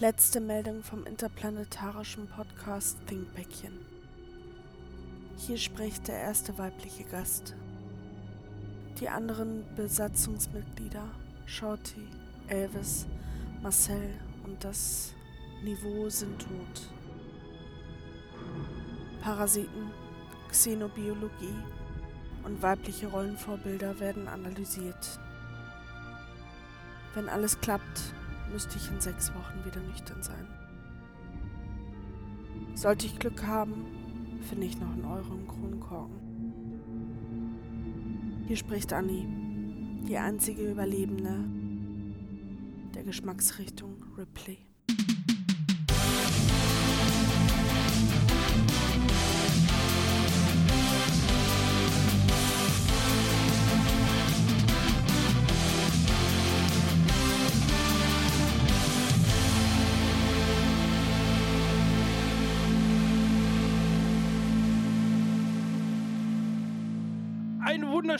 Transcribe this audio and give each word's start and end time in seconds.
Letzte 0.00 0.40
Meldung 0.40 0.82
vom 0.82 1.04
interplanetarischen 1.04 2.26
Podcast 2.26 2.96
Thinkpäckchen. 3.06 3.78
Hier 5.36 5.58
spricht 5.58 6.08
der 6.08 6.16
erste 6.16 6.56
weibliche 6.56 7.04
Gast. 7.04 7.54
Die 8.98 9.10
anderen 9.10 9.62
Besatzungsmitglieder, 9.76 11.04
Shorty, 11.44 12.08
Elvis, 12.48 13.08
Marcel 13.62 14.14
und 14.44 14.64
das 14.64 15.12
Niveau 15.62 16.08
sind 16.08 16.38
tot. 16.38 16.88
Parasiten, 19.20 19.90
Xenobiologie 20.48 21.58
und 22.44 22.62
weibliche 22.62 23.06
Rollenvorbilder 23.08 24.00
werden 24.00 24.28
analysiert. 24.28 25.20
Wenn 27.14 27.28
alles 27.28 27.60
klappt, 27.60 28.14
müsste 28.52 28.76
ich 28.76 28.90
in 28.90 29.00
sechs 29.00 29.32
Wochen 29.34 29.64
wieder 29.64 29.80
nüchtern 29.80 30.22
sein. 30.22 30.46
Sollte 32.74 33.06
ich 33.06 33.18
Glück 33.18 33.46
haben, 33.46 33.86
finde 34.48 34.66
ich 34.66 34.78
noch 34.78 34.92
einen 34.92 35.04
Euro 35.04 35.34
im 35.34 35.46
Kronkorken. 35.46 36.20
Hier 38.46 38.56
spricht 38.56 38.92
Annie, 38.92 39.26
die 40.08 40.16
einzige 40.16 40.70
Überlebende 40.70 41.44
der 42.94 43.04
Geschmacksrichtung 43.04 44.04
Ripley. 44.16 44.69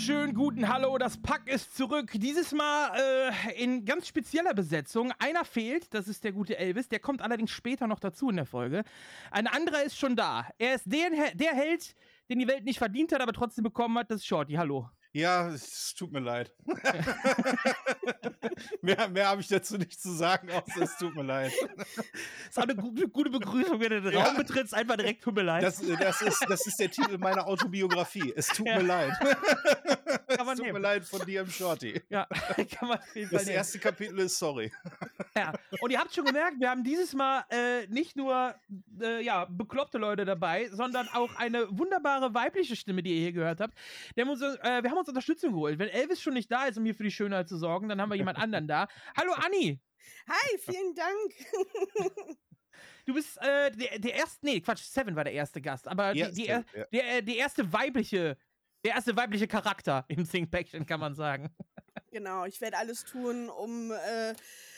Wunderschönen 0.00 0.34
guten 0.34 0.66
Hallo, 0.66 0.96
das 0.96 1.18
Pack 1.18 1.46
ist 1.46 1.76
zurück. 1.76 2.10
Dieses 2.14 2.52
Mal 2.52 2.90
äh, 2.96 3.62
in 3.62 3.84
ganz 3.84 4.08
spezieller 4.08 4.54
Besetzung. 4.54 5.12
Einer 5.18 5.44
fehlt, 5.44 5.92
das 5.92 6.08
ist 6.08 6.24
der 6.24 6.32
gute 6.32 6.56
Elvis, 6.56 6.88
der 6.88 7.00
kommt 7.00 7.20
allerdings 7.20 7.50
später 7.50 7.86
noch 7.86 8.00
dazu 8.00 8.30
in 8.30 8.36
der 8.36 8.46
Folge. 8.46 8.82
Ein 9.30 9.46
anderer 9.46 9.82
ist 9.82 9.98
schon 9.98 10.16
da. 10.16 10.46
Er 10.56 10.76
ist 10.76 10.84
der, 10.86 11.10
der 11.34 11.52
Held, 11.52 11.94
den 12.30 12.38
die 12.38 12.48
Welt 12.48 12.64
nicht 12.64 12.78
verdient 12.78 13.12
hat, 13.12 13.20
aber 13.20 13.34
trotzdem 13.34 13.62
bekommen 13.62 13.98
hat. 13.98 14.10
Das 14.10 14.20
ist 14.20 14.26
Shorty. 14.26 14.54
Hallo. 14.54 14.88
Ja, 15.12 15.48
es 15.48 15.92
tut 15.94 16.12
mir 16.12 16.20
leid. 16.20 16.52
mehr 18.80 19.08
mehr 19.08 19.28
habe 19.28 19.40
ich 19.40 19.48
dazu 19.48 19.76
nicht 19.76 20.00
zu 20.00 20.12
sagen, 20.12 20.48
außer 20.50 20.82
es 20.82 20.96
tut 20.98 21.16
mir 21.16 21.24
leid. 21.24 21.52
Das 21.86 21.96
ist 22.50 22.58
auch 22.58 22.62
eine 22.62 22.76
gute, 22.76 23.08
gute 23.08 23.30
Begrüßung, 23.30 23.80
wenn 23.80 23.90
du 23.90 24.02
den 24.02 24.12
ja. 24.18 24.22
Raum 24.22 24.36
betrittst, 24.36 24.72
einfach 24.72 24.96
direkt 24.96 25.24
tut 25.24 25.34
mir 25.34 25.42
leid. 25.42 25.64
Das, 25.64 25.80
das, 25.80 26.22
ist, 26.22 26.46
das 26.48 26.64
ist 26.66 26.78
der 26.78 26.90
Titel 26.90 27.18
meiner 27.18 27.46
Autobiografie. 27.46 28.32
Es 28.36 28.48
tut 28.48 28.66
ja. 28.68 28.78
mir 28.78 28.84
leid. 28.84 29.12
Kann 30.28 30.46
man 30.46 30.52
es 30.52 30.58
tut 30.58 30.66
nehmen. 30.66 30.74
mir 30.74 30.78
leid 30.80 31.04
von 31.04 31.26
dir 31.26 31.40
im 31.40 31.50
Shorty. 31.50 32.00
Ja, 32.08 32.26
kann 32.70 32.88
man 32.88 32.98
Das 33.30 33.46
nehmen. 33.46 33.56
erste 33.56 33.78
Kapitel 33.80 34.18
ist 34.20 34.38
sorry. 34.38 34.72
Ja, 35.34 35.52
und 35.80 35.90
ihr 35.90 35.98
habt 35.98 36.14
schon 36.14 36.24
gemerkt, 36.24 36.60
wir 36.60 36.70
haben 36.70 36.84
dieses 36.84 37.14
Mal 37.14 37.44
äh, 37.50 37.86
nicht 37.88 38.16
nur 38.16 38.54
äh, 39.00 39.22
ja, 39.24 39.46
bekloppte 39.46 39.98
Leute 39.98 40.24
dabei, 40.24 40.68
sondern 40.72 41.08
auch 41.08 41.34
eine 41.36 41.66
wunderbare 41.76 42.32
weibliche 42.32 42.76
Stimme, 42.76 43.02
die 43.02 43.14
ihr 43.14 43.20
hier 43.20 43.32
gehört 43.32 43.60
habt. 43.60 43.74
Uns, 44.16 44.40
äh, 44.42 44.82
wir 44.82 44.90
haben 44.90 44.98
uns 45.00 45.08
Unterstützung 45.08 45.52
geholt. 45.52 45.78
Wenn 45.78 45.88
Elvis 45.88 46.20
schon 46.20 46.34
nicht 46.34 46.50
da 46.50 46.66
ist, 46.66 46.78
um 46.78 46.84
hier 46.84 46.94
für 46.94 47.02
die 47.02 47.10
Schönheit 47.10 47.48
zu 47.48 47.56
sorgen, 47.56 47.88
dann 47.88 48.00
haben 48.00 48.10
wir 48.10 48.16
jemand 48.16 48.38
anderen 48.38 48.68
da. 48.68 48.88
Hallo 49.16 49.32
Anni! 49.32 49.80
Hi, 50.28 50.58
vielen 50.58 50.94
Dank. 50.94 52.36
Du 53.06 53.14
bist 53.14 53.38
äh, 53.38 53.70
der, 53.72 53.98
der 53.98 54.14
erste, 54.14 54.46
nee, 54.46 54.60
Quatsch, 54.60 54.84
Seven 54.84 55.16
war 55.16 55.24
der 55.24 55.32
erste 55.32 55.60
Gast, 55.60 55.88
aber 55.88 56.12
die, 56.12 56.30
die, 56.32 56.46
ja. 56.46 56.62
der, 56.92 57.22
die 57.22 57.36
erste 57.36 57.72
weibliche, 57.72 58.36
der 58.84 58.94
erste 58.94 59.16
weibliche 59.16 59.48
Charakter 59.48 60.04
im 60.08 60.28
Think 60.28 60.50
Paction, 60.50 60.86
kann 60.86 61.00
man 61.00 61.14
sagen. 61.14 61.54
Genau, 62.10 62.44
ich 62.44 62.60
werde 62.60 62.76
alles 62.76 63.04
tun, 63.04 63.48
um 63.48 63.90
äh, 63.90 64.34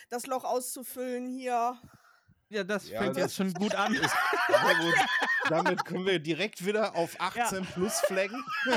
das 0.09 0.27
Loch 0.27 0.45
auszufüllen 0.45 1.29
hier. 1.29 1.79
Ja, 2.53 2.65
das 2.65 2.91
ja, 2.91 3.01
fängt 3.01 3.17
das 3.17 3.23
jetzt 3.23 3.37
schon 3.37 3.55
gut 3.55 3.75
an. 3.75 3.95
Ist, 3.95 4.03
gut. 4.03 4.95
Damit 5.49 5.85
können 5.87 6.05
wir 6.05 6.19
direkt 6.19 6.65
wieder 6.67 6.95
auf 6.95 7.19
18 7.19 7.65
ja. 7.65 7.71
plus 7.73 7.99
flaggen. 8.01 8.45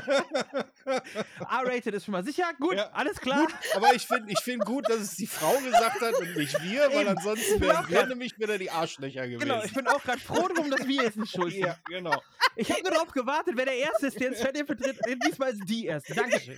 R-rated 0.85 1.93
ist 1.93 2.05
schon 2.05 2.13
mal 2.13 2.23
sicher. 2.23 2.45
Gut, 2.57 2.75
ja. 2.75 2.89
alles 2.93 3.19
klar. 3.19 3.41
Gut, 3.41 3.53
aber 3.75 3.93
ich 3.93 4.07
finde 4.07 4.31
ich 4.31 4.39
find 4.39 4.63
gut, 4.63 4.87
dass 4.89 4.99
es 4.99 5.15
die 5.15 5.27
Frau 5.27 5.57
gesagt 5.57 5.99
hat 5.99 6.13
und 6.13 6.37
nicht 6.37 6.61
wir, 6.63 6.89
weil 6.93 7.07
ansonsten 7.09 7.59
wären 7.59 7.89
wir 7.89 8.05
nämlich 8.05 8.39
wieder 8.39 8.57
die 8.57 8.71
Arschlöcher 8.71 9.27
gewesen. 9.27 9.41
Genau, 9.41 9.61
ich 9.61 9.73
bin 9.73 9.87
auch 9.87 10.01
gerade 10.01 10.19
froh 10.19 10.47
drum, 10.47 10.71
dass 10.71 10.87
wir 10.87 11.03
jetzt 11.03 11.17
nicht 11.17 11.31
schuld 11.31 11.51
sind. 11.53 11.65
Ja, 11.65 11.77
genau. 11.85 12.21
Ich 12.55 12.71
habe 12.71 12.81
nur 12.81 12.91
darauf 12.91 13.11
gewartet, 13.11 13.55
wer 13.57 13.65
der 13.65 13.75
Erste 13.75 14.07
ist, 14.07 14.17
der 14.19 14.29
ins 14.29 14.39
Fett 14.39 14.57
vertritt. 14.65 14.97
Diesmal 15.27 15.51
ist 15.51 15.63
die 15.67 15.87
Erste. 15.87 16.15
Dankeschön. 16.15 16.57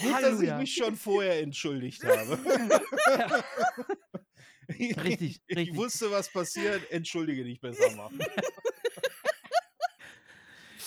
Gut, 0.00 0.14
Halleluja. 0.14 0.30
dass 0.30 0.40
ich 0.42 0.54
mich 0.54 0.74
schon 0.74 0.96
vorher 0.96 1.40
entschuldigt 1.42 2.02
habe. 2.04 2.38
Richtig, 4.68 5.40
ich, 5.46 5.56
richtig. 5.56 5.76
wusste, 5.76 6.10
was 6.10 6.30
passiert. 6.30 6.90
Entschuldige 6.90 7.44
dich 7.44 7.60
besser 7.60 7.90
mal. 7.96 8.10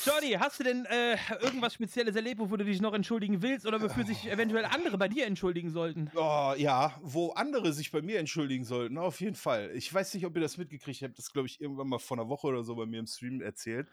Johnny, 0.06 0.34
hast 0.34 0.60
du 0.60 0.64
denn 0.64 0.86
äh, 0.86 1.18
irgendwas 1.42 1.74
Spezielles 1.74 2.16
erlebt, 2.16 2.40
wofür 2.40 2.58
du 2.58 2.66
dich 2.66 2.80
noch 2.80 2.94
entschuldigen 2.94 3.42
willst 3.42 3.66
oder 3.66 3.82
wofür 3.82 4.06
sich 4.06 4.30
eventuell 4.30 4.66
andere 4.66 5.00
bei 5.00 5.08
dir 5.08 5.26
entschuldigen 5.26 5.72
sollten? 5.72 6.12
Oh, 6.14 6.54
ja, 6.56 6.96
wo 7.02 7.32
andere 7.32 7.74
sich 7.74 7.90
bei 7.90 8.04
mir 8.04 8.20
entschuldigen 8.20 8.66
sollten, 8.66 9.00
auf 9.00 9.20
jeden 9.20 9.36
Fall. 9.36 9.72
Ich 9.74 9.92
weiß 9.92 10.14
nicht, 10.14 10.28
ob 10.28 10.36
ihr 10.36 10.44
das 10.44 10.58
mitgekriegt 10.58 11.02
habt, 11.02 11.18
das 11.18 11.34
glaube 11.34 11.48
ich 11.48 11.60
irgendwann 11.60 11.88
mal 11.88 11.98
vor 11.98 12.18
einer 12.18 12.30
Woche 12.30 12.46
oder 12.46 12.64
so 12.64 12.76
bei 12.76 12.86
mir 12.86 13.00
im 13.00 13.08
Stream 13.08 13.42
erzählt. 13.42 13.88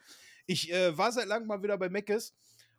Ich 0.45 0.71
äh, 0.71 0.97
war 0.99 1.13
seit 1.13 1.29
langem 1.29 1.49
mal 1.49 1.63
wieder 1.63 1.79
bei 1.79 1.89
Meckes 1.89 2.35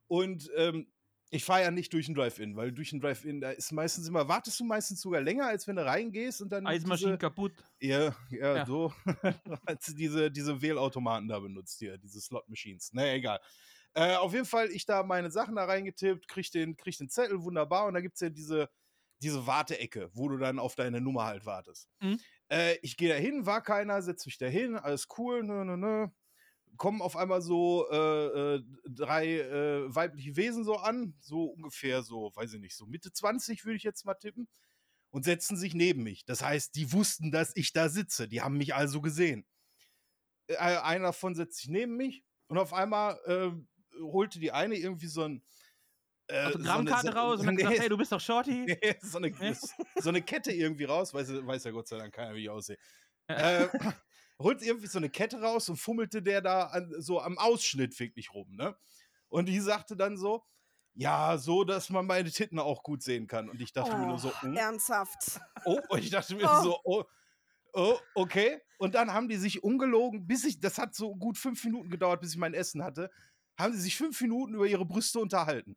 und 0.08 0.52
ähm, 0.56 0.85
ich 1.33 1.45
fahre 1.45 1.63
ja 1.63 1.71
nicht 1.71 1.91
durch 1.94 2.07
ein 2.07 2.13
Drive-In, 2.13 2.55
weil 2.55 2.71
durch 2.71 2.94
ein 2.94 3.01
Drive-In, 3.01 3.41
da 3.41 3.51
ist 3.51 3.71
meistens 3.71 4.07
immer, 4.07 4.27
wartest 4.27 4.59
du 4.59 4.66
meistens 4.66 5.01
sogar 5.01 5.19
länger, 5.19 5.47
als 5.47 5.67
wenn 5.67 5.75
du 5.75 5.85
reingehst 5.85 6.41
und 6.41 6.49
dann. 6.51 6.67
Eismaschinen 6.67 7.17
kaputt. 7.17 7.53
Ja, 7.79 8.16
ja, 8.29 8.57
ja, 8.57 8.66
so. 8.66 8.94
als 9.66 9.93
diese, 9.95 10.29
diese 10.29 10.61
Wählautomaten 10.61 11.27
da 11.27 11.39
benutzt 11.39 11.79
hier, 11.79 11.97
diese 11.97 12.22
Slot-Machines. 12.22 12.93
Naja, 12.93 13.13
egal. 13.13 13.39
Äh, 13.95 14.16
auf 14.16 14.33
jeden 14.33 14.45
Fall, 14.45 14.69
ich 14.69 14.85
da 14.85 15.01
meine 15.01 15.31
Sachen 15.31 15.55
da 15.55 15.66
reingetippt, 15.66 16.27
krieg 16.27 16.51
den, 16.51 16.77
krieg 16.77 16.97
den 16.97 17.09
Zettel, 17.09 17.41
wunderbar. 17.43 17.88
Und 17.88 17.95
da 17.95 18.01
gibt 18.01 18.13
es 18.16 18.22
ja 18.22 18.29
diese, 18.29 18.69
diese 19.19 19.47
Warteecke, 19.47 20.11
wo 20.13 20.29
du 20.29 20.38
dann 20.38 20.59
auf 20.59 20.75
deine 20.75 21.01
Nummer 21.01 21.25
halt 21.25 21.47
wartest. 21.47 21.89
Mhm. 21.99 22.19
Äh, 22.49 22.77
ich 22.83 22.95
gehe 22.95 23.09
da 23.09 23.16
hin, 23.16 23.47
war 23.47 23.63
keiner, 23.63 24.01
setz 24.03 24.25
mich 24.27 24.38
da 24.38 24.45
hin, 24.45 24.75
alles 24.75 25.07
cool, 25.17 25.43
nö, 25.43 25.66
nö, 25.66 25.77
nö 25.77 26.07
kommen 26.78 27.01
auf 27.01 27.16
einmal 27.16 27.41
so 27.41 27.88
äh, 27.91 28.56
äh, 28.56 28.63
drei 28.89 29.39
äh, 29.39 29.95
weibliche 29.95 30.35
Wesen 30.35 30.63
so 30.63 30.78
an, 30.78 31.16
so 31.19 31.45
ungefähr 31.45 32.03
so, 32.03 32.31
weiß 32.35 32.53
ich 32.53 32.59
nicht, 32.59 32.75
so 32.75 32.85
Mitte 32.85 33.11
20 33.11 33.66
würde 33.66 33.78
ich 33.78 33.84
jetzt 33.84 34.06
mal 34.06 34.16
tippen, 34.16 34.47
und 35.13 35.23
setzen 35.23 35.56
sich 35.56 35.75
neben 35.75 36.01
mich. 36.01 36.25
Das 36.25 36.41
heißt, 36.41 36.75
die 36.75 36.91
wussten, 36.91 37.31
dass 37.31 37.56
ich 37.56 37.72
da 37.72 37.88
sitze. 37.88 38.28
Die 38.28 38.41
haben 38.41 38.57
mich 38.57 38.73
also 38.73 39.00
gesehen. 39.00 39.45
Äh, 40.47 40.57
einer 40.57 41.06
davon 41.06 41.35
setzt 41.35 41.57
sich 41.57 41.69
neben 41.69 41.95
mich 41.95 42.23
und 42.47 42.57
auf 42.57 42.73
einmal 42.73 43.19
äh, 43.25 43.51
holte 44.01 44.40
die 44.40 44.51
eine 44.51 44.75
irgendwie 44.75 45.05
so 45.05 45.23
ein 45.23 45.44
äh, 46.28 46.45
Autogrammkarte 46.45 47.07
so 47.07 47.13
raus 47.13 47.40
und 47.40 47.45
dann 47.45 47.55
nee, 47.55 47.61
gesagt, 47.61 47.79
hey, 47.81 47.90
du 47.90 47.97
bist 47.97 48.11
doch 48.11 48.19
Shorty. 48.19 48.66
Nee, 48.81 48.95
so, 49.01 49.19
eine, 49.19 49.31
so 50.01 50.09
eine 50.09 50.23
Kette 50.23 50.51
irgendwie 50.51 50.85
raus, 50.85 51.13
weiß, 51.13 51.45
weiß 51.45 51.63
ja 51.66 51.72
Gott 51.72 51.88
sei 51.88 51.97
Dank 51.97 52.11
keiner, 52.11 52.34
wie 52.34 52.44
ich 52.44 52.50
aussehe. 52.50 52.78
äh, 53.28 53.67
holt 54.39 54.61
irgendwie 54.61 54.88
so 54.88 54.97
eine 54.97 55.09
Kette 55.09 55.41
raus 55.41 55.69
und 55.69 55.77
fummelte 55.77 56.21
der 56.21 56.41
da 56.41 56.67
an, 56.67 56.94
so 56.99 57.21
am 57.21 57.38
Ausschnitt 57.38 57.99
wirklich 57.99 58.33
rum, 58.33 58.55
ne? 58.55 58.75
Und 59.29 59.47
die 59.47 59.59
sagte 59.59 59.95
dann 59.95 60.17
so, 60.17 60.44
ja, 60.95 61.38
so, 61.38 61.63
dass 61.63 61.89
man 61.89 62.05
meine 62.05 62.29
Titten 62.29 62.59
auch 62.59 62.83
gut 62.83 63.01
sehen 63.01 63.27
kann. 63.27 63.49
Und 63.49 63.61
ich 63.61 63.73
dachte 63.73 63.93
oh, 63.95 63.97
mir 63.97 64.07
nur 64.07 64.19
so, 64.19 64.31
oh. 64.43 64.47
Ernsthaft. 64.47 65.39
Oh, 65.66 65.79
und 65.89 65.99
ich 65.99 66.11
dachte 66.11 66.35
mir 66.35 66.47
oh. 66.47 66.63
so, 66.63 66.79
oh, 66.84 67.03
oh, 67.73 67.97
okay. 68.13 68.61
Und 68.78 68.96
dann 68.96 69.11
haben 69.11 69.28
die 69.28 69.37
sich 69.37 69.63
ungelogen, 69.63 70.28
bis 70.28 70.46
ich, 70.46 70.59
das 70.59 70.78
hat 70.78 70.93
so 70.93 71.16
gut 71.16 71.37
fünf 71.37 71.63
Minuten 71.63 71.90
gedauert, 71.90 72.22
bis 72.22 72.31
ich 72.31 72.37
mein 72.37 72.53
Essen 72.53 72.84
hatte, 72.84 73.09
haben 73.58 73.73
sie 73.73 73.81
sich 73.81 73.97
fünf 73.97 74.19
Minuten 74.22 74.53
über 74.53 74.67
ihre 74.67 74.85
Brüste 74.85 75.19
unterhalten. 75.19 75.75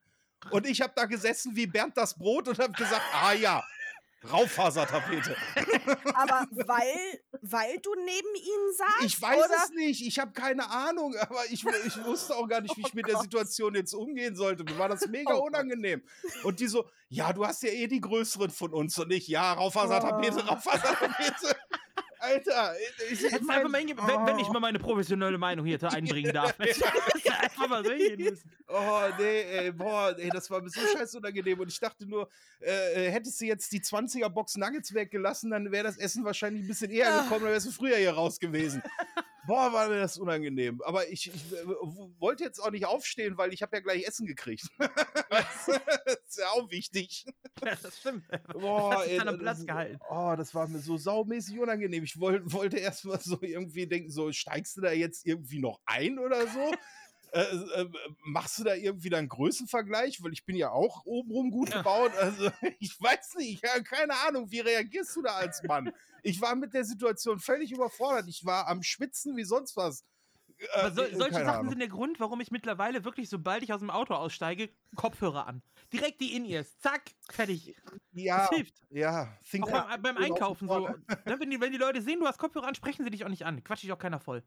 Und 0.50 0.66
ich 0.66 0.81
habe 0.81 0.92
da 0.94 1.06
gesessen 1.06 1.56
wie 1.56 1.66
Bernd 1.66 1.96
das 1.96 2.16
Brot 2.16 2.48
und 2.48 2.58
habe 2.58 2.72
gesagt, 2.72 3.02
ah 3.12 3.32
ja, 3.32 3.64
Raufasertapete. 4.31 5.37
aber 6.14 6.46
weil, 6.67 7.20
weil 7.43 7.78
du 7.78 7.94
neben 7.94 8.34
ihnen 8.34 8.73
saßt? 8.76 9.05
Ich 9.05 9.20
weiß 9.20 9.38
oder? 9.38 9.56
es 9.64 9.70
nicht. 9.70 10.06
Ich 10.06 10.19
habe 10.19 10.32
keine 10.32 10.69
Ahnung. 10.70 11.14
Aber 11.17 11.44
ich, 11.46 11.64
ich 11.64 12.05
wusste 12.05 12.34
auch 12.34 12.49
gar 12.49 12.61
nicht, 12.61 12.76
wie 12.76 12.82
ich 12.82 12.93
oh 12.93 12.96
mit 12.96 13.05
Gott. 13.06 13.14
der 13.14 13.23
Situation 13.23 13.75
jetzt 13.75 13.94
umgehen 13.94 14.37
sollte. 14.37 14.64
Mir 14.64 14.78
war 14.78 14.88
das 14.88 15.06
mega 15.08 15.34
oh 15.34 15.46
unangenehm. 15.46 16.02
Und 16.43 16.61
die 16.61 16.67
so, 16.67 16.88
ja, 17.08 17.32
du 17.32 17.46
hast 17.46 17.62
ja 17.62 17.70
eh 17.70 17.87
die 17.87 18.00
größeren 18.00 18.50
von 18.50 18.73
uns. 18.73 18.99
Und 18.99 19.12
ich, 19.12 19.28
ja, 19.28 19.52
Raufasertapete, 19.52 20.43
oh. 20.44 20.52
Raufasertapete. 20.52 21.56
Alter, 22.19 22.75
ich, 23.11 23.25
ich 23.25 23.40
mein, 23.43 23.70
mein, 23.70 23.88
wenn, 23.88 24.26
wenn, 24.26 24.38
ich 24.38 24.49
mal 24.49 24.61
meine 24.61 24.79
professionelle 24.79 25.38
Meinung 25.38 25.67
hier 25.67 25.82
einbringen 25.93 26.32
darf. 26.32 26.55
Hammer, 27.58 27.85
so 27.85 27.91
hingehen 27.91 28.31
müssen. 28.31 28.50
Oh, 28.69 29.00
nee, 29.19 29.43
ey, 29.43 29.73
boah, 29.73 30.14
ey, 30.19 30.29
das 30.31 30.50
war 30.50 30.61
mir 30.61 30.70
so 30.70 30.81
scheiße 30.81 31.19
unangenehm. 31.19 31.58
Und 31.61 31.69
ich 31.69 31.79
dachte 31.81 32.06
nur, 32.06 32.29
äh, 32.61 33.11
hättest 33.11 33.41
du 33.41 33.44
jetzt 33.47 33.70
die 33.73 33.81
20er-Box 33.81 34.56
Nuggets 34.56 34.93
weggelassen, 34.94 35.50
dann 35.50 35.70
wäre 35.70 35.85
das 35.85 35.97
Essen 35.99 36.25
wahrscheinlich 36.25 36.64
ein 36.64 36.69
bisschen 36.69 36.91
eher 36.91 37.23
gekommen, 37.23 37.44
dann 37.44 37.53
wärst 37.53 37.67
du 37.67 37.70
früher 37.70 37.97
hier 37.97 38.12
raus 38.12 38.38
gewesen. 38.38 38.82
Boah, 39.47 39.73
war 39.73 39.88
mir 39.88 40.00
das 40.00 40.19
unangenehm. 40.19 40.82
Aber 40.82 41.08
ich, 41.08 41.29
ich 41.32 41.53
äh, 41.53 41.64
wollte 42.19 42.43
jetzt 42.43 42.58
auch 42.58 42.73
nicht 42.73 42.85
aufstehen, 42.87 43.38
weil 43.38 43.53
ich 43.53 43.62
habe 43.62 43.76
ja 43.76 43.81
gleich 43.81 44.05
Essen 44.05 44.26
gekriegt. 44.26 44.67
das 45.31 45.69
ist 46.26 46.38
ja 46.38 46.49
auch 46.49 46.69
wichtig. 46.70 47.26
Ja, 47.64 47.76
das 47.81 47.99
stimmt. 48.00 48.25
Boah, 48.53 49.05
ey, 49.06 49.19
das- 49.19 49.38
Platz 49.38 49.64
gehalten. 49.64 50.00
Oh, 50.11 50.35
das 50.37 50.53
war 50.53 50.67
mir 50.67 50.81
so 50.81 50.97
saumäßig 50.97 51.61
unangenehm. 51.61 52.03
Ich 52.03 52.19
woll, 52.19 52.43
wollte 52.53 52.79
erst 52.79 53.05
mal 53.05 53.20
so 53.20 53.38
irgendwie 53.41 53.87
denken, 53.87 54.11
so 54.11 54.32
steigst 54.32 54.76
du 54.79 54.81
da 54.81 54.91
jetzt 54.91 55.25
irgendwie 55.25 55.61
noch 55.61 55.81
ein 55.87 56.19
oder 56.19 56.47
so? 56.49 56.73
Äh, 57.36 57.80
äh, 57.82 57.88
machst 58.24 58.58
du 58.58 58.64
da 58.64 58.74
irgendwie 58.74 59.10
dann 59.10 59.20
einen 59.20 59.28
Größenvergleich? 59.28 60.22
Weil 60.22 60.32
ich 60.32 60.44
bin 60.44 60.56
ja 60.56 60.70
auch 60.70 61.04
obenrum 61.04 61.50
gut 61.50 61.70
gebaut. 61.70 62.12
Also 62.16 62.50
ich 62.80 63.00
weiß 63.00 63.34
nicht, 63.36 63.62
ich 63.62 63.70
habe 63.70 63.82
keine 63.84 64.14
Ahnung, 64.26 64.50
wie 64.50 64.60
reagierst 64.60 65.14
du 65.16 65.22
da 65.22 65.34
als 65.36 65.62
Mann? 65.62 65.92
Ich 66.22 66.40
war 66.40 66.54
mit 66.54 66.74
der 66.74 66.84
Situation 66.84 67.38
völlig 67.38 67.72
überfordert. 67.72 68.26
Ich 68.28 68.44
war 68.44 68.68
am 68.68 68.82
Schwitzen 68.82 69.36
wie 69.36 69.44
sonst 69.44 69.76
was. 69.76 70.04
Äh, 70.58 70.66
Aber 70.74 70.90
so, 70.92 71.02
äh, 71.02 71.14
solche 71.14 71.34
Sachen 71.34 71.48
Ahnung. 71.48 71.68
sind 71.70 71.78
der 71.80 71.88
Grund, 71.88 72.18
warum 72.18 72.40
ich 72.40 72.50
mittlerweile 72.50 73.04
wirklich, 73.04 73.28
sobald 73.28 73.62
ich 73.62 73.72
aus 73.72 73.80
dem 73.80 73.90
Auto 73.90 74.14
aussteige, 74.14 74.70
Kopfhörer 74.94 75.46
an. 75.46 75.62
Direkt 75.92 76.20
die 76.20 76.34
In-Ears. 76.34 76.78
Zack, 76.78 77.02
fertig. 77.30 77.76
ja, 78.12 78.38
Das 78.38 78.50
hilft. 78.50 78.74
ja, 78.90 79.36
think 79.50 79.66
Auch 79.66 79.70
beim, 79.70 80.02
beim 80.02 80.16
Einkaufen 80.16 80.66
so. 80.68 80.88
Ne, 80.88 80.96
wenn, 81.38 81.50
die, 81.50 81.60
wenn 81.60 81.72
die 81.72 81.78
Leute 81.78 82.00
sehen, 82.02 82.20
du 82.20 82.26
hast 82.26 82.38
Kopfhörer 82.38 82.66
an, 82.66 82.74
sprechen 82.74 83.04
sie 83.04 83.10
dich 83.10 83.24
auch 83.24 83.28
nicht 83.28 83.44
an. 83.44 83.62
Quatsch 83.62 83.82
dich 83.82 83.92
auch 83.92 83.98
keiner 83.98 84.18
voll. 84.18 84.42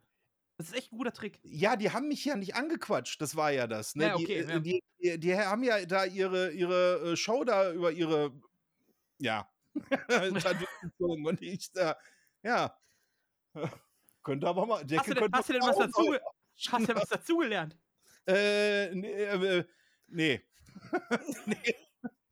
Das 0.60 0.68
ist 0.68 0.76
echt 0.76 0.92
ein 0.92 0.98
guter 0.98 1.14
Trick. 1.14 1.40
Ja, 1.44 1.78
die 1.78 1.90
haben 1.90 2.10
mich 2.10 2.26
ja 2.26 2.36
nicht 2.36 2.54
angequatscht, 2.54 3.22
das 3.22 3.38
war 3.38 3.50
ja 3.50 3.66
das. 3.66 3.96
Ne? 3.96 4.08
Ja, 4.08 4.16
okay, 4.16 4.26
die, 4.26 4.34
äh, 4.34 4.50
ja. 4.50 4.60
Die, 4.60 4.84
die, 5.02 5.18
die 5.18 5.38
haben 5.38 5.64
ja 5.64 5.86
da 5.86 6.04
ihre, 6.04 6.52
ihre 6.52 7.14
äh, 7.14 7.16
Show 7.16 7.46
da 7.46 7.72
über 7.72 7.94
ihre, 7.94 8.34
ja, 9.20 9.50
und 11.00 11.42
ich 11.42 11.72
da, 11.72 11.98
ja, 12.44 12.78
könnte 14.24 14.48
aber 14.50 14.66
mal, 14.66 14.82
Hast 14.82 15.08
du 15.08 15.14
denn, 15.14 15.30
hast 15.32 15.48
du 15.48 15.54
denn 15.54 15.62
was 15.62 15.78
dazu, 15.78 16.14
hast 16.68 16.82
du 16.82 16.86
denn 16.88 16.96
was 16.98 17.08
dazugelernt? 17.08 17.78
Äh, 18.28 18.94
nee, 18.94 19.12
äh, 19.14 19.64
nee, 20.08 20.42
nee, 21.46 21.76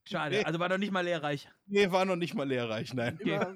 Schade, 0.03 0.35
Nee. 0.35 0.43
also 0.43 0.59
war 0.59 0.67
doch 0.67 0.77
nicht 0.77 0.91
mal 0.91 1.05
lehrreich. 1.05 1.47
nee, 1.65 1.89
war 1.91 2.03
noch 2.03 2.17
nicht 2.17 2.33
mal 2.33 2.45
lehrreich, 2.45 2.93
nein. 2.93 3.17
Okay. 3.21 3.55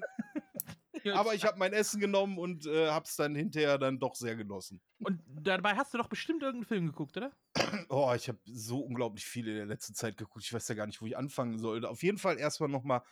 Aber 1.12 1.34
ich 1.34 1.44
habe 1.44 1.58
mein 1.58 1.72
Essen 1.72 2.00
genommen 2.00 2.38
und 2.38 2.66
äh, 2.66 2.88
hab's 2.88 3.16
dann 3.16 3.34
hinterher 3.34 3.78
dann 3.78 3.98
doch 3.98 4.14
sehr 4.14 4.36
genossen. 4.36 4.80
Und 4.98 5.20
dabei 5.26 5.74
hast 5.74 5.92
du 5.94 5.98
doch 5.98 6.08
bestimmt 6.08 6.42
irgendeinen 6.42 6.66
Film 6.66 6.86
geguckt, 6.86 7.16
oder? 7.16 7.32
Oh, 7.88 8.12
ich 8.14 8.28
habe 8.28 8.38
so 8.44 8.80
unglaublich 8.80 9.24
viel 9.24 9.48
in 9.48 9.56
der 9.56 9.66
letzten 9.66 9.94
Zeit 9.94 10.16
geguckt. 10.16 10.44
Ich 10.44 10.52
weiß 10.52 10.68
ja 10.68 10.74
gar 10.74 10.86
nicht, 10.86 11.00
wo 11.02 11.06
ich 11.06 11.16
anfangen 11.16 11.58
soll. 11.58 11.84
Auf 11.84 12.02
jeden 12.02 12.18
Fall 12.18 12.38
erstmal 12.38 12.68
nochmal 12.68 13.02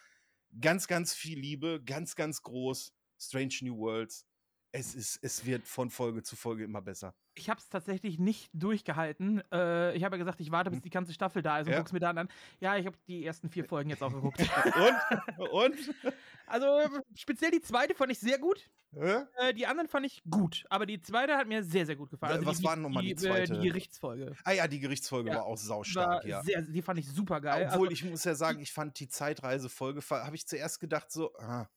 ganz, 0.61 0.87
ganz 0.87 1.15
viel 1.15 1.39
Liebe, 1.39 1.83
ganz, 1.85 2.17
ganz 2.17 2.43
groß. 2.43 2.93
Strange 3.19 3.57
New 3.63 3.77
Worlds. 3.77 4.27
Es, 4.73 4.95
ist, 4.95 5.19
es 5.23 5.45
wird 5.47 5.67
von 5.67 5.91
Folge 5.91 6.23
zu 6.23 6.37
Folge 6.37 6.63
immer 6.65 6.81
besser. 6.81 7.15
Ich 7.35 7.51
habe 7.51 7.59
es 7.59 7.69
tatsächlich 7.69 8.19
nicht 8.19 8.51
durchgehalten. 8.53 9.43
Äh, 9.53 9.97
ich 9.97 10.05
habe 10.05 10.15
ja 10.17 10.19
gesagt, 10.19 10.41
ich 10.41 10.53
warte, 10.53 10.71
bis 10.71 10.81
die 10.81 10.91
ganze 10.91 11.13
Staffel 11.13 11.43
da 11.43 11.59
ist 11.59 11.67
und 11.67 11.73
Ja. 11.73 11.79
guck's 11.79 11.93
mir 11.93 11.99
dann 12.01 12.19
an. 12.19 12.29
Ja, 12.61 12.77
ich 12.77 12.87
habe 12.87 12.97
die 13.09 13.25
ersten 13.25 13.49
vier 13.49 13.65
Folgen 13.65 13.91
jetzt 13.91 14.03
auch 14.03 14.13
geguckt. 14.13 14.41
Und? 15.39 15.49
Und? 15.51 15.95
also 16.47 16.67
speziell 17.15 17.51
die 17.51 17.61
zweite 17.63 17.95
fand 17.95 18.13
ich 18.13 18.21
sehr 18.21 18.39
gut. 18.39 18.71
Hä? 18.93 19.23
Äh, 19.39 19.55
die 19.55 19.67
anderen 19.67 19.89
fand 19.89 20.07
ich 20.07 20.23
gut, 20.29 20.65
aber 20.69 20.87
die 20.87 21.01
zweite 21.01 21.37
hat 21.37 21.47
mir 21.49 21.63
sehr, 21.65 21.87
sehr 21.87 21.97
gut 21.97 22.11
gefallen. 22.11 22.35
Also 22.35 22.47
was 22.47 22.59
die, 22.59 22.65
war 22.65 22.75
denn 22.75 22.83
noch 22.83 22.91
mal 22.91 23.03
die 23.03 23.13
Äh, 23.13 23.17
zweite? 23.17 23.59
die 23.61 23.69
Gerichtsfolge. 23.69 24.35
Ah 24.45 24.53
ja, 24.53 24.69
die 24.69 24.81
Gerichtsfolge 24.81 25.31
Ja, 25.31 25.37
war 25.37 25.45
auch 25.45 25.51
War 25.51 25.57
saustark, 25.57 26.25
ja. 26.25 26.43
sehr, 26.43 26.63
die 26.63 26.83
fand 26.83 26.99
ich 27.01 27.09
super 27.09 27.41
geil. 27.41 27.67
Obwohl, 27.69 27.89
also, 27.89 27.93
ich 27.93 28.05
muss 28.05 28.25
ja 28.25 28.35
sagen, 28.35 28.61
ich 28.61 28.73
fand 28.73 28.99
die 29.01 29.09
Zeitreisefolge, 29.09 30.01
habe 30.11 30.37
ich 30.37 30.47
zuerst 30.47 30.81
gedacht 30.81 31.11
so, 31.11 31.33
ah, 31.39 31.69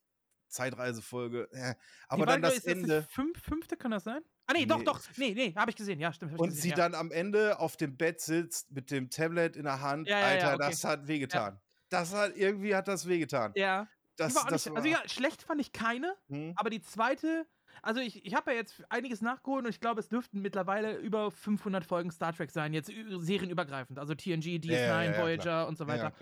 Zeitreisefolge, 0.53 1.49
äh. 1.51 1.75
aber 2.07 2.21
war, 2.21 2.33
dann 2.33 2.41
das 2.41 2.57
ist 2.57 2.67
Ende. 2.67 3.01
Die 3.01 3.13
fünf, 3.13 3.41
fünfte 3.41 3.75
kann 3.75 3.91
das 3.91 4.03
sein? 4.03 4.21
Ah, 4.45 4.53
nee, 4.53 4.65
doch, 4.65 4.79
Nee. 4.79 4.83
doch. 4.83 4.99
Nee, 5.17 5.33
nee, 5.33 5.53
habe 5.55 5.71
ich 5.71 5.75
gesehen. 5.75 5.99
Ja, 5.99 6.13
stimmt. 6.13 6.39
Und 6.39 6.49
gesehen, 6.49 6.61
sie 6.61 6.69
ja. 6.69 6.75
dann 6.75 6.95
am 6.95 7.11
Ende 7.11 7.59
auf 7.59 7.77
dem 7.77 7.97
Bett 7.97 8.21
sitzt 8.21 8.71
mit 8.71 8.91
dem 8.91 9.09
Tablet 9.09 9.55
in 9.55 9.63
der 9.63 9.81
Hand. 9.81 10.07
Ja, 10.07 10.19
ja, 10.19 10.25
Alter, 10.25 10.53
okay. 10.55 10.69
das 10.69 10.83
hat 10.83 11.07
wehgetan. 11.07 11.59
Das 11.89 12.13
hat, 12.13 12.35
irgendwie 12.35 12.75
hat 12.75 12.87
das 12.87 13.07
wehgetan. 13.07 13.51
Ja, 13.55 13.87
Das, 14.15 14.35
war 14.35 14.43
auch 14.43 14.47
das 14.47 14.65
nicht, 14.65 14.75
also 14.75 14.87
ja, 14.87 15.01
schlecht 15.07 15.43
fand 15.43 15.61
ich 15.61 15.71
keine, 15.71 16.15
hm? 16.27 16.53
aber 16.55 16.69
die 16.69 16.81
zweite, 16.81 17.45
also 17.81 17.99
ich, 17.99 18.25
ich 18.25 18.33
habe 18.35 18.51
ja 18.51 18.57
jetzt 18.57 18.83
einiges 18.89 19.21
nachgeholt 19.21 19.65
und 19.65 19.69
ich 19.69 19.79
glaube, 19.79 19.99
es 19.99 20.09
dürften 20.09 20.41
mittlerweile 20.41 20.97
über 20.97 21.31
500 21.31 21.85
Folgen 21.85 22.11
Star 22.11 22.33
Trek 22.33 22.51
sein, 22.51 22.73
jetzt 22.73 22.87
serienübergreifend, 22.87 23.99
also 23.99 24.15
TNG, 24.15 24.59
DS9, 24.59 24.71
Ja, 24.71 25.03
ja, 25.03 25.03
ja, 25.03 25.21
Voyager 25.21 25.67
und 25.67 25.77
so 25.77 25.83
Ja, 25.85 25.89
weiter. 25.89 26.13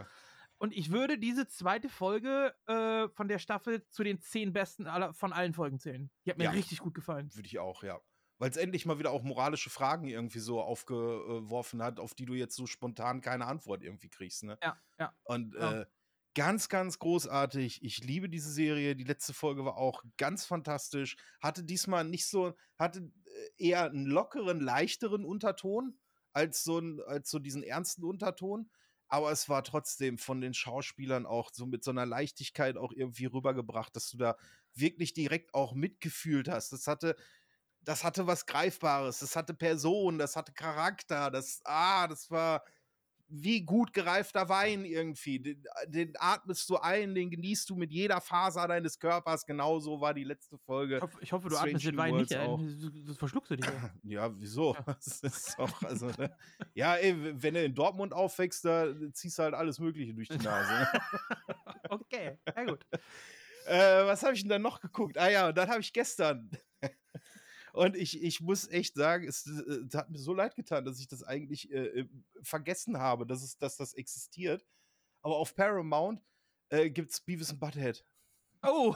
Und 0.62 0.76
ich 0.78 0.92
würde 0.92 1.18
diese 1.18 1.48
zweite 1.48 1.90
Folge 1.90 2.54
äh, 2.68 3.10
von 3.10 3.28
der 3.28 3.40
Staffel 3.40 3.84
zu 3.90 4.04
den 4.04 4.20
zehn 4.20 4.54
besten 4.54 4.86
aller, 4.86 5.12
von 5.12 5.34
allen 5.34 5.54
Folgen 5.54 5.80
zählen. 5.80 6.12
Die 6.24 6.30
hat 6.30 6.38
mir 6.38 6.44
Ja. 6.44 6.52
richtig 6.52 6.78
gut 6.78 6.94
gefallen. 6.94 7.34
Würde 7.34 7.48
ich 7.48 7.58
auch, 7.58 7.82
ja. 7.82 8.00
Weil 8.38 8.52
es 8.52 8.58
endlich 8.58 8.86
mal 8.86 9.00
wieder 9.00 9.10
auch 9.10 9.24
moralische 9.24 9.72
Fragen 9.72 10.08
irgendwie 10.08 10.38
so 10.38 10.62
aufgeworfen 10.62 11.82
hat, 11.82 12.00
auf 12.00 12.14
die 12.14 12.26
du 12.26 12.36
jetzt 12.36 12.56
so 12.56 12.68
spontan 12.68 13.22
keine 13.22 13.48
Antwort 13.48 13.82
irgendwie 13.84 14.10
kriegst. 14.10 14.44
Ne? 14.44 14.60
Ja, 14.62 14.80
ja. 15.00 15.16
Und 15.24 15.56
Ja. 15.56 15.82
äh, 15.82 15.86
ganz, 16.36 16.70
ganz 16.70 17.00
großartig. 17.00 17.84
Ich 17.84 18.04
liebe 18.04 18.30
diese 18.30 18.52
Serie. 18.52 18.96
Die 18.96 19.04
letzte 19.04 19.34
Folge 19.34 19.66
war 19.66 19.78
auch 19.78 20.04
ganz 20.18 20.46
fantastisch. 20.46 21.18
Hatte 21.42 21.64
diesmal 21.64 22.04
nicht 22.04 22.28
so, 22.28 22.54
hatte 22.78 23.00
äh, 23.26 23.50
eher 23.70 23.86
einen 23.86 24.06
lockeren, 24.06 24.60
leichteren 24.60 25.26
Unterton 25.26 26.00
als 26.34 26.64
so, 26.64 26.78
ein, 26.78 27.02
als 27.08 27.32
so 27.32 27.40
diesen 27.40 27.64
ernsten 27.64 28.04
Unterton. 28.04 28.70
Aber 29.12 29.32
es 29.32 29.50
war 29.50 29.64
trotzdem 29.64 30.18
von 30.18 30.40
den 30.42 30.54
Schauspielern 30.54 31.26
auch 31.26 31.52
so 31.54 31.66
mit 31.66 31.84
so 31.84 31.92
einer 31.92 32.06
Leichtigkeit 32.06 32.78
auch 32.78 32.94
irgendwie 32.94 33.26
rübergebracht, 33.26 33.96
dass 33.96 34.10
du 34.10 34.18
da 34.18 34.38
wirklich 34.74 35.14
direkt 35.14 35.54
auch 35.54 35.74
mitgefühlt 35.74 36.48
hast. 36.50 36.72
Das 36.72 36.88
hatte, 36.88 37.18
das 37.82 38.04
hatte 38.04 38.28
was 38.28 38.46
Greifbares, 38.46 39.20
das 39.20 39.36
hatte 39.36 39.54
Person, 39.54 40.18
das 40.20 40.36
hatte 40.36 40.54
Charakter, 40.54 41.32
das, 41.32 41.62
ah, 41.66 42.08
das 42.08 42.32
war 42.32 42.64
wie 43.32 43.62
gut 43.62 43.94
gereifter 43.94 44.50
Wein 44.50 44.84
irgendwie. 44.84 45.40
Den, 45.40 45.64
den 45.88 46.14
atmest 46.20 46.70
du 46.70 46.78
ein, 46.78 47.16
den 47.16 47.30
genießt 47.30 47.70
du 47.70 47.76
mit 47.76 47.92
jeder 47.92 48.20
Faser 48.20 48.68
deines 48.68 49.00
Körpers. 49.00 49.46
Genauso 49.46 50.02
war 50.02 50.14
die 50.14 50.26
letzte 50.26 50.58
Folge. 50.58 50.98
Ich 50.98 51.02
hoffe, 51.02 51.18
ich 51.22 51.32
hoffe 51.32 51.50
du 51.50 51.56
Strange 51.56 51.70
atmest 51.70 51.86
den 51.88 51.98
Wein 51.98 52.16
nicht 52.16 52.36
ein. 52.36 53.06
Das 53.08 53.18
verschluckst 53.18 53.52
du 53.52 53.56
dich. 53.56 53.66
ja. 53.66 53.90
Ja, 54.04 54.40
wieso? 54.40 54.76
Das 54.86 55.22
ist 55.22 55.58
auch, 55.58 55.82
also, 55.84 56.08
ne? 56.18 56.36
Ja, 56.74 56.96
ey, 56.96 57.16
wenn 57.42 57.54
du 57.54 57.64
in 57.64 57.74
Dortmund 57.74 58.14
aufwächst, 58.14 58.66
da 58.66 58.88
ziehst 59.14 59.40
du 59.40 59.44
halt 59.44 59.54
alles 59.54 59.80
Mögliche 59.80 60.14
durch 60.14 60.28
die 60.28 60.38
Nase. 60.38 60.72
Ne? 60.74 61.02
okay, 61.90 62.38
ja 62.56 62.64
gut. 62.66 62.86
Äh, 63.66 64.06
was 64.06 64.24
habe 64.24 64.34
ich 64.34 64.42
denn 64.42 64.50
dann 64.50 64.62
noch 64.62 64.82
geguckt? 64.82 65.18
Ah 65.18 65.30
ja, 65.30 65.52
dann 65.52 65.70
habe 65.70 65.80
ich 65.82 65.94
gestern. 65.94 66.52
Und 67.74 67.96
ich, 67.96 68.22
ich 68.22 68.42
muss 68.42 68.68
echt 68.68 68.96
sagen, 68.96 69.28
es 69.28 69.48
äh, 69.48 69.88
hat 69.94 70.10
mir 70.10 70.20
so 70.20 70.34
leid 70.34 70.56
getan, 70.56 70.86
dass 70.86 71.00
ich 71.00 71.08
das 71.08 71.24
eigentlich 71.24 71.72
äh, 71.72 72.02
äh, 72.02 72.10
vergessen 72.42 72.98
habe, 72.98 73.26
dass, 73.26 73.44
es, 73.44 73.58
dass 73.58 73.78
das 73.78 73.94
existiert. 73.94 74.66
Aber 75.22 75.38
auf 75.38 75.56
Paramount 75.56 76.22
äh, 76.70 76.90
gibt 76.90 77.12
es 77.12 77.22
Beavis 77.22 77.52
und 77.52 77.60
Butthead. 77.60 78.04
Oh, 78.64 78.96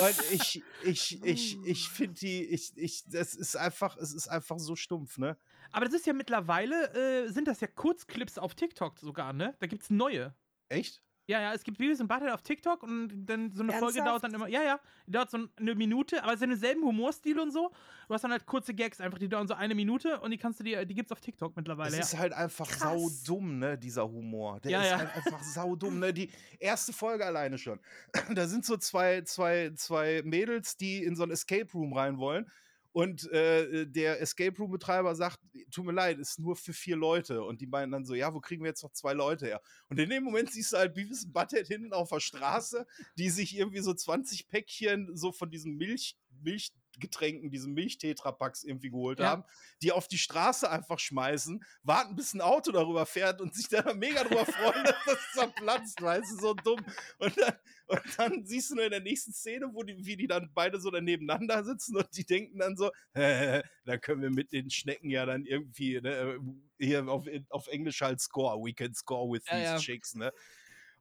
Und 0.00 0.32
ich, 0.32 0.62
ich, 0.84 1.22
ich, 1.22 1.58
ich 1.64 1.88
finde 1.88 2.14
die, 2.14 2.44
ich, 2.44 2.76
ich, 2.76 3.04
das 3.06 3.34
ist 3.34 3.56
einfach, 3.56 3.96
es 3.98 4.14
ist 4.14 4.28
einfach 4.28 4.58
so 4.58 4.74
stumpf, 4.74 5.18
ne? 5.18 5.36
aber 5.70 5.84
das 5.86 5.94
ist 5.94 6.06
ja 6.06 6.12
mittlerweile, 6.12 7.24
äh, 7.26 7.28
sind 7.28 7.48
das 7.48 7.60
ja 7.60 7.66
Kurzclips 7.66 8.38
auf 8.38 8.54
TikTok 8.54 8.98
sogar, 8.98 9.32
ne? 9.32 9.54
Da 9.58 9.66
gibt's 9.66 9.90
neue. 9.90 10.34
Echt? 10.68 11.02
Ja, 11.26 11.40
ja, 11.40 11.54
es 11.54 11.62
gibt 11.62 11.78
Beavis 11.78 12.00
und 12.00 12.08
Butthead 12.08 12.30
auf 12.30 12.42
TikTok 12.42 12.82
und 12.82 13.26
dann 13.26 13.52
so 13.52 13.62
eine 13.62 13.72
Folge 13.72 13.98
Ernsthaft? 13.98 14.08
dauert 14.08 14.24
dann 14.24 14.34
immer, 14.34 14.48
ja, 14.48 14.62
ja, 14.62 14.80
die 15.06 15.12
dauert 15.12 15.30
so 15.30 15.38
eine 15.56 15.74
Minute, 15.76 16.22
aber 16.22 16.32
es 16.32 16.36
ist 16.36 16.40
ja 16.42 16.46
denselben 16.48 16.82
Humorstil 16.82 17.38
und 17.38 17.52
so. 17.52 17.70
Du 18.08 18.14
hast 18.14 18.22
dann 18.24 18.32
halt 18.32 18.44
kurze 18.44 18.74
Gags, 18.74 19.00
einfach 19.00 19.18
die 19.18 19.28
dauern 19.28 19.46
so 19.46 19.54
eine 19.54 19.74
Minute 19.74 20.20
und 20.20 20.32
die 20.32 20.36
kannst 20.38 20.58
du 20.60 20.64
dir, 20.64 20.84
die 20.84 20.94
gibt's 20.94 21.12
auf 21.12 21.20
TikTok 21.20 21.56
mittlerweile, 21.56 21.90
Es 21.90 21.94
ja. 21.96 22.00
ist 22.02 22.18
halt 22.18 22.32
einfach 22.32 22.68
Krass. 22.68 22.80
saudumm, 23.24 23.58
ne, 23.60 23.78
dieser 23.78 24.08
Humor. 24.10 24.58
Der 24.60 24.72
Ja, 24.72 24.82
ist 24.82 24.90
ja. 24.90 24.98
halt 24.98 25.14
einfach 25.14 25.42
saudumm, 25.42 26.00
ne? 26.00 26.12
Die 26.12 26.30
erste 26.58 26.92
Folge 26.92 27.24
alleine 27.24 27.56
schon. 27.58 27.78
Da 28.34 28.46
sind 28.48 28.64
so 28.64 28.76
zwei, 28.76 29.22
zwei, 29.22 29.70
zwei 29.76 30.22
Mädels, 30.24 30.76
die 30.76 31.04
in 31.04 31.14
so 31.16 31.22
ein 31.22 31.30
Escape 31.30 31.70
Room 31.72 31.92
rein 31.92 32.18
wollen. 32.18 32.50
Und 32.92 33.30
äh, 33.32 33.86
der 33.86 34.20
Escape 34.20 34.56
Room-Betreiber 34.58 35.14
sagt, 35.14 35.38
tut 35.70 35.86
mir 35.86 35.92
leid, 35.92 36.18
ist 36.18 36.38
nur 36.38 36.56
für 36.56 36.74
vier 36.74 36.96
Leute. 36.96 37.42
Und 37.42 37.60
die 37.60 37.66
meinen 37.66 37.90
dann 37.90 38.04
so, 38.04 38.14
ja, 38.14 38.32
wo 38.34 38.40
kriegen 38.40 38.62
wir 38.62 38.68
jetzt 38.68 38.82
noch 38.82 38.92
zwei 38.92 39.14
Leute 39.14 39.46
her? 39.46 39.62
Und 39.88 39.98
in 39.98 40.10
dem 40.10 40.24
Moment 40.24 40.52
siehst 40.52 40.72
du 40.72 40.76
halt 40.76 40.94
Beavis 40.94 41.24
und 41.24 41.32
Butthead 41.32 41.66
hinten 41.66 41.92
auf 41.94 42.10
der 42.10 42.20
Straße, 42.20 42.86
die 43.16 43.30
sich 43.30 43.56
irgendwie 43.56 43.80
so 43.80 43.94
20 43.94 44.48
Päckchen 44.48 45.16
so 45.16 45.32
von 45.32 45.50
diesem 45.50 45.78
Milchgetränken, 46.42 47.50
diesen 47.50 47.72
Milchtetrapacks 47.74 48.64
irgendwie 48.64 48.90
geholt 48.90 49.20
Ja. 49.20 49.30
haben, 49.30 49.44
die 49.82 49.92
auf 49.92 50.08
die 50.08 50.18
Straße 50.18 50.70
einfach 50.70 50.98
schmeißen, 50.98 51.64
warten, 51.82 52.16
bis 52.16 52.34
ein 52.34 52.40
Auto 52.40 52.72
darüber 52.72 53.06
fährt 53.06 53.40
und 53.40 53.54
sich 53.54 53.68
dann 53.68 53.98
mega 53.98 54.24
drüber 54.24 54.46
freuen, 54.46 54.84
dass 54.84 55.04
das 55.06 55.30
zerplatzt, 55.32 56.00
weißt 56.00 56.32
du, 56.32 56.36
so 56.36 56.54
dumm. 56.54 56.84
Und 57.18 57.36
dann, 57.38 57.54
und 57.86 58.18
dann 58.18 58.46
siehst 58.46 58.70
du 58.70 58.76
nur 58.76 58.84
in 58.84 58.90
der 58.90 59.00
nächsten 59.00 59.32
Szene, 59.32 59.70
wo 59.72 59.82
die, 59.82 60.04
wie 60.04 60.16
die 60.16 60.26
dann 60.26 60.50
beide 60.54 60.80
so 60.80 60.90
dann 60.90 61.04
nebeneinander 61.04 61.64
sitzen 61.64 61.96
und 61.96 62.08
die 62.16 62.24
denken 62.24 62.58
dann 62.58 62.76
so, 62.76 62.90
da 63.14 63.98
können 64.00 64.22
wir 64.22 64.30
mit 64.30 64.52
den 64.52 64.70
Schnecken 64.70 65.10
ja 65.10 65.26
dann 65.26 65.44
irgendwie, 65.44 66.00
ne, 66.00 66.38
hier 66.78 67.06
auf, 67.08 67.26
auf 67.50 67.66
Englisch 67.68 68.00
halt 68.00 68.20
score, 68.20 68.58
we 68.64 68.72
can 68.74 68.94
score 68.94 69.30
with 69.30 69.44
Ja, 69.46 69.56
these 69.56 69.74
ja. 69.74 69.78
chicks, 69.78 70.14
ne? 70.14 70.32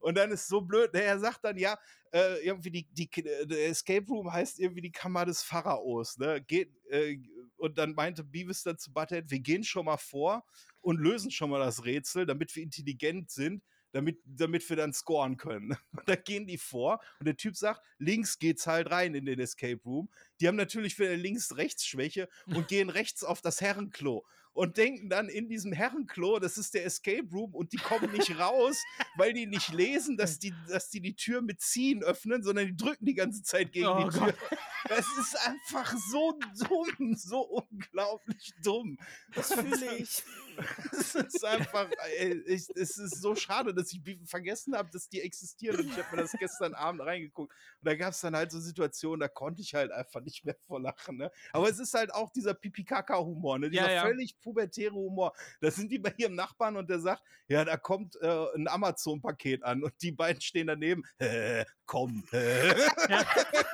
Und 0.02 0.18
dann 0.18 0.32
ist 0.32 0.48
so 0.48 0.62
blöd, 0.62 0.94
ne, 0.94 1.04
er 1.04 1.20
sagt 1.20 1.44
dann, 1.44 1.58
ja, 1.58 1.78
äh, 2.12 2.46
irgendwie 2.46 2.72
die, 2.72 2.88
die, 2.92 3.10
der 3.10 3.70
Escape 3.70 4.06
Room 4.08 4.32
heißt 4.32 4.60
irgendwie 4.60 4.82
die 4.82 4.92
Kammer 4.92 5.26
des 5.26 5.44
Pharaos, 5.44 6.18
ne? 6.18 6.42
Geht, 6.42 6.74
äh, 6.90 7.18
und 7.58 7.78
dann 7.78 7.94
meinte 7.94 8.24
Beavis 8.24 8.64
dann 8.64 8.78
zu 8.78 8.92
Butthead, 8.92 9.30
wir 9.30 9.40
gehen 9.40 9.64
schon 9.64 9.86
mal 9.86 9.98
vor 9.98 10.44
und 10.82 11.00
lösen 11.00 11.32
schon 11.32 11.52
mal 11.52 11.60
das 11.60 11.86
Rätsel, 11.86 12.26
damit 12.26 12.56
wir 12.56 12.64
intelligent 12.64 13.30
sind, 13.30 13.64
damit, 13.92 14.20
damit 14.26 14.68
wir 14.70 14.78
dann 14.78 14.94
scoren 14.94 15.38
können. 15.38 15.78
Und 15.92 16.08
da 16.08 16.16
gehen 16.16 16.48
die 16.48 16.58
vor 16.58 17.02
und 17.20 17.26
der 17.26 17.36
Typ 17.36 17.56
sagt, 17.58 17.82
links 17.98 18.40
geht's 18.40 18.66
halt 18.68 18.90
rein 18.90 19.16
in 19.16 19.26
den 19.26 19.40
Escape 19.40 19.82
Room. 19.86 20.10
Die 20.40 20.48
haben 20.48 20.56
natürlich 20.56 20.98
wieder 20.98 21.16
Links-Rechts-Schwäche 21.16 22.30
und 22.48 22.68
gehen 22.68 22.90
rechts 22.90 23.24
auf 23.24 23.42
das 23.42 23.60
Herrenklo 23.60 24.26
und 24.54 24.78
denken 24.78 25.10
dann 25.10 25.30
in 25.30 25.48
diesem 25.48 25.72
Herrenklo, 25.72 26.40
das 26.40 26.58
ist 26.58 26.74
der 26.74 26.86
Escape 26.86 27.28
Room 27.32 27.54
und 27.54 27.72
die 27.74 27.78
kommen 27.78 28.12
nicht 28.12 28.32
raus, 28.40 28.82
weil 29.16 29.34
die 29.34 29.46
nicht 29.46 29.72
lesen, 29.74 30.18
dass 30.18 30.40
die, 30.40 30.54
dass 30.68 30.90
die 30.90 31.02
die 31.02 31.16
Tür 31.16 31.42
mit 31.42 31.62
ziehen 31.62 32.04
öffnen, 32.04 32.44
sondern 32.44 32.68
die 32.68 32.76
drücken 32.76 33.06
die 33.06 33.14
ganze 33.14 33.44
Zeit 33.44 33.72
gegen 33.72 33.88
Oh 33.88 34.04
die 34.04 34.18
Tür. 34.18 34.28
Gott. 34.28 34.60
Das 34.90 35.06
ist 35.20 35.36
einfach 35.48 35.96
so 36.10 36.38
dumm, 36.68 37.16
so 37.16 37.42
unglaublich 37.42 38.54
dumm. 38.64 38.98
Das 39.34 39.54
fühle 39.54 39.96
ich. 39.98 40.24
Es 40.92 41.16
ist 41.16 41.46
einfach, 41.46 41.90
ey, 42.18 42.42
ich, 42.46 42.70
es 42.76 42.98
ist 42.98 43.22
so 43.22 43.36
schade, 43.36 43.74
dass 43.74 43.92
ich 43.92 44.02
vergessen 44.26 44.76
habe, 44.76 44.90
dass 44.92 45.10
die 45.10 45.22
existieren. 45.22 45.80
Und 45.80 45.88
ich 45.88 45.98
habe 45.98 46.16
mir 46.16 46.22
das 46.22 46.32
gestern 46.34 46.74
Abend 46.74 47.02
reingeguckt. 47.02 47.52
Und 47.52 47.86
da 47.86 47.96
gab 47.96 48.12
es 48.12 48.22
dann 48.22 48.36
halt 48.36 48.52
so 48.52 48.60
Situationen, 48.60 49.20
da 49.20 49.28
konnte 49.28 49.62
ich 49.62 49.74
halt 49.74 49.92
einfach 49.92 50.22
nicht 50.22 50.46
mehr 50.46 50.56
vor 50.68 50.80
lachen. 50.80 51.18
Ne? 51.18 51.32
Aber 51.52 51.70
es 51.70 51.80
ist 51.80 51.94
halt 51.94 52.14
auch 52.14 52.32
dieser 52.32 52.54
Pipi-Kaka-Humor, 52.54 53.60
ne? 53.60 53.70
dieser 53.70 53.88
Ja, 53.88 53.92
ja. 53.92 54.02
völlig 54.04 54.40
pubertäre 54.40 54.94
Humor. 54.94 55.34
Da 55.60 55.72
sind 55.72 55.92
die 55.92 56.00
bei 56.00 56.14
ihrem 56.18 56.36
Nachbarn 56.36 56.78
und 56.78 56.90
der 56.90 57.00
sagt, 57.00 57.24
ja, 57.48 57.66
da 57.66 57.78
kommt 57.78 58.16
äh, 58.22 58.46
ein 58.56 58.68
Amazon-Paket 58.68 59.64
an. 59.64 59.84
Und 59.84 59.94
die 60.02 60.12
beiden 60.12 60.42
stehen 60.42 60.68
daneben, 60.68 61.04
äh, 61.18 61.66
komm. 61.86 62.24
Äh. 62.32 62.74
Ja. 63.10 63.26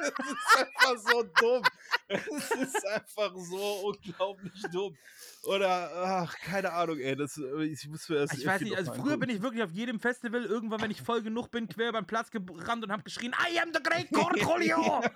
Es 0.07 0.31
ist 0.31 0.57
einfach 0.57 1.12
so 1.12 1.24
dumm. 1.24 1.63
Es 2.07 2.51
ist 2.51 2.88
einfach 2.88 3.34
so 3.36 3.88
unglaublich 3.88 4.63
dumm. 4.72 4.98
Oder, 5.48 5.92
ach, 5.96 6.38
keine 6.39 6.74
Ahnung, 6.74 7.00
ey. 7.00 7.16
Das, 7.16 7.38
äh, 7.38 7.63
ich 7.63 7.88
muss 7.88 8.10
mir 8.10 8.18
das 8.18 8.34
Ich 8.34 8.46
weiß 8.46 8.62
nicht, 8.63 8.75
also 8.75 8.94
früher 8.94 9.16
bin 9.16 9.30
ich 9.30 9.42
wirklich 9.42 9.63
auf 9.63 9.72
jedem 9.72 9.98
Festival, 9.98 10.44
irgendwann, 10.44 10.82
wenn 10.82 10.92
ich 10.92 11.01
voll 11.01 11.22
genug 11.22 11.51
bin, 11.51 11.70
quer 11.70 11.94
beim 11.94 12.06
Platz 12.06 12.30
gerannt 12.32 12.84
und 12.84 12.92
hab 12.92 13.06
geschrien, 13.06 13.34
I 13.50 13.58
am 13.62 13.70
the 13.74 13.82
great 13.82 14.12
Cornholio! 14.12 15.01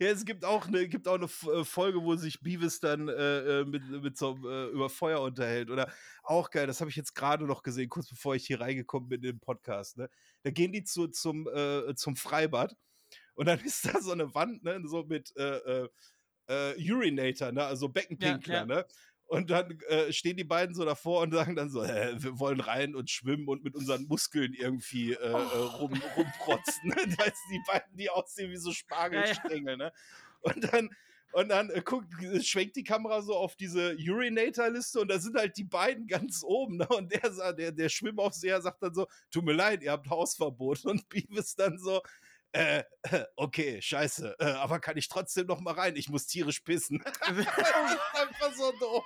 Ja, 0.00 0.08
es 0.08 0.24
gibt 0.24 0.44
auch 0.44 0.66
eine, 0.66 0.88
gibt 0.88 1.06
auch 1.06 1.14
eine 1.14 1.26
äh, 1.26 1.64
Folge, 1.64 2.02
wo 2.02 2.16
sich 2.16 2.40
Beavis 2.40 2.80
dann 2.80 3.06
äh, 3.06 3.60
äh, 3.60 3.64
mit, 3.64 3.88
mit 3.88 4.18
so 4.18 4.36
äh, 4.44 4.66
über 4.70 4.90
Feuer 4.90 5.20
unterhält. 5.20 5.70
Oder 5.70 5.92
auch 6.24 6.50
geil, 6.50 6.66
das 6.66 6.80
habe 6.80 6.90
ich 6.90 6.96
jetzt 6.96 7.14
gerade 7.14 7.46
noch 7.46 7.62
gesehen, 7.62 7.88
kurz 7.88 8.08
bevor 8.08 8.34
ich 8.34 8.44
hier 8.44 8.60
reingekommen 8.60 9.08
bin 9.08 9.22
in 9.22 9.36
den 9.36 9.38
Podcast. 9.38 9.98
Ne? 9.98 10.10
Da 10.42 10.50
gehen 10.50 10.72
die 10.72 10.82
zu, 10.82 11.06
zum, 11.06 11.46
äh, 11.46 11.94
zum 11.94 12.16
Freibad 12.16 12.74
und 13.34 13.46
dann 13.46 13.60
ist 13.64 13.86
da 13.86 14.00
so 14.00 14.10
eine 14.10 14.34
Wand, 14.34 14.64
ne, 14.64 14.82
so 14.84 15.04
mit 15.04 15.36
äh, 15.36 15.86
äh, 16.52 16.92
Urinator, 16.92 17.52
ne, 17.52 17.64
also 17.64 17.88
Beckenpinkler, 17.88 18.54
Ja, 18.54 18.60
ja. 18.60 18.66
ne? 18.66 18.86
Und 19.32 19.48
dann 19.48 19.80
äh, 19.88 20.12
stehen 20.12 20.36
die 20.36 20.44
beiden 20.44 20.74
so 20.74 20.84
davor 20.84 21.22
und 21.22 21.32
sagen 21.32 21.56
dann 21.56 21.70
so, 21.70 21.82
äh, 21.82 22.22
wir 22.22 22.38
wollen 22.38 22.60
rein 22.60 22.94
und 22.94 23.08
schwimmen 23.08 23.48
und 23.48 23.64
mit 23.64 23.74
unseren 23.74 24.04
Muskeln 24.06 24.52
irgendwie 24.52 25.14
äh, 25.14 25.16
äh, 25.16 25.56
rum, 25.78 25.94
rumprotzen. 26.16 26.88
Ne? 26.90 26.96
Da 27.16 27.24
ist 27.24 27.40
die 27.50 27.62
beiden, 27.66 27.96
die 27.96 28.10
aussehen 28.10 28.50
wie 28.50 28.58
so 28.58 28.72
Spargelstängel, 28.72 29.78
ne? 29.78 29.90
Und 30.42 30.70
dann, 30.70 30.90
und 31.32 31.48
dann 31.48 31.70
äh, 31.70 31.80
guckt, 31.80 32.08
schwenkt 32.44 32.76
die 32.76 32.84
Kamera 32.84 33.22
so 33.22 33.34
auf 33.34 33.56
diese 33.56 33.96
Urinator-Liste 33.96 35.00
und 35.00 35.08
da 35.08 35.18
sind 35.18 35.34
halt 35.36 35.56
die 35.56 35.64
beiden 35.64 36.06
ganz 36.08 36.42
oben. 36.44 36.76
Ne? 36.76 36.86
Und 36.88 37.10
der, 37.10 37.54
der, 37.54 37.72
der 37.72 37.88
Schwimmaufseher 37.88 38.60
sagt 38.60 38.82
dann 38.82 38.92
so, 38.92 39.06
tut 39.30 39.44
mir 39.44 39.54
leid, 39.54 39.82
ihr 39.82 39.92
habt 39.92 40.10
Hausverbot. 40.10 40.84
Und 40.84 41.08
Beavis 41.08 41.54
dann 41.56 41.78
so, 41.78 42.02
äh, 42.52 42.84
okay, 43.36 43.80
scheiße, 43.80 44.36
äh, 44.38 44.44
aber 44.44 44.78
kann 44.78 44.96
ich 44.96 45.08
trotzdem 45.08 45.46
noch 45.46 45.60
mal 45.60 45.74
rein? 45.74 45.96
Ich 45.96 46.10
muss 46.10 46.26
tierisch 46.26 46.60
pissen. 46.60 47.02
das 47.20 47.38
ist 47.38 47.48
einfach 48.14 48.52
so 48.54 48.72
doof. 48.72 49.04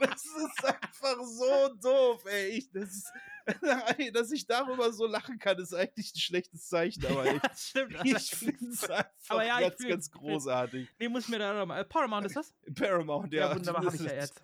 Das 0.00 0.24
ist 0.24 0.64
einfach 0.64 1.22
so 1.22 1.74
doof, 1.74 2.24
ey. 2.24 2.48
Ich, 2.48 2.70
das 2.72 2.88
ist, 2.88 3.12
dass 4.14 4.32
ich 4.32 4.46
darüber 4.46 4.92
so 4.92 5.06
lachen 5.06 5.38
kann, 5.38 5.58
ist 5.58 5.74
eigentlich 5.74 6.14
ein 6.14 6.20
schlechtes 6.20 6.68
Zeichen, 6.68 7.04
aber 7.04 7.34
ich, 7.34 7.40
das 7.42 7.68
stimmt. 7.68 7.96
ich 8.04 8.30
finde 8.30 8.70
es 8.70 8.88
einfach 8.88 9.10
Aber 9.28 9.44
ja, 9.44 9.60
ganz, 9.60 9.76
fühl's, 9.76 9.90
ganz 9.90 10.10
großartig. 10.10 10.88
Nee, 10.98 11.08
muss 11.08 11.24
ich 11.24 11.28
mir 11.28 11.38
da 11.38 11.52
nochmal. 11.52 11.84
Paramount 11.84 12.26
ist 12.26 12.36
das? 12.36 12.54
Paramount, 12.74 13.32
ja. 13.34 13.50
Ja, 13.50 13.56
wunderbar, 13.56 13.82
das 13.82 13.94
hab 13.94 14.00
ich 14.00 14.06
ja 14.06 14.14
jetzt. 14.14 14.42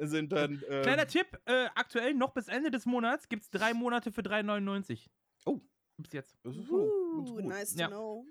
Sind 0.00 0.30
dann, 0.30 0.62
ähm, 0.68 0.82
Kleiner 0.82 1.06
Tipp, 1.08 1.26
äh, 1.46 1.66
aktuell 1.74 2.14
noch 2.14 2.32
bis 2.32 2.46
Ende 2.48 2.70
des 2.70 2.86
Monats 2.86 3.28
gibt 3.28 3.42
es 3.44 3.50
drei 3.50 3.74
Monate 3.74 4.12
für 4.12 4.20
3,99. 4.20 5.08
Gibt's 5.98 6.12
jetzt. 6.12 6.36
Uh, 6.44 7.40
nice 7.40 7.74
to 7.74 7.80
Ja. 7.80 7.88
know. 7.88 8.24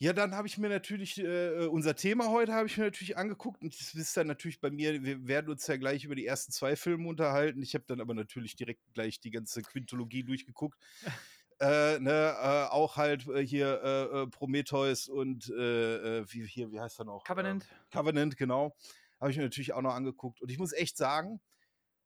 Ja, 0.00 0.12
dann 0.12 0.36
habe 0.36 0.46
ich 0.46 0.56
mir 0.58 0.68
natürlich, 0.68 1.18
äh, 1.18 1.66
unser 1.66 1.96
Thema 1.96 2.28
heute 2.28 2.52
habe 2.52 2.68
ich 2.68 2.78
mir 2.78 2.84
natürlich 2.84 3.16
angeguckt 3.16 3.60
und 3.62 3.74
das 3.80 3.92
ist 3.92 4.16
dann 4.16 4.28
natürlich 4.28 4.60
bei 4.60 4.70
mir, 4.70 5.02
wir 5.02 5.26
werden 5.26 5.50
uns 5.50 5.66
ja 5.66 5.76
gleich 5.76 6.04
über 6.04 6.14
die 6.14 6.24
ersten 6.24 6.52
zwei 6.52 6.76
Filme 6.76 7.08
unterhalten. 7.08 7.60
Ich 7.62 7.74
habe 7.74 7.84
dann 7.88 8.00
aber 8.00 8.14
natürlich 8.14 8.54
direkt 8.54 8.80
gleich 8.94 9.18
die 9.18 9.32
ganze 9.32 9.62
Quintologie 9.62 10.22
durchgeguckt. 10.22 10.78
äh, 11.60 11.98
ne, 11.98 12.36
äh, 12.40 12.70
auch 12.70 12.96
halt 12.96 13.26
äh, 13.26 13.44
hier 13.44 13.82
äh, 13.82 14.22
äh, 14.22 14.26
Prometheus 14.28 15.08
und 15.08 15.48
äh, 15.50 16.18
äh, 16.20 16.24
wie, 16.28 16.46
hier, 16.46 16.70
wie 16.70 16.78
heißt 16.78 17.00
er 17.00 17.06
noch? 17.06 17.24
Covenant. 17.24 17.66
Ähm, 17.68 17.78
Covenant, 17.90 18.36
genau. 18.36 18.76
Habe 19.20 19.32
ich 19.32 19.36
mir 19.36 19.42
natürlich 19.42 19.72
auch 19.72 19.82
noch 19.82 19.94
angeguckt. 19.94 20.40
Und 20.40 20.48
ich 20.52 20.58
muss 20.58 20.72
echt 20.72 20.96
sagen, 20.96 21.40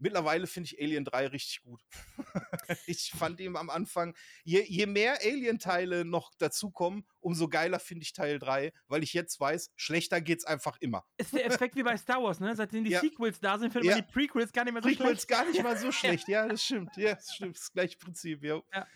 mittlerweile 0.03 0.47
finde 0.47 0.67
ich 0.69 0.81
Alien 0.83 1.05
3 1.05 1.29
richtig 1.29 1.63
gut. 1.63 1.81
ich 2.87 3.11
fand 3.17 3.41
ihn 3.41 3.57
am 3.57 3.71
Anfang, 3.71 4.15
je, 4.45 4.63
je 4.67 4.87
mehr 4.87 5.19
Alien-Teile 5.23 6.05
noch 6.05 6.33
dazukommen, 6.39 7.07
umso 7.21 7.49
geiler 7.49 7.79
finde 7.79 8.03
ich 8.03 8.13
Teil 8.13 8.39
3, 8.39 8.73
weil 8.89 9.03
ich 9.03 9.13
jetzt 9.15 9.39
weiß, 9.41 9.71
schlechter 9.77 10.21
geht's 10.21 10.45
einfach 10.45 10.77
immer. 10.81 11.05
Ist 11.17 11.33
der 11.33 11.47
Effekt 11.47 11.77
wie 11.77 11.83
bei 11.83 11.97
Star 11.97 12.23
Wars, 12.23 12.41
ne? 12.41 12.55
Seitdem 12.55 12.85
die 12.85 12.91
Ja. 12.91 13.01
Sequels 13.01 13.41
da 13.41 13.59
sind, 13.59 13.73
findet 13.73 13.91
Ja. 13.91 13.97
man 13.97 14.07
die 14.07 14.13
Prequels 14.13 14.53
gar 14.53 14.65
nicht 14.65 14.73
mehr 14.75 14.83
so 14.83 14.89
Prequels 14.89 15.09
schlecht. 15.23 15.29
gar 15.29 15.45
nicht 15.49 15.63
mal 15.63 15.77
so 15.79 15.93
schlecht, 15.93 16.29
ja, 16.29 16.47
das 16.49 16.63
stimmt. 16.63 16.97
Ja, 16.97 17.15
das 17.15 17.35
stimmt. 17.35 17.57
Das 17.57 17.73
gleiche 17.73 17.97
Prinzip, 17.99 18.43
ja. 18.45 18.61
Ja. 18.75 18.87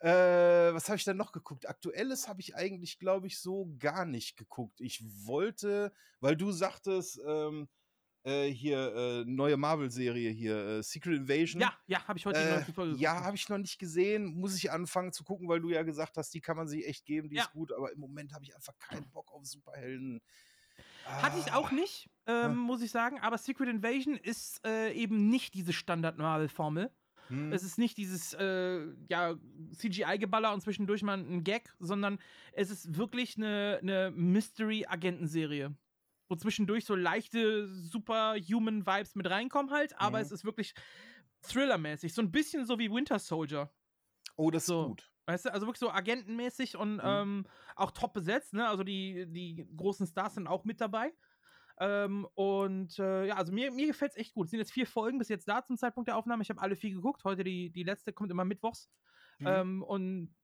Äh, 0.00 0.74
was 0.74 0.88
habe 0.88 0.96
ich 0.98 1.04
dann 1.04 1.16
noch 1.16 1.32
geguckt? 1.32 1.66
Aktuelles 1.68 2.28
habe 2.28 2.40
ich 2.40 2.54
eigentlich, 2.56 2.98
glaube 2.98 3.26
ich, 3.26 3.38
so 3.38 3.74
gar 3.78 4.04
nicht 4.04 4.36
geguckt. 4.36 4.80
Ich 4.80 5.02
wollte, 5.24 5.92
weil 6.20 6.36
du 6.36 6.52
sagtest, 6.52 7.20
ähm, 7.26 7.68
äh, 8.24 8.48
hier, 8.48 8.94
äh, 8.94 9.24
neue 9.26 9.56
Marvel-Serie 9.56 10.30
hier, 10.30 10.56
äh, 10.56 10.82
Secret 10.82 11.16
Invasion. 11.18 11.60
Ja, 11.60 11.72
ja, 11.86 12.06
habe 12.08 12.18
ich 12.18 12.26
heute 12.26 12.40
die 12.40 12.46
Äh, 12.46 12.50
neueste 12.54 12.72
Folge 12.72 12.96
ja, 12.98 13.22
habe 13.22 13.36
ich 13.36 13.48
noch 13.48 13.58
nicht 13.58 13.78
gesehen. 13.78 14.34
Muss 14.34 14.56
ich 14.56 14.70
anfangen 14.72 15.12
zu 15.12 15.24
gucken, 15.24 15.48
weil 15.48 15.60
du 15.60 15.68
ja 15.70 15.82
gesagt 15.82 16.16
hast, 16.16 16.32
die 16.34 16.40
kann 16.40 16.56
man 16.56 16.66
sich 16.66 16.86
echt 16.86 17.04
geben, 17.04 17.28
die 17.28 17.36
Ja. 17.36 17.42
ist 17.42 17.52
gut. 17.52 17.72
Aber 17.72 17.92
im 17.92 18.00
Moment 18.00 18.32
habe 18.32 18.44
ich 18.44 18.54
einfach 18.54 18.76
keinen 18.78 19.08
Bock 19.10 19.30
auf 19.32 19.44
Superhelden. 19.46 20.20
Hatte 21.04 21.38
ich 21.38 21.52
auch 21.52 21.70
Ah, 21.70 21.74
nicht, 21.74 22.08
ähm, 22.26 22.56
muss 22.56 22.80
ich 22.82 22.90
sagen, 22.90 23.20
aber 23.20 23.36
Secret 23.38 23.68
Invasion 23.68 24.16
ist 24.16 24.66
äh, 24.66 24.90
eben 24.92 25.28
nicht 25.28 25.52
diese 25.54 25.72
Standard-Marvel-Formel. 25.74 26.90
hm. 27.28 27.52
Es 27.52 27.62
ist 27.62 27.76
nicht 27.78 27.96
dieses 27.98 28.32
äh, 28.34 28.86
ja, 29.10 29.34
CGI-Geballer 29.76 30.52
und 30.54 30.62
zwischendurch 30.62 31.02
mal 31.02 31.18
ein 31.18 31.44
Gag, 31.44 31.74
sondern 31.78 32.18
es 32.54 32.70
ist 32.70 32.96
wirklich 32.96 33.36
eine, 33.36 33.78
eine 33.82 34.10
Mystery-Agentenserie. 34.12 35.74
Wo 36.28 36.36
zwischendurch 36.36 36.84
so 36.86 36.94
leichte 36.94 37.66
Superhuman-Vibes 37.68 39.14
mit 39.14 39.28
reinkommen 39.28 39.70
halt, 39.72 39.98
aber 39.98 40.18
Mhm. 40.18 40.24
es 40.24 40.32
ist 40.32 40.44
wirklich 40.44 40.74
Thriller-mäßig. 41.42 42.14
So 42.14 42.22
ein 42.22 42.32
bisschen 42.32 42.64
so 42.66 42.78
wie 42.78 42.90
Winter 42.90 43.18
Soldier. 43.18 43.70
oh, 44.36 44.50
das 44.50 44.66
so. 44.66 44.82
ist 44.82 44.88
gut. 44.88 45.10
Weißt 45.26 45.44
du, 45.46 45.52
also 45.52 45.66
wirklich 45.66 45.80
so 45.80 45.90
agentenmäßig 45.90 46.76
und 46.76 46.94
Mhm. 46.96 47.00
ähm, 47.04 47.46
auch 47.76 47.92
top 47.92 48.12
besetzt, 48.14 48.52
ne? 48.52 48.68
Also 48.68 48.82
die, 48.84 49.26
die 49.30 49.66
großen 49.76 50.06
Stars 50.06 50.34
sind 50.34 50.46
auch 50.48 50.64
mit 50.64 50.80
dabei. 50.80 51.14
Ähm, 51.78 52.26
und 52.34 52.98
äh, 52.98 53.26
ja, 53.26 53.36
also 53.36 53.52
mir, 53.52 53.70
mir 53.72 53.86
gefällt 53.86 54.12
es 54.12 54.16
echt 54.18 54.34
gut. 54.34 54.46
Es 54.46 54.50
sind 54.50 54.60
jetzt 54.60 54.72
vier 54.72 54.86
Folgen 54.86 55.18
bis 55.18 55.28
jetzt 55.28 55.46
da 55.48 55.64
zum 55.64 55.76
Zeitpunkt 55.76 56.08
der 56.08 56.16
Aufnahme. 56.16 56.42
Ich 56.42 56.50
habe 56.50 56.60
alle 56.60 56.76
vier 56.76 56.90
geguckt. 56.90 57.24
Heute 57.24 57.42
die, 57.44 57.70
die 57.70 57.82
letzte 57.84 58.12
kommt 58.12 58.30
immer 58.30 58.44
mittwochs. 58.44 58.90
Mhm. 59.38 59.46
Ähm, 59.46 59.82
und 59.82 60.34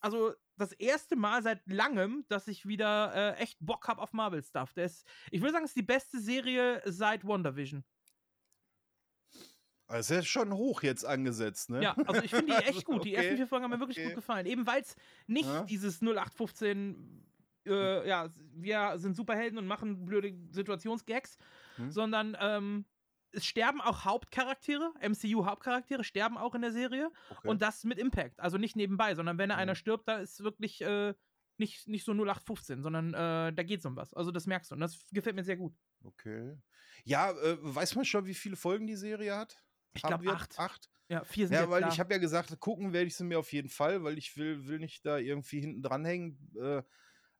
also 0.00 0.32
das 0.58 0.72
erste 0.72 1.16
Mal 1.16 1.42
seit 1.42 1.60
langem, 1.66 2.24
dass 2.28 2.48
ich 2.48 2.66
wieder 2.66 3.14
äh, 3.14 3.40
echt 3.40 3.56
Bock 3.60 3.88
habe 3.88 4.02
auf 4.02 4.12
Marvel-Stuff. 4.12 4.76
Ist- 4.76 5.06
Ich 5.30 5.40
würde 5.40 5.52
sagen, 5.52 5.64
es 5.64 5.70
ist 5.70 5.76
die 5.76 5.82
beste 5.82 6.20
Serie 6.20 6.82
seit 6.84 7.24
WandaVision. 7.26 7.84
Also 9.86 10.14
ist 10.14 10.18
ja 10.18 10.22
schon 10.22 10.52
hoch 10.52 10.82
jetzt 10.82 11.04
angesetzt, 11.04 11.70
ne? 11.70 11.82
Ja, 11.82 11.96
also 12.06 12.22
ich 12.22 12.30
finde 12.30 12.54
die 12.58 12.64
echt 12.64 12.84
gut. 12.84 13.04
Die 13.06 13.14
ersten 13.14 13.28
Okay, 13.30 13.36
vier 13.38 13.46
Folgen 13.46 13.64
haben 13.64 13.70
mir 13.70 13.80
wirklich 13.80 13.96
okay. 13.98 14.08
gut 14.08 14.16
gefallen. 14.16 14.44
Eben 14.46 14.66
weil 14.66 14.82
es 14.82 14.94
nicht 15.26 15.48
Ja. 15.48 15.62
dieses 15.64 16.02
0815 16.02 17.24
äh, 17.66 18.06
ja, 18.08 18.30
wir 18.54 18.94
sind 18.98 19.14
Superhelden 19.16 19.58
und 19.58 19.66
machen 19.66 20.04
blöde 20.06 20.34
Situationsgags, 20.50 21.36
Hm. 21.76 21.90
sondern 21.90 22.36
ähm, 22.40 22.84
es 23.32 23.44
sterben 23.46 23.80
auch 23.80 24.04
Hauptcharaktere, 24.04 24.92
MCU-Hauptcharaktere 25.00 26.04
sterben 26.04 26.38
auch 26.38 26.54
in 26.54 26.62
der 26.62 26.72
Serie 26.72 27.10
Okay. 27.30 27.48
und 27.48 27.62
das 27.62 27.84
mit 27.84 27.98
Impact. 27.98 28.40
Also 28.40 28.58
nicht 28.58 28.76
nebenbei, 28.76 29.14
sondern 29.14 29.38
wenn 29.38 29.50
einer 29.50 29.72
Mhm. 29.72 29.76
stirbt, 29.76 30.08
da 30.08 30.18
ist 30.18 30.42
wirklich 30.42 30.80
äh, 30.82 31.14
nicht, 31.58 31.88
nicht 31.88 32.04
so 32.04 32.12
0815, 32.12 32.82
sondern 32.82 33.14
äh, 33.14 33.52
da 33.52 33.62
geht's 33.62 33.84
um 33.86 33.96
was. 33.96 34.14
Also 34.14 34.30
das 34.30 34.46
merkst 34.46 34.70
du 34.70 34.74
und 34.76 34.80
das 34.80 35.06
gefällt 35.12 35.36
mir 35.36 35.44
sehr 35.44 35.56
gut. 35.56 35.74
okay. 36.04 36.56
Ja, 37.04 37.30
äh, 37.32 37.58
weiß 37.60 37.94
man 37.96 38.04
schon, 38.04 38.26
wie 38.26 38.34
viele 38.34 38.56
Folgen 38.56 38.86
die 38.86 38.96
Serie 38.96 39.36
hat? 39.36 39.64
Ich 39.94 40.02
glaube 40.02 40.30
acht. 40.30 40.58
Acht? 40.58 40.90
Ja, 41.08 41.24
vier 41.24 41.48
sind 41.48 41.56
Ja, 41.56 41.70
weil 41.70 41.80
da. 41.82 41.88
ich 41.88 41.98
habe 42.00 42.12
ja 42.14 42.18
gesagt, 42.18 42.58
gucken 42.60 42.92
werde 42.92 43.06
ich 43.06 43.16
sie 43.16 43.24
mir 43.24 43.38
auf 43.38 43.52
jeden 43.52 43.70
Fall, 43.70 44.04
weil 44.04 44.18
ich 44.18 44.36
will, 44.36 44.66
will 44.66 44.78
nicht 44.78 45.04
da 45.06 45.18
irgendwie 45.18 45.60
hinten 45.60 45.82
dranhängen. 45.82 46.52
Äh, 46.60 46.82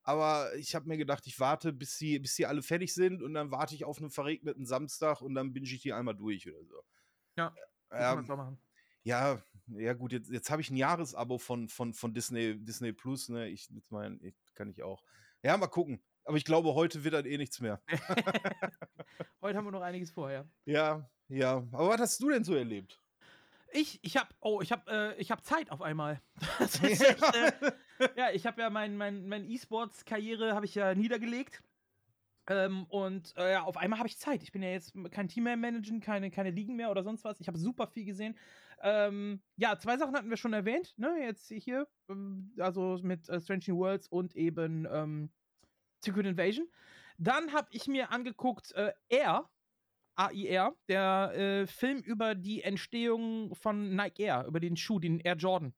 aber 0.08 0.54
ich 0.56 0.74
habe 0.74 0.88
mir 0.88 0.96
gedacht, 0.96 1.26
ich 1.26 1.38
warte, 1.38 1.70
bis 1.70 1.98
sie, 1.98 2.18
bis 2.18 2.34
sie 2.34 2.46
alle 2.46 2.62
fertig 2.62 2.94
sind 2.94 3.22
und 3.22 3.34
dann 3.34 3.50
warte 3.50 3.74
ich 3.74 3.84
auf 3.84 3.98
einen 3.98 4.10
verregneten 4.10 4.64
Samstag 4.64 5.20
und 5.20 5.34
dann 5.34 5.52
binge 5.52 5.66
ich 5.66 5.82
die 5.82 5.92
einmal 5.92 6.14
durch 6.16 6.48
oder 6.48 6.64
so. 6.64 6.82
Ja, 7.36 7.54
kann 7.90 8.18
Ähm, 8.20 8.30
auch 8.30 8.36
machen. 8.38 8.58
ja, 9.02 9.42
ja 9.66 9.92
gut, 9.92 10.12
jetzt, 10.12 10.30
jetzt 10.30 10.50
habe 10.50 10.62
ich 10.62 10.70
ein 10.70 10.76
Jahresabo 10.76 11.36
von, 11.36 11.68
von, 11.68 11.92
von 11.92 12.14
Disney, 12.14 12.58
Disney 12.58 12.94
Plus, 12.94 13.28
ne? 13.28 13.48
Ich, 13.48 13.68
jetzt 13.68 13.90
mein, 13.92 14.18
ich, 14.22 14.34
kann 14.54 14.70
ich 14.70 14.82
auch. 14.82 15.04
Ja, 15.42 15.58
mal 15.58 15.66
gucken. 15.66 16.02
Aber 16.24 16.38
ich 16.38 16.44
glaube, 16.46 16.74
heute 16.74 17.04
wird 17.04 17.12
dann 17.12 17.26
eh 17.26 17.36
nichts 17.36 17.60
mehr. 17.60 17.82
Heute 19.42 19.56
haben 19.58 19.64
wir 19.66 19.70
noch 19.72 19.82
einiges 19.82 20.10
vor, 20.10 20.30
ja. 20.30 20.46
Ja. 20.64 21.10
Aber 21.72 21.88
was 21.90 22.00
hast 22.00 22.22
du 22.22 22.30
denn 22.30 22.44
so 22.44 22.54
erlebt? 22.54 23.00
Ich, 23.72 23.98
ich 24.02 24.16
habe, 24.16 24.28
oh, 24.40 24.60
ich 24.62 24.72
habe, 24.72 24.90
äh, 24.90 25.20
ich 25.20 25.30
habe 25.30 25.42
Zeit 25.42 25.70
auf 25.70 25.82
einmal. 25.82 26.22
Das 26.58 26.76
ist 26.82 27.02
echt, 27.02 27.34
äh, 27.34 27.72
ja, 28.16 28.30
ich 28.32 28.46
habe 28.46 28.60
ja 28.60 28.70
mein, 28.70 28.96
mein, 28.96 29.28
mein 29.28 29.44
E-Sports-Karriere 29.44 30.54
habe 30.54 30.66
ich 30.66 30.74
ja 30.74 30.94
niedergelegt. 30.94 31.62
Ähm, 32.48 32.84
und 32.88 33.36
äh, 33.36 33.52
ja, 33.52 33.62
auf 33.64 33.76
einmal 33.76 33.98
habe 33.98 34.08
ich 34.08 34.18
Zeit. 34.18 34.42
Ich 34.42 34.52
bin 34.52 34.62
ja 34.62 34.70
jetzt 34.70 34.94
kein 35.10 35.28
Team 35.28 35.44
mehr 35.44 35.56
managen, 35.56 36.00
keine, 36.00 36.30
keine 36.30 36.50
Ligen 36.50 36.76
mehr 36.76 36.90
oder 36.90 37.02
sonst 37.04 37.24
was. 37.24 37.40
Ich 37.40 37.48
habe 37.48 37.58
super 37.58 37.86
viel 37.86 38.06
gesehen. 38.06 38.38
Ähm, 38.80 39.42
ja, 39.56 39.78
zwei 39.78 39.98
Sachen 39.98 40.14
hatten 40.14 40.30
wir 40.30 40.36
schon 40.36 40.54
erwähnt, 40.54 40.94
ne? 40.96 41.18
Jetzt 41.20 41.48
hier, 41.48 41.86
ähm, 42.08 42.52
also 42.58 42.98
mit 43.02 43.28
äh, 43.28 43.40
Strange 43.40 43.64
New 43.68 43.78
Worlds 43.78 44.08
und 44.08 44.34
eben 44.34 44.86
ähm, 44.90 45.30
Secret 46.02 46.26
Invasion. 46.26 46.68
Dann 47.18 47.52
habe 47.52 47.68
ich 47.72 47.86
mir 47.86 48.12
angeguckt 48.12 48.72
äh, 48.72 48.92
Air, 49.08 49.50
AIR, 50.16 50.74
der 50.88 51.32
äh, 51.34 51.66
Film 51.66 51.98
über 51.98 52.34
die 52.34 52.62
Entstehung 52.62 53.54
von 53.54 53.94
Nike 53.94 54.20
Air, 54.22 54.46
über 54.46 54.60
den 54.60 54.76
Schuh, 54.76 55.00
den 55.00 55.20
Air 55.20 55.36
Jordan. 55.36 55.74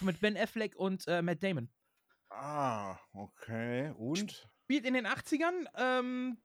Mit 0.00 0.20
Ben 0.20 0.36
Affleck 0.36 0.76
und 0.76 1.06
äh, 1.08 1.22
Matt 1.22 1.42
Damon. 1.42 1.68
Ah, 2.30 2.98
okay. 3.12 3.92
Und? 3.96 4.48
Spielt 4.64 4.84
in 4.86 4.94
den 4.94 5.06
80ern. 5.06 5.66
Ähm, 5.76 6.38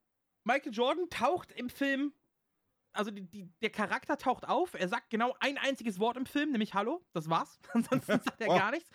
Michael 0.43 0.73
Jordan 0.73 1.09
taucht 1.09 1.51
im 1.51 1.69
Film, 1.69 2.13
also 2.97 3.11
die, 3.11 3.21
die, 3.29 3.49
der 3.61 3.69
Charakter 3.69 4.17
taucht 4.17 4.47
auf. 4.47 4.73
Er 4.73 4.87
sagt 4.87 5.09
genau 5.09 5.35
ein 5.39 5.57
einziges 5.57 5.99
Wort 5.99 6.17
im 6.17 6.25
Film, 6.25 6.51
nämlich 6.51 6.73
Hallo. 6.73 7.05
Das 7.13 7.29
war's. 7.29 7.59
Ansonsten 7.73 8.19
sagt 8.23 8.41
er 8.41 8.49
Oh. 8.49 8.57
gar 8.57 8.71
nichts. 8.71 8.89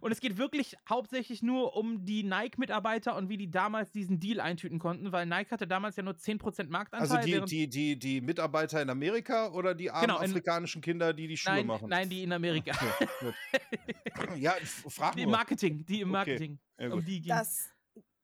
Und 0.00 0.12
es 0.12 0.20
geht 0.20 0.36
wirklich 0.36 0.76
hauptsächlich 0.88 1.42
nur 1.42 1.74
um 1.76 2.04
die 2.04 2.22
Nike-Mitarbeiter 2.22 3.16
und 3.16 3.28
wie 3.28 3.36
die 3.36 3.50
damals 3.50 3.90
diesen 3.92 4.20
Deal 4.20 4.40
eintüten 4.40 4.78
konnten, 4.78 5.10
weil 5.12 5.26
Nike 5.26 5.50
hatte 5.50 5.66
damals 5.66 5.96
ja 5.96 6.02
nur 6.02 6.14
10% 6.14 6.68
Marktanteil. 6.68 7.08
Also 7.18 7.26
die, 7.26 7.40
die, 7.46 7.68
die, 7.68 7.98
die 7.98 8.20
Mitarbeiter 8.20 8.80
in 8.82 8.90
Amerika 8.90 9.48
oder 9.52 9.74
die 9.74 9.90
armen 9.90 10.06
Genau, 10.08 10.20
in- 10.20 10.30
afrikanischen 10.30 10.82
Kinder, 10.82 11.12
die 11.14 11.26
die 11.28 11.36
Schuhe 11.36 11.54
nein, 11.54 11.66
machen? 11.66 11.88
nein, 11.88 12.08
die 12.08 12.22
in 12.22 12.32
Amerika. 12.32 12.72
Okay, 14.14 14.38
ja, 14.38 14.52
frag 14.88 15.14
Die 15.14 15.22
im 15.22 15.28
nur. 15.30 15.38
Marketing, 15.38 15.84
die 15.86 16.00
im 16.00 16.08
Okay, 16.08 16.12
Marketing. 16.12 16.58
ja, 16.78 16.92
um 16.92 17.04
die 17.04 17.20
ging. 17.20 17.28
Das, 17.28 17.70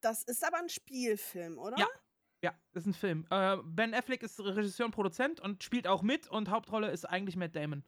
das 0.01 0.25
ist 0.25 0.45
aber 0.45 0.59
ein 0.59 0.69
Spielfilm, 0.69 1.59
oder? 1.59 1.79
Ja. 1.79 1.87
Ja, 2.43 2.53
ist 2.75 2.87
ein 2.87 2.93
Film. 2.95 3.25
Äh, 3.31 3.57
ben 3.65 3.95
Affleck 3.95 4.23
ist 4.23 4.41
Regisseur 4.41 4.87
und 4.87 4.93
Produzent 4.93 5.41
und 5.41 5.63
spielt 5.63 5.87
auch 5.87 6.03
mit 6.03 6.29
und 6.29 6.51
Hauptrolle 6.51 6.91
ist 6.91 7.05
eigentlich 7.05 7.37
Matt 7.37 7.55
Damon. 7.55 7.85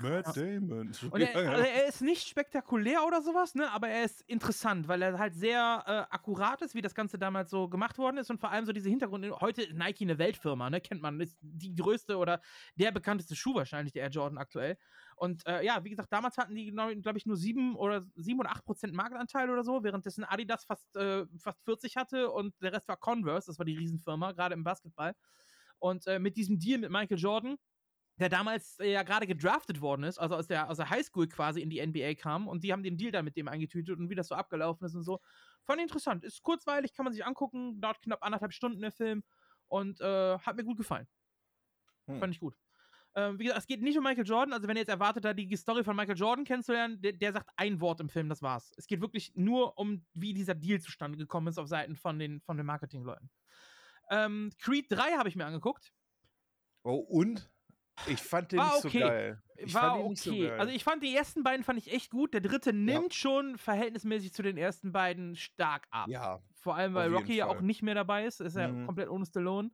Matt 0.00 0.36
Damon. 0.36 0.92
Und 1.10 1.20
er, 1.20 1.36
also 1.36 1.62
er 1.62 1.86
ist 1.88 2.00
nicht 2.00 2.28
spektakulär 2.28 3.04
oder 3.06 3.22
sowas, 3.22 3.54
ne, 3.54 3.70
aber 3.70 3.88
er 3.88 4.04
ist 4.04 4.22
interessant, 4.22 4.88
weil 4.88 5.02
er 5.02 5.18
halt 5.18 5.34
sehr 5.34 5.84
äh, 5.86 6.14
akkurat 6.14 6.60
ist, 6.62 6.74
wie 6.74 6.82
das 6.82 6.94
Ganze 6.94 7.18
damals 7.18 7.50
so 7.50 7.68
gemacht 7.68 7.98
worden 7.98 8.18
ist 8.18 8.30
und 8.30 8.40
vor 8.40 8.50
allem 8.50 8.64
so 8.64 8.72
diese 8.72 8.88
Hintergründe. 8.88 9.38
Heute 9.40 9.62
ist 9.62 9.74
Nike 9.74 10.04
eine 10.04 10.18
Weltfirma, 10.18 10.70
ne, 10.70 10.80
kennt 10.80 11.02
man, 11.02 11.20
ist 11.20 11.36
die 11.40 11.74
größte 11.74 12.16
oder 12.16 12.40
der 12.76 12.92
bekannteste 12.92 13.36
Schuh 13.36 13.54
wahrscheinlich, 13.54 13.92
der 13.92 14.04
Air 14.04 14.10
Jordan 14.10 14.38
aktuell. 14.38 14.76
Und 15.16 15.46
äh, 15.46 15.64
ja, 15.64 15.84
wie 15.84 15.90
gesagt, 15.90 16.12
damals 16.12 16.38
hatten 16.38 16.54
die, 16.54 16.70
glaube 16.70 17.18
ich, 17.18 17.26
nur 17.26 17.36
sieben 17.36 17.76
oder 17.76 18.06
sieben 18.14 18.40
oder 18.40 18.50
acht 18.50 18.64
Prozent 18.64 18.94
Marktanteil 18.94 19.50
oder 19.50 19.62
so, 19.62 19.84
währenddessen 19.84 20.24
Adidas 20.24 20.64
fast, 20.64 20.96
äh, 20.96 21.26
fast 21.38 21.62
40 21.64 21.96
hatte 21.96 22.30
und 22.30 22.54
der 22.62 22.72
Rest 22.72 22.88
war 22.88 22.96
Converse, 22.96 23.48
das 23.48 23.58
war 23.58 23.66
die 23.66 23.76
Riesenfirma, 23.76 24.32
gerade 24.32 24.54
im 24.54 24.64
Basketball. 24.64 25.14
Und 25.78 26.06
äh, 26.06 26.18
mit 26.18 26.36
diesem 26.36 26.58
Deal 26.58 26.78
mit 26.78 26.90
Michael 26.90 27.18
Jordan, 27.18 27.56
der 28.20 28.28
damals 28.28 28.78
äh, 28.78 28.92
ja 28.92 29.02
gerade 29.02 29.26
gedraftet 29.26 29.80
worden 29.80 30.04
ist, 30.04 30.18
also 30.18 30.36
aus 30.36 30.46
der, 30.46 30.68
aus 30.68 30.76
der 30.76 30.90
Highschool 30.90 31.26
quasi 31.28 31.60
in 31.60 31.70
die 31.70 31.84
NBA 31.84 32.14
kam 32.14 32.48
und 32.48 32.62
die 32.62 32.72
haben 32.72 32.82
den 32.82 32.98
Deal 32.98 33.10
dann 33.10 33.24
mit 33.24 33.36
dem 33.36 33.48
eingetütet 33.48 33.98
und 33.98 34.10
wie 34.10 34.14
das 34.14 34.28
so 34.28 34.34
abgelaufen 34.34 34.86
ist 34.86 34.94
und 34.94 35.02
so. 35.02 35.20
Fand 35.64 35.78
ich 35.78 35.84
interessant. 35.84 36.22
Ist 36.22 36.42
kurzweilig, 36.42 36.92
kann 36.92 37.04
man 37.04 37.14
sich 37.14 37.24
angucken, 37.24 37.80
dauert 37.80 38.00
knapp 38.02 38.22
anderthalb 38.22 38.52
Stunden 38.52 38.80
der 38.80 38.92
Film 38.92 39.24
und 39.68 40.00
äh, 40.00 40.38
hat 40.38 40.56
mir 40.56 40.64
gut 40.64 40.76
gefallen. 40.76 41.08
Hm. 42.06 42.18
Fand 42.18 42.34
ich 42.34 42.40
gut. 42.40 42.54
Ähm, 43.14 43.38
wie 43.38 43.44
gesagt, 43.44 43.60
es 43.60 43.66
geht 43.66 43.82
nicht 43.82 43.96
um 43.96 44.04
Michael 44.04 44.26
Jordan, 44.26 44.52
also 44.52 44.68
wenn 44.68 44.76
ihr 44.76 44.82
jetzt 44.82 44.90
erwartet, 44.90 45.24
da 45.24 45.32
die 45.32 45.56
Story 45.56 45.82
von 45.82 45.96
Michael 45.96 46.16
Jordan 46.16 46.44
kennenzulernen, 46.44 47.00
der, 47.00 47.12
der 47.12 47.32
sagt 47.32 47.50
ein 47.56 47.80
Wort 47.80 48.00
im 48.00 48.08
Film, 48.08 48.28
das 48.28 48.42
war's. 48.42 48.72
Es 48.76 48.86
geht 48.86 49.00
wirklich 49.00 49.32
nur 49.34 49.76
um, 49.78 50.04
wie 50.14 50.32
dieser 50.32 50.54
Deal 50.54 50.80
zustande 50.80 51.16
gekommen 51.18 51.48
ist 51.48 51.58
auf 51.58 51.66
Seiten 51.66 51.96
von 51.96 52.18
den, 52.18 52.40
von 52.42 52.56
den 52.56 52.66
Marketingleuten. 52.66 53.30
Ähm, 54.10 54.52
Creed 54.58 54.86
3 54.90 55.16
habe 55.16 55.28
ich 55.28 55.36
mir 55.36 55.46
angeguckt. 55.46 55.92
Oh, 56.82 56.94
und? 56.94 57.50
Ich 58.06 58.20
fand 58.20 58.52
den 58.52 58.58
War 58.58 58.74
nicht 58.74 58.84
okay. 58.84 58.98
so 59.00 59.06
geil. 59.06 59.42
Ich 59.56 59.74
war 59.74 59.98
okay. 60.04 60.14
so 60.16 60.30
geil. 60.30 60.58
Also 60.58 60.72
ich 60.72 60.84
fand 60.84 61.02
die 61.02 61.14
ersten 61.14 61.42
beiden 61.42 61.64
fand 61.64 61.78
ich 61.78 61.92
echt 61.92 62.10
gut. 62.10 62.32
Der 62.34 62.40
dritte 62.40 62.72
nimmt 62.72 63.14
schon 63.14 63.58
verhältnismäßig 63.58 64.32
zu 64.32 64.42
den 64.42 64.56
ersten 64.56 64.92
beiden 64.92 65.36
stark 65.36 65.86
ab. 65.90 66.08
ja, 66.08 66.40
Vor 66.54 66.76
allem, 66.76 66.94
weil 66.94 67.12
Rocky 67.14 67.36
ja 67.36 67.46
auch 67.46 67.56
Fall. 67.56 67.62
nicht 67.64 67.82
mehr 67.82 67.94
dabei 67.94 68.24
ist. 68.24 68.40
Ist 68.40 68.56
ja 68.56 68.68
Mhm. 68.68 68.86
komplett 68.86 69.08
ohne 69.10 69.26
Stallone. 69.26 69.70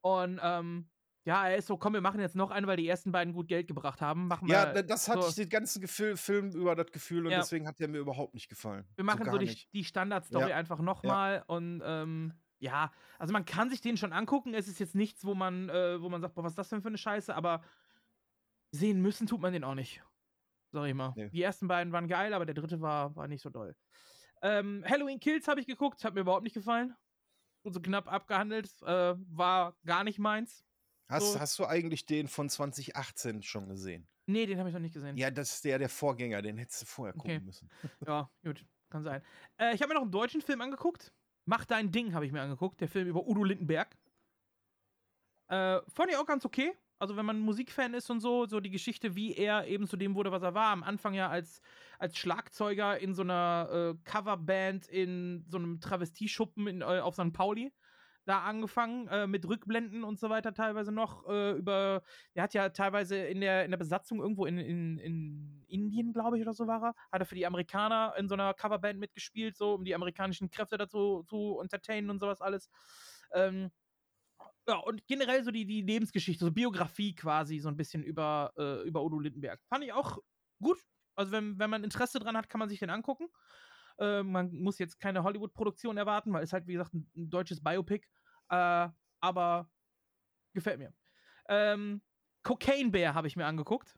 Und 0.00 0.40
ähm, 0.42 0.88
ja, 1.24 1.46
er 1.48 1.56
ist 1.58 1.66
so, 1.66 1.76
komm, 1.76 1.92
wir 1.92 2.00
machen 2.00 2.18
jetzt 2.20 2.34
noch 2.34 2.50
einen, 2.50 2.66
weil 2.66 2.78
die 2.78 2.88
ersten 2.88 3.12
beiden 3.12 3.34
gut 3.34 3.46
Geld 3.48 3.68
gebracht 3.68 4.00
haben. 4.00 4.26
Machen 4.26 4.48
wir, 4.48 4.54
ja, 4.54 4.72
da- 4.72 4.82
das 4.82 5.06
hatte 5.08 5.20
so- 5.22 5.28
ich 5.28 5.34
den 5.34 5.50
ganzen 5.50 5.82
Gefil 5.82 6.16
Film 6.16 6.50
über 6.52 6.74
das 6.74 6.90
Gefühl 6.90 7.26
und 7.26 7.32
Ja. 7.32 7.38
deswegen 7.40 7.66
hat 7.68 7.78
der 7.78 7.88
mir 7.88 7.98
überhaupt 7.98 8.32
nicht 8.32 8.48
gefallen. 8.48 8.86
wir 8.96 9.04
machen 9.04 9.24
so, 9.26 9.30
gar 9.32 9.38
die, 9.38 9.54
die 9.74 9.84
Standardstory 9.84 10.48
Ja. 10.50 10.56
einfach 10.56 10.78
nochmal. 10.80 11.44
Und 11.46 11.82
ähm, 11.84 12.32
ja, 12.60 12.92
also 13.18 13.32
man 13.32 13.44
kann 13.44 13.70
sich 13.70 13.80
den 13.80 13.96
schon 13.96 14.12
angucken. 14.12 14.54
Es 14.54 14.68
ist 14.68 14.78
jetzt 14.78 14.94
nichts, 14.94 15.24
wo 15.24 15.34
man, 15.34 15.68
äh, 15.68 16.00
wo 16.00 16.08
man 16.08 16.20
sagt, 16.20 16.34
boah, 16.34 16.44
was 16.44 16.52
ist 16.52 16.58
das 16.58 16.68
denn 16.68 16.82
für 16.82 16.88
eine 16.88 16.98
Scheiße, 16.98 17.34
aber 17.34 17.62
sehen 18.72 19.00
müssen 19.02 19.26
tut 19.26 19.40
man 19.40 19.52
den 19.52 19.64
auch 19.64 19.74
nicht. 19.74 20.02
Sag 20.72 20.86
ich 20.86 20.94
mal. 20.94 21.12
Nee. 21.16 21.30
Die 21.30 21.42
ersten 21.42 21.66
beiden 21.66 21.92
waren 21.92 22.06
geil, 22.06 22.32
aber 22.32 22.46
der 22.46 22.54
dritte 22.54 22.80
war, 22.80 23.16
war 23.16 23.26
nicht 23.26 23.42
so 23.42 23.50
doll. 23.50 23.74
Ähm, 24.42 24.84
Halloween 24.88 25.18
Kills 25.18 25.48
habe 25.48 25.60
ich 25.60 25.66
geguckt, 25.66 26.04
hat 26.04 26.14
mir 26.14 26.20
überhaupt 26.20 26.44
nicht 26.44 26.54
gefallen. 26.54 26.94
Und 27.62 27.72
so 27.74 27.80
knapp 27.80 28.10
abgehandelt, 28.10 28.70
äh, 28.82 29.14
war 29.16 29.76
gar 29.84 30.04
nicht 30.04 30.18
meins. 30.18 30.64
Hast, 31.08 31.32
so- 31.32 31.40
hast 31.40 31.58
du 31.58 31.66
eigentlich 31.66 32.06
den 32.06 32.28
von 32.28 32.48
2018 32.48 33.42
schon 33.42 33.68
gesehen? 33.68 34.08
Nee, 34.26 34.46
den 34.46 34.58
habe 34.58 34.68
ich 34.68 34.72
noch 34.74 34.80
nicht 34.80 34.94
gesehen. 34.94 35.16
Ja, 35.16 35.30
das 35.30 35.54
ist 35.54 35.64
der, 35.64 35.78
der 35.78 35.88
Vorgänger, 35.88 36.40
den 36.40 36.56
hättest 36.56 36.82
du 36.82 36.86
vorher 36.86 37.12
gucken 37.14 37.32
Okay. 37.36 37.44
müssen. 37.44 37.68
Ja, 38.06 38.30
gut, 38.44 38.64
kann 38.88 39.02
sein. 39.02 39.22
Äh, 39.58 39.74
ich 39.74 39.82
habe 39.82 39.88
mir 39.88 39.94
noch 39.94 40.02
einen 40.02 40.12
deutschen 40.12 40.40
Film 40.40 40.60
angeguckt. 40.60 41.12
Mach 41.50 41.64
dein 41.64 41.90
Ding 41.90 42.14
habe 42.14 42.24
ich 42.24 42.30
mir 42.30 42.42
angeguckt. 42.42 42.80
Der 42.80 42.86
Film 42.86 43.08
über 43.08 43.26
Udo 43.26 43.42
Lindenberg. 43.42 43.98
Äh, 45.48 45.80
fand 45.88 46.08
ich 46.08 46.16
auch 46.16 46.24
ganz 46.24 46.44
okay. 46.44 46.72
Also, 47.00 47.16
wenn 47.16 47.26
man 47.26 47.40
Musikfan 47.40 47.92
ist 47.94 48.08
und 48.08 48.20
so, 48.20 48.46
so 48.46 48.60
die 48.60 48.70
Geschichte, 48.70 49.16
wie 49.16 49.34
er 49.34 49.66
eben 49.66 49.88
zu 49.88 49.96
dem 49.96 50.14
wurde, 50.14 50.30
was 50.30 50.44
er 50.44 50.54
war. 50.54 50.68
Am 50.68 50.84
Anfang 50.84 51.12
ja 51.12 51.28
als, 51.28 51.60
als 51.98 52.16
Schlagzeuger 52.16 52.98
in 52.98 53.14
so 53.14 53.22
einer 53.22 53.68
äh, 53.72 54.08
Coverband 54.08 54.86
in 54.86 55.44
so 55.48 55.58
einem 55.58 55.80
Travestieschuppen 55.80 56.68
in, 56.68 56.82
äh, 56.82 57.00
auf 57.00 57.14
St. 57.16 57.32
Pauli. 57.32 57.72
Da 58.26 58.42
angefangen, 58.42 59.08
äh, 59.08 59.26
mit 59.26 59.48
Rückblenden 59.48 60.04
und 60.04 60.20
so 60.20 60.28
weiter 60.28 60.52
teilweise 60.52 60.92
noch. 60.92 61.26
Äh, 61.28 61.52
über, 61.52 62.02
der 62.34 62.42
hat 62.42 62.54
ja 62.54 62.68
teilweise 62.68 63.16
in 63.16 63.40
der, 63.40 63.64
in 63.64 63.70
der 63.70 63.78
Besatzung 63.78 64.20
irgendwo 64.20 64.46
in, 64.46 64.58
in, 64.58 64.98
in 64.98 65.64
Indien, 65.66 66.12
glaube 66.12 66.36
ich, 66.36 66.42
oder 66.42 66.52
so 66.52 66.66
war 66.66 66.82
er. 66.82 66.94
Hat 67.10 67.22
er 67.22 67.26
für 67.26 67.34
die 67.34 67.46
Amerikaner 67.46 68.14
in 68.18 68.28
so 68.28 68.34
einer 68.34 68.52
Coverband 68.54 68.98
mitgespielt, 68.98 69.56
so 69.56 69.74
um 69.74 69.84
die 69.84 69.94
amerikanischen 69.94 70.50
Kräfte 70.50 70.76
dazu 70.76 71.24
zu 71.26 71.58
entertainen 71.60 72.10
und 72.10 72.20
sowas 72.20 72.40
alles. 72.40 72.68
Ähm, 73.32 73.70
ja, 74.68 74.76
und 74.76 75.06
generell 75.06 75.42
so 75.42 75.50
die, 75.50 75.66
die 75.66 75.82
Lebensgeschichte, 75.82 76.44
so 76.44 76.52
Biografie 76.52 77.14
quasi, 77.14 77.58
so 77.58 77.68
ein 77.68 77.76
bisschen 77.76 78.02
über, 78.02 78.52
äh, 78.56 78.86
über 78.86 79.02
Udo 79.02 79.18
Lindenberg. 79.18 79.60
Fand 79.68 79.84
ich 79.84 79.92
auch 79.92 80.18
gut. 80.62 80.78
Also, 81.16 81.32
wenn, 81.32 81.58
wenn 81.58 81.70
man 81.70 81.84
Interesse 81.84 82.18
dran 82.20 82.36
hat, 82.36 82.48
kann 82.48 82.58
man 82.60 82.68
sich 82.68 82.78
den 82.78 82.90
angucken. 82.90 83.28
Äh, 84.00 84.22
man 84.22 84.52
muss 84.52 84.78
jetzt 84.78 84.98
keine 84.98 85.22
Hollywood-Produktion 85.22 85.96
erwarten, 85.96 86.32
weil 86.32 86.42
es 86.42 86.52
halt, 86.52 86.66
wie 86.66 86.72
gesagt, 86.72 86.94
ein, 86.94 87.10
ein 87.16 87.30
deutsches 87.30 87.62
Biopic. 87.62 88.06
Äh, 88.48 88.88
aber 89.20 89.70
gefällt 90.54 90.78
mir. 90.78 90.92
Ähm, 91.48 92.00
Cocaine 92.42 92.90
Bear 92.90 93.14
habe 93.14 93.26
ich 93.26 93.36
mir 93.36 93.46
angeguckt. 93.46 93.94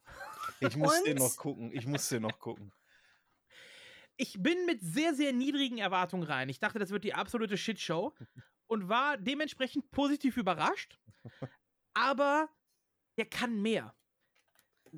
Ich 0.60 0.76
muss 0.76 1.02
den 1.04 1.18
noch 1.18 1.36
gucken. 1.36 1.72
Ich 1.72 1.86
muss 1.86 2.08
den 2.08 2.22
noch 2.22 2.38
gucken. 2.38 2.72
ich 4.16 4.42
bin 4.42 4.66
mit 4.66 4.82
sehr, 4.82 5.14
sehr 5.14 5.32
niedrigen 5.32 5.78
Erwartungen 5.78 6.24
rein. 6.24 6.48
Ich 6.48 6.58
dachte, 6.58 6.78
das 6.78 6.90
wird 6.90 7.04
die 7.04 7.14
absolute 7.14 7.56
Shitshow 7.56 8.12
und 8.66 8.88
war 8.88 9.16
dementsprechend 9.16 9.90
positiv 9.90 10.36
überrascht. 10.36 10.98
Aber 11.94 12.48
der 13.16 13.26
kann 13.26 13.60
mehr 13.60 13.94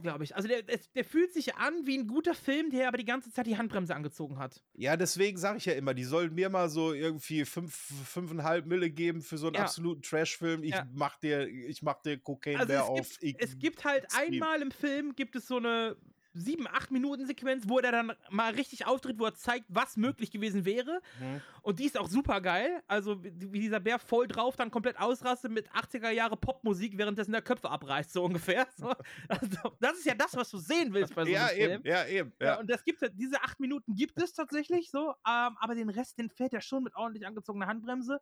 glaube 0.03 0.25
ich. 0.25 0.35
Also 0.35 0.49
der, 0.49 0.63
der, 0.63 1.05
fühlt 1.05 1.33
sich 1.33 1.55
an 1.57 1.87
wie 1.87 1.99
ein 1.99 2.07
guter 2.07 2.35
Film, 2.35 2.71
der 2.71 2.89
aber 2.89 2.99
die 2.99 3.05
ganze 3.05 3.31
Zeit 3.31 3.47
die 3.47 3.57
Handbremse 3.57 3.95
angezogen 3.95 4.39
hat. 4.39 4.63
Ja, 4.75 4.97
deswegen 4.97 5.39
sage 5.39 5.59
ich 5.59 5.67
ja 5.67 5.75
immer, 5.75 5.95
die 5.95 6.05
sollen 6.05 6.35
mir 6.35 6.49
mal 6.49 6.69
so 6.69 6.93
irgendwie 6.93 7.45
fünf, 7.45 7.75
fünfeinhalb 7.75 8.67
Mille 8.67 8.91
geben 8.91 9.23
für 9.23 9.39
so 9.39 9.47
einen 9.47 9.57
ja. 9.57 9.63
absoluten 9.63 10.03
Trash-Film. 10.03 10.65
Ich 10.65 10.71
ja. 10.71 10.87
mach 10.93 11.17
dir, 11.17 11.47
ich 11.49 11.83
mach 11.83 12.01
dir 12.03 12.19
Cocaine 12.19 12.61
also 12.61 12.75
auf. 12.75 13.19
Gibt, 13.21 13.43
es 13.43 13.59
gibt 13.59 13.85
halt 13.85 14.07
einmal 14.17 14.63
im 14.63 14.71
Film 14.71 15.15
gibt 15.15 15.37
es 15.37 15.47
so 15.47 15.57
eine 15.57 15.97
sieben, 16.35 16.67
acht 16.67 16.91
Minuten 16.91 17.27
Sequenz, 17.27 17.69
wo 17.69 17.79
er 17.79 17.93
dann 17.93 18.13
mal 18.31 18.53
richtig 18.53 18.87
auftritt, 18.87 19.19
wo 19.19 19.25
er 19.25 19.35
zeigt, 19.35 19.67
was 19.69 19.97
möglich 19.97 20.31
gewesen 20.31 20.65
wäre. 20.65 21.01
Mhm. 21.21 21.41
Und 21.63 21.79
die 21.79 21.87
ist 21.87 21.99
auch 21.99 22.09
super 22.09 22.41
geil. 22.41 22.83
Also, 22.87 23.23
wie 23.23 23.61
dieser 23.61 23.81
Bär 23.81 23.99
voll 23.99 24.27
drauf 24.27 24.57
dann 24.57 24.71
komplett 24.71 24.99
ausrastet 24.99 25.53
mit 25.53 25.71
80er 25.71 26.11
Jahre 26.11 26.37
Popmusik, 26.37 26.99
währenddessen 26.99 27.33
der 27.33 27.43
Köpfe 27.43 27.71
abreißt, 27.71 28.13
so 28.13 28.25
ungefähr. 28.25 28.67
So. 28.77 28.93
Also, 29.29 29.77
das 29.81 29.99
ist 29.99 30.07
ja 30.07 30.15
das, 30.15 30.35
was 30.37 30.51
du 30.51 30.59
sehen 30.59 30.93
willst 30.93 31.15
bei 31.15 31.23
so 31.23 31.29
einem 31.29 31.35
ja, 31.35 31.47
Film. 31.47 31.73
Eben, 31.73 31.87
ja, 31.87 32.07
eben. 32.07 32.33
Ja. 32.41 32.47
ja. 32.47 32.61
und 32.61 32.69
das 32.69 32.83
gibt 32.85 33.01
diese 33.15 33.41
acht 33.43 33.61
Minuten 33.61 33.95
gibt 33.95 34.21
es 34.21 34.33
tatsächlich 34.33 34.91
so, 34.91 35.11
ähm, 35.11 35.57
aber 35.61 35.75
den 35.75 35.89
Rest, 35.89 36.19
den 36.19 36.29
fährt 36.29 36.53
er 36.53 36.61
schon 36.61 36.83
mit 36.83 36.95
ordentlich 36.97 37.27
angezogener 37.27 37.67
Handbremse. 37.67 38.21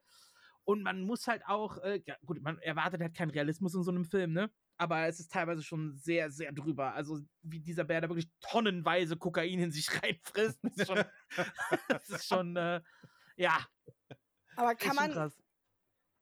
Und 0.64 0.82
man 0.82 1.02
muss 1.02 1.26
halt 1.26 1.44
auch, 1.46 1.78
äh, 1.78 2.02
ja, 2.06 2.16
gut, 2.24 2.40
man 2.42 2.58
erwartet 2.58 3.00
halt 3.00 3.14
keinen 3.14 3.30
Realismus 3.30 3.74
in 3.74 3.82
so 3.82 3.90
einem 3.90 4.04
Film, 4.04 4.32
ne? 4.32 4.50
aber 4.82 5.06
es 5.06 5.20
ist 5.20 5.30
teilweise 5.30 5.62
schon 5.62 5.94
sehr, 5.96 6.30
sehr 6.30 6.50
drüber. 6.52 6.92
Also, 6.94 7.20
wie 7.42 7.60
dieser 7.60 7.84
Bär 7.84 8.00
da 8.00 8.08
wirklich 8.08 8.30
tonnenweise 8.40 9.16
Kokain 9.16 9.60
in 9.60 9.70
sich 9.70 9.88
reinfrisst. 10.02 10.58
Das 10.62 10.76
ist 10.76 10.86
schon, 10.88 11.04
das 11.88 12.10
ist 12.10 12.26
schon 12.26 12.56
äh, 12.56 12.80
ja. 13.36 13.58
Aber 14.56 14.74
kann 14.74 14.96
man, 14.96 15.32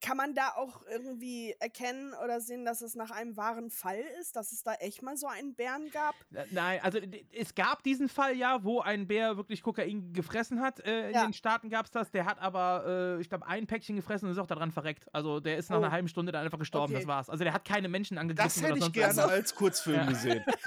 kann 0.01 0.17
man 0.17 0.35
da 0.35 0.55
auch 0.57 0.81
irgendwie 0.91 1.55
erkennen 1.59 2.15
oder 2.25 2.41
sehen, 2.41 2.65
dass 2.65 2.81
es 2.81 2.95
nach 2.95 3.11
einem 3.11 3.37
wahren 3.37 3.71
Fall 3.71 4.03
ist, 4.21 4.37
dass 4.37 4.53
es 4.53 4.63
da 4.63 4.75
echt 4.75 5.03
mal 5.03 5.17
so 5.17 5.27
einen 5.27 5.55
Bären 5.55 5.91
gab? 5.91 6.15
Nein, 6.51 6.81
also 6.83 6.99
es 7.33 7.55
gab 7.55 7.83
diesen 7.83 8.09
Fall 8.09 8.37
ja, 8.37 8.65
wo 8.65 8.81
ein 8.81 9.07
Bär 9.07 9.37
wirklich 9.37 9.63
Kokain 9.63 10.13
gefressen 10.13 10.61
hat. 10.61 10.81
Äh, 10.81 11.09
in 11.09 11.15
ja. 11.15 11.25
den 11.25 11.33
Staaten 11.33 11.69
gab 11.69 11.87
es 11.87 11.93
das. 11.93 12.11
Der 12.11 12.25
hat 12.25 12.41
aber, 12.41 13.17
äh, 13.19 13.21
ich 13.21 13.29
glaube, 13.29 13.47
ein 13.47 13.67
Päckchen 13.67 13.97
gefressen 13.97 14.27
und 14.27 14.33
ist 14.33 14.39
auch 14.39 14.47
daran 14.47 14.71
verreckt. 14.71 15.07
Also 15.13 15.41
der 15.41 15.59
ist 15.59 15.71
nach 15.71 15.79
oh. 15.79 15.83
einer 15.83 15.93
halben 15.93 16.09
Stunde 16.09 16.33
dann 16.33 16.45
einfach 16.45 16.59
gestorben. 16.59 16.95
Okay. 16.95 17.03
Das 17.03 17.09
war's. 17.09 17.31
Also 17.31 17.45
der 17.45 17.53
hat 17.53 17.65
keine 17.65 17.89
Menschen 17.89 18.19
angegriffen. 18.19 18.63
Das 18.63 18.63
hätte 18.63 18.79
ich 18.79 18.93
gerne 18.93 19.17
was. 19.17 19.31
als 19.31 19.55
Kurzfilm 19.55 19.97
ja. 19.97 20.07
gesehen. 20.07 20.45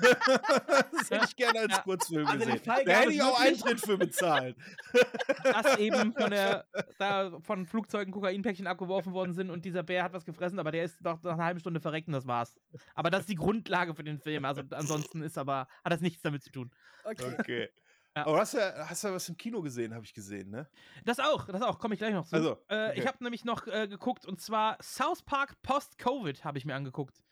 das 0.92 1.10
hätte 1.10 1.26
ich 1.28 1.36
gerne 1.36 1.60
als 1.60 1.72
ja. 1.72 1.82
Kurzfilm 1.82 2.28
also 2.28 2.46
gesehen. 2.46 2.62
Da 2.66 2.76
hätte 2.76 3.12
ich 3.12 3.22
auch 3.22 3.40
Eintritt 3.40 3.80
für 3.80 3.98
bezahlt. 3.98 4.56
Dass 5.44 5.78
eben 5.78 6.14
von, 6.14 6.30
der, 6.30 6.66
da 6.98 7.40
von 7.42 7.66
Flugzeugen 7.66 8.14
Kokainpäckchen 8.14 8.68
abgeworfen 8.68 9.14
worden 9.24 9.34
sind 9.34 9.50
und 9.50 9.66
dieser 9.66 9.84
Bär 9.84 10.04
hat 10.04 10.14
was 10.14 10.26
gefressen, 10.26 10.60
aber 10.60 10.72
der 10.72 10.84
ist 10.84 10.98
doch 11.02 11.22
nach 11.24 11.34
einer 11.34 11.46
halben 11.46 11.60
Stunde 11.60 11.80
verreckt 11.80 12.08
und 12.08 12.14
das 12.14 12.28
war's. 12.28 12.56
Aber 12.94 13.10
das 13.10 13.22
ist 13.22 13.30
die 13.30 13.36
Grundlage 13.36 13.96
für 13.96 14.04
den 14.04 14.20
Film. 14.20 14.46
Also 14.46 14.62
ansonsten 14.72 15.22
ist 15.22 15.38
aber, 15.38 15.68
hat 15.84 15.92
das 15.92 16.02
nichts 16.02 16.22
damit 16.22 16.44
zu 16.44 16.52
tun. 16.52 16.72
Okay. 17.04 17.36
okay. 17.40 17.70
Ja. 18.16 18.28
Aber 18.28 18.38
hast 18.40 18.54
du, 18.54 18.60
ja, 18.60 18.88
hast 18.88 19.04
du 19.04 19.08
ja 19.08 19.14
was 19.16 19.28
im 19.28 19.38
Kino 19.38 19.62
gesehen, 19.62 19.94
habe 19.96 20.06
ich 20.06 20.14
gesehen, 20.14 20.52
ne? 20.52 20.70
Das 21.04 21.20
auch, 21.20 21.48
das 21.48 21.64
auch, 21.64 21.80
komme 21.80 21.96
ich 21.96 22.00
gleich 22.00 22.14
noch 22.14 22.28
zu. 22.28 22.36
Also, 22.36 22.52
äh, 22.68 22.90
okay. 22.90 23.00
Ich 23.00 23.08
habe 23.08 23.24
nämlich 23.24 23.44
noch 23.44 23.66
äh, 23.66 23.88
geguckt 23.88 24.28
und 24.28 24.40
zwar 24.40 24.78
South 24.84 25.24
Park 25.24 25.60
Post-Covid 25.64 26.46
habe 26.46 26.60
ich 26.60 26.66
mir 26.66 26.76
angeguckt. 26.76 27.24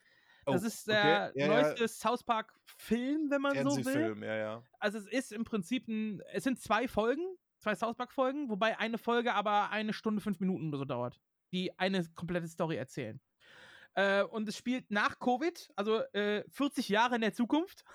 Das 0.45 0.63
oh, 0.63 0.65
ist 0.65 0.88
der 0.88 1.30
okay. 1.30 1.39
ja, 1.39 1.47
neueste 1.47 1.82
ja. 1.82 1.88
South 1.88 2.23
Park-Film, 2.23 3.30
wenn 3.30 3.41
man 3.41 3.56
so 3.69 3.77
will. 3.77 3.93
Film, 3.93 4.23
ja, 4.23 4.36
ja. 4.36 4.63
Also 4.80 4.97
es 4.97 5.06
ist 5.06 5.32
im 5.32 5.43
Prinzip 5.43 5.88
ein, 5.88 6.19
es 6.34 6.43
sind 6.43 6.60
zwei 6.60 6.88
Folgen, 6.88 7.38
zwei 7.60 7.75
South 7.75 7.95
Park-Folgen, 7.95 8.49
wobei 8.49 8.80
eine 8.80 8.97
Folge 8.97 9.36
aber 9.36 9.69
eine 9.69 9.93
Stunde, 9.93 10.19
fünf 10.19 10.39
Minuten 10.39 10.69
oder 10.69 10.80
so 10.80 10.86
dauert 10.86 11.21
die 11.51 11.77
eine 11.77 12.07
komplette 12.13 12.47
Story 12.47 12.77
erzählen. 12.77 13.19
Äh, 13.93 14.23
und 14.23 14.47
es 14.47 14.57
spielt 14.57 14.89
nach 14.89 15.19
Covid, 15.19 15.71
also 15.75 15.99
äh, 16.13 16.43
40 16.49 16.89
Jahre 16.89 17.15
in 17.15 17.21
der 17.21 17.33
Zukunft. 17.33 17.83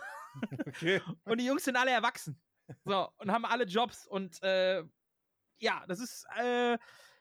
Okay. 0.67 1.01
und 1.25 1.41
die 1.41 1.47
Jungs 1.47 1.65
sind 1.65 1.77
alle 1.77 1.93
erwachsen. 1.93 2.39
So, 2.85 3.09
und 3.17 3.33
haben 3.33 3.47
alle 3.47 3.65
Jobs. 3.65 4.07
Und 4.07 4.43
äh, 4.43 4.85
ja, 5.61 5.83
das 5.89 5.99
ist, 5.99 6.27
äh, 6.37 6.77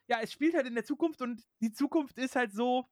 ja, 0.07 0.19
es 0.21 0.33
spielt 0.33 0.53
halt 0.53 0.67
in 0.67 0.75
der 0.75 0.83
Zukunft 0.83 1.21
und 1.21 1.41
die 1.61 1.71
Zukunft 1.71 2.17
ist 2.17 2.35
halt 2.35 2.51
so, 2.51 2.89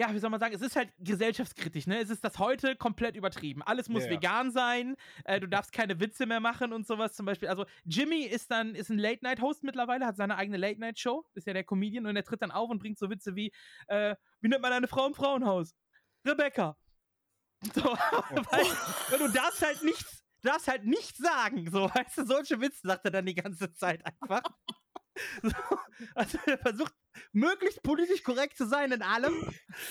ja, 0.00 0.14
wie 0.14 0.18
soll 0.18 0.30
man 0.30 0.40
sagen, 0.40 0.54
es 0.54 0.62
ist 0.62 0.76
halt 0.76 0.90
gesellschaftskritisch, 0.98 1.86
ne? 1.86 2.00
Es 2.00 2.08
ist 2.08 2.24
das 2.24 2.38
heute 2.38 2.74
komplett 2.74 3.16
übertrieben. 3.16 3.62
Alles 3.62 3.90
muss 3.90 4.04
yeah. 4.04 4.12
vegan 4.12 4.50
sein, 4.50 4.96
äh, 5.26 5.38
du 5.38 5.46
darfst 5.46 5.72
keine 5.72 6.00
Witze 6.00 6.24
mehr 6.24 6.40
machen 6.40 6.72
und 6.72 6.86
sowas 6.86 7.12
zum 7.12 7.26
Beispiel. 7.26 7.48
Also 7.48 7.66
Jimmy 7.84 8.22
ist 8.22 8.50
dann, 8.50 8.74
ist 8.74 8.88
ein 8.88 8.98
Late-Night-Host 8.98 9.62
mittlerweile, 9.62 10.06
hat 10.06 10.16
seine 10.16 10.38
eigene 10.38 10.56
Late-Night-Show, 10.56 11.26
ist 11.34 11.46
ja 11.46 11.52
der 11.52 11.64
Comedian 11.64 12.06
und 12.06 12.16
er 12.16 12.24
tritt 12.24 12.40
dann 12.40 12.50
auf 12.50 12.70
und 12.70 12.78
bringt 12.78 12.98
so 12.98 13.10
Witze 13.10 13.36
wie, 13.36 13.52
äh, 13.88 14.16
wie 14.40 14.48
nennt 14.48 14.62
man 14.62 14.72
eine 14.72 14.88
Frau 14.88 15.06
im 15.06 15.12
Frauenhaus? 15.12 15.74
Rebecca. 16.26 16.76
So, 17.74 17.82
weil, 17.82 19.18
du 19.18 19.28
darfst 19.28 19.60
halt 19.60 19.82
nichts, 19.82 20.24
darfst 20.40 20.66
halt 20.66 20.86
nichts 20.86 21.18
sagen, 21.18 21.70
so, 21.70 21.90
weißt 21.94 22.16
du, 22.16 22.24
solche 22.24 22.58
Witze 22.58 22.80
sagt 22.84 23.04
er 23.04 23.10
dann 23.10 23.26
die 23.26 23.34
ganze 23.34 23.70
Zeit 23.74 24.02
einfach. 24.06 24.40
So, 25.42 25.50
also 26.14 26.38
er 26.46 26.58
versucht 26.58 26.94
möglichst 27.32 27.82
politisch 27.82 28.22
korrekt 28.22 28.56
zu 28.56 28.66
sein 28.66 28.92
in 28.92 29.02
allem, 29.02 29.34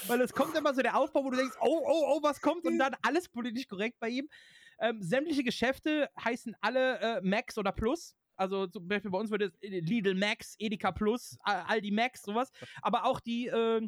weil 0.08 0.22
es 0.22 0.34
kommt 0.34 0.56
immer 0.56 0.74
so 0.74 0.82
der 0.82 0.98
Aufbau, 0.98 1.24
wo 1.24 1.30
du 1.30 1.38
denkst, 1.38 1.56
oh, 1.62 1.82
oh, 1.86 2.04
oh, 2.16 2.24
was 2.24 2.42
kommt 2.42 2.66
und 2.66 2.80
dann 2.80 2.96
alles 3.02 3.30
politisch 3.30 3.68
korrekt 3.68 4.00
bei 4.00 4.10
ihm. 4.10 4.30
Ähm, 4.80 5.02
sämtliche 5.02 5.44
Geschäfte 5.44 6.10
heißen 6.24 6.56
alle 6.62 7.00
äh, 7.00 7.22
Max 7.22 7.58
oder 7.58 7.72
Plus. 7.72 8.16
Also 8.36 8.68
zum 8.68 8.88
Beispiel 8.88 9.12
bei 9.12 9.18
uns 9.18 9.32
würde 9.32 9.46
es 9.46 9.56
äh, 9.62 9.80
Lidl 9.82 10.16
Max, 10.16 10.56
Edeka 10.58 10.92
Plus, 10.92 11.38
Aldi 11.44 11.92
Max, 11.92 12.22
sowas. 12.22 12.52
Aber 12.82 13.06
auch 13.06 13.20
die, 13.20 13.48
äh, 13.48 13.88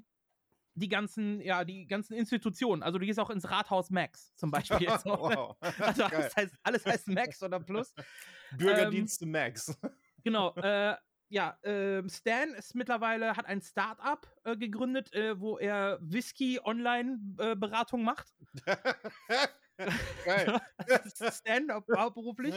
die 0.73 0.89
ganzen, 0.89 1.39
ja, 1.41 1.63
die 1.63 1.87
ganzen 1.87 2.13
Institutionen. 2.13 2.83
Also 2.83 2.99
du 2.99 3.05
gehst 3.05 3.19
auch 3.19 3.29
ins 3.29 3.49
Rathaus 3.49 3.89
Max 3.89 4.35
zum 4.35 4.51
Beispiel. 4.51 4.87
wow. 5.05 5.55
Also 5.79 6.03
alles 6.03 6.35
heißt, 6.35 6.55
alles 6.63 6.85
heißt 6.85 7.07
Max 7.07 7.41
oder 7.41 7.59
Plus. 7.61 7.93
Bürgerdienste 8.57 9.25
ähm, 9.25 9.31
Max. 9.31 9.77
Genau. 10.23 10.53
Äh, 10.55 10.95
ja, 11.31 11.57
äh, 11.63 12.07
Stan 12.09 12.49
ist 12.49 12.75
mittlerweile, 12.75 13.37
hat 13.37 13.45
ein 13.45 13.61
Start-up 13.61 14.27
äh, 14.43 14.57
gegründet, 14.57 15.13
äh, 15.13 15.39
wo 15.39 15.57
er 15.57 15.97
Whisky-Online-Beratung 16.01 18.03
macht. 18.03 18.33
Geil. 20.25 20.59
Stan 21.31 21.67
hauptberuflich. 21.95 22.55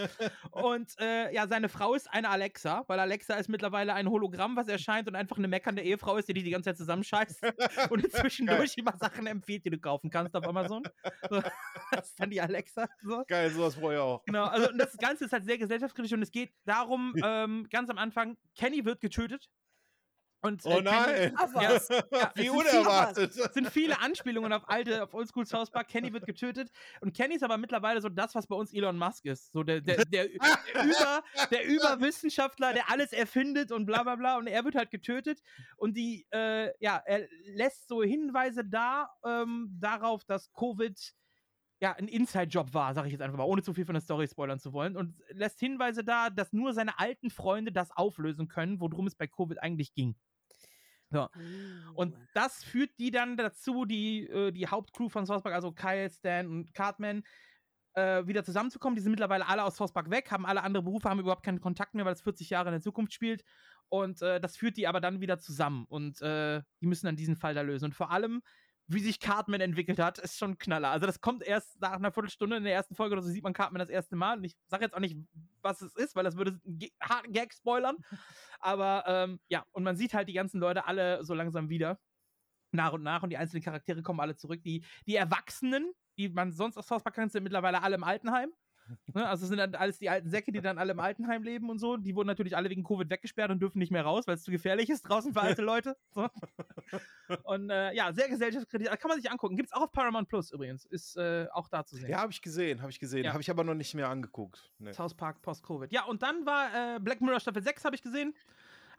Und 0.50 0.90
äh, 1.00 1.32
ja, 1.34 1.46
seine 1.46 1.68
Frau 1.68 1.94
ist 1.94 2.10
eine 2.12 2.28
Alexa, 2.28 2.84
weil 2.86 2.98
Alexa 2.98 3.34
ist 3.34 3.48
mittlerweile 3.48 3.94
ein 3.94 4.08
Hologramm, 4.08 4.56
was 4.56 4.68
erscheint 4.68 5.08
und 5.08 5.16
einfach 5.16 5.38
eine 5.38 5.48
meckernde 5.48 5.82
Ehefrau 5.82 6.16
ist, 6.16 6.28
die 6.28 6.34
dich 6.34 6.44
die 6.44 6.50
ganze 6.50 6.70
Zeit 6.70 6.78
zusammenscheißt 6.78 7.40
und 7.90 8.12
zwischendurch 8.12 8.74
immer 8.76 8.96
Sachen 8.96 9.26
empfiehlt, 9.26 9.64
die 9.64 9.70
du 9.70 9.78
kaufen 9.78 10.10
kannst 10.10 10.34
auf 10.36 10.46
Amazon. 10.46 10.82
So, 11.28 11.40
das 11.90 12.08
ist 12.08 12.20
dann 12.20 12.30
die 12.30 12.40
Alexa. 12.40 12.86
So. 13.02 13.24
Geil, 13.26 13.50
sowas 13.50 13.76
brauche 13.76 13.94
ich 13.94 13.98
auch. 13.98 14.24
Genau, 14.24 14.44
also 14.44 14.68
das 14.76 14.96
Ganze 14.96 15.24
ist 15.24 15.32
halt 15.32 15.44
sehr 15.44 15.58
gesellschaftskritisch 15.58 16.12
und 16.12 16.22
es 16.22 16.30
geht 16.30 16.52
darum, 16.64 17.14
ähm, 17.22 17.66
ganz 17.70 17.90
am 17.90 17.98
Anfang, 17.98 18.36
Kenny 18.56 18.84
wird 18.84 19.00
getötet 19.00 19.48
und, 20.44 20.64
äh, 20.66 20.68
oh 20.68 20.80
nein! 20.80 21.34
Kenny, 21.34 21.62
ja, 21.64 21.72
ja, 22.12 22.32
Wie 22.34 22.50
unerwartet! 22.50 23.34
Es 23.34 23.54
sind 23.54 23.68
viele 23.70 23.98
Anspielungen 24.00 24.52
auf 24.52 24.68
alte, 24.68 25.02
auf 25.02 25.14
Oldschool 25.14 25.46
South 25.46 25.70
Park. 25.70 25.88
Kenny 25.88 26.12
wird 26.12 26.26
getötet. 26.26 26.70
Und 27.00 27.14
Kenny 27.16 27.36
ist 27.36 27.42
aber 27.42 27.56
mittlerweile 27.56 28.00
so 28.02 28.10
das, 28.10 28.34
was 28.34 28.46
bei 28.46 28.54
uns 28.54 28.72
Elon 28.74 28.98
Musk 28.98 29.24
ist. 29.24 29.52
So 29.52 29.62
der, 29.62 29.80
der, 29.80 30.04
der, 30.04 30.28
der, 30.28 30.32
Über, 30.34 31.24
der 31.50 31.66
Überwissenschaftler, 31.66 32.74
der 32.74 32.90
alles 32.90 33.12
erfindet 33.12 33.72
und 33.72 33.86
bla 33.86 34.02
bla 34.02 34.16
bla. 34.16 34.36
Und 34.36 34.46
er 34.46 34.64
wird 34.64 34.74
halt 34.74 34.90
getötet. 34.90 35.40
Und 35.76 35.96
die, 35.96 36.26
äh, 36.30 36.72
ja, 36.78 37.02
er 37.06 37.26
lässt 37.46 37.88
so 37.88 38.02
Hinweise 38.02 38.64
da 38.64 39.08
ähm, 39.24 39.74
darauf, 39.80 40.24
dass 40.24 40.52
Covid 40.52 41.14
ja, 41.80 41.92
ein 41.96 42.08
Inside-Job 42.08 42.72
war, 42.72 42.94
sage 42.94 43.08
ich 43.08 43.12
jetzt 43.12 43.20
einfach 43.20 43.36
mal, 43.36 43.44
ohne 43.44 43.62
zu 43.62 43.74
viel 43.74 43.84
von 43.84 43.94
der 43.94 44.00
Story 44.00 44.26
spoilern 44.26 44.58
zu 44.58 44.72
wollen. 44.72 44.96
Und 44.96 45.14
lässt 45.28 45.60
Hinweise 45.60 46.04
da, 46.04 46.30
dass 46.30 46.52
nur 46.52 46.72
seine 46.72 46.98
alten 46.98 47.30
Freunde 47.30 47.72
das 47.72 47.90
auflösen 47.90 48.48
können, 48.48 48.80
worum 48.80 49.06
es 49.06 49.14
bei 49.14 49.26
Covid 49.26 49.62
eigentlich 49.62 49.92
ging. 49.92 50.16
So. 51.14 51.28
Und 51.94 52.14
uh. 52.14 52.18
das 52.34 52.64
führt 52.64 52.90
die 52.98 53.10
dann 53.10 53.36
dazu, 53.36 53.84
die, 53.84 54.26
äh, 54.28 54.50
die 54.50 54.66
Hauptcrew 54.66 55.08
von 55.08 55.26
South 55.26 55.42
Park, 55.42 55.54
also 55.54 55.72
Kyle, 55.72 56.10
Stan 56.10 56.46
und 56.46 56.74
Cartman, 56.74 57.22
äh, 57.94 58.26
wieder 58.26 58.44
zusammenzukommen. 58.44 58.96
Die 58.96 59.02
sind 59.02 59.12
mittlerweile 59.12 59.46
alle 59.46 59.62
aus 59.64 59.76
Park 59.76 60.10
weg, 60.10 60.30
haben 60.30 60.46
alle 60.46 60.62
andere 60.62 60.82
Berufe, 60.82 61.08
haben 61.08 61.20
überhaupt 61.20 61.44
keinen 61.44 61.60
Kontakt 61.60 61.94
mehr, 61.94 62.04
weil 62.04 62.14
es 62.14 62.22
40 62.22 62.50
Jahre 62.50 62.68
in 62.70 62.74
der 62.74 62.82
Zukunft 62.82 63.12
spielt. 63.12 63.44
Und 63.88 64.22
äh, 64.22 64.40
das 64.40 64.56
führt 64.56 64.76
die 64.76 64.88
aber 64.88 65.00
dann 65.00 65.20
wieder 65.20 65.38
zusammen. 65.38 65.86
Und 65.88 66.20
äh, 66.20 66.62
die 66.80 66.86
müssen 66.86 67.06
dann 67.06 67.16
diesen 67.16 67.36
Fall 67.36 67.54
da 67.54 67.62
lösen. 67.62 67.86
Und 67.86 67.94
vor 67.94 68.10
allem 68.10 68.42
wie 68.86 69.00
sich 69.00 69.18
Cartman 69.20 69.60
entwickelt 69.60 69.98
hat, 69.98 70.18
ist 70.18 70.38
schon 70.38 70.58
Knaller. 70.58 70.90
Also 70.90 71.06
das 71.06 71.20
kommt 71.20 71.42
erst 71.42 71.80
nach 71.80 71.92
einer 71.92 72.12
Viertelstunde 72.12 72.56
in 72.56 72.64
der 72.64 72.74
ersten 72.74 72.94
Folge 72.94 73.14
oder 73.14 73.22
so 73.22 73.30
sieht 73.30 73.42
man 73.42 73.54
Cartman 73.54 73.80
das 73.80 73.88
erste 73.88 74.16
Mal. 74.16 74.38
Und 74.38 74.44
ich 74.44 74.56
sage 74.66 74.84
jetzt 74.84 74.94
auch 74.94 75.00
nicht, 75.00 75.16
was 75.62 75.80
es 75.80 75.94
ist, 75.96 76.14
weil 76.14 76.24
das 76.24 76.36
würde 76.36 76.60
einen 76.66 76.80
harten 77.02 77.32
Gag 77.32 77.54
spoilern. 77.54 77.96
Aber 78.60 79.04
ähm, 79.06 79.40
ja, 79.48 79.64
und 79.72 79.84
man 79.84 79.96
sieht 79.96 80.14
halt 80.14 80.28
die 80.28 80.34
ganzen 80.34 80.60
Leute 80.60 80.86
alle 80.86 81.24
so 81.24 81.34
langsam 81.34 81.68
wieder. 81.68 81.98
Nach 82.72 82.92
und 82.92 83.02
nach 83.02 83.22
und 83.22 83.30
die 83.30 83.36
einzelnen 83.36 83.62
Charaktere 83.62 84.02
kommen 84.02 84.20
alle 84.20 84.36
zurück. 84.36 84.62
Die, 84.64 84.84
die 85.06 85.16
Erwachsenen, 85.16 85.92
die 86.18 86.28
man 86.28 86.52
sonst 86.52 86.76
aus 86.76 86.88
South 86.88 87.04
Park 87.04 87.14
kennt, 87.14 87.32
sind 87.32 87.44
mittlerweile 87.44 87.82
alle 87.82 87.94
im 87.94 88.04
Altenheim. 88.04 88.50
Ne? 89.14 89.26
Also 89.26 89.44
es 89.44 89.48
sind 89.48 89.58
dann 89.58 89.74
alles 89.74 89.98
die 89.98 90.10
alten 90.10 90.28
Säcke, 90.28 90.52
die 90.52 90.60
dann 90.60 90.78
alle 90.78 90.92
im 90.92 91.00
Altenheim 91.00 91.42
leben 91.42 91.70
und 91.70 91.78
so. 91.78 91.96
Die 91.96 92.14
wurden 92.14 92.26
natürlich 92.26 92.56
alle 92.56 92.70
wegen 92.70 92.84
Covid 92.84 93.08
weggesperrt 93.08 93.50
und 93.50 93.60
dürfen 93.60 93.78
nicht 93.78 93.92
mehr 93.92 94.02
raus, 94.02 94.26
weil 94.26 94.34
es 94.34 94.42
zu 94.42 94.50
gefährlich 94.50 94.90
ist 94.90 95.02
draußen 95.02 95.32
für 95.32 95.40
alte 95.40 95.62
Leute. 95.62 95.96
So. 96.10 96.28
Und 97.44 97.70
äh, 97.70 97.94
ja, 97.94 98.12
sehr 98.12 98.28
gesellschaftskritisch. 98.28 98.88
Kann 98.88 99.08
man 99.08 99.18
sich 99.18 99.30
angucken. 99.30 99.56
Gibt 99.56 99.70
es 99.70 99.72
auch 99.72 99.82
auf 99.82 99.92
Paramount 99.92 100.28
Plus 100.28 100.52
übrigens. 100.52 100.84
Ist 100.84 101.16
äh, 101.16 101.46
auch 101.52 101.68
da 101.68 101.84
zu 101.84 101.96
sehen. 101.96 102.10
Ja, 102.10 102.18
habe 102.18 102.32
ich 102.32 102.42
gesehen, 102.42 102.82
habe 102.82 102.90
ich 102.90 103.00
gesehen. 103.00 103.24
Ja. 103.24 103.32
Habe 103.32 103.40
ich 103.42 103.50
aber 103.50 103.64
noch 103.64 103.74
nicht 103.74 103.94
mehr 103.94 104.08
angeguckt. 104.08 104.70
Nee. 104.78 104.92
South 104.92 105.14
Park 105.14 105.40
Post-Covid. 105.40 105.90
Ja, 105.90 106.04
und 106.04 106.22
dann 106.22 106.44
war 106.44 106.96
äh, 106.96 107.00
Black 107.00 107.20
Mirror 107.20 107.40
Staffel 107.40 107.62
6, 107.62 107.84
habe 107.84 107.96
ich 107.96 108.02
gesehen 108.02 108.34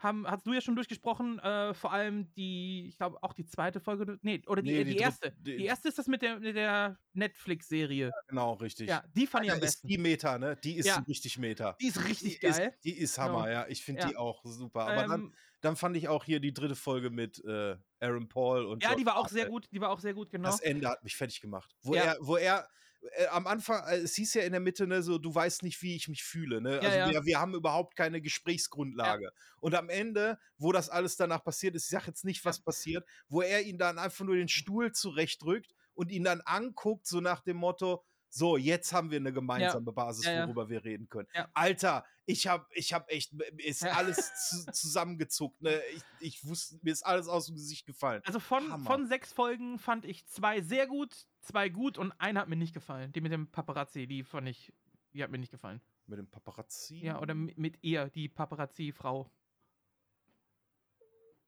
haben, 0.06 0.26
hast 0.26 0.46
du 0.46 0.52
ja 0.52 0.60
schon 0.60 0.74
durchgesprochen, 0.76 1.38
äh, 1.40 1.74
vor 1.74 1.92
allem 1.92 2.32
die, 2.34 2.86
ich 2.88 2.96
glaube 2.96 3.22
auch 3.22 3.32
die 3.32 3.44
zweite 3.44 3.80
Folge, 3.80 4.18
nee, 4.22 4.40
oder 4.46 4.62
die, 4.62 4.72
nee, 4.72 4.84
die, 4.84 4.94
die 4.94 4.98
erste. 4.98 5.32
Die, 5.32 5.56
die, 5.56 5.64
erste 5.64 5.88
ist 5.88 5.98
das 5.98 6.06
mit 6.06 6.22
der, 6.22 6.38
mit 6.38 6.56
der 6.56 6.98
Netflix-Serie. 7.12 8.06
Ja, 8.06 8.12
genau, 8.28 8.54
richtig. 8.54 8.88
Ja, 8.88 9.04
die 9.14 9.26
fand 9.26 9.46
ich 9.46 9.52
am 9.52 9.60
besten. 9.60 9.86
Ist 9.86 9.92
die 9.92 9.98
Meta, 9.98 10.38
ne? 10.38 10.56
Die 10.62 10.76
ist 10.76 10.86
ja. 10.86 10.98
richtig 11.06 11.38
Meta. 11.38 11.76
Die 11.80 11.88
ist 11.88 12.04
richtig 12.04 12.40
die 12.40 12.46
geil. 12.46 12.72
Ist, 12.74 12.84
die 12.84 12.96
ist 12.96 13.18
Hammer, 13.18 13.44
genau. 13.44 13.48
ja. 13.48 13.66
Ich 13.68 13.84
finde 13.84 14.02
ja. 14.02 14.08
die 14.08 14.16
auch 14.16 14.44
super. 14.44 14.86
Aber 14.86 15.02
ähm, 15.02 15.10
dann, 15.10 15.34
dann 15.60 15.76
fand 15.76 15.96
ich 15.96 16.08
auch 16.08 16.24
hier 16.24 16.40
die 16.40 16.54
dritte 16.54 16.76
Folge 16.76 17.10
mit 17.10 17.44
äh, 17.44 17.76
Aaron 18.00 18.28
Paul 18.28 18.64
und. 18.66 18.82
Ja, 18.82 18.94
die 18.94 19.04
war 19.04 19.16
auch 19.16 19.28
sehr 19.28 19.48
gut, 19.48 19.68
die 19.72 19.80
war 19.80 19.90
auch 19.90 20.00
sehr 20.00 20.14
gut, 20.14 20.30
genau. 20.30 20.48
Das 20.48 20.60
Ende 20.60 20.88
hat 20.88 21.02
mich 21.02 21.16
fertig 21.16 21.40
gemacht. 21.40 21.74
Wo 21.82 21.94
er, 21.94 22.16
wo 22.20 22.36
er 22.36 22.68
äh, 23.12 23.26
am 23.28 23.46
Anfang, 23.46 23.82
äh, 23.86 23.96
es 23.96 24.14
hieß 24.14 24.34
ja 24.34 24.42
in 24.42 24.52
der 24.52 24.60
Mitte, 24.60 24.86
ne, 24.86 25.02
so, 25.02 25.18
du 25.18 25.34
weißt 25.34 25.62
nicht, 25.62 25.80
wie 25.82 25.96
ich 25.96 26.08
mich 26.08 26.24
fühle. 26.24 26.60
Ne? 26.60 26.80
Also 26.80 26.88
ja, 26.88 27.06
ja. 27.06 27.10
Wir, 27.10 27.24
wir, 27.24 27.40
haben 27.40 27.54
überhaupt 27.54 27.96
keine 27.96 28.20
Gesprächsgrundlage. 28.20 29.24
Ja. 29.24 29.30
Und 29.60 29.74
am 29.74 29.88
Ende, 29.88 30.38
wo 30.58 30.72
das 30.72 30.88
alles 30.88 31.16
danach 31.16 31.44
passiert 31.44 31.74
ist, 31.74 31.84
ich 31.84 31.90
sag 31.90 32.06
jetzt 32.06 32.24
nicht, 32.24 32.44
was 32.44 32.60
passiert, 32.60 33.04
wo 33.28 33.42
er 33.42 33.62
ihn 33.62 33.78
dann 33.78 33.98
einfach 33.98 34.24
nur 34.24 34.36
den 34.36 34.48
Stuhl 34.48 34.92
zurechtdrückt 34.92 35.74
und 35.94 36.10
ihn 36.10 36.24
dann 36.24 36.40
anguckt, 36.42 37.06
so 37.06 37.20
nach 37.20 37.40
dem 37.40 37.56
Motto, 37.56 38.04
so, 38.28 38.56
jetzt 38.58 38.92
haben 38.92 39.10
wir 39.10 39.18
eine 39.18 39.32
gemeinsame 39.32 39.86
ja. 39.86 39.92
Basis, 39.92 40.26
worüber 40.26 40.64
ja. 40.64 40.68
wir 40.68 40.84
reden 40.84 41.08
können. 41.08 41.28
Ja. 41.34 41.48
Alter, 41.54 42.04
ich 42.26 42.46
habe 42.46 42.66
ich 42.72 42.92
hab 42.92 43.10
echt, 43.10 43.32
ist 43.56 43.84
alles 43.84 44.32
zu, 44.50 44.72
zusammengezuckt. 44.72 45.62
Ne? 45.62 45.80
Ich, 45.94 46.02
ich 46.20 46.46
wusste, 46.46 46.78
mir 46.82 46.92
ist 46.92 47.06
alles 47.06 47.28
aus 47.28 47.46
dem 47.46 47.54
Gesicht 47.54 47.86
gefallen. 47.86 48.20
Also 48.26 48.40
von, 48.40 48.84
von 48.84 49.06
sechs 49.06 49.32
Folgen 49.32 49.78
fand 49.78 50.04
ich 50.04 50.26
zwei 50.26 50.60
sehr 50.60 50.86
gut, 50.86 51.26
zwei 51.46 51.68
gut 51.68 51.98
und 51.98 52.12
eine 52.18 52.40
hat 52.40 52.48
mir 52.48 52.56
nicht 52.56 52.74
gefallen. 52.74 53.12
Die 53.12 53.20
mit 53.20 53.32
dem 53.32 53.46
Paparazzi, 53.48 54.06
die 54.06 54.22
fand 54.22 54.48
ich, 54.48 54.72
die 55.12 55.22
hat 55.22 55.30
mir 55.30 55.38
nicht 55.38 55.52
gefallen. 55.52 55.80
Mit 56.06 56.18
dem 56.18 56.28
Paparazzi? 56.28 56.98
Ja, 56.98 57.20
oder 57.20 57.34
mit 57.34 57.82
ihr, 57.82 58.08
die 58.10 58.28
Paparazzi-Frau. 58.28 59.30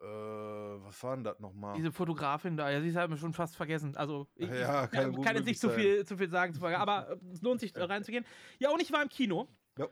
Äh, 0.01 0.05
was 0.05 1.03
war 1.03 1.17
denn 1.17 1.25
das 1.25 1.39
nochmal? 1.41 1.77
Diese 1.77 1.93
Fotografin 1.93 2.57
da, 2.57 2.71
ja, 2.71 2.81
sie 2.81 2.89
ist 2.89 2.97
halt 2.97 3.17
schon 3.19 3.33
fast 3.33 3.57
vergessen. 3.57 3.97
Also, 3.97 4.29
ich, 4.37 4.49
ja, 4.49 4.87
kann, 4.87 5.13
ich 5.13 5.23
kann 5.23 5.37
jetzt 5.37 5.47
nicht 5.47 5.61
zu 5.61 5.71
viel, 5.71 6.05
zu 6.05 6.17
viel 6.17 6.29
sagen, 6.29 6.57
aber 6.75 7.11
äh, 7.11 7.17
es 7.33 7.43
lohnt 7.43 7.61
sich 7.61 7.73
reinzugehen. 7.77 8.25
Ja, 8.59 8.71
und 8.71 8.81
ich 8.81 8.93
war 8.93 9.03
im 9.03 9.09
Kino. 9.09 9.49
Ja. 9.77 9.89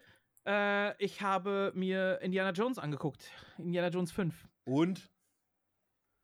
Äh, 0.46 1.04
ich 1.04 1.22
habe 1.22 1.72
mir 1.74 2.20
Indiana 2.22 2.50
Jones 2.50 2.78
angeguckt. 2.78 3.30
Indiana 3.58 3.88
Jones 3.88 4.12
5. 4.12 4.48
Und? 4.64 5.10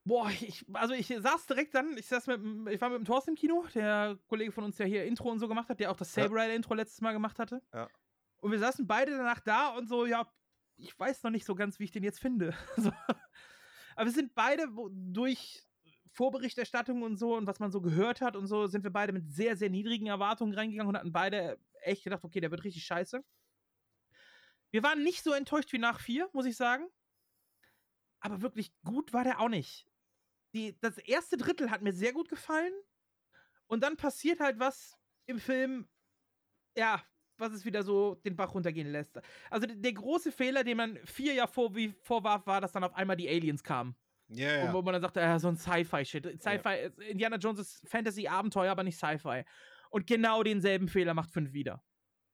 Boah, 0.04 0.30
ich, 0.30 0.64
also 0.72 0.94
ich 0.94 1.06
saß 1.06 1.46
direkt 1.46 1.74
dann, 1.74 1.96
ich 1.96 2.06
saß 2.06 2.26
mit, 2.26 2.74
ich 2.74 2.80
war 2.80 2.88
mit 2.90 2.98
dem 2.98 3.04
Thorsten 3.04 3.30
im 3.30 3.36
Kino, 3.36 3.64
der 3.72 4.18
Kollege 4.26 4.50
von 4.50 4.64
uns, 4.64 4.76
der 4.76 4.86
hier 4.86 5.04
Intro 5.04 5.30
und 5.30 5.38
so 5.38 5.46
gemacht 5.46 5.68
hat, 5.68 5.78
der 5.78 5.92
auch 5.92 5.96
das 5.96 6.12
Saber 6.12 6.34
Rider 6.34 6.54
Intro 6.54 6.74
letztes 6.74 7.00
Mal 7.00 7.12
gemacht 7.12 7.38
hatte. 7.38 7.62
Ja. 7.72 7.88
Und 8.40 8.50
wir 8.50 8.58
saßen 8.58 8.86
beide 8.86 9.12
danach 9.12 9.38
da 9.38 9.68
und 9.68 9.88
so, 9.88 10.04
ja, 10.04 10.28
ich 10.76 10.98
weiß 10.98 11.22
noch 11.22 11.30
nicht 11.30 11.44
so 11.44 11.54
ganz, 11.54 11.78
wie 11.78 11.84
ich 11.84 11.92
den 11.92 12.02
jetzt 12.02 12.18
finde. 12.18 12.52
so. 12.76 12.90
Aber 13.94 14.06
wir 14.06 14.12
sind 14.12 14.34
beide 14.34 14.66
durch 14.90 15.62
Vorberichterstattung 16.10 17.02
und 17.02 17.16
so 17.16 17.36
und 17.36 17.46
was 17.46 17.60
man 17.60 17.70
so 17.70 17.80
gehört 17.80 18.20
hat 18.20 18.34
und 18.34 18.48
so, 18.48 18.66
sind 18.66 18.82
wir 18.82 18.92
beide 18.92 19.12
mit 19.12 19.30
sehr, 19.30 19.56
sehr 19.56 19.70
niedrigen 19.70 20.06
Erwartungen 20.06 20.52
reingegangen 20.52 20.88
und 20.88 20.96
hatten 20.96 21.12
beide 21.12 21.58
echt 21.82 22.02
gedacht, 22.02 22.24
okay, 22.24 22.40
der 22.40 22.50
wird 22.50 22.64
richtig 22.64 22.84
scheiße. 22.84 23.24
Wir 24.72 24.82
waren 24.82 25.04
nicht 25.04 25.22
so 25.22 25.32
enttäuscht 25.32 25.72
wie 25.72 25.78
nach 25.78 26.00
vier, 26.00 26.28
muss 26.32 26.46
ich 26.46 26.56
sagen. 26.56 26.88
Aber 28.20 28.40
wirklich 28.40 28.72
gut 28.84 29.12
war 29.12 29.24
der 29.24 29.40
auch 29.40 29.48
nicht. 29.48 29.86
Die, 30.54 30.78
das 30.80 30.98
erste 30.98 31.36
Drittel 31.36 31.70
hat 31.70 31.82
mir 31.82 31.92
sehr 31.92 32.12
gut 32.12 32.28
gefallen. 32.28 32.72
Und 33.66 33.82
dann 33.82 33.96
passiert 33.96 34.40
halt 34.40 34.58
was 34.58 34.98
im 35.26 35.38
Film, 35.38 35.88
ja, 36.76 37.02
was 37.38 37.52
es 37.52 37.64
wieder 37.64 37.82
so 37.82 38.16
den 38.16 38.36
Bach 38.36 38.54
runtergehen 38.54 38.90
lässt. 38.90 39.18
Also 39.50 39.66
der 39.66 39.92
große 39.92 40.30
Fehler, 40.30 40.64
den 40.64 40.76
man 40.76 40.98
vier 41.06 41.34
Jahre 41.34 41.50
vor, 41.50 41.74
wie, 41.74 41.94
vorwarf, 42.02 42.46
war, 42.46 42.60
dass 42.60 42.72
dann 42.72 42.84
auf 42.84 42.94
einmal 42.94 43.16
die 43.16 43.28
Aliens 43.28 43.62
kamen. 43.62 43.96
Ja, 44.28 44.46
yeah, 44.46 44.64
yeah. 44.64 44.72
Wo 44.72 44.82
man 44.82 44.94
dann 44.94 45.02
sagte, 45.02 45.20
ja, 45.20 45.38
so 45.38 45.48
ein 45.48 45.56
Sci-Fi-Shit. 45.56 46.40
Sci-Fi, 46.40 46.68
yeah. 46.68 46.90
Indiana 47.08 47.36
Jones 47.36 47.60
ist 47.60 47.88
Fantasy-Abenteuer, 47.88 48.70
aber 48.70 48.82
nicht 48.82 48.96
Sci-Fi. 48.96 49.44
Und 49.90 50.06
genau 50.06 50.42
denselben 50.42 50.88
Fehler 50.88 51.14
macht 51.14 51.30
fünf 51.30 51.52
wieder. 51.52 51.82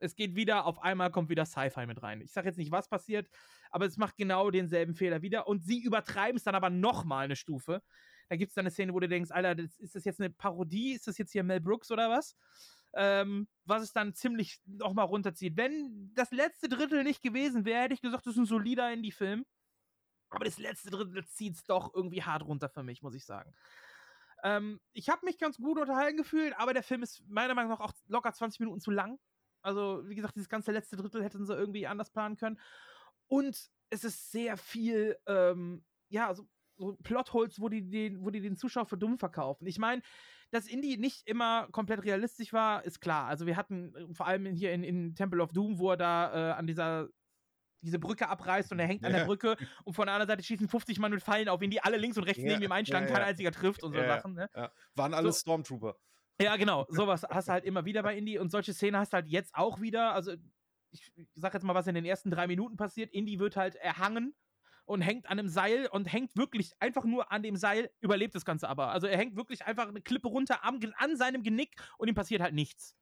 Es 0.00 0.14
geht 0.14 0.34
wieder, 0.36 0.66
auf 0.66 0.82
einmal 0.82 1.10
kommt 1.10 1.28
wieder 1.28 1.44
Sci-Fi 1.44 1.86
mit 1.86 2.02
rein. 2.02 2.20
Ich 2.20 2.32
sag 2.32 2.44
jetzt 2.44 2.58
nicht, 2.58 2.70
was 2.70 2.88
passiert, 2.88 3.28
aber 3.70 3.86
es 3.86 3.96
macht 3.96 4.16
genau 4.16 4.50
denselben 4.50 4.94
Fehler 4.94 5.22
wieder. 5.22 5.46
Und 5.46 5.64
sie 5.64 5.82
übertreiben 5.82 6.36
es 6.36 6.44
dann 6.44 6.54
aber 6.54 6.70
nochmal 6.70 7.24
eine 7.24 7.36
Stufe. 7.36 7.82
Da 8.28 8.36
gibt 8.36 8.50
es 8.50 8.54
dann 8.54 8.62
eine 8.62 8.70
Szene, 8.70 8.94
wo 8.94 9.00
du 9.00 9.08
denkst, 9.08 9.30
Alter, 9.30 9.62
ist 9.78 9.94
das 9.94 10.04
jetzt 10.04 10.20
eine 10.20 10.30
Parodie? 10.30 10.92
Ist 10.92 11.06
das 11.06 11.18
jetzt 11.18 11.32
hier 11.32 11.42
Mel 11.42 11.60
Brooks 11.60 11.90
oder 11.90 12.10
was? 12.10 12.36
ähm, 12.94 13.48
was 13.64 13.82
es 13.82 13.92
dann 13.92 14.14
ziemlich 14.14 14.60
nochmal 14.66 15.06
runterzieht. 15.06 15.56
Wenn 15.56 16.10
das 16.14 16.30
letzte 16.30 16.68
Drittel 16.68 17.04
nicht 17.04 17.22
gewesen 17.22 17.64
wäre, 17.64 17.82
hätte 17.82 17.94
ich 17.94 18.00
gesagt, 18.00 18.26
das 18.26 18.34
ist 18.34 18.40
ein 18.40 18.46
solider 18.46 18.92
Indie-Film. 18.92 19.44
Aber 20.30 20.44
das 20.44 20.58
letzte 20.58 20.90
Drittel 20.90 21.24
zieht 21.26 21.54
es 21.54 21.64
doch 21.64 21.94
irgendwie 21.94 22.22
hart 22.22 22.42
runter 22.42 22.68
für 22.68 22.82
mich, 22.82 23.02
muss 23.02 23.14
ich 23.14 23.24
sagen. 23.24 23.54
Ähm, 24.42 24.80
ich 24.92 25.08
habe 25.08 25.24
mich 25.24 25.38
ganz 25.38 25.56
gut 25.56 25.78
unterhalten 25.78 26.16
gefühlt, 26.16 26.54
aber 26.58 26.74
der 26.74 26.82
Film 26.82 27.02
ist 27.02 27.22
meiner 27.28 27.54
Meinung 27.54 27.72
nach 27.72 27.80
auch 27.80 27.92
locker 28.06 28.32
20 28.32 28.60
Minuten 28.60 28.80
zu 28.80 28.90
lang. 28.90 29.18
Also, 29.62 30.02
wie 30.08 30.14
gesagt, 30.14 30.36
dieses 30.36 30.48
ganze 30.48 30.72
letzte 30.72 30.96
Drittel 30.96 31.22
hätten 31.22 31.46
sie 31.46 31.54
irgendwie 31.54 31.86
anders 31.86 32.10
planen 32.10 32.36
können. 32.36 32.58
Und 33.26 33.70
es 33.90 34.04
ist 34.04 34.30
sehr 34.30 34.56
viel, 34.56 35.16
ähm, 35.26 35.84
ja, 36.08 36.34
so, 36.34 36.48
so 36.76 36.96
Plotholes, 37.02 37.60
wo 37.60 37.68
die, 37.68 37.88
den, 37.88 38.24
wo 38.24 38.30
die 38.30 38.40
den 38.40 38.56
Zuschauer 38.56 38.86
für 38.86 38.98
dumm 38.98 39.18
verkaufen. 39.18 39.66
Ich 39.66 39.78
meine, 39.78 40.02
dass 40.50 40.66
Indie 40.66 40.96
nicht 40.96 41.26
immer 41.26 41.68
komplett 41.72 42.04
realistisch 42.04 42.52
war, 42.52 42.84
ist 42.84 43.00
klar. 43.00 43.26
Also 43.26 43.46
wir 43.46 43.56
hatten 43.56 43.94
äh, 43.94 44.14
vor 44.14 44.26
allem 44.26 44.46
hier 44.46 44.72
in, 44.72 44.82
in 44.82 45.14
Temple 45.14 45.42
of 45.42 45.52
Doom, 45.52 45.78
wo 45.78 45.90
er 45.90 45.96
da 45.96 46.50
äh, 46.50 46.52
an 46.52 46.66
dieser 46.66 47.08
diese 47.80 47.98
Brücke 47.98 48.28
abreißt 48.28 48.72
und 48.72 48.80
er 48.80 48.86
hängt 48.86 49.02
ja. 49.02 49.08
an 49.08 49.14
der 49.14 49.24
Brücke 49.24 49.56
und 49.84 49.94
von 49.94 50.06
der 50.06 50.14
anderen 50.14 50.28
Seite 50.28 50.42
schießen 50.42 50.68
50 50.68 50.98
Mann 50.98 51.12
mit 51.12 51.22
Fallen 51.22 51.48
auf 51.48 51.62
ihn, 51.62 51.70
die 51.70 51.80
alle 51.80 51.96
links 51.96 52.18
und 52.18 52.24
rechts 52.24 52.42
ja. 52.42 52.50
neben 52.50 52.62
ihm 52.62 52.72
einschlagen, 52.72 53.06
ja, 53.06 53.14
kein 53.14 53.22
einziger 53.22 53.52
trifft 53.52 53.84
und 53.84 53.92
so 53.92 54.00
Sachen. 54.00 54.34
Ne? 54.34 54.50
Waren 54.94 55.14
alle 55.14 55.30
so. 55.30 55.38
Stormtrooper. 55.38 55.96
Ja, 56.40 56.56
genau. 56.56 56.86
Sowas 56.88 57.24
hast 57.28 57.48
du 57.48 57.52
halt 57.52 57.64
immer 57.64 57.84
wieder 57.84 58.02
bei 58.02 58.16
Indie 58.16 58.38
und 58.38 58.50
solche 58.50 58.72
Szenen 58.72 58.96
hast 58.96 59.12
du 59.12 59.16
halt 59.16 59.28
jetzt 59.28 59.54
auch 59.54 59.80
wieder. 59.80 60.12
Also 60.12 60.34
ich 60.90 61.12
sag 61.34 61.54
jetzt 61.54 61.64
mal, 61.64 61.74
was 61.74 61.86
in 61.86 61.94
den 61.94 62.04
ersten 62.04 62.30
drei 62.30 62.46
Minuten 62.46 62.76
passiert. 62.76 63.12
Indie 63.12 63.38
wird 63.38 63.56
halt 63.56 63.74
erhangen 63.76 64.34
und 64.84 65.02
hängt 65.02 65.26
an 65.26 65.38
einem 65.38 65.48
Seil 65.48 65.86
und 65.88 66.10
hängt 66.10 66.36
wirklich 66.36 66.72
einfach 66.80 67.04
nur 67.04 67.30
an 67.30 67.42
dem 67.42 67.56
Seil, 67.56 67.90
überlebt 68.00 68.34
das 68.34 68.44
Ganze 68.44 68.68
aber. 68.68 68.88
Also 68.88 69.06
er 69.06 69.18
hängt 69.18 69.36
wirklich 69.36 69.66
einfach 69.66 69.88
eine 69.88 70.00
Klippe 70.00 70.28
runter 70.28 70.64
am, 70.64 70.80
an 70.96 71.16
seinem 71.16 71.42
Genick 71.42 71.74
und 71.98 72.08
ihm 72.08 72.14
passiert 72.14 72.40
halt 72.40 72.54
nichts. 72.54 72.96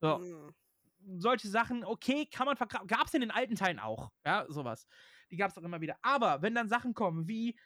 So. 0.00 0.18
Mhm. 0.18 0.54
Solche 1.18 1.48
Sachen, 1.48 1.84
okay, 1.84 2.26
kann 2.26 2.46
man 2.46 2.56
verkaufen. 2.56 2.86
Gab 2.86 3.06
es 3.06 3.14
in 3.14 3.20
den 3.20 3.30
alten 3.30 3.54
Teilen 3.54 3.78
auch. 3.78 4.10
Ja, 4.24 4.44
sowas. 4.48 4.86
Die 5.30 5.36
gab 5.36 5.50
es 5.50 5.58
auch 5.58 5.62
immer 5.62 5.80
wieder. 5.80 5.96
Aber 6.02 6.42
wenn 6.42 6.54
dann 6.54 6.68
Sachen 6.68 6.94
kommen 6.94 7.28
wie 7.28 7.58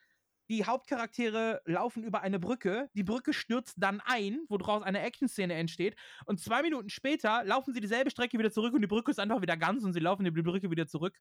die 0.51 0.67
Hauptcharaktere 0.67 1.63
laufen 1.65 2.05
über 2.05 2.21
eine 2.21 2.39
Brücke, 2.39 2.91
die 2.95 3.05
Brücke 3.05 3.33
stürzt 3.33 3.77
dann 3.79 4.01
ein, 4.05 4.41
woraus 4.49 4.83
eine 4.83 5.01
Action-Szene 5.01 5.55
entsteht, 5.55 5.97
und 6.27 6.41
zwei 6.41 6.61
Minuten 6.61 6.91
später 6.91 7.45
laufen 7.45 7.73
sie 7.73 7.81
dieselbe 7.81 8.11
Strecke 8.11 8.39
wieder 8.39 8.53
zurück 8.53 8.75
und 8.75 8.83
die 8.83 8.89
Brücke 8.89 9.11
ist 9.11 9.21
einfach 9.21 9.41
wieder 9.41 9.57
ganz 9.57 9.85
und 9.85 9.95
sie 9.95 10.01
laufen 10.01 10.25
die 10.25 10.31
Brücke 10.31 10.71
wieder 10.71 10.87
zurück 10.87 11.19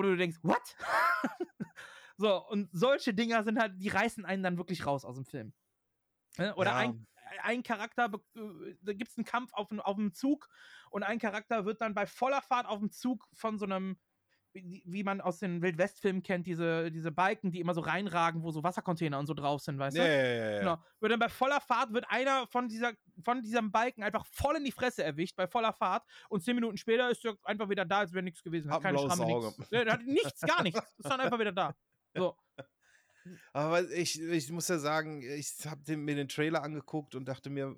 wo 0.00 0.02
du 0.02 0.16
denkst, 0.16 0.38
what? 0.42 0.76
so, 2.16 2.46
und 2.48 2.70
solche 2.72 3.14
Dinger 3.14 3.44
sind 3.44 3.58
halt, 3.58 3.74
die 3.76 3.88
reißen 3.88 4.24
einen 4.24 4.42
dann 4.42 4.56
wirklich 4.56 4.86
raus 4.86 5.04
aus 5.04 5.16
dem 5.16 5.24
Film. 5.24 5.52
Ne? 6.38 6.54
Oder 6.54 6.70
ja. 6.70 6.76
ein, 6.76 7.06
ein 7.42 7.62
Charakter, 7.62 8.10
äh, 8.34 8.74
da 8.80 8.92
gibt 8.92 9.10
es 9.10 9.18
einen 9.18 9.24
Kampf 9.24 9.52
auf, 9.52 9.68
auf 9.70 9.96
dem 9.96 10.14
Zug 10.14 10.48
und 10.90 11.02
ein 11.02 11.18
Charakter 11.18 11.64
wird 11.64 11.80
dann 11.80 11.94
bei 11.94 12.06
voller 12.06 12.42
Fahrt 12.42 12.66
auf 12.66 12.78
dem 12.78 12.90
Zug 12.90 13.28
von 13.34 13.58
so 13.58 13.66
einem 13.66 13.98
wie, 14.52 15.04
man 15.04 15.20
aus 15.20 15.38
den 15.38 15.62
Wildwest-Filmen 15.62 16.22
kennt, 16.22 16.46
diese, 16.46 16.90
diese 16.90 17.12
Balken, 17.12 17.50
die 17.50 17.60
immer 17.60 17.74
so 17.74 17.80
reinragen, 17.80 18.42
wo 18.42 18.50
so 18.50 18.62
Wassercontainer 18.62 19.18
und 19.18 19.26
so 19.26 19.34
drauf 19.34 19.60
sind, 19.62 19.78
weißt 19.78 19.96
du? 19.96 20.00
Ja, 20.00 20.08
ja, 20.08 20.52
ja, 20.52 20.58
genau. 20.58 20.78
Wird 20.98 21.12
dann 21.12 21.20
bei 21.20 21.28
voller 21.28 21.60
Fahrt 21.60 21.92
wird 21.92 22.04
einer 22.08 22.46
von, 22.48 22.68
dieser, 22.68 22.92
von 23.24 23.42
diesem 23.42 23.70
Balken 23.70 24.02
einfach 24.02 24.26
voll 24.26 24.56
in 24.56 24.64
die 24.64 24.72
Fresse 24.72 25.04
erwischt, 25.04 25.36
bei 25.36 25.46
voller 25.46 25.72
Fahrt. 25.72 26.04
Und 26.28 26.42
zehn 26.42 26.54
Minuten 26.54 26.76
später 26.76 27.10
ist 27.10 27.24
er 27.24 27.36
einfach 27.44 27.68
wieder 27.68 27.84
da, 27.84 28.00
als 28.00 28.12
wäre 28.12 28.24
nichts 28.24 28.42
gewesen. 28.42 28.70
Hat 28.70 28.82
keine 28.82 28.98
Schramme, 28.98 29.26
nichts. 29.26 29.70
Ja, 29.70 29.86
hat 29.86 30.02
nichts, 30.04 30.40
gar 30.40 30.62
nichts. 30.62 30.80
Ist 30.98 31.08
dann 31.08 31.20
einfach 31.20 31.38
wieder 31.38 31.52
da. 31.52 31.74
So. 32.14 32.36
Aber 33.52 33.88
ich, 33.90 34.20
ich 34.20 34.50
muss 34.50 34.68
ja 34.68 34.78
sagen, 34.78 35.22
ich 35.22 35.66
habe 35.66 35.96
mir 35.96 36.16
den 36.16 36.28
Trailer 36.28 36.62
angeguckt 36.62 37.14
und 37.14 37.26
dachte 37.26 37.50
mir, 37.50 37.76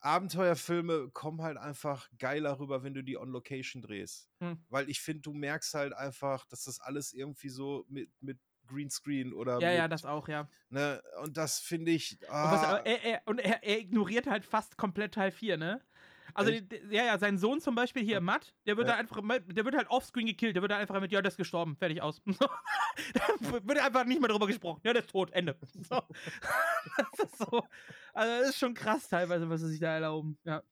Abenteuerfilme 0.00 1.10
kommen 1.10 1.42
halt 1.42 1.56
einfach 1.56 2.08
geiler 2.18 2.58
rüber, 2.58 2.82
wenn 2.82 2.94
du 2.94 3.02
die 3.02 3.16
on 3.16 3.30
Location 3.30 3.82
drehst. 3.82 4.28
Hm. 4.40 4.58
Weil 4.68 4.88
ich 4.88 5.00
finde, 5.00 5.22
du 5.22 5.32
merkst 5.32 5.74
halt 5.74 5.92
einfach, 5.92 6.46
dass 6.46 6.64
das 6.64 6.80
alles 6.80 7.12
irgendwie 7.12 7.48
so 7.48 7.84
mit, 7.88 8.10
mit 8.20 8.38
Greenscreen 8.66 9.32
oder. 9.32 9.60
Ja, 9.60 9.68
mit, 9.68 9.78
ja, 9.78 9.88
das 9.88 10.04
auch, 10.04 10.28
ja. 10.28 10.48
Ne? 10.68 11.02
Und 11.22 11.36
das 11.36 11.60
finde 11.60 11.92
ich. 11.92 12.18
Ah. 12.28 12.44
Und, 12.44 12.52
was, 12.52 12.84
er, 12.84 13.04
er, 13.04 13.22
und 13.26 13.38
er, 13.38 13.62
er, 13.62 13.78
ignoriert 13.78 14.26
halt 14.26 14.44
fast 14.44 14.76
komplett 14.76 15.14
Teil 15.14 15.30
4, 15.30 15.56
ne? 15.56 15.80
Also, 16.36 16.52
ja, 16.90 17.04
ja, 17.06 17.18
sein 17.18 17.38
Sohn 17.38 17.60
zum 17.60 17.74
Beispiel 17.74 18.04
hier, 18.04 18.20
Matt, 18.20 18.54
der 18.66 18.76
wird 18.76 18.88
ja. 18.88 18.94
da 18.94 19.00
einfach, 19.00 19.22
der 19.46 19.64
wird 19.64 19.74
halt 19.74 19.88
offscreen 19.88 20.26
gekillt, 20.26 20.54
der 20.54 20.62
wird 20.62 20.70
da 20.70 20.76
einfach 20.76 21.00
mit, 21.00 21.10
ja, 21.10 21.22
der 21.22 21.30
ist 21.30 21.38
gestorben, 21.38 21.76
fertig 21.76 22.02
aus. 22.02 22.20
da 22.26 23.22
wird 23.40 23.78
einfach 23.78 24.04
nicht 24.04 24.20
mehr 24.20 24.28
drüber 24.28 24.46
gesprochen. 24.46 24.80
Ja, 24.84 24.92
der 24.92 25.02
ist 25.02 25.10
tot, 25.10 25.32
Ende. 25.32 25.56
So. 25.88 26.02
das 26.96 27.30
ist 27.30 27.38
so. 27.38 27.62
Also, 28.12 28.40
das 28.40 28.48
ist 28.50 28.58
schon 28.58 28.74
krass 28.74 29.08
teilweise, 29.08 29.48
was 29.48 29.60
sie 29.60 29.68
sich 29.68 29.80
da 29.80 29.94
erlauben. 29.94 30.38
Ja. 30.44 30.62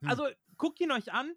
Hm. 0.00 0.08
Also, 0.08 0.26
guckt 0.56 0.80
ihn 0.80 0.90
euch 0.90 1.12
an. 1.12 1.32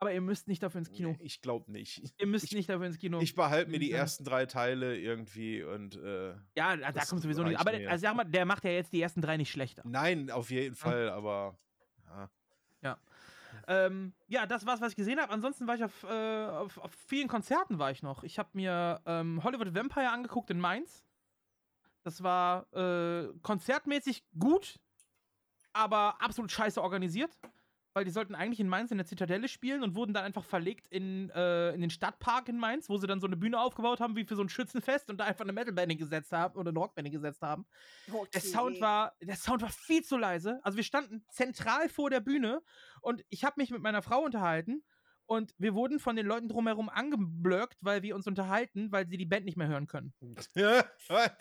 Aber 0.00 0.12
ihr 0.12 0.20
müsst 0.20 0.46
nicht 0.46 0.62
dafür 0.62 0.78
ins 0.78 0.92
Kino. 0.92 1.16
Ich 1.18 1.40
glaube 1.40 1.72
nicht. 1.72 2.12
Ihr 2.18 2.26
müsst 2.28 2.44
ich, 2.44 2.52
nicht 2.52 2.68
dafür 2.68 2.86
ins 2.86 2.98
Kino. 2.98 3.20
Ich 3.20 3.34
behalte 3.34 3.68
mir 3.68 3.80
die 3.80 3.90
ersten 3.90 4.22
drei 4.22 4.46
Teile 4.46 4.96
irgendwie 4.96 5.64
und. 5.64 5.96
Äh, 5.96 6.34
ja, 6.56 6.76
da 6.76 7.04
kommt 7.04 7.22
sowieso 7.22 7.42
nicht. 7.42 7.58
Aber 7.58 7.72
also 7.72 8.02
sag 8.02 8.14
mal, 8.14 8.24
der 8.24 8.44
macht 8.44 8.64
ja 8.64 8.70
jetzt 8.70 8.92
die 8.92 9.02
ersten 9.02 9.20
drei 9.20 9.36
nicht 9.36 9.50
schlechter. 9.50 9.82
Nein, 9.84 10.30
auf 10.30 10.50
jeden 10.50 10.76
Fall, 10.76 11.10
aber. 11.10 11.58
Ähm, 13.68 14.14
ja, 14.28 14.46
das 14.46 14.64
war's, 14.64 14.80
was 14.80 14.92
ich 14.92 14.96
gesehen 14.96 15.20
habe. 15.20 15.30
Ansonsten 15.30 15.66
war 15.66 15.74
ich 15.74 15.84
auf, 15.84 16.02
äh, 16.04 16.46
auf, 16.46 16.78
auf, 16.78 16.90
vielen 17.06 17.28
Konzerten 17.28 17.78
war 17.78 17.90
ich 17.90 18.02
noch. 18.02 18.24
Ich 18.24 18.38
habe 18.38 18.48
mir 18.54 19.02
ähm, 19.04 19.44
Hollywood 19.44 19.74
Vampire 19.74 20.08
angeguckt 20.08 20.48
in 20.48 20.58
Mainz. 20.58 21.04
Das 22.02 22.22
war 22.22 22.66
äh, 22.72 23.28
konzertmäßig 23.42 24.24
gut, 24.38 24.80
aber 25.74 26.20
absolut 26.22 26.50
scheiße 26.50 26.82
organisiert 26.82 27.36
weil 27.94 28.04
die 28.04 28.10
sollten 28.10 28.34
eigentlich 28.34 28.60
in 28.60 28.68
Mainz 28.68 28.90
in 28.90 28.98
der 28.98 29.06
Zitadelle 29.06 29.48
spielen 29.48 29.82
und 29.82 29.94
wurden 29.94 30.12
dann 30.12 30.24
einfach 30.24 30.44
verlegt 30.44 30.86
in, 30.88 31.30
äh, 31.30 31.72
in 31.72 31.80
den 31.80 31.90
Stadtpark 31.90 32.48
in 32.48 32.58
Mainz, 32.58 32.88
wo 32.88 32.96
sie 32.96 33.06
dann 33.06 33.20
so 33.20 33.26
eine 33.26 33.36
Bühne 33.36 33.60
aufgebaut 33.60 34.00
haben, 34.00 34.16
wie 34.16 34.24
für 34.24 34.36
so 34.36 34.42
ein 34.42 34.48
Schützenfest 34.48 35.10
und 35.10 35.18
da 35.18 35.24
einfach 35.24 35.44
eine 35.44 35.52
Metalband 35.52 35.98
gesetzt 35.98 36.32
haben 36.32 36.56
oder 36.56 36.70
eine 36.70 36.78
Rockband 36.78 37.10
gesetzt 37.10 37.42
haben. 37.42 37.66
Okay. 38.10 38.28
Der 38.34 38.40
Sound 38.40 38.80
war, 38.80 39.14
der 39.20 39.36
Sound 39.36 39.62
war 39.62 39.70
viel 39.70 40.02
zu 40.02 40.16
leise. 40.16 40.60
Also 40.62 40.76
wir 40.76 40.84
standen 40.84 41.24
zentral 41.28 41.88
vor 41.88 42.10
der 42.10 42.20
Bühne 42.20 42.62
und 43.00 43.24
ich 43.30 43.44
habe 43.44 43.54
mich 43.56 43.70
mit 43.70 43.82
meiner 43.82 44.02
Frau 44.02 44.20
unterhalten 44.20 44.82
und 45.28 45.54
wir 45.58 45.74
wurden 45.74 46.00
von 46.00 46.16
den 46.16 46.26
Leuten 46.26 46.48
drumherum 46.48 46.88
angeblöckt, 46.88 47.76
weil 47.82 48.02
wir 48.02 48.16
uns 48.16 48.26
unterhalten, 48.26 48.90
weil 48.90 49.06
sie 49.06 49.18
die 49.18 49.26
Band 49.26 49.44
nicht 49.44 49.58
mehr 49.58 49.68
hören 49.68 49.86
können. 49.86 50.12
Ja? 50.54 50.84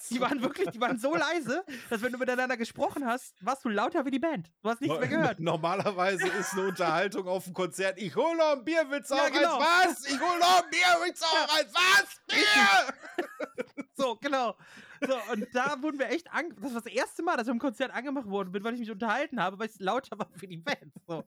Die 0.10 0.20
waren 0.20 0.42
wirklich, 0.42 0.70
die 0.70 0.82
waren 0.82 1.00
so 1.00 1.16
leise, 1.16 1.64
dass 1.90 2.02
wenn 2.02 2.12
du 2.12 2.18
miteinander 2.18 2.58
gesprochen 2.58 3.06
hast, 3.06 3.34
warst 3.42 3.64
du 3.66 3.70
lauter 3.70 4.06
wie 4.06 4.12
die 4.12 4.20
Band. 4.20 4.52
Du 4.62 4.70
hast 4.70 4.82
nichts 4.82 5.00
mehr 5.00 5.08
gehört. 5.08 5.40
Normalerweise 5.40 6.28
ist 6.28 6.54
eine 6.54 6.68
Unterhaltung 6.68 7.28
auf 7.28 7.46
dem 7.46 7.54
Konzert, 7.54 7.98
ich 7.98 8.16
hol 8.16 8.36
noch 8.36 8.58
ein 8.58 8.66
Bier, 8.66 8.86
willst 8.90 9.10
du 9.10 9.16
ja, 9.16 9.24
auch 9.24 9.32
genau. 9.32 9.58
als 9.58 9.88
was? 9.88 10.06
Ich 10.06 10.20
hol 10.20 10.40
noch 10.40 10.64
ein 10.64 10.70
Bier, 10.70 10.98
willst 11.04 11.22
du 11.22 11.26
auch 11.26 11.48
ja. 11.48 11.56
als 11.56 11.74
was? 11.74 12.22
Bier! 12.28 13.86
so, 13.96 14.16
genau. 14.18 14.56
So, 15.02 15.16
und 15.32 15.48
da 15.54 15.82
wurden 15.82 16.00
wir 16.00 16.10
echt 16.10 16.32
an. 16.32 16.54
Das 16.60 16.74
war 16.74 16.82
das 16.82 16.92
erste 16.92 17.24
Mal, 17.24 17.38
dass 17.38 17.48
ich 17.48 17.54
im 17.54 17.60
Konzert 17.60 17.92
angemacht 17.92 18.28
worden 18.28 18.52
bin, 18.52 18.64
weil 18.64 18.74
ich 18.74 18.80
mich 18.80 18.92
unterhalten 18.92 19.42
habe, 19.42 19.60
weil 19.60 19.68
es 19.68 19.80
lauter 19.80 20.18
war 20.20 20.30
für 20.36 20.48
die 20.48 20.58
Band. 20.58 20.94
So. 21.08 21.24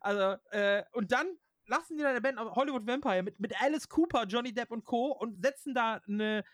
Also, 0.00 0.36
äh, 0.50 0.82
und 0.92 1.12
dann 1.12 1.36
lassen 1.70 1.96
die 1.96 2.02
deine 2.02 2.20
Band 2.20 2.38
Hollywood 2.38 2.86
Vampire 2.86 3.22
mit, 3.22 3.40
mit 3.40 3.60
Alice 3.62 3.88
Cooper, 3.88 4.24
Johnny 4.24 4.52
Depp 4.52 4.70
und 4.70 4.84
Co. 4.84 5.12
und 5.12 5.42
setzen 5.42 5.72
da 5.72 6.00
eine, 6.06 6.44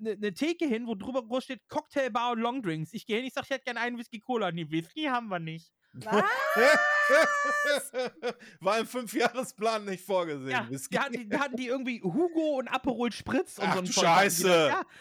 eine, 0.00 0.12
eine 0.12 0.34
Theke 0.34 0.66
hin, 0.66 0.86
wo 0.86 0.94
drüber 0.94 1.24
groß 1.24 1.44
steht 1.44 1.68
Cocktailbar 1.68 2.32
und 2.32 2.40
Longdrinks. 2.40 2.92
Ich 2.92 3.06
gehe 3.06 3.16
hin, 3.16 3.26
ich 3.26 3.34
sag, 3.34 3.44
ich 3.44 3.50
hätte 3.50 3.64
gerne 3.64 3.80
einen 3.80 3.98
Whisky 3.98 4.18
Cola. 4.18 4.50
Nee, 4.50 4.70
Whisky 4.70 5.04
haben 5.04 5.28
wir 5.28 5.38
nicht. 5.38 5.72
Was? 5.94 6.24
War 8.60 8.80
im 8.80 8.86
Fünfjahresplan 8.86 9.84
nicht 9.84 10.04
vorgesehen. 10.04 10.50
Ja, 10.50 10.68
da, 10.90 11.04
hatten 11.04 11.12
die, 11.12 11.38
hatten 11.38 11.56
die 11.56 11.68
irgendwie 11.68 12.02
Hugo 12.02 12.58
und 12.58 12.66
Aperol 12.68 13.12
Spritz 13.12 13.58
und 13.58 13.68
Ach, 13.68 13.74
so 13.74 13.80
ein 13.80 13.86
Scheiße. 13.86 14.48
Ja. 14.48 14.82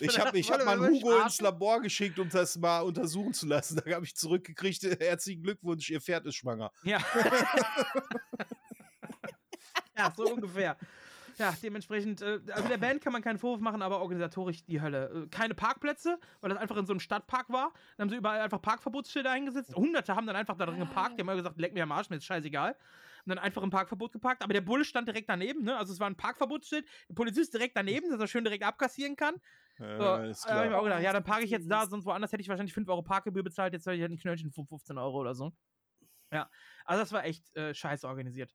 Ich 0.00 0.18
habe 0.18 0.38
ich 0.38 0.50
hab 0.50 0.64
mal 0.64 0.78
Hugo 0.78 1.20
ins 1.20 1.40
Labor 1.40 1.80
geschickt, 1.80 2.18
um 2.18 2.28
das 2.28 2.58
mal 2.58 2.80
untersuchen 2.80 3.32
zu 3.32 3.46
lassen. 3.46 3.76
Da 3.86 3.94
habe 3.94 4.04
ich 4.04 4.16
zurückgekriegt, 4.16 4.82
herzlichen 5.00 5.42
Glückwunsch, 5.42 5.88
ihr 5.90 6.00
Pferd 6.00 6.26
ist 6.26 6.34
schwanger. 6.34 6.72
Ja. 6.82 6.98
Ja, 9.96 10.12
so 10.16 10.24
ungefähr. 10.32 10.76
Ja, 11.38 11.54
dementsprechend, 11.62 12.22
äh, 12.22 12.40
also 12.52 12.68
der 12.68 12.78
Band 12.78 13.02
kann 13.02 13.12
man 13.12 13.20
keinen 13.20 13.38
Vorwurf 13.38 13.60
machen, 13.60 13.82
aber 13.82 14.00
organisatorisch 14.00 14.64
die 14.64 14.80
Hölle. 14.80 15.24
Äh, 15.24 15.26
keine 15.28 15.54
Parkplätze, 15.54 16.18
weil 16.40 16.50
das 16.50 16.58
einfach 16.58 16.76
in 16.76 16.86
so 16.86 16.92
einem 16.92 17.00
Stadtpark 17.00 17.50
war. 17.50 17.72
Dann 17.96 18.04
haben 18.04 18.10
sie 18.10 18.16
überall 18.16 18.40
einfach 18.40 18.62
Parkverbotsschilder 18.62 19.30
eingesetzt. 19.30 19.74
Hunderte 19.74 20.16
haben 20.16 20.26
dann 20.26 20.36
einfach 20.36 20.56
da 20.56 20.64
drin 20.64 20.78
geparkt. 20.78 21.18
Die 21.18 21.20
haben 21.20 21.28
immer 21.28 21.36
gesagt, 21.36 21.58
leck 21.58 21.74
mir 21.74 21.82
am 21.82 21.92
Arsch, 21.92 22.08
mir 22.08 22.16
ist 22.16 22.24
scheißegal. 22.24 22.72
Und 22.72 23.30
dann 23.30 23.38
einfach 23.38 23.62
im 23.62 23.70
Parkverbot 23.70 24.12
geparkt. 24.12 24.42
Aber 24.42 24.54
der 24.54 24.60
Bulle 24.62 24.84
stand 24.84 25.08
direkt 25.08 25.28
daneben, 25.28 25.64
ne? 25.64 25.76
Also 25.76 25.92
es 25.92 26.00
war 26.00 26.08
ein 26.08 26.16
Parkverbotsschild. 26.16 26.86
Der 27.08 27.14
Polizist 27.14 27.52
direkt 27.52 27.76
daneben, 27.76 28.08
dass 28.08 28.20
er 28.20 28.28
schön 28.28 28.44
direkt 28.44 28.64
abkassieren 28.64 29.16
kann. 29.16 29.34
Äh, 29.78 29.96
so. 29.96 29.98
Da 29.98 30.54
hab 30.54 30.64
ich 30.64 30.70
mir 30.70 30.78
auch 30.78 30.84
gedacht, 30.84 31.02
ja, 31.02 31.12
dann 31.12 31.24
parke 31.24 31.44
ich 31.44 31.50
jetzt 31.50 31.70
da, 31.70 31.86
sonst 31.86 32.06
woanders 32.06 32.32
hätte 32.32 32.40
ich 32.40 32.48
wahrscheinlich 32.48 32.72
5 32.72 32.88
Euro 32.88 33.02
Parkgebühr 33.02 33.42
bezahlt. 33.42 33.74
Jetzt 33.74 33.84
soll 33.84 33.94
ich 33.94 34.00
halt 34.00 34.12
ein 34.12 34.16
Knöllchen 34.16 34.52
von 34.52 34.66
15 34.66 34.96
Euro 34.96 35.18
oder 35.18 35.34
so. 35.34 35.52
Ja, 36.32 36.48
also 36.84 37.02
das 37.02 37.12
war 37.12 37.24
echt 37.24 37.54
äh, 37.56 37.74
scheiße 37.74 38.06
organisiert. 38.06 38.54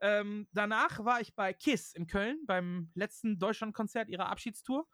Ähm, 0.00 0.46
danach 0.52 1.04
war 1.04 1.20
ich 1.20 1.34
bei 1.34 1.52
KISS 1.52 1.94
in 1.94 2.06
Köln 2.06 2.38
beim 2.46 2.90
letzten 2.94 3.38
Deutschlandkonzert 3.38 4.08
ihrer 4.08 4.28
Abschiedstour. 4.28 4.86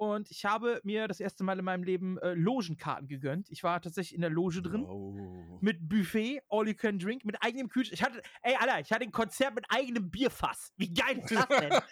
Und 0.00 0.30
ich 0.30 0.46
habe 0.46 0.80
mir 0.82 1.08
das 1.08 1.20
erste 1.20 1.44
Mal 1.44 1.58
in 1.58 1.64
meinem 1.66 1.82
Leben 1.82 2.16
äh, 2.18 2.32
Logenkarten 2.32 3.06
gegönnt. 3.06 3.50
Ich 3.50 3.62
war 3.62 3.82
tatsächlich 3.82 4.14
in 4.14 4.22
der 4.22 4.30
Loge 4.30 4.62
drin. 4.62 4.86
Oh. 4.86 5.58
Mit 5.60 5.90
Buffet, 5.90 6.40
all 6.48 6.66
you 6.66 6.74
can 6.74 6.98
drink, 6.98 7.26
mit 7.26 7.36
eigenem 7.42 7.68
Kühlschrank. 7.68 8.00
Ich 8.00 8.02
hatte, 8.02 8.22
ey, 8.40 8.56
Alter, 8.58 8.80
ich 8.80 8.90
hatte 8.92 9.04
ein 9.04 9.12
Konzert 9.12 9.54
mit 9.54 9.66
eigenem 9.68 10.10
Bierfass. 10.10 10.72
Wie 10.78 10.94
geil 10.94 11.18
ist 11.18 11.30
das 11.30 11.48
denn? 11.48 11.68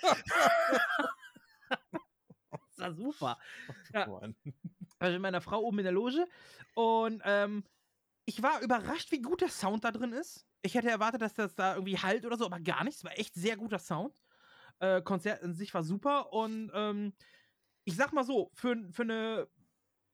das 1.68 2.78
war 2.78 2.94
super. 2.94 3.38
Ja. 3.92 4.08
Also 4.98 5.12
mit 5.12 5.20
meiner 5.20 5.42
Frau 5.42 5.60
oben 5.60 5.80
in 5.80 5.84
der 5.84 5.92
Loge. 5.92 6.26
Und 6.74 7.20
ähm, 7.26 7.62
ich 8.28 8.42
war 8.42 8.60
überrascht, 8.60 9.10
wie 9.10 9.22
gut 9.22 9.40
der 9.40 9.48
Sound 9.48 9.84
da 9.84 9.90
drin 9.90 10.12
ist. 10.12 10.46
Ich 10.60 10.74
hätte 10.74 10.90
erwartet, 10.90 11.22
dass 11.22 11.32
das 11.32 11.54
da 11.54 11.76
irgendwie 11.76 11.96
halt 11.96 12.26
oder 12.26 12.36
so, 12.36 12.44
aber 12.44 12.60
gar 12.60 12.84
nichts. 12.84 13.02
War 13.02 13.18
echt 13.18 13.34
sehr 13.34 13.56
guter 13.56 13.78
Sound. 13.78 14.20
Äh, 14.80 15.00
Konzert 15.00 15.42
in 15.42 15.54
sich 15.54 15.72
war 15.72 15.82
super 15.82 16.30
und 16.30 16.70
ähm, 16.74 17.14
ich 17.84 17.96
sag 17.96 18.12
mal 18.12 18.24
so, 18.24 18.50
für, 18.52 18.76
für 18.92 19.02
eine 19.02 19.48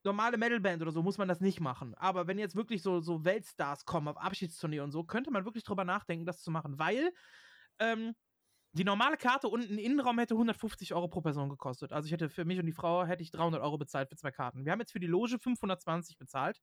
normale 0.05 0.37
Metalband 0.37 0.81
oder 0.81 0.93
so 0.93 1.03
muss 1.03 1.19
man 1.19 1.27
das 1.27 1.41
nicht 1.41 1.59
machen. 1.59 1.97
Aber 1.97 2.29
wenn 2.29 2.39
jetzt 2.39 2.55
wirklich 2.55 2.83
so, 2.83 3.01
so 3.01 3.25
Weltstars 3.25 3.85
kommen 3.85 4.07
auf 4.07 4.17
Abschiedstournee 4.17 4.79
und 4.79 4.93
so, 4.93 5.03
könnte 5.03 5.33
man 5.33 5.45
wirklich 5.45 5.65
drüber 5.65 5.85
nachdenken, 5.85 6.25
das 6.25 6.41
zu 6.41 6.53
machen, 6.53 6.79
weil 6.79 7.13
ähm, 7.81 8.15
die 8.75 8.85
normale 8.85 9.17
Karte 9.17 9.49
und 9.49 9.71
ein 9.71 9.79
Innenraum 9.79 10.19
hätte 10.19 10.35
150 10.35 10.95
Euro 10.95 11.09
pro 11.09 11.21
Person 11.21 11.49
gekostet. 11.49 11.93
Also 11.93 12.07
ich 12.07 12.13
hätte 12.13 12.29
für 12.29 12.45
mich 12.45 12.59
und 12.59 12.67
die 12.67 12.73
Frau 12.73 13.05
hätte 13.05 13.23
ich 13.23 13.31
300 13.31 13.63
Euro 13.63 13.79
bezahlt 13.79 14.09
für 14.09 14.17
zwei 14.17 14.33
Karten. 14.33 14.65
Wir 14.65 14.73
haben 14.73 14.81
jetzt 14.81 14.93
für 14.93 15.01
die 15.01 15.07
Loge 15.07 15.39
520 15.39 16.19
bezahlt 16.19 16.61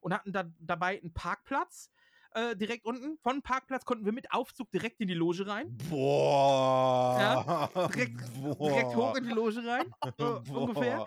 und 0.00 0.12
hatten 0.12 0.32
da 0.32 0.44
dabei 0.58 1.00
einen 1.00 1.12
Parkplatz. 1.12 1.90
Äh, 2.34 2.56
direkt 2.56 2.86
unten. 2.86 3.18
Von 3.18 3.42
Parkplatz 3.42 3.84
konnten 3.84 4.06
wir 4.06 4.12
mit 4.12 4.32
Aufzug 4.32 4.70
direkt 4.70 5.00
in 5.00 5.08
die 5.08 5.14
Loge 5.14 5.46
rein. 5.46 5.76
Boah. 5.90 7.16
Ja, 7.20 7.86
direkt, 7.88 8.42
Boah. 8.42 8.68
direkt 8.68 8.96
hoch 8.96 9.16
in 9.16 9.24
die 9.24 9.32
Loge 9.32 9.62
rein. 9.64 9.94
So, 10.18 10.42
ungefähr. 10.54 11.06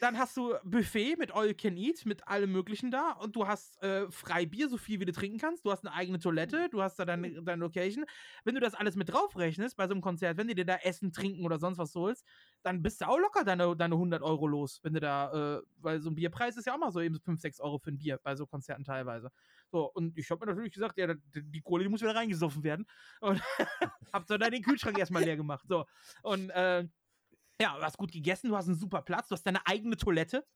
Dann 0.00 0.16
hast 0.16 0.36
du 0.36 0.54
Buffet 0.64 1.16
mit 1.16 1.32
All 1.34 1.48
You 1.48 1.54
Can 1.54 1.76
Eat, 1.76 2.06
mit 2.06 2.26
allem 2.28 2.52
Möglichen 2.52 2.90
da. 2.90 3.12
Und 3.12 3.34
du 3.34 3.48
hast 3.48 3.82
äh, 3.82 4.08
Freibier, 4.10 4.68
so 4.68 4.76
viel 4.76 5.00
wie 5.00 5.04
du 5.04 5.12
trinken 5.12 5.38
kannst. 5.38 5.64
Du 5.64 5.72
hast 5.72 5.84
eine 5.84 5.94
eigene 5.94 6.20
Toilette, 6.20 6.68
du 6.70 6.82
hast 6.82 6.98
da 6.98 7.04
deine, 7.04 7.42
deine 7.42 7.60
Location. 7.60 8.04
Wenn 8.44 8.54
du 8.54 8.60
das 8.60 8.74
alles 8.74 8.94
mit 8.94 9.12
drauf 9.12 9.36
rechnest 9.36 9.76
bei 9.76 9.86
so 9.86 9.94
einem 9.94 10.00
Konzert, 10.00 10.36
wenn 10.36 10.46
du 10.46 10.54
dir 10.54 10.64
da 10.64 10.76
Essen, 10.76 11.12
Trinken 11.12 11.44
oder 11.44 11.58
sonst 11.58 11.78
was 11.78 11.94
holst, 11.94 12.24
dann 12.62 12.82
bist 12.82 13.00
du 13.00 13.08
auch 13.08 13.18
locker 13.18 13.44
deine, 13.44 13.76
deine 13.76 13.94
100 13.94 14.22
Euro 14.22 14.46
los. 14.46 14.78
Wenn 14.82 14.94
du 14.94 15.00
da, 15.00 15.58
äh, 15.58 15.62
weil 15.78 16.00
so 16.00 16.10
ein 16.10 16.14
Bierpreis 16.14 16.56
ist 16.56 16.66
ja 16.66 16.74
auch 16.74 16.78
mal 16.78 16.92
so 16.92 17.00
eben 17.00 17.18
5, 17.20 17.40
6 17.40 17.60
Euro 17.60 17.78
für 17.78 17.90
ein 17.90 17.98
Bier 17.98 18.20
bei 18.22 18.36
so 18.36 18.46
Konzerten 18.46 18.84
teilweise. 18.84 19.30
So, 19.70 19.90
und 19.92 20.16
ich 20.16 20.30
habe 20.30 20.44
mir 20.46 20.52
natürlich 20.52 20.72
gesagt, 20.72 20.96
ja, 20.98 21.12
die 21.34 21.60
Kohle, 21.60 21.82
die 21.82 21.90
muss 21.90 22.02
wieder 22.02 22.14
reingesoffen 22.14 22.62
werden. 22.62 22.86
Und 23.20 23.40
hab 24.12 24.26
dann 24.26 24.50
den 24.50 24.62
Kühlschrank 24.62 24.98
erstmal 24.98 25.24
leer 25.24 25.36
gemacht. 25.36 25.64
So, 25.68 25.86
und, 26.22 26.50
äh, 26.50 26.86
ja, 27.60 27.76
du 27.76 27.82
hast 27.82 27.98
gut 27.98 28.12
gegessen, 28.12 28.48
du 28.48 28.56
hast 28.56 28.66
einen 28.66 28.78
super 28.78 29.02
Platz, 29.02 29.28
du 29.28 29.34
hast 29.34 29.44
deine 29.44 29.66
eigene 29.66 29.96
Toilette. 29.96 30.46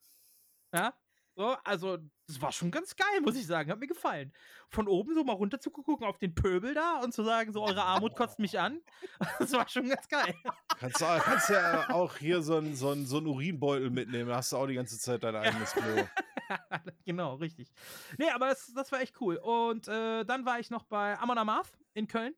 Ja, 0.74 0.94
so, 1.34 1.56
also, 1.64 1.98
das 2.26 2.40
war 2.42 2.52
schon 2.52 2.70
ganz 2.70 2.94
geil, 2.94 3.20
muss 3.22 3.36
ich 3.36 3.46
sagen. 3.46 3.70
Hat 3.70 3.78
mir 3.80 3.86
gefallen. 3.86 4.32
Von 4.68 4.86
oben 4.86 5.14
so 5.14 5.24
mal 5.24 5.32
runter 5.32 5.58
zu 5.58 5.70
gucken 5.70 6.06
auf 6.06 6.18
den 6.18 6.34
Pöbel 6.34 6.74
da 6.74 7.00
und 7.00 7.14
zu 7.14 7.22
sagen, 7.24 7.52
so, 7.52 7.62
eure 7.62 7.82
Armut 7.84 8.14
kotzt 8.16 8.38
mich 8.38 8.58
an. 8.58 8.80
Das 9.38 9.52
war 9.52 9.68
schon 9.68 9.88
ganz 9.88 10.08
geil. 10.08 10.34
Kannst 10.78 11.00
du 11.00 11.04
kannst 11.04 11.48
ja 11.48 11.90
auch 11.90 12.16
hier 12.16 12.42
so 12.42 12.56
einen 12.56 12.74
so 12.76 12.94
so 13.04 13.18
ein 13.18 13.26
Urinbeutel 13.26 13.90
mitnehmen. 13.90 14.28
Da 14.28 14.36
hast 14.36 14.52
du 14.52 14.56
auch 14.56 14.66
die 14.66 14.74
ganze 14.74 14.98
Zeit 14.98 15.24
dein 15.24 15.34
eigenes 15.34 15.72
Klo. 15.72 16.04
genau, 17.04 17.34
richtig. 17.36 17.72
Nee, 18.18 18.30
aber 18.30 18.48
das, 18.48 18.72
das 18.74 18.92
war 18.92 19.00
echt 19.00 19.20
cool. 19.20 19.36
Und 19.36 19.88
äh, 19.88 20.24
dann 20.24 20.44
war 20.44 20.60
ich 20.60 20.70
noch 20.70 20.84
bei 20.84 21.18
Amon 21.18 21.38
Amarth 21.38 21.72
in 21.94 22.08
Köln. 22.08 22.34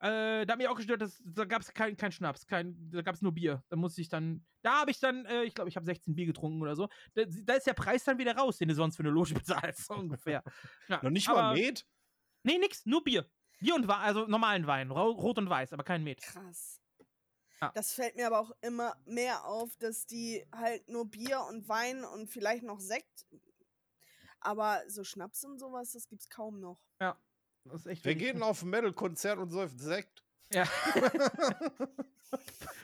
Äh, 0.00 0.46
da 0.46 0.52
hat 0.52 0.58
mich 0.58 0.68
auch 0.68 0.76
gestört, 0.76 1.00
dass, 1.00 1.20
da 1.24 1.44
gab 1.44 1.60
es 1.60 1.74
keinen 1.74 1.96
kein 1.96 2.12
Schnaps, 2.12 2.46
kein, 2.46 2.76
da 2.90 3.02
gab 3.02 3.16
es 3.16 3.22
nur 3.22 3.32
Bier. 3.32 3.64
Da 3.68 3.76
musste 3.76 4.00
ich 4.00 4.08
dann, 4.08 4.46
da 4.62 4.80
habe 4.80 4.92
ich 4.92 5.00
dann, 5.00 5.24
äh, 5.26 5.42
ich 5.42 5.54
glaube, 5.54 5.68
ich 5.68 5.76
habe 5.76 5.86
16 5.86 6.14
Bier 6.14 6.26
getrunken 6.26 6.62
oder 6.62 6.76
so. 6.76 6.88
Da, 7.14 7.24
da, 7.26 7.54
ist 7.54 7.66
der 7.66 7.74
Preis 7.74 8.04
dann 8.04 8.18
wieder 8.18 8.36
raus, 8.36 8.58
den 8.58 8.68
du 8.68 8.74
sonst 8.74 8.96
für 8.96 9.02
eine 9.02 9.10
Loge 9.10 9.34
bezahlst, 9.34 9.86
so 9.86 9.94
ungefähr. 9.94 10.44
Ja, 10.88 11.02
Noch 11.02 11.10
nicht 11.10 11.28
aber, 11.28 11.42
mal 11.42 11.54
Met? 11.54 11.84
Nee, 12.44 12.58
nix, 12.58 12.86
nur 12.86 13.02
Bier. 13.02 13.28
Bier 13.58 13.74
und 13.74 13.88
Wein, 13.88 14.00
also 14.00 14.26
normalen 14.26 14.68
Wein, 14.68 14.92
rot 14.92 15.36
und 15.36 15.50
weiß, 15.50 15.72
aber 15.72 15.82
kein 15.82 16.04
Met. 16.04 16.22
Krass. 16.22 16.80
Ja. 17.60 17.72
Das 17.74 17.92
fällt 17.92 18.14
mir 18.14 18.28
aber 18.28 18.38
auch 18.38 18.52
immer 18.60 18.94
mehr 19.04 19.44
auf, 19.46 19.76
dass 19.78 20.06
die 20.06 20.46
halt 20.52 20.88
nur 20.88 21.10
Bier 21.10 21.44
und 21.48 21.68
Wein 21.68 22.04
und 22.04 22.30
vielleicht 22.30 22.62
noch 22.62 22.78
Sekt, 22.78 23.26
aber 24.38 24.84
so 24.86 25.02
Schnaps 25.02 25.42
und 25.42 25.58
sowas, 25.58 25.90
das 25.90 26.06
gibt's 26.06 26.28
kaum 26.28 26.60
noch. 26.60 26.80
Ja, 27.00 27.18
Das 27.68 27.80
ist 27.80 27.86
echt 27.86 28.04
Wer 28.04 28.14
geht 28.14 28.34
denn 28.34 28.42
auf 28.42 28.62
ein 28.62 28.70
Metal-Konzert 28.70 29.38
und 29.38 29.50
säuft 29.50 29.78
Sekt? 29.80 30.24
Ja. 30.52 30.64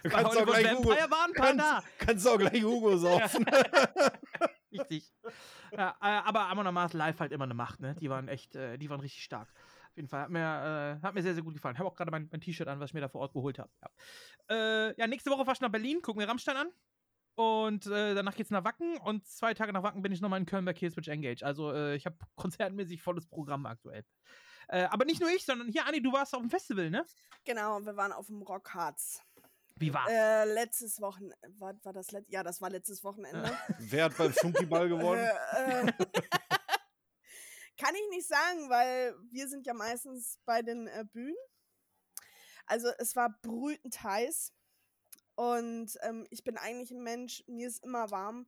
kannst, 0.02 0.36
auch 0.36 0.44
gleich 0.44 0.74
Hugo, 0.74 0.94
kannst, 1.34 1.64
kannst 1.98 2.28
auch 2.28 2.38
gleich 2.38 2.62
Hugo 2.62 2.96
saufen. 2.96 3.46
Richtig. 4.72 5.12
Ja, 5.72 5.96
äh, 6.00 6.20
aber 6.24 6.48
Amon 6.48 6.66
Amarth 6.66 6.92
live 6.92 7.18
halt 7.20 7.32
immer 7.32 7.44
eine 7.44 7.54
Macht, 7.54 7.80
ne? 7.80 7.94
Die 8.00 8.10
waren 8.10 8.28
echt, 8.28 8.54
äh, 8.54 8.76
die 8.76 8.90
waren 8.90 9.00
richtig 9.00 9.24
stark. 9.24 9.48
Auf 9.90 9.96
jeden 9.96 10.08
Fall. 10.08 10.22
Hat 10.22 10.30
mir, 10.30 10.98
äh, 11.00 11.02
hat 11.02 11.14
mir 11.14 11.22
sehr, 11.22 11.34
sehr 11.34 11.42
gut 11.42 11.54
gefallen. 11.54 11.74
Ich 11.74 11.78
habe 11.78 11.88
auch 11.88 11.94
gerade 11.94 12.10
mein, 12.10 12.28
mein 12.30 12.40
T-Shirt 12.40 12.68
an, 12.68 12.80
was 12.80 12.90
ich 12.90 12.94
mir 12.94 13.00
da 13.00 13.08
vor 13.08 13.20
Ort 13.22 13.32
geholt 13.32 13.58
habe. 13.58 13.70
Ja. 13.80 14.88
Äh, 14.88 14.94
ja, 14.98 15.06
nächste 15.06 15.30
Woche 15.30 15.44
fahr 15.44 15.54
ich 15.54 15.60
nach 15.60 15.70
Berlin, 15.70 16.02
gucken 16.02 16.20
wir 16.20 16.28
Rammstein 16.28 16.56
an. 16.56 16.68
Und 17.36 17.86
äh, 17.86 18.14
danach 18.14 18.36
geht's 18.36 18.50
nach 18.50 18.64
Wacken 18.64 18.96
und 18.98 19.26
zwei 19.26 19.54
Tage 19.54 19.72
nach 19.72 19.82
Wacken 19.82 20.02
bin 20.02 20.12
ich 20.12 20.20
nochmal 20.20 20.38
in 20.38 20.46
Köln 20.46 20.64
bei 20.64 20.72
Killswitch 20.72 21.08
Engage. 21.08 21.44
Also 21.44 21.72
äh, 21.72 21.96
ich 21.96 22.06
habe 22.06 22.16
konzertmäßig 22.36 23.02
volles 23.02 23.26
Programm 23.26 23.66
aktuell. 23.66 24.04
Äh, 24.68 24.84
aber 24.84 25.04
nicht 25.04 25.20
nur 25.20 25.30
ich, 25.30 25.44
sondern 25.44 25.68
hier, 25.68 25.86
Anni, 25.86 26.02
du 26.02 26.12
warst 26.12 26.34
auf 26.34 26.40
dem 26.40 26.50
Festival, 26.50 26.90
ne? 26.90 27.06
Genau, 27.44 27.80
wir 27.84 27.96
waren 27.96 28.12
auf 28.12 28.26
dem 28.26 28.42
Rockharz. 28.42 29.20
Wie 29.76 29.92
war's? 29.92 30.10
Äh, 30.10 30.44
letztes 30.44 31.00
Wochenende. 31.00 31.36
War, 31.58 31.74
war 31.82 31.92
das 31.92 32.10
let 32.12 32.24
ja, 32.28 32.42
das 32.42 32.60
war 32.60 32.70
letztes 32.70 33.02
Wochenende. 33.02 33.56
Wer 33.78 34.04
hat 34.04 34.16
beim 34.16 34.32
Flunkyball 34.32 34.88
gewonnen? 34.88 35.28
Äh, 35.52 35.86
äh, 35.88 35.92
kann 37.78 37.94
ich 37.94 38.08
nicht 38.10 38.28
sagen, 38.28 38.70
weil 38.70 39.14
wir 39.30 39.48
sind 39.48 39.66
ja 39.66 39.74
meistens 39.74 40.38
bei 40.44 40.62
den 40.62 40.86
äh, 40.86 41.04
Bühnen. 41.12 41.36
Also 42.66 42.88
es 42.98 43.16
war 43.16 43.36
brütend 43.42 44.02
heiß. 44.02 44.52
Und 45.34 45.98
ähm, 46.02 46.26
ich 46.30 46.44
bin 46.44 46.56
eigentlich 46.56 46.92
ein 46.92 47.02
Mensch, 47.02 47.42
mir 47.48 47.66
ist 47.66 47.84
immer 47.84 48.12
warm, 48.12 48.46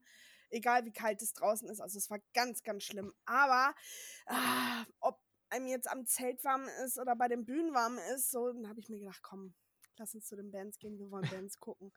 egal 0.49 0.85
wie 0.85 0.93
kalt 0.93 1.21
es 1.21 1.33
draußen 1.33 1.67
ist. 1.67 1.81
Also 1.81 1.97
es 1.97 2.09
war 2.09 2.19
ganz, 2.33 2.63
ganz 2.63 2.83
schlimm. 2.83 3.13
Aber 3.25 3.75
ah, 4.27 4.85
ob 5.01 5.19
einem 5.49 5.67
jetzt 5.67 5.89
am 5.89 6.05
Zelt 6.05 6.43
warm 6.43 6.67
ist 6.85 6.99
oder 6.99 7.15
bei 7.15 7.27
den 7.27 7.45
Bühnen 7.45 7.73
warm 7.73 7.97
ist, 8.15 8.31
so, 8.31 8.51
dann 8.51 8.67
habe 8.67 8.79
ich 8.79 8.89
mir 8.89 8.99
gedacht, 8.99 9.21
komm, 9.21 9.53
lass 9.97 10.13
uns 10.13 10.27
zu 10.27 10.35
den 10.35 10.51
Bands 10.51 10.79
gehen, 10.79 10.97
wir 10.97 11.09
wollen 11.11 11.29
Bands 11.29 11.59
gucken. 11.59 11.91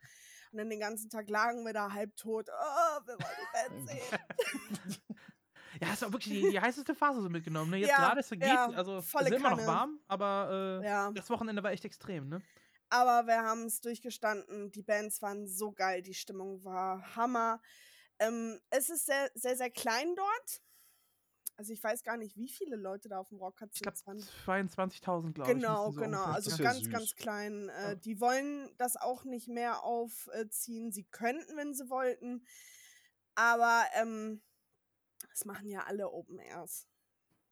Und 0.52 0.58
dann 0.58 0.70
den 0.70 0.80
ganzen 0.80 1.10
Tag 1.10 1.28
lagen 1.28 1.64
wir 1.64 1.72
da 1.72 1.92
halb 1.92 2.16
tot. 2.16 2.48
Oh, 2.48 3.00
wir 3.06 3.14
wollen 3.14 3.36
die 3.38 3.84
Bands 3.84 3.92
sehen. 4.98 5.20
Ja, 5.80 5.88
hast 5.88 6.02
du 6.02 6.06
auch 6.06 6.12
wirklich 6.12 6.42
die, 6.42 6.50
die 6.50 6.60
heißeste 6.60 6.94
Phase 6.94 7.22
so 7.22 7.28
mitgenommen. 7.28 7.70
Ne? 7.70 7.78
Jetzt 7.78 7.90
ja, 7.90 7.96
gerade 7.96 8.20
ist 8.20 8.32
es 8.32 8.38
ja, 8.40 8.66
also 8.70 8.98
es 8.98 9.06
ist 9.06 9.30
immer 9.30 9.50
noch 9.50 9.66
warm, 9.66 10.00
aber 10.08 10.80
äh, 10.82 10.86
ja. 10.86 11.12
das 11.12 11.30
Wochenende 11.30 11.62
war 11.62 11.70
echt 11.70 11.84
extrem, 11.84 12.28
ne? 12.28 12.42
Aber 12.90 13.28
wir 13.28 13.42
haben 13.42 13.66
es 13.66 13.80
durchgestanden. 13.80 14.72
Die 14.72 14.82
Bands 14.82 15.22
waren 15.22 15.46
so 15.46 15.70
geil, 15.70 16.02
die 16.02 16.14
Stimmung 16.14 16.64
war 16.64 17.14
Hammer. 17.14 17.62
Ähm, 18.18 18.60
es 18.70 18.90
ist 18.90 19.06
sehr, 19.06 19.30
sehr, 19.34 19.56
sehr 19.56 19.70
klein 19.70 20.14
dort. 20.16 20.62
Also 21.60 21.74
ich 21.74 21.84
weiß 21.84 22.04
gar 22.04 22.16
nicht, 22.16 22.38
wie 22.38 22.48
viele 22.48 22.74
Leute 22.76 23.10
da 23.10 23.18
auf 23.18 23.28
dem 23.28 23.36
Rock 23.36 23.60
hat. 23.60 23.68
Ich 23.74 23.82
glaube 23.82 23.98
22.000, 23.98 25.34
glaube 25.34 25.52
genau, 25.52 25.90
ich. 25.90 25.96
Genau, 25.96 26.06
genau. 26.06 26.24
Also 26.24 26.56
ganz, 26.56 26.86
ja 26.86 26.90
ganz 26.90 27.14
klein. 27.16 27.68
Äh, 27.68 27.98
die 27.98 28.18
wollen 28.18 28.74
das 28.78 28.96
auch 28.96 29.24
nicht 29.24 29.46
mehr 29.46 29.84
aufziehen. 29.84 30.90
Sie 30.90 31.04
könnten, 31.04 31.58
wenn 31.58 31.74
sie 31.74 31.90
wollten. 31.90 32.46
Aber 33.34 33.84
ähm, 33.92 34.40
das 35.28 35.44
machen 35.44 35.68
ja 35.68 35.84
alle 35.84 36.10
Open 36.10 36.38
Airs. 36.38 36.88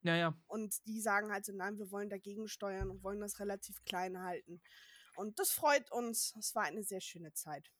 Ja, 0.01 0.15
ja. 0.15 0.33
Und 0.47 0.83
die 0.87 1.01
sagen 1.01 1.31
halt 1.31 1.45
so, 1.45 1.53
nein, 1.53 1.77
wir 1.77 1.91
wollen 1.91 2.09
dagegen 2.09 2.47
steuern 2.47 2.89
und 2.89 3.03
wollen 3.03 3.19
das 3.19 3.39
relativ 3.39 3.85
klein 3.85 4.19
halten. 4.23 4.59
Und 5.17 5.37
das 5.37 5.51
freut 5.51 5.91
uns. 5.91 6.33
Es 6.39 6.55
war 6.55 6.63
eine 6.63 6.81
sehr 6.81 7.01
schöne 7.01 7.31
Zeit. 7.33 7.71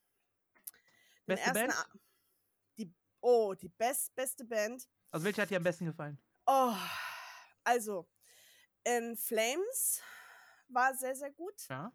Den 1.28 1.38
beste 1.38 1.54
Band? 1.54 1.74
Die, 2.78 2.94
oh, 3.20 3.56
die 3.56 3.70
best, 3.70 4.14
beste 4.14 4.46
Band. 4.46 4.88
Also 5.12 5.26
welche 5.26 5.42
hat 5.42 5.50
dir 5.50 5.58
am 5.58 5.64
besten 5.64 5.86
gefallen? 5.86 6.20
Oh, 6.48 6.76
also 7.64 8.08
in 8.84 9.16
Flames 9.18 10.02
war 10.70 10.94
sehr, 10.96 11.16
sehr 11.16 11.32
gut. 11.32 11.68
Ja. 11.70 11.92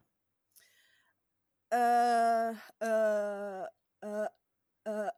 Äh, 1.71 2.53
äh, 2.81 3.65
äh, 4.01 4.27
äh, 4.85 5.11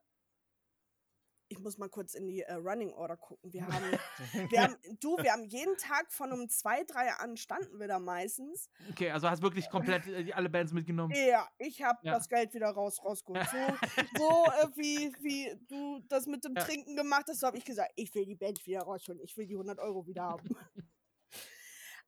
ich 1.48 1.58
muss 1.58 1.78
mal 1.78 1.88
kurz 1.88 2.14
in 2.14 2.26
die 2.26 2.42
äh, 2.42 2.54
Running 2.54 2.92
Order 2.92 3.16
gucken. 3.16 3.52
Wir 3.52 3.66
haben, 3.66 3.84
wir 4.50 4.62
haben, 4.62 4.76
du, 5.00 5.16
wir 5.18 5.32
haben 5.32 5.44
jeden 5.44 5.76
Tag 5.76 6.12
von 6.12 6.32
um 6.32 6.48
zwei, 6.48 6.84
drei 6.84 7.10
an 7.12 7.36
standen 7.36 7.78
wir 7.78 7.88
da 7.88 7.98
meistens. 7.98 8.68
Okay, 8.90 9.10
also 9.10 9.30
hast 9.30 9.42
wirklich 9.42 9.68
komplett 9.70 10.06
äh, 10.06 10.32
alle 10.32 10.48
Bands 10.48 10.72
mitgenommen. 10.72 11.14
Ja, 11.14 11.48
ich 11.58 11.82
habe 11.82 11.98
ja. 12.02 12.14
das 12.14 12.28
Geld 12.28 12.52
wieder 12.54 12.68
raus, 12.70 13.02
rausgeholt. 13.04 13.46
So, 13.48 13.56
so 14.18 14.44
äh, 14.46 14.68
wie, 14.76 15.12
wie 15.20 15.56
du 15.68 16.00
das 16.08 16.26
mit 16.26 16.44
dem 16.44 16.54
ja. 16.54 16.62
Trinken 16.62 16.96
gemacht 16.96 17.26
hast, 17.28 17.40
so 17.40 17.46
habe 17.46 17.58
ich 17.58 17.64
gesagt, 17.64 17.92
ich 17.96 18.14
will 18.14 18.24
die 18.24 18.36
Band 18.36 18.64
wieder 18.66 18.80
rausholen. 18.80 19.20
Ich 19.22 19.36
will 19.36 19.46
die 19.46 19.54
100 19.54 19.78
Euro 19.78 20.06
wieder 20.06 20.24
haben. 20.24 20.48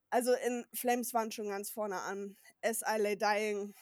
also 0.09 0.33
in 0.45 0.65
Flames 0.73 1.13
waren 1.13 1.31
schon 1.31 1.49
ganz 1.49 1.69
vorne 1.69 2.01
an. 2.01 2.35
As 2.61 2.81
I 2.81 2.99
Lay 2.99 3.15
Dying. 3.15 3.73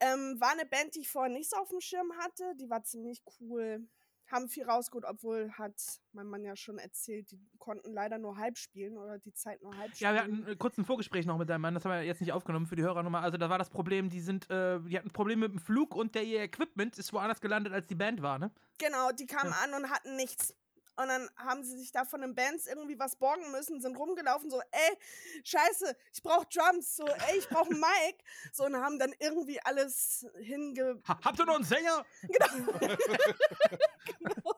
Ähm, 0.00 0.40
war 0.40 0.52
eine 0.52 0.66
Band, 0.66 0.94
die 0.94 1.00
ich 1.00 1.10
vorher 1.10 1.32
nicht 1.32 1.50
so 1.50 1.56
auf 1.56 1.68
dem 1.68 1.80
Schirm 1.80 2.12
hatte. 2.18 2.54
Die 2.60 2.70
war 2.70 2.84
ziemlich 2.84 3.22
cool 3.40 3.86
haben 4.30 4.48
viel 4.48 4.64
rausgeholt, 4.64 5.04
obwohl 5.06 5.50
hat 5.52 5.74
mein 6.12 6.26
Mann 6.26 6.44
ja 6.44 6.56
schon 6.56 6.78
erzählt, 6.78 7.30
die 7.30 7.40
konnten 7.58 7.92
leider 7.92 8.18
nur 8.18 8.36
halb 8.36 8.58
spielen 8.58 8.96
oder 8.96 9.18
die 9.18 9.32
Zeit 9.32 9.62
nur 9.62 9.76
halb 9.76 9.94
spielen. 9.94 10.14
Ja, 10.14 10.14
wir 10.14 10.22
hatten 10.22 10.46
äh, 10.46 10.56
kurz 10.56 10.76
ein 10.78 10.84
Vorgespräch 10.84 11.26
noch 11.26 11.38
mit 11.38 11.48
deinem 11.48 11.62
Mann, 11.62 11.74
das 11.74 11.84
haben 11.84 11.92
wir 11.92 12.02
jetzt 12.02 12.20
nicht 12.20 12.32
aufgenommen 12.32 12.66
für 12.66 12.76
die 12.76 12.82
Hörer 12.82 13.02
nochmal. 13.02 13.22
Also 13.22 13.38
da 13.38 13.48
war 13.48 13.58
das 13.58 13.70
Problem, 13.70 14.10
die 14.10 14.20
sind, 14.20 14.50
äh, 14.50 14.80
die 14.80 14.98
hatten 14.98 15.10
Probleme 15.10 15.48
mit 15.48 15.52
dem 15.52 15.60
Flug 15.60 15.94
und 15.94 16.14
der 16.14 16.24
ihr 16.24 16.42
Equipment 16.42 16.98
ist 16.98 17.12
woanders 17.12 17.40
gelandet, 17.40 17.72
als 17.72 17.86
die 17.86 17.94
Band 17.94 18.22
war, 18.22 18.38
ne? 18.38 18.50
Genau, 18.78 19.10
die 19.12 19.26
kamen 19.26 19.50
ja. 19.50 19.64
an 19.64 19.82
und 19.82 19.90
hatten 19.90 20.16
nichts. 20.16 20.54
Und 20.98 21.06
dann 21.06 21.30
haben 21.36 21.62
sie 21.62 21.78
sich 21.78 21.92
da 21.92 22.04
von 22.04 22.22
den 22.22 22.34
Bands 22.34 22.66
irgendwie 22.66 22.98
was 22.98 23.14
borgen 23.14 23.52
müssen, 23.52 23.80
sind 23.80 23.96
rumgelaufen, 23.96 24.50
so, 24.50 24.60
ey, 24.72 24.98
scheiße, 25.44 25.96
ich 26.12 26.22
brauch 26.24 26.44
Drums, 26.46 26.96
so, 26.96 27.06
ey, 27.06 27.38
ich 27.38 27.48
brauch 27.48 27.70
ein 27.70 27.78
Mic. 27.78 28.24
So, 28.52 28.64
und 28.64 28.76
haben 28.76 28.98
dann 28.98 29.14
irgendwie 29.20 29.60
alles 29.60 30.26
hinge... 30.40 31.00
Ha 31.06 31.20
habt 31.24 31.38
ihr 31.38 31.46
noch 31.46 31.54
einen 31.54 31.64
Sänger? 31.64 32.04
Genau. 32.28 32.78
genau. 34.18 34.54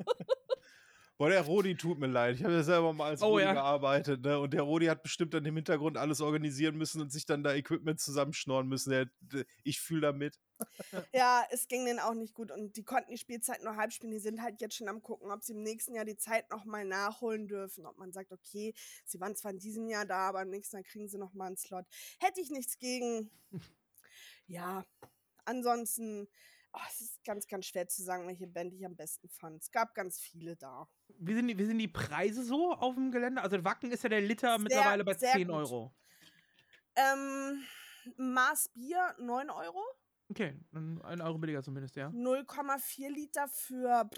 Boah, 1.21 1.29
der 1.29 1.43
Rodi 1.43 1.77
tut 1.77 1.99
mir 1.99 2.07
leid. 2.07 2.37
Ich 2.37 2.45
habe 2.45 2.55
ja 2.55 2.62
selber 2.62 2.95
mal 2.95 3.11
als 3.11 3.21
oh, 3.21 3.33
Rodi 3.33 3.43
ja. 3.43 3.53
gearbeitet, 3.53 4.23
ne? 4.23 4.39
Und 4.39 4.55
der 4.55 4.62
Rodi 4.62 4.87
hat 4.87 5.03
bestimmt 5.03 5.35
dann 5.35 5.45
im 5.45 5.55
Hintergrund 5.55 5.99
alles 5.99 6.23
organisieren 6.23 6.79
müssen 6.79 7.03
und 7.03 7.12
sich 7.12 7.27
dann 7.27 7.43
da 7.43 7.53
Equipment 7.53 8.01
zusammenschnorren 8.01 8.66
müssen. 8.66 8.89
Der, 8.89 9.05
der, 9.21 9.45
ich 9.62 9.83
fühle 9.83 10.01
damit. 10.01 10.41
Ja, 11.12 11.45
es 11.51 11.68
ging 11.68 11.85
denen 11.85 11.99
auch 11.99 12.14
nicht 12.14 12.33
gut 12.33 12.51
und 12.51 12.75
die 12.75 12.85
konnten 12.85 13.11
die 13.11 13.18
Spielzeit 13.18 13.62
nur 13.62 13.77
halb 13.77 13.93
spielen. 13.93 14.12
Die 14.12 14.18
sind 14.18 14.41
halt 14.41 14.62
jetzt 14.62 14.77
schon 14.77 14.89
am 14.89 15.03
gucken, 15.03 15.31
ob 15.31 15.43
sie 15.45 15.53
im 15.53 15.62
nächsten 15.62 15.95
Jahr 15.95 16.07
die 16.07 16.16
Zeit 16.16 16.51
nochmal 16.51 16.87
nachholen 16.87 17.49
dürfen. 17.49 17.85
Ob 17.85 17.99
man 17.99 18.12
sagt, 18.12 18.33
okay, 18.33 18.73
sie 19.05 19.21
waren 19.21 19.37
zwar 19.37 19.51
in 19.51 19.59
diesem 19.59 19.89
Jahr 19.89 20.07
da, 20.07 20.31
aber 20.31 20.41
im 20.41 20.49
nächsten 20.49 20.77
Jahr 20.77 20.85
kriegen 20.85 21.07
sie 21.07 21.18
nochmal 21.18 21.49
einen 21.49 21.59
Slot. 21.59 21.85
Hätte 22.18 22.41
ich 22.41 22.51
nichts 22.51 22.79
gegen. 22.79 23.31
Ja, 24.47 24.85
ansonsten 25.45 26.27
Oh, 26.73 26.81
es 26.89 27.01
ist 27.01 27.25
ganz, 27.25 27.49
ganz 27.49 27.66
schwer 27.66 27.89
zu 27.89 28.03
sagen, 28.03 28.29
welche 28.29 28.47
Band 28.47 28.73
ich 28.73 28.85
am 28.87 28.95
besten 28.95 29.29
fand. 29.29 29.61
Es 29.61 29.71
gab 29.73 29.95
ganz 29.95 30.21
viele 30.21 30.57
da. 30.57 30.89
Wie 31.18 31.35
sind 31.35 31.49
die, 31.49 31.59
wie 31.59 31.64
sind 31.64 31.79
die 31.79 31.89
Preise 31.89 32.45
so 32.45 32.73
auf 32.73 32.95
dem 32.95 33.11
Gelände? 33.11 33.43
Also 33.43 33.64
Wacken 33.64 33.91
ist 33.91 34.05
ja 34.05 34.09
der 34.09 34.21
Liter 34.21 34.51
sehr, 34.51 34.59
mittlerweile 34.59 35.05
bei 35.05 35.14
10 35.14 35.49
gut. 35.49 35.57
Euro. 35.57 35.95
Ähm, 36.95 37.64
Maß 38.16 38.71
Bier 38.75 39.16
9 39.18 39.51
Euro. 39.51 39.83
Okay, 40.29 40.61
dann 40.71 41.03
1 41.03 41.21
Euro 41.23 41.39
billiger 41.39 41.62
zumindest, 41.62 41.97
ja. 41.97 42.09
0,4 42.09 43.09
Liter 43.11 43.49
für 43.49 44.09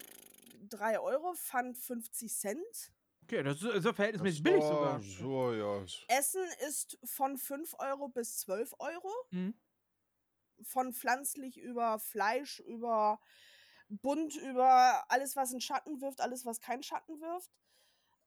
3 0.69 1.01
Euro, 1.01 1.35
Pfand 1.35 1.79
50 1.79 2.31
Cent. 2.31 2.93
Okay, 3.23 3.43
das 3.43 3.63
ist, 3.63 3.87
das 3.87 3.97
verhältnismäßig 3.97 4.43
billig 4.43 4.63
sogar. 4.63 5.01
So, 5.01 5.55
ja. 5.55 5.85
Essen 6.09 6.45
ist 6.69 6.99
von 7.05 7.39
5 7.39 7.75
Euro 7.79 8.09
bis 8.09 8.41
12 8.41 8.75
Euro. 8.79 9.11
Mhm 9.31 9.55
von 10.65 10.93
pflanzlich 10.93 11.59
über 11.59 11.99
Fleisch, 11.99 12.61
über 12.61 13.21
bunt, 13.89 14.37
über 14.37 15.05
alles, 15.09 15.37
was 15.37 15.51
einen 15.51 15.61
Schatten 15.61 16.01
wirft, 16.01 16.21
alles, 16.21 16.45
was 16.45 16.61
keinen 16.61 16.83
Schatten 16.83 17.21
wirft. 17.21 17.51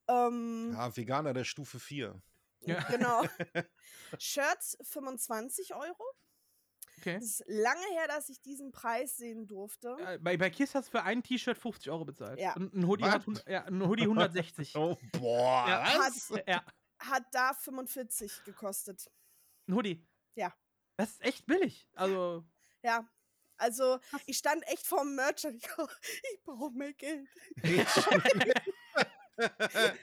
Ähm, 0.08 0.72
ja, 0.72 0.96
Veganer 0.96 1.34
der 1.34 1.44
Stufe 1.44 1.78
4. 1.80 2.20
Ja. 2.60 2.80
Genau. 2.90 3.22
Shirts 4.18 4.78
25 4.82 5.74
Euro. 5.74 6.04
Okay. 6.98 7.16
Es 7.16 7.40
ist 7.40 7.44
lange 7.46 7.84
her, 7.92 8.08
dass 8.08 8.28
ich 8.28 8.40
diesen 8.40 8.72
Preis 8.72 9.16
sehen 9.16 9.46
durfte. 9.46 9.96
Ja, 10.00 10.16
bei, 10.18 10.36
bei 10.36 10.48
Kiss 10.50 10.74
hast 10.74 10.86
du 10.88 10.98
für 10.98 11.02
ein 11.02 11.22
T-Shirt 11.22 11.58
50 11.58 11.90
Euro 11.90 12.04
bezahlt. 12.04 12.40
Ja. 12.40 12.54
Und 12.54 12.74
ein 12.74 12.86
Hoodie, 12.86 13.04
hat, 13.04 13.24
ja, 13.46 13.64
ein 13.64 13.86
Hoodie 13.86 14.02
160. 14.08 14.74
oh, 14.76 14.96
boah. 15.12 15.68
Ja, 15.68 15.84
hat, 15.84 16.48
ja. 16.48 16.64
hat 16.98 17.24
da 17.32 17.52
45 17.52 18.44
gekostet. 18.44 19.10
Ein 19.68 19.74
Hoodie? 19.74 20.06
Ja. 20.34 20.54
Das 20.96 21.10
ist 21.12 21.24
echt 21.24 21.46
billig. 21.46 21.88
Also. 21.94 22.44
Ja. 22.82 23.08
Also, 23.58 23.98
ich 24.26 24.36
stand 24.36 24.62
echt 24.68 24.86
vorm 24.86 25.14
Merch 25.14 25.46
und 25.46 25.54
ich, 25.56 25.64
ich 26.34 26.42
brauche 26.44 26.70
mehr 26.72 26.92
Geld. 26.92 27.26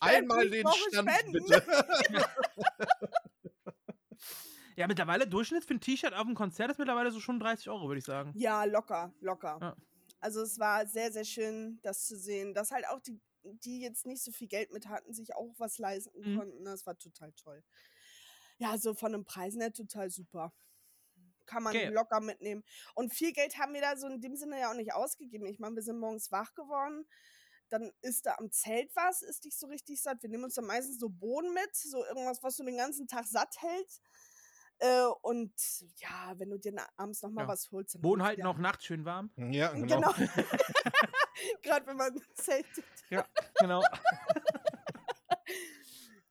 Einmal 0.00 0.48
den 0.50 0.66
Stand, 0.68 1.10
spenden. 1.10 1.32
bitte. 1.32 1.64
ja, 4.76 4.86
mittlerweile 4.86 5.26
Durchschnitt 5.26 5.64
für 5.64 5.74
ein 5.74 5.80
T-Shirt 5.80 6.14
auf 6.14 6.26
dem 6.26 6.34
Konzert 6.34 6.70
ist 6.70 6.78
mittlerweile 6.78 7.10
so 7.10 7.20
schon 7.20 7.40
30 7.40 7.68
Euro, 7.70 7.88
würde 7.88 7.98
ich 7.98 8.04
sagen. 8.04 8.32
Ja, 8.36 8.64
locker, 8.64 9.12
locker. 9.20 9.58
Ja. 9.60 9.76
Also 10.20 10.42
es 10.42 10.58
war 10.58 10.86
sehr, 10.86 11.10
sehr 11.12 11.24
schön, 11.24 11.78
das 11.82 12.06
zu 12.06 12.16
sehen, 12.16 12.54
dass 12.54 12.70
halt 12.70 12.86
auch 12.88 13.00
die 13.00 13.20
die 13.42 13.80
jetzt 13.80 14.04
nicht 14.04 14.22
so 14.22 14.32
viel 14.32 14.48
Geld 14.48 14.70
mit 14.70 14.86
hatten, 14.88 15.14
sich 15.14 15.34
auch 15.34 15.54
was 15.56 15.78
leisten 15.78 16.10
Mhm. 16.20 16.36
konnten. 16.38 16.64
Das 16.66 16.84
war 16.84 16.98
total 16.98 17.32
toll. 17.32 17.64
Ja, 18.60 18.76
so 18.76 18.92
von 18.94 19.12
den 19.12 19.24
Preisen 19.24 19.60
her 19.62 19.72
total 19.72 20.10
super. 20.10 20.52
Kann 21.46 21.62
man 21.62 21.74
Okay. 21.74 21.88
locker 21.88 22.20
mitnehmen. 22.20 22.62
Und 22.94 23.12
viel 23.12 23.32
Geld 23.32 23.58
haben 23.58 23.72
wir 23.72 23.80
da 23.80 23.96
so 23.96 24.06
in 24.06 24.20
dem 24.20 24.36
Sinne 24.36 24.60
ja 24.60 24.70
auch 24.70 24.74
nicht 24.76 24.92
ausgegeben. 24.92 25.46
Ich 25.46 25.58
meine, 25.58 25.74
wir 25.76 25.82
sind 25.82 25.98
morgens 25.98 26.30
wach 26.30 26.54
geworden. 26.54 27.06
Dann 27.70 27.90
ist 28.02 28.26
da 28.26 28.34
am 28.38 28.50
Zelt 28.52 28.94
was, 28.94 29.22
ist 29.22 29.44
nicht 29.44 29.58
so 29.58 29.66
richtig 29.66 30.02
satt. 30.02 30.22
Wir 30.22 30.28
nehmen 30.28 30.44
uns 30.44 30.54
dann 30.54 30.66
meistens 30.66 30.98
so 31.00 31.08
Bohnen 31.08 31.54
mit, 31.54 31.74
so 31.74 32.04
irgendwas, 32.04 32.42
was 32.42 32.56
so 32.56 32.64
den 32.64 32.76
ganzen 32.76 33.06
Tag 33.08 33.26
satt 33.26 33.56
hält. 33.62 34.00
Äh, 34.78 35.04
und 35.22 35.52
ja, 35.96 36.34
wenn 36.36 36.50
du 36.50 36.58
dir 36.58 36.74
abends 36.96 37.22
noch 37.22 37.30
mal 37.30 37.42
Ja. 37.42 37.48
was 37.48 37.70
holst, 37.72 37.94
dann 37.94 38.02
Boden 38.02 38.20
holst 38.20 38.28
halten 38.28 38.42
du 38.42 38.48
auch 38.48 38.58
nachts 38.58 38.84
schön 38.84 39.04
warm. 39.06 39.30
Ja, 39.36 39.72
genau. 39.72 40.00
Genau. 40.00 40.12
Gerade 41.62 41.86
wenn 41.86 41.96
man 41.96 42.20
zeltet. 42.34 42.84
Genau. 43.58 43.82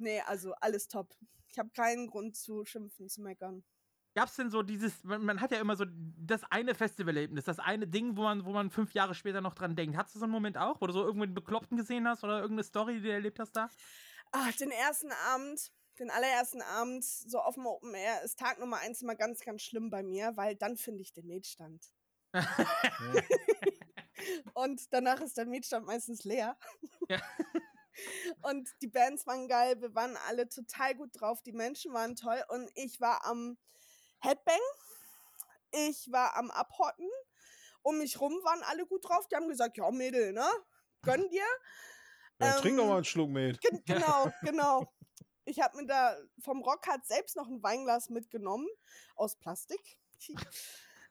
Nee, 0.02 0.22
also 0.22 0.54
alles 0.62 0.88
top. 0.88 1.14
Ich 1.60 1.62
habe 1.62 1.72
keinen 1.72 2.08
Grund 2.08 2.38
zu 2.38 2.64
schimpfen, 2.64 3.10
zu 3.10 3.22
meckern. 3.22 3.66
Gab's 4.16 4.38
denn 4.38 4.50
so 4.50 4.64
dieses, 4.64 5.04
man, 5.04 5.26
man 5.26 5.42
hat 5.42 5.52
ja 5.52 5.60
immer 5.60 5.76
so 5.76 5.84
das 5.90 6.42
eine 6.50 6.74
Festivalerlebnis, 6.74 7.44
das 7.44 7.60
eine 7.60 7.86
Ding, 7.86 8.16
wo 8.16 8.22
man, 8.22 8.46
wo 8.46 8.54
man 8.54 8.72
fünf 8.72 8.94
Jahre 8.94 9.14
später 9.14 9.42
noch 9.42 9.56
dran 9.56 9.76
denkt. 9.76 9.98
Hattest 9.98 10.16
du 10.16 10.20
so 10.20 10.24
einen 10.24 10.32
Moment 10.32 10.58
auch, 10.58 10.80
wo 10.80 10.88
du 10.88 10.94
so 10.94 11.04
irgendwo 11.04 11.24
einen 11.24 11.34
Bekloppten 11.34 11.76
gesehen 11.76 12.08
hast 12.08 12.24
oder 12.24 12.38
irgendeine 12.38 12.64
Story, 12.64 12.94
die 12.94 13.02
du 13.02 13.12
erlebt 13.12 13.40
hast 13.40 13.58
da? 13.58 13.70
Ach, 14.32 14.54
den 14.54 14.72
ersten 14.72 15.12
Abend, 15.12 15.70
den 16.00 16.10
allerersten 16.12 16.62
Abend, 16.62 17.04
so 17.04 17.40
auf 17.40 17.56
dem 17.56 17.66
Open 17.66 17.94
Air, 17.94 18.24
ist 18.24 18.40
Tag 18.40 18.58
Nummer 18.58 18.78
eins 18.78 19.02
immer 19.02 19.16
ganz, 19.16 19.42
ganz 19.42 19.62
schlimm 19.62 19.90
bei 19.90 20.02
mir, 20.02 20.32
weil 20.38 20.56
dann 20.56 20.78
finde 20.78 21.02
ich 21.02 21.12
den 21.12 21.28
Mietstand. 21.28 21.86
Und 24.54 24.94
danach 24.94 25.20
ist 25.20 25.36
der 25.36 25.46
Mietstand 25.46 25.86
meistens 25.86 26.24
leer. 26.24 26.58
Ja. 27.10 27.20
Und 28.42 28.70
die 28.82 28.88
Bands 28.88 29.26
waren 29.28 29.48
geil, 29.48 29.82
wir 29.82 29.94
waren 29.96 30.18
alle 30.28 30.48
total 30.48 30.96
gut 30.96 31.10
drauf, 31.20 31.42
die 31.42 31.52
Menschen 31.52 31.94
waren 31.94 32.16
toll 32.16 32.42
und 32.50 32.70
ich 32.76 33.00
war 33.00 33.26
am 33.26 33.58
Headbang, 34.20 34.60
ich 35.72 36.12
war 36.12 36.36
am 36.36 36.52
Abhotten, 36.52 37.10
um 37.82 37.98
mich 37.98 38.20
rum 38.20 38.34
waren 38.44 38.64
alle 38.64 38.86
gut 38.86 39.08
drauf, 39.08 39.28
die 39.28 39.36
haben 39.36 39.48
gesagt, 39.48 39.78
ja 39.78 39.90
Mädel, 39.92 40.34
ne, 40.34 40.48
gönn 41.02 41.30
dir. 41.30 41.46
Ja, 42.42 42.54
trink 42.54 42.78
doch 42.78 42.84
Ähm, 42.84 42.90
mal 42.90 42.96
einen 42.96 43.06
Schluck 43.06 43.30
mit. 43.30 43.62
Gen 43.62 43.84
genau, 43.86 44.32
genau. 44.42 44.94
Ich 45.46 45.60
habe 45.60 45.78
mir 45.78 45.88
da 45.88 46.18
vom 46.40 46.62
Rockhard 46.62 47.06
selbst 47.06 47.36
noch 47.36 47.48
ein 47.48 47.62
Weinglas 47.64 48.10
mitgenommen 48.10 48.68
aus 49.16 49.36
Plastik. 49.36 49.98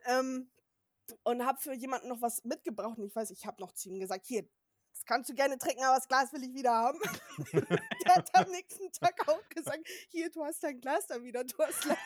ähm, 0.07 0.51
und 1.24 1.45
habe 1.45 1.59
für 1.61 1.74
jemanden 1.74 2.09
noch 2.09 2.20
was 2.20 2.45
mitgebracht. 2.45 2.99
Und 2.99 3.05
ich 3.05 3.16
weiß, 3.16 3.30
ich 3.30 3.47
habe 3.47 3.61
noch 3.61 3.72
zu 3.72 3.89
ihm 3.89 3.99
gesagt, 3.99 4.26
hier, 4.26 4.49
das 4.99 5.05
kannst 5.07 5.30
du 5.30 5.34
gerne 5.34 5.57
trinken, 5.59 5.84
aber 5.84 5.96
das 5.96 6.09
Glas 6.09 6.32
will 6.32 6.42
ich 6.42 6.53
wieder 6.55 6.72
haben. 6.72 6.99
Der 7.53 8.14
hat 8.16 8.30
am 8.34 8.51
nächsten 8.51 8.90
Tag 8.92 9.14
auch 9.28 9.49
gesagt, 9.49 9.80
hier, 10.11 10.28
du 10.30 10.44
hast 10.44 10.62
dein 10.62 10.80
Glas 10.80 11.07
da 11.07 11.22
wieder, 11.22 11.44
du 11.44 11.57
hast 11.59 11.84
leid. 11.84 11.99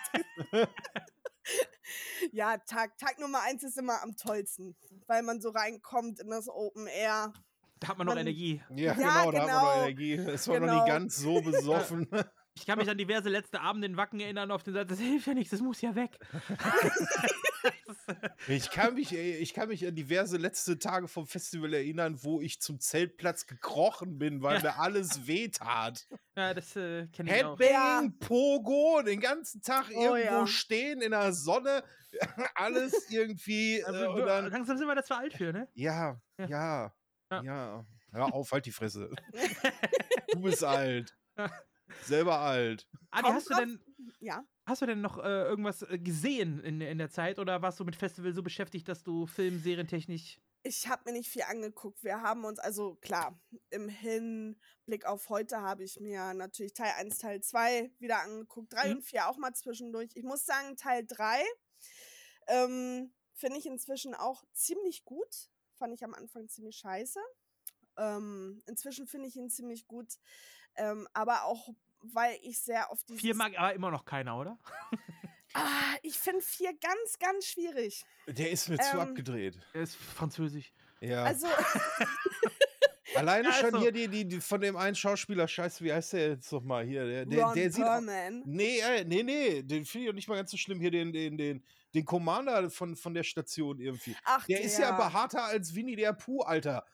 ja, 2.32 2.56
Tag, 2.58 2.96
Tag 2.98 3.18
Nummer 3.18 3.40
eins 3.42 3.62
ist 3.62 3.78
immer 3.78 4.02
am 4.02 4.16
tollsten, 4.16 4.76
weil 5.06 5.22
man 5.22 5.40
so 5.40 5.50
reinkommt 5.50 6.20
in 6.20 6.30
das 6.30 6.48
Open 6.48 6.86
Air. 6.86 7.32
Da 7.80 7.88
hat 7.88 7.98
man 7.98 8.06
noch 8.06 8.14
Man- 8.14 8.26
Energie. 8.26 8.62
Ja, 8.70 8.92
Ja, 8.92 8.94
genau, 8.94 9.30
da 9.32 9.40
hat 9.40 9.46
man 9.48 9.54
noch 9.56 9.72
genau. 9.72 9.82
Energie. 9.84 10.14
Es 10.14 10.46
war 10.48 10.60
noch 10.60 10.66
Genau. 10.68 10.84
nie 10.84 10.88
ganz 10.90 11.16
so 11.16 11.40
besoffen. 11.40 12.08
Ich 12.54 12.66
kann 12.66 12.78
mich 12.78 12.88
an 12.90 12.98
diverse 12.98 13.28
letzte 13.30 13.60
Abende 13.60 13.86
in 13.86 13.96
Wacken 13.96 14.20
erinnern, 14.20 14.50
auf 14.50 14.62
den 14.62 14.74
Satz, 14.74 14.88
das 14.88 14.98
hilft 15.00 15.26
ja 15.26 15.34
nichts, 15.34 15.50
das 15.52 15.60
muss 15.60 15.80
ja 15.80 15.94
weg. 15.94 16.18
Ich 18.48 18.70
kann 18.70 18.94
mich, 18.94 19.12
ich 19.14 19.54
kann 19.54 19.68
mich 19.68 19.86
an 19.86 19.94
diverse 19.94 20.36
letzte 20.36 20.78
Tage 20.78 21.06
vom 21.06 21.26
Festival 21.26 21.72
erinnern, 21.72 22.18
wo 22.22 22.40
ich 22.40 22.60
zum 22.60 22.80
Zeltplatz 22.80 23.46
gekrochen 23.46 24.18
bin, 24.18 24.42
weil 24.42 24.56
Ja. 24.56 24.62
mir 24.72 24.78
alles 24.80 25.26
wehtat. 25.28 26.06
Ja, 26.36 26.52
das 26.52 26.74
äh, 26.74 27.06
kenne 27.08 27.36
ich 27.36 27.44
auch. 27.44 27.58
Headbanging, 27.58 28.18
Pogo, 28.18 29.02
den 29.02 29.20
ganzen 29.20 29.62
Tag 29.62 29.86
Oh, 29.94 30.14
irgendwo 30.16 30.18
ja. 30.40 30.46
stehen 30.48 31.00
in 31.00 31.12
der 31.12 31.32
Sonne, 31.32 31.84
alles 32.56 33.08
irgendwie. 33.10 33.82
Also, 33.84 34.16
äh, 34.18 34.26
dann, 34.26 34.50
langsam 34.50 34.76
sind 34.76 34.86
wir 34.88 34.94
da 34.96 35.04
zu 35.04 35.16
alt 35.16 35.34
für, 35.34 35.52
ne? 35.52 35.68
ja, 35.74 36.20
Ja. 36.38 36.46
ja, 36.46 36.94
Ja. 37.30 37.42
ja. 37.42 37.86
Hör 38.12 38.34
auf, 38.34 38.50
halt 38.52 38.66
die 38.66 38.72
Fresse. 38.72 39.10
du 40.32 40.40
bist 40.42 40.64
alt. 40.64 41.16
Selber 42.04 42.38
alt. 42.38 42.88
Adi, 43.10 43.22
Kommt 43.24 43.34
hast 43.36 43.50
du 43.50 43.54
denn, 43.54 43.80
Ja. 44.20 44.44
hast 44.66 44.82
du 44.82 44.86
denn 44.86 45.00
noch 45.00 45.18
äh, 45.18 45.42
irgendwas 45.44 45.82
äh, 45.82 45.98
gesehen 45.98 46.60
in, 46.60 46.80
in 46.80 46.98
der 46.98 47.10
Zeit 47.10 47.38
oder 47.38 47.62
warst 47.62 47.78
du 47.80 47.84
mit 47.84 47.96
Festival 47.96 48.32
so 48.32 48.42
beschäftigt, 48.42 48.88
dass 48.88 49.02
du 49.02 49.26
Film, 49.26 49.58
Serientechnisch. 49.60 50.40
Ich 50.64 50.86
habe 50.88 51.02
mir 51.06 51.12
nicht 51.18 51.28
viel 51.28 51.42
angeguckt. 51.42 52.04
Wir 52.04 52.22
haben 52.22 52.44
uns, 52.44 52.60
also 52.60 52.94
klar, 52.96 53.40
im 53.70 53.88
Hinblick 53.88 55.04
auf 55.06 55.28
heute 55.28 55.60
habe 55.60 55.82
ich 55.82 55.98
mir 55.98 56.34
natürlich 56.34 56.72
Teil 56.72 56.92
1, 56.98 57.18
Teil 57.18 57.40
2 57.42 57.90
wieder 57.98 58.22
angeguckt. 58.22 58.72
3 58.72 58.86
Mhm. 58.90 58.96
und 58.96 59.02
4 59.02 59.28
auch 59.28 59.36
mal 59.38 59.52
zwischendurch. 59.54 60.10
Ich 60.14 60.22
muss 60.22 60.44
sagen, 60.46 60.76
Teil 60.76 61.04
3 61.04 61.42
ähm, 62.48 63.12
finde 63.34 63.58
ich 63.58 63.66
inzwischen 63.66 64.14
auch 64.14 64.44
ziemlich 64.52 65.04
gut. 65.04 65.50
Fand 65.74 65.94
ich 65.94 66.04
am 66.04 66.14
Anfang 66.14 66.48
ziemlich 66.48 66.76
scheiße. 66.76 67.18
Ähm, 67.98 68.62
inzwischen 68.66 69.06
finde 69.06 69.28
ich 69.28 69.36
ihn 69.36 69.50
ziemlich 69.50 69.86
gut. 69.86 70.14
Ähm, 70.76 71.06
aber 71.12 71.44
auch, 71.44 71.68
weil 72.00 72.36
ich 72.42 72.60
sehr 72.60 72.90
auf 72.90 73.02
dieses... 73.04 73.20
Vier 73.20 73.34
mag 73.34 73.52
aber 73.58 73.74
immer 73.74 73.90
noch 73.90 74.04
keiner, 74.04 74.38
oder? 74.38 74.58
Ah, 75.54 75.94
ich 76.02 76.18
finde 76.18 76.40
4 76.40 76.72
ganz, 76.78 77.18
ganz 77.18 77.46
schwierig. 77.46 78.04
Der 78.26 78.50
ist 78.50 78.68
mir 78.68 78.78
zu 78.78 78.94
Ähm, 78.94 79.00
abgedreht. 79.00 79.58
Er 79.74 79.82
ist 79.82 79.96
französisch. 79.96 80.72
Ja. 81.00 81.24
Also, 81.24 81.46
Alleine 83.14 83.48
Ja, 83.48 83.54
schon 83.54 83.74
also- 83.74 83.80
hier 83.80 83.92
die, 83.92 84.08
die, 84.08 84.26
die 84.26 84.40
von 84.40 84.60
dem 84.60 84.76
einen 84.76 84.94
Schauspieler, 84.94 85.46
scheiße, 85.46 85.84
wie 85.84 85.92
heißt 85.92 86.14
der 86.14 86.28
jetzt 86.30 86.50
nochmal 86.50 86.84
hier? 86.86 87.04
Der, 87.04 87.26
der, 87.26 87.44
Ron 87.44 87.54
der 87.54 87.70
sieht. 87.70 87.84
Auch, 87.84 88.00
nee, 88.44 88.80
nee, 89.04 89.22
nee, 89.22 89.62
den 89.62 89.84
finde 89.84 90.04
ich 90.06 90.10
auch 90.10 90.14
nicht 90.14 90.28
mal 90.28 90.36
ganz 90.36 90.50
so 90.50 90.56
schlimm 90.56 90.80
hier, 90.80 90.90
den, 90.90 91.12
den, 91.12 91.36
den, 91.36 91.62
den 91.94 92.04
Commander 92.06 92.70
von, 92.70 92.96
von 92.96 93.12
der 93.12 93.22
Station 93.22 93.78
irgendwie. 93.80 94.16
Ach, 94.24 94.46
Der 94.46 94.62
ist 94.62 94.78
ja 94.78 94.92
behaarter 94.92 95.44
als 95.44 95.74
Winnie 95.74 95.96
der 95.96 96.14
Pooh, 96.14 96.40
Alter. 96.40 96.86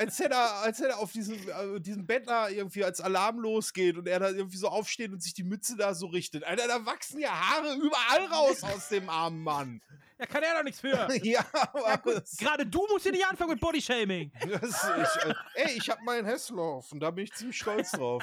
Als 0.00 0.18
hätte 0.18 0.34
er, 0.34 0.54
als 0.62 0.78
hätte 0.78 0.88
er 0.90 0.98
auf 0.98 1.12
diesem, 1.12 1.36
äh, 1.36 1.78
diesem 1.78 2.06
Bettler 2.06 2.50
irgendwie 2.50 2.84
als 2.84 3.02
Alarm 3.02 3.38
losgeht 3.38 3.98
und 3.98 4.08
er 4.08 4.18
da 4.18 4.30
irgendwie 4.30 4.56
so 4.56 4.68
aufsteht 4.68 5.12
und 5.12 5.22
sich 5.22 5.34
die 5.34 5.44
Mütze 5.44 5.76
da 5.76 5.94
so 5.94 6.06
richtet. 6.06 6.42
Alter, 6.44 6.66
da 6.68 6.86
wachsen 6.86 7.20
ja 7.20 7.30
Haare 7.30 7.74
überall 7.74 8.24
raus 8.32 8.62
aus 8.62 8.88
dem 8.88 9.10
armen 9.10 9.42
Mann. 9.42 9.82
Ja, 10.18 10.24
kann 10.24 10.42
er 10.42 10.54
doch 10.54 10.64
nichts 10.64 10.80
für. 10.80 11.08
ja, 11.22 11.44
aber 11.52 12.14
das, 12.14 12.38
Gerade 12.38 12.64
du 12.66 12.86
musst 12.90 13.02
hier 13.02 13.12
nicht 13.12 13.26
anfangen 13.26 13.50
mit 13.50 13.60
Bodyshaming. 13.60 14.32
äh, 14.40 15.34
ey, 15.54 15.76
ich 15.76 15.90
habe 15.90 16.02
meinen 16.02 16.24
Hesslauf 16.24 16.90
und 16.92 17.00
da 17.00 17.10
bin 17.10 17.24
ich 17.24 17.34
ziemlich 17.34 17.58
stolz 17.58 17.90
drauf. 17.90 18.22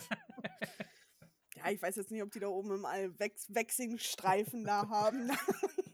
Ja, 1.57 1.69
ich 1.69 1.81
weiß 1.81 1.95
jetzt 1.95 2.09
nicht, 2.09 2.23
ob 2.23 2.31
die 2.31 2.39
da 2.39 2.47
oben 2.47 2.71
im 2.71 2.85
All 2.85 3.17
Wex 3.19 3.53
Wechselstreifen 3.53 4.63
da 4.63 4.89
haben. 4.89 5.31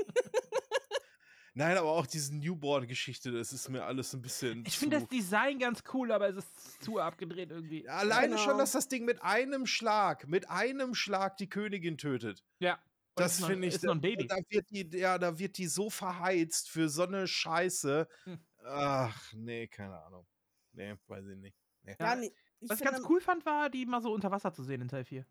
Nein, 1.56 1.78
aber 1.78 1.92
auch 1.92 2.08
diese 2.08 2.36
Newborn-Geschichte, 2.36 3.32
das 3.32 3.54
ist 3.54 3.70
mir 3.70 3.84
alles 3.86 4.14
ein 4.14 4.22
bisschen. 4.22 4.64
Ich 4.66 4.78
finde 4.80 5.00
das 5.00 5.08
Design 5.08 5.60
ganz 5.60 5.84
cool, 5.94 6.12
aber 6.12 6.28
es 6.28 6.38
ist 6.38 6.84
zu 6.84 7.00
abgedreht 7.00 7.52
irgendwie. 7.52 7.88
Alleine 7.88 8.38
schon, 8.38 8.48
Genau. 8.48 8.58
dass 8.60 8.72
das 8.72 8.88
Ding 8.88 9.06
mit 9.06 9.22
einem 9.22 9.68
Schlag, 9.68 10.28
mit 10.28 10.50
einem 10.50 10.96
Schlag 10.96 11.38
die 11.38 11.48
Königin 11.48 11.98
tötet. 11.98 12.44
Ja. 12.60 12.74
Und 12.76 12.82
Das 13.20 13.46
finde 13.46 13.68
ich. 13.68 13.76
Ist 13.76 13.84
noch 13.84 13.94
ein 13.94 14.02
Baby. 14.02 14.26
Da 14.26 14.38
wird, 14.50 14.70
die, 14.72 14.90
ja, 14.98 15.20
da 15.20 15.38
wird 15.38 15.60
die 15.60 15.68
so 15.68 15.92
verheizt 15.92 16.70
für 16.72 16.90
so 16.90 17.04
eine 17.04 17.28
Scheiße. 17.28 18.08
Hm. 18.24 18.40
Ach, 18.66 19.34
nee, 19.34 19.68
keine 19.68 20.02
Ahnung. 20.04 20.26
Nee, 20.72 20.96
weiß 21.08 21.28
ich 21.28 21.38
nicht. 21.38 21.56
Nee. 21.84 21.96
ja, 22.00 22.18
Was 22.62 22.80
ich 22.80 22.86
ganz 22.86 23.06
cool 23.08 23.22
fand, 23.22 23.46
war, 23.46 23.70
die 23.70 23.86
mal 23.86 24.02
so 24.02 24.12
unter 24.12 24.32
Wasser 24.32 24.52
zu 24.54 24.64
sehen 24.64 24.82
in 24.82 24.88
Teil 24.88 25.06
4. 25.06 25.24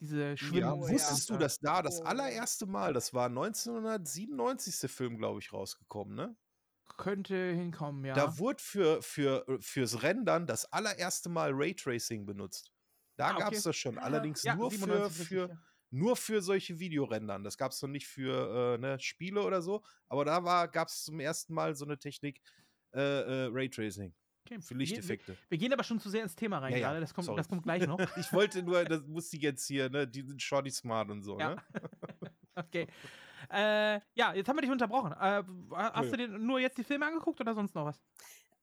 Diese 0.00 0.36
Schwimmen. 0.36 0.58
Ja, 0.60 0.76
wusstest 0.76 1.30
du, 1.30 1.36
dass 1.38 1.58
da 1.58 1.82
das 1.82 2.00
Oh. 2.00 2.04
allererste 2.04 2.66
Mal, 2.66 2.92
das 2.92 3.14
war 3.14 3.28
1997. 3.28 4.74
ist 4.74 4.82
der 4.82 4.90
Film, 4.90 5.16
glaube 5.16 5.40
ich, 5.40 5.52
rausgekommen, 5.52 6.14
ne? 6.14 6.36
Könnte 6.98 7.34
hinkommen, 7.52 8.04
ja. 8.04 8.14
Da 8.14 8.38
wurde 8.38 8.62
für, 8.62 9.02
für, 9.02 9.44
fürs 9.60 10.02
Rendern 10.02 10.46
das 10.46 10.70
allererste 10.72 11.28
Mal 11.28 11.50
Raytracing 11.52 12.24
benutzt. 12.26 12.72
Da 13.16 13.28
Ah, 13.28 13.32
okay. 13.32 13.40
gab 13.42 13.52
es 13.54 13.62
das 13.64 13.76
schon. 13.76 13.98
Allerdings 13.98 14.42
ja, 14.42 14.54
nur, 14.54 14.70
für, 14.70 14.78
97 14.78 15.20
richtig, 15.20 15.28
für, 15.28 15.48
ja. 15.48 15.58
nur 15.90 16.16
für 16.16 16.42
solche 16.42 16.78
Videorendern. 16.78 17.42
Das 17.44 17.56
gab 17.58 17.72
es 17.72 17.82
noch 17.82 17.88
nicht 17.88 18.06
für 18.06 18.74
äh, 18.74 18.78
ne, 18.78 19.00
Spiele 19.00 19.42
oder 19.42 19.62
so. 19.62 19.82
Aber 20.08 20.24
da 20.24 20.66
gab 20.66 20.88
es 20.88 21.04
zum 21.04 21.20
ersten 21.20 21.54
Mal 21.54 21.74
so 21.74 21.84
eine 21.84 21.98
Technik 21.98 22.40
äh, 22.94 23.00
äh, 23.00 23.48
Raytracing 23.52 24.14
Okay. 24.46 24.60
für 24.60 24.74
Lichteffekte. 24.74 25.32
wir, 25.32 25.38
wir 25.48 25.58
gehen 25.58 25.72
aber 25.72 25.84
schon 25.84 25.98
zu 26.00 26.08
sehr 26.08 26.22
ins 26.22 26.34
Thema 26.36 26.58
rein 26.58 26.72
Ja, 26.72 26.78
gerade. 26.78 27.00
Das 27.00 27.12
kommt, 27.14 27.26
sorry. 27.26 27.36
das 27.36 27.48
kommt 27.48 27.62
gleich 27.64 27.86
noch. 27.86 27.98
Ich 28.16 28.32
wollte 28.32 28.62
nur, 28.62 28.84
das 28.84 29.06
muss 29.06 29.32
ich 29.32 29.42
jetzt 29.42 29.66
hier, 29.66 29.88
ne? 29.90 30.06
Die 30.06 30.22
sind 30.22 30.40
shorty 30.42 30.70
smart 30.70 31.10
und 31.10 31.22
so, 31.22 31.38
Ja. 31.38 31.54
ne? 31.56 31.62
Okay. 32.58 32.86
Äh, 33.50 34.00
ja, 34.14 34.32
jetzt 34.34 34.48
haben 34.48 34.56
wir 34.56 34.62
dich 34.62 34.70
unterbrochen. 34.70 35.12
Äh, 35.12 35.44
hast 35.74 36.10
Nö. 36.10 36.10
du 36.12 36.16
dir 36.16 36.28
nur 36.28 36.58
jetzt 36.58 36.78
die 36.78 36.84
Filme 36.84 37.06
angeguckt 37.06 37.38
oder 37.40 37.54
sonst 37.54 37.74
noch 37.74 37.84
was? 37.84 38.02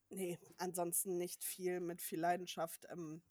nee, 0.10 0.38
ansonsten 0.58 1.18
nicht 1.18 1.44
viel 1.44 1.80
mit 1.80 2.02
viel 2.02 2.20
Leidenschaft. 2.20 2.86
Ähm, 2.92 3.22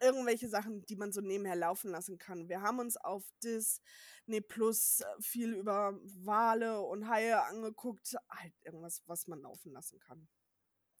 irgendwelche 0.00 0.48
Sachen, 0.48 0.84
die 0.86 0.96
man 0.96 1.12
so 1.12 1.20
nebenher 1.20 1.56
laufen 1.56 1.90
lassen 1.90 2.18
kann. 2.18 2.48
Wir 2.48 2.62
haben 2.62 2.78
uns 2.80 2.96
auf 2.96 3.24
Disney 3.42 4.40
Plus 4.46 5.00
äh, 5.00 5.04
viel 5.22 5.52
über 5.54 5.98
Wale 6.24 6.80
und 6.82 7.08
Haie 7.08 7.42
angeguckt. 7.44 8.14
Halt 8.28 8.52
irgendwas, 8.62 9.02
was 9.06 9.26
man 9.28 9.40
laufen 9.40 9.72
lassen 9.72 9.98
kann. 10.00 10.28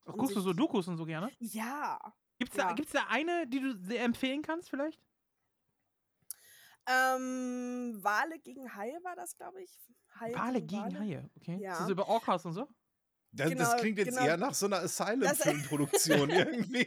Ach, 0.04 0.12
guckst 0.14 0.34
du 0.36 0.40
so 0.40 0.52
Dokus 0.52 0.88
und 0.88 0.96
so 0.96 1.04
gerne? 1.04 1.30
Ja. 1.38 1.98
Gibt's 2.38 2.56
Ja. 2.56 2.68
da, 2.68 2.72
gibt's 2.74 2.92
da 2.92 3.06
eine, 3.08 3.46
die 3.46 3.60
du 3.60 3.76
sehr 3.76 4.02
empfehlen 4.04 4.42
kannst, 4.42 4.68
vielleicht? 4.70 5.00
Ähm, 6.86 7.98
Wale 8.02 8.38
gegen 8.40 8.74
Haie 8.74 8.98
war 9.04 9.14
das, 9.14 9.36
glaube 9.36 9.62
ich. 9.62 9.78
Haie 10.18 10.34
Wale 10.34 10.60
gegen 10.62 10.98
Haie, 10.98 11.30
okay. 11.36 11.56
Ja. 11.60 11.72
Ist 11.74 11.80
das 11.82 11.90
über 11.90 12.08
Orcas 12.08 12.44
und 12.44 12.54
so? 12.54 12.68
Das, 13.30 13.48
das 13.48 13.58
Genau, 13.58 13.76
klingt 13.80 13.98
jetzt 13.98 14.08
genau. 14.10 14.26
eher 14.26 14.36
nach 14.36 14.52
so 14.54 14.66
einer 14.66 14.80
Das- 14.82 15.00
Asylum-Filmproduktion 15.00 16.30
irgendwie. 16.30 16.86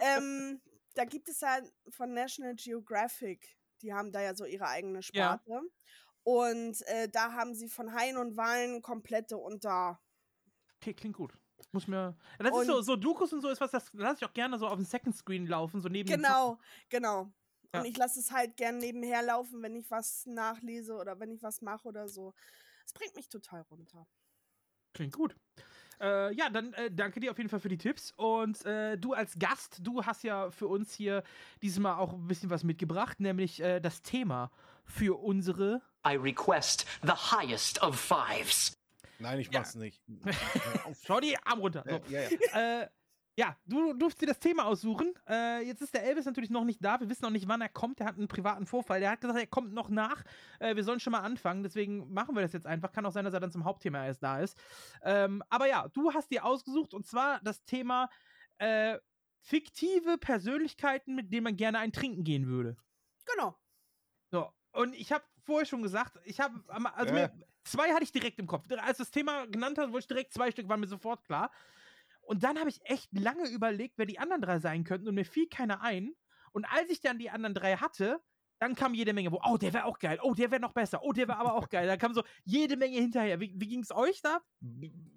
ähm, 0.00 0.60
da 0.94 1.04
gibt 1.04 1.28
es 1.28 1.40
ja 1.40 1.58
von 1.88 2.12
National 2.12 2.54
Geographic, 2.54 3.56
die 3.82 3.92
haben 3.92 4.12
da 4.12 4.20
ja 4.20 4.34
so 4.34 4.44
ihre 4.44 4.68
eigene 4.68 4.98
Ja. 4.98 5.02
Sparte. 5.02 5.60
Und 6.22 6.80
äh, 6.86 7.08
da 7.08 7.32
haben 7.32 7.54
sie 7.54 7.68
von 7.68 7.92
Haien 7.94 8.16
und 8.16 8.36
Walen 8.36 8.82
komplette 8.82 9.36
unter. 9.36 10.00
Okay, 10.76 10.94
klingt 10.94 11.16
gut. 11.16 11.34
Muss 11.72 11.86
mir. 11.88 12.16
Das 12.38 12.48
ist 12.56 12.66
so, 12.66 12.76
Und- 12.76 12.84
so 12.84 12.96
Dokus 12.96 13.32
und 13.32 13.40
so 13.40 13.48
ist 13.48 13.60
was, 13.60 13.70
das 13.70 13.92
lasse 13.94 14.18
ich 14.20 14.28
auch 14.28 14.32
gerne 14.32 14.58
so 14.58 14.66
auf 14.68 14.76
dem 14.76 14.84
Second 14.84 15.16
Screen 15.16 15.46
laufen, 15.46 15.80
so 15.80 15.88
neben 15.88 16.08
Genau, 16.08 16.58
genau. 16.88 17.32
Ja. 17.72 17.80
Und 17.80 17.86
ich 17.86 17.96
lasse 17.96 18.20
es 18.20 18.30
halt 18.30 18.56
gern 18.56 18.78
nebenher 18.78 19.22
laufen, 19.22 19.60
wenn 19.62 19.74
ich 19.74 19.90
was 19.90 20.26
nachlese 20.26 20.94
oder 20.94 21.18
wenn 21.18 21.32
ich 21.32 21.42
was 21.42 21.60
mache 21.60 21.88
oder 21.88 22.08
so. 22.08 22.32
Es 22.86 22.92
bringt 22.92 23.16
mich 23.16 23.28
total 23.28 23.62
runter. 23.62 24.06
Klingt 24.92 25.12
gut. 25.14 25.34
Äh, 26.00 26.32
ja, 26.34 26.50
dann 26.50 26.72
äh, 26.74 26.90
danke 26.90 27.18
dir 27.18 27.30
auf 27.32 27.38
jeden 27.38 27.50
Fall 27.50 27.60
für 27.60 27.68
die 27.68 27.78
Tipps. 27.78 28.12
Und 28.16 28.64
äh, 28.64 28.96
du 28.96 29.12
als 29.12 29.38
Gast, 29.38 29.78
du 29.82 30.04
hast 30.04 30.22
ja 30.22 30.50
für 30.50 30.68
uns 30.68 30.94
hier 30.94 31.24
dieses 31.62 31.78
Mal 31.80 31.96
auch 31.96 32.12
ein 32.12 32.28
bisschen 32.28 32.50
was 32.50 32.62
mitgebracht, 32.62 33.18
nämlich 33.20 33.60
äh, 33.60 33.80
das 33.80 34.02
Thema 34.02 34.50
für 34.84 35.18
unsere. 35.20 35.82
I 36.06 36.16
request 36.16 36.84
the 37.02 37.12
highest 37.12 37.82
of 37.82 37.98
fives. 37.98 38.72
Nein, 39.24 39.40
ich 39.40 39.50
Ja. 39.52 39.60
mach's 39.60 39.74
nicht. 39.74 40.02
Schau 41.04 41.20
die 41.20 41.36
Arm 41.44 41.58
runter. 41.60 41.84
So. 41.88 42.00
ja, 42.12 42.20
ja. 42.22 42.82
äh, 42.82 42.88
ja, 43.36 43.56
du 43.64 43.94
durfst 43.94 44.20
dir 44.20 44.26
das 44.26 44.38
Thema 44.38 44.64
aussuchen. 44.66 45.12
Äh, 45.28 45.66
jetzt 45.66 45.82
ist 45.82 45.92
der 45.92 46.04
Elvis 46.04 46.24
natürlich 46.24 46.50
noch 46.50 46.62
nicht 46.64 46.84
da. 46.84 47.00
Wir 47.00 47.08
wissen 47.08 47.24
noch 47.24 47.30
nicht, 47.32 47.48
wann 47.48 47.60
er 47.60 47.68
kommt. 47.68 47.98
Er 48.00 48.06
hat 48.06 48.16
einen 48.16 48.28
privaten 48.28 48.64
Vorfall. 48.64 49.00
Der 49.00 49.10
hat 49.10 49.20
gesagt, 49.20 49.38
er 49.40 49.46
kommt 49.48 49.72
noch 49.72 49.88
nach. 49.88 50.22
Äh, 50.60 50.76
wir 50.76 50.84
sollen 50.84 51.00
schon 51.00 51.10
mal 51.10 51.20
anfangen. 51.20 51.64
Deswegen 51.64 52.12
machen 52.12 52.36
wir 52.36 52.42
das 52.42 52.52
jetzt 52.52 52.66
einfach. 52.66 52.92
Kann 52.92 53.04
auch 53.06 53.10
sein, 53.12 53.24
dass 53.24 53.34
er 53.34 53.40
dann 53.40 53.50
zum 53.50 53.64
Hauptthema 53.64 54.06
erst 54.06 54.22
da 54.22 54.38
ist. 54.38 54.56
Ähm, 55.02 55.42
aber 55.50 55.66
ja, 55.66 55.88
du 55.88 56.12
hast 56.14 56.30
dir 56.30 56.44
ausgesucht 56.44 56.94
und 56.94 57.06
zwar 57.06 57.40
das 57.42 57.64
Thema 57.64 58.08
äh, 58.58 58.98
fiktive 59.40 60.16
Persönlichkeiten, 60.18 61.16
mit 61.16 61.32
denen 61.32 61.42
man 61.44 61.56
gerne 61.56 61.78
ein 61.80 61.92
Trinken 61.92 62.22
gehen 62.22 62.46
würde. 62.46 62.76
Genau. 63.26 63.58
So, 64.30 64.48
und 64.72 64.94
ich 64.94 65.10
habe 65.12 65.24
vorher 65.44 65.66
schon 65.66 65.82
gesagt, 65.82 66.18
ich 66.24 66.38
habe, 66.40 66.62
also 66.68 67.14
Ja. 67.14 67.28
mir, 67.28 67.46
zwei 67.64 67.90
hatte 67.92 68.04
ich 68.04 68.12
direkt 68.12 68.38
im 68.38 68.46
Kopf. 68.46 68.66
Als 68.78 68.98
das 68.98 69.10
Thema 69.10 69.46
genannt 69.46 69.78
hast, 69.78 69.92
wollte 69.92 70.04
ich 70.04 70.08
direkt 70.08 70.32
zwei 70.32 70.50
Stück, 70.50 70.68
waren 70.68 70.80
mir 70.80 70.86
sofort 70.86 71.24
klar. 71.24 71.50
Und 72.22 72.42
dann 72.42 72.58
habe 72.58 72.70
ich 72.70 72.80
echt 72.84 73.10
lange 73.12 73.48
überlegt, 73.48 73.98
wer 73.98 74.06
die 74.06 74.18
anderen 74.18 74.42
drei 74.42 74.58
sein 74.58 74.84
könnten 74.84 75.08
und 75.08 75.14
mir 75.14 75.26
fiel 75.26 75.48
keiner 75.48 75.82
ein. 75.82 76.14
Und 76.52 76.64
als 76.66 76.90
ich 76.90 77.00
dann 77.00 77.18
die 77.18 77.30
anderen 77.30 77.54
drei 77.54 77.76
hatte, 77.76 78.20
dann 78.60 78.74
kam 78.74 78.94
jede 78.94 79.12
Menge, 79.12 79.32
wo, 79.32 79.40
oh, 79.44 79.56
der 79.56 79.74
wäre 79.74 79.84
auch 79.84 79.98
geil, 79.98 80.18
oh, 80.22 80.32
der 80.32 80.50
wäre 80.50 80.60
noch 80.60 80.72
besser, 80.72 81.02
oh, 81.02 81.12
der 81.12 81.28
wäre 81.28 81.38
aber 81.38 81.54
auch 81.54 81.68
geil. 81.68 81.86
Da 81.86 81.96
kam 81.96 82.14
so 82.14 82.22
jede 82.44 82.76
Menge 82.76 82.96
hinterher. 82.96 83.40
Wie, 83.40 83.52
wie 83.56 83.66
ging 83.66 83.80
es 83.80 83.90
euch 83.90 84.22
da? 84.22 84.40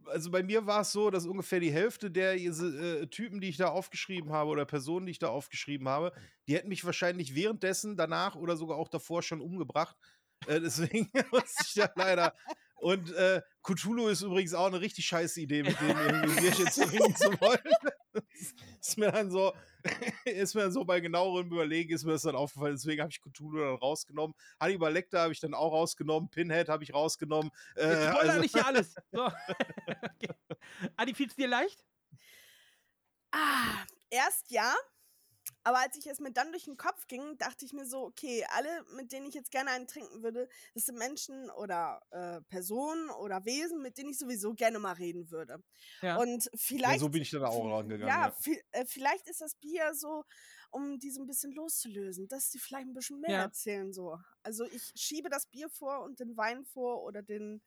Also 0.05 0.31
bei 0.31 0.43
mir 0.43 0.65
war 0.65 0.81
es 0.81 0.91
so, 0.91 1.09
dass 1.11 1.25
ungefähr 1.25 1.59
die 1.59 1.71
Hälfte 1.71 2.09
der 2.09 2.35
äh, 2.35 3.07
Typen, 3.07 3.39
die 3.39 3.49
ich 3.49 3.57
da 3.57 3.69
aufgeschrieben 3.69 4.31
habe 4.31 4.49
oder 4.49 4.65
Personen, 4.65 5.05
die 5.05 5.11
ich 5.11 5.19
da 5.19 5.29
aufgeschrieben 5.29 5.87
habe, 5.87 6.11
die 6.47 6.55
hätten 6.55 6.67
mich 6.67 6.83
wahrscheinlich 6.83 7.35
währenddessen, 7.35 7.95
danach 7.95 8.35
oder 8.35 8.57
sogar 8.57 8.77
auch 8.77 8.89
davor 8.89 9.21
schon 9.21 9.39
umgebracht. 9.39 9.95
Äh, 10.45 10.61
deswegen 10.61 11.09
muss 11.31 11.55
ich 11.65 11.73
da 11.73 11.89
leider. 11.95 12.33
Und 12.75 13.11
äh, 13.13 13.41
Cthulhu 13.63 14.07
ist 14.07 14.21
übrigens 14.21 14.53
auch 14.53 14.67
eine 14.67 14.79
richtig 14.79 15.05
scheiße 15.07 15.41
Idee, 15.41 15.63
mit 15.63 15.79
dem 15.81 15.89
irgendwie 15.89 16.29
ein 16.29 16.35
Bierchen 16.35 16.71
zu 16.71 16.85
trinken 16.85 17.15
zu 17.15 17.29
wollen. 17.41 17.59
Das 18.17 18.89
ist 18.89 18.97
mir 18.97 19.11
dann 19.11 19.29
so, 19.29 19.53
ist 20.25 20.55
mir 20.55 20.61
dann 20.61 20.71
so 20.71 20.83
bei 20.85 20.99
genauerem 20.99 21.51
Überlegen, 21.51 21.93
ist 21.93 22.03
mir 22.03 22.13
das 22.13 22.23
dann 22.23 22.35
aufgefallen. 22.35 22.75
Deswegen 22.75 23.01
habe 23.01 23.11
ich 23.11 23.21
Cthulhu 23.21 23.59
dann 23.59 23.75
rausgenommen. 23.75 24.35
Hannibal 24.59 24.91
Lecter 24.91 25.21
habe 25.21 25.33
ich 25.33 25.39
dann 25.39 25.53
auch 25.53 25.71
rausgenommen. 25.71 26.27
Pinhead 26.29 26.67
habe 26.67 26.83
ich 26.83 26.95
rausgenommen. 26.95 27.51
Äh, 27.75 28.09
spoiler 28.09 28.29
also- 28.31 28.39
nicht 28.39 28.55
hier 28.55 28.65
alles. 28.65 28.95
So. 29.11 29.25
okay. 29.87 30.33
Adi, 30.95 31.13
fiel 31.13 31.27
es 31.27 31.35
dir 31.35 31.47
leicht? 31.47 31.85
Ah, 33.31 33.85
erst 34.09 34.49
ja. 34.49 34.73
Aber 35.67 35.79
als 35.79 35.97
ich 35.97 36.07
es 36.07 36.21
mir 36.21 36.31
dann 36.31 36.53
durch 36.53 36.63
den 36.63 36.77
Kopf 36.77 37.07
ging, 37.07 37.37
dachte 37.39 37.65
ich 37.65 37.73
mir 37.73 37.85
so, 37.85 38.05
okay, 38.05 38.45
alle, 38.55 38.85
mit 38.95 39.11
denen 39.11 39.25
ich 39.25 39.33
jetzt 39.33 39.51
gerne 39.51 39.71
einen 39.71 39.85
trinken 39.85 40.23
würde, 40.23 40.47
das 40.73 40.85
sind 40.85 40.97
Menschen 40.97 41.49
oder 41.49 42.01
äh, 42.11 42.39
Personen 42.47 43.09
oder 43.09 43.43
Wesen, 43.43 43.81
mit 43.81 43.97
denen 43.97 44.11
ich 44.11 44.17
sowieso 44.17 44.53
gerne 44.53 44.79
mal 44.79 44.93
reden 44.93 45.29
würde. 45.29 45.61
Ja. 46.01 46.19
Und 46.19 46.49
vielleicht. 46.55 46.93
Ja, 46.93 46.99
so 46.99 47.09
bin 47.09 47.21
ich 47.21 47.31
dann 47.31 47.43
auch 47.43 47.65
rangegangen. 47.65 48.07
Ja, 48.07 48.33
Ja, 48.45 48.53
äh, 48.71 48.85
vielleicht 48.85 49.27
ist 49.27 49.41
das 49.41 49.55
Bier 49.55 49.93
so, 49.93 50.23
um 50.71 50.99
die 50.99 51.11
so 51.11 51.19
ein 51.19 51.27
bisschen 51.27 51.51
loszulösen, 51.51 52.29
dass 52.29 52.49
die 52.49 52.59
vielleicht 52.59 52.87
ein 52.87 52.93
bisschen 52.93 53.19
mehr 53.19 53.39
erzählen 53.39 53.91
so. 53.91 54.17
Also 54.43 54.63
ich 54.63 54.93
schiebe 54.95 55.29
das 55.29 55.47
Bier 55.47 55.69
vor 55.69 56.01
und 56.03 56.21
den 56.21 56.37
Wein 56.37 56.63
vor 56.63 57.03
oder 57.03 57.21
den, 57.21 57.61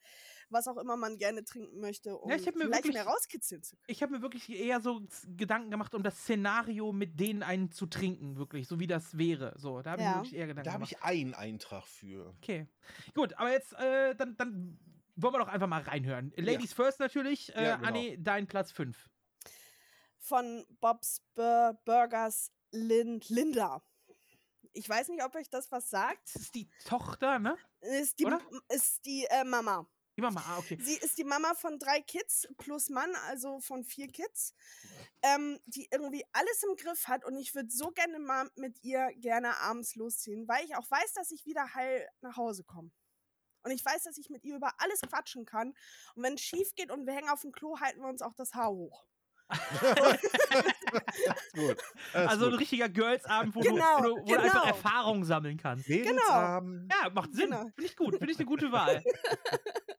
was 0.51 0.66
auch 0.68 0.76
immer 0.76 0.96
man 0.96 1.16
gerne 1.18 1.44
trinken 1.44 1.80
möchte, 1.80 2.16
um 2.16 2.30
ich 2.30 2.46
hab 2.46 2.55
mir 2.57 2.64
vielleicht 2.64 2.92
mehr 2.92 3.07
rauskitzeln 3.07 3.62
zu 3.62 3.76
können. 3.76 3.84
Ich 3.88 4.03
habe 4.03 4.12
mir 4.12 4.22
wirklich 4.22 4.48
eher 4.51 4.80
so 4.80 5.01
Gedanken 5.36 5.70
gemacht, 5.70 5.94
um 5.94 6.03
das 6.03 6.18
Szenario 6.18 6.92
mit 6.92 7.18
denen 7.20 7.42
einen 7.42 7.70
zu 7.70 7.86
trinken, 7.86 8.36
wirklich, 8.36 8.66
so 8.68 8.80
wie 8.80 8.86
das 8.86 9.16
wäre. 9.16 9.55
So, 9.57 9.80
da 9.82 9.92
habe 9.92 10.03
ich 10.03 10.07
mir 10.07 10.11
Ja. 10.12 10.16
wirklich 10.18 10.34
eher 10.34 10.46
Gedanken 10.48 10.64
Da 10.66 10.72
habe 10.72 10.84
gemacht. 10.84 10.96
ich 10.98 11.05
einen 11.05 11.34
Eintrag 11.34 11.84
für. 11.86 12.34
Okay. 12.42 12.66
Gut, 13.14 13.34
aber 13.34 13.51
jetzt, 13.53 13.72
äh, 13.74 14.14
dann, 14.16 14.36
dann 14.36 14.78
wollen 15.16 15.34
wir 15.34 15.38
doch 15.38 15.48
einfach 15.48 15.66
mal 15.68 15.82
reinhören. 15.82 16.32
Ladies 16.36 16.72
first 16.72 16.98
natürlich. 17.01 17.55
Äh, 17.55 17.64
Ja, 17.64 17.76
genau. 17.76 17.88
Anni, 17.88 18.16
dein 18.20 18.46
Platz 18.46 18.72
5. 18.72 19.09
von 20.18 20.64
Bob's 20.80 21.22
Bur 21.34 21.78
Burgers 21.84 22.53
Lin 22.72 23.20
Linda. 23.28 23.82
Ich 24.72 24.88
weiß 24.88 25.09
nicht, 25.09 25.24
ob 25.24 25.34
euch 25.34 25.51
das 25.51 25.70
was 25.72 25.90
sagt. 25.90 26.34
Das 26.34 26.42
ist 26.42 26.55
die 26.55 26.68
Tochter, 26.84 27.38
ne? 27.40 27.57
Ist 27.80 28.18
die, 28.20 28.26
Oder? 28.26 28.40
ist 28.68 29.05
die 29.05 29.26
äh, 29.28 29.42
Mama. 29.44 29.88
Die 30.16 30.22
Mama, 30.22 30.42
ah, 30.46 30.58
okay. 30.58 30.76
Sie 30.80 30.96
ist 30.96 31.16
die 31.18 31.24
Mama 31.24 31.54
von 31.54 31.78
drei 31.78 32.00
Kids 32.02 32.46
plus 32.58 32.88
Mann, 32.90 33.14
also 33.28 33.61
von 33.61 33.84
vier 33.84 34.08
Kids, 34.08 34.54
ähm, 35.22 35.58
die 35.66 35.88
irgendwie 35.90 36.24
alles 36.32 36.62
im 36.62 36.76
Griff 36.76 37.06
hat. 37.06 37.24
Und 37.24 37.36
ich 37.36 37.54
würde 37.54 37.70
so 37.70 37.90
gerne 37.90 38.18
mal 38.18 38.50
mit 38.56 38.82
ihr 38.82 39.08
gerne 39.16 39.56
abends 39.58 39.94
losziehen, 39.94 40.46
weil 40.48 40.64
ich 40.64 40.76
auch 40.76 40.90
weiß, 40.90 41.14
dass 41.14 41.30
ich 41.30 41.46
wieder 41.46 41.74
heil 41.74 42.06
nach 42.20 42.36
Hause 42.36 42.64
komme. 42.64 42.90
Und 43.62 43.70
ich 43.70 43.84
weiß, 43.84 44.04
dass 44.04 44.18
ich 44.18 44.30
mit 44.30 44.44
ihr 44.44 44.56
über 44.56 44.72
alles 44.78 45.00
quatschen 45.02 45.44
kann. 45.44 45.74
Und 46.14 46.22
wenn 46.22 46.34
es 46.34 46.40
schief 46.40 46.74
geht 46.74 46.90
und 46.90 47.06
wir 47.06 47.14
hängen 47.14 47.28
auf 47.28 47.42
dem 47.42 47.52
Klo, 47.52 47.78
halten 47.78 48.00
wir 48.00 48.08
uns 48.08 48.22
auch 48.22 48.34
das 48.34 48.54
Haar 48.54 48.70
hoch. 48.70 49.06
Gut. 51.54 51.76
Also 52.12 52.46
ein 52.46 52.50
gut. 52.52 52.61
richtiger 52.61 52.88
Girls-Abend, 52.88 53.54
wo, 53.54 53.61
Genau, 53.61 54.02
du, 54.02 54.11
wo, 54.11 54.16
wo 54.22 54.34
du 54.34 54.40
einfach 54.40 54.62
genau. 54.62 54.76
Erfahrung 54.76 55.24
sammeln 55.24 55.56
kannst. 55.56 55.88
Mädelsabend. 55.88 56.92
Ja, 56.92 57.11
macht 57.11 57.32
Sinn. 57.34 57.50
Genau. 57.50 57.62
Finde 57.62 57.84
ich 57.84 57.96
gut. 57.96 58.16
Finde 58.16 58.32
ich 58.32 58.38
eine 58.38 58.46
gute 58.46 58.70
Wahl. 58.72 59.02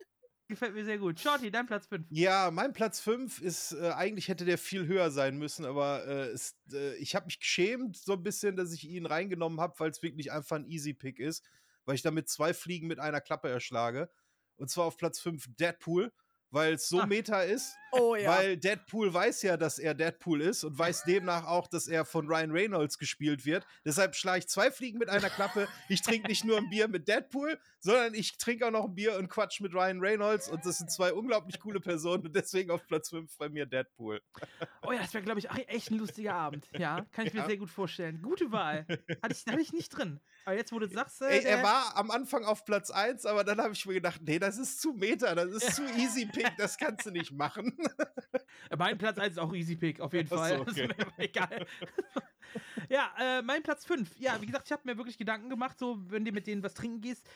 Gefällt 0.52 0.74
mir 0.74 0.84
sehr 0.84 0.97
gut. 0.97 1.18
Shorty, 1.18 1.49
dein 1.49 1.66
Platz 1.66 1.88
5. 1.88 2.08
Ja, 2.10 2.52
mein 2.52 2.74
Platz 2.74 2.99
5 2.99 3.39
ist, 3.39 3.72
äh, 3.72 3.91
eigentlich 3.91 4.28
hätte 4.28 4.43
der 4.43 4.58
viel 4.58 4.86
höher 4.86 5.10
sein 5.10 5.38
müssen, 5.38 5.64
aber 5.64 6.06
äh, 6.06 6.34
ist, 6.34 6.58
äh, 6.74 6.93
ich 6.95 7.16
habe 7.16 7.28
mich 7.28 7.39
geschämt 7.39 7.95
so 7.95 8.14
ein 8.14 8.24
bisschen, 8.24 8.58
dass 8.58 8.74
ich 8.74 8.84
ihn 8.84 9.06
reingenommen 9.06 9.62
habe, 9.62 9.80
weil 9.80 9.91
es 9.91 10.04
wirklich 10.04 10.34
einfach 10.34 10.58
ein 10.58 10.66
Easy 10.66 10.93
Pick 10.93 11.20
ist, 11.20 11.45
weil 11.86 11.95
ich 11.95 12.02
damit 12.02 12.28
zwei 12.28 12.54
Fliegen 12.54 12.88
mit 12.88 12.99
einer 12.99 13.22
Klappe 13.22 13.47
erschlage. 13.47 14.10
Und 14.58 14.70
zwar 14.70 14.84
auf 14.88 14.97
Platz 14.97 15.22
5 15.22 15.56
Deadpool, 15.56 16.12
weil 16.52 16.74
es 16.74 16.88
so 16.89 16.99
Ah. 17.02 17.06
meta 17.06 17.41
ist, 17.41 17.76
Oh 17.93 18.16
ja. 18.16 18.30
weil 18.38 18.56
Deadpool 18.58 19.14
weiß 19.14 19.41
ja, 19.41 19.58
dass 19.58 19.78
er 19.80 19.93
Deadpool 19.93 20.41
ist 20.41 20.64
und 20.64 20.78
weiß 20.78 21.04
demnach 21.04 21.45
auch, 21.45 21.68
dass 21.68 21.88
er 21.89 22.06
von 22.06 22.28
Ryan 22.28 22.52
Reynolds 22.52 22.97
gespielt 22.97 23.45
wird. 23.45 23.66
Deshalb 23.86 24.16
schlage 24.16 24.39
ich 24.39 24.47
zwei 24.47 24.72
Fliegen 24.72 24.97
mit 24.97 25.10
einer 25.10 25.30
Klappe. 25.30 25.68
Ich 25.89 26.02
trinke 26.02 26.28
nicht 26.30 26.45
nur 26.45 26.58
ein 26.58 26.70
Bier 26.70 26.88
mit 26.88 27.08
Deadpool, 27.10 27.60
sondern 27.80 28.14
ich 28.14 28.38
trinke 28.38 28.66
auch 28.68 28.72
noch 28.72 28.86
ein 28.86 28.95
Bier 28.95 29.18
und 29.18 29.28
Quatsch 29.30 29.60
mit 29.60 29.74
Ryan 29.74 29.99
Reynolds. 29.99 30.47
Und 30.49 30.66
das 30.66 30.78
sind 30.78 30.89
zwei 30.91 31.12
unglaublich 31.12 31.60
coole 31.60 31.80
Personen 31.82 32.26
und 32.28 32.36
deswegen 32.36 32.72
auf 32.72 32.86
Platz 32.88 33.10
5 33.10 33.38
bei 33.38 33.49
mir 33.49 33.66
Deadpool. 33.66 34.22
Oh 34.84 34.91
ja, 34.93 34.99
das 34.99 35.14
wäre, 35.14 35.24
glaube 35.24 35.39
ich, 35.39 35.49
echt 35.68 35.91
ein 35.91 35.97
lustiger 35.97 36.34
Abend. 36.36 36.68
Ja, 36.78 37.06
kann 37.12 37.28
ich 37.28 37.34
mir 37.34 37.39
Ja. 37.41 37.47
sehr 37.47 37.58
gut 37.58 37.70
vorstellen. 37.70 38.22
Gute 38.22 38.52
Wahl. 38.52 38.86
Hatte 39.22 39.34
ich, 39.36 39.45
hatte 39.45 39.62
ich 39.62 39.74
nicht 39.74 39.89
drin. 39.89 40.20
Aber 40.45 40.56
jetzt, 40.56 40.72
wo 40.72 40.80
du 40.80 40.88
sagst, 40.88 41.22
äh, 41.22 41.26
Ey, 41.39 41.43
er 41.43 41.62
war 41.62 41.95
am 41.97 42.10
Anfang 42.10 42.45
auf 42.45 42.64
Platz 42.66 42.89
1, 42.89 43.26
aber 43.26 43.43
dann 43.43 43.60
habe 43.62 43.74
ich 43.74 43.86
mir 43.86 43.93
gedacht, 43.93 44.22
nee, 44.24 44.39
das 44.39 44.58
ist 44.58 44.82
zu 44.82 44.93
meta, 44.93 45.36
das 45.36 45.52
ist 45.52 45.76
zu 45.76 45.84
easy 45.97 46.26
pick, 46.26 46.41
das 46.58 46.78
kannst 46.78 47.06
du 47.06 47.12
nicht 47.12 47.32
machen. 47.32 47.76
Mein 48.78 48.98
Platz 48.98 49.18
1 49.18 49.34
ist 49.34 49.38
auch 49.38 49.54
Easy 49.54 49.76
Pick, 49.76 50.00
auf 50.00 50.14
jeden 50.14 50.28
Ach 50.32 50.32
so, 50.32 50.38
Fall. 50.38 50.60
okay. 50.62 50.88
Das 50.88 50.98
ist 50.98 51.18
mir 51.18 51.24
egal. 51.24 51.66
ja, 52.89 53.12
äh, 53.20 53.42
mein 53.42 53.64
Platz 53.64 53.86
5. 53.86 54.20
Ja, 54.20 54.42
wie 54.42 54.46
gesagt, 54.46 54.68
ich 54.68 54.72
habe 54.72 54.84
mir 54.86 54.98
wirklich 54.98 55.18
Gedanken 55.18 55.50
gemacht, 55.50 55.80
so, 55.80 55.98
wenn 56.10 56.26
du 56.26 56.32
mit 56.32 56.48
denen 56.48 56.64
was 56.64 56.74
trinken 56.74 57.02
gehst. 57.02 57.28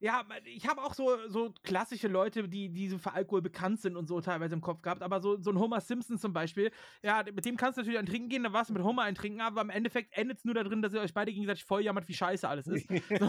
Ja, 0.00 0.26
ich 0.44 0.66
habe 0.66 0.82
auch 0.82 0.94
so, 0.94 1.16
so 1.28 1.54
klassische 1.62 2.08
Leute, 2.08 2.48
die, 2.48 2.70
die 2.70 2.88
so 2.88 2.98
für 2.98 3.12
Alkohol 3.12 3.40
bekannt 3.40 3.80
sind 3.80 3.96
und 3.96 4.08
so 4.08 4.20
teilweise 4.20 4.54
im 4.54 4.60
Kopf 4.60 4.82
gehabt. 4.82 5.00
Aber 5.00 5.20
so, 5.20 5.40
so 5.40 5.50
ein 5.50 5.58
Homer 5.60 5.80
Simpson 5.80 6.18
zum 6.18 6.32
Beispiel, 6.32 6.72
ja, 7.04 7.22
mit 7.32 7.44
dem 7.44 7.56
kannst 7.56 7.76
du 7.76 7.82
natürlich 7.82 8.00
ein 8.00 8.06
Trinken 8.06 8.28
gehen, 8.28 8.42
dann 8.42 8.52
warst 8.52 8.70
du 8.70 8.74
mit 8.74 8.82
Homer 8.82 9.02
ein 9.02 9.14
Trinken, 9.14 9.40
aber 9.40 9.60
im 9.60 9.70
Endeffekt 9.70 10.16
endet 10.16 10.38
es 10.38 10.44
nur 10.44 10.54
darin, 10.54 10.82
dass 10.82 10.92
ihr 10.92 11.00
euch 11.00 11.14
beide 11.14 11.32
gegenseitig 11.32 11.64
volljammert, 11.64 12.08
wie 12.08 12.14
scheiße 12.14 12.48
alles 12.48 12.66
ist. 12.66 12.88
So. 13.18 13.26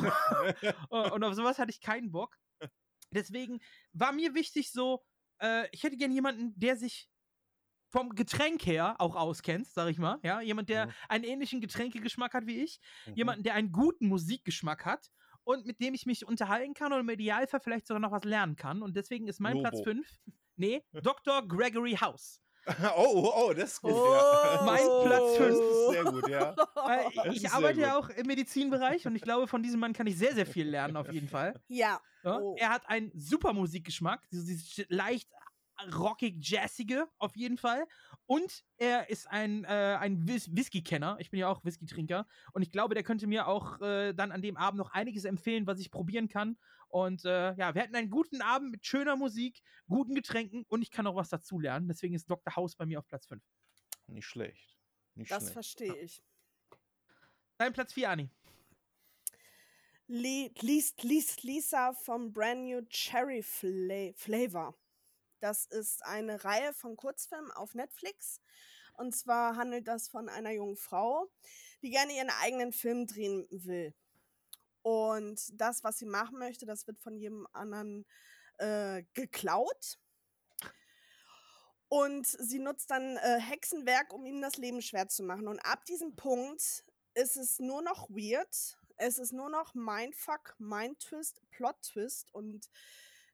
und 1.13 1.23
auf 1.23 1.35
sowas 1.35 1.59
hatte 1.59 1.69
ich 1.69 1.79
keinen 1.79 2.11
Bock. 2.11 2.39
Deswegen 3.11 3.59
war 3.93 4.11
mir 4.11 4.33
wichtig 4.33 4.71
so, 4.71 5.05
äh, 5.43 5.67
ich 5.71 5.83
hätte 5.83 5.97
gern 5.97 6.11
jemanden, 6.11 6.53
der 6.59 6.77
sich 6.77 7.09
vom 7.91 8.09
Getränk 8.15 8.65
her 8.65 8.95
auch 8.99 9.15
auskennst, 9.15 9.75
sag 9.75 9.89
ich 9.89 9.99
mal. 9.99 10.17
Ja, 10.23 10.41
jemand, 10.41 10.69
der 10.69 10.87
Mhm. 10.87 10.91
einen 11.09 11.23
ähnlichen 11.25 11.61
Getränkegeschmack 11.61 12.33
hat 12.33 12.47
wie 12.47 12.63
ich. 12.63 12.79
Mhm. 13.05 13.13
Jemanden, 13.15 13.43
der 13.43 13.53
einen 13.53 13.71
guten 13.71 14.07
Musikgeschmack 14.07 14.85
hat 14.85 15.11
und 15.43 15.65
mit 15.67 15.79
dem 15.79 15.93
ich 15.93 16.05
mich 16.07 16.25
unterhalten 16.25 16.73
kann 16.73 16.91
und 16.93 17.01
im 17.01 17.09
Idealfall 17.09 17.59
vielleicht 17.59 17.85
sogar 17.85 17.99
noch 18.01 18.11
was 18.11 18.23
lernen 18.23 18.55
kann. 18.55 18.81
Und 18.81 18.95
deswegen 18.95 19.27
ist 19.27 19.39
mein 19.39 19.59
Platz 19.59 19.73
Lobo. 19.79 19.83
5, 19.83 20.07
nee, 20.55 20.81
Dr. 20.91 21.47
Gregory 21.47 21.93
House. 22.01 22.41
Oh, 22.95 23.11
oh, 23.13 23.33
oh, 23.35 23.53
das 23.53 23.73
ist 23.73 23.81
gut. 23.81 23.91
Oh. 23.93 24.13
Ja. 24.13 24.61
Mein 24.65 24.87
Platz 25.05 25.37
fünf. 25.37 25.57
Das 25.57 25.77
ist 25.77 25.89
sehr 25.91 26.03
gut, 26.05 26.27
ja. 26.29 26.55
Weil 26.75 27.05
Das 27.25 27.35
ich 27.35 27.49
arbeite 27.51 27.81
ja 27.81 27.97
auch 27.97 28.09
im 28.09 28.25
Medizinbereich 28.25 29.05
und 29.05 29.15
ich 29.15 29.21
glaube, 29.21 29.47
von 29.47 29.61
diesem 29.61 29.79
Mann 29.79 29.93
kann 29.93 30.07
ich 30.07 30.17
sehr, 30.17 30.33
sehr 30.33 30.45
viel 30.45 30.67
lernen, 30.67 30.95
auf 30.95 31.11
jeden 31.11 31.27
Fall. 31.27 31.59
Ja. 31.67 31.99
Ja? 32.23 32.39
Oh. 32.39 32.55
Er 32.57 32.69
hat 32.69 32.87
einen 32.87 33.11
super 33.15 33.53
Musikgeschmack, 33.53 34.21
dieses 34.31 34.85
leicht 34.87 35.29
rockig 35.91 36.37
jazzige 36.39 37.07
auf 37.17 37.35
jeden 37.35 37.57
Fall. 37.57 37.87
Und 38.25 38.63
er 38.77 39.09
ist 39.09 39.27
ein, 39.29 39.63
äh, 39.65 39.97
ein 39.99 40.27
Whis 40.27 40.55
Whisky-Kenner. 40.55 41.17
Ich 41.19 41.29
bin 41.29 41.39
ja 41.39 41.49
auch 41.49 41.63
Whisky-Trinker. 41.63 42.27
Und 42.53 42.61
ich 42.61 42.71
glaube, 42.71 42.93
der 42.93 43.03
könnte 43.03 43.27
mir 43.27 43.47
auch 43.47 43.81
äh, 43.81 44.13
dann 44.13 44.31
an 44.31 44.41
dem 44.41 44.57
Abend 44.57 44.77
noch 44.77 44.91
einiges 44.91 45.25
empfehlen, 45.25 45.67
was 45.67 45.79
ich 45.79 45.91
probieren 45.91 46.29
kann. 46.29 46.57
Und 46.87 47.25
äh, 47.25 47.53
ja, 47.55 47.73
wir 47.73 47.81
hatten 47.81 47.95
einen 47.95 48.09
guten 48.11 48.41
Abend 48.41 48.71
mit 48.71 48.85
schöner 48.85 49.15
Musik, 49.15 49.61
guten 49.87 50.13
Getränken 50.13 50.63
und 50.67 50.81
ich 50.83 50.91
kann 50.91 51.07
auch 51.07 51.15
was 51.15 51.29
dazulernen. 51.29 51.87
Deswegen 51.87 52.13
ist 52.13 52.29
Dr. 52.29 52.55
House 52.55 52.75
bei 52.75 52.85
mir 52.85 52.99
auf 52.99 53.07
Platz 53.07 53.25
5. 53.25 53.43
Nicht 54.07 54.25
schlecht. 54.27 54.77
Nicht 55.15 55.31
Das 55.31 55.39
schlecht. 55.43 55.53
verstehe 55.53 55.95
ich. 55.95 56.23
Dein 57.57 57.73
Platz 57.73 57.93
4, 57.93 58.09
Ani. 58.09 58.29
Li 60.07 60.51
Lis 60.61 60.93
Lis 61.01 61.41
Lisa 61.43 61.93
vom 61.93 62.31
Brand 62.31 62.65
New 62.65 62.81
Cherry 62.89 63.41
Fla 63.41 64.11
Flavor. 64.15 64.75
Das 65.43 65.65
ist 65.65 66.05
eine 66.05 66.45
Reihe 66.45 66.73
von 66.73 66.95
Kurzfilmen 66.95 67.51
auf 67.51 67.75
Netflix. 67.75 68.39
Und 68.93 69.13
zwar 69.13 69.57
handelt 69.57 69.89
das 69.89 70.07
von 70.07 70.29
einer 70.29 70.51
jungen 70.51 70.77
Frau, 70.77 71.29
die 71.81 71.89
gerne 71.89 72.15
ihren 72.15 72.29
eigenen 72.29 72.71
Film 72.71 73.07
drehen 73.07 73.45
will. 73.51 73.93
Und 74.83 75.41
das, 75.59 75.83
was 75.83 75.97
sie 75.97 76.05
machen 76.05 76.39
möchte, 76.39 76.65
das 76.65 76.87
wird 76.87 76.97
von 76.97 77.17
jedem 77.17 77.45
anderen 77.51 78.05
äh, 78.57 79.03
geklaut. 79.13 79.99
Und 81.89 82.25
sie 82.25 82.59
nutzt 82.59 82.89
dann 82.89 83.17
äh, 83.17 83.41
Hexenwerk, 83.41 84.13
um 84.13 84.25
ihm 84.25 84.41
das 84.41 84.55
Leben 84.55 84.81
schwer 84.81 85.09
zu 85.09 85.23
machen. 85.23 85.49
Und 85.49 85.59
ab 85.59 85.83
diesem 85.83 86.15
Punkt 86.15 86.85
ist 87.15 87.35
es 87.35 87.59
nur 87.59 87.81
noch 87.81 88.09
weird. 88.09 88.77
Es 88.95 89.19
ist 89.19 89.33
nur 89.33 89.49
noch 89.49 89.73
Mindfuck, 89.73 90.55
Mind-Twist, 90.57 91.41
Plot-Twist. 91.49 92.33
Und 92.33 92.69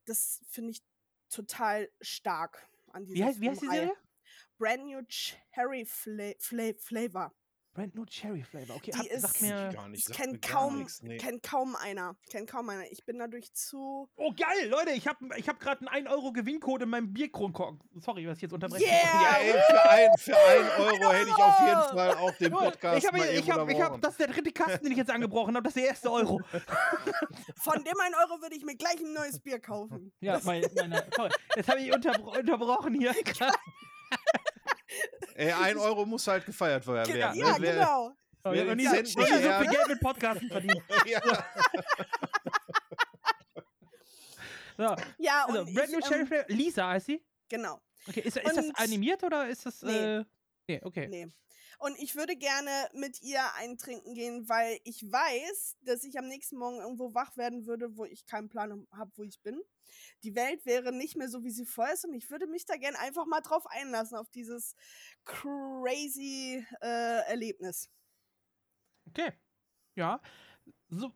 das 0.05 0.41
finde 0.49 0.72
ich 0.72 0.89
total 1.30 1.90
stark 2.02 2.68
an 2.92 3.06
dieser 3.06 3.16
Wie 3.16 3.24
heißt, 3.24 3.42
wie 3.42 3.50
heißt 3.50 3.62
die. 3.62 3.68
Serie? 3.68 3.96
Brand 4.58 4.86
New 4.86 5.02
Cherry 5.08 5.86
Fla 5.86 6.34
Fla 6.38 6.74
Flavor. 6.78 7.34
Brand 7.80 7.96
New 7.96 8.06
Cherry 8.08 8.44
Flavor. 8.44 8.76
Okay, 8.76 8.92
Die 8.92 9.00
ab, 9.00 9.06
ist- 9.06 9.22
sag 9.22 9.40
mir. 9.42 9.70
Gar 9.72 9.88
nicht. 9.88 10.06
Sagt 10.06 10.20
kennt 10.20 10.42
gar 10.42 10.52
kaum, 10.52 10.80
nix, 10.80 11.02
nee. 11.02 11.18
kennt 11.18 11.44
kaum 11.44 11.78
einer. 11.78 12.18
Kennt 12.30 12.50
kaum 12.50 12.68
einer. 12.68 12.84
Ich 12.92 13.06
bin 13.06 13.18
dadurch 13.20 13.54
zu. 13.54 14.10
Oh, 14.18 14.34
geil, 14.34 14.68
Leute, 14.68 14.92
ich 14.92 15.08
habe 15.08 15.30
ich 15.38 15.48
hab 15.48 15.62
gerade 15.62 15.88
einen 15.88 16.08
1-Euro-Gewinncode 16.08 16.82
in 16.82 16.90
meinem 16.90 17.14
Bierkronkorken. 17.14 17.80
Sorry, 18.02 18.28
was 18.28 18.36
ich 18.36 18.42
jetzt 18.42 18.52
unterbreche. 18.52 18.84
Yeah! 18.84 18.92
Ja, 18.92 19.38
ey, 19.40 19.54
für 19.70 19.90
ein, 19.90 20.18
für 20.18 20.38
ein 20.38 20.70
Euro 20.78 21.14
hätte 21.14 21.30
ich 21.30 21.36
auf 21.36 21.60
jeden 21.62 21.98
Fall 21.98 22.14
auch 22.16 22.32
den 22.34 22.52
Podcast 22.52 22.98
ich 22.98 23.08
habe, 23.08 23.18
ich 23.20 23.48
eben 23.48 23.52
hab, 23.54 23.70
ich 23.70 23.82
hab, 23.82 24.02
das 24.02 24.12
ist 24.12 24.20
der 24.20 24.28
dritte 24.28 24.52
Kasten, 24.52 24.84
den 24.84 24.92
ich 24.92 24.98
jetzt 24.98 25.12
angebrochen 25.12 25.56
habe. 25.56 25.64
Das 25.64 25.74
ist 25.74 25.82
der 25.82 25.88
erste 25.88 26.12
Euro. 26.12 26.42
Von 27.56 27.82
dem 27.82 27.98
1 27.98 28.16
Euro 28.28 28.42
würde 28.42 28.58
ich 28.58 28.66
mir 28.66 28.76
gleich 28.76 29.00
ein 29.00 29.14
neues 29.14 29.40
Bier 29.40 29.60
kaufen. 29.62 30.12
Ja, 30.20 30.42
mein, 30.44 30.66
meine, 30.76 31.06
sorry. 31.16 31.32
Jetzt 31.56 31.70
habe 31.70 31.80
ich 31.80 31.94
unterbro 31.94 32.38
unterbrochen 32.38 32.96
hier. 32.96 33.14
Ey, 35.40 35.54
ein 35.54 35.78
Euro 35.78 36.06
muss 36.06 36.28
halt 36.28 36.46
gefeiert 36.46 36.86
werden. 36.86 37.14
Genau, 37.14 37.34
ja? 37.34 37.56
Wer- 37.60 37.74
genau. 37.76 38.12
Wer 38.44 38.64
noch 38.66 38.72
den 38.72 38.78
nie 38.78 38.86
so, 38.86 38.92
Cent 38.92 39.08
viel 39.10 39.70
Geld 39.70 39.88
mit 39.88 40.00
Podcasten 40.02 40.50
verdient. 40.50 40.82
ja. 41.06 41.22
So, 44.76 44.96
Ja, 45.18 45.46
also, 45.46 45.62
und 45.62 45.74
Brand 45.74 45.90
ich, 45.90 45.96
New 45.96 46.02
Cherry 46.02 46.28
ähm. 46.36 46.58
Lisa 46.58 46.90
heißt 46.90 47.06
sie. 47.06 47.24
Genau. 47.48 47.80
Okay, 48.08 48.20
ist, 48.22 48.36
ist 48.36 48.58
das 48.58 48.66
animiert 48.76 49.24
oder 49.24 49.48
ist 49.48 49.66
das. 49.66 49.82
Nee. 49.82 50.18
Äh, 50.18 50.26
nee, 50.68 50.82
okay. 50.84 51.08
Nee. 51.08 51.28
Und 51.80 51.98
ich 51.98 52.16
würde 52.16 52.36
gerne 52.36 52.70
mit 52.94 53.22
ihr 53.22 53.42
eintrinken 53.56 54.14
gehen, 54.14 54.50
weil 54.50 54.80
ich 54.84 55.02
weiß, 55.02 55.78
dass 55.82 56.04
ich 56.04 56.20
am 56.20 56.28
nächsten 56.28 56.58
Morgen 56.58 56.80
irgendwo 56.80 57.14
wach 57.14 57.38
werden 57.38 57.66
würde, 57.66 57.96
wo 57.96 58.04
ich 58.04 58.26
keinen 58.26 58.50
Plan 58.50 58.86
habe, 58.92 59.12
wo 59.16 59.24
ich 59.24 59.42
bin. 59.42 59.62
Die 60.24 60.36
Welt 60.36 60.66
wäre 60.66 60.92
nicht 60.92 61.16
mehr 61.16 61.30
so, 61.30 61.42
wie 61.44 61.52
sie 61.52 61.66
vorher 61.66 61.94
ist 61.94 62.04
und 62.04 62.14
ich 62.14 62.30
würde 62.30 62.48
mich 62.48 62.66
da 62.66 62.76
gerne 62.76 63.00
einfach 63.00 63.26
mal 63.26 63.40
drauf 63.40 63.66
einlassen, 63.66 64.18
auf 64.18 64.30
dieses 64.30 64.76
crazy 65.24 66.66
äh, 66.82 67.26
Erlebnis. 67.30 67.90
Okay. 69.08 69.32
Ja. 69.96 70.22
So. 70.90 71.14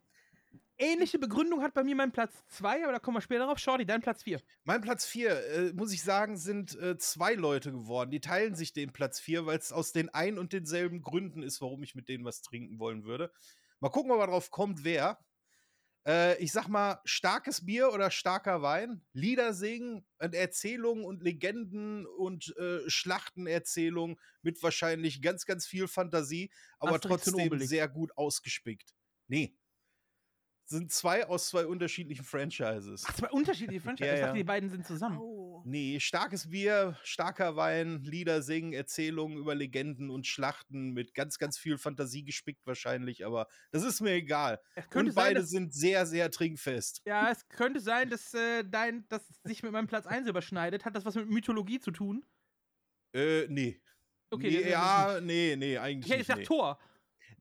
Ähnliche 0.76 1.20
Begründung 1.20 1.62
hat 1.62 1.72
bei 1.72 1.84
mir 1.84 1.94
mein 1.94 2.10
Platz 2.10 2.32
2, 2.48 2.82
aber 2.82 2.92
da 2.92 2.98
kommen 2.98 3.16
wir 3.16 3.20
später 3.20 3.46
drauf. 3.46 3.58
Shorty, 3.58 3.86
dein 3.86 4.00
Platz 4.00 4.24
4. 4.24 4.40
Mein 4.64 4.80
Platz 4.80 5.06
4, 5.06 5.30
äh, 5.30 5.72
muss 5.72 5.92
ich 5.92 6.02
sagen, 6.02 6.36
sind 6.36 6.76
äh, 6.80 6.98
zwei 6.98 7.34
Leute 7.34 7.70
geworden. 7.70 8.10
Die 8.10 8.20
teilen 8.20 8.56
sich 8.56 8.72
den 8.72 8.92
Platz 8.92 9.20
4, 9.20 9.46
weil 9.46 9.58
es 9.58 9.72
aus 9.72 9.92
den 9.92 10.08
ein 10.08 10.36
und 10.36 10.52
denselben 10.52 11.00
Gründen 11.00 11.42
ist, 11.42 11.60
warum 11.60 11.82
ich 11.84 11.94
mit 11.94 12.08
denen 12.08 12.24
was 12.24 12.42
trinken 12.42 12.80
wollen 12.80 13.04
würde. 13.04 13.30
Mal 13.78 13.90
gucken, 13.90 14.10
ob 14.10 14.18
er 14.18 14.26
drauf 14.26 14.50
kommt, 14.50 14.82
wer. 14.82 15.18
Äh, 16.06 16.42
ich 16.42 16.50
sag 16.52 16.68
mal, 16.68 17.00
starkes 17.04 17.64
Bier 17.64 17.92
oder 17.92 18.10
starker 18.10 18.60
Wein, 18.60 19.00
Lieder 19.12 19.54
singen 19.54 20.04
und 20.18 20.34
Erzählungen 20.34 21.04
und 21.04 21.22
Legenden 21.22 22.04
und 22.06 22.54
äh, 22.56 22.80
Schlachtenerzählungen 22.90 24.16
mit 24.42 24.62
wahrscheinlich 24.62 25.22
ganz, 25.22 25.46
ganz 25.46 25.66
viel 25.66 25.86
Fantasie, 25.86 26.50
aber 26.78 26.96
Asterix 26.96 27.24
trotzdem 27.24 27.58
sehr 27.60 27.88
gut 27.88 28.16
ausgespickt. 28.16 28.94
Nee. 29.28 29.56
Sind 30.66 30.90
zwei 30.92 31.26
aus 31.26 31.48
zwei 31.48 31.66
unterschiedlichen 31.66 32.24
Franchises. 32.24 33.04
Ach, 33.06 33.14
zwei 33.14 33.30
unterschiedliche 33.30 33.80
Franchise. 33.84 34.08
Ja, 34.08 34.14
ich 34.14 34.20
dachte, 34.20 34.36
ja. 34.36 34.42
die 34.42 34.44
beiden 34.44 34.70
sind 34.70 34.86
zusammen. 34.86 35.18
Oh. 35.18 35.62
Nee, 35.66 36.00
starkes 36.00 36.50
Bier, 36.50 36.98
starker 37.02 37.56
Wein, 37.56 38.02
Lieder 38.02 38.42
singen, 38.42 38.72
Erzählungen 38.72 39.36
über 39.36 39.54
Legenden 39.54 40.10
und 40.10 40.26
Schlachten 40.26 40.92
mit 40.92 41.14
ganz, 41.14 41.38
ganz 41.38 41.58
viel 41.58 41.78
Fantasie 41.78 42.24
gespickt 42.24 42.66
wahrscheinlich, 42.66 43.24
aber 43.26 43.46
das 43.72 43.82
ist 43.82 44.00
mir 44.00 44.12
egal. 44.12 44.60
Und 44.94 45.12
sein, 45.12 45.14
beide 45.14 45.42
sind 45.44 45.74
sehr, 45.74 46.06
sehr 46.06 46.30
trinkfest. 46.30 47.02
ja, 47.06 47.30
es 47.30 47.46
könnte 47.48 47.80
sein, 47.80 48.10
dass 48.10 48.32
äh, 48.34 48.64
dein, 48.64 49.06
das 49.08 49.26
sich 49.44 49.62
mit 49.62 49.72
meinem 49.72 49.86
Platz 49.86 50.06
1 50.06 50.28
überschneidet. 50.28 50.84
Hat 50.84 50.96
das 50.96 51.04
was 51.04 51.14
mit 51.14 51.28
Mythologie 51.28 51.80
zu 51.80 51.90
tun? 51.90 52.24
Äh, 53.14 53.46
nee. 53.48 53.80
Okay, 54.30 54.62
nee, 54.62 54.70
ja, 54.70 55.20
nee, 55.20 55.54
nee, 55.56 55.78
eigentlich 55.78 56.06
Ich 56.06 56.10
hätte 56.10 56.18
nicht. 56.18 56.26
gesagt 56.26 56.38
Nee. 56.40 56.44
Thor. 56.46 56.78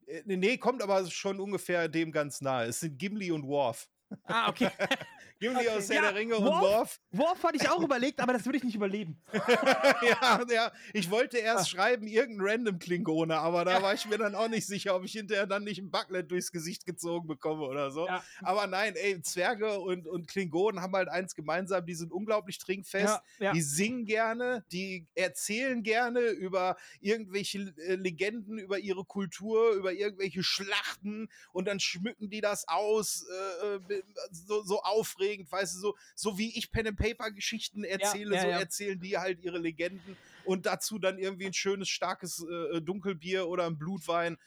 Äh, 0.07 0.23
nee, 0.25 0.37
nee, 0.37 0.57
kommt 0.57 0.81
aber 0.81 1.09
schon 1.09 1.39
ungefähr 1.39 1.87
dem 1.87 2.11
ganz 2.11 2.41
nahe. 2.41 2.67
Es 2.67 2.79
sind 2.79 2.97
Gimli 2.97 3.31
und 3.31 3.47
Worf. 3.47 3.89
Ah, 4.25 4.49
okay. 4.49 4.69
Gimli 5.43 5.67
Okay. 5.67 5.81
Herr 5.87 5.95
Ja, 5.95 6.01
der 6.01 6.15
Ringe 6.15 6.37
und 6.37 6.45
Worf? 6.45 6.99
Worf. 7.11 7.43
Hatte 7.43 7.57
ich 7.57 7.69
auch 7.69 7.81
überlegt, 7.83 8.19
aber 8.21 8.31
das 8.33 8.45
würde 8.45 8.57
ich 8.57 8.63
nicht 8.63 8.75
überleben. 8.75 9.21
ja, 9.33 10.41
ja, 10.49 10.71
ich 10.93 11.09
wollte 11.11 11.37
erst 11.37 11.65
Ah. 11.65 11.67
schreiben, 11.67 12.07
irgendein 12.07 12.47
random 12.47 12.79
Klingone, 12.79 13.37
aber 13.37 13.65
da 13.65 13.81
war 13.81 13.93
ich 13.93 14.05
mir 14.05 14.17
dann 14.17 14.35
auch 14.35 14.47
nicht 14.47 14.65
sicher, 14.65 14.95
ob 14.95 15.03
ich 15.03 15.11
hinterher 15.11 15.45
dann 15.45 15.63
nicht 15.65 15.79
ein 15.79 15.91
Backlet 15.91 16.31
durchs 16.31 16.51
Gesicht 16.51 16.85
gezogen 16.85 17.27
bekomme 17.27 17.63
oder 17.65 17.91
so. 17.91 18.07
Ja. 18.07 18.23
Aber 18.41 18.67
nein, 18.67 18.95
ey, 18.95 19.21
Zwerge 19.21 19.79
und, 19.79 20.07
und 20.07 20.27
Klingonen 20.27 20.81
haben 20.81 20.93
halt 20.95 21.09
eins 21.09 21.35
gemeinsam, 21.35 21.85
die 21.85 21.95
sind 21.95 22.11
unglaublich 22.13 22.57
trinkfest. 22.59 23.05
Ja, 23.05 23.21
ja. 23.39 23.51
Die 23.51 23.61
singen 23.61 24.05
gerne, 24.05 24.63
die 24.71 25.07
erzählen 25.15 25.83
gerne 25.83 26.21
über 26.21 26.77
irgendwelche 27.01 27.73
äh, 27.77 27.95
Legenden, 27.95 28.57
über 28.59 28.79
ihre 28.79 29.03
Kultur, 29.03 29.73
über 29.73 29.91
irgendwelche 29.91 30.43
Schlachten 30.43 31.27
und 31.51 31.67
dann 31.67 31.79
schmücken 31.79 32.29
die 32.29 32.39
das 32.41 32.67
aus, 32.67 33.25
äh, 33.61 33.93
äh, 33.93 34.03
so, 34.31 34.63
so 34.63 34.81
aufregend, 34.81 35.32
weißt 35.49 35.75
du, 35.75 35.79
so, 35.79 35.95
so 36.15 36.37
wie 36.37 36.57
ich 36.57 36.71
Pen 36.71 36.87
and 36.87 36.97
Paper 36.97 37.31
Geschichten 37.31 37.83
erzähle, 37.83 38.35
ja, 38.35 38.41
so 38.41 38.47
ja. 38.47 38.59
erzählen 38.59 38.99
die 38.99 39.17
halt 39.17 39.39
ihre 39.41 39.57
Legenden 39.57 40.17
und 40.45 40.65
dazu 40.65 40.99
dann 40.99 41.17
irgendwie 41.17 41.47
ein 41.47 41.53
schönes, 41.53 41.89
starkes 41.89 42.45
äh, 42.73 42.81
Dunkelbier 42.81 43.47
oder 43.47 43.65
ein 43.65 43.77
Blutwein. 43.77 44.37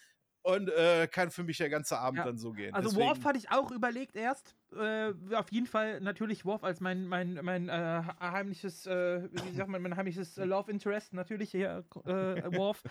Und 0.43 0.68
äh, 0.68 1.09
kann 1.09 1.32
für 1.32 1.43
mich 1.43 1.59
der 1.59 1.68
ganze 1.68 1.99
Abend 1.99 2.20
dann 2.20 2.39
so 2.39 2.53
gehen. 2.53 2.72
Also 2.72 2.91
Deswegen- 2.91 3.09
Worf 3.09 3.24
hatte 3.24 3.37
ich 3.37 3.51
auch 3.51 3.72
überlegt 3.72 4.14
erst. 4.14 4.55
Äh, 4.76 5.12
auf 5.34 5.51
jeden 5.51 5.66
Fall 5.66 6.01
natürlich 6.01 6.45
Worf 6.45 6.62
als 6.62 6.78
mein, 6.78 7.09
mein, 7.09 7.41
mein 7.43 7.68
äh, 7.68 8.03
heimliches, 8.20 8.87
äh, 8.87 9.28
wie 9.32 9.57
sagt 9.57 9.68
man, 9.68 9.82
mein 9.82 9.97
heimliches 9.97 10.39
äh, 10.39 10.45
Love 10.45 10.70
Interest, 10.70 11.12
natürlich 11.14 11.51
hier, 11.51 11.84
äh, 12.05 12.57
Worf. 12.57 12.84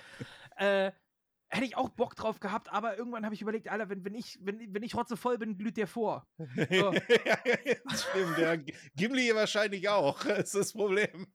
Hätte 1.50 1.66
ich 1.66 1.78
auch 1.78 1.90
Bock 1.90 2.16
drauf 2.16 2.40
gehabt, 2.40 2.72
aber 2.72 2.98
irgendwann 2.98 3.26
habe 3.26 3.36
ich 3.36 3.42
überlegt, 3.42 3.70
Alter, 3.70 3.90
wenn, 3.90 4.04
wenn, 4.04 4.16
ich, 4.16 4.40
wenn, 4.42 4.74
wenn 4.74 4.84
ich 4.84 4.96
rotzevoll 4.96 5.38
bin, 5.38 5.58
glüht 5.58 5.78
der 5.78 5.88
vor. 5.88 6.28
So. 6.38 6.94
ja, 6.94 6.94
das 7.86 8.04
stimmt, 8.04 8.38
ja. 8.38 8.56
Gimli 8.96 9.34
wahrscheinlich 9.34 9.88
auch, 9.90 10.20
das 10.24 10.40
ist 10.40 10.56
das 10.56 10.74
Problem. 10.74 11.28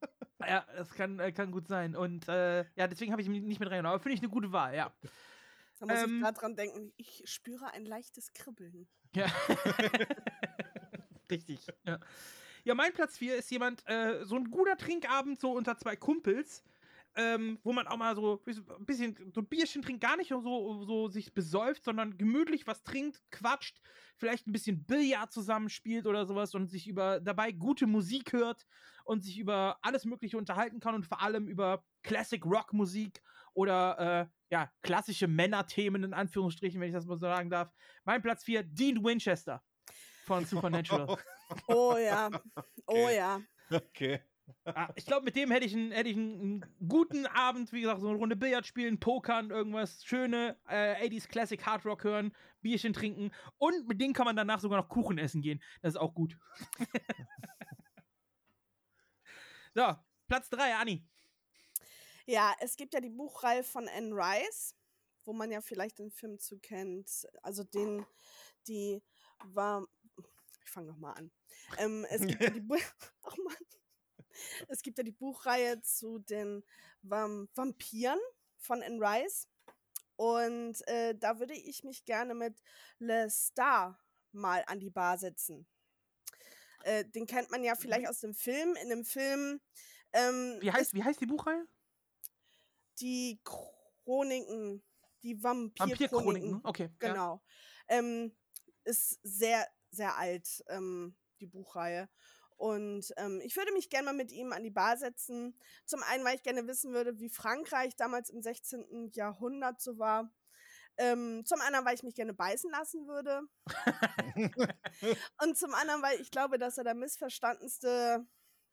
Ja, 0.47 0.65
das 0.77 0.91
kann, 0.91 1.19
äh, 1.19 1.33
kann 1.33 1.53
gut 1.53 1.69
sein. 1.69 1.95
Und 1.95 2.29
äh, 2.29 2.65
ja, 2.75 2.89
deswegen 2.89 3.13
habe 3.13 3.23
ich 3.23 3.29
mich 3.29 3.43
nicht 3.43 3.61
mit 3.61 3.69
reingenommen. 3.69 3.95
Aber 3.95 4.03
finde 4.03 4.15
ich 4.15 4.23
eine 4.23 4.31
gute 4.31 4.53
Wahl, 4.53 4.75
ja. 4.75 4.93
Da 5.79 5.87
muss 5.87 6.03
Ähm, 6.03 6.17
ich 6.17 6.23
gerade 6.23 6.39
dran 6.39 6.57
denken, 6.57 6.93
ich 6.97 7.23
spüre 7.27 7.73
ein 7.73 7.85
leichtes 7.85 8.33
Kribbeln. 8.33 8.89
Ja. 9.15 9.27
Richtig. 11.31 11.67
Ja. 11.87 11.99
ja, 12.65 12.75
mein 12.75 12.93
Platz 12.93 13.19
4 13.19 13.37
ist 13.37 13.51
jemand, 13.51 13.83
äh, 13.87 14.25
so 14.25 14.37
ein 14.37 14.51
guter 14.51 14.77
Trinkabend 14.77 15.41
so 15.41 15.53
unter 15.53 15.77
zwei 15.79 15.97
Kumpels. 15.97 16.65
Ähm, 17.21 17.59
wo 17.63 17.73
man 17.75 17.87
auch 17.87 17.99
mal 17.99 18.17
so 18.17 18.43
ein 18.47 18.87
bisschen 18.87 19.15
so 19.35 19.43
ein 19.43 19.47
Bierchen 19.47 19.83
trinkt, 19.83 20.01
gar 20.01 20.17
nicht 20.17 20.31
so, 20.31 20.85
so 20.85 21.09
sich 21.09 21.35
besäuft, 21.35 21.85
sondern 21.85 22.17
gemütlich 22.17 22.67
was 22.67 22.83
trinkt, 22.83 23.21
quatscht, 23.31 23.79
vielleicht 24.17 24.47
ein 24.47 24.53
bisschen 24.53 24.85
Billard 24.85 25.31
zusammenspielt 25.31 26.07
oder 26.07 26.25
sowas 26.25 26.55
und 26.55 26.69
sich 26.69 26.89
über 26.89 27.21
dabei 27.21 27.53
gute 27.53 27.87
Musik 27.87 28.33
hört 28.33 28.67
und 29.05 29.23
sich 29.23 29.39
über 29.39 29.79
alles 29.83 30.07
Mögliche 30.07 30.39
unterhalten 30.39 30.81
kann 30.81 30.95
und 30.95 31.07
vor 31.07 31.21
allem 31.21 31.47
über 31.47 31.85
Classic 32.03 32.43
Rock 32.47 32.73
Musik 32.73 33.23
oder 33.53 33.99
äh, 34.31 34.55
ja, 34.55 34.73
klassische 34.81 35.29
Männerthemen 35.29 36.05
in 36.05 36.15
Anführungsstrichen, 36.15 36.81
wenn 36.81 36.89
ich 36.89 36.95
das 36.95 37.05
mal 37.05 37.17
so 37.17 37.27
sagen 37.27 37.51
darf. 37.51 37.71
Mein 38.05 38.23
Platz 38.23 38.45
4, 38.45 38.63
Dean 38.63 39.05
Winchester 39.05 39.63
von 40.25 40.45
Supernatural. 40.47 41.19
oh 41.67 41.97
ja. 41.99 42.31
Oh 42.87 43.09
ja. 43.09 43.41
Okay. 43.71 44.23
Ah, 44.65 44.93
ich 44.95 45.07
glaube, 45.07 45.25
mit 45.25 45.37
dem 45.37 45.51
hätte 45.51 45.67
ich, 45.67 45.75
einen, 45.75 45.93
hätte 45.93 46.09
ich 46.09 46.17
einen, 46.17 46.41
einen, 46.41 46.89
guten 46.89 47.27
Abend, 47.27 47.73
wie 47.73 47.81
gesagt, 47.81 48.01
so 48.01 48.09
eine 48.09 48.19
Runde 48.19 48.37
Billard 48.37 48.67
spielen, 48.67 49.01
Pokern, 49.01 49.51
irgendwas 49.51 50.05
schöne 50.05 50.57
äh, 50.69 51.09
80s 51.09 51.29
Classic 51.29 51.65
Hard 51.65 51.85
Rock 51.85 52.05
hören, 52.05 52.35
Bierchen 52.61 52.93
trinken 52.93 53.33
und 53.59 53.89
mit 53.89 54.01
denen 54.01 54.15
kann 54.15 54.27
man 54.27 54.37
danach 54.37 54.61
sogar 54.61 54.81
noch 54.81 54.89
Kuchen 54.89 55.19
essen 55.19 55.43
gehen. 55.43 55.63
Das 55.83 55.95
ist 55.95 56.01
auch 56.01 56.15
gut. 56.15 56.37
so, 59.75 59.97
Platz 60.29 60.49
3, 60.51 60.77
Anni. 60.77 61.05
Ja, 62.27 62.55
es 62.61 62.77
gibt 62.77 62.95
ja 62.95 63.01
die 63.01 63.11
Buchreihe 63.11 63.65
von 63.65 63.89
Anne 63.89 64.15
Rice, 64.15 64.77
wo 65.25 65.33
man 65.33 65.51
ja 65.51 65.61
vielleicht 65.61 65.99
den 65.99 66.11
Film 66.11 66.39
zu 66.39 66.59
kennt. 66.61 67.27
Also 67.43 67.65
den, 67.65 68.07
die 68.69 69.03
war. 69.45 69.85
Ich 70.63 70.71
fange 70.71 70.87
nochmal 70.87 71.15
an. 71.17 71.33
Ähm, 71.79 72.07
es 72.09 72.25
gibt 72.25 72.41
ja 72.41 72.51
die 72.51 72.61
Bu 72.61 72.77
oh 73.23 73.31
Mann. 73.45 73.57
Es 74.69 74.83
gibt 74.83 74.99
ja 74.99 75.05
die 75.05 75.13
Buchreihe 75.13 75.81
zu 75.83 76.19
den 76.19 76.65
Vam 77.03 77.49
Vampiren 77.55 78.19
von 78.57 78.83
Anne 78.83 79.01
Rice. 79.01 79.49
Und 80.17 80.87
äh, 80.87 81.15
da 81.17 81.39
würde 81.39 81.55
ich 81.55 81.83
mich 81.83 82.05
gerne 82.05 82.35
mit 82.35 82.61
Le 82.99 83.31
Star 83.31 83.99
mal 84.33 84.63
an 84.67 84.79
die 84.79 84.91
Bar 84.91 85.17
setzen. 85.19 85.67
Äh, 86.85 87.05
den 87.07 87.27
kennt 87.27 87.51
man 87.51 87.65
ja 87.65 87.75
vielleicht 87.75 88.09
aus 88.09 88.21
dem 88.21 88.35
Film. 88.35 88.77
In 88.83 88.91
dem 88.91 89.05
Film. 89.05 89.61
Ähm, 90.13 90.59
wie, 90.61 90.73
heißt, 90.73 90.95
wie 90.95 91.03
heißt 91.03 91.21
die 91.21 91.27
Buchreihe? 91.27 91.67
Die 93.01 93.41
Chroniken. 93.45 94.83
Die 95.23 95.43
Vampir-Chroniken. 95.43 96.53
Vampir 96.53 96.69
okay. 96.69 96.91
Genau. 96.99 97.43
Ja. 97.89 97.99
Ähm, 97.99 98.35
ist 98.85 99.19
sehr, 99.23 99.67
sehr 99.91 100.17
alt, 100.17 100.65
ähm, 100.69 101.15
die 101.41 101.47
Buchreihe. 101.47 102.09
Und 102.61 103.15
ähm, 103.17 103.41
ich 103.43 103.57
würde 103.57 103.73
mich 103.73 103.89
gerne 103.89 104.05
mal 104.05 104.13
mit 104.13 104.33
ihm 104.33 104.53
an 104.53 104.63
die 104.63 104.71
Bar 104.71 104.99
setzen. 104.99 105.59
Zum 105.87 106.03
einen, 106.03 106.27
weil 106.27 106.35
ich 106.35 106.43
gerne 106.43 106.67
wissen 106.67 106.93
würde, 106.93 107.19
wie 107.19 107.31
Frankreich 107.31 107.97
damals 107.97 108.29
im 108.29 108.43
16. 108.43 109.13
Jahrhundert 109.15 109.81
so 109.81 109.99
war. 109.99 110.31
Ähm, 110.99 111.43
zum 111.47 111.63
anderen, 111.63 111.87
weil 111.87 111.95
ich 111.95 112.03
mich 112.03 112.15
gerne 112.15 112.35
beißen 112.35 112.71
lassen 112.71 113.07
würde. 113.07 113.41
und 115.43 115.57
zum 115.57 115.73
anderen, 115.73 116.03
weil 116.03 116.21
ich 116.21 116.31
glaube, 116.31 116.59
dass 116.59 116.77
er 116.77 116.85
der 116.85 116.95
missverstandenste 116.95 118.27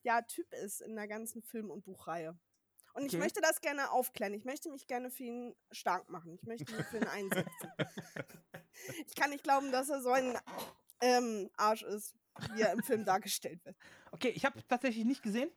ja, 0.04 0.22
Typ 0.22 0.54
ist 0.66 0.82
in 0.82 0.98
der 0.98 1.08
ganzen 1.08 1.42
Film- 1.42 1.72
und 1.72 1.86
Buchreihe. 1.86 2.38
Und 2.92 3.06
ich 3.06 3.14
okay. 3.14 3.20
möchte 3.20 3.40
das 3.40 3.62
gerne 3.62 3.92
aufklären. 3.92 4.34
Ich 4.34 4.44
möchte 4.44 4.70
mich 4.70 4.88
gerne 4.88 5.10
für 5.10 5.24
ihn 5.24 5.56
stark 5.72 6.10
machen. 6.10 6.34
Ich 6.34 6.44
möchte 6.44 6.76
mich 6.76 6.86
für 6.88 6.98
ihn 6.98 7.08
einsetzen. 7.08 7.72
ich 9.08 9.16
kann 9.16 9.30
nicht 9.30 9.46
glauben, 9.46 9.72
dass 9.72 9.88
er 9.88 10.02
so 10.02 10.10
ein 10.10 10.38
ähm, 11.00 11.50
Arsch 11.56 11.84
ist 11.84 12.18
wie 12.54 12.62
er 12.62 12.74
im 12.74 12.84
Film 12.84 13.06
dargestellt 13.06 13.64
wird. 13.66 13.76
Okay, 14.12 14.30
ich 14.30 14.46
habe 14.46 14.60
tatsächlich 14.68 15.06
nicht 15.06 15.24
gesehen. 15.24 15.50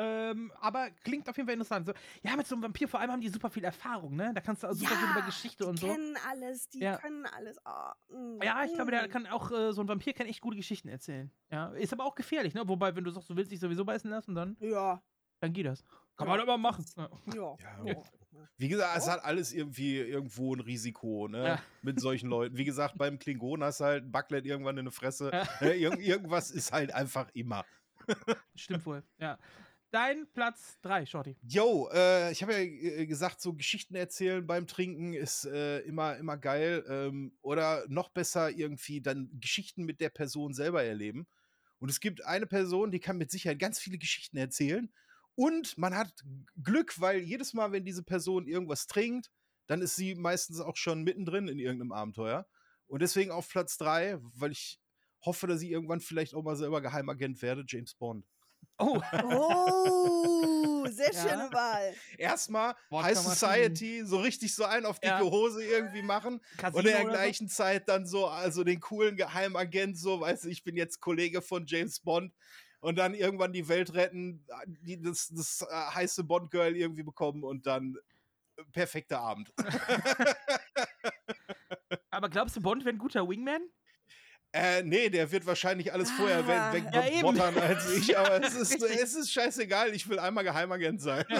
Ähm, 0.00 0.52
aber 0.60 0.90
klingt 1.02 1.28
auf 1.28 1.36
jeden 1.36 1.48
Fall 1.48 1.54
interessant. 1.54 1.86
So, 1.86 1.92
ja, 2.22 2.36
mit 2.36 2.46
so 2.46 2.54
einem 2.54 2.62
Vampir 2.62 2.86
vor 2.86 3.00
allem 3.00 3.10
haben 3.10 3.20
die 3.20 3.28
super 3.28 3.50
viel 3.50 3.64
Erfahrung, 3.64 4.14
ne? 4.14 4.32
Da 4.32 4.40
kannst 4.40 4.62
du 4.62 4.68
auch 4.68 4.72
super 4.72 4.92
ja, 4.92 4.96
viel 4.96 5.10
über 5.10 5.22
Geschichte 5.22 5.66
und 5.66 5.80
so. 5.80 5.88
Die 5.88 5.92
kennen 5.92 6.16
alles, 6.30 6.68
die 6.68 6.78
ja. 6.78 6.98
können 6.98 7.26
alles. 7.26 7.58
Oh, 7.64 8.14
mm, 8.14 8.40
ja, 8.40 8.64
ich 8.64 8.74
glaube, 8.74 8.92
der 8.92 9.08
mm. 9.08 9.10
kann 9.10 9.26
auch, 9.26 9.50
äh, 9.50 9.72
so 9.72 9.80
ein 9.80 9.88
Vampir 9.88 10.12
kann 10.12 10.28
echt 10.28 10.40
gute 10.40 10.56
Geschichten 10.56 10.88
erzählen. 10.88 11.32
Ja, 11.50 11.70
ist 11.70 11.92
aber 11.92 12.04
auch 12.04 12.14
gefährlich, 12.14 12.54
ne? 12.54 12.62
Wobei, 12.68 12.94
wenn 12.94 13.02
du 13.02 13.10
sagst, 13.10 13.28
du 13.28 13.34
willst 13.34 13.50
dich 13.50 13.58
sowieso 13.58 13.84
beißen 13.84 14.08
lassen, 14.08 14.36
dann. 14.36 14.56
Ja. 14.60 15.02
Dann 15.40 15.52
geht 15.52 15.66
das. 15.66 15.82
Kann 16.16 16.28
man 16.28 16.40
aber 16.40 16.58
machen. 16.58 16.84
Ja. 17.34 17.56
ja. 17.84 17.94
Wie 18.56 18.68
gesagt, 18.68 18.96
es 18.98 19.08
hat 19.08 19.24
alles 19.24 19.52
irgendwie 19.52 19.98
irgendwo 19.98 20.54
ein 20.54 20.60
Risiko, 20.60 21.28
ne? 21.28 21.44
Ja. 21.44 21.62
Mit 21.82 22.00
solchen 22.00 22.28
Leuten. 22.28 22.56
Wie 22.56 22.64
gesagt, 22.64 22.98
beim 22.98 23.18
Klingon 23.18 23.62
hast 23.62 23.80
du 23.80 23.84
halt 23.84 24.04
ein 24.04 24.12
Backlet 24.12 24.46
irgendwann 24.46 24.78
in 24.78 24.86
der 24.86 24.92
Fresse. 24.92 25.30
Ja. 25.32 25.48
Ne? 25.60 25.74
Ir 25.74 25.98
irgendwas 25.98 26.50
ist 26.50 26.72
halt 26.72 26.92
einfach 26.92 27.28
immer. 27.34 27.64
Stimmt 28.54 28.86
wohl, 28.86 29.02
ja. 29.18 29.38
Dein 29.90 30.26
Platz 30.34 30.78
3, 30.82 31.06
Shorty. 31.06 31.36
Yo, 31.42 31.88
äh, 31.92 32.30
ich 32.30 32.42
habe 32.42 32.52
ja 32.52 32.58
äh, 32.58 33.06
gesagt, 33.06 33.40
so 33.40 33.54
Geschichten 33.54 33.94
erzählen 33.94 34.46
beim 34.46 34.66
Trinken 34.66 35.14
ist 35.14 35.46
äh, 35.46 35.78
immer, 35.80 36.16
immer 36.18 36.36
geil. 36.36 36.84
Ähm, 36.88 37.32
oder 37.40 37.84
noch 37.88 38.10
besser 38.10 38.50
irgendwie 38.50 39.00
dann 39.00 39.30
Geschichten 39.40 39.84
mit 39.84 40.00
der 40.00 40.10
Person 40.10 40.52
selber 40.52 40.84
erleben. 40.84 41.26
Und 41.78 41.88
es 41.88 42.00
gibt 42.00 42.24
eine 42.26 42.46
Person, 42.46 42.90
die 42.90 43.00
kann 43.00 43.16
mit 43.16 43.30
Sicherheit 43.30 43.58
ganz 43.58 43.78
viele 43.78 43.96
Geschichten 43.96 44.36
erzählen. 44.36 44.92
Und 45.38 45.78
man 45.78 45.96
hat 45.96 46.12
Glück, 46.64 47.00
weil 47.00 47.20
jedes 47.20 47.54
Mal, 47.54 47.70
wenn 47.70 47.84
diese 47.84 48.02
Person 48.02 48.48
irgendwas 48.48 48.88
trinkt, 48.88 49.30
dann 49.68 49.80
ist 49.80 49.94
sie 49.94 50.16
meistens 50.16 50.58
auch 50.58 50.74
schon 50.74 51.04
mittendrin 51.04 51.46
in 51.46 51.60
irgendeinem 51.60 51.92
Abenteuer. 51.92 52.44
Und 52.88 53.02
deswegen 53.02 53.30
auf 53.30 53.48
Platz 53.48 53.78
3, 53.78 54.18
weil 54.20 54.50
ich 54.50 54.80
hoffe, 55.24 55.46
dass 55.46 55.62
ich 55.62 55.70
irgendwann 55.70 56.00
vielleicht 56.00 56.34
auch 56.34 56.42
mal 56.42 56.56
selber 56.56 56.80
Geheimagent 56.80 57.40
werde, 57.40 57.62
James 57.68 57.94
Bond. 57.94 58.26
Oh, 58.78 59.00
oh 59.30 60.86
sehr 60.90 61.12
schöne 61.12 61.44
ja. 61.44 61.52
Wahl. 61.52 61.94
Erstmal 62.16 62.74
High 62.90 63.16
Society, 63.16 64.04
so 64.04 64.18
richtig 64.18 64.52
so 64.52 64.64
ein 64.64 64.84
auf 64.86 64.98
dicke 64.98 65.14
ja. 65.14 65.20
Hose 65.20 65.64
irgendwie 65.64 66.02
machen 66.02 66.40
Casino 66.56 66.80
und 66.80 66.86
in 66.86 66.92
der 66.92 67.04
gleichen 67.04 67.46
so? 67.46 67.54
Zeit 67.54 67.88
dann 67.88 68.06
so, 68.06 68.26
also 68.26 68.64
den 68.64 68.80
coolen 68.80 69.16
Geheimagent, 69.16 69.96
so, 69.96 70.20
weißt 70.20 70.46
du, 70.46 70.48
ich 70.48 70.64
bin 70.64 70.74
jetzt 70.74 70.98
Kollege 71.00 71.42
von 71.42 71.64
James 71.66 72.00
Bond 72.00 72.32
und 72.80 72.96
dann 72.96 73.14
irgendwann 73.14 73.52
die 73.52 73.68
Welt 73.68 73.94
retten, 73.94 74.44
die, 74.66 75.00
das, 75.00 75.28
das 75.28 75.66
äh, 75.68 75.74
heiße 75.94 76.24
Bond-Girl 76.24 76.76
irgendwie 76.76 77.02
bekommen 77.02 77.44
und 77.44 77.66
dann 77.66 77.96
äh, 78.56 78.62
perfekter 78.72 79.20
Abend. 79.20 79.52
Aber 82.10 82.28
glaubst 82.28 82.56
du, 82.56 82.60
Bond 82.60 82.84
wäre 82.84 82.94
ein 82.94 82.98
guter 82.98 83.28
Wingman? 83.28 83.62
Äh, 84.52 84.82
nee, 84.82 85.10
der 85.10 85.30
wird 85.30 85.46
wahrscheinlich 85.46 85.92
alles 85.92 86.10
vorher 86.10 86.38
ah, 86.38 86.72
wegbottern 86.72 87.54
ja, 87.54 87.62
als 87.62 87.94
ich, 87.94 88.16
aber 88.16 88.42
es 88.42 88.54
ist, 88.54 88.82
es 88.82 89.14
ist 89.14 89.30
scheißegal, 89.30 89.94
ich 89.94 90.08
will 90.08 90.18
einmal 90.18 90.42
Geheimagent 90.42 91.00
sein. 91.00 91.24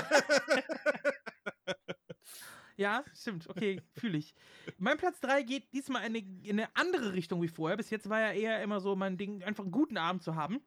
Ja, 2.76 3.04
stimmt. 3.12 3.48
Okay, 3.48 3.82
fühle 3.92 4.18
ich. 4.18 4.36
Mein 4.78 4.98
Platz 4.98 5.18
3 5.18 5.42
geht 5.42 5.72
diesmal 5.72 6.02
in 6.02 6.14
eine, 6.14 6.18
in 6.18 6.60
eine, 6.60 6.68
andere 6.76 7.12
Richtung 7.12 7.42
wie 7.42 7.48
vorher. 7.48 7.76
Bis 7.76 7.90
jetzt 7.90 8.08
war 8.08 8.20
ja 8.20 8.30
eher 8.30 8.62
immer 8.62 8.78
so 8.78 8.94
mein 8.94 9.18
Ding, 9.18 9.42
einfach 9.42 9.64
einen 9.64 9.72
guten 9.72 9.96
Abend 9.96 10.22
zu 10.22 10.36
haben. 10.36 10.60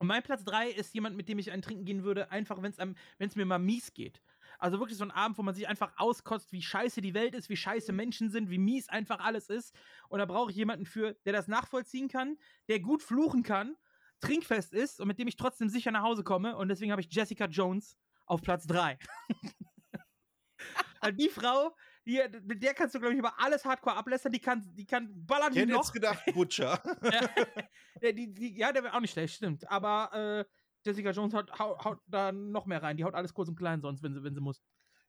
Und 0.00 0.06
mein 0.06 0.22
Platz 0.22 0.44
3 0.44 0.70
ist 0.70 0.94
jemand, 0.94 1.14
mit 1.14 1.28
dem 1.28 1.38
ich 1.38 1.52
einen 1.52 1.60
trinken 1.60 1.84
gehen 1.84 2.04
würde, 2.04 2.30
einfach 2.30 2.62
wenn 2.62 2.72
es 3.18 3.36
mir 3.36 3.44
mal 3.44 3.58
mies 3.58 3.92
geht. 3.92 4.22
Also 4.58 4.78
wirklich 4.78 4.96
so 4.96 5.04
ein 5.04 5.10
Abend, 5.10 5.36
wo 5.36 5.42
man 5.42 5.54
sich 5.54 5.68
einfach 5.68 5.92
auskotzt, 5.98 6.52
wie 6.52 6.62
scheiße 6.62 7.02
die 7.02 7.12
Welt 7.12 7.34
ist, 7.34 7.50
wie 7.50 7.56
scheiße 7.56 7.92
Menschen 7.92 8.30
sind, 8.30 8.48
wie 8.48 8.56
mies 8.56 8.88
einfach 8.88 9.20
alles 9.20 9.50
ist. 9.50 9.74
Und 10.08 10.18
da 10.18 10.24
brauche 10.24 10.50
ich 10.50 10.56
jemanden 10.56 10.86
für, 10.86 11.14
der 11.26 11.34
das 11.34 11.48
nachvollziehen 11.48 12.08
kann, 12.08 12.38
der 12.68 12.80
gut 12.80 13.02
fluchen 13.02 13.42
kann, 13.42 13.76
trinkfest 14.20 14.72
ist 14.72 15.00
und 15.00 15.08
mit 15.08 15.18
dem 15.18 15.28
ich 15.28 15.36
trotzdem 15.36 15.68
sicher 15.68 15.90
nach 15.90 16.02
Hause 16.02 16.24
komme. 16.24 16.56
Und 16.56 16.68
deswegen 16.68 16.92
habe 16.92 17.02
ich 17.02 17.12
Jessica 17.12 17.44
Jones 17.44 17.98
auf 18.24 18.40
Platz 18.40 18.66
3. 18.66 18.98
die 21.12 21.28
Frau, 21.28 21.76
die, 22.06 22.20
mit 22.44 22.62
der 22.62 22.74
kannst 22.74 22.94
du, 22.94 22.98
glaube 22.98 23.14
ich, 23.14 23.18
über 23.18 23.38
alles 23.38 23.64
Hardcore 23.64 23.96
ablässern. 23.96 24.32
Die 24.32 24.40
kann, 24.40 24.62
die 24.74 24.86
kann 24.86 25.08
ballern 25.26 25.52
ich 25.52 25.58
hätte 25.58 25.72
jetzt 25.72 25.92
gedacht, 25.92 26.22
Butcher. 26.32 26.80
ja, 28.02 28.12
die, 28.12 28.32
die, 28.32 28.56
ja, 28.56 28.72
der 28.72 28.84
wäre 28.84 28.94
auch 28.94 29.00
nicht 29.00 29.12
schlecht, 29.12 29.34
stimmt. 29.34 29.68
Aber 29.70 30.10
äh, 30.12 30.44
Jessica 30.84 31.10
Jones 31.10 31.34
haut, 31.34 31.58
haut, 31.58 31.84
haut, 31.84 31.98
da 32.06 32.32
noch 32.32 32.66
mehr 32.66 32.82
rein. 32.82 32.96
Die 32.96 33.04
haut 33.04 33.14
alles 33.14 33.34
kurz 33.34 33.48
und 33.48 33.56
klein 33.56 33.80
sonst, 33.80 34.02
wenn 34.02 34.14
sie, 34.14 34.22
wenn 34.22 34.34
sie 34.34 34.40
muss. 34.40 34.62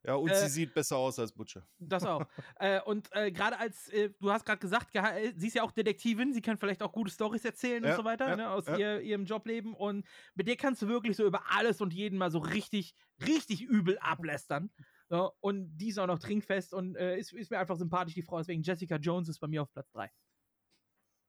Ja, 0.04 0.16
und 0.16 0.32
äh, 0.32 0.36
sie 0.36 0.50
sieht 0.50 0.74
besser 0.74 0.98
aus 0.98 1.20
als 1.20 1.32
Butcher. 1.32 1.68
Das 1.78 2.04
auch. 2.04 2.26
äh, 2.60 2.82
und 2.82 3.08
äh, 3.12 3.32
gerade 3.32 3.60
als, 3.60 3.88
äh, 3.89 4.10
du 4.20 4.32
hast 4.32 4.46
gerade 4.46 4.60
gesagt, 4.60 4.96
äh, 4.96 5.32
sie 5.36 5.48
ist 5.48 5.56
ja 5.56 5.64
auch 5.64 5.72
Detektivin, 5.72 6.34
sie 6.34 6.42
kann 6.42 6.58
vielleicht 6.58 6.82
auch 6.82 6.92
gute 6.92 7.12
Stories 7.12 7.46
erzählen 7.46 7.84
ja, 7.84 7.92
und 7.92 7.98
so 7.98 8.04
weiter, 8.04 8.28
ja, 8.28 8.36
ne, 8.36 8.50
aus 8.50 8.66
ja. 8.66 8.78
ihr, 8.78 9.02
ihrem 9.02 9.26
Jobleben. 9.26 9.74
Und 9.76 10.06
mit 10.34 10.48
der 10.48 10.56
kannst 10.56 10.82
du 10.82 10.88
wirklich 10.88 11.16
so 11.16 11.26
über 11.26 11.44
alles 11.52 11.82
und 11.82 11.94
jeden 11.94 12.18
mal 12.18 12.32
so 12.32 12.39
richtig, 12.39 12.96
richtig 13.26 13.62
übel 13.62 14.00
ablästern. 14.00 14.72
Ja, 15.12 15.30
und 15.41 15.78
die 15.78 15.89
ist 15.89 15.99
auch 15.99 16.07
noch 16.07 16.20
trinkfest 16.20 16.74
und 16.74 16.95
äh, 16.95 17.18
ist, 17.18 17.34
ist, 17.34 17.51
mir 17.51 17.59
einfach 17.59 17.76
sympathisch, 17.76 18.14
die 18.14 18.22
Frau. 18.22 18.38
Deswegen 18.38 18.64
Jessica 18.64 18.95
Jones 18.95 19.28
ist 19.28 19.39
bei 19.39 19.47
mir 19.47 19.62
auf 19.62 19.72
Platz 19.74 19.91
3. 19.91 20.09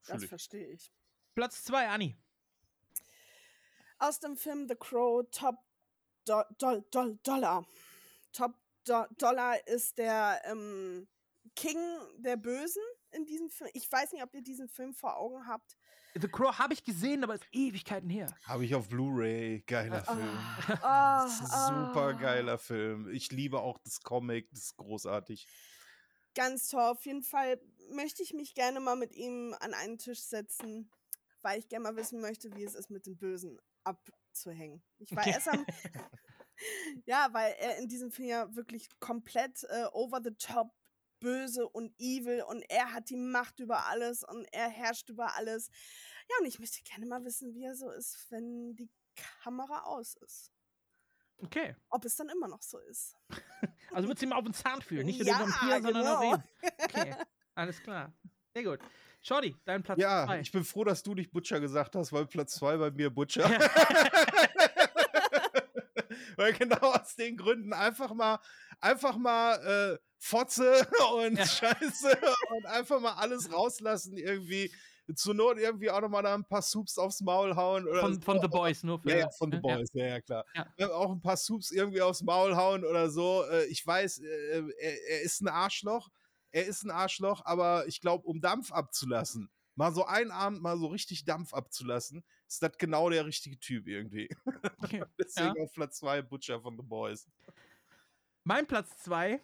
Das 0.06 0.24
verstehe 0.24 0.68
ich. 0.68 0.92
Platz 1.34 1.64
2, 1.64 1.88
Anni. 1.88 2.16
Aus 3.98 4.20
dem 4.20 4.36
Film 4.36 4.68
The 4.68 4.76
Crow, 4.76 5.28
Top 5.32 5.56
Do 6.24 6.44
Do 6.58 6.80
Do 6.92 7.18
Dollar. 7.24 7.66
Top 8.32 8.54
Do 8.84 9.06
Dollar 9.18 9.66
ist 9.66 9.98
der 9.98 10.40
ähm, 10.44 11.08
King 11.56 11.78
der 12.18 12.36
Bösen 12.36 12.82
in 13.10 13.26
diesem 13.26 13.50
Film. 13.50 13.70
Ich 13.74 13.90
weiß 13.90 14.12
nicht, 14.12 14.22
ob 14.22 14.32
ihr 14.32 14.42
diesen 14.42 14.68
Film 14.68 14.94
vor 14.94 15.16
Augen 15.16 15.44
habt. 15.48 15.76
The 16.20 16.28
Crow 16.28 16.58
habe 16.58 16.74
ich 16.74 16.84
gesehen, 16.84 17.24
aber 17.24 17.34
ist 17.34 17.46
Ewigkeiten 17.52 18.10
her. 18.10 18.26
Habe 18.44 18.64
ich 18.64 18.74
auf 18.74 18.88
Blu-ray. 18.88 19.62
Geiler 19.66 20.04
Ah, 20.06 20.14
Film. 20.14 20.78
ah, 20.82 21.26
Super 21.86 22.14
geiler 22.14 22.58
Film. 22.58 23.08
Ich 23.10 23.30
liebe 23.32 23.60
auch 23.60 23.78
das 23.84 24.00
Comic, 24.02 24.50
das 24.50 24.64
ist 24.64 24.76
großartig. 24.76 25.46
Ganz 26.34 26.68
toll. 26.68 26.82
Auf 26.82 27.04
jeden 27.06 27.22
Fall 27.22 27.60
möchte 27.90 28.22
ich 28.22 28.34
mich 28.34 28.54
gerne 28.54 28.80
mal 28.80 28.96
mit 28.96 29.14
ihm 29.14 29.54
an 29.60 29.72
einen 29.74 29.98
Tisch 29.98 30.20
setzen, 30.20 30.90
weil 31.42 31.58
ich 31.58 31.68
gerne 31.68 31.84
mal 31.84 31.96
wissen 31.96 32.20
möchte, 32.20 32.54
wie 32.56 32.64
es 32.64 32.74
ist, 32.74 32.90
mit 32.90 33.06
dem 33.06 33.16
Bösen 33.16 33.58
abzuhängen. 33.84 34.82
Ich 34.98 35.14
war 35.16 35.26
erst 35.26 35.48
am. 35.48 35.64
ja, 37.06 37.28
weil 37.32 37.54
er 37.58 37.78
in 37.78 37.88
diesem 37.88 38.10
Film 38.10 38.28
ja 38.28 38.54
wirklich 38.54 38.88
komplett 39.00 39.64
äh, 39.64 39.84
over 39.92 40.20
the 40.22 40.34
top 40.34 40.72
böse 41.22 41.68
und 41.68 41.94
evil 41.98 42.42
und 42.42 42.62
er 42.68 42.92
hat 42.92 43.08
die 43.10 43.16
Macht 43.16 43.60
über 43.60 43.86
alles 43.86 44.24
und 44.24 44.44
er 44.52 44.68
herrscht 44.68 45.08
über 45.08 45.34
alles. 45.36 45.70
Ja, 46.28 46.36
und 46.40 46.46
ich 46.46 46.58
möchte 46.58 46.82
gerne 46.82 47.06
mal 47.06 47.24
wissen, 47.24 47.54
wie 47.54 47.64
er 47.64 47.74
so 47.76 47.90
ist, 47.90 48.26
wenn 48.30 48.74
die 48.74 48.90
Kamera 49.42 49.84
aus 49.84 50.16
ist. 50.16 50.50
Okay. 51.38 51.76
Ob 51.90 52.04
es 52.04 52.16
dann 52.16 52.28
immer 52.28 52.48
noch 52.48 52.62
so 52.62 52.78
ist. 52.78 53.16
Also 53.94 54.08
würdest 54.08 54.22
du 54.22 54.26
ihm 54.26 54.32
auf 54.32 54.44
den 54.44 54.54
Zahn 54.54 54.80
fühlen. 54.80 55.04
Nicht 55.04 55.18
nur 55.18 55.28
Ja, 55.28 55.38
den 55.38 55.48
Vampir, 55.52 55.82
sondern 55.82 56.06
auch 56.06 56.20
genau. 56.20 56.34
ihn. 56.36 56.42
Okay. 56.82 57.14
Alles 57.54 57.82
klar. 57.82 58.10
Sehr 58.54 58.62
gut. 58.64 58.78
Shorty, 59.20 59.54
dein 59.66 59.82
Platz 59.82 60.00
Ja, 60.00 60.24
zwei. 60.24 60.40
ich 60.40 60.50
bin 60.50 60.64
froh, 60.64 60.82
dass 60.84 61.02
du 61.02 61.14
nicht 61.14 61.30
Butcher 61.30 61.60
gesagt 61.60 61.94
hast, 61.94 62.10
weil 62.10 62.24
Platz 62.26 62.54
2 62.54 62.78
bei 62.78 62.90
mir 62.90 63.10
Butcher. 63.10 63.44
weil 66.42 66.52
genau 66.52 66.92
aus 66.92 67.14
den 67.16 67.36
Gründen 67.36 67.72
einfach 67.72 68.12
mal, 68.14 68.38
einfach 68.80 69.16
mal 69.16 69.94
äh, 69.94 69.98
Fotze 70.18 70.86
und 71.16 71.38
Ja. 71.38 71.46
Scheiße 71.46 72.18
und 72.56 72.66
einfach 72.66 73.00
mal 73.00 73.14
alles 73.14 73.52
rauslassen 73.52 74.16
irgendwie. 74.16 74.72
Zur 75.16 75.34
Not 75.34 75.58
irgendwie 75.58 75.90
auch 75.90 76.00
nochmal 76.00 76.22
da 76.22 76.32
ein 76.32 76.44
paar 76.44 76.62
Soups 76.62 76.96
aufs 76.96 77.20
Maul 77.20 77.56
hauen 77.56 77.86
oder 77.88 78.00
von, 78.00 78.14
so. 78.14 78.20
von 78.20 78.40
The 78.40 78.46
Boys, 78.46 78.82
nur 78.84 79.00
für. 79.00 79.10
Ja, 79.10 79.16
ja, 79.18 79.30
von 79.30 79.50
The 79.50 79.56
Ja. 79.56 79.60
Boys, 79.60 79.88
ja, 79.92 80.06
ja, 80.06 80.20
klar. 80.20 80.44
Ja. 80.54 80.66
Äh, 80.76 80.84
Auch 80.86 81.10
ein 81.10 81.20
paar 81.20 81.36
Soups 81.36 81.72
irgendwie 81.72 82.00
aufs 82.00 82.22
Maul 82.22 82.54
hauen 82.56 82.84
oder 82.84 83.10
so. 83.10 83.44
Äh, 83.50 83.64
Ich 83.66 83.84
weiß, 83.84 84.20
äh, 84.20 84.62
er, 84.78 85.08
er 85.08 85.22
ist 85.22 85.40
ein 85.42 85.48
Arschloch. 85.48 86.08
Er 86.52 86.66
ist 86.66 86.84
ein 86.84 86.90
Arschloch, 86.92 87.42
aber 87.44 87.86
ich 87.88 88.00
glaube, 88.00 88.26
um 88.26 88.40
Dampf 88.40 88.72
abzulassen, 88.72 89.50
mal 89.74 89.92
so 89.92 90.06
einen 90.06 90.30
Abend 90.30 90.62
mal 90.62 90.78
so 90.78 90.86
richtig 90.86 91.24
Dampf 91.24 91.52
abzulassen, 91.52 92.24
ist 92.52 92.62
das 92.62 92.78
genau 92.78 93.10
der 93.10 93.26
richtige 93.26 93.58
Typ 93.58 93.86
irgendwie. 93.86 94.28
Okay. 94.78 95.04
Deswegen 95.18 95.62
auf 95.62 95.72
Platz 95.72 95.98
2 95.98 96.22
Butcher 96.22 96.60
von 96.60 96.76
The 96.76 96.82
Boys. 96.82 97.28
Mein 98.44 98.66
Platz 98.66 98.96
2 98.98 99.40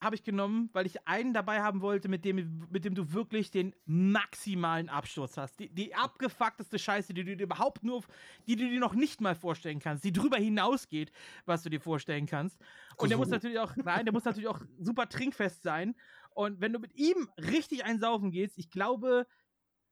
habe 0.00 0.14
ich 0.14 0.24
genommen, 0.24 0.68
weil 0.72 0.84
ich 0.84 1.06
einen 1.06 1.32
dabei 1.32 1.62
haben 1.62 1.80
wollte, 1.80 2.08
mit 2.08 2.24
dem, 2.24 2.66
mit 2.70 2.84
dem 2.84 2.94
du 2.94 3.12
wirklich 3.12 3.50
den 3.50 3.74
maximalen 3.86 4.88
Absturz 4.90 5.36
hast. 5.36 5.58
Die, 5.58 5.70
die 5.70 5.94
abgefuckteste 5.94 6.78
Scheiße, 6.78 7.14
die 7.14 7.24
du 7.24 7.36
dir 7.36 7.44
überhaupt 7.44 7.82
nur, 7.82 8.04
die 8.46 8.56
du 8.56 8.68
dir 8.68 8.78
noch 8.78 8.94
nicht 8.94 9.20
mal 9.20 9.34
vorstellen 9.34 9.78
kannst, 9.78 10.04
die 10.04 10.12
drüber 10.12 10.36
hinausgeht, 10.36 11.12
was 11.46 11.62
du 11.62 11.70
dir 11.70 11.80
vorstellen 11.80 12.26
kannst. 12.26 12.60
Und 12.96 13.08
der 13.08 13.16
muss 13.16 13.28
natürlich 13.28 13.58
auch, 13.58 13.74
nein, 13.76 14.04
der 14.04 14.12
muss 14.12 14.24
natürlich 14.24 14.48
auch 14.48 14.60
super 14.78 15.08
trinkfest 15.08 15.62
sein. 15.62 15.94
Und 16.34 16.60
wenn 16.60 16.74
du 16.74 16.78
mit 16.78 16.94
ihm 16.94 17.30
richtig 17.38 17.84
einsaufen 17.84 18.30
gehst, 18.30 18.58
ich 18.58 18.70
glaube, 18.70 19.26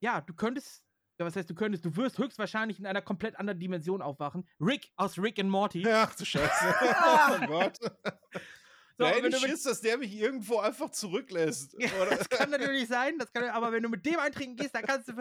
ja, 0.00 0.20
du 0.20 0.34
könntest, 0.34 0.83
ja, 0.83 0.83
was 1.18 1.36
heißt 1.36 1.48
du 1.48 1.54
könntest, 1.54 1.84
du 1.84 1.94
wirst 1.96 2.18
höchstwahrscheinlich 2.18 2.78
in 2.78 2.86
einer 2.86 3.02
komplett 3.02 3.38
anderen 3.38 3.60
Dimension 3.60 4.02
aufwachen. 4.02 4.48
Rick 4.60 4.90
aus 4.96 5.18
Rick 5.18 5.38
and 5.38 5.50
Morty. 5.50 5.86
Ach 5.88 6.14
du 6.14 6.24
Scheiße. 6.24 6.74
oh 7.42 7.46
Gott. 7.46 7.78
So, 8.96 9.02
da 9.02 9.10
hätte 9.10 9.24
wenn 9.24 9.32
ich 9.32 9.40
Schiss, 9.40 9.62
dass 9.64 9.80
der 9.80 9.98
mich 9.98 10.14
irgendwo 10.14 10.58
einfach 10.58 10.88
zurücklässt. 10.90 11.74
Ja, 11.80 11.88
Oder? 12.00 12.16
das 12.16 12.28
kann 12.28 12.48
natürlich 12.50 12.86
sein, 12.86 13.18
das 13.18 13.32
kann, 13.32 13.42
aber 13.48 13.72
wenn 13.72 13.82
du 13.82 13.88
mit 13.88 14.06
dem 14.06 14.20
eintrinken 14.20 14.56
gehst, 14.56 14.72
dann 14.72 14.84
kannst 14.84 15.08
du, 15.08 15.14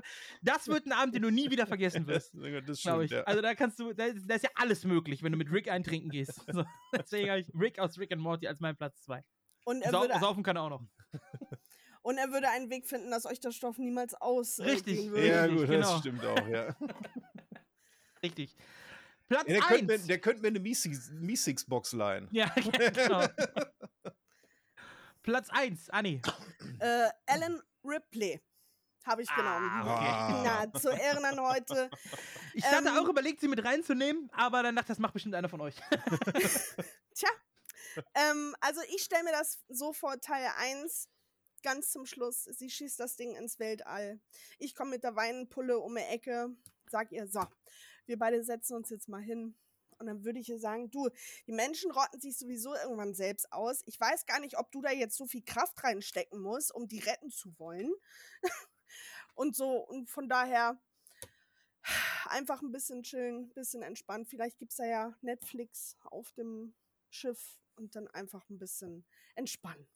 das 0.44 0.68
wird 0.68 0.86
ein 0.86 0.92
Abend, 0.92 1.16
den 1.16 1.24
du 1.24 1.32
nie 1.32 1.50
wieder 1.50 1.66
vergessen 1.66 2.06
wirst, 2.06 2.34
das 2.68 2.82
glaube 2.82 3.06
stimmt, 3.06 3.06
ich. 3.06 3.12
ja. 3.12 3.24
Also 3.24 3.42
da 3.42 3.56
kannst 3.56 3.80
du, 3.80 3.92
da 3.94 4.06
ist, 4.06 4.30
da 4.30 4.36
ist 4.36 4.44
ja 4.44 4.52
alles 4.56 4.84
möglich, 4.84 5.24
wenn 5.24 5.32
du 5.32 5.40
mit 5.40 5.52
Rick 5.52 5.72
eintrinken 5.72 6.12
gehst. 6.12 6.40
So, 6.52 6.64
deswegen 6.96 7.32
habe 7.32 7.40
ich 7.40 7.52
Rick 7.60 7.80
aus 7.80 7.98
Rick 7.98 8.12
and 8.12 8.22
Morty 8.22 8.48
als 8.48 8.60
mein 8.60 8.78
Platz 8.78 9.02
2. 9.06 9.24
Und 9.66 9.82
er, 9.82 9.90
Sau 9.90 10.02
würde, 10.02 10.20
saufen 10.20 10.44
kann 10.44 10.56
er 10.56 10.64
auch 10.64 10.70
noch. 10.70 10.82
Und 12.04 12.18
er 12.18 12.32
würde 12.32 12.50
einen 12.50 12.70
Weg 12.70 12.86
finden, 12.86 13.10
dass 13.10 13.26
euch 13.26 13.40
der 13.40 13.52
Stoff 13.52 13.78
niemals 13.78 14.14
aus. 14.14 14.60
Richtig. 14.60 15.10
würde. 15.10 15.28
ja, 15.28 15.42
richtig, 15.44 15.60
gut, 15.60 15.70
genau. 15.70 15.92
das 15.92 16.00
stimmt 16.00 16.26
auch, 16.26 16.48
ja. 16.48 16.76
Richtig. 18.24 18.56
Platz 19.28 19.48
Ja, 19.48 19.54
der, 19.54 19.62
könnte 19.62 19.86
mir, 19.86 19.94
1. 19.94 20.08
der 20.08 20.20
könnte 20.20 20.42
mir 20.42 20.48
eine 20.50 20.60
Miesix-Box 20.60 21.94
leihen. 21.94 22.28
Ja, 22.32 22.54
ja, 22.56 22.90
genau. 22.90 23.26
Platz 25.24 25.50
1, 25.50 25.90
Anni. 25.90 26.22
Äh, 26.80 27.10
Alan 27.26 27.62
Ripley 27.84 28.42
habe 29.06 29.22
ich 29.22 29.30
genommen. 29.30 29.70
Ah, 29.70 30.30
okay. 30.44 30.70
Na, 30.74 30.80
zu 30.80 30.90
Ehren 30.90 31.24
an 31.24 31.40
heute. 31.40 31.90
Ich 32.54 32.66
hatte 32.66 32.90
Ähm, 32.90 32.98
auch 32.98 33.08
überlegt, 33.08 33.40
sie 33.40 33.48
mit 33.48 33.64
reinzunehmen, 33.64 34.30
aber 34.34 34.64
dann 34.64 34.76
dachte 34.76 34.88
ich, 34.88 34.96
das 34.96 35.00
macht 35.00 35.14
bestimmt 35.14 35.36
einer 35.36 35.50
von 35.50 35.62
euch. 35.62 35.76
Tja, 37.14 37.30
ähm, 38.16 38.56
also 38.60 38.82
ich 38.94 39.04
stelle 39.04 39.24
mir 39.24 39.32
das 39.32 39.62
so 39.70 39.94
vor, 39.94 40.20
Teil 40.20 40.50
1, 40.58 41.10
ganz 41.64 41.92
zum 41.92 42.06
Schluss, 42.06 42.44
sie 42.44 42.70
schießt 42.70 43.00
das 43.00 43.16
Ding 43.16 43.36
ins 43.36 43.60
Weltall. 43.60 44.20
Ich 44.60 44.76
komme 44.76 44.92
mit 44.92 45.04
der 45.04 45.16
Weinpulle 45.16 45.80
um 45.80 45.96
die 45.96 46.02
Ecke, 46.02 46.56
sag 46.90 47.12
ihr, 47.12 47.28
so, 47.28 47.44
wir 48.06 48.20
beide 48.20 48.44
setzen 48.44 48.76
uns 48.76 48.90
jetzt 48.90 49.10
mal 49.10 49.22
hin. 49.22 49.56
Und 50.00 50.08
dann 50.08 50.24
würde 50.26 50.40
ich 50.40 50.50
ihr 50.50 50.60
sagen, 50.60 50.92
du, 50.92 51.10
die 51.48 51.54
Menschen 51.54 51.92
rotten 51.92 52.20
sich 52.20 52.38
sowieso 52.38 52.74
irgendwann 52.76 53.14
selbst 53.14 53.52
aus. 53.54 53.84
Ich 53.86 54.00
weiß 54.00 54.26
gar 54.26 54.40
nicht, 54.40 54.58
ob 54.58 54.72
du 54.72 54.82
da 54.82 54.92
jetzt 54.92 55.16
so 55.16 55.26
viel 55.26 55.44
Kraft 55.44 55.82
reinstecken 55.84 56.42
musst, 56.42 56.74
um 56.74 56.88
die 56.88 57.00
retten 57.00 57.30
zu 57.30 57.58
wollen. 57.58 57.94
und 59.36 59.56
so, 59.56 59.78
und 59.78 60.10
von 60.10 60.28
daher 60.28 60.78
einfach 62.26 62.62
ein 62.62 62.72
bisschen 62.72 63.04
chillen, 63.04 63.46
ein 63.46 63.54
bisschen 63.54 63.82
entspannt. 63.82 64.28
Vielleicht 64.28 64.58
gibt 64.58 64.72
es 64.72 64.78
da 64.78 64.86
ja 64.86 65.18
Netflix 65.22 65.96
auf 66.04 66.32
dem 66.34 66.74
Schiff 67.10 67.58
und 67.76 67.96
dann 67.96 68.08
einfach 68.08 68.50
ein 68.50 68.58
bisschen 68.58 69.06
entspannen. 69.36 69.88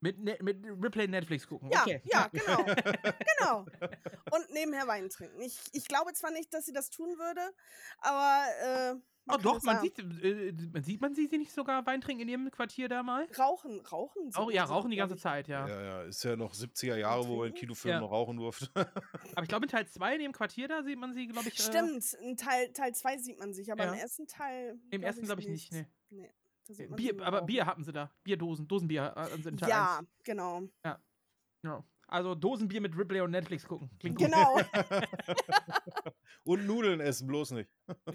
Mit, 0.00 0.18
Ne- 0.20 0.38
mit 0.42 0.64
Replay 0.64 1.08
Netflix 1.08 1.46
gucken. 1.46 1.70
Ja, 1.72 1.80
okay. 1.82 2.00
ja, 2.04 2.28
genau. 2.32 2.64
genau. 2.64 3.66
Und 4.30 4.50
nebenher 4.52 4.86
Wein 4.86 5.08
trinken. 5.08 5.40
Ich, 5.40 5.58
ich 5.72 5.88
glaube 5.88 6.12
zwar 6.12 6.30
nicht, 6.30 6.52
dass 6.54 6.66
sie 6.66 6.72
das 6.72 6.90
tun 6.90 7.18
würde, 7.18 7.40
aber. 7.98 8.44
Äh, 8.62 8.94
man 9.24 9.36
Oh 9.40 9.42
doch, 9.42 9.62
man 9.62 9.76
ja- 9.76 9.82
sieht, 9.82 9.98
äh, 9.98 10.52
man 10.72 10.82
sieht 10.82 11.00
man 11.02 11.14
sie 11.14 11.26
sie 11.26 11.36
nicht 11.36 11.52
sogar 11.52 11.84
Wein 11.84 12.00
trinken 12.00 12.22
in 12.22 12.28
ihrem 12.30 12.50
Quartier 12.50 12.88
da 12.88 13.02
mal? 13.02 13.26
Rauchen, 13.38 13.78
rauchen. 13.80 14.30
Auch, 14.34 14.48
sie- 14.48 14.54
ja, 14.54 14.66
sie, 14.66 14.72
rauchen 14.72 14.90
die 14.90 14.96
ganze. 14.96 15.16
Zeit, 15.18 15.48
ja. 15.48 15.66
Ja, 15.68 15.82
ja, 15.82 16.02
ist 16.04 16.22
ja 16.24 16.34
noch 16.36 16.54
70er 16.54 16.96
Jahre, 16.96 17.28
wo 17.28 17.36
man 17.36 17.48
in? 17.48 17.54
Kinofilmen 17.54 17.96
Ja. 17.96 18.00
noch 18.00 18.10
rauchen 18.12 18.38
durfte. 18.38 18.70
Aber 19.34 19.42
ich 19.42 19.48
glaube, 19.48 19.66
in 19.66 19.70
Teil 19.70 19.86
2, 19.86 20.14
in 20.14 20.20
dem 20.20 20.32
Quartier, 20.32 20.66
da 20.68 20.82
sieht 20.82 20.98
man 20.98 21.12
sie, 21.12 21.26
glaube 21.26 21.48
ich. 21.48 21.58
Äh, 21.58 21.62
Stimmt, 21.62 22.04
in 22.22 22.36
Teil 22.38 22.68
2 22.72 22.72
Teil 22.72 22.94
zwei 22.94 23.18
sieht 23.18 23.38
man 23.38 23.52
sich, 23.52 23.70
aber 23.70 23.84
Ja. 23.84 23.92
im 23.92 23.98
ersten 23.98 24.26
Teil. 24.28 24.78
Im 24.90 25.02
ersten 25.02 25.24
glaube 25.26 25.42
ich 25.42 25.48
nicht. 25.48 25.72
Nee. 25.72 25.86
Nee, 26.10 26.22
sieht 26.22 26.30
man 26.30 26.37
Bier, 26.76 27.10
sie 27.10 27.16
nur 27.16 27.26
aber 27.26 27.38
rauchen. 27.38 27.46
Bier 27.46 27.66
hatten 27.66 27.84
sie 27.84 27.92
da. 27.92 28.10
Bierdosen, 28.24 28.68
Dosenbier 28.68 29.12
äh, 29.16 29.20
also 29.20 29.48
in 29.48 29.56
Teil 29.56 29.68
Ja, 29.68 29.98
1. 29.98 30.08
genau. 30.24 30.62
Ja. 30.84 31.84
Also 32.06 32.34
Dosenbier 32.34 32.80
mit 32.80 32.96
Ripley 32.96 33.20
und 33.20 33.30
Netflix 33.32 33.66
gucken. 33.66 33.90
Klingt 34.00 34.16
gut. 34.16 34.26
Genau. 34.26 34.60
Und 36.44 36.66
Nudeln 36.66 37.00
essen, 37.00 37.26
bloß 37.26 37.50
nicht. 37.50 37.68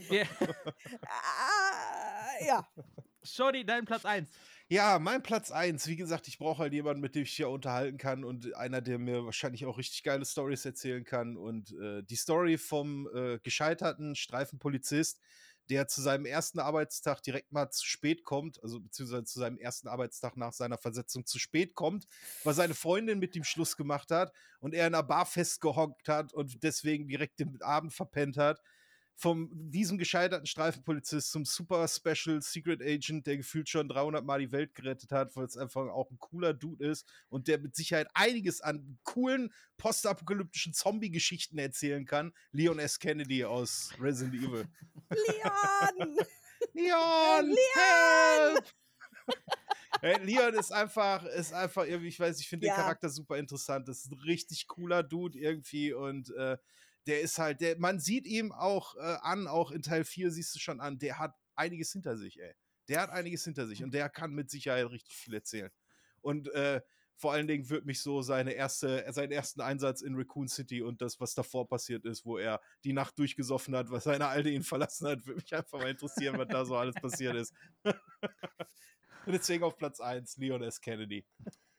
Ja. 0.09 0.23
ah, 1.05 2.45
ja. 2.47 2.67
Shorty, 3.21 3.63
dein 3.63 3.85
Platz 3.85 4.05
1. 4.05 4.27
Ja, 4.69 4.97
mein 4.97 5.21
Platz 5.21 5.51
1. 5.51 5.85
Wie 5.87 5.95
gesagt, 5.95 6.27
ich 6.27 6.39
brauche 6.39 6.63
halt 6.63 6.73
jemanden, 6.73 7.01
mit 7.01 7.13
dem 7.13 7.23
ich 7.23 7.33
hier 7.33 7.49
unterhalten 7.49 7.97
kann 7.99 8.23
und 8.23 8.55
einer, 8.55 8.81
der 8.81 8.97
mir 8.97 9.25
wahrscheinlich 9.25 9.65
auch 9.67 9.77
richtig 9.77 10.01
geile 10.03 10.25
Stories 10.25 10.65
erzählen 10.65 11.03
kann. 11.03 11.37
Und 11.37 11.71
äh, 11.73 12.01
die 12.03 12.15
Story 12.15 12.57
vom 12.57 13.07
äh, 13.13 13.37
gescheiterten 13.43 14.15
Streifenpolizist, 14.15 15.21
der 15.69 15.87
zu 15.87 16.01
seinem 16.01 16.25
ersten 16.25 16.59
Arbeitstag 16.59 17.21
direkt 17.21 17.51
mal 17.51 17.69
zu 17.69 17.85
spät 17.85 18.23
kommt, 18.23 18.61
also 18.63 18.79
beziehungsweise 18.79 19.23
zu 19.23 19.39
seinem 19.39 19.57
ersten 19.57 19.87
Arbeitstag 19.87 20.37
nach 20.37 20.53
seiner 20.53 20.77
Versetzung 20.77 21.25
zu 21.25 21.39
spät 21.39 21.75
kommt, 21.75 22.07
weil 22.43 22.53
seine 22.53 22.73
Freundin 22.73 23.19
mit 23.19 23.35
ihm 23.35 23.43
Schluss 23.43 23.77
gemacht 23.77 24.11
hat 24.11 24.33
und 24.59 24.73
er 24.73 24.87
in 24.87 24.93
einer 24.93 25.03
Bar 25.03 25.25
festgehockt 25.25 26.09
hat 26.09 26.33
und 26.33 26.63
deswegen 26.63 27.07
direkt 27.07 27.39
den 27.39 27.61
Abend 27.61 27.93
verpennt 27.93 28.37
hat. 28.37 28.61
Vom 29.15 29.49
diesem 29.53 29.97
gescheiterten 29.97 30.47
Streifenpolizist 30.47 31.31
zum 31.31 31.45
Super 31.45 31.87
Special 31.87 32.41
Secret 32.41 32.81
Agent, 32.81 33.27
der 33.27 33.37
gefühlt 33.37 33.69
schon 33.69 33.87
300 33.87 34.25
Mal 34.25 34.39
die 34.39 34.51
Welt 34.51 34.73
gerettet 34.73 35.11
hat, 35.11 35.35
weil 35.35 35.45
es 35.45 35.55
einfach 35.55 35.87
auch 35.89 36.09
ein 36.11 36.17
cooler 36.19 36.53
Dude 36.53 36.85
ist 36.87 37.07
und 37.29 37.47
der 37.47 37.59
mit 37.59 37.75
Sicherheit 37.75 38.07
einiges 38.15 38.61
an 38.61 38.97
coolen 39.03 39.53
postapokalyptischen 39.77 40.73
Zombie-Geschichten 40.73 41.57
erzählen 41.59 42.05
kann. 42.05 42.33
Leon 42.51 42.79
S. 42.79 42.99
Kennedy 42.99 43.45
aus 43.45 43.91
Resident 43.99 44.35
Evil. 44.35 44.65
Leon! 45.09 46.17
Leon! 46.73 47.45
Leon! 47.45 47.57
Help! 47.75 48.65
Leon 50.23 50.53
ist 50.55 50.71
einfach, 50.71 51.23
ist 51.23 51.53
einfach 51.53 51.85
irgendwie, 51.85 52.09
ich 52.09 52.19
weiß, 52.19 52.39
ich 52.39 52.49
finde 52.49 52.67
Ja. 52.67 52.73
den 52.73 52.81
Charakter 52.81 53.09
super 53.09 53.37
interessant. 53.37 53.87
Das 53.87 53.99
ist 53.99 54.11
ein 54.11 54.19
richtig 54.19 54.67
cooler 54.67 55.01
Dude 55.01 55.37
irgendwie 55.39 55.93
und 55.93 56.29
äh, 56.35 56.57
der 57.07 57.21
ist 57.21 57.37
halt, 57.37 57.61
der, 57.61 57.77
man 57.79 57.99
sieht 57.99 58.25
ihm 58.25 58.51
auch 58.51 58.95
äh, 58.95 59.17
an, 59.21 59.47
auch 59.47 59.71
in 59.71 59.81
Teil 59.81 60.03
4 60.03 60.31
siehst 60.31 60.55
du 60.55 60.59
schon 60.59 60.79
an, 60.79 60.99
der 60.99 61.19
hat 61.19 61.35
einiges 61.55 61.91
hinter 61.91 62.17
sich, 62.17 62.39
ey. 62.39 62.53
Der 62.89 63.01
hat 63.01 63.11
einiges 63.11 63.45
hinter 63.45 63.65
sich 63.65 63.81
und 63.83 63.93
der 63.93 64.09
kann 64.09 64.33
mit 64.33 64.49
Sicherheit 64.49 64.89
richtig 64.89 65.15
viel 65.15 65.33
erzählen. 65.33 65.71
Und 66.21 66.49
äh, 66.53 66.81
vor 67.15 67.31
allen 67.31 67.47
Dingen 67.47 67.69
wird 67.69 67.85
mich 67.85 68.01
so 68.01 68.21
seine 68.21 68.51
erste, 68.51 69.05
seinen 69.13 69.31
ersten 69.31 69.61
Einsatz 69.61 70.01
in 70.01 70.15
Raccoon 70.15 70.47
City 70.47 70.81
und 70.81 71.01
das, 71.01 71.19
was 71.19 71.33
davor 71.33 71.67
passiert 71.67 72.05
ist, 72.05 72.25
wo 72.25 72.37
er 72.37 72.59
die 72.83 72.93
Nacht 72.93 73.17
durchgesoffen 73.17 73.75
hat, 73.75 73.89
was 73.91 74.03
seine 74.05 74.27
Alte 74.27 74.49
ihn 74.49 74.63
verlassen 74.63 75.07
hat, 75.07 75.25
würde 75.25 75.41
mich 75.41 75.55
einfach 75.55 75.79
mal 75.79 75.89
interessieren, 75.89 76.37
was 76.37 76.47
da 76.49 76.65
so 76.65 76.75
alles 76.75 76.95
passiert 76.95 77.35
ist. 77.35 77.53
und 77.85 79.31
deswegen 79.33 79.63
auf 79.63 79.77
Platz 79.77 79.99
1, 80.01 80.37
Leon 80.37 80.63
S. 80.63 80.81
Kennedy. 80.81 81.25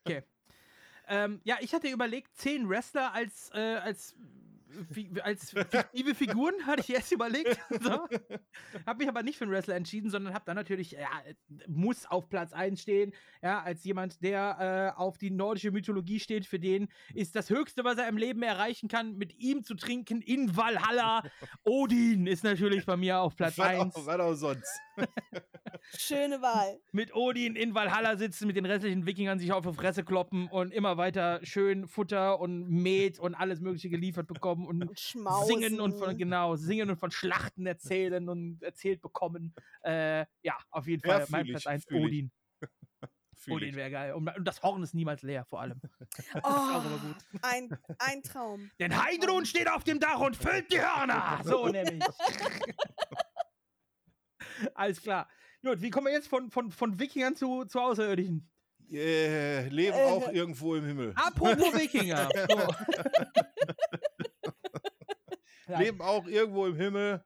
Okay. 0.05 0.23
Ähm, 1.07 1.41
ja, 1.45 1.59
ich 1.61 1.75
hatte 1.75 1.89
überlegt, 1.89 2.35
zehn 2.37 2.69
Wrestler 2.69 3.13
als, 3.13 3.51
äh, 3.53 3.77
als 3.77 4.17
als 5.23 5.51
fiktive 5.51 6.15
Figuren 6.15 6.55
hatte 6.67 6.81
ich 6.81 6.91
erst 6.91 7.13
überlegt. 7.13 7.59
So. 7.85 8.07
Habe 8.87 8.99
mich 8.99 9.09
aber 9.09 9.23
nicht 9.23 9.37
für 9.37 9.45
einen 9.45 9.53
Wrestler 9.53 9.75
entschieden, 9.75 10.09
sondern 10.09 10.33
habe 10.33 10.45
dann 10.47 10.57
natürlich, 10.57 10.93
ja, 10.93 11.09
muss 11.67 12.07
auf 12.07 12.29
Platz 12.29 12.53
1 12.53 12.81
stehen. 12.81 13.13
Ja, 13.43 13.63
als 13.63 13.85
jemand, 13.85 14.23
der 14.23 14.95
äh, 14.97 14.99
auf 14.99 15.19
die 15.19 15.31
nordische 15.31 15.71
Mythologie 15.71 16.21
steht, 16.21 16.47
für 16.47 16.59
den 16.59 16.89
ist 17.13 17.37
das 17.37 17.51
Höchste, 17.51 17.85
was 17.85 17.99
er 17.99 18.09
im 18.09 18.17
Leben 18.17 18.43
erreichen 18.43 18.89
kann, 18.89 19.17
mit 19.17 19.39
ihm 19.39 19.65
zu 19.65 19.75
trinken 19.75 20.23
in 20.23 20.57
Valhalla. 20.57 21.23
Odin 21.65 22.27
ist 22.27 22.45
natürlich 22.45 22.87
bei 22.87 22.97
mir 22.97 23.21
auf 23.21 23.37
Platz 23.37 23.59
1. 23.59 23.95
Was 23.95 24.21
auch 24.21 24.35
sonst. 24.35 24.81
Schöne 25.97 26.41
Wahl. 26.43 26.81
Mit 26.93 27.15
Odin 27.15 27.57
in 27.57 27.75
Valhalla 27.75 28.17
sitzen, 28.17 28.47
mit 28.47 28.57
den 28.57 28.67
restlichen 28.67 29.07
Wikingern 29.07 29.39
sich 29.39 29.53
auf 29.53 29.67
die 29.67 29.75
Fresse 29.75 30.05
kloppen 30.05 30.49
und 30.49 30.73
immer 30.73 30.97
weiter 30.97 31.41
schön 31.43 31.87
Futter 31.87 32.41
und 32.41 32.69
Met 32.69 33.19
und 33.19 33.35
alles 33.35 33.61
Mögliche 33.61 33.89
geliefert 33.89 34.27
bekommen 34.27 34.67
und, 34.67 34.83
und 34.83 34.99
singen 35.47 35.81
und 35.81 35.95
von, 35.99 36.17
genau, 36.17 36.57
singen 36.57 36.91
und 36.91 36.97
von 36.97 37.11
Schlachten 37.11 37.67
erzählen 37.67 38.29
und 38.29 38.63
erzählt 38.63 39.01
bekommen. 39.01 39.55
Äh, 39.83 40.27
ja, 40.43 40.57
auf 40.71 40.87
jeden 40.87 41.03
Fall 41.03 41.21
ja, 41.21 41.27
mein 41.31 41.47
Platz 41.47 41.67
1, 41.67 41.91
Odin. 41.91 42.31
Odin 43.51 43.75
wäre 43.75 43.91
geil. 43.91 44.13
Und, 44.15 44.29
und, 44.37 44.45
das 44.45 44.63
Horn 44.63 44.83
ist 44.83 44.95
niemals 44.95 45.23
leer, 45.23 45.45
vor 45.45 45.61
allem. 45.61 45.81
Oh, 46.43 46.81
ein, 47.43 47.77
ein 47.99 48.23
Traum. 48.23 48.71
Denn 48.79 48.97
Heidrun 48.97 49.47
steht 49.47 49.69
auf 49.69 49.85
dem 49.85 50.01
Dach 50.01 50.21
und 50.21 50.37
füllt 50.37 50.71
die 50.73 50.81
Hörner. 50.81 51.41
So 51.45 51.69
nämlich. 51.69 52.03
Alles 54.75 55.01
klar. 55.01 55.29
Gut, 55.65 55.81
wie 55.81 55.89
kommen 55.89 56.09
wir 56.09 56.13
jetzt 56.13 56.29
von, 56.29 56.51
von, 56.51 56.71
von 56.71 56.99
Wikingern 56.99 57.35
zu, 57.37 57.65
zu 57.65 57.81
Außerirdischen? 57.81 58.47
Äh, 58.93 59.67
leben 59.69 59.97
äh, 59.97 60.03
auch 60.03 60.31
irgendwo 60.31 60.75
im 60.75 60.85
Himmel. 60.85 61.15
Apropos 61.17 61.73
Wikinger. 61.81 62.29
So. 62.49 62.69
leben 65.79 66.03
auch 66.03 66.27
irgendwo 66.27 66.67
im 66.67 66.77
Himmel. 66.77 67.25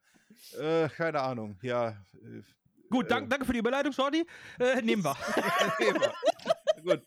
Äh, 0.56 0.88
keine 0.88 1.20
Ahnung, 1.20 1.58
ja. 1.62 1.88
Äh, 1.88 2.42
Gut, 2.88 3.10
dank, 3.10 3.28
danke 3.28 3.44
für 3.44 3.52
die 3.52 3.58
Überleitung, 3.58 3.92
Shorty. 3.92 4.24
Äh, 4.60 4.82
nehmen 4.82 5.02
wir. 5.02 5.16
nehmen 5.80 6.00
wir. 6.00 6.14
Gut. 6.82 7.06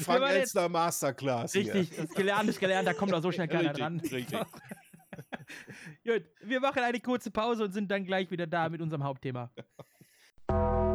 Frank 0.00 0.30
Elster 0.30 0.68
Masterclass. 0.68 1.54
Richtig, 1.54 1.90
hier. 1.90 2.06
das 2.06 2.14
gelernt 2.14 2.48
ist 2.48 2.58
gelernt, 2.58 2.88
da 2.88 2.92
kommt 2.92 3.12
doch 3.12 3.22
so 3.22 3.30
schnell 3.30 3.46
keiner 3.46 3.70
richtig, 3.70 3.78
dran. 3.78 4.00
Richtig. 4.00 4.38
Gut, 6.04 6.24
wir 6.42 6.60
machen 6.60 6.82
eine 6.82 7.00
kurze 7.00 7.30
Pause 7.30 7.64
und 7.64 7.72
sind 7.72 7.90
dann 7.90 8.04
gleich 8.04 8.30
wieder 8.30 8.46
da 8.46 8.68
mit 8.68 8.80
unserem 8.80 9.04
Hauptthema. 9.04 9.50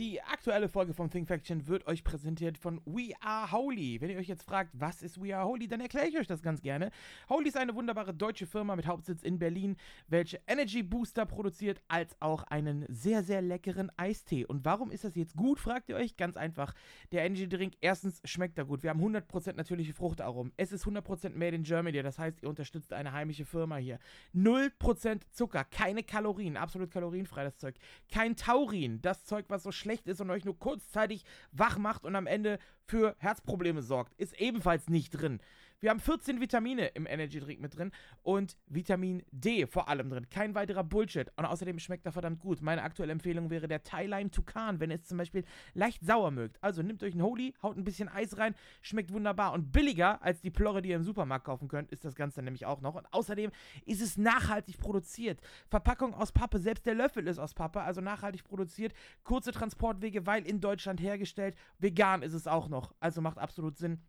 Die 0.00 0.22
aktuelle 0.22 0.70
Folge 0.70 0.94
von 0.94 1.10
Think 1.10 1.28
Faction 1.28 1.66
wird 1.66 1.86
euch 1.86 2.02
präsentiert 2.04 2.56
von 2.56 2.80
We 2.86 3.12
Are 3.20 3.52
Holy. 3.52 4.00
Wenn 4.00 4.08
ihr 4.08 4.16
euch 4.16 4.28
jetzt 4.28 4.44
fragt, 4.44 4.70
was 4.72 5.02
ist 5.02 5.22
We 5.22 5.36
Are 5.36 5.46
Holy, 5.46 5.68
dann 5.68 5.82
erkläre 5.82 6.06
ich 6.06 6.16
euch 6.16 6.26
das 6.26 6.40
ganz 6.40 6.62
gerne. 6.62 6.90
Holy 7.28 7.48
ist 7.48 7.58
eine 7.58 7.74
wunderbare 7.74 8.14
deutsche 8.14 8.46
Firma 8.46 8.76
mit 8.76 8.86
Hauptsitz 8.86 9.22
in 9.22 9.38
Berlin, 9.38 9.76
welche 10.08 10.40
Energy 10.46 10.82
Booster 10.82 11.26
produziert, 11.26 11.82
als 11.88 12.16
auch 12.18 12.44
einen 12.44 12.86
sehr, 12.88 13.22
sehr 13.22 13.42
leckeren 13.42 13.92
Eistee. 13.98 14.46
Und 14.46 14.64
warum 14.64 14.90
ist 14.90 15.04
das 15.04 15.16
jetzt 15.16 15.36
gut, 15.36 15.60
fragt 15.60 15.90
ihr 15.90 15.96
euch? 15.96 16.16
Ganz 16.16 16.38
einfach. 16.38 16.72
Der 17.12 17.26
Energy 17.26 17.46
Drink, 17.46 17.74
erstens 17.82 18.22
schmeckt 18.24 18.56
er 18.56 18.64
gut. 18.64 18.82
Wir 18.82 18.88
haben 18.88 19.04
100% 19.04 19.52
natürliche 19.52 19.92
Fruchtaromen. 19.92 20.54
Es 20.56 20.72
ist 20.72 20.86
100% 20.86 21.36
made 21.36 21.54
in 21.54 21.62
Germany, 21.62 22.02
das 22.02 22.18
heißt, 22.18 22.42
ihr 22.42 22.48
unterstützt 22.48 22.94
eine 22.94 23.12
heimische 23.12 23.44
Firma 23.44 23.76
hier. 23.76 23.98
0% 24.34 25.20
Zucker, 25.30 25.64
keine 25.64 26.02
Kalorien, 26.02 26.56
absolut 26.56 26.90
kalorienfrei 26.90 27.44
das 27.44 27.58
Zeug. 27.58 27.74
Kein 28.10 28.34
Taurin, 28.34 29.02
das 29.02 29.26
Zeug, 29.26 29.44
was 29.48 29.62
so 29.62 29.70
schlecht 29.70 29.89
schlecht 29.90 30.06
ist 30.06 30.20
und 30.20 30.30
euch 30.30 30.44
nur 30.44 30.56
kurzzeitig 30.56 31.24
wach 31.50 31.76
macht 31.76 32.04
und 32.04 32.14
am 32.14 32.28
Ende 32.28 32.60
für 32.86 33.16
Herzprobleme 33.18 33.82
sorgt. 33.82 34.14
Ist 34.18 34.40
ebenfalls 34.40 34.88
nicht 34.88 35.10
drin. 35.10 35.40
Wir 35.82 35.88
haben 35.88 36.00
14 36.00 36.42
Vitamine 36.42 36.88
im 36.88 37.06
Energy 37.06 37.40
Drink 37.40 37.58
mit 37.58 37.78
drin 37.78 37.90
und 38.22 38.58
Vitamin 38.66 39.22
D 39.30 39.66
vor 39.66 39.88
allem 39.88 40.10
drin. 40.10 40.28
Kein 40.28 40.54
weiterer 40.54 40.84
Bullshit. 40.84 41.32
Und 41.36 41.46
außerdem 41.46 41.78
schmeckt 41.78 42.04
er 42.04 42.12
verdammt 42.12 42.40
gut. 42.40 42.60
Meine 42.60 42.82
aktuelle 42.82 43.12
Empfehlung 43.12 43.48
wäre 43.48 43.66
der 43.66 43.82
Thai 43.82 44.04
Lime 44.04 44.30
Tukan, 44.30 44.78
wenn 44.78 44.90
ihr 44.90 44.96
es 44.96 45.04
zum 45.04 45.16
Beispiel 45.16 45.42
leicht 45.72 46.04
sauer 46.04 46.32
mögt. 46.32 46.62
Also 46.62 46.82
nehmt 46.82 47.02
euch 47.02 47.14
einen 47.14 47.22
Holy, 47.22 47.54
haut 47.62 47.78
ein 47.78 47.84
bisschen 47.84 48.10
Eis 48.10 48.36
rein, 48.36 48.54
schmeckt 48.82 49.10
wunderbar 49.10 49.54
und 49.54 49.72
billiger 49.72 50.22
als 50.22 50.42
die 50.42 50.50
Plorre, 50.50 50.82
die 50.82 50.90
ihr 50.90 50.96
im 50.96 51.02
Supermarkt 51.02 51.46
kaufen 51.46 51.68
könnt, 51.68 51.90
ist 51.92 52.04
das 52.04 52.14
Ganze 52.14 52.42
nämlich 52.42 52.66
auch 52.66 52.82
noch. 52.82 52.94
Und 52.94 53.06
außerdem 53.14 53.50
ist 53.86 54.02
es 54.02 54.18
nachhaltig 54.18 54.76
produziert. 54.76 55.40
Verpackung 55.70 56.12
aus 56.12 56.30
Pappe, 56.30 56.58
selbst 56.58 56.84
der 56.84 56.94
Löffel 56.94 57.26
ist 57.26 57.38
aus 57.38 57.54
Pappe, 57.54 57.80
also 57.80 58.02
nachhaltig 58.02 58.44
produziert. 58.44 58.92
Kurze 59.24 59.50
Transportwege, 59.50 60.26
weil 60.26 60.46
in 60.46 60.60
Deutschland 60.60 61.00
hergestellt. 61.00 61.56
Vegan 61.78 62.20
ist 62.20 62.34
es 62.34 62.46
auch 62.46 62.68
noch, 62.68 62.94
also 63.00 63.22
macht 63.22 63.38
absolut 63.38 63.78
Sinn. 63.78 64.02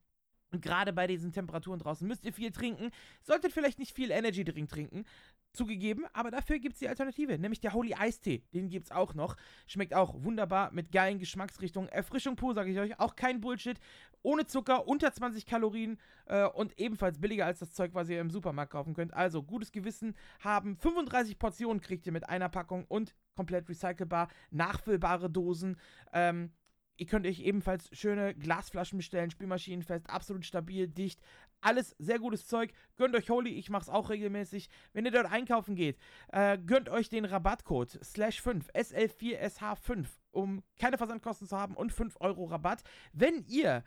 Und 0.52 0.62
gerade 0.62 0.92
bei 0.92 1.08
diesen 1.08 1.32
Temperaturen 1.32 1.80
draußen 1.80 2.06
müsst 2.06 2.26
ihr 2.26 2.34
viel 2.34 2.52
trinken. 2.52 2.92
Solltet 3.22 3.54
vielleicht 3.54 3.80
nicht 3.80 3.96
viel 3.96 4.12
Energy 4.12 4.44
Drink 4.44 4.70
trinken. 4.70 5.06
Zugegeben, 5.54 6.06
aber 6.14 6.32
dafür 6.32 6.60
gibt 6.60 6.74
es 6.74 6.80
die 6.80 6.88
Alternative, 6.88 7.38
nämlich 7.38 7.60
der 7.60 7.74
Holy 7.74 7.94
Eistee. 7.94 8.44
Den 8.54 8.70
gibt 8.70 8.86
es 8.86 8.92
auch 8.92 9.14
noch. 9.14 9.36
Schmeckt 9.68 9.94
auch 9.94 10.24
wunderbar 10.24 10.72
mit 10.72 10.92
geilen 10.92 11.20
Geschmacksrichtungen. 11.20 11.90
Erfrischung 11.90 12.36
pur, 12.36 12.54
sage 12.54 12.72
ich 12.72 12.80
euch. 12.80 13.00
Auch 13.00 13.16
kein 13.16 13.42
Bullshit. 13.42 13.78
Ohne 14.24 14.46
Zucker, 14.46 14.88
unter 14.88 15.12
20 15.12 15.46
Kalorien 15.46 15.98
äh, 16.26 16.46
und 16.46 16.80
ebenfalls 16.80 17.20
billiger 17.20 17.46
als 17.46 17.60
das 17.60 17.74
Zeug, 17.74 17.92
was 17.94 18.10
ihr 18.10 18.22
im 18.22 18.30
Supermarkt 18.30 18.72
kaufen 18.72 18.94
könnt. 18.94 19.14
Also 19.14 19.44
gutes 19.44 19.72
Gewissen 19.72 20.16
haben. 20.40 20.78
35 20.78 21.40
Portionen 21.40 21.82
kriegt 21.82 22.06
ihr 22.06 22.12
mit 22.12 22.30
einer 22.30 22.50
Packung 22.50 22.86
und 22.86 23.14
komplett 23.36 23.68
recycelbar. 23.68 24.30
Nachfüllbare 24.52 25.30
Dosen. 25.30 25.78
Ähm, 26.14 26.52
Ihr 26.98 27.08
könnt 27.08 27.26
euch 27.26 27.40
ebenfalls 27.40 27.90
schöne 27.94 28.36
Glasflaschen 28.36 28.98
bestellen, 28.98 29.32
Spielmaschinenfest, 29.32 30.10
absolut 30.10 30.46
stabil, 30.46 30.88
dicht. 30.88 31.20
Alles 31.62 31.96
sehr 32.00 32.20
gutes 32.20 32.48
Zeug. 32.48 32.74
Gönnt 32.98 33.16
euch 33.16 33.30
Holy, 33.30 33.52
ich 33.52 33.70
mache 33.70 33.84
es 33.84 33.90
auch 33.90 34.10
regelmäßig. 34.10 34.70
Wenn 34.94 35.06
ihr 35.06 35.12
dort 35.12 35.32
einkaufen 35.32 35.76
geht, 35.76 35.98
äh, 36.32 36.58
gönnt 36.58 36.90
euch 36.90 37.10
den 37.10 37.26
Rabattcode 37.26 38.00
slash 38.04 38.42
5, 38.42 38.70
SL4SH5, 38.70 40.08
um 40.32 40.64
keine 40.80 40.98
Versandkosten 40.98 41.48
zu 41.48 41.58
haben 41.58 41.76
und 41.76 41.92
5 41.92 42.18
Euro 42.20 42.46
Rabatt. 42.46 42.84
Wenn 43.14 43.46
ihr 43.48 43.84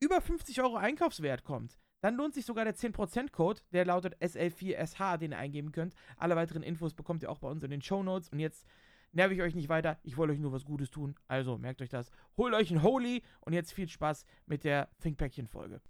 über 0.00 0.20
50 0.20 0.60
Euro 0.62 0.76
Einkaufswert 0.76 1.44
kommt, 1.44 1.78
dann 2.02 2.16
lohnt 2.16 2.34
sich 2.34 2.44
sogar 2.44 2.64
der 2.64 2.74
10%-Code, 2.74 3.60
der 3.72 3.84
lautet 3.84 4.16
SL4SH, 4.20 5.18
den 5.18 5.30
ihr 5.30 5.38
eingeben 5.38 5.70
könnt. 5.70 5.94
Alle 6.16 6.34
weiteren 6.34 6.64
Infos 6.64 6.94
bekommt 6.94 7.22
ihr 7.22 7.30
auch 7.30 7.38
bei 7.38 7.48
uns 7.48 7.62
in 7.62 7.70
den 7.70 7.80
Show 7.80 8.02
Notes. 8.02 8.28
Und 8.28 8.40
jetzt 8.40 8.66
nerv 9.12 9.32
ich 9.32 9.42
euch 9.42 9.54
nicht 9.54 9.68
weiter. 9.68 9.98
Ich 10.02 10.16
wollte 10.16 10.32
euch 10.32 10.40
nur 10.40 10.52
was 10.52 10.64
Gutes 10.64 10.90
tun. 10.90 11.14
Also 11.28 11.58
merkt 11.58 11.82
euch 11.82 11.90
das. 11.90 12.10
Holt 12.36 12.54
euch 12.54 12.70
ein 12.70 12.82
Holy 12.82 13.22
und 13.40 13.52
jetzt 13.52 13.72
viel 13.72 13.88
Spaß 13.88 14.24
mit 14.46 14.64
der 14.64 14.88
Thinkpäckchen-Folge. 15.00 15.80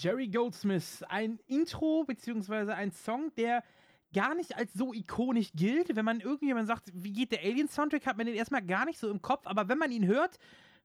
Jerry 0.00 0.28
Goldsmith, 0.28 1.04
ein 1.08 1.38
Intro 1.46 2.04
beziehungsweise 2.04 2.74
ein 2.74 2.90
Song, 2.90 3.32
der 3.36 3.62
gar 4.14 4.34
nicht 4.34 4.56
als 4.56 4.72
so 4.72 4.94
ikonisch 4.94 5.50
gilt. 5.54 5.94
Wenn 5.94 6.04
man 6.04 6.20
irgendjemand 6.20 6.66
sagt, 6.66 6.90
wie 6.94 7.12
geht 7.12 7.32
der 7.32 7.40
Alien-Soundtrack, 7.40 8.06
hat 8.06 8.16
man 8.16 8.26
den 8.26 8.34
erstmal 8.34 8.64
gar 8.64 8.86
nicht 8.86 8.98
so 8.98 9.10
im 9.10 9.20
Kopf, 9.20 9.46
aber 9.46 9.68
wenn 9.68 9.78
man 9.78 9.92
ihn 9.92 10.06
hört, 10.06 10.38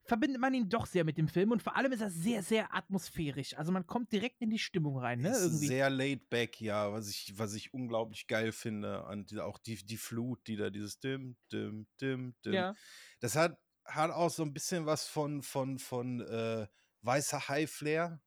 verbindet 0.04 0.40
man 0.40 0.54
ihn 0.54 0.70
doch 0.70 0.86
sehr 0.86 1.04
mit 1.04 1.18
dem 1.18 1.28
Film 1.28 1.52
und 1.52 1.64
vor 1.64 1.76
allem 1.76 1.92
ist 1.92 2.02
er 2.02 2.12
sehr, 2.12 2.44
sehr 2.44 2.76
atmosphärisch. 2.76 3.58
Also 3.58 3.72
man 3.72 3.88
kommt 3.88 4.12
direkt 4.12 4.42
in 4.42 4.50
die 4.50 4.60
Stimmung 4.60 5.00
rein, 5.00 5.22
ne? 5.22 5.36
Irgendwie. 5.36 5.68
Sehr 5.68 5.90
laid 5.90 6.30
back, 6.30 6.62
ja, 6.62 6.92
was 6.92 7.10
ich, 7.10 7.34
was 7.38 7.56
ich 7.56 7.74
unglaublich 7.74 8.28
geil 8.28 8.52
finde. 8.52 9.04
Und 9.06 9.38
auch 9.40 9.58
die, 9.58 9.84
die 9.84 9.98
Flut, 9.98 10.46
die 10.48 10.58
da 10.58 10.70
dieses 10.70 11.00
Dim, 11.00 11.38
Dim, 11.52 11.88
Dim, 12.00 12.36
Dim. 12.46 12.54
Ja. 12.54 12.76
Das 13.20 13.36
hat, 13.36 13.58
hat 13.86 14.12
auch 14.12 14.30
so 14.30 14.44
ein 14.44 14.54
bisschen 14.54 14.86
was 14.86 15.08
von, 15.08 15.42
von, 15.42 15.80
von 15.80 16.22
äh, 16.22 16.68
weißer 17.02 17.48
High-Flair 17.48 18.22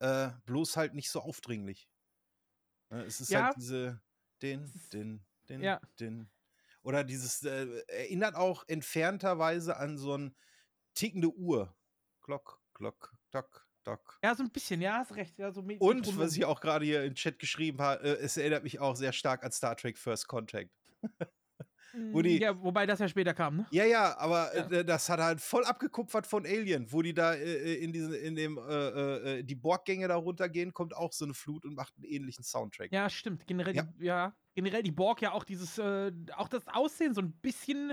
äh, 0.00 0.30
bloß 0.46 0.76
halt 0.76 0.94
nicht 0.94 1.10
so 1.10 1.20
aufdringlich. 1.20 1.88
Ne, 2.90 3.04
es 3.04 3.20
ist 3.20 3.30
ja. 3.30 3.44
halt 3.44 3.56
diese, 3.56 4.02
din, 4.42 4.70
din, 4.92 5.24
din, 5.48 5.62
Ja. 5.62 5.80
din. 5.98 6.28
Oder 6.82 7.04
dieses, 7.04 7.42
äh, 7.44 7.66
erinnert 7.88 8.34
auch 8.34 8.64
entfernterweise 8.66 9.76
an 9.76 9.98
so 9.98 10.16
ein 10.16 10.34
tickende 10.94 11.28
Uhr. 11.34 11.76
Glock, 12.22 12.60
Glock, 12.74 13.14
Dock, 13.30 13.68
Dock. 13.84 14.18
Ja, 14.24 14.34
so 14.34 14.42
ein 14.42 14.50
bisschen, 14.50 14.80
ja, 14.80 14.94
hast 14.98 15.14
recht. 15.14 15.38
Ja, 15.38 15.52
so 15.52 15.62
mit- 15.62 15.80
Und 15.80 15.98
Metronom. 15.98 16.20
was 16.20 16.36
ich 16.36 16.44
auch 16.44 16.60
gerade 16.60 16.84
hier 16.84 17.04
im 17.04 17.14
Chat 17.14 17.38
geschrieben 17.38 17.78
habe, 17.80 18.02
äh, 18.04 18.22
es 18.22 18.36
erinnert 18.36 18.64
mich 18.64 18.78
auch 18.80 18.96
sehr 18.96 19.12
stark 19.12 19.44
an 19.44 19.52
Star 19.52 19.76
Trek 19.76 19.98
First 19.98 20.26
Contact. 20.28 20.70
wo 22.12 22.22
die- 22.22 22.38
Ja, 22.40 22.60
wobei 22.62 22.86
das 22.86 22.98
ja 22.98 23.08
später 23.08 23.34
kam, 23.34 23.56
ne? 23.58 23.66
Ja, 23.70 23.84
ja, 23.84 24.16
aber 24.18 24.54
Ja. 24.56 24.70
Äh, 24.70 24.84
das 24.84 25.08
hat 25.08 25.20
halt 25.20 25.40
voll 25.40 25.64
abgekupfert 25.64 26.26
von 26.26 26.44
Alien, 26.46 26.90
wo 26.92 27.02
die 27.02 27.14
da 27.14 27.34
äh, 27.34 27.74
in 27.74 27.92
diesen, 27.92 28.12
in 28.14 28.36
dem, 28.36 28.58
äh, 28.58 29.38
äh, 29.38 29.42
die 29.42 29.54
Borggänge 29.54 30.08
da 30.08 30.16
runtergehen, 30.16 30.72
kommt 30.72 30.94
auch 30.96 31.12
so 31.12 31.24
eine 31.24 31.34
Flut 31.34 31.64
und 31.64 31.74
macht 31.74 31.94
einen 31.96 32.04
ähnlichen 32.04 32.44
Soundtrack. 32.44 32.92
Ja, 32.92 33.08
stimmt. 33.10 33.46
Generell, 33.46 33.74
Ja. 33.76 33.82
Die, 33.82 34.04
ja, 34.04 34.34
generell 34.54 34.82
die 34.82 34.92
Borg 34.92 35.22
ja 35.22 35.32
auch 35.32 35.44
dieses, 35.44 35.78
äh, 35.78 36.12
auch 36.36 36.48
das 36.48 36.66
Aussehen 36.68 37.14
so 37.14 37.20
ein 37.20 37.32
bisschen 37.32 37.92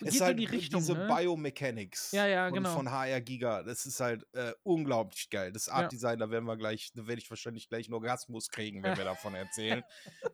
Es 0.00 0.16
ist 0.16 0.20
halt 0.20 0.32
in 0.32 0.36
die 0.38 0.44
Richtung. 0.44 0.80
diese 0.80 0.94
ne? 0.94 1.06
Biomechanics 1.06 2.12
Ja, 2.12 2.26
ja, 2.26 2.46
von, 2.46 2.54
genau. 2.54 2.74
von 2.74 2.90
HR 2.90 3.20
Giga. 3.20 3.62
Das 3.62 3.86
ist 3.86 4.00
halt 4.00 4.26
äh, 4.34 4.52
unglaublich 4.62 5.30
geil. 5.30 5.52
Das. 5.52 5.68
Art 5.68 5.92
Design, 5.92 6.18
da 6.18 6.30
werden 6.30 6.44
wir 6.44 6.56
gleich, 6.56 6.92
da 6.94 7.06
werde 7.06 7.20
ich 7.20 7.28
wahrscheinlich 7.28 7.68
gleich 7.68 7.86
einen 7.86 7.94
Orgasmus 7.94 8.48
kriegen, 8.48 8.82
wenn 8.82 8.96
wir 8.96 9.04
davon 9.04 9.34
erzählen. 9.34 9.82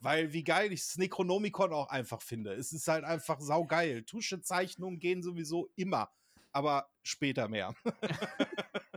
Weil 0.00 0.32
wie 0.32 0.44
geil 0.44 0.72
ich 0.72 0.80
das 0.80 0.96
Necronomicon 0.98 1.72
auch 1.72 1.88
einfach 1.88 2.22
finde. 2.22 2.52
Es 2.54 2.72
ist 2.72 2.88
halt 2.88 3.04
einfach 3.04 3.40
saugeil. 3.40 4.02
Tuschezeichnungen 4.02 4.98
gehen 4.98 5.22
sowieso 5.22 5.70
immer. 5.76 6.10
Aber 6.52 6.90
später 7.02 7.48
mehr. 7.48 7.74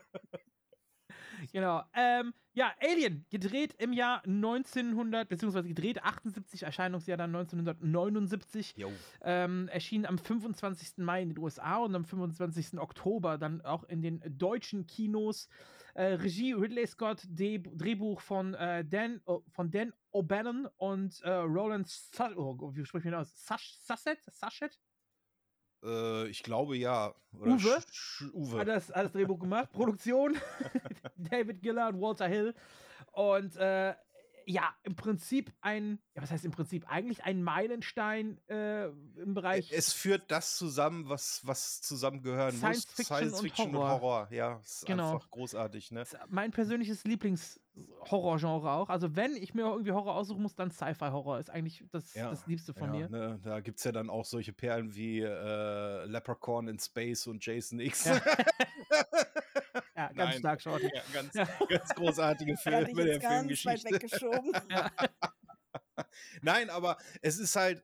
Genau. 1.56 1.84
Ähm, 1.94 2.34
ja, 2.54 2.74
Alien, 2.82 3.26
gedreht 3.30 3.76
im 3.78 3.94
Jahr 3.94 4.22
1900, 4.26 5.30
beziehungsweise 5.30 5.70
gedreht 5.70 6.04
78, 6.04 6.64
Erscheinungsjahr 6.64 7.16
dann 7.16 7.34
1979. 7.34 8.74
Jo. 8.76 8.92
Ähm, 9.22 9.70
erschien 9.70 10.06
am 10.06 10.18
25. 10.18 10.98
Mai 10.98 11.22
in 11.22 11.30
den 11.30 11.38
USA 11.38 11.78
und 11.78 11.96
am 11.96 12.04
25. 12.04 12.78
Oktober 12.78 13.38
dann 13.38 13.62
auch 13.62 13.86
in 13.86 14.02
den 14.02 14.22
deutschen 14.38 14.86
Kinos. 14.86 15.48
Äh, 15.94 16.16
Regie 16.16 16.52
Ridley 16.52 16.86
Scott, 16.88 17.22
De 17.26 17.58
Drehbuch 17.58 18.20
von, 18.20 18.54
äh, 18.56 18.84
Dan, 18.84 19.22
von 19.48 19.72
Dan 19.72 19.94
O'Bannon 20.12 20.68
und 20.76 21.22
äh, 21.22 21.30
Roland 21.30 21.88
Su 21.88 22.24
oh, 22.36 22.76
wie 22.76 22.86
spricht 22.86 23.06
man 23.06 23.14
aus? 23.14 23.32
Sash 23.34 23.78
Sasset? 23.80 24.20
Sasset? 24.30 24.78
Äh, 25.86 26.28
ich 26.28 26.44
glaube 26.44 26.78
ja. 26.78 27.14
Oder 27.40 27.52
Uwe? 27.52 27.78
Uwe. 28.34 28.60
Hat 28.60 28.68
das, 28.68 28.90
hat 28.90 29.06
das 29.06 29.12
Drehbuch 29.12 29.40
gemacht. 29.40 29.72
Produktion 29.74 30.36
David 31.18 31.62
Giller 31.62 31.90
und 31.90 32.02
Walter 32.02 32.28
Hill. 32.28 32.54
Und 33.12 33.56
äh, 33.58 33.94
ja, 34.46 34.74
im 34.84 34.96
Prinzip 34.96 35.52
ein, 35.62 36.00
ja, 36.14 36.22
was 36.22 36.32
heißt 36.32 36.46
im 36.46 36.52
Prinzip? 36.52 36.88
Eigentlich 36.88 37.24
ein 37.24 37.44
Meilenstein 37.44 38.40
äh, 38.48 38.86
im 38.88 39.34
Bereich. 39.34 39.72
Es 39.72 39.94
führt 39.94 40.30
das 40.32 40.56
zusammen, 40.58 41.10
was, 41.10 41.42
was 41.44 41.82
zusammengehören 41.82 42.56
Science 42.56 42.86
muss. 42.86 42.96
Fiction 42.96 43.06
Science 43.06 43.34
und 43.34 43.42
Fiction 43.42 43.70
und 43.70 43.76
Horror. 43.78 44.02
Horror. 44.02 44.28
Ja, 44.32 44.60
ist 44.64 44.86
Genau. 44.86 45.14
einfach 45.16 45.30
großartig, 45.30 45.92
ne? 45.92 46.04
mein 46.30 46.52
persönliches 46.52 47.04
Lieblings-Horror-Genre 47.06 48.72
auch. 48.72 48.90
Also, 48.90 49.16
wenn 49.16 49.36
ich 49.36 49.54
mir 49.54 49.64
irgendwie 49.64 49.92
Horror 49.92 50.16
aussuchen 50.16 50.44
muss, 50.44 50.56
dann 50.56 50.72
Sci-Fi-Horror 50.72 51.40
ist 51.40 51.50
eigentlich 51.50 51.84
das, 51.92 52.14
Ja, 52.14 52.30
das 52.30 52.46
Liebste 52.48 52.74
von 52.74 52.94
ja, 52.94 53.08
mir. 53.08 53.10
Ne, 53.10 53.40
da 53.44 53.60
gibt 53.60 53.80
es 53.80 53.84
ja 53.84 53.92
dann 53.92 54.10
auch 54.10 54.26
solche 54.26 54.54
Perlen 54.54 54.96
wie 54.96 55.22
äh, 55.22 56.06
Leprechaun 56.06 56.68
in 56.68 56.80
Space 56.80 57.28
und 57.28 57.46
Jason 57.46 57.80
X. 57.80 58.06
Ja. 58.06 58.22
Ja, 60.10 60.14
ganz 60.14 60.32
Nein. 60.32 60.40
stark, 60.40 60.62
Shorty. 60.62 60.90
Ja, 60.94 61.02
ganz, 61.14 61.34
Ja. 61.34 61.46
ganz 61.70 61.90
großartige 61.96 62.58
Filme 62.58 62.90
ich 62.90 62.96
der 62.96 63.20
ganz 63.20 63.24
weit 63.24 63.32
Filmgeschichte. 63.40 63.94
weggeschoben. 63.94 64.52
Nein, 66.42 66.70
aber 66.70 66.98
es 67.22 67.38
ist 67.40 67.56
halt 67.56 67.84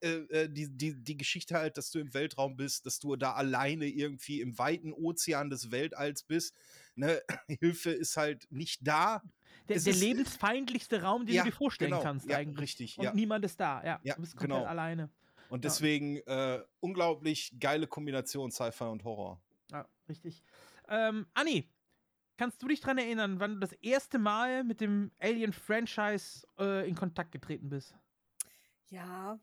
äh, 0.00 0.08
äh, 0.08 0.48
die, 0.48 0.68
die, 0.76 0.94
die 1.02 1.16
Geschichte 1.16 1.56
halt, 1.56 1.76
dass 1.76 1.90
du 1.90 1.98
im 1.98 2.12
Weltraum 2.14 2.56
bist, 2.56 2.86
dass 2.86 2.98
du 2.98 3.16
da 3.16 3.32
alleine 3.34 3.86
irgendwie 3.86 4.40
im 4.40 4.58
weiten 4.58 4.92
Ozean 4.92 5.50
des 5.50 5.70
Weltalls 5.70 6.22
bist. 6.22 6.54
Ne? 6.94 7.22
Hilfe 7.60 7.90
ist 7.90 8.16
halt 8.16 8.46
nicht 8.50 8.86
da. 8.86 9.22
Der, 9.68 9.78
der 9.78 9.92
ist- 9.92 10.00
lebensfeindlichste 10.00 11.02
Raum, 11.02 11.26
den 11.26 11.34
Ja, 11.36 11.44
du 11.44 11.50
dir 11.50 11.56
vorstellen 11.56 11.90
genau. 11.90 12.02
kannst, 12.02 12.28
Ja, 12.28 12.38
eigentlich. 12.38 12.60
richtig, 12.60 12.98
Und 12.98 13.04
ja. 13.04 13.12
niemand 13.14 13.44
ist 13.44 13.60
da. 13.60 13.84
Ja, 13.84 14.00
Ja, 14.04 14.14
du 14.14 14.20
bist 14.22 14.36
komplett 14.36 14.58
genau. 14.58 14.68
alleine. 14.68 15.10
Und 15.50 15.64
deswegen 15.64 16.16
äh, 16.26 16.62
unglaublich 16.80 17.52
geile 17.58 17.86
Kombination 17.86 18.50
Sci-Fi 18.50 18.84
und 18.84 19.04
Horror. 19.04 19.40
Ja, 19.70 19.86
richtig. 20.08 20.42
Ähm, 20.90 21.26
Anni, 21.34 21.72
kannst 22.36 22.62
du 22.62 22.68
dich 22.68 22.80
daran 22.80 22.98
erinnern, 22.98 23.40
wann 23.40 23.54
du 23.54 23.60
das 23.60 23.72
erste 23.74 24.18
Mal 24.18 24.64
mit 24.64 24.80
dem 24.80 25.12
Alien-Franchise 25.20 26.46
äh, 26.58 26.88
in 26.88 26.94
Kontakt 26.96 27.32
getreten 27.32 27.68
bist? 27.68 27.94
Ja. 28.88 29.38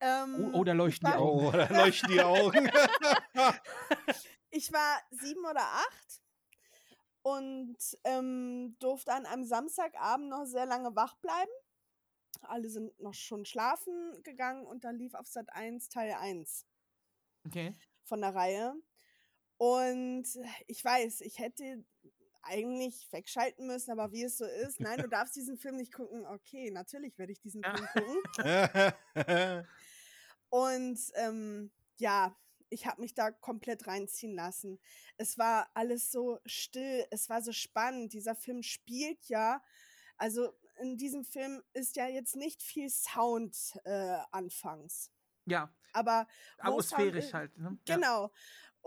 Ähm, 0.00 0.50
Oh, 0.52 0.58
oh, 0.58 0.64
da 0.64 0.72
leuchten 0.72 1.08
die 1.08 1.14
Augen. 1.16 1.46
Oh, 1.48 1.52
da 1.52 1.68
leuchten 1.68 2.10
die 2.10 2.20
Augen. 2.22 2.70
Ich 4.50 4.72
war 4.72 4.98
sieben 5.10 5.44
oder 5.44 5.60
acht 5.60 6.22
und 7.20 7.76
ähm, 8.04 8.76
durfte 8.78 9.12
an 9.12 9.26
einem 9.26 9.44
Samstagabend 9.44 10.30
noch 10.30 10.46
sehr 10.46 10.64
lange 10.64 10.96
wach 10.96 11.16
bleiben. 11.16 11.50
Alle 12.40 12.70
sind 12.70 12.98
noch 12.98 13.12
schon 13.12 13.44
schlafen 13.44 14.22
gegangen 14.22 14.64
und 14.64 14.84
da 14.84 14.90
lief 14.90 15.12
auf 15.12 15.26
Sat 15.26 15.52
1 15.52 15.90
Teil 15.90 16.12
1 16.14 16.64
Okay. 17.46 17.74
von 18.04 18.22
der 18.22 18.34
Reihe. 18.34 18.74
Und 19.58 20.26
ich 20.66 20.84
weiß, 20.84 21.20
ich 21.22 21.38
hätte 21.38 21.84
eigentlich 22.42 23.06
wegschalten 23.12 23.66
müssen, 23.66 23.90
aber 23.90 24.12
wie 24.12 24.22
es 24.22 24.38
so 24.38 24.44
ist, 24.44 24.80
nein, 24.80 24.98
du 25.00 25.08
darfst 25.08 25.36
diesen 25.36 25.58
Film 25.58 25.76
nicht 25.76 25.92
gucken. 25.92 26.24
Okay, 26.26 26.70
natürlich 26.70 27.18
werde 27.18 27.32
ich 27.32 27.40
diesen 27.40 27.62
Film 27.62 27.88
gucken. 27.92 29.64
Und 30.50 30.98
ähm, 31.14 31.70
ja, 31.98 32.34
ich 32.70 32.86
habe 32.86 33.00
mich 33.00 33.14
da 33.14 33.30
komplett 33.30 33.86
reinziehen 33.86 34.34
lassen. 34.34 34.78
Es 35.16 35.38
war 35.38 35.68
alles 35.74 36.10
so 36.10 36.38
still, 36.46 37.06
es 37.10 37.28
war 37.28 37.42
so 37.42 37.52
spannend. 37.52 38.12
Dieser 38.12 38.34
Film 38.34 38.62
spielt 38.62 39.26
ja, 39.26 39.62
also 40.16 40.52
in 40.80 40.96
diesem 40.96 41.24
Film 41.24 41.62
ist 41.72 41.96
ja 41.96 42.06
jetzt 42.06 42.36
nicht 42.36 42.62
viel 42.62 42.88
Sound 42.88 43.78
äh, 43.84 44.18
anfangs. 44.30 45.10
Ja, 45.46 45.72
Aber 45.92 46.26
Sound 46.56 46.68
atmosphärisch 46.68 47.32
halt. 47.32 47.56
Ne? 47.58 47.78
Genau. 47.86 48.30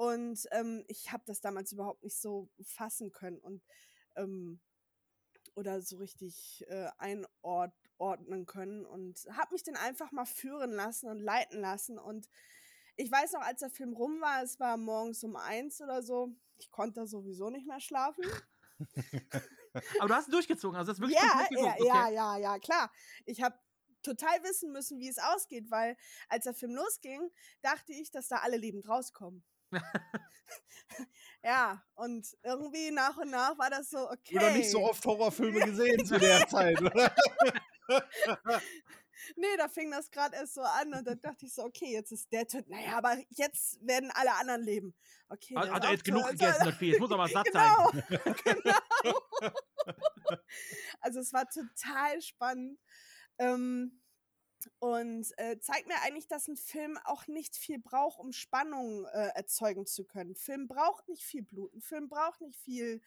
Und 0.02 0.48
ähm, 0.50 0.84
ich 0.88 1.12
habe 1.12 1.22
das 1.28 1.42
damals 1.42 1.74
überhaupt 1.74 2.02
nicht 2.02 2.20
so 2.20 2.50
fassen 2.64 3.12
können 3.12 3.38
und 3.38 3.64
ähm, 4.16 4.60
oder 5.54 5.80
so 5.84 5.98
richtig 5.98 6.66
äh, 6.70 6.90
einordnen 6.98 8.48
können 8.48 8.84
und 8.84 9.28
habe 9.32 9.54
mich 9.54 9.62
dann 9.62 9.76
einfach 9.76 10.12
mal 10.12 10.26
führen 10.26 10.72
lassen 10.72 11.08
und 11.08 11.20
leiten 11.20 11.60
lassen. 11.60 12.00
Und 12.00 12.28
ich 12.96 13.12
weiß 13.12 13.34
noch, 13.34 13.42
als 13.42 13.60
der 13.60 13.70
Film 13.70 13.94
rum 13.94 14.20
war, 14.22 14.42
es 14.42 14.60
war 14.60 14.76
morgens 14.76 15.24
um 15.24 15.36
eins 15.36 15.80
oder 15.82 16.02
so, 16.02 16.36
ich 16.58 16.72
konnte 16.72 17.02
da 17.02 17.06
sowieso 17.06 17.52
nicht 17.52 17.68
mehr 17.68 17.80
schlafen. 17.80 18.24
Aber 20.00 20.08
du 20.08 20.16
hast 20.16 20.30
ihn 20.30 20.32
durchgezogen, 20.32 20.78
also 20.80 20.94
das 20.94 20.98
ist 20.98 21.02
wirklich 21.04 21.20
Ja, 21.22 21.48
ja, 21.52 21.74
geguckt, 21.74 21.80
ja, 21.86 22.06
okay. 22.06 22.14
ja, 22.16 22.38
ja, 22.38 22.58
klar. 22.58 22.92
Ich 23.28 23.44
habe 23.44 23.56
total 24.02 24.42
wissen 24.42 24.72
müssen, 24.72 25.00
wie 25.00 25.10
es 25.10 25.20
ausgeht, 25.20 25.70
weil 25.70 25.96
als 26.28 26.46
der 26.46 26.56
Film 26.56 26.74
losging, 26.74 27.30
dachte 27.62 27.94
ich, 27.94 28.10
dass 28.10 28.30
da 28.30 28.38
alle 28.38 28.58
lebend 28.58 28.90
rauskommen. 28.90 29.44
Ja, 31.44 31.84
und 31.96 32.28
irgendwie 32.44 32.92
nach 32.92 33.18
und 33.18 33.32
nach 33.32 33.58
war 33.58 33.70
das 33.70 33.90
so, 33.90 34.10
okay. 34.10 34.36
Noch 34.36 34.54
nicht 34.54 34.70
so 34.70 34.84
oft 34.84 35.06
Horrorfilme 35.06 35.60
gesehen 35.66 36.06
zu 36.06 36.20
der 36.20 36.48
Zeit, 36.48 36.82
oder? 36.82 37.14
Nee, 39.36 39.56
da 39.58 39.68
fing 39.68 39.92
das 39.92 40.10
gerade 40.10 40.36
erst 40.36 40.56
so 40.56 40.62
an 40.62 40.94
und 40.94 41.06
dann 41.06 41.20
dachte 41.22 41.46
ich 41.46 41.54
so, 41.54 41.64
okay, 41.64 41.94
jetzt 41.94 42.12
ist 42.12 42.32
der 42.32 42.48
tot. 42.48 42.68
Naja, 42.68 42.98
aber 42.98 43.18
jetzt 43.30 43.80
werden 43.86 44.12
alle 44.14 44.34
anderen 44.34 44.64
leben. 44.64 44.96
Okay. 45.30 45.54
Er 45.56 45.76
auch 45.76 45.92
jetzt 45.92 46.04
genug 46.04 46.28
gegessen, 46.30 46.66
das 46.66 46.76
Vieh? 46.76 46.92
Jetzt 46.92 47.00
muss 47.00 47.12
er 47.12 47.18
mal 47.18 47.30
satt 47.30 47.48
sein. 47.52 48.04
Genau, 48.08 48.34
genau. 48.44 49.52
also 51.02 51.20
es 51.20 51.32
war 51.34 51.48
total 51.48 52.22
spannend. 52.22 52.80
Ähm, 53.38 54.01
und 54.80 55.28
äh, 55.38 55.60
zeigt 55.60 55.88
mir 55.88 56.02
eigentlich, 56.02 56.28
dass 56.28 56.48
ein 56.48 56.58
Film 56.58 56.98
auch 57.06 57.28
nicht 57.28 57.56
viel 57.56 57.80
braucht, 57.80 58.20
um 58.20 58.32
Spannung 58.32 59.06
äh, 59.06 59.30
erzeugen 59.36 59.86
zu 59.86 60.04
können. 60.04 60.36
Film 60.36 60.68
braucht 60.68 61.08
nicht 61.08 61.24
viel 61.24 61.44
Blut, 61.44 61.74
ein 61.74 61.82
Film 61.82 62.10
braucht 62.10 62.42
nicht 62.42 62.58
viel 62.58 63.02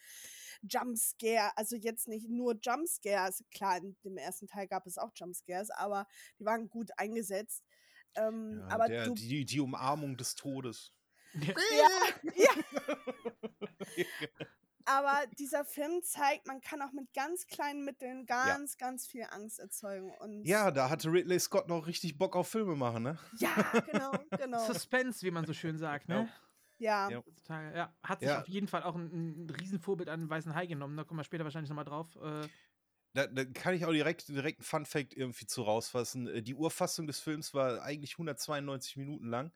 Jumpscare, 0.61 1.51
also 1.57 1.75
jetzt 1.75 2.07
nicht 2.07 2.29
nur 2.29 2.55
Jumpscares. 2.61 3.43
Klar, 3.51 3.77
in 3.77 3.95
dem 4.03 4.17
ersten 4.17 4.47
Teil 4.47 4.67
gab 4.67 4.85
es 4.87 4.97
auch 4.97 5.11
Jumpscares, 5.15 5.69
aber 5.71 6.07
die 6.39 6.45
waren 6.45 6.69
gut 6.69 6.91
eingesetzt. 6.97 7.63
Ähm, 8.15 8.59
Ja, 8.59 8.67
aber 8.67 8.87
der, 8.87 9.05
du, 9.05 9.13
die, 9.13 9.45
die 9.45 9.59
Umarmung 9.59 10.17
des 10.17 10.35
Todes. 10.35 10.93
ja, 11.33 11.51
ja. 12.35 12.51
Aber 14.85 15.23
dieser 15.39 15.65
Film 15.65 16.01
zeigt, 16.03 16.45
man 16.47 16.61
kann 16.61 16.81
auch 16.81 16.91
mit 16.91 17.11
ganz 17.13 17.47
kleinen 17.47 17.83
Mitteln 17.85 18.25
ganz, 18.25 18.77
ganz 18.77 19.07
viel 19.07 19.25
Angst 19.31 19.59
erzeugen. 19.59 20.11
Und 20.19 20.45
Ja, 20.45 20.69
da 20.71 20.89
hatte 20.89 21.11
Ridley 21.11 21.39
Scott 21.39 21.67
noch 21.67 21.87
richtig 21.87 22.17
Bock 22.17 22.35
auf 22.35 22.47
Filme 22.47 22.75
machen, 22.75 23.03
ne? 23.03 23.17
ja, 23.37 23.55
genau, 23.91 24.11
genau. 24.39 24.65
Suspense, 24.65 25.23
wie 25.25 25.31
man 25.31 25.45
so 25.45 25.53
schön 25.53 25.77
sagt, 25.77 26.07
ne? 26.07 26.29
Ja, 26.77 27.09
Ja. 27.09 27.21
Total, 27.21 27.75
ja. 27.75 27.95
Hat 28.03 28.19
sich 28.19 28.29
Ja. 28.29 28.41
auf 28.41 28.47
jeden 28.47 28.67
Fall 28.67 28.83
auch 28.83 28.95
ein, 28.95 29.45
ein 29.45 29.49
Riesenvorbild 29.49 30.09
an 30.09 30.29
Weißen 30.29 30.53
Hai 30.53 30.65
genommen. 30.67 30.97
Da 30.97 31.03
kommen 31.03 31.19
wir 31.19 31.23
später 31.23 31.45
wahrscheinlich 31.45 31.69
nochmal 31.69 31.85
drauf. 31.85 32.15
Äh, 32.17 32.47
da, 33.13 33.27
da 33.27 33.45
kann 33.45 33.73
ich 33.73 33.85
auch 33.85 33.91
direkt, 33.93 34.27
direkt 34.27 34.59
einen 34.59 34.65
Fun-Fact 34.65 35.13
irgendwie 35.15 35.47
zu 35.47 35.61
rausfassen. 35.63 36.27
Äh, 36.27 36.41
Die 36.43 36.53
Urfassung 36.53 37.07
des 37.07 37.19
Films 37.21 37.53
war 37.53 37.81
eigentlich 37.81 38.13
192 38.15 38.97
Minuten 38.97 39.29
lang. 39.29 39.51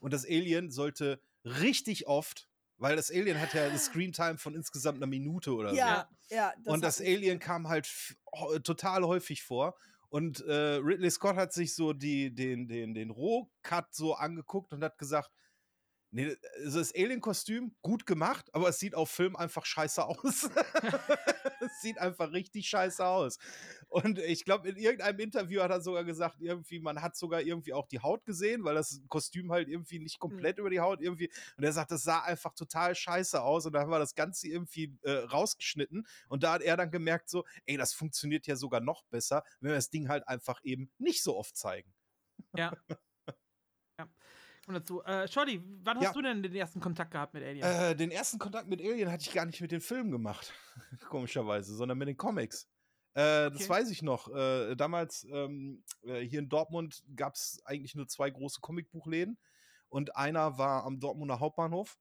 Und 0.00 0.12
das 0.12 0.24
Alien 0.26 0.70
sollte 0.72 1.20
richtig 1.44 2.06
oft, 2.08 2.48
weil 2.78 2.96
das 2.96 3.10
Alien 3.10 3.40
hat 3.40 3.54
ja 3.54 3.66
eine 3.66 3.78
Screentime 3.78 4.38
von 4.38 4.54
insgesamt 4.54 4.98
einer 4.98 5.06
Minute 5.06 5.54
oder 5.54 5.70
so. 5.70 5.76
Ja, 5.76 6.08
ja. 6.30 6.52
und 6.64 6.82
das 6.82 7.00
Alien 7.00 7.38
kam 7.38 7.68
halt 7.68 7.88
total 8.62 9.04
häufig 9.04 9.42
vor. 9.42 9.76
Und 10.08 10.40
äh, 10.46 10.76
Ridley 10.76 11.10
Scott 11.10 11.36
hat 11.36 11.52
sich 11.52 11.74
so 11.74 11.92
die, 11.92 12.32
den, 12.32 12.68
den, 12.68 12.94
den 12.94 13.10
Rohcut 13.10 13.92
so 13.92 14.14
angeguckt 14.14 14.72
und 14.72 14.84
hat 14.84 14.96
gesagt, 14.96 15.30
nee, 16.14 16.36
also 16.62 16.78
das 16.78 16.94
Alien-Kostüm, 16.94 17.74
gut 17.82 18.06
gemacht, 18.06 18.48
aber 18.54 18.68
es 18.68 18.78
sieht 18.78 18.94
auf 18.94 19.10
Film 19.10 19.34
einfach 19.36 19.66
scheiße 19.66 20.04
aus. 20.04 20.48
es 21.60 21.80
sieht 21.82 21.98
einfach 21.98 22.32
richtig 22.32 22.68
scheiße 22.68 23.04
aus. 23.04 23.38
Und 23.88 24.18
ich 24.20 24.44
glaube, 24.44 24.68
in 24.68 24.76
irgendeinem 24.76 25.18
Interview 25.18 25.60
hat 25.60 25.72
er 25.72 25.80
sogar 25.80 26.04
gesagt, 26.04 26.40
irgendwie, 26.40 26.78
man 26.78 27.02
hat 27.02 27.16
sogar 27.16 27.42
irgendwie 27.42 27.72
auch 27.72 27.88
die 27.88 27.98
Haut 28.00 28.24
gesehen, 28.24 28.64
weil 28.64 28.76
das 28.76 29.02
Kostüm 29.08 29.50
halt 29.50 29.68
irgendwie 29.68 29.98
nicht 29.98 30.20
komplett 30.20 30.58
über 30.58 30.70
die 30.70 30.80
Haut 30.80 31.00
irgendwie. 31.00 31.30
Und 31.56 31.64
er 31.64 31.72
sagt, 31.72 31.90
das 31.90 32.04
sah 32.04 32.20
einfach 32.20 32.54
total 32.54 32.94
scheiße 32.94 33.42
aus. 33.42 33.66
Und 33.66 33.72
da 33.72 33.80
haben 33.80 33.90
wir 33.90 33.98
das 33.98 34.14
Ganze 34.14 34.48
irgendwie 34.48 34.96
äh, 35.02 35.10
rausgeschnitten. 35.10 36.06
Und 36.28 36.44
da 36.44 36.52
hat 36.52 36.62
er 36.62 36.76
dann 36.76 36.92
gemerkt, 36.92 37.28
so, 37.28 37.44
ey, 37.66 37.76
das 37.76 37.92
funktioniert 37.92 38.46
ja 38.46 38.54
sogar 38.54 38.80
noch 38.80 39.02
besser, 39.10 39.42
wenn 39.60 39.70
wir 39.70 39.76
das 39.76 39.90
Ding 39.90 40.08
halt 40.08 40.26
einfach 40.28 40.60
eben 40.62 40.90
nicht 40.98 41.22
so 41.24 41.36
oft 41.36 41.56
zeigen. 41.56 41.92
Ja. 42.56 42.72
ja. 43.98 44.08
Und 44.66 44.74
dazu, 44.74 45.02
äh, 45.04 45.28
Shorty, 45.28 45.62
wann 45.82 45.96
hast 45.98 46.04
Ja. 46.04 46.12
du 46.12 46.22
denn 46.22 46.42
den 46.42 46.54
ersten 46.54 46.80
Kontakt 46.80 47.10
gehabt 47.10 47.34
mit 47.34 47.42
Alien? 47.42 47.66
Äh, 47.66 47.94
den 47.94 48.10
ersten 48.10 48.38
Kontakt 48.38 48.68
mit 48.68 48.80
Alien 48.80 49.10
hatte 49.10 49.24
ich 49.28 49.34
gar 49.34 49.44
nicht 49.44 49.60
mit 49.60 49.72
den 49.72 49.80
Filmen 49.80 50.10
gemacht, 50.10 50.52
komischerweise, 51.10 51.74
sondern 51.74 51.98
mit 51.98 52.08
den 52.08 52.16
Comics. 52.16 52.66
Äh, 53.14 53.50
Das 53.50 53.54
Okay. 53.54 53.68
weiß 53.68 53.90
ich 53.90 54.02
noch. 54.02 54.34
Äh, 54.34 54.74
damals 54.74 55.24
ähm, 55.30 55.84
äh, 56.02 56.20
hier 56.20 56.38
in 56.38 56.48
Dortmund 56.48 57.04
gab 57.14 57.34
es 57.34 57.60
eigentlich 57.66 57.94
nur 57.94 58.08
zwei 58.08 58.30
große 58.30 58.60
Comicbuchläden 58.60 59.38
und 59.90 60.16
einer 60.16 60.56
war 60.58 60.84
am 60.84 60.98
Dortmunder 60.98 61.40
Hauptbahnhof. 61.40 61.98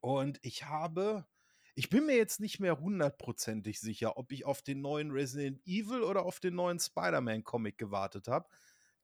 Und 0.00 0.38
ich 0.42 0.64
habe, 0.64 1.26
ich 1.74 1.90
bin 1.90 2.06
mir 2.06 2.16
jetzt 2.16 2.40
nicht 2.40 2.60
mehr 2.60 2.78
hundertprozentig 2.80 3.80
sicher, 3.80 4.16
ob 4.16 4.32
ich 4.32 4.44
auf 4.44 4.62
den 4.62 4.80
neuen 4.80 5.10
Resident 5.12 5.60
Evil 5.64 6.02
oder 6.02 6.24
auf 6.24 6.40
den 6.40 6.54
neuen 6.54 6.78
Spider-Man-Comic 6.80 7.78
gewartet 7.78 8.28
habe. 8.28 8.48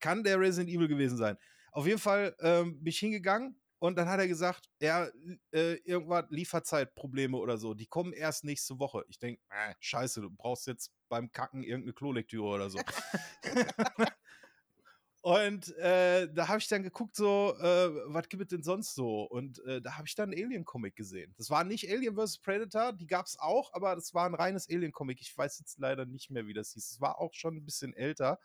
Kann 0.00 0.24
der 0.24 0.38
Resident 0.40 0.70
Evil 0.74 0.88
gewesen 0.88 1.16
sein. 1.16 1.38
Auf 1.74 1.88
jeden 1.88 1.98
Fall 1.98 2.36
ähm, 2.38 2.78
bin 2.78 2.86
ich 2.86 2.98
hingegangen 3.00 3.60
und 3.80 3.98
dann 3.98 4.08
hat 4.08 4.20
er 4.20 4.28
gesagt, 4.28 4.70
ja, 4.80 5.08
äh, 5.50 5.74
irgendwas 5.84 6.26
Lieferzeitprobleme 6.30 7.36
oder 7.36 7.58
so. 7.58 7.74
Die 7.74 7.86
kommen 7.86 8.12
erst 8.12 8.44
nächste 8.44 8.78
Woche. 8.78 9.04
Ich 9.08 9.18
denke, 9.18 9.42
äh, 9.50 9.74
scheiße, 9.80 10.20
du 10.20 10.30
brauchst 10.30 10.68
jetzt 10.68 10.92
beim 11.08 11.32
Kacken 11.32 11.64
irgendeine 11.64 11.92
Klolektüre 11.92 12.44
oder 12.44 12.70
so. 12.70 12.78
und 15.22 15.76
äh, 15.78 16.32
da 16.32 16.46
habe 16.46 16.60
ich 16.60 16.68
dann 16.68 16.84
geguckt, 16.84 17.16
so, 17.16 17.56
äh, 17.58 17.90
was 18.06 18.28
gibt 18.28 18.42
es 18.44 18.48
denn 18.48 18.62
sonst 18.62 18.94
so? 18.94 19.24
Und 19.24 19.58
äh, 19.64 19.82
da 19.82 19.96
habe 19.96 20.06
ich 20.06 20.14
dann 20.14 20.30
einen 20.30 20.44
Alien-Comic 20.44 20.94
gesehen. 20.94 21.34
Das 21.36 21.50
war 21.50 21.64
nicht 21.64 21.90
Alien 21.90 22.14
vs. 22.14 22.38
Predator, 22.38 22.92
die 22.92 23.08
gab 23.08 23.26
es 23.26 23.36
auch, 23.40 23.72
aber 23.74 23.96
das 23.96 24.14
war 24.14 24.26
ein 24.26 24.34
reines 24.34 24.70
Alien-Comic. 24.70 25.20
Ich 25.20 25.36
weiß 25.36 25.58
jetzt 25.58 25.80
leider 25.80 26.06
nicht 26.06 26.30
mehr, 26.30 26.46
wie 26.46 26.54
das 26.54 26.72
hieß. 26.72 26.92
Es 26.92 27.00
war 27.00 27.18
auch 27.18 27.34
schon 27.34 27.56
ein 27.56 27.64
bisschen 27.64 27.92
älter. 27.94 28.38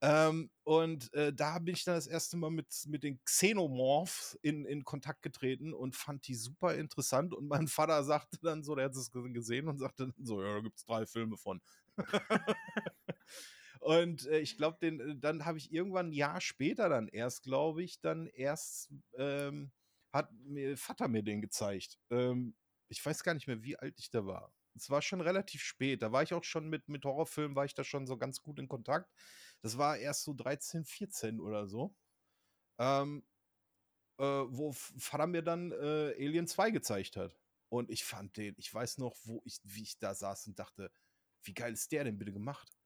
Ähm, 0.00 0.50
und 0.62 1.12
äh, 1.14 1.32
da 1.32 1.58
bin 1.58 1.74
ich 1.74 1.84
dann 1.84 1.96
das 1.96 2.06
erste 2.06 2.36
Mal 2.36 2.50
mit, 2.50 2.68
mit 2.86 3.02
den 3.02 3.22
Xenomorphs 3.24 4.38
in, 4.42 4.64
in 4.64 4.84
Kontakt 4.84 5.22
getreten 5.22 5.74
und 5.74 5.96
fand 5.96 6.28
die 6.28 6.36
super 6.36 6.74
interessant. 6.76 7.34
Und 7.34 7.48
mein 7.48 7.66
Vater 7.66 8.04
sagte 8.04 8.38
dann 8.40 8.62
so, 8.62 8.76
der 8.76 8.86
hat 8.86 8.94
es 8.94 9.10
gesehen 9.10 9.68
und 9.68 9.78
sagte 9.78 10.06
dann 10.06 10.24
so, 10.24 10.42
ja, 10.42 10.54
da 10.54 10.60
gibt 10.60 10.78
es 10.78 10.84
drei 10.84 11.04
Filme 11.06 11.36
von. 11.36 11.60
und 13.80 14.26
äh, 14.26 14.38
ich 14.38 14.56
glaube, 14.56 14.86
äh, 14.86 15.16
dann 15.16 15.44
habe 15.44 15.58
ich 15.58 15.72
irgendwann 15.72 16.10
ein 16.10 16.12
Jahr 16.12 16.40
später 16.40 16.88
dann 16.88 17.08
erst, 17.08 17.42
glaube 17.42 17.82
ich, 17.82 18.00
dann 18.00 18.28
erst 18.28 18.90
ähm, 19.16 19.72
hat 20.12 20.32
mir 20.32 20.76
Vater 20.76 21.08
mir 21.08 21.24
den 21.24 21.40
gezeigt. 21.40 21.98
Ähm, 22.10 22.54
ich 22.88 23.04
weiß 23.04 23.24
gar 23.24 23.34
nicht 23.34 23.48
mehr, 23.48 23.62
wie 23.62 23.76
alt 23.76 23.98
ich 23.98 24.10
da 24.10 24.24
war. 24.26 24.52
Es 24.76 24.90
war 24.90 25.02
schon 25.02 25.20
relativ 25.20 25.62
spät. 25.62 26.02
Da 26.02 26.12
war 26.12 26.22
ich 26.22 26.32
auch 26.34 26.44
schon 26.44 26.68
mit, 26.68 26.88
mit 26.88 27.04
Horrorfilmen, 27.04 27.56
war 27.56 27.64
ich 27.64 27.74
da 27.74 27.84
schon 27.84 28.06
so 28.06 28.16
ganz 28.16 28.42
gut 28.42 28.58
in 28.58 28.68
Kontakt. 28.68 29.10
Das 29.62 29.78
war 29.78 29.98
erst 29.98 30.24
so 30.24 30.34
13, 30.34 30.84
14 30.84 31.40
oder 31.40 31.66
so. 31.66 31.94
Ähm, 32.78 33.24
äh, 34.18 34.24
wo 34.24 34.72
Vater 34.72 35.26
mir 35.26 35.42
dann 35.42 35.72
äh, 35.72 36.14
Alien 36.18 36.46
2 36.46 36.70
gezeigt 36.70 37.16
hat. 37.16 37.38
Und 37.68 37.90
ich 37.90 38.04
fand 38.04 38.36
den, 38.36 38.54
ich 38.58 38.72
weiß 38.72 38.98
noch, 38.98 39.16
wo 39.24 39.42
ich, 39.44 39.60
wie 39.64 39.82
ich 39.82 39.98
da 39.98 40.14
saß 40.14 40.46
und 40.48 40.58
dachte, 40.58 40.90
wie 41.42 41.54
geil 41.54 41.72
ist 41.72 41.92
der 41.92 42.04
denn 42.04 42.18
bitte 42.18 42.32
gemacht? 42.32 42.78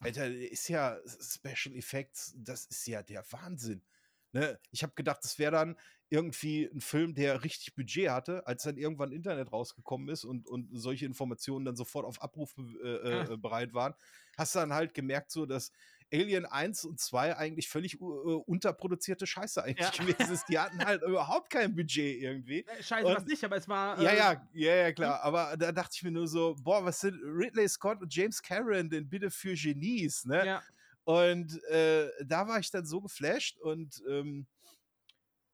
Alter, 0.00 0.28
der 0.30 0.50
ist 0.50 0.68
ja 0.68 0.98
Special 1.06 1.74
Effects, 1.76 2.34
das 2.36 2.66
ist 2.66 2.86
ja 2.86 3.02
der 3.02 3.24
Wahnsinn. 3.32 3.84
Ne? 4.32 4.58
Ich 4.70 4.82
habe 4.82 4.94
gedacht, 4.94 5.22
das 5.24 5.38
wäre 5.38 5.52
dann 5.52 5.78
irgendwie 6.08 6.64
ein 6.72 6.80
Film, 6.80 7.14
der 7.14 7.42
richtig 7.44 7.74
Budget 7.74 8.10
hatte, 8.10 8.46
als 8.46 8.64
dann 8.64 8.76
irgendwann 8.78 9.12
Internet 9.12 9.52
rausgekommen 9.52 10.08
ist 10.08 10.24
und, 10.24 10.46
und 10.46 10.68
solche 10.72 11.06
Informationen 11.06 11.64
dann 11.64 11.76
sofort 11.76 12.04
auf 12.06 12.22
Abruf 12.22 12.54
äh, 12.82 12.88
Ah. 13.10 13.32
äh, 13.32 13.36
bereit 13.36 13.74
waren, 13.74 13.94
hast 14.36 14.54
du 14.54 14.60
dann 14.60 14.72
halt 14.72 14.94
gemerkt, 14.94 15.30
so 15.30 15.46
dass 15.46 15.72
Alien 16.12 16.44
1 16.46 16.84
und 16.84 17.00
2 17.00 17.36
eigentlich 17.36 17.68
völlig 17.68 18.00
uh, 18.00 18.42
unterproduzierte 18.46 19.26
Scheiße 19.26 19.62
eigentlich 19.64 19.90
Ja. 19.96 20.04
gewesen 20.04 20.32
ist. 20.34 20.44
Die 20.48 20.58
hatten 20.58 20.84
halt 20.84 21.02
überhaupt 21.02 21.50
kein 21.50 21.74
Budget 21.74 22.20
irgendwie. 22.20 22.60
Äh, 22.66 22.82
Scheiße, 22.82 23.06
und- 23.06 23.16
was 23.16 23.24
nicht, 23.24 23.42
aber 23.44 23.56
es 23.56 23.68
war. 23.68 24.00
Ja, 24.00 24.10
äh, 24.10 24.16
ja, 24.18 24.48
ja, 24.52 24.74
ja, 24.76 24.92
klar. 24.92 25.22
Aber 25.22 25.56
da 25.56 25.72
dachte 25.72 25.92
ich 25.94 26.02
mir 26.02 26.10
nur 26.10 26.28
so, 26.28 26.54
boah, 26.62 26.84
was 26.84 27.00
sind 27.00 27.18
Ridley 27.24 27.68
Scott 27.68 28.02
und 28.02 28.14
James 28.14 28.42
Cameron 28.42 28.90
denn 28.90 29.08
bitte 29.08 29.30
für 29.30 29.54
Genies, 29.54 30.24
ne? 30.26 30.44
Ja, 30.46 30.62
Und 31.04 31.62
äh, 31.64 32.10
da 32.24 32.46
war 32.46 32.58
ich 32.60 32.70
dann 32.70 32.84
so 32.86 33.00
geflasht 33.00 33.58
und 33.58 34.02
ähm, 34.08 34.46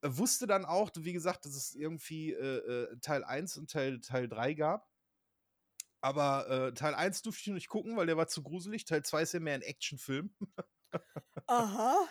wusste 0.02 0.46
dann 0.46 0.64
auch, 0.64 0.90
wie 0.96 1.12
gesagt, 1.12 1.44
dass 1.44 1.54
es 1.54 1.74
irgendwie 1.74 2.32
äh, 2.32 2.58
äh, 2.92 2.96
Teil 3.00 3.24
1 3.24 3.56
und 3.56 3.70
Teil, 3.70 4.00
Teil 4.00 4.28
3 4.28 4.54
gab. 4.54 4.88
Aber 6.00 6.48
äh, 6.68 6.74
Teil 6.74 6.94
1 6.94 7.22
durfte 7.22 7.40
ich 7.40 7.46
noch 7.48 7.54
nicht 7.54 7.68
gucken, 7.68 7.96
weil 7.96 8.06
der 8.06 8.16
war 8.16 8.28
zu 8.28 8.42
gruselig. 8.42 8.84
Teil 8.84 9.02
2 9.04 9.22
ist 9.22 9.34
ja 9.34 9.40
mehr 9.40 9.54
ein 9.54 9.62
Actionfilm. 9.62 10.30
Aha. 11.46 12.08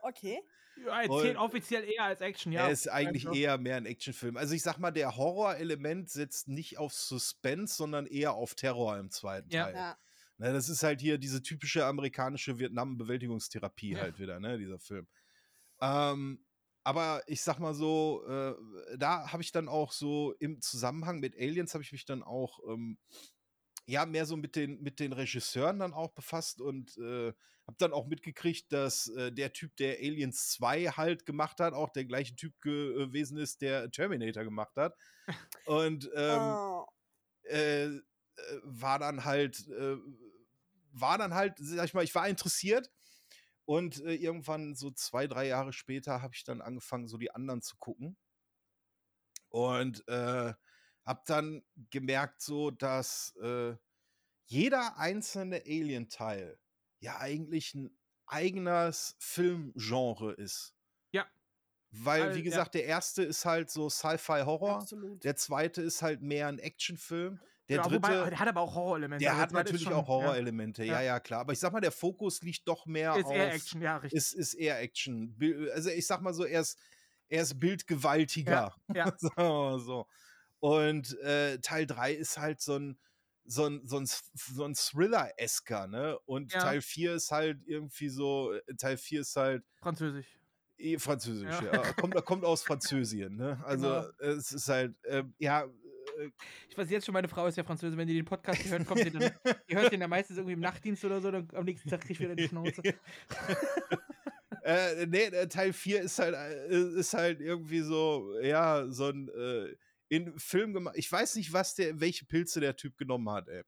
Okay. 0.00 0.40
ja 0.84 1.02
er 1.02 1.08
zählt 1.08 1.36
Und- 1.36 1.42
offiziell 1.42 1.84
eher 1.84 2.04
als 2.04 2.20
Action, 2.20 2.52
ja. 2.52 2.66
er 2.66 2.70
ist 2.70 2.88
eigentlich 2.88 3.26
Also, 3.26 3.38
eher 3.38 3.58
mehr 3.58 3.76
ein 3.76 3.86
Actionfilm. 3.86 4.36
Also 4.36 4.54
ich 4.54 4.62
sag 4.62 4.78
mal, 4.78 4.90
der 4.92 5.16
Horrorelement 5.16 6.10
setzt 6.10 6.48
nicht 6.48 6.78
auf 6.78 6.92
Suspense, 6.92 7.74
sondern 7.74 8.06
eher 8.06 8.34
auf 8.34 8.54
Terror 8.54 8.98
im 8.98 9.10
zweiten 9.10 9.50
Ja. 9.50 9.64
Teil. 9.64 9.74
Ja. 9.74 9.98
Ne, 10.38 10.52
das 10.52 10.68
ist 10.68 10.82
halt 10.82 11.00
hier 11.00 11.18
diese 11.18 11.42
typische 11.42 11.84
amerikanische 11.86 12.58
Vietnam-Bewältigungstherapie 12.58 13.92
Ja. 13.92 14.00
halt 14.00 14.18
wieder, 14.18 14.40
ne, 14.40 14.58
dieser 14.58 14.78
Film. 14.80 15.06
Ähm, 15.80 16.44
aber 16.84 17.22
ich 17.26 17.42
sag 17.42 17.58
mal 17.58 17.74
so, 17.74 18.24
äh, 18.26 18.54
da 18.98 19.32
habe 19.32 19.42
ich 19.42 19.52
dann 19.52 19.68
auch 19.68 19.92
so 19.92 20.34
im 20.38 20.60
Zusammenhang 20.60 21.18
mit 21.18 21.36
Aliens 21.36 21.74
habe 21.74 21.82
ich 21.82 21.92
mich 21.92 22.04
dann 22.04 22.22
auch 22.22 22.60
ähm, 22.68 22.98
ja 23.86 24.06
mehr 24.06 24.26
so 24.26 24.36
mit 24.36 24.54
den 24.54 24.82
mit 24.82 25.00
den 25.00 25.12
Regisseuren 25.12 25.78
dann 25.78 25.94
auch 25.94 26.12
befasst 26.12 26.60
und 26.60 26.96
äh, 26.98 27.32
habe 27.66 27.76
dann 27.78 27.92
auch 27.92 28.06
mitgekriegt, 28.06 28.72
dass 28.72 29.08
äh, 29.08 29.32
der 29.32 29.52
Typ, 29.52 29.76
der 29.76 29.96
Aliens 29.98 30.50
2 30.50 30.88
halt 30.88 31.24
gemacht 31.24 31.60
hat, 31.60 31.72
auch 31.72 31.88
der 31.90 32.04
gleiche 32.04 32.36
Typ 32.36 32.60
gewesen 32.60 33.38
ist, 33.38 33.62
der 33.62 33.90
Terminator 33.90 34.44
gemacht 34.44 34.76
hat. 34.76 34.94
Und 35.64 36.10
ähm, 36.14 36.40
oh. 36.40 36.86
äh, 37.44 37.84
äh, 37.86 38.00
war 38.64 38.98
dann 38.98 39.24
halt, 39.24 39.66
äh, 39.68 39.96
war 40.92 41.18
dann 41.18 41.34
halt, 41.34 41.54
sag 41.58 41.86
ich 41.86 41.94
mal, 41.94 42.04
ich 42.04 42.14
war 42.14 42.28
interessiert 42.28 42.90
und 43.64 44.02
äh, 44.04 44.14
irgendwann 44.14 44.74
so 44.74 44.90
zwei, 44.90 45.26
drei 45.26 45.46
Jahre 45.46 45.72
später 45.72 46.22
habe 46.22 46.34
ich 46.34 46.44
dann 46.44 46.60
angefangen, 46.60 47.08
so 47.08 47.16
die 47.16 47.30
anderen 47.30 47.62
zu 47.62 47.76
gucken 47.78 48.16
und 49.48 50.06
äh, 50.08 50.54
habe 51.04 51.22
dann 51.26 51.64
gemerkt, 51.90 52.40
so, 52.40 52.70
dass 52.70 53.34
äh, 53.36 53.76
jeder 54.46 54.98
einzelne 54.98 55.62
Alien-Teil 55.66 56.58
ja 57.00 57.18
eigentlich 57.18 57.74
ein 57.74 57.96
eigenes 58.26 59.16
Filmgenre 59.18 60.32
ist. 60.32 60.74
Ja. 61.12 61.26
Weil, 61.90 62.22
All- 62.22 62.34
wie 62.34 62.38
ja. 62.38 62.44
gesagt, 62.44 62.74
der 62.74 62.84
erste 62.84 63.22
ist 63.22 63.44
halt 63.44 63.70
so 63.70 63.88
Sci-Fi-Horror. 63.88 64.76
Absolut. 64.76 65.22
Der 65.24 65.36
zweite 65.36 65.82
ist 65.82 66.02
halt 66.02 66.22
mehr 66.22 66.48
ein 66.48 66.58
Actionfilm. 66.58 67.40
Der 67.68 67.76
ja, 67.78 67.82
dritte, 67.82 67.96
wobei, 67.96 68.28
der 68.30 68.38
hat 68.38 68.48
aber 68.48 68.60
auch 68.60 68.74
Horrorelemente. 68.74 69.22
der 69.24 69.30
Also 69.32 69.42
hat 69.42 69.48
ist 69.50 69.54
natürlich 69.54 69.82
schon- 69.84 69.92
auch 69.94 70.06
Horrorelemente. 70.06 70.84
Ja. 70.84 70.94
Ja. 70.94 71.02
ja, 71.02 71.20
klar. 71.20 71.40
Aber 71.40 71.52
ich 71.54 71.58
sag 71.58 71.72
mal, 71.72 71.80
der 71.80 71.92
Fokus 71.92 72.42
liegt 72.42 72.68
doch 72.68 72.84
mehr 72.86 73.12
Ja. 73.12 73.16
Ist 73.16 73.24
auf. 73.24 73.32
eher 73.34 73.54
Action, 73.54 73.80
ja, 73.82 73.96
richtig. 73.96 74.18
Ist, 74.18 74.32
ist 74.34 74.54
eher 74.54 74.80
Action. 74.80 75.34
Also 75.72 75.88
ich 75.90 76.06
sag 76.06 76.20
mal 76.20 76.34
so, 76.34 76.44
er 76.44 76.60
ist, 76.60 76.78
er 77.28 77.42
ist 77.42 77.58
bildgewaltiger. 77.58 78.74
ja. 78.94 79.12
Mal 79.36 79.78
so. 79.78 80.06
Und 80.60 81.18
äh, 81.20 81.58
Teil 81.60 81.86
3 81.86 82.12
ist 82.12 82.38
halt 82.38 82.60
so 82.60 82.76
ein, 82.78 82.98
so 83.46 83.66
ein, 83.66 83.86
so 83.86 83.98
ein, 83.98 84.06
so 84.06 84.64
ein 84.64 84.74
Thriller-esker, 84.74 85.86
ne? 85.86 86.18
Und 86.26 86.52
Ja. 86.52 86.60
Teil 86.60 86.80
4 86.82 87.14
ist 87.14 87.30
halt 87.30 87.60
irgendwie 87.66 88.08
so, 88.08 88.52
äh, 88.52 88.74
Teil 88.76 88.96
4 88.96 89.20
ist 89.22 89.36
halt 89.36 89.64
Französisch. 89.80 90.38
Eh, 90.76 90.98
Französisch, 90.98 91.48
Ja. 91.62 91.72
ja. 91.82 91.92
Kommt, 91.94 92.14
kommt 92.24 92.44
aus 92.44 92.62
Französien, 92.62 93.36
ne? 93.36 93.62
Also 93.66 93.86
Genau. 93.88 94.32
es 94.36 94.52
ist 94.52 94.68
halt, 94.68 94.94
äh, 95.04 95.24
ja, 95.38 95.66
äh, 96.18 96.30
Ich 96.68 96.76
weiß 96.76 96.90
jetzt 96.90 97.06
schon, 97.06 97.12
meine 97.12 97.28
Frau 97.28 97.46
ist 97.46 97.56
ja 97.56 97.64
Französin. 97.64 97.98
Wenn 97.98 98.08
die 98.08 98.14
den 98.14 98.24
Podcast 98.24 98.64
hört, 98.64 98.86
kommt 98.86 99.02
sie 99.02 99.10
dann. 99.10 99.32
Die 99.68 99.76
hört 99.76 99.92
den 99.92 100.00
ja 100.00 100.08
meistens 100.08 100.36
irgendwie 100.36 100.54
im 100.54 100.60
Nachtdienst 100.60 101.04
oder 101.04 101.20
so. 101.20 101.30
Dann 101.30 101.48
am 101.54 101.64
nächsten 101.64 101.88
Tag 101.88 102.00
krieg 102.02 102.12
ich 102.12 102.20
wieder 102.20 102.34
die 102.36 102.48
Schnauze. 102.48 102.82
äh, 104.64 105.06
nee, 105.06 105.24
äh, 105.24 105.48
Teil 105.48 105.72
4 105.72 106.02
ist 106.02 106.18
halt, 106.18 106.34
äh, 106.34 106.98
ist 106.98 107.14
halt 107.14 107.40
irgendwie 107.40 107.80
so, 107.80 108.38
ja, 108.40 108.86
so 108.88 109.08
ein 109.08 109.28
äh, 109.28 109.74
in 110.08 110.38
Film 110.38 110.74
gemacht. 110.74 110.94
Ich 110.98 111.10
weiß 111.10 111.36
nicht, 111.36 111.52
was 111.52 111.74
der, 111.74 111.98
welche 111.98 112.24
Pilze 112.26 112.60
der 112.60 112.76
Typ 112.76 112.96
genommen 112.96 113.28
hat, 113.30 113.48
ey. 113.48 113.62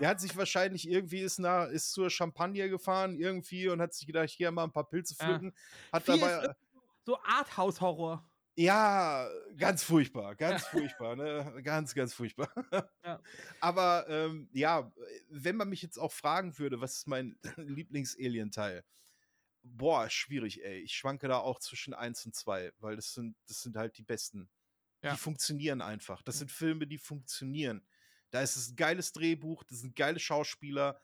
Der 0.00 0.08
hat 0.08 0.20
sich 0.20 0.36
wahrscheinlich 0.36 0.88
irgendwie 0.88 1.20
ist 1.20 1.38
nach, 1.38 1.68
ist 1.68 1.92
zur 1.92 2.10
Champagne 2.10 2.68
gefahren 2.70 3.16
irgendwie 3.18 3.68
und 3.68 3.80
hat 3.80 3.92
sich 3.92 4.06
gedacht, 4.06 4.30
hier 4.30 4.50
mal 4.50 4.64
ein 4.64 4.72
paar 4.72 4.88
Pilze 4.88 5.14
Ja. 5.18 5.26
pflücken. 5.26 5.52
Hat 5.92 6.04
Vier 6.04 6.16
dabei. 6.18 6.54
so 7.04 7.18
Arthouse-Horror. 7.22 8.24
Ja, 8.56 9.28
ganz 9.56 9.82
furchtbar, 9.84 10.34
ganz 10.34 10.66
furchtbar, 10.66 11.16
ne? 11.16 11.60
Ganz, 11.62 11.94
ganz 11.94 12.14
furchtbar. 12.14 12.50
Ja. 13.04 13.22
Aber 13.60 14.06
ähm, 14.08 14.50
ja, 14.52 14.92
wenn 15.28 15.56
man 15.56 15.70
mich 15.70 15.80
jetzt 15.82 15.98
auch 15.98 16.12
fragen 16.12 16.58
würde, 16.58 16.80
was 16.80 16.96
ist 16.98 17.06
mein 17.08 17.38
Lieblings-Alien-Teil? 17.56 18.84
Boah, 19.62 20.10
schwierig, 20.10 20.64
ey. 20.64 20.80
Ich 20.80 20.94
schwanke 20.94 21.28
da 21.28 21.38
auch 21.38 21.60
zwischen 21.60 21.94
1 21.94 22.26
und 22.26 22.34
2, 22.34 22.72
weil 22.78 22.96
das 22.96 23.14
sind, 23.14 23.36
das 23.48 23.62
sind 23.62 23.76
halt 23.76 23.98
die 23.98 24.02
besten. 24.02 24.50
Ja. 25.02 25.12
Die 25.12 25.18
funktionieren 25.18 25.82
einfach. 25.82 26.22
Das 26.22 26.38
sind 26.38 26.50
Filme, 26.52 26.86
die 26.86 26.98
funktionieren. 26.98 27.86
Da 28.30 28.42
ist 28.42 28.56
es 28.56 28.70
ein 28.70 28.76
geiles 28.76 29.12
Drehbuch, 29.12 29.64
das 29.64 29.80
sind 29.80 29.96
geile 29.96 30.18
Schauspieler, 30.20 31.00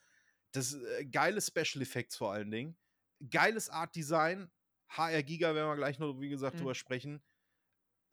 das 0.53 0.73
ist, 0.73 0.83
äh, 0.85 1.07
geile 1.07 1.41
Special 1.43 1.83
Effects 1.83 2.17
vor 2.17 2.33
allen 2.33 2.51
Dingen, 2.51 2.79
geiles 3.31 3.71
Art 3.71 3.97
Design. 3.97 4.51
HR 4.89 5.23
Giga 5.25 5.55
werden 5.55 5.69
wir 5.71 5.77
gleich 5.77 5.99
noch, 5.99 6.21
wie 6.21 6.29
gesagt, 6.31 6.59
Mhm. 6.59 6.59
drüber 6.59 6.75
sprechen. 6.75 7.23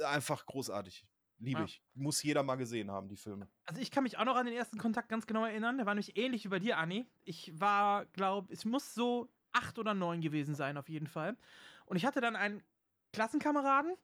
Einfach 0.04 0.46
großartig. 0.46 1.06
Liebe 1.40 1.60
Ja. 1.60 1.66
ich. 1.66 1.84
Muss 1.94 2.24
jeder 2.24 2.44
mal 2.44 2.56
gesehen 2.56 2.90
haben, 2.92 3.10
die 3.10 3.18
Filme. 3.18 3.50
Also 3.66 3.82
ich 3.82 3.92
kann 3.92 4.04
mich 4.04 4.18
auch 4.18 4.26
noch 4.26 4.36
an 4.36 4.46
den 4.46 4.56
ersten 4.56 4.78
Kontakt 4.78 5.10
ganz 5.10 5.28
genau 5.28 5.46
erinnern. 5.46 5.78
Der 5.78 5.86
war 5.86 5.94
nämlich 5.94 6.16
ähnlich 6.18 6.46
wie 6.46 6.50
bei 6.50 6.60
dir, 6.60 6.78
Anni. 6.78 7.06
Ich 7.26 7.60
war, 7.60 8.06
glaube 8.08 8.54
es 8.54 8.66
muss 8.66 8.94
so 8.94 9.34
acht 9.52 9.78
oder 9.78 9.94
neun 9.94 10.22
gewesen 10.22 10.56
sein, 10.56 10.78
auf 10.78 10.90
jeden 10.90 11.08
Fall. 11.08 11.38
Und 11.86 11.98
ich 11.98 12.06
hatte 12.06 12.22
dann 12.22 12.36
einen 12.36 12.64
Klassenkameraden, 13.12 13.96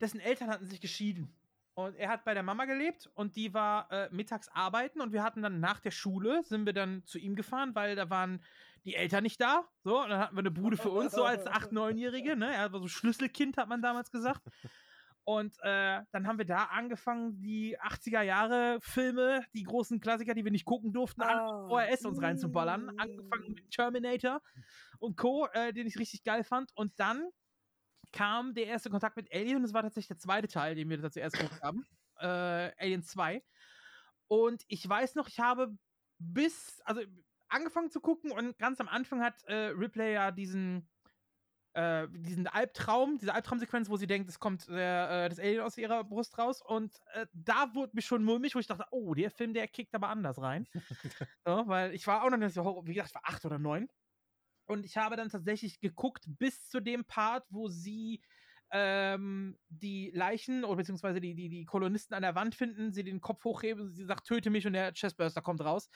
dessen 0.00 0.18
Eltern 0.20 0.48
hatten 0.48 0.66
sich 0.66 0.80
geschieden. 0.80 1.34
Und 1.74 1.94
er 1.94 2.08
hat 2.08 2.24
bei 2.24 2.34
der 2.34 2.42
Mama 2.42 2.64
gelebt 2.64 3.08
und 3.14 3.36
die 3.36 3.54
war 3.54 3.88
äh, 3.92 4.08
mittags 4.10 4.48
arbeiten 4.48 5.00
und 5.00 5.12
wir 5.12 5.22
hatten 5.22 5.42
dann 5.42 5.60
nach 5.60 5.78
der 5.78 5.92
Schule, 5.92 6.42
sind 6.42 6.66
wir 6.66 6.72
dann 6.72 7.04
zu 7.04 7.18
ihm 7.18 7.36
gefahren, 7.36 7.76
weil 7.76 7.94
da 7.94 8.10
waren 8.10 8.42
die 8.84 8.96
Eltern 8.96 9.22
nicht 9.22 9.40
da. 9.40 9.68
So, 9.84 10.02
und 10.02 10.08
dann 10.08 10.18
hatten 10.18 10.34
wir 10.34 10.40
eine 10.40 10.50
Bude 10.50 10.76
für 10.76 10.90
uns, 10.90 11.12
so 11.12 11.22
als 11.22 11.46
acht-, 11.46 11.70
neunjährige. 11.70 12.34
Ne? 12.34 12.52
Er 12.52 12.72
war 12.72 12.80
so 12.80 12.88
Schlüsselkind, 12.88 13.58
hat 13.58 13.68
man 13.68 13.80
damals 13.80 14.10
gesagt. 14.10 14.42
Und 15.28 15.58
äh, 15.60 16.00
dann 16.10 16.26
haben 16.26 16.38
wir 16.38 16.46
da 16.46 16.64
angefangen, 16.70 17.38
die 17.42 17.78
80er 17.78 18.22
Jahre 18.22 18.78
Filme, 18.80 19.44
die 19.52 19.62
großen 19.62 20.00
Klassiker, 20.00 20.32
die 20.32 20.42
wir 20.42 20.50
nicht 20.50 20.64
gucken 20.64 20.94
durften, 20.94 21.20
an 21.20 21.38
Ah. 21.38 21.66
ORS 21.68 22.06
uns 22.06 22.22
reinzuballern. 22.22 22.86
Mm. 22.86 22.98
Angefangen 22.98 23.52
mit 23.52 23.70
Terminator 23.70 24.40
und 24.98 25.18
Co., 25.18 25.46
äh, 25.52 25.74
den 25.74 25.86
ich 25.86 25.98
richtig 25.98 26.24
geil 26.24 26.44
fand. 26.44 26.70
Und 26.74 26.98
dann 26.98 27.28
kam 28.10 28.54
der 28.54 28.68
erste 28.68 28.88
Kontakt 28.88 29.18
mit 29.18 29.30
Alien 29.30 29.56
und 29.58 29.64
es 29.64 29.74
war 29.74 29.82
tatsächlich 29.82 30.08
der 30.08 30.16
zweite 30.16 30.48
Teil, 30.48 30.74
den 30.76 30.88
wir 30.88 30.96
da 30.96 31.10
zuerst 31.10 31.36
geguckt 31.36 31.62
haben. 31.62 31.84
Äh, 32.20 32.72
Alien 32.78 33.02
2. 33.04 33.44
Und 34.28 34.64
ich 34.66 34.88
weiß 34.88 35.14
noch, 35.14 35.28
ich 35.28 35.38
habe 35.38 35.76
bis, 36.18 36.80
also 36.84 37.02
angefangen 37.48 37.90
zu 37.90 38.00
gucken 38.00 38.32
und 38.32 38.58
ganz 38.58 38.80
am 38.80 38.88
Anfang 38.88 39.22
hat 39.22 39.44
äh, 39.44 39.66
Ripley 39.66 40.14
ja 40.14 40.32
diesen, 40.32 40.88
äh, 41.78 42.08
diesen 42.10 42.48
Albtraum, 42.48 43.18
diese 43.18 43.32
Albtraumsequenz, 43.32 43.88
wo 43.88 43.96
sie 43.96 44.08
denkt, 44.08 44.28
es 44.28 44.40
kommt 44.40 44.66
der, 44.68 45.26
äh, 45.26 45.28
das 45.28 45.38
Alien 45.38 45.60
aus 45.60 45.78
ihrer 45.78 46.02
Brust 46.02 46.36
raus. 46.36 46.60
Und 46.60 46.92
äh, 47.12 47.26
da 47.32 47.72
wurde 47.72 47.92
mich 47.94 48.04
schon 48.04 48.24
mulmig, 48.24 48.56
wo 48.56 48.58
ich 48.58 48.66
dachte, 48.66 48.84
oh, 48.90 49.14
der 49.14 49.30
Film, 49.30 49.54
der 49.54 49.68
kickt 49.68 49.94
aber 49.94 50.08
anders 50.08 50.42
rein. 50.42 50.66
so, 51.46 51.62
weil 51.68 51.94
ich 51.94 52.04
war 52.08 52.24
auch 52.24 52.30
noch 52.30 52.36
nicht 52.36 52.52
so, 52.52 52.82
wie 52.84 52.94
gesagt, 52.94 53.10
ich 53.10 53.14
war 53.14 53.32
acht 53.32 53.44
oder 53.44 53.60
neun. 53.60 53.88
Und 54.66 54.84
ich 54.84 54.96
habe 54.96 55.14
dann 55.14 55.28
tatsächlich 55.28 55.78
geguckt 55.78 56.24
bis 56.26 56.68
zu 56.68 56.80
dem 56.80 57.04
Part, 57.04 57.46
wo 57.48 57.68
sie 57.68 58.22
ähm, 58.72 59.56
die 59.68 60.10
Leichen 60.12 60.64
oder 60.64 60.78
beziehungsweise 60.78 61.20
die, 61.20 61.36
die, 61.36 61.48
die 61.48 61.64
Kolonisten 61.64 62.14
an 62.14 62.22
der 62.22 62.34
Wand 62.34 62.56
finden, 62.56 62.92
sie 62.92 63.04
den 63.04 63.20
Kopf 63.20 63.44
hochheben, 63.44 63.94
sie 63.94 64.04
sagt, 64.04 64.26
töte 64.26 64.50
mich 64.50 64.66
und 64.66 64.72
der 64.72 64.92
Chestburster 64.92 65.42
kommt 65.42 65.60
raus. 65.60 65.88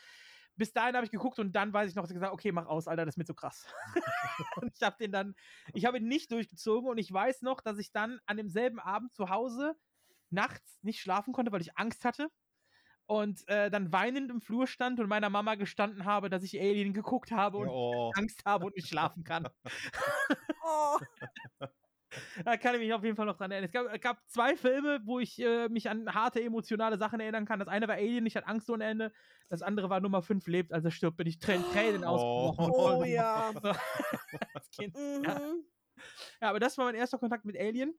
Bis 0.57 0.73
dahin 0.73 0.95
habe 0.95 1.05
ich 1.05 1.11
geguckt 1.11 1.39
und 1.39 1.53
dann 1.53 1.73
weiß 1.73 1.89
ich 1.89 1.95
noch, 1.97 2.03
dass 2.03 2.11
ich 2.11 2.17
gesagt 2.17 2.33
okay, 2.33 2.53
mach 2.53 2.67
aus, 2.67 2.89
Alter, 2.89 3.05
das 3.07 3.15
ist 3.15 3.19
mir 3.19 3.25
zu 3.25 3.35
krass. 3.35 3.67
und 4.57 4.73
ich 4.75 4.83
habe 4.83 4.97
den 5.01 5.13
dann, 5.13 5.35
ich 5.73 5.85
habe 5.87 5.99
ihn 5.99 6.09
nicht 6.09 6.31
durchgezogen 6.31 6.91
und 6.91 6.99
ich 6.99 7.13
weiß 7.13 7.43
noch, 7.43 7.61
dass 7.61 7.79
ich 7.79 7.93
dann 7.93 8.21
an 8.27 8.37
demselben 8.37 8.79
Abend 8.79 9.15
zu 9.15 9.31
Hause 9.31 9.75
nachts 10.31 10.79
nicht 10.83 11.01
schlafen 11.01 11.33
konnte, 11.33 11.53
weil 11.53 11.61
ich 11.61 11.77
Angst 11.77 12.05
hatte. 12.05 12.29
Und 13.07 13.47
äh, 13.49 13.71
dann 13.71 13.93
weinend 13.93 14.31
im 14.31 14.41
Flur 14.41 14.67
stand 14.67 15.01
und 15.01 15.09
meiner 15.09 15.29
Mama 15.29 15.57
gestanden 15.57 16.05
habe, 16.05 16.31
dass 16.31 16.45
ich 16.45 16.59
Alien 16.61 16.95
geguckt 16.95 17.33
habe 17.33 17.59
und 17.59 17.69
Oh. 17.69 18.11
Angst 18.17 18.45
habe 18.47 18.67
und 18.67 18.77
nicht 18.77 18.89
schlafen 18.89 19.25
kann. 19.25 19.49
Oh, 20.65 20.99
Da 22.45 22.57
kann 22.57 22.75
ich 22.75 22.81
mich 22.81 22.93
auf 22.93 23.03
jeden 23.05 23.17
Fall 23.17 23.27
noch 23.27 23.37
dran 23.37 23.51
erinnern. 23.51 23.67
Es 23.67 23.73
gab, 23.73 24.01
gab 24.01 24.29
zwei 24.29 24.57
Filme, 24.57 25.01
wo 25.05 25.19
ich 25.19 25.39
äh, 25.41 25.69
mich 25.69 25.89
an 25.89 26.13
harte 26.15 26.43
emotionale 26.43 26.99
Sachen 26.99 27.21
erinnern 27.21 27.45
kann. 27.47 27.59
Das 27.59 27.69
eine 27.69 27.89
war 27.89 27.95
Alien, 27.95 28.27
ich 28.27 28.37
hatte 28.37 28.47
Angst 28.47 28.69
ohne 28.71 28.85
Ende. 28.85 29.13
Das 29.49 29.63
andere 29.63 29.89
war 29.91 30.01
Nummer 30.01 30.23
5 30.23 30.47
lebt, 30.47 30.73
als 30.73 30.85
er 30.85 30.91
stirbt, 30.91 31.17
bin 31.17 31.27
ich 31.27 31.39
Trän 31.39 31.63
Tränen 31.73 32.05
ausgebrochen. 32.05 32.65
und 32.67 32.71
oh 32.73 32.97
voll- 32.99 33.07
ja. 33.09 33.53
Kind. 34.73 34.95
Mhm. 35.23 35.65
Ja, 36.41 36.49
aber 36.51 36.59
das 36.59 36.77
war 36.79 36.87
mein 36.87 36.95
erster 36.95 37.19
Kontakt 37.19 37.45
mit 37.45 37.57
Alien. 37.59 37.95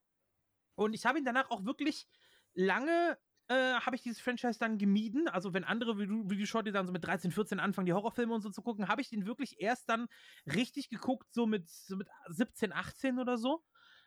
Und 0.76 0.94
ich 0.94 1.06
habe 1.06 1.20
ihn 1.20 1.26
danach 1.26 1.50
auch 1.52 1.64
wirklich 1.64 2.08
lange, 2.54 3.18
äh, 3.48 3.54
habe 3.76 3.96
ich 3.96 4.02
dieses 4.02 4.20
Franchise 4.20 4.60
dann 4.60 4.78
gemieden. 4.78 5.28
Also 5.28 5.54
wenn 5.54 5.64
andere, 5.64 5.98
wie 6.00 6.08
du, 6.08 6.30
wie 6.30 6.38
du 6.38 6.46
Shorty 6.46 6.72
dann 6.72 6.86
so 6.88 6.92
mit 6.92 7.06
13, 7.06 7.32
14 7.32 7.60
anfangen, 7.60 7.86
die 7.86 7.94
Horrorfilme 7.94 8.34
und 8.34 8.42
so 8.42 8.50
zu 8.50 8.62
gucken, 8.62 8.88
habe 8.88 9.02
ich 9.02 9.10
den 9.10 9.26
wirklich 9.26 9.62
erst 9.62 9.88
dann 9.90 10.08
richtig 10.48 10.90
geguckt, 10.90 11.32
so 11.34 11.46
mit, 11.46 11.70
so 11.70 11.96
mit 11.96 12.08
17, 12.28 12.74
18 12.74 13.20
oder 13.20 13.38
so. 13.38 13.64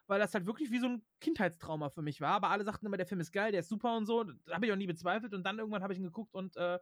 Weil 0.07 0.21
das 0.21 0.35
halt 0.35 0.47
wirklich 0.47 0.71
wie 0.71 0.79
so 0.79 0.87
ein 0.89 1.07
Kindheitstrauma 1.21 1.91
für 1.91 2.03
mich 2.03 2.21
war. 2.21 2.33
Aber 2.35 2.51
alle 2.51 2.65
sagten 2.65 2.87
immer, 2.87 2.97
der 2.97 3.07
Film 3.07 3.21
ist 3.21 3.33
geil, 3.33 3.53
der 3.53 3.61
ist 3.61 3.69
super 3.69 3.97
und 3.97 4.07
so. 4.07 4.25
Da 4.25 4.55
habe 4.55 4.67
ich 4.67 4.73
auch 4.73 4.77
nie 4.77 4.87
bezweifelt. 4.87 5.35
Und 5.35 5.45
dann 5.45 5.59
irgendwann 5.59 5.83
habe 5.83 5.93
ich 5.93 5.99
ihn 5.99 6.05
geguckt 6.05 6.35
und 6.35 6.57
äh, 6.57 6.79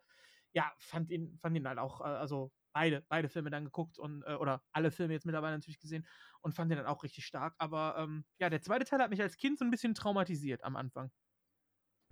ja, 0.53 0.73
fand 0.79 1.11
ihn, 1.11 1.39
fand 1.41 1.57
ihn 1.57 1.67
halt 1.69 1.79
auch, 1.79 2.01
äh, 2.01 2.05
also 2.05 2.53
beide, 2.73 3.03
beide 3.09 3.29
Filme 3.29 3.51
dann 3.51 3.65
geguckt 3.65 3.99
und, 3.99 4.23
äh, 4.25 4.35
oder 4.35 4.63
alle 4.73 4.91
Filme 4.91 5.13
jetzt 5.15 5.27
mittlerweile 5.27 5.57
natürlich 5.57 5.81
gesehen 5.81 6.07
und 6.43 6.55
fand 6.55 6.71
den 6.71 6.79
dann 6.79 6.87
auch 6.87 7.03
richtig 7.03 7.25
stark. 7.27 7.55
Aber 7.59 7.97
ähm, 7.99 8.25
ja, 8.39 8.51
der 8.51 8.63
zweite 8.63 8.85
Teil 8.85 9.01
hat 9.01 9.11
mich 9.11 9.23
als 9.23 9.37
Kind 9.37 9.59
so 9.59 9.65
ein 9.65 9.71
bisschen 9.71 9.95
traumatisiert 9.95 10.65
am 10.65 10.77
Anfang. 10.77 11.11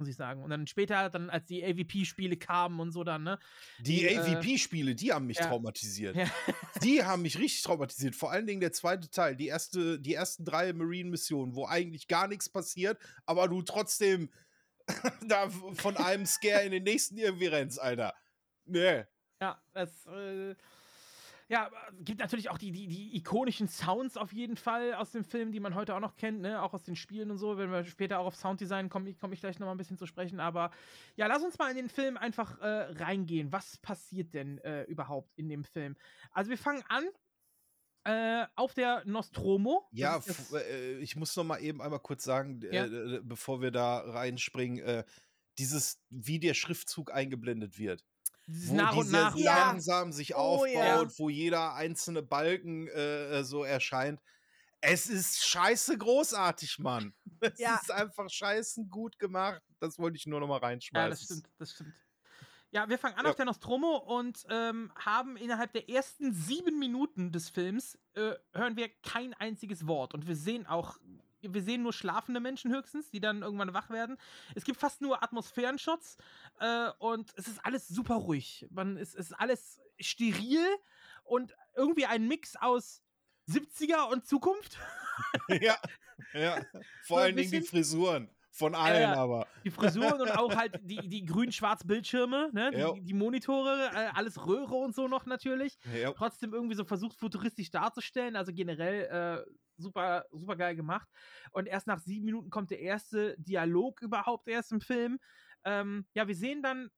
Muss 0.02 0.08
ich 0.08 0.16
sagen. 0.16 0.42
Und 0.42 0.50
dann 0.50 0.66
später, 0.66 1.08
dann 1.10 1.30
als 1.30 1.46
die 1.46 1.64
AVP-Spiele 1.64 2.36
kamen 2.36 2.80
und 2.80 2.90
so 2.90 3.04
dann, 3.04 3.22
ne? 3.22 3.38
Die 3.78 3.98
Die, 3.98 4.06
äh, 4.06 4.18
AVP-Spiele, 4.18 4.96
die 4.96 5.12
haben 5.12 5.26
mich 5.26 5.36
ja. 5.38 5.46
traumatisiert. 5.46 6.16
Ja. 6.16 6.26
Die 6.82 7.04
haben 7.04 7.22
mich 7.22 7.38
richtig 7.38 7.62
traumatisiert. 7.62 8.16
Vor 8.16 8.32
allen 8.32 8.48
Dingen 8.48 8.60
der 8.60 8.72
zweite 8.72 9.08
Teil, 9.10 9.36
die, 9.36 9.46
erste, 9.46 10.00
die 10.00 10.14
ersten 10.14 10.44
drei 10.44 10.72
Marine-Missionen, 10.72 11.54
wo 11.54 11.66
eigentlich 11.66 12.08
gar 12.08 12.26
nichts 12.26 12.48
passiert, 12.48 12.98
aber 13.26 13.46
du 13.46 13.62
trotzdem 13.62 14.28
da 15.28 15.48
von 15.74 15.96
einem 15.96 16.26
Scare 16.26 16.64
in 16.64 16.72
den 16.72 16.82
nächsten 16.82 17.16
irgendwie 17.16 17.46
rennst, 17.46 17.80
Alter. 17.80 18.12
Nee. 18.64 19.04
Ja, 19.40 19.62
das, 19.72 20.04
äh, 20.06 20.56
ja, 21.52 21.70
gibt 22.00 22.20
natürlich 22.20 22.48
auch 22.48 22.56
die, 22.56 22.72
die, 22.72 22.88
die 22.88 23.14
ikonischen 23.14 23.68
Sounds 23.68 24.16
auf 24.16 24.32
jeden 24.32 24.56
Fall 24.56 24.94
aus 24.94 25.12
dem 25.12 25.22
Film, 25.22 25.52
die 25.52 25.60
man 25.60 25.74
heute 25.74 25.94
auch 25.94 26.00
noch 26.00 26.16
kennt, 26.16 26.40
ne? 26.40 26.62
Auch 26.62 26.72
aus 26.72 26.82
den 26.82 26.96
Spielen 26.96 27.30
und 27.30 27.36
so. 27.36 27.58
Wenn 27.58 27.70
wir 27.70 27.84
später 27.84 28.20
auch 28.20 28.24
auf 28.24 28.36
Sounddesign 28.36 28.88
kommen, 28.88 29.18
komme 29.18 29.34
ich 29.34 29.40
gleich 29.40 29.58
nochmal 29.58 29.74
ein 29.74 29.78
bisschen 29.78 29.98
zu 29.98 30.06
sprechen. 30.06 30.40
Aber 30.40 30.70
ja, 31.14 31.26
lass 31.26 31.42
uns 31.42 31.58
mal 31.58 31.68
in 31.70 31.76
den 31.76 31.90
Film 31.90 32.16
einfach 32.16 32.58
äh, 32.60 32.66
reingehen. 32.94 33.52
Was 33.52 33.76
passiert 33.76 34.32
denn 34.32 34.60
äh, 34.60 34.84
überhaupt 34.84 35.30
in 35.36 35.50
dem 35.50 35.64
Film? 35.64 35.94
Also 36.30 36.48
wir 36.48 36.56
fangen 36.56 36.82
an 36.88 37.04
äh, 38.04 38.46
auf 38.54 38.72
der 38.72 39.02
Nostromo. 39.04 39.86
Ja, 39.92 40.22
äh, 40.54 40.98
ich 41.00 41.16
muss 41.16 41.36
noch 41.36 41.44
mal 41.44 41.58
eben 41.58 41.82
einmal 41.82 42.00
kurz 42.00 42.24
sagen, 42.24 42.62
Ja. 42.62 42.86
äh, 42.86 43.16
äh, 43.16 43.20
bevor 43.22 43.60
wir 43.60 43.72
da 43.72 43.98
reinspringen, 43.98 44.82
äh, 44.82 45.04
dieses, 45.58 46.02
wie 46.08 46.40
der 46.40 46.54
Schriftzug 46.54 47.12
eingeblendet 47.12 47.78
wird. 47.78 48.06
Wo 48.47 48.74
nach 48.74 48.97
und 48.97 49.10
nach. 49.10 49.36
Ja. 49.36 49.69
langsam 49.70 50.12
sich 50.12 50.35
Oh, 50.35 50.39
aufbaut, 50.39 50.73
ja. 50.74 51.19
wo 51.19 51.28
jeder 51.28 51.74
einzelne 51.74 52.23
Balken 52.23 52.89
äh, 52.89 53.44
so 53.44 53.64
erscheint. 53.64 54.20
Es 54.81 55.06
ist 55.06 55.44
scheiße 55.47 55.97
großartig, 55.97 56.78
Mann. 56.81 57.14
Es 57.40 57.59
Ja. 57.59 57.77
ist 57.81 57.90
einfach 57.90 58.28
scheiße 58.28 58.85
gut 58.90 59.19
gemacht. 59.19 59.62
Das 59.81 59.98
wollte 59.98 60.16
ich 60.16 60.27
nur 60.27 60.40
noch 60.40 60.48
mal 60.48 60.59
reinschmeißen. 60.59 61.05
Ja, 61.05 61.09
das 61.09 61.23
stimmt, 61.24 61.48
das 61.59 61.70
stimmt. 61.73 61.94
Ja, 62.73 62.89
wir 62.89 62.98
fangen 62.98 63.16
an 63.16 63.24
Ja. 63.27 63.31
auf 63.31 63.36
der 63.36 63.44
Nostromo 63.44 63.97
und 63.98 64.44
ähm, 64.48 64.90
haben 64.97 65.36
innerhalb 65.36 65.73
der 65.73 65.89
ersten 65.90 66.32
sieben 66.32 66.78
Minuten 66.78 67.31
des 67.31 67.48
Films 67.51 67.98
äh, 68.14 68.32
hören 68.55 68.77
wir 68.77 68.89
kein 69.02 69.35
einziges 69.35 69.86
Wort. 69.86 70.14
Und 70.14 70.27
wir 70.27 70.36
sehen 70.36 70.66
auch, 70.66 70.97
wir 71.43 71.62
sehen 71.62 71.82
nur 71.82 71.93
schlafende 71.93 72.40
Menschen 72.40 72.73
höchstens, 72.73 73.10
die 73.10 73.20
dann 73.20 73.43
irgendwann 73.43 73.74
wach 73.74 73.90
werden. 73.90 74.16
Es 74.55 74.64
gibt 74.64 74.78
fast 74.78 75.01
nur 75.01 75.23
Atmosphärenshots 75.23 76.16
äh, 76.60 76.90
und 76.98 77.32
es 77.36 77.48
ist 77.48 77.64
alles 77.64 77.89
super 77.89 78.16
ruhig. 78.16 78.66
Man, 78.70 78.97
es 78.97 79.14
ist 79.14 79.32
alles 79.32 79.81
steril 79.98 80.64
und 81.24 81.55
irgendwie 81.77 82.06
ein 82.06 82.27
Mix 82.28 82.56
aus 82.56 83.02
70er 83.48 84.10
und 84.10 84.27
Zukunft. 84.27 84.78
ja, 85.48 85.77
ja. 86.32 86.56
Vor 87.02 87.19
So 87.19 87.23
allen 87.24 87.36
Dingen 87.36 87.51
die 87.51 87.62
Frisuren. 87.62 88.31
Von 88.55 88.74
allen 88.74 89.01
ja. 89.01 89.14
aber. 89.14 89.47
Die 89.64 89.70
Frisuren 89.70 90.20
und 90.20 90.31
auch 90.31 90.55
halt 90.55 90.78
die, 90.82 91.09
die 91.09 91.24
grün-schwarz 91.24 91.86
Bildschirme, 91.86 92.51
ne? 92.52 92.70
Die, 92.70 93.01
die 93.01 93.14
Monitore, 93.14 93.90
äh, 93.94 94.10
alles 94.14 94.47
Röhre 94.47 94.74
und 94.74 94.94
so 94.94 95.09
noch 95.09 95.24
natürlich. 95.24 95.78
Ja. 95.97 96.12
Trotzdem 96.12 96.52
irgendwie 96.52 96.74
so 96.74 96.85
versucht, 96.85 97.16
futuristisch 97.19 97.70
darzustellen. 97.70 98.36
Also 98.36 98.52
generell 98.52 99.44
äh, 99.47 99.51
super, 99.82 100.24
super 100.30 100.56
geil 100.56 100.76
gemacht. 100.76 101.09
Und 101.50 101.66
erst 101.66 101.86
nach 101.86 101.98
sieben 101.98 102.24
Minuten 102.24 102.50
kommt 102.50 102.70
der 102.70 102.80
erste 102.80 103.36
Dialog 103.38 104.02
überhaupt 104.02 104.48
erst 104.48 104.72
im 104.72 104.80
Film. 104.80 105.18
Ähm, 105.64 106.06
ja, 106.14 106.28
wir 106.28 106.34
sehen 106.34 106.62
dann 106.62 106.90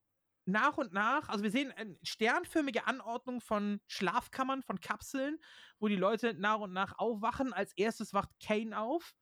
nach 0.46 0.76
und 0.76 0.92
nach, 0.92 1.28
also 1.28 1.42
wir 1.42 1.50
sehen 1.50 1.72
eine 1.72 1.96
sternförmige 2.02 2.86
Anordnung 2.86 3.40
von 3.40 3.80
Schlafkammern, 3.86 4.62
von 4.62 4.80
Kapseln, 4.80 5.38
wo 5.78 5.88
die 5.88 5.96
Leute 5.96 6.34
nach 6.34 6.60
und 6.60 6.72
nach 6.72 6.98
aufwachen. 6.98 7.52
Als 7.52 7.72
erstes 7.76 8.12
wacht 8.12 8.30
Kane 8.40 8.78
auf. 8.78 9.14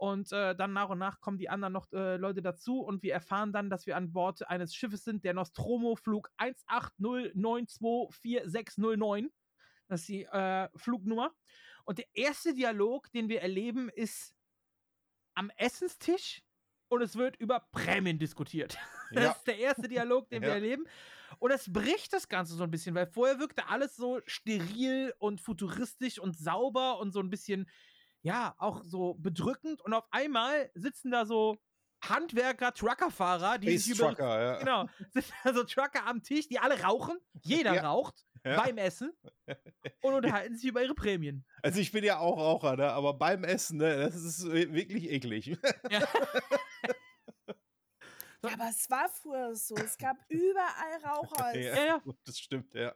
Und 0.00 0.32
äh, 0.32 0.56
dann 0.56 0.72
nach 0.72 0.88
und 0.88 0.98
nach 0.98 1.20
kommen 1.20 1.36
die 1.36 1.50
anderen 1.50 1.74
noch 1.74 1.92
äh, 1.92 2.16
Leute 2.16 2.40
dazu 2.40 2.80
und 2.80 3.02
wir 3.02 3.12
erfahren 3.12 3.52
dann, 3.52 3.68
dass 3.68 3.86
wir 3.86 3.98
an 3.98 4.12
Bord 4.12 4.48
eines 4.48 4.74
Schiffes 4.74 5.04
sind, 5.04 5.24
der 5.24 5.34
Nostromo 5.34 5.94
Flug 5.94 6.30
180924609. 6.38 9.28
Das 9.88 10.00
ist 10.00 10.08
die 10.08 10.24
äh, 10.24 10.70
Flugnummer. 10.74 11.34
Und 11.90 11.98
der 11.98 12.06
erste 12.14 12.54
Dialog, 12.54 13.10
den 13.10 13.28
wir 13.28 13.42
erleben, 13.42 13.88
ist 13.88 14.32
am 15.34 15.50
Essenstisch 15.56 16.40
und 16.86 17.02
es 17.02 17.16
wird 17.16 17.34
über 17.40 17.58
Prämien 17.72 18.16
diskutiert. 18.16 18.78
Das 19.12 19.24
Ja. 19.24 19.30
ist 19.32 19.44
der 19.48 19.58
erste 19.58 19.88
Dialog, 19.88 20.28
den 20.30 20.42
wir 20.42 20.50
Ja. 20.50 20.54
erleben. 20.54 20.86
Und 21.40 21.50
es 21.50 21.72
bricht 21.72 22.12
das 22.12 22.28
Ganze 22.28 22.54
so 22.54 22.62
ein 22.62 22.70
bisschen, 22.70 22.94
weil 22.94 23.08
vorher 23.08 23.40
wirkte 23.40 23.66
alles 23.66 23.96
so 23.96 24.20
steril 24.24 25.12
und 25.18 25.40
futuristisch 25.40 26.20
und 26.20 26.38
sauber 26.38 27.00
und 27.00 27.10
so 27.10 27.18
ein 27.18 27.28
bisschen, 27.28 27.68
ja, 28.22 28.54
auch 28.58 28.84
so 28.84 29.14
bedrückend. 29.14 29.82
Und 29.82 29.94
auf 29.94 30.06
einmal 30.12 30.70
sitzen 30.74 31.10
da 31.10 31.26
so 31.26 31.60
Handwerker, 32.04 32.72
Truckerfahrer, 32.72 33.58
die 33.58 33.66
Space 33.70 33.84
sich 33.86 33.94
über, 33.98 34.10
Trucker, 34.10 34.40
ja. 34.40 34.58
Genau, 34.60 34.88
sitzen 35.08 35.34
da 35.42 35.54
so 35.54 35.64
Trucker 35.64 36.06
am 36.06 36.22
Tisch, 36.22 36.46
die 36.46 36.60
alle 36.60 36.80
rauchen. 36.80 37.18
Jeder 37.42 37.74
Ja. 37.74 37.90
raucht 37.90 38.24
Ja. 38.44 38.62
beim 38.62 38.78
Essen 38.78 39.12
und 40.00 40.14
unterhalten 40.14 40.56
sich 40.56 40.66
über 40.68 40.82
ihre 40.82 40.94
Prämien. 40.94 41.44
Also 41.62 41.80
ich 41.80 41.92
bin 41.92 42.04
ja 42.04 42.18
auch 42.18 42.38
Raucher, 42.38 42.76
ne? 42.76 42.90
aber 42.90 43.14
beim 43.14 43.44
Essen, 43.44 43.78
ne, 43.78 43.96
das 43.96 44.14
ist 44.16 44.50
wirklich 44.50 45.10
eklig. 45.10 45.58
Ja. 45.90 46.06
Ja, 48.42 48.54
aber 48.54 48.68
es 48.70 48.88
war 48.88 49.08
früher 49.08 49.54
so. 49.54 49.74
Es 49.76 49.98
gab 49.98 50.16
überall 50.28 51.04
Raucher. 51.04 51.58
Ja, 51.58 51.84
ja. 51.84 52.02
Das 52.24 52.38
stimmt, 52.38 52.74
ja. 52.74 52.94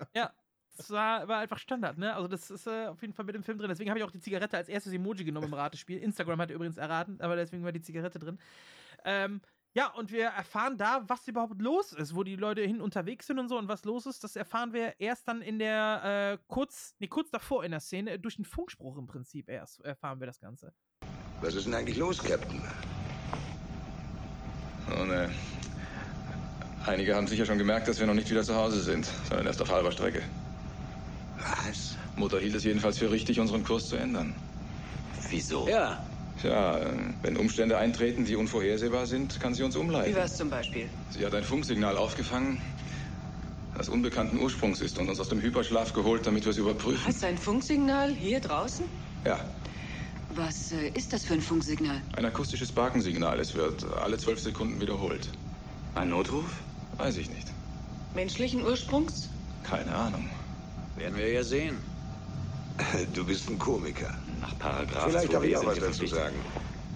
Das 0.77 0.91
war, 0.91 1.29
war 1.29 1.39
einfach 1.41 1.59
Standard, 1.59 1.99
ne? 1.99 2.15
Also, 2.15 2.29
das 2.29 2.51
ist 2.51 2.67
äh, 2.67 2.87
auf 2.87 3.01
jeden 3.03 3.13
Fall 3.13 3.25
mit 3.27 3.35
dem 3.35 3.43
Film 3.45 3.59
drin. 3.59 3.69
Deswegen 3.69 3.91
habe 3.91 3.99
ich 3.99 4.05
auch 4.05 4.11
die 4.11 4.21
Zigarette 4.21 4.57
als 4.57 4.69
erstes 4.69 4.93
Emoji 4.93 5.25
genommen 5.25 5.49
im 5.49 5.55
Ratespiel. 5.55 5.99
Instagram 5.99 6.41
hat 6.41 6.51
übrigens 6.51 6.79
erraten, 6.79 7.21
aber 7.21 7.37
deswegen 7.37 7.63
war 7.63 7.73
die 7.73 7.83
Zigarette 7.83 8.19
drin. 8.19 8.39
Ähm, 9.05 9.41
ja, 9.75 9.89
und 9.89 10.13
wir 10.13 10.27
erfahren 10.27 10.79
da, 10.79 11.03
was 11.09 11.27
überhaupt 11.27 11.61
los 11.61 11.93
ist, 11.93 12.15
wo 12.15 12.23
die 12.23 12.37
Leute 12.37 12.63
hin 12.63 12.81
unterwegs 12.81 13.27
sind 13.27 13.41
und 13.41 13.49
so 13.49 13.59
und 13.59 13.67
was 13.67 13.85
los 13.85 14.07
ist. 14.07 14.23
Das 14.23 14.37
erfahren 14.37 14.73
wir 14.73 15.01
erst 15.01 15.27
dann 15.27 15.43
in 15.43 15.59
der, 15.59 16.39
äh, 16.39 16.45
kurz, 16.47 16.95
nee, 17.01 17.09
kurz 17.09 17.31
davor 17.31 17.65
in 17.65 17.73
der 17.73 17.81
Szene, 17.81 18.21
durch 18.21 18.37
den 18.37 18.45
Funkspruch 18.45 18.97
im 18.97 19.09
Prinzip 19.09 19.49
erst 19.49 19.81
erfahren 19.85 20.21
wir 20.21 20.29
das 20.29 20.39
Ganze. 20.39 20.73
Was 21.41 21.57
ist 21.57 21.67
denn 21.67 21.75
eigentlich 21.75 21.97
los, 21.97 22.23
Captain? 22.23 22.63
Und, 25.01 25.11
äh, 25.11 25.29
einige 26.87 27.17
haben 27.17 27.27
sicher 27.27 27.45
schon 27.45 27.59
gemerkt, 27.59 27.89
dass 27.89 27.99
wir 27.99 28.07
noch 28.07 28.15
nicht 28.15 28.31
wieder 28.31 28.45
zu 28.45 28.55
Hause 28.55 28.81
sind, 28.81 29.07
sondern 29.29 29.47
erst 29.47 29.61
auf 29.61 29.73
halber 29.73 29.91
Strecke. 29.91 30.23
Was? 31.39 31.97
Mutter 32.15 32.39
hielt 32.39 32.55
es 32.55 32.63
jedenfalls 32.63 32.99
für 32.99 33.11
richtig, 33.11 33.41
unseren 33.41 33.65
Kurs 33.65 33.89
zu 33.89 33.97
ändern. 33.97 34.37
Wieso? 35.31 35.67
Ja, 35.69 36.07
Tja, 36.41 36.81
wenn 37.23 37.37
Umstände 37.37 37.79
eintreten, 37.79 38.25
die 38.25 38.37
unvorhersehbar 38.37 39.07
sind, 39.07 39.39
kann 39.41 39.55
sie 39.55 39.63
uns 39.63 39.75
wie 39.75 39.79
umleiten. 39.79 40.15
wär's 40.15 40.37
zum 40.37 40.51
Beispiel? 40.51 40.89
Sie 41.11 41.25
hat 41.25 41.35
ein 41.35 41.45
Funksignal 41.45 41.97
aufgefangen, 41.97 42.61
das 43.77 43.89
unbekannten 43.89 44.39
Ursprungs 44.39 44.81
ist 44.81 44.99
und 44.99 45.09
uns 45.09 45.21
aus 45.21 45.29
dem 45.29 45.41
Hyperschlaf 45.41 45.93
geholt, 45.93 46.27
damit 46.27 46.45
wir 46.45 46.51
es 46.51 46.59
überprüfen. 46.59 47.07
Hast 47.07 47.23
du 47.23 47.27
ein 47.27 47.39
Funksignal 47.39 48.13
hier 48.13 48.41
draußen? 48.41 48.85
Ja, 49.25 49.41
Was 50.35 50.73
äh, 50.73 50.89
ist 50.89 51.13
das 51.13 51.25
für 51.25 51.35
ein 51.35 51.41
Funksignal? 51.41 52.03
ein 52.17 52.25
akustisches 52.25 52.73
Barkensignal. 52.73 53.39
Es 53.39 53.55
wird 53.55 53.85
alle 54.03 54.19
zwölf 54.19 54.41
Sekunden 54.41 54.81
wiederholt. 54.81 55.29
Ein 55.95 56.11
Notruf? 56.11 56.61
Weiß 56.99 57.17
ich 57.17 57.31
nicht. 57.31 57.49
Menschlichen 58.15 58.63
Ursprungs? 58.63 59.29
Keine 59.63 59.95
Ahnung. 59.95 60.29
Werden 60.97 61.17
wir 61.17 61.29
ja 61.33 61.43
sehen. 61.45 61.77
Du 63.15 63.25
bist 63.25 63.49
ein 63.49 63.59
Komiker. 63.59 64.13
Nach 64.45 64.59
Paragraph 64.59 65.05
Vielleicht 65.09 65.33
darf 65.33 65.43
2b 65.43 65.47
ich 65.47 65.57
auch 65.57 65.65
was 65.65 65.77
wir 65.81 65.87
dazu 65.89 66.07
sagen. 66.07 66.37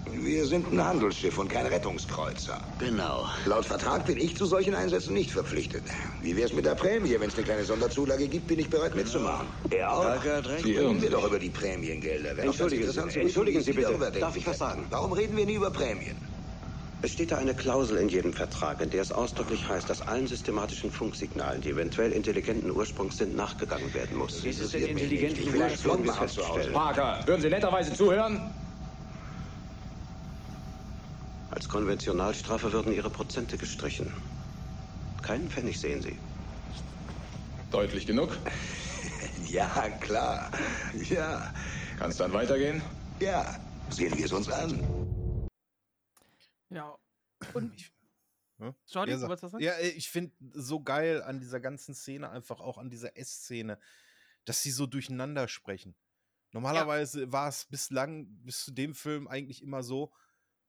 Wir 0.05 0.45
sind 0.45 0.71
ein 0.71 0.83
Handelsschiff 0.85 1.37
und 1.39 1.49
kein 1.49 1.65
Rettungskreuzer. 1.65 2.59
Genau. 2.77 3.27
Laut 3.45 3.65
Vertrag 3.65 4.05
bin 4.05 4.17
ich 4.19 4.37
zu 4.37 4.45
solchen 4.45 4.75
Einsätzen 4.75 5.13
nicht 5.15 5.31
verpflichtet. 5.31 5.83
Wie 6.21 6.35
wär's 6.37 6.53
mit 6.53 6.65
der 6.65 6.75
Prämie? 6.75 7.15
Wenn 7.19 7.29
es 7.29 7.35
eine 7.35 7.43
kleine 7.43 7.63
Sonderzulage 7.63 8.27
gibt, 8.27 8.45
bin 8.47 8.59
ich 8.59 8.69
bereit 8.69 8.95
mitzumachen. 8.95 9.47
Er 9.71 9.91
auch. 9.91 10.03
Irren 10.23 10.45
Reden 10.45 11.01
wir 11.01 11.09
doch 11.09 11.25
über 11.25 11.39
die 11.39 11.49
Prämiengelder. 11.49 12.37
Wäre 12.37 12.47
Entschuldigen 12.47 12.91
Sie- 12.91 13.19
entschuldigen 13.19 13.61
Sie 13.61 13.73
bitte. 13.73 13.97
Darf 14.19 14.35
ich 14.35 14.45
was 14.45 14.59
sagen? 14.59 14.85
Warum 14.91 15.11
reden 15.13 15.35
wir 15.35 15.47
nie 15.47 15.55
über 15.55 15.71
Prämien? 15.71 16.17
Es 17.01 17.13
steht 17.13 17.31
da 17.31 17.37
eine 17.37 17.53
Klausel 17.53 17.97
in 17.97 18.09
jedem 18.09 18.33
Vertrag, 18.33 18.81
in 18.81 18.89
der 18.89 19.01
es 19.01 19.11
ausdrücklich 19.13 19.67
heißt, 19.69 19.89
dass 19.89 20.01
allen 20.01 20.27
systematischen 20.27 20.91
Funksignalen, 20.91 21.61
die 21.61 21.69
eventuell 21.69 22.11
intelligenten 22.11 22.69
Ursprungs 22.71 23.17
sind, 23.17 23.35
nachgegangen 23.37 23.93
werden 23.93 24.17
muss. 24.17 24.43
Wie 24.43 24.49
ist 24.49 24.59
es 24.59 24.71
denn 24.71 24.81
interessiert 24.81 24.93
mich 24.95 25.03
intelligent? 25.03 25.37
nicht. 25.37 25.45
Ich 25.47 25.51
Vielleicht 25.51 25.75
will 25.75 25.91
flotten 25.91 26.05
wir 26.05 26.13
Folgendes 26.13 26.37
auch 26.37 26.41
zu 26.43 26.49
Hause. 26.49 26.59
feststellen. 26.59 26.73
Parker, 26.95 27.27
würden 27.27 27.41
Sie 27.41 27.49
netterweise 27.49 27.93
zuhören? 27.93 28.53
Als 31.51 31.69
Konventionalstrafe 31.69 32.71
würden 32.73 32.93
Ihre 32.93 33.09
Prozente 33.09 33.57
gestrichen. 33.57 34.13
Keinen 35.21 35.49
Pfennig 35.49 35.79
sehen 35.79 36.01
Sie. 36.01 36.17
Deutlich 37.71 38.05
genug. 38.05 38.37
Ja, 39.47 39.89
klar. 39.99 40.51
Ja, 41.09 41.51
Kann 41.97 42.11
es 42.11 42.17
dann 42.17 42.31
weitergehen? 42.33 42.83
ja. 43.19 43.55
Sehen 43.89 44.15
wir 44.15 44.25
es 44.25 44.31
uns 44.31 44.47
an. 44.47 44.79
Genau. 46.69 46.99
Und. 47.55 47.71
Jordi, 48.87 49.11
Ja, 49.11 49.17
du 49.17 49.27
was 49.27 49.41
sagen? 49.41 49.63
Ja, 49.63 49.79
ich 49.79 50.09
finde 50.09 50.33
so 50.53 50.81
geil 50.81 51.21
an 51.21 51.39
dieser 51.39 51.59
ganzen 51.59 51.93
Szene, 51.93 52.29
einfach 52.29 52.59
auch 52.59 52.77
an 52.77 52.89
dieser 52.89 53.17
Essszene, 53.17 53.79
dass 54.45 54.63
sie 54.63 54.71
so 54.71 54.85
durcheinander 54.85 55.47
sprechen. 55.47 55.95
Normalerweise 56.51 57.31
war 57.31 57.47
es 57.49 57.65
bislang, 57.65 58.27
bis 58.43 58.63
zu 58.63 58.71
dem 58.71 58.95
Film 58.95 59.27
eigentlich 59.27 59.61
immer 59.61 59.83
so, 59.83 60.13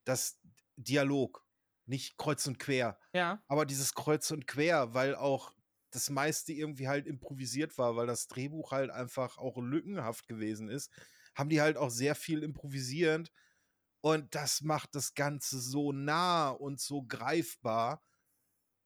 dass 0.04 0.38
Dialog, 0.76 1.46
nicht 1.86 2.16
kreuz 2.16 2.46
und 2.46 2.58
quer, 2.58 2.98
Ja. 3.12 3.42
aber 3.48 3.66
dieses 3.66 3.94
kreuz 3.94 4.30
und 4.30 4.46
quer, 4.46 4.94
weil 4.94 5.14
auch 5.16 5.54
das 5.90 6.08
meiste 6.10 6.52
irgendwie 6.52 6.86
halt 6.86 7.06
improvisiert 7.06 7.76
war, 7.78 7.96
weil 7.96 8.06
das 8.06 8.28
Drehbuch 8.28 8.70
halt 8.70 8.90
einfach 8.90 9.38
auch 9.38 9.56
lückenhaft 9.58 10.28
gewesen 10.28 10.68
ist, 10.68 10.92
haben 11.34 11.48
die 11.48 11.60
halt 11.60 11.76
auch 11.76 11.90
sehr 11.90 12.14
viel 12.14 12.42
improvisierend 12.42 13.32
und 14.00 14.34
das 14.34 14.62
macht 14.62 14.94
das 14.94 15.14
Ganze 15.14 15.60
so 15.60 15.92
nah 15.92 16.50
und 16.50 16.80
so 16.80 17.02
greifbar. 17.02 18.02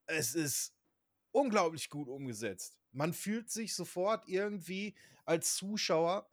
Es 0.07 0.35
ist 0.35 0.74
unglaublich 1.31 1.89
gut 1.89 2.09
umgesetzt. 2.09 2.78
Man 2.93 3.12
fühlt 3.12 3.51
sich 3.51 3.74
sofort 3.74 4.28
irgendwie 4.28 4.95
als 5.24 5.55
Zuschauer 5.57 6.28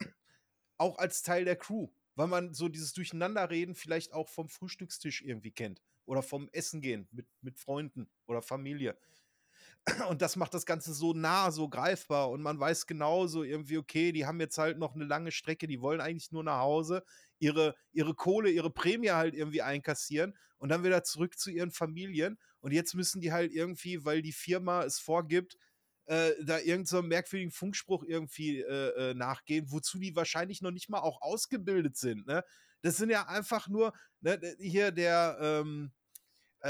auch 0.78 0.98
als 0.98 1.22
Teil 1.22 1.44
der 1.44 1.56
Crew, 1.56 1.88
weil 2.16 2.26
man 2.26 2.54
so 2.54 2.68
dieses 2.68 2.92
Durcheinanderreden 2.92 3.74
vielleicht 3.74 4.12
auch 4.12 4.28
vom 4.28 4.48
Frühstückstisch 4.48 5.22
irgendwie 5.22 5.52
kennt 5.52 5.80
oder 6.06 6.22
vom 6.22 6.48
Essen 6.52 6.80
gehen 6.80 7.08
mit, 7.12 7.26
mit 7.40 7.58
Freunden 7.58 8.10
oder 8.26 8.42
Familie. 8.42 8.98
Und 10.08 10.22
das 10.22 10.36
macht 10.36 10.54
das 10.54 10.66
Ganze 10.66 10.92
so 10.92 11.12
nah, 11.12 11.50
so 11.50 11.68
greifbar. 11.68 12.30
Und 12.30 12.42
man 12.42 12.58
weiß 12.58 12.86
genauso 12.86 13.42
irgendwie, 13.42 13.78
okay, 13.78 14.12
die 14.12 14.26
haben 14.26 14.40
jetzt 14.40 14.58
halt 14.58 14.78
noch 14.78 14.94
eine 14.94 15.04
lange 15.04 15.30
Strecke, 15.30 15.66
die 15.66 15.80
wollen 15.80 16.00
eigentlich 16.00 16.32
nur 16.32 16.44
nach 16.44 16.58
Hause, 16.58 17.04
ihre, 17.42 17.74
ihre 17.92 18.14
Kohle, 18.14 18.50
ihre 18.50 18.70
Prämie 18.70 19.10
halt 19.10 19.34
irgendwie 19.34 19.62
einkassieren 19.62 20.34
und 20.58 20.68
dann 20.68 20.84
wieder 20.84 21.02
zurück 21.02 21.36
zu 21.36 21.50
ihren 21.50 21.72
Familien. 21.72 22.38
Und 22.60 22.72
jetzt 22.72 22.94
müssen 22.94 23.20
die 23.20 23.32
halt 23.32 23.52
irgendwie, 23.52 24.04
weil 24.04 24.22
die 24.22 24.32
Firma 24.32 24.84
es 24.84 25.00
vorgibt, 25.00 25.58
äh, 26.06 26.32
da 26.44 26.58
irgendeinen 26.58 26.86
so 26.86 27.02
merkwürdigen 27.02 27.50
Funkspruch 27.50 28.04
irgendwie 28.04 28.60
äh, 28.60 29.10
äh, 29.10 29.14
nachgehen, 29.14 29.72
wozu 29.72 29.98
die 29.98 30.14
wahrscheinlich 30.14 30.62
noch 30.62 30.70
nicht 30.70 30.88
mal 30.88 31.00
auch 31.00 31.20
ausgebildet 31.20 31.96
sind. 31.96 32.26
Ne? 32.28 32.44
Das 32.80 32.96
sind 32.96 33.10
ja 33.10 33.26
einfach 33.26 33.68
nur, 33.68 33.92
ne, 34.20 34.40
hier 34.60 34.92
der, 34.92 35.36
ähm, 35.40 35.92
äh, 36.60 36.68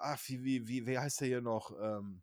ach, 0.00 0.20
wie, 0.26 0.42
wie, 0.42 0.66
wie, 0.66 0.86
wie 0.86 0.98
heißt 0.98 1.20
der 1.20 1.28
hier 1.28 1.42
noch? 1.42 1.70
Ähm, 1.78 2.22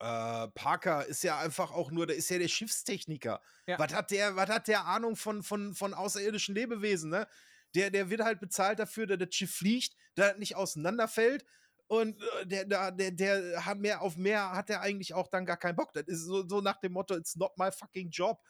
äh, 0.00 0.48
Parker 0.48 1.04
ist 1.06 1.22
ja 1.22 1.38
einfach 1.38 1.70
auch 1.70 1.90
nur, 1.90 2.06
der 2.06 2.16
ist 2.16 2.30
ja 2.30 2.38
der 2.38 2.48
Schiffstechniker. 2.48 3.40
Ja. 3.66 3.78
Was 3.78 3.92
hat 3.92 4.10
der, 4.10 4.34
was 4.34 4.48
hat 4.48 4.66
der 4.66 4.86
Ahnung 4.86 5.14
von, 5.14 5.42
von, 5.42 5.74
von 5.74 5.94
außerirdischen 5.94 6.54
Lebewesen, 6.54 7.10
ne? 7.10 7.28
Der, 7.74 7.90
der 7.90 8.10
wird 8.10 8.22
halt 8.22 8.40
bezahlt 8.40 8.80
dafür, 8.80 9.06
dass 9.06 9.18
das 9.18 9.34
Schiff 9.34 9.54
fliegt, 9.54 9.94
dass 10.16 10.30
das 10.30 10.38
nicht 10.38 10.56
auseinanderfällt. 10.56 11.44
Und 11.86 12.20
äh, 12.40 12.46
der, 12.46 12.64
der, 12.64 12.90
der, 12.92 13.10
der 13.10 13.66
hat 13.66 13.78
mehr 13.78 14.00
auf 14.00 14.16
mehr 14.16 14.52
hat 14.52 14.70
er 14.70 14.80
eigentlich 14.80 15.14
auch 15.14 15.28
dann 15.28 15.46
gar 15.46 15.56
keinen 15.56 15.76
Bock. 15.76 15.92
Das 15.92 16.04
ist 16.06 16.24
so, 16.24 16.48
so 16.48 16.60
nach 16.60 16.80
dem 16.80 16.92
Motto, 16.92 17.14
it's 17.14 17.36
not 17.36 17.56
my 17.58 17.70
fucking 17.70 18.10
job. 18.10 18.40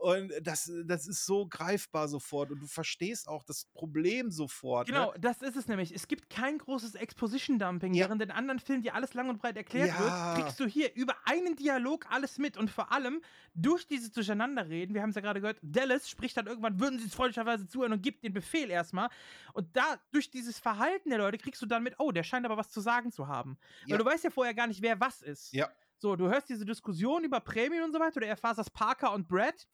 Und 0.00 0.32
das, 0.42 0.70
das 0.84 1.08
ist 1.08 1.26
so 1.26 1.46
greifbar 1.46 2.06
sofort 2.08 2.50
und 2.52 2.60
du 2.60 2.66
verstehst 2.66 3.26
auch 3.26 3.42
das 3.42 3.64
Problem 3.74 4.30
sofort. 4.30 4.86
Genau, 4.86 5.12
Ne? 5.12 5.18
das 5.20 5.42
ist 5.42 5.56
es 5.56 5.66
nämlich. 5.66 5.92
Es 5.92 6.06
gibt 6.06 6.30
kein 6.30 6.58
großes 6.58 6.94
Exposition-Dumping. 6.94 7.94
Ja. 7.94 8.06
Während 8.06 8.22
in 8.22 8.30
anderen 8.30 8.60
Filmen 8.60 8.82
dir 8.82 8.94
alles 8.94 9.14
lang 9.14 9.28
und 9.28 9.38
breit 9.38 9.56
erklärt 9.56 9.88
Ja. 9.88 10.36
wird, 10.36 10.44
kriegst 10.44 10.60
du 10.60 10.66
hier 10.66 10.94
über 10.94 11.14
einen 11.24 11.56
Dialog 11.56 12.06
alles 12.10 12.38
mit. 12.38 12.56
Und 12.56 12.70
vor 12.70 12.92
allem 12.92 13.20
durch 13.54 13.86
dieses 13.86 14.12
Durcheinanderreden, 14.12 14.94
wir 14.94 15.02
haben 15.02 15.10
es 15.10 15.16
ja 15.16 15.22
gerade 15.22 15.40
gehört, 15.40 15.58
Dallas 15.62 16.08
spricht 16.08 16.36
dann 16.36 16.46
irgendwann, 16.46 16.78
würden 16.78 16.98
sie 17.00 17.06
es 17.06 17.14
freundlicherweise 17.14 17.66
zuhören 17.66 17.92
und 17.92 18.02
gibt 18.02 18.22
den 18.22 18.32
Befehl 18.32 18.70
erstmal. 18.70 19.08
Und 19.52 19.76
da, 19.76 20.00
durch 20.12 20.30
dieses 20.30 20.58
Verhalten 20.60 21.10
der 21.10 21.18
Leute, 21.18 21.38
kriegst 21.38 21.60
du 21.60 21.66
dann 21.66 21.82
mit, 21.82 21.94
oh, 21.98 22.12
der 22.12 22.22
scheint 22.22 22.46
aber 22.46 22.56
was 22.56 22.70
zu 22.70 22.80
sagen 22.80 23.10
zu 23.10 23.26
haben. 23.26 23.58
Ja. 23.86 23.92
Weil 23.92 23.98
du 23.98 24.04
weißt 24.04 24.22
ja 24.24 24.30
vorher 24.30 24.54
gar 24.54 24.68
nicht, 24.68 24.80
wer 24.80 25.00
was 25.00 25.22
ist. 25.22 25.52
Ja. 25.52 25.68
So, 25.96 26.14
du 26.14 26.28
hörst 26.28 26.48
diese 26.48 26.64
Diskussion 26.64 27.24
über 27.24 27.40
Prämien 27.40 27.82
und 27.82 27.92
so 27.92 27.98
weiter, 27.98 28.20
du 28.20 28.26
erfährst, 28.26 28.58
dass 28.60 28.70
Parker 28.70 29.12
und 29.12 29.26
Brad, 29.26 29.66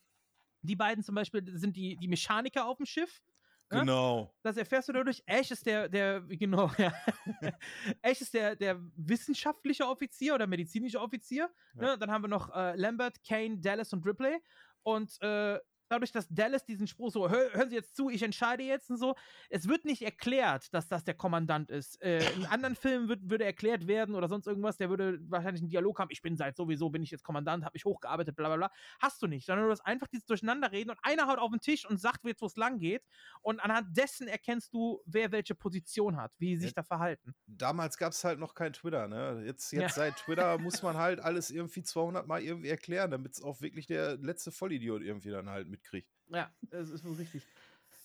die 0.65 0.77
beiden 0.77 1.05
zum 1.05 1.15
Beispiel, 1.15 1.43
sind 1.57 1.77
die, 1.77 1.97
die 1.97 2.09
Mechaniker 2.09 2.67
auf 2.67 2.79
dem 2.79 2.87
Schiff. 2.87 3.23
ne? 3.71 3.81
Genau. 3.81 4.35
Das 4.43 4.57
erfährst 4.57 4.89
du 4.89 4.93
dadurch. 4.93 5.23
Ash 5.27 5.51
ist 5.51 5.67
der, 5.67 5.89
der, 5.89 6.21
genau, 6.23 6.71
ja. 6.79 6.93
Ash 8.03 8.21
ist 8.21 8.35
der, 8.35 8.57
der 8.57 8.81
wissenschaftliche 8.97 9.87
Offizier 9.87 10.35
oder 10.35 10.47
medizinische 10.47 11.01
Offizier. 11.01 11.51
Ne? 11.75 11.97
Dann 11.99 12.11
haben 12.11 12.23
wir 12.23 12.29
noch 12.29 12.55
äh, 12.55 12.77
Lambert, 12.77 13.23
Kane, 13.25 13.59
Dallas 13.59 13.93
und 13.93 14.05
Ripley. 14.07 14.39
Und 14.83 15.21
äh, 15.23 15.59
dadurch, 15.89 16.13
dass 16.13 16.27
Dallas 16.29 16.65
diesen 16.65 16.87
Spruch 16.87 17.11
so, 17.13 17.29
"Hör- 17.31 17.53
hören 17.53 17.69
Sie 17.71 17.77
jetzt 17.77 17.95
zu, 17.97 18.09
ich 18.11 18.23
entscheide 18.23 18.63
jetzt 18.63 18.91
und 18.91 18.97
so, 18.97 19.15
es 19.51 19.69
wird 19.69 19.85
nicht 19.85 20.03
erklärt, 20.03 20.73
dass 20.75 20.89
das 20.89 21.05
der 21.05 21.15
Kommandant 21.15 21.71
ist. 21.71 22.01
Äh, 22.03 22.19
in 22.35 22.47
anderen 22.47 22.75
Filmen 22.77 23.09
wird, 23.09 23.29
würde 23.31 23.45
erklärt 23.45 23.87
werden 23.87 24.15
oder 24.15 24.29
sonst 24.29 24.47
irgendwas, 24.47 24.77
der 24.77 24.91
würde 24.91 25.19
wahrscheinlich 25.31 25.63
einen 25.63 25.71
Dialog 25.71 25.99
haben, 25.99 26.11
ich 26.11 26.23
bin 26.23 26.37
seit 26.37 26.57
sowieso, 26.57 26.91
bin 26.91 27.03
ich 27.03 27.11
jetzt 27.11 27.23
Kommandant, 27.25 27.65
habe 27.65 27.75
mich 27.75 27.85
hochgearbeitet, 27.85 28.35
bla 28.37 28.49
bla 28.49 28.57
bla. 28.57 28.71
Hast 29.01 29.23
du 29.23 29.27
nicht, 29.27 29.47
sondern 29.47 29.67
du 29.67 29.71
hast 29.73 29.81
einfach 29.83 30.09
dieses 30.09 30.27
Durcheinanderreden 30.27 30.91
und 30.91 30.99
einer 31.03 31.27
haut 31.27 31.39
auf 31.39 31.51
den 31.51 31.61
Tisch 31.61 31.89
und 31.89 31.99
sagt 32.01 32.25
jetzt, 32.25 32.43
wo 32.43 32.47
es 32.47 32.57
lang 32.57 32.79
geht. 32.79 33.03
Und 33.43 33.61
anhand 33.61 33.97
dessen 33.97 34.29
erkennst 34.29 34.73
du, 34.75 35.01
wer 35.07 35.33
welche 35.33 35.55
Position 35.55 36.17
hat, 36.17 36.33
wie 36.39 36.57
sie 36.57 36.63
sich 36.63 36.71
Ja. 36.71 36.77
da 36.77 36.83
verhalten. 36.83 37.35
Damals 37.47 37.99
gab 37.99 38.13
es 38.13 38.25
halt 38.25 38.39
noch 38.39 38.55
kein 38.55 38.73
Twitter, 38.73 39.07
ne? 39.09 39.43
Jetzt, 39.45 39.71
jetzt 39.73 39.83
Ja. 39.83 39.89
seit 39.89 40.17
Twitter 40.17 40.59
muss 40.83 40.83
man 40.83 40.97
halt 40.97 41.21
alles 41.21 41.51
irgendwie 41.51 41.83
200 41.83 42.27
Mal 42.27 42.43
irgendwie 42.43 42.69
erklären, 42.69 43.11
damit 43.11 43.33
es 43.33 43.43
auch 43.43 43.61
wirklich 43.61 43.87
der 43.87 44.17
letzte 44.17 44.51
Vollidiot 44.51 45.03
irgendwie 45.03 45.31
dann 45.31 45.49
halt 45.51 45.69
mitkriegt. 45.75 46.09
Ja, 46.29 46.51
das 46.63 46.91
ist 46.91 47.05
wohl 47.05 47.15
richtig. 47.15 47.47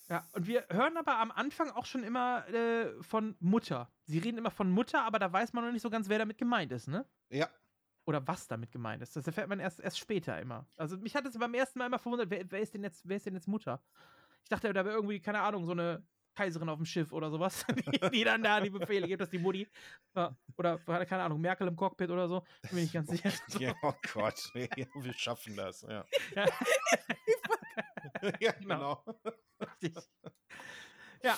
Ja, 0.08 0.26
und 0.32 0.46
wir 0.46 0.66
hören 0.70 0.96
aber 0.96 1.18
am 1.18 1.30
Anfang 1.30 1.70
auch 1.70 1.86
schon 1.86 2.02
immer 2.02 2.46
äh, 2.48 3.00
von 3.02 3.36
Mutter. 3.38 3.88
Sie 4.06 4.18
reden 4.18 4.38
immer 4.38 4.50
von 4.50 4.68
Mutter, 4.70 5.02
aber 5.04 5.20
da 5.20 5.32
weiß 5.32 5.52
man 5.52 5.64
noch 5.64 5.72
nicht 5.72 5.82
so 5.82 5.90
ganz, 5.90 6.08
wer 6.08 6.18
damit 6.18 6.36
gemeint 6.36 6.72
ist, 6.72 6.88
ne? 6.88 7.06
Ja. 7.28 7.48
Oder 8.06 8.26
was 8.26 8.48
damit 8.48 8.72
gemeint 8.72 9.02
ist. 9.02 9.14
Das 9.14 9.26
erfährt 9.26 9.48
man 9.48 9.60
erst, 9.60 9.78
erst 9.78 10.00
später 10.00 10.40
immer. 10.40 10.66
Also 10.76 10.96
mich 10.96 11.14
hat 11.14 11.26
es 11.26 11.38
beim 11.38 11.54
ersten 11.54 11.78
Mal 11.78 11.86
immer 11.86 11.98
verwundert, 12.00 12.28
wer, 12.28 12.50
wer, 12.50 12.60
ist 12.60 12.74
denn 12.74 12.82
jetzt, 12.82 13.08
wer 13.08 13.18
ist 13.18 13.26
denn 13.26 13.34
jetzt 13.34 13.46
Mutter? 13.46 13.80
Ich 14.42 14.48
dachte, 14.48 14.72
da 14.72 14.84
wäre 14.84 14.96
irgendwie, 14.96 15.20
keine 15.20 15.40
Ahnung, 15.42 15.64
so 15.64 15.72
eine 15.72 16.02
Kaiserin 16.34 16.68
auf 16.68 16.78
dem 16.78 16.86
Schiff 16.86 17.12
oder 17.12 17.30
sowas, 17.30 17.64
die, 17.68 18.10
die 18.10 18.24
dann 18.24 18.42
da 18.42 18.60
die 18.60 18.70
Befehle 18.70 19.06
gibt, 19.06 19.20
dass 19.20 19.30
die 19.30 19.38
Mutti. 19.38 19.68
Ja, 20.14 20.34
oder, 20.56 20.78
keine 20.78 21.22
Ahnung, 21.22 21.40
Merkel 21.40 21.68
im 21.68 21.76
Cockpit 21.76 22.10
oder 22.10 22.28
so. 22.28 22.40
Bin 22.62 22.78
ich 22.78 22.84
nicht 22.84 22.92
ganz 22.94 23.08
sicher. 23.10 23.30
Ja, 23.58 23.74
oh 23.82 23.94
Gott, 24.12 24.50
nee, 24.54 24.68
wir 24.94 25.12
schaffen 25.14 25.56
das, 25.56 25.82
ja. 25.82 26.04
Ja. 26.34 26.46
ja, 28.40 28.52
genau. 28.52 29.04
Richtig. 29.82 30.04
Ja. 31.22 31.36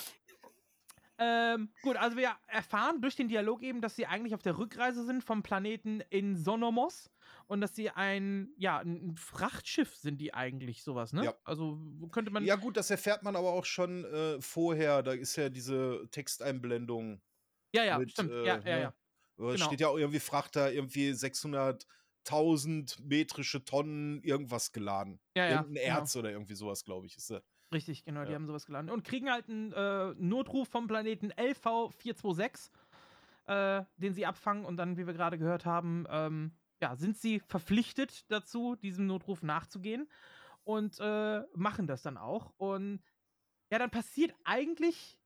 Ähm, 1.19 1.71
gut, 1.83 1.95
also 1.97 2.17
wir 2.17 2.31
erfahren 2.47 3.01
durch 3.01 3.15
den 3.15 3.27
Dialog 3.27 3.61
eben, 3.61 3.81
dass 3.81 3.95
sie 3.95 4.05
eigentlich 4.07 4.33
auf 4.33 4.41
der 4.41 4.57
Rückreise 4.57 5.05
sind 5.05 5.23
vom 5.23 5.43
Planeten 5.43 6.01
in 6.09 6.35
Sonomos 6.37 7.11
und 7.47 7.61
dass 7.61 7.75
sie 7.75 7.89
ein, 7.91 8.51
ja, 8.57 8.79
ein 8.79 9.15
Frachtschiff 9.15 9.95
sind 9.95 10.19
die 10.19 10.33
eigentlich 10.33 10.83
sowas, 10.83 11.13
ne? 11.13 11.25
Ja. 11.25 11.35
Also 11.43 11.79
könnte 12.11 12.31
man. 12.31 12.43
Ja, 12.45 12.55
gut, 12.55 12.77
das 12.77 12.89
erfährt 12.89 13.23
man 13.23 13.35
aber 13.35 13.51
auch 13.51 13.65
schon 13.65 14.05
äh, 14.05 14.41
vorher. 14.41 15.03
Da 15.03 15.11
ist 15.11 15.35
ja 15.35 15.49
diese 15.49 16.07
Texteinblendung. 16.11 17.21
Ja, 17.75 17.83
ja, 17.83 17.99
mit, 17.99 18.11
stimmt. 18.11 18.31
äh, 18.31 18.45
ja, 18.45 18.55
ja, 18.57 18.63
ne? 18.63 18.81
ja. 18.81 18.93
Es 19.37 19.55
Genau. 19.55 19.65
steht 19.65 19.81
ja 19.81 19.87
auch 19.89 19.97
irgendwie 19.97 20.19
Frachter, 20.19 20.71
irgendwie 20.71 21.13
600.000 22.25 23.01
metrische 23.03 23.63
Tonnen 23.65 24.21
irgendwas 24.23 24.71
geladen. 24.71 25.19
Ja, 25.35 25.45
ja, 25.45 25.51
Irgendein 25.61 25.83
genau. 25.83 25.97
Erz 25.99 26.15
oder 26.15 26.31
irgendwie 26.31 26.55
sowas, 26.55 26.83
glaube 26.83 27.05
ich, 27.07 27.17
ist 27.17 27.29
da. 27.31 27.41
Richtig, 27.73 28.05
genau, 28.05 28.23
die 28.23 28.29
Ja. 28.29 28.35
haben 28.35 28.45
sowas 28.45 28.65
geladen. 28.65 28.89
Und 28.89 29.03
kriegen 29.03 29.31
halt 29.31 29.49
einen 29.49 29.71
äh, 29.73 30.13
Notruf 30.17 30.69
vom 30.69 30.87
Planeten 30.87 31.31
LV426, 31.31 32.69
äh, 33.47 33.83
den 33.97 34.13
sie 34.13 34.25
abfangen. 34.25 34.65
Und 34.65 34.77
dann, 34.77 34.97
wie 34.97 35.07
wir 35.07 35.13
gerade 35.13 35.37
gehört 35.37 35.65
haben, 35.65 36.05
ähm, 36.09 36.51
ja, 36.81 36.95
sind 36.95 37.17
sie 37.17 37.39
verpflichtet 37.39 38.29
dazu, 38.31 38.75
diesem 38.75 39.07
Notruf 39.07 39.41
nachzugehen. 39.41 40.09
Und 40.63 40.99
äh, 40.99 41.41
machen 41.55 41.87
das 41.87 42.03
dann 42.03 42.17
auch. 42.17 42.53
Und 42.57 43.01
ja, 43.71 43.79
dann 43.79 43.89
passiert 43.91 44.33
eigentlich. 44.43 45.17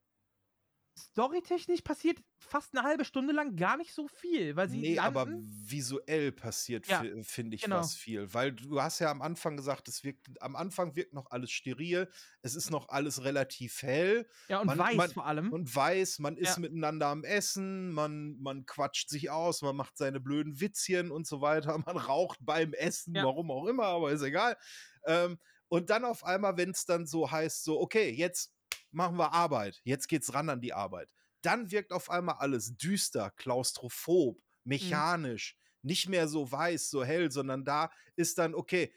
Storytechnisch 0.97 1.81
passiert 1.81 2.19
fast 2.39 2.75
eine 2.75 2.83
halbe 2.87 3.05
Stunde 3.05 3.33
lang 3.33 3.55
gar 3.55 3.77
nicht 3.77 3.93
so 3.93 4.07
viel, 4.07 4.55
weil 4.55 4.67
sie 4.69 4.77
Nee, 4.81 4.95
landen, 4.95 5.05
aber 5.05 5.27
visuell 5.69 6.31
passiert, 6.33 6.87
Ja, 6.87 6.99
fi- 6.99 7.23
finde 7.23 7.55
ich, 7.55 7.61
genau. 7.63 7.77
was 7.79 7.93
viel. 7.95 8.33
Weil 8.33 8.51
du 8.53 8.81
hast 8.81 8.99
ja 8.99 9.09
am 9.11 9.21
Anfang 9.21 9.55
gesagt, 9.55 9.87
es 9.87 10.03
wirkt, 10.03 10.27
am 10.41 10.55
Anfang 10.57 10.95
wirkt 10.95 11.13
noch 11.13 11.31
alles 11.31 11.51
steril, 11.51 12.09
es 12.41 12.55
ist 12.55 12.69
noch 12.69 12.89
alles 12.89 13.23
relativ 13.23 13.81
hell. 13.81 14.27
Ja, 14.49 14.59
und 14.59 14.67
weiß 14.77 15.13
vor 15.13 15.25
allem. 15.25 15.53
Und 15.53 15.73
weiß, 15.73 16.19
man 16.19 16.35
ist 16.35 16.57
Ja. 16.57 16.61
miteinander 16.61 17.07
am 17.07 17.23
Essen, 17.23 17.91
man, 17.93 18.37
man 18.39 18.65
quatscht 18.65 19.09
sich 19.09 19.29
aus, 19.29 19.61
man 19.61 19.75
macht 19.75 19.97
seine 19.97 20.19
blöden 20.19 20.59
Witzchen 20.59 21.11
und 21.11 21.25
so 21.27 21.39
weiter, 21.39 21.77
man 21.85 21.95
raucht 21.97 22.39
beim 22.41 22.73
Essen, 22.73 23.15
Ja. 23.15 23.23
warum 23.23 23.51
auch 23.51 23.67
immer, 23.67 23.85
aber 23.85 24.11
ist 24.11 24.21
egal. 24.21 24.57
Ähm, 25.05 25.37
und 25.69 25.89
dann 25.89 26.05
auf 26.05 26.23
einmal, 26.23 26.57
wenn 26.57 26.71
es 26.71 26.85
dann 26.85 27.05
so 27.07 27.29
heißt, 27.31 27.63
so, 27.63 27.79
okay, 27.79 28.09
jetzt 28.09 28.53
machen 28.91 29.17
wir 29.17 29.33
Arbeit, 29.33 29.81
jetzt 29.83 30.07
geht's 30.07 30.33
ran 30.33 30.49
an 30.49 30.61
die 30.61 30.73
Arbeit. 30.73 31.09
Dann 31.41 31.71
wirkt 31.71 31.93
auf 31.93 32.09
einmal 32.09 32.35
alles 32.35 32.77
düster, 32.77 33.31
klaustrophob, 33.31 34.41
mechanisch, 34.63 35.57
nicht 35.81 36.09
mehr 36.09 36.27
so 36.27 36.51
weiß, 36.51 36.89
so 36.89 37.03
hell, 37.03 37.31
sondern 37.31 37.63
da 37.63 37.91
ist 38.15 38.37
dann, 38.37 38.55
okay, 38.55 38.93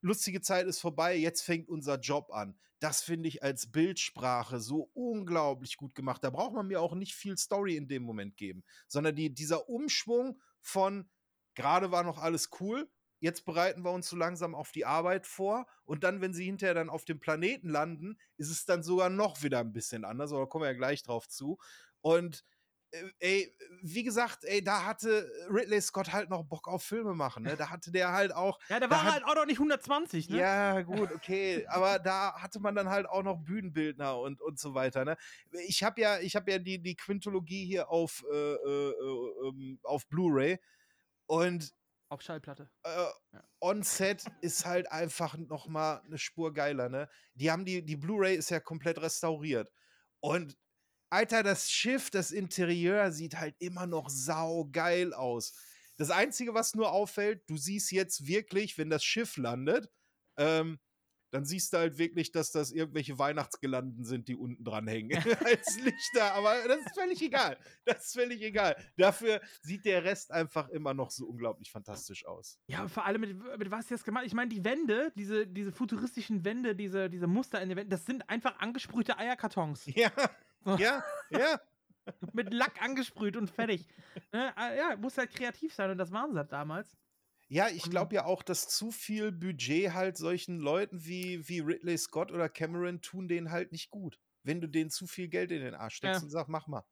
lustige 0.00 0.40
Zeit 0.40 0.66
ist 0.66 0.80
vorbei, 0.80 1.16
jetzt 1.16 1.42
fängt 1.42 1.68
unser 1.68 1.98
Job 1.98 2.30
an. 2.32 2.58
Das 2.78 3.02
finde 3.02 3.28
ich 3.28 3.42
als 3.42 3.70
Bildsprache 3.70 4.60
so 4.60 4.90
unglaublich 4.92 5.76
gut 5.76 5.94
gemacht. 5.94 6.22
Da 6.22 6.30
braucht 6.30 6.54
man 6.54 6.66
mir 6.66 6.80
auch 6.80 6.94
nicht 6.94 7.14
viel 7.14 7.38
Story 7.38 7.76
in 7.76 7.88
dem 7.88 8.02
Moment 8.02 8.36
geben, 8.36 8.64
sondern 8.86 9.16
die, 9.16 9.32
dieser 9.32 9.68
Umschwung 9.68 10.40
von 10.60 11.08
gerade 11.54 11.90
war 11.90 12.04
noch 12.04 12.18
alles 12.18 12.50
cool, 12.60 12.88
jetzt 13.26 13.44
bereiten 13.44 13.82
wir 13.84 13.90
uns 13.90 14.08
so 14.08 14.16
langsam 14.16 14.54
auf 14.54 14.70
die 14.72 14.86
Arbeit 14.86 15.26
vor 15.26 15.66
und 15.84 16.04
dann, 16.04 16.20
wenn 16.20 16.32
sie 16.32 16.44
hinterher 16.46 16.74
dann 16.74 16.88
auf 16.88 17.04
dem 17.04 17.18
Planeten 17.20 17.68
landen, 17.68 18.16
ist 18.36 18.50
es 18.50 18.64
dann 18.64 18.82
sogar 18.82 19.10
noch 19.10 19.42
wieder 19.42 19.58
ein 19.60 19.72
bisschen 19.72 20.04
anders, 20.04 20.30
aber 20.32 20.42
da 20.42 20.46
kommen 20.46 20.62
wir 20.62 20.70
ja 20.70 20.76
gleich 20.78 21.02
drauf 21.02 21.28
zu. 21.28 21.58
Und 22.00 22.44
äh, 22.92 23.02
ey, 23.18 23.56
wie 23.82 24.04
gesagt, 24.04 24.44
ey, 24.44 24.62
da 24.62 24.84
hatte 24.86 25.28
Ridley 25.50 25.80
Scott 25.80 26.12
halt 26.12 26.30
noch 26.30 26.44
Bock 26.44 26.68
auf 26.68 26.84
Filme 26.84 27.14
machen, 27.14 27.42
ne? 27.42 27.56
Da 27.68 27.68
hatte 27.70 27.90
der 27.90 28.12
halt 28.12 28.32
auch. 28.32 28.60
ja, 28.68 28.78
der 28.78 28.88
da 28.88 28.94
war 28.94 29.02
hat- 29.04 29.12
halt 29.14 29.24
auch 29.24 29.34
noch 29.34 29.44
nicht 29.46 29.58
120, 29.58 30.30
ne? 30.30 30.36
ja, 30.38 30.82
gut, 30.82 31.10
okay, 31.12 31.66
aber 31.66 31.98
da 31.98 32.34
hatte 32.40 32.60
man 32.60 32.76
dann 32.76 32.88
halt 32.88 33.06
auch 33.06 33.24
noch 33.24 33.38
Bühnenbildner 33.42 34.18
und, 34.20 34.40
und 34.40 34.60
so 34.60 34.74
weiter. 34.74 35.04
Ne? 35.04 35.16
Ich 35.66 35.82
habe 35.82 36.00
ja, 36.00 36.20
ich 36.20 36.36
habe 36.36 36.48
ja 36.52 36.58
die, 36.60 36.78
die 36.78 36.94
Quintologie 36.94 37.66
hier 37.66 37.90
auf, 37.90 38.24
äh, 38.32 38.36
äh, 38.36 38.90
äh, 38.90 39.48
ähm, 39.48 39.80
auf 39.82 40.06
Blu-ray 40.06 40.60
und 41.26 41.74
Auf 42.08 42.22
Schallplatte. 42.22 42.70
äh, 42.84 43.40
On-Set 43.60 44.24
ist 44.40 44.64
halt 44.64 44.90
einfach 44.92 45.36
noch 45.36 45.66
mal 45.66 46.02
eine 46.06 46.18
Spur 46.18 46.52
geiler. 46.52 46.88
Ne? 46.88 47.08
Die 47.34 47.50
haben 47.50 47.64
die, 47.64 47.84
die 47.84 47.96
Blu-ray 47.96 48.36
ist 48.36 48.50
ja 48.50 48.60
komplett 48.60 49.00
restauriert 49.00 49.72
und 50.20 50.56
Alter, 51.08 51.42
das 51.44 51.70
Schiff, 51.70 52.10
das 52.10 52.32
Interieur 52.32 53.12
sieht 53.12 53.38
halt 53.38 53.54
immer 53.60 53.86
noch 53.86 54.10
sau-geil 54.10 55.14
aus. 55.14 55.54
Das 55.96 56.10
Einzige, 56.10 56.52
was 56.52 56.74
nur 56.74 56.90
auffällt, 56.90 57.48
du 57.48 57.56
siehst 57.56 57.92
jetzt 57.92 58.26
wirklich, 58.26 58.76
wenn 58.76 58.90
das 58.90 59.04
Schiff 59.04 59.36
landet, 59.36 59.88
ähm, 60.36 60.80
dann 61.36 61.44
siehst 61.44 61.74
du 61.74 61.76
halt 61.76 61.98
wirklich, 61.98 62.32
dass 62.32 62.50
das 62.50 62.72
irgendwelche 62.72 63.18
Weihnachtsgelanden 63.18 64.04
sind, 64.04 64.26
die 64.28 64.36
unten 64.36 64.64
dran 64.64 64.88
hängen 64.88 65.10
als 65.44 65.78
Lichter. 65.80 66.32
Aber 66.32 66.54
das 66.66 66.78
ist 66.78 66.98
völlig 66.98 67.20
egal. 67.20 67.58
Das 67.84 68.06
ist 68.06 68.14
völlig 68.14 68.40
egal. 68.40 68.74
Dafür 68.96 69.42
sieht 69.60 69.84
der 69.84 70.02
Rest 70.02 70.32
einfach 70.32 70.70
immer 70.70 70.94
noch 70.94 71.10
so 71.10 71.26
unglaublich 71.26 71.70
fantastisch 71.70 72.24
aus. 72.24 72.58
Ja, 72.68 72.88
vor 72.88 73.04
allem 73.04 73.20
mit, 73.20 73.58
mit 73.58 73.70
was 73.70 73.86
das 73.88 74.02
gemacht 74.02 74.24
Ich 74.24 74.32
meine, 74.32 74.48
die 74.48 74.64
Wände, 74.64 75.12
diese, 75.14 75.46
diese 75.46 75.72
futuristischen 75.72 76.42
Wände, 76.46 76.74
diese, 76.74 77.10
diese 77.10 77.26
Muster 77.26 77.60
in 77.60 77.68
den 77.68 77.76
Wänden, 77.76 77.90
das 77.90 78.06
sind 78.06 78.30
einfach 78.30 78.58
angesprühte 78.58 79.18
Eierkartons. 79.18 79.84
Ja, 79.84 80.10
ja, 80.78 81.04
ja. 81.28 81.60
mit 82.32 82.54
Lack 82.54 82.80
angesprüht 82.82 83.36
und 83.36 83.50
fertig. 83.50 83.86
Ne? 84.32 84.54
äh, 84.58 84.78
Ja, 84.78 84.96
muss 84.96 85.18
halt 85.18 85.34
kreativ 85.34 85.74
sein 85.74 85.90
und 85.90 85.98
das 85.98 86.12
waren 86.12 86.32
sie 86.32 86.38
halt 86.38 86.50
damals. 86.50 86.96
Ja, 87.48 87.68
ich 87.68 87.84
glaube 87.90 88.14
ja 88.16 88.24
auch, 88.24 88.42
dass 88.42 88.68
zu 88.68 88.90
viel 88.90 89.30
Budget 89.32 89.92
halt 89.92 90.16
solchen 90.16 90.58
Leuten 90.58 91.04
wie, 91.04 91.48
wie 91.48 91.60
Ridley 91.60 91.96
Scott 91.96 92.32
oder 92.32 92.48
Cameron 92.48 93.00
tun 93.02 93.28
denen 93.28 93.50
halt 93.50 93.70
nicht 93.72 93.90
gut. 93.90 94.18
Wenn 94.42 94.60
du 94.60 94.68
denen 94.68 94.90
zu 94.90 95.06
viel 95.06 95.28
Geld 95.28 95.52
in 95.52 95.60
den 95.60 95.74
Arsch 95.74 95.96
steckst 95.96 96.20
Ja. 96.20 96.24
und 96.24 96.30
sagst, 96.30 96.48
mach 96.48 96.66
mal. 96.66 96.84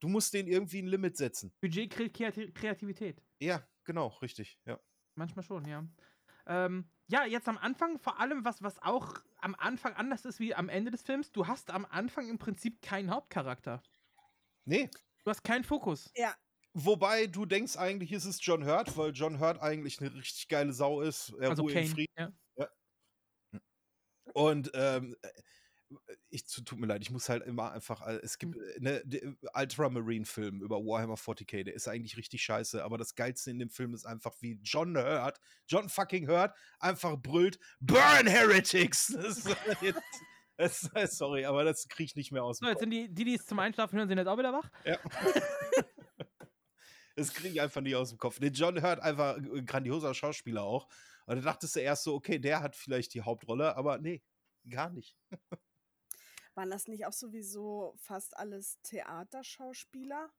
Du 0.00 0.08
musst 0.08 0.34
denen 0.34 0.48
irgendwie 0.48 0.82
ein 0.82 0.86
Limit 0.86 1.16
setzen. 1.16 1.52
Budget 1.60 1.90
kreiert 1.90 2.14
Kreati- 2.16 2.52
Kreativität. 2.52 3.22
Ja, 3.40 3.66
genau, 3.84 4.08
richtig. 4.22 4.58
Ja. 4.64 4.78
Manchmal 5.14 5.42
schon, 5.42 5.64
ja. 5.66 5.84
Ähm, 6.46 6.88
ja, 7.08 7.24
jetzt 7.24 7.48
am 7.48 7.58
Anfang 7.58 7.98
vor 7.98 8.20
allem, 8.20 8.44
was, 8.44 8.62
was 8.62 8.80
auch 8.82 9.14
am 9.38 9.54
Anfang 9.56 9.94
anders 9.94 10.24
ist 10.24 10.38
wie 10.38 10.54
am 10.54 10.68
Ende 10.68 10.90
des 10.92 11.02
Films, 11.02 11.32
du 11.32 11.46
hast 11.48 11.70
am 11.70 11.84
Anfang 11.86 12.28
im 12.28 12.38
Prinzip 12.38 12.80
keinen 12.82 13.10
Hauptcharakter. 13.10 13.82
Nee. 14.64 14.88
Du 15.24 15.30
hast 15.30 15.42
keinen 15.42 15.64
Fokus. 15.64 16.12
Ja. 16.14 16.36
Wobei 16.78 17.26
du 17.26 17.46
denkst 17.46 17.78
eigentlich, 17.78 18.12
ist 18.12 18.26
es 18.26 18.44
John 18.44 18.66
Hurt, 18.66 18.98
weil 18.98 19.12
John 19.12 19.40
Hurt 19.40 19.62
eigentlich 19.62 19.98
eine 19.98 20.14
richtig 20.14 20.46
geile 20.46 20.74
Sau 20.74 21.00
ist. 21.00 21.32
Er 21.40 21.48
Also 21.48 21.64
Kane, 21.64 21.86
Frieden. 21.86 22.12
ja. 22.18 22.32
Ja. 22.58 22.68
Und 24.34 24.70
ähm, 24.74 25.16
ich 26.28 26.44
tut 26.44 26.78
mir 26.78 26.86
leid, 26.86 27.00
ich 27.00 27.10
muss 27.10 27.30
halt 27.30 27.44
immer 27.44 27.72
einfach, 27.72 28.06
äh, 28.06 28.16
es 28.22 28.36
gibt 28.36 28.58
eine 28.76 29.02
Ultramarine-Film 29.54 30.60
über 30.60 30.76
Warhammer 30.84 31.14
40k, 31.14 31.64
der 31.64 31.72
ist 31.72 31.88
eigentlich 31.88 32.18
richtig 32.18 32.42
scheiße, 32.42 32.84
aber 32.84 32.98
das 32.98 33.14
Geilste 33.14 33.50
in 33.50 33.58
dem 33.58 33.70
Film 33.70 33.94
ist 33.94 34.04
einfach, 34.04 34.34
wie 34.40 34.60
John 34.62 34.98
Hurt, 34.98 35.40
John 35.66 35.88
fucking 35.88 36.28
Hurt, 36.28 36.54
einfach 36.78 37.16
brüllt, 37.16 37.58
Burn 37.80 38.26
Heretics! 38.26 39.16
Das 39.16 39.38
ist, 39.38 39.56
jetzt, 39.80 40.02
das 40.58 40.82
ist, 40.94 41.16
sorry, 41.16 41.46
aber 41.46 41.64
das 41.64 41.88
krieg 41.88 42.06
ich 42.06 42.16
nicht 42.16 42.32
mehr 42.32 42.44
aus 42.44 42.58
So, 42.58 42.66
jetzt 42.66 42.80
sind 42.80 42.90
die, 42.90 43.08
die, 43.08 43.24
die 43.24 43.34
es 43.36 43.46
zum 43.46 43.60
Einschlafen 43.60 43.96
hören, 43.98 44.08
sind 44.08 44.18
jetzt 44.18 44.28
auch 44.28 44.36
wieder 44.36 44.52
wach. 44.52 44.70
ja. 44.84 44.98
Das 47.16 47.32
kriege 47.34 47.48
ich 47.54 47.60
einfach 47.60 47.80
nicht 47.80 47.96
aus 47.96 48.10
dem 48.10 48.18
Kopf. 48.18 48.38
Den 48.38 48.52
John 48.52 48.82
Hurt 48.82 49.00
einfach 49.00 49.36
ein 49.36 49.66
grandioser 49.66 50.14
Schauspieler 50.14 50.62
auch. 50.62 50.86
Und 51.26 51.36
da 51.36 51.42
dachtest 51.42 51.74
du 51.76 51.80
erst 51.80 52.04
so, 52.04 52.14
okay, 52.14 52.38
der 52.38 52.60
hat 52.60 52.76
vielleicht 52.76 53.14
die 53.14 53.22
Hauptrolle, 53.22 53.74
aber 53.76 53.98
nee, 53.98 54.22
gar 54.70 54.90
nicht. 54.90 55.16
Waren 56.54 56.70
das 56.70 56.86
nicht 56.88 57.04
auch 57.06 57.12
sowieso 57.12 57.94
fast 57.98 58.36
alles 58.36 58.80
Theaterschauspieler? 58.82 60.30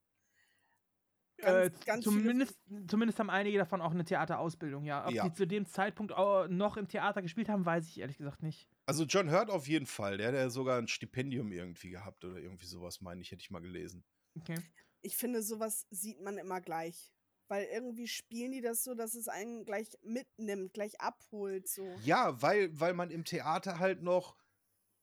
Äh, 1.40 1.70
Ganz- 1.70 1.86
ganz 1.86 2.04
viele- 2.06 2.16
zumindest, 2.18 2.60
zumindest 2.88 3.20
haben 3.20 3.30
einige 3.30 3.60
davon 3.60 3.80
auch 3.82 3.92
eine 3.92 4.04
Theaterausbildung, 4.06 4.86
ja. 4.86 5.06
Ob 5.06 5.14
Ja. 5.14 5.28
die 5.28 5.34
zu 5.34 5.46
dem 5.46 5.68
Zeitpunkt 5.68 6.12
auch 6.14 6.48
noch 6.48 6.78
im 6.78 6.88
Theater 6.88 7.22
gespielt 7.22 7.48
haben, 7.50 7.64
weiß 7.66 7.88
ich 7.90 8.00
ehrlich 8.00 8.18
gesagt 8.18 8.42
nicht. 8.42 8.68
Also 8.88 9.04
John 9.04 9.30
Hurt 9.30 9.50
auf 9.52 9.68
jeden 9.68 9.86
Fall. 9.86 10.18
Der 10.18 10.30
hat 10.30 10.34
ja 10.36 10.50
sogar 10.50 10.80
ein 10.80 10.88
Stipendium 10.88 11.52
irgendwie 11.52 11.90
gehabt 11.92 12.24
oder 12.26 12.38
irgendwie 12.38 12.66
sowas, 12.66 13.02
meine 13.02 13.22
ich, 13.22 13.32
hätte 13.32 13.42
ich 13.42 13.52
mal 13.52 13.60
gelesen. 13.62 14.04
Okay. 14.40 14.56
Ich 15.02 15.16
finde, 15.16 15.42
sowas 15.44 15.86
sieht 15.90 16.22
man 16.22 16.38
immer 16.38 16.62
gleich. 16.62 17.14
Weil 17.50 17.64
irgendwie 17.66 18.10
spielen 18.10 18.52
die 18.52 18.60
das 18.62 18.84
so, 18.84 18.94
dass 18.94 19.14
es 19.16 19.30
einen 19.30 19.64
gleich 19.64 19.88
mitnimmt, 20.04 20.74
gleich 20.74 21.00
abholt. 21.00 21.68
So. 21.70 21.86
Ja, 22.04 22.42
weil, 22.42 22.78
weil 22.78 22.94
man 22.94 23.10
im 23.10 23.24
Theater 23.24 23.80
halt 23.80 24.02
noch 24.02 24.36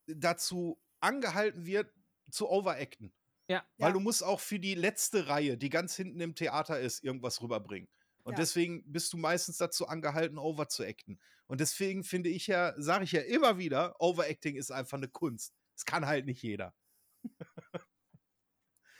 dazu 0.06 0.78
angehalten 1.00 1.66
wird, 1.66 1.90
zu 2.30 2.48
overacten. 2.50 3.14
Ja. 3.48 3.66
Weil 3.78 3.88
Ja. 3.88 3.92
du 3.92 4.00
musst 4.00 4.22
auch 4.22 4.40
für 4.40 4.58
die 4.58 4.74
letzte 4.74 5.28
Reihe, 5.28 5.56
die 5.56 5.70
ganz 5.70 5.94
hinten 5.96 6.20
im 6.20 6.34
Theater 6.34 6.78
ist, 6.80 7.02
irgendwas 7.02 7.40
rüberbringen. 7.42 7.88
Und 8.24 8.32
Ja. 8.32 8.38
deswegen 8.38 8.90
bist 8.90 9.12
du 9.12 9.16
meistens 9.16 9.58
dazu 9.58 9.86
angehalten, 9.88 10.38
over 10.38 10.68
zu 10.68 10.82
acten. 10.84 11.18
Und 11.46 11.60
deswegen 11.60 12.04
finde 12.04 12.30
ich 12.30 12.46
ja, 12.46 12.74
sage 12.76 13.04
ich 13.04 13.12
ja 13.12 13.20
immer 13.20 13.58
wieder, 13.58 13.96
Overacting 14.00 14.56
ist 14.56 14.70
einfach 14.70 14.96
eine 14.98 15.08
Kunst. 15.08 15.54
Das 15.74 15.84
kann 15.84 16.06
halt 16.06 16.26
nicht 16.26 16.42
jeder. 16.42 16.74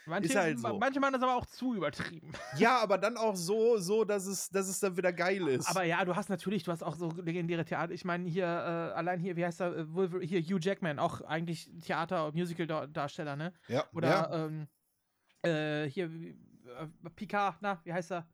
Manche, 0.07 0.39
halt 0.39 0.59
ma- 0.59 0.69
so. 0.69 0.77
manche 0.79 0.99
machen 0.99 1.13
das 1.13 1.23
aber 1.23 1.35
auch 1.35 1.45
zu 1.45 1.73
übertrieben. 1.75 2.31
Ja, 2.57 2.79
aber 2.79 2.97
dann 2.97 3.17
auch 3.17 3.35
so, 3.35 3.77
so, 3.77 4.03
dass 4.05 4.25
es, 4.27 4.49
dass 4.49 4.67
es 4.67 4.79
dann 4.79 4.95
wieder 4.95 5.11
geil 5.11 5.47
ist. 5.47 5.67
Aber 5.69 5.83
ja, 5.83 6.03
du 6.05 6.15
hast 6.15 6.29
natürlich, 6.29 6.63
du 6.63 6.71
hast 6.71 6.83
auch 6.83 6.95
so 6.95 7.09
legendäre 7.21 7.65
Theater. 7.65 7.91
Ich 7.93 8.05
meine, 8.05 8.27
hier, 8.29 8.45
äh, 8.45 8.93
allein 8.97 9.19
hier, 9.19 9.35
wie 9.35 9.45
heißt 9.45 9.61
er, 9.61 9.75
äh, 9.75 9.93
Wolver- 9.93 10.21
hier 10.21 10.41
Hugh 10.41 10.59
Jackman, 10.59 10.99
auch 10.99 11.21
eigentlich 11.21 11.69
Theater- 11.81 12.27
und 12.27 12.35
Musical-Darsteller, 12.35 13.35
ne? 13.35 13.53
ja, 13.67 13.83
Oder 13.93 14.07
ja. 14.09 14.45
ähm, 14.45 14.67
äh, 15.43 15.89
hier, 15.89 16.05
äh, 16.05 17.09
Picard, 17.15 17.57
na, 17.61 17.81
wie 17.83 17.93
heißt 17.93 18.11
er? 18.11 18.27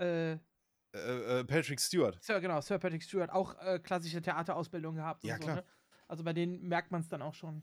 Äh, 0.00 0.32
Äh, 0.32 1.40
äh, 1.40 1.44
Patrick 1.44 1.80
Stewart. 1.80 2.16
Sir, 2.22 2.40
genau, 2.40 2.60
Sir 2.62 2.78
Patrick 2.78 3.02
Stewart, 3.02 3.30
auch 3.30 3.54
klassische 3.82 4.22
Theaterausbildung 4.22 4.94
gehabt. 4.94 5.22
und 5.22 5.28
Ja, 5.28 5.36
so, 5.36 5.42
klar. 5.42 5.56
Ne? 5.56 5.64
Also 6.06 6.24
bei 6.24 6.32
denen 6.32 6.66
merkt 6.66 6.90
man 6.90 7.02
es 7.02 7.08
dann 7.08 7.20
auch 7.20 7.34
schon. 7.34 7.62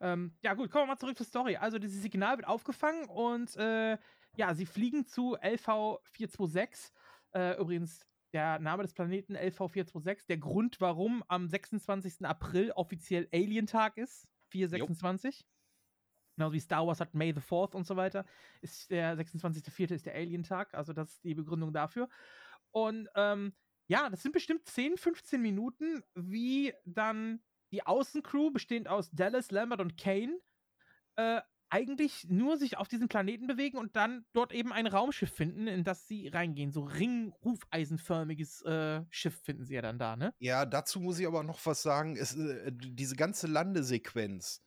Ähm, 0.00 0.34
ja, 0.42 0.54
gut, 0.54 0.70
kommen 0.70 0.84
wir 0.84 0.94
mal 0.94 0.98
zurück 0.98 1.16
zur 1.16 1.26
Story. 1.26 1.56
Also, 1.56 1.78
dieses 1.78 2.02
Signal 2.02 2.38
wird 2.38 2.48
aufgefangen 2.48 3.06
und 3.08 3.54
äh, 3.56 3.98
ja, 4.36 4.54
sie 4.54 4.66
fliegen 4.66 5.06
zu 5.06 5.36
LV426. 5.38 6.92
Äh, 7.34 7.60
übrigens, 7.60 8.06
der 8.32 8.58
Name 8.58 8.82
des 8.82 8.94
Planeten 8.94 9.36
LV426. 9.36 10.26
Der 10.28 10.38
Grund, 10.38 10.80
warum 10.80 11.22
am 11.28 11.48
26. 11.48 12.24
April 12.24 12.70
offiziell 12.72 13.28
Alien-Tag 13.32 13.98
ist, 13.98 14.28
426. 14.48 15.44
Genauso 16.36 16.54
wie 16.54 16.60
Star 16.60 16.86
Wars 16.86 17.00
hat 17.00 17.12
May 17.12 17.34
the 17.34 17.40
4th 17.40 17.74
und 17.74 17.86
so 17.86 17.96
weiter. 17.96 18.24
Ist 18.62 18.90
der 18.90 19.18
26.04. 19.18 19.92
ist 19.92 20.06
der 20.06 20.14
Alien-Tag. 20.14 20.74
Also, 20.74 20.92
das 20.92 21.10
ist 21.10 21.24
die 21.24 21.34
Begründung 21.34 21.72
dafür. 21.72 22.08
Und 22.70 23.08
ähm, 23.16 23.52
ja, 23.88 24.08
das 24.08 24.22
sind 24.22 24.32
bestimmt 24.32 24.66
10, 24.66 24.96
15 24.96 25.42
Minuten, 25.42 26.02
wie 26.14 26.72
dann 26.84 27.42
die 27.72 27.86
Außencrew, 27.86 28.50
bestehend 28.50 28.88
aus 28.88 29.10
Dallas, 29.10 29.50
Lambert 29.50 29.80
und 29.80 29.96
Kane, 29.96 30.38
äh, 31.16 31.40
eigentlich 31.70 32.26
nur 32.28 32.56
sich 32.56 32.76
auf 32.76 32.88
diesen 32.88 33.08
Planeten 33.08 33.46
bewegen 33.46 33.78
und 33.78 33.94
dann 33.94 34.24
dort 34.32 34.52
eben 34.52 34.72
ein 34.72 34.86
Raumschiff 34.86 35.32
finden, 35.32 35.68
in 35.68 35.84
das 35.84 36.08
sie 36.08 36.28
reingehen. 36.28 36.72
So 36.72 36.82
ringrufeisenförmiges 36.82 38.62
äh, 38.62 39.02
Schiff 39.08 39.40
finden 39.42 39.64
sie 39.64 39.74
ja 39.74 39.82
dann 39.82 39.98
da, 39.98 40.16
ne? 40.16 40.34
Ja, 40.40 40.66
dazu 40.66 41.00
muss 41.00 41.18
ich 41.20 41.26
aber 41.26 41.44
noch 41.44 41.64
was 41.64 41.82
sagen. 41.82 42.16
Es, 42.16 42.34
äh, 42.34 42.72
diese 42.72 43.14
ganze 43.14 43.46
Landesequenz, 43.46 44.62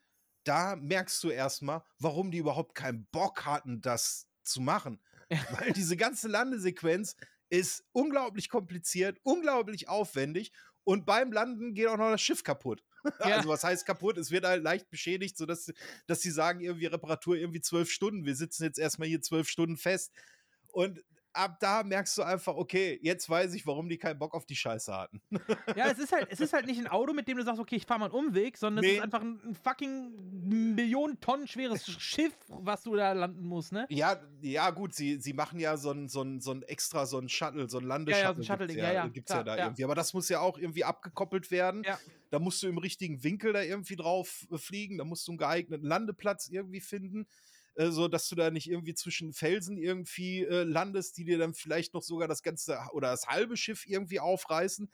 da 0.45 0.77
merkst 0.77 1.21
du 1.23 1.30
erstmal, 1.30 1.84
warum 1.99 2.31
die 2.31 2.38
überhaupt 2.38 2.73
keinen 2.73 3.05
Bock 3.07 3.45
hatten, 3.45 3.81
das 3.81 4.30
zu 4.43 4.61
machen. 4.61 5.01
Weil 5.59 5.73
diese 5.73 5.97
ganze 5.97 6.30
Landesequenz 6.30 7.15
ist 7.49 7.85
unglaublich 7.91 8.49
kompliziert, 8.49 9.19
unglaublich 9.23 9.89
aufwendig 9.89 10.53
und 10.84 11.05
beim 11.05 11.31
Landen 11.31 11.73
geht 11.73 11.88
auch 11.88 11.97
noch 11.97 12.11
das 12.11 12.21
Schiff 12.21 12.43
kaputt. 12.43 12.84
Ja. 13.19 13.38
Also 13.38 13.49
was 13.49 13.63
heißt 13.63 13.85
kaputt? 13.85 14.17
Es 14.17 14.31
wird 14.31 14.45
halt 14.45 14.63
leicht 14.63 14.89
beschädigt, 14.89 15.38
sodass 15.38 15.71
dass 16.07 16.21
sie 16.21 16.31
sagen, 16.31 16.61
irgendwie 16.61 16.85
Reparatur 16.85 17.35
irgendwie 17.35 17.61
zwölf 17.61 17.89
Stunden. 17.91 18.25
Wir 18.25 18.35
sitzen 18.35 18.63
jetzt 18.63 18.80
erstmal 18.80 19.07
hier 19.07 19.21
zwölf 19.21 19.47
Stunden 19.47 19.77
fest. 19.77 20.11
Und 20.71 21.03
ab 21.34 21.60
da 21.60 21.84
merkst 21.84 22.18
du 22.18 22.23
einfach, 22.23 22.55
okay, 22.55 22.99
jetzt 23.01 23.30
weiß 23.30 23.53
ich, 23.55 23.65
warum 23.68 23.89
die 23.89 23.97
keinen 23.97 24.19
Bock 24.19 24.34
auf 24.34 24.45
die 24.45 24.55
Scheiße 24.55 24.95
hatten. 24.95 25.22
Ja, 25.76 25.89
es 25.89 25.97
ist 25.99 26.11
halt, 26.11 26.27
es 26.30 26.39
ist 26.39 26.53
halt 26.53 26.65
nicht 26.68 26.80
ein 26.80 26.88
Auto, 26.88 27.14
mit 27.14 27.27
dem 27.27 27.38
du 27.38 27.43
sagst, 27.43 27.60
okay, 27.60 27.76
ich 27.76 27.85
fahre 27.85 27.99
mal 28.01 28.05
einen 28.05 28.14
Umweg, 28.14 28.57
sondern 28.57 28.84
es 28.84 28.89
Nee. 28.91 28.97
ist 28.97 29.03
einfach 29.03 29.22
ein, 29.22 29.55
fucking 29.64 30.11
Millionen 30.76 31.19
Tonnen 31.19 31.47
schweres 31.47 31.85
Schiff, 32.01 32.34
was 32.47 32.84
du 32.84 32.95
da 32.95 33.14
landen 33.14 33.45
musst, 33.45 33.72
ne? 33.72 33.85
Ja, 33.89 34.22
ja, 34.41 34.69
gut, 34.69 34.93
sie, 34.93 35.19
sie 35.19 35.34
machen 35.34 35.60
ja 35.60 35.77
so 35.77 35.91
ein, 35.91 36.07
so 36.07 36.22
ein, 36.22 36.39
so 36.41 36.51
ein 36.51 36.61
extra, 36.64 37.05
so 37.05 37.18
ein 37.18 37.30
Shuttle, 37.30 37.69
so 37.69 37.77
ein 37.80 37.84
Ja, 37.84 37.88
Landeshuttle. 37.89 38.27
ja, 38.30 38.34
so 38.35 38.41
ein 38.41 38.45
Shuttle-Ding, 38.45 38.76
gibt's 38.76 38.88
ja, 38.88 38.93
ja, 38.93 39.07
Gibt's 39.07 39.27
klar, 39.31 39.39
ja 39.39 39.43
da 39.43 39.57
ja. 39.57 39.65
irgendwie. 39.65 39.84
Aber 39.85 39.95
das 39.95 40.14
muss 40.14 40.30
ja 40.30 40.39
auch 40.39 40.57
irgendwie 40.57 40.84
abgekoppelt 40.84 41.49
werden. 41.51 41.84
Ja. 41.84 41.99
Da 42.30 42.39
musst 42.39 42.61
du 42.64 42.68
im 42.68 42.77
richtigen 42.77 43.23
Winkel 43.23 43.53
da 43.53 43.61
irgendwie 43.61 43.95
drauf 43.95 44.47
äh, 44.51 44.57
fliegen. 44.57 44.97
Da 44.97 45.05
musst 45.05 45.27
du 45.27 45.31
einen 45.31 45.38
geeigneten 45.39 45.85
Landeplatz 45.85 46.49
irgendwie 46.49 46.81
finden, 46.81 47.27
äh, 47.75 47.89
so 47.89 48.07
dass 48.07 48.27
du 48.29 48.35
da 48.35 48.51
nicht 48.51 48.69
irgendwie 48.69 48.93
zwischen 48.93 49.33
Felsen 49.33 49.77
irgendwie 49.77 50.43
äh, 50.43 50.63
landest, 50.63 51.17
die 51.17 51.25
dir 51.25 51.37
dann 51.37 51.53
vielleicht 51.53 51.93
noch 51.93 52.03
sogar 52.03 52.27
das 52.27 52.43
ganze 52.43 52.79
oder 52.93 53.09
das 53.11 53.27
halbe 53.27 53.57
Schiff 53.57 53.85
irgendwie 53.87 54.19
aufreißen. 54.19 54.91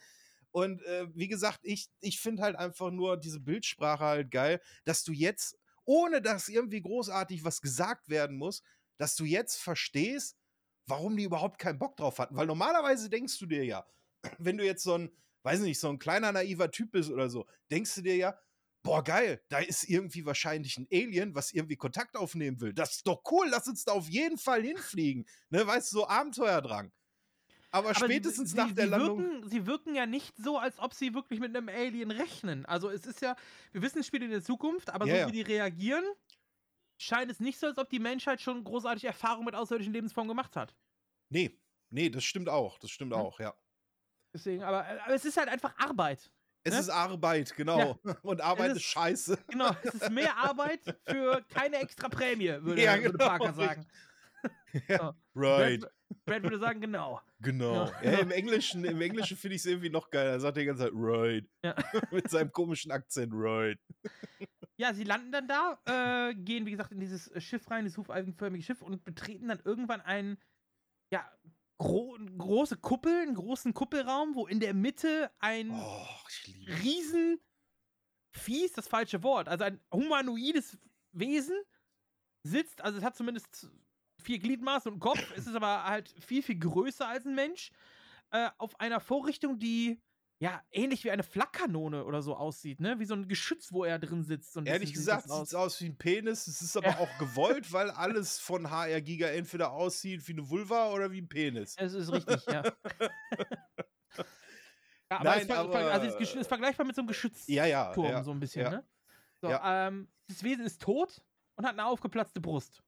Und 0.52 0.82
äh, 0.84 1.08
wie 1.14 1.28
gesagt, 1.28 1.60
ich, 1.64 1.90
ich 2.00 2.20
finde 2.20 2.44
halt 2.44 2.56
einfach 2.56 2.92
nur 2.92 3.18
diese 3.18 3.40
Bildsprache 3.40 4.04
halt 4.04 4.32
geil, 4.32 4.62
dass 4.84 5.04
du 5.04 5.12
jetzt, 5.12 5.58
ohne 5.86 6.22
dass 6.22 6.48
irgendwie 6.50 6.82
großartig 6.82 7.44
was 7.44 7.62
gesagt 7.62 8.10
werden 8.10 8.38
muss, 8.38 8.64
dass 8.98 9.16
du 9.16 9.26
jetzt 9.26 9.58
verstehst, 9.58 10.38
warum 10.88 11.16
die 11.18 11.24
überhaupt 11.24 11.60
keinen 11.60 11.80
Bock 11.80 11.96
drauf 11.98 12.18
hatten. 12.20 12.36
Weil 12.36 12.48
normalerweise 12.48 13.10
denkst 13.10 13.38
du 13.40 13.46
dir 13.46 13.64
ja, 13.64 13.86
wenn 14.40 14.58
du 14.58 14.66
jetzt 14.66 14.84
so 14.84 14.96
ein, 14.96 15.12
weiß 15.44 15.60
nicht, 15.62 15.80
so 15.80 15.90
ein 15.90 16.00
kleiner 16.00 16.32
naiver 16.32 16.72
Typ 16.72 16.92
bist 16.92 17.12
oder 17.12 17.30
so, 17.30 17.46
denkst 17.72 17.96
du 17.96 18.02
dir 18.02 18.16
ja, 18.16 18.40
boah, 18.84 19.04
geil, 19.04 19.44
da 19.50 19.60
ist 19.60 19.84
irgendwie 19.90 20.26
wahrscheinlich 20.26 20.78
ein 20.78 20.88
Alien, 20.92 21.36
was 21.36 21.52
irgendwie 21.52 21.76
Kontakt 21.76 22.16
aufnehmen 22.16 22.60
will. 22.62 22.74
Das 22.74 22.96
ist 22.98 23.08
doch 23.08 23.22
cool, 23.32 23.48
lass 23.50 23.68
uns 23.68 23.84
da 23.84 23.92
auf 23.94 24.08
jeden 24.08 24.38
Fall 24.38 24.62
hinfliegen. 24.64 25.26
Ne, 25.50 25.66
weißt 25.68 25.92
du, 25.92 25.98
so 26.00 26.08
Abenteuerdrang. 26.08 26.92
Aber, 27.72 27.90
Aber 27.90 28.00
sie- 28.00 28.06
spätestens 28.06 28.52
sie, 28.52 28.58
nach 28.58 28.72
der 28.72 28.86
sie 28.86 28.90
Landung. 28.90 29.20
Wirken, 29.20 29.50
sie 29.50 29.66
wirken 29.68 29.94
ja 29.96 30.06
nicht 30.08 30.36
so, 30.38 30.58
als 30.58 30.80
ob 30.80 30.94
sie 30.94 31.14
wirklich 31.14 31.40
mit 31.40 31.56
einem 31.56 31.70
Alien 31.70 32.10
rechnen. 32.10 32.66
Also 32.66 32.90
es 32.90 33.06
ist 33.06 33.22
ja, 33.22 33.36
wir 33.72 33.82
wissen, 33.84 34.00
es 34.00 34.08
spielt 34.08 34.24
in 34.24 34.32
der 34.32 34.42
Zukunft, 34.42 34.90
aber 34.90 35.06
Ja, 35.06 35.24
so 35.24 35.28
wie 35.30 35.34
die 35.34 35.42
reagieren, 35.44 36.04
scheint 36.98 37.30
es 37.32 37.40
nicht 37.40 37.60
so, 37.60 37.68
als 37.68 37.78
ob 37.78 37.90
die 37.90 38.00
Menschheit 38.00 38.42
schon 38.42 38.64
großartige 38.64 39.08
Erfahrungen 39.08 39.46
mit 39.46 39.56
außerirdischen 39.56 39.94
Lebensformen 39.94 40.28
gemacht 40.30 40.56
hat. 40.56 40.76
Nee, 41.30 41.60
nee, 41.92 42.10
das 42.10 42.24
stimmt 42.24 42.50
auch. 42.50 42.80
Das 42.80 42.90
stimmt 42.90 43.12
Ja. 43.12 43.20
auch, 43.20 43.40
ja. 43.40 43.54
Deswegen, 44.34 44.64
aber, 44.64 44.86
aber 44.88 45.14
es 45.14 45.26
ist 45.26 45.38
halt 45.38 45.50
einfach 45.50 45.78
Arbeit. 45.78 46.32
Es 46.64 46.74
Ne? 46.74 46.80
ist 46.82 46.90
Arbeit, 46.90 47.56
genau. 47.56 47.98
Und 48.24 48.42
Arbeit 48.42 48.72
ist, 48.72 48.78
ist- 48.78 48.84
scheiße. 48.84 49.38
Genau, 49.48 49.72
es 49.84 49.94
ist 49.94 50.10
mehr 50.12 50.36
Arbeit 50.38 50.82
für 51.08 51.42
keine 51.50 51.78
extra 51.78 52.10
Prämie, 52.10 52.50
würde, 52.62 52.82
Ja, 52.84 52.96
würde 52.98 53.12
genau, 53.18 53.26
Parker 53.26 53.54
sagen. 53.54 53.86
Ja, 54.88 54.98
So. 55.00 55.16
right. 55.42 55.82
Brad, 55.82 55.92
Brad 56.26 56.44
würde 56.44 56.60
sagen, 56.60 56.80
genau. 56.80 57.20
Genau. 57.42 57.86
Ja. 58.04 58.12
Ja, 58.12 58.20
Im 58.20 58.32
Englischen, 58.32 58.86
im 58.86 59.02
Englischen 59.02 59.36
finde 59.36 59.56
ich 59.56 59.62
es 59.62 59.66
irgendwie 59.66 59.90
noch 59.90 60.10
geiler. 60.12 60.32
Er 60.32 60.40
sagt 60.40 60.58
die 60.58 60.66
ganze 60.66 60.84
Zeit, 60.84 60.92
right. 60.94 61.46
Ja. 61.64 61.76
Mit 62.12 62.30
seinem 62.30 62.52
komischen 62.52 62.92
Akzent, 62.92 63.32
right. 63.36 63.80
Ja, 64.78 64.94
sie 64.94 65.04
landen 65.04 65.32
dann 65.32 65.48
da, 65.48 65.80
äh, 66.30 66.36
gehen, 66.36 66.66
wie 66.66 66.72
gesagt, 66.72 66.92
in 66.92 67.00
dieses 67.00 67.32
Schiff 67.44 67.70
rein, 67.72 67.84
dieses 67.86 67.98
hufeisenförmige 67.98 68.64
Schiff 68.64 68.82
und 68.82 69.04
betreten 69.04 69.48
dann 69.50 69.60
irgendwann 69.66 70.02
ein, 70.02 70.38
ja, 71.12 71.30
gro 71.80 72.16
große 72.38 72.78
Kuppel, 72.78 73.22
einen 73.22 73.34
großen 73.34 73.74
Kuppelraum, 73.74 74.36
wo 74.36 74.46
in 74.46 74.60
der 74.60 74.76
Mitte 74.76 75.32
ein 75.40 75.72
Oh, 75.72 76.06
riesen 76.84 77.40
ist 78.48 78.78
das 78.78 78.88
falsche 78.88 79.24
Wort, 79.24 79.48
also 79.50 79.64
ein 79.64 79.80
humanoides 79.92 80.78
Wesen 81.12 81.58
sitzt, 82.44 82.82
also 82.82 83.00
es 83.00 83.04
hat 83.04 83.16
zumindest 83.16 83.70
vier 84.22 84.40
Gliedmaßen 84.40 84.92
und 84.92 84.96
einen 84.96 85.00
Kopf, 85.00 85.32
es 85.36 85.48
ist 85.48 85.56
aber 85.56 85.84
halt 85.86 86.14
viel, 86.20 86.44
viel 86.44 86.60
größer 86.60 87.08
als 87.08 87.26
ein 87.26 87.36
Mensch, 87.36 87.72
äh, 88.32 88.50
auf 88.58 88.80
einer 88.80 89.00
Vorrichtung, 89.00 89.60
die 89.60 90.02
ja 90.42 90.64
ähnlich 90.72 91.04
wie 91.04 91.12
eine 91.12 91.24
Flakkanone 91.24 92.06
oder 92.06 92.22
so 92.22 92.36
aussieht, 92.36 92.80
ne? 92.80 93.00
Wie 93.00 93.06
so 93.06 93.14
ein 93.14 93.28
Geschütz, 93.28 93.72
wo 93.74 93.84
er 93.84 94.00
drin 94.00 94.24
sitzt. 94.24 94.58
Ein 94.58 94.66
Ehrlich 94.66 94.94
gesagt 94.94 95.30
sieht 95.30 95.44
es 95.44 95.54
aus 95.54 95.80
wie 95.82 95.88
ein 95.88 95.98
Penis. 95.98 96.48
Es 96.48 96.62
ist 96.62 96.78
aber 96.78 97.00
auch 97.00 97.18
gewollt, 97.18 97.72
weil 97.74 97.92
alles 97.92 98.40
von 98.40 98.70
HR 98.72 99.02
Giga 99.02 99.28
entweder 99.28 99.72
aussieht 99.72 100.28
wie 100.28 100.34
eine 100.34 100.50
Vulva 100.50 100.92
oder 100.92 101.12
wie 101.12 101.22
ein 101.22 101.28
Penis. 101.30 101.76
Es 101.78 101.94
ist 101.94 102.12
richtig, 102.12 102.46
ja. 102.46 102.64
ja 104.14 104.24
aber, 105.10 105.24
Nein, 105.24 105.42
es, 105.42 105.50
aber- 105.52 105.92
also 105.92 106.18
es 106.18 106.36
ist 106.36 106.48
vergleichbar 106.48 106.86
mit 106.86 106.96
so 106.96 107.02
einem 107.02 107.08
Geschützturm, 107.08 107.54
Ja, 107.56 107.66
ja, 107.66 107.94
ja, 107.96 108.24
so 108.24 108.32
ein 108.32 108.40
bisschen, 108.40 108.64
ja. 108.64 108.70
ne? 108.70 108.88
So, 109.42 109.50
Ja. 109.50 109.88
ähm, 109.88 110.12
das 110.28 110.44
Wesen 110.44 110.66
ist 110.66 110.82
tot 110.82 111.22
und 111.56 111.66
hat 111.66 111.74
eine 111.74 111.86
aufgeplatzte 111.86 112.40
Brust. 112.40 112.82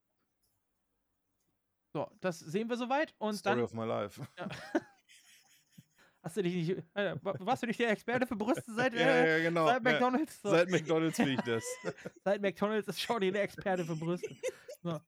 So, 1.93 2.09
das 2.21 2.39
sehen 2.39 2.69
wir 2.69 2.77
soweit. 2.77 3.13
Und 3.17 3.35
Story 3.35 3.55
dann 3.57 3.63
of 3.65 3.73
my 3.73 3.85
life. 3.85 4.21
hast 6.23 6.37
du 6.37 6.43
dich 6.43 6.53
nicht. 6.55 6.83
Äh, 6.93 7.15
wa- 7.21 7.35
warst 7.39 7.63
du 7.63 7.67
nicht 7.67 7.79
der 7.79 7.89
Experte 7.91 8.25
für 8.27 8.35
Brüste 8.35 8.71
seit, 8.73 8.93
äh, 8.95 9.37
ja, 9.37 9.43
genau. 9.49 9.67
seit. 9.67 9.83
McDonalds? 9.83 10.41
So. 10.41 10.49
Seit 10.49 10.69
McDonalds 10.69 11.19
will 11.19 11.33
ich 11.33 11.41
das. 11.41 11.63
Seit 12.23 12.41
McDonalds 12.41 12.87
ist 12.87 13.01
Shorty 13.01 13.31
der 13.31 13.43
Experte 13.43 13.83
für 13.85 13.95
Brüste. 13.95 14.35
So. 14.83 14.99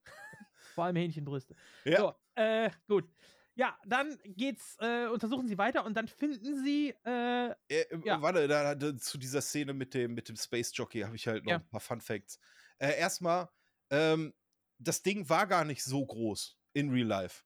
Vor 0.76 0.84
allem 0.86 0.96
Hähnchenbrüste. 0.96 1.56
Ja. 1.86 1.98
So, 2.00 2.16
äh, 2.36 2.70
gut. 2.88 3.08
Ja, 3.56 3.78
dann 3.86 4.18
geht's, 4.26 4.78
äh, 4.80 5.06
untersuchen 5.08 5.48
sie 5.48 5.58
weiter 5.60 5.86
und 5.86 5.96
dann 5.96 6.08
finden 6.08 6.64
sie, 6.64 6.96
äh, 7.06 7.52
Äh, 7.70 7.86
Ja. 8.04 8.20
Warte, 8.20 8.48
da, 8.48 8.74
da, 8.74 8.98
zu 8.98 9.20
dieser 9.20 9.42
Szene 9.42 9.74
mit 9.74 9.94
dem, 9.94 10.16
mit 10.16 10.28
dem 10.30 10.36
Space 10.36 10.72
Jockey 10.74 11.02
habe 11.02 11.16
ich 11.16 11.28
halt 11.28 11.44
noch 11.46 11.52
Ja. 11.52 11.58
ein 11.58 11.70
paar 11.70 11.80
Fun 11.80 12.02
Facts. 12.02 12.40
Äh, 12.80 12.98
erstmal, 12.98 13.50
ähm, 13.92 14.34
das 14.80 15.04
Ding 15.04 15.30
war 15.30 15.46
gar 15.46 15.66
nicht 15.66 15.84
so 15.84 16.04
groß 16.04 16.58
in 16.74 16.90
Real 16.90 17.06
Life. 17.08 17.44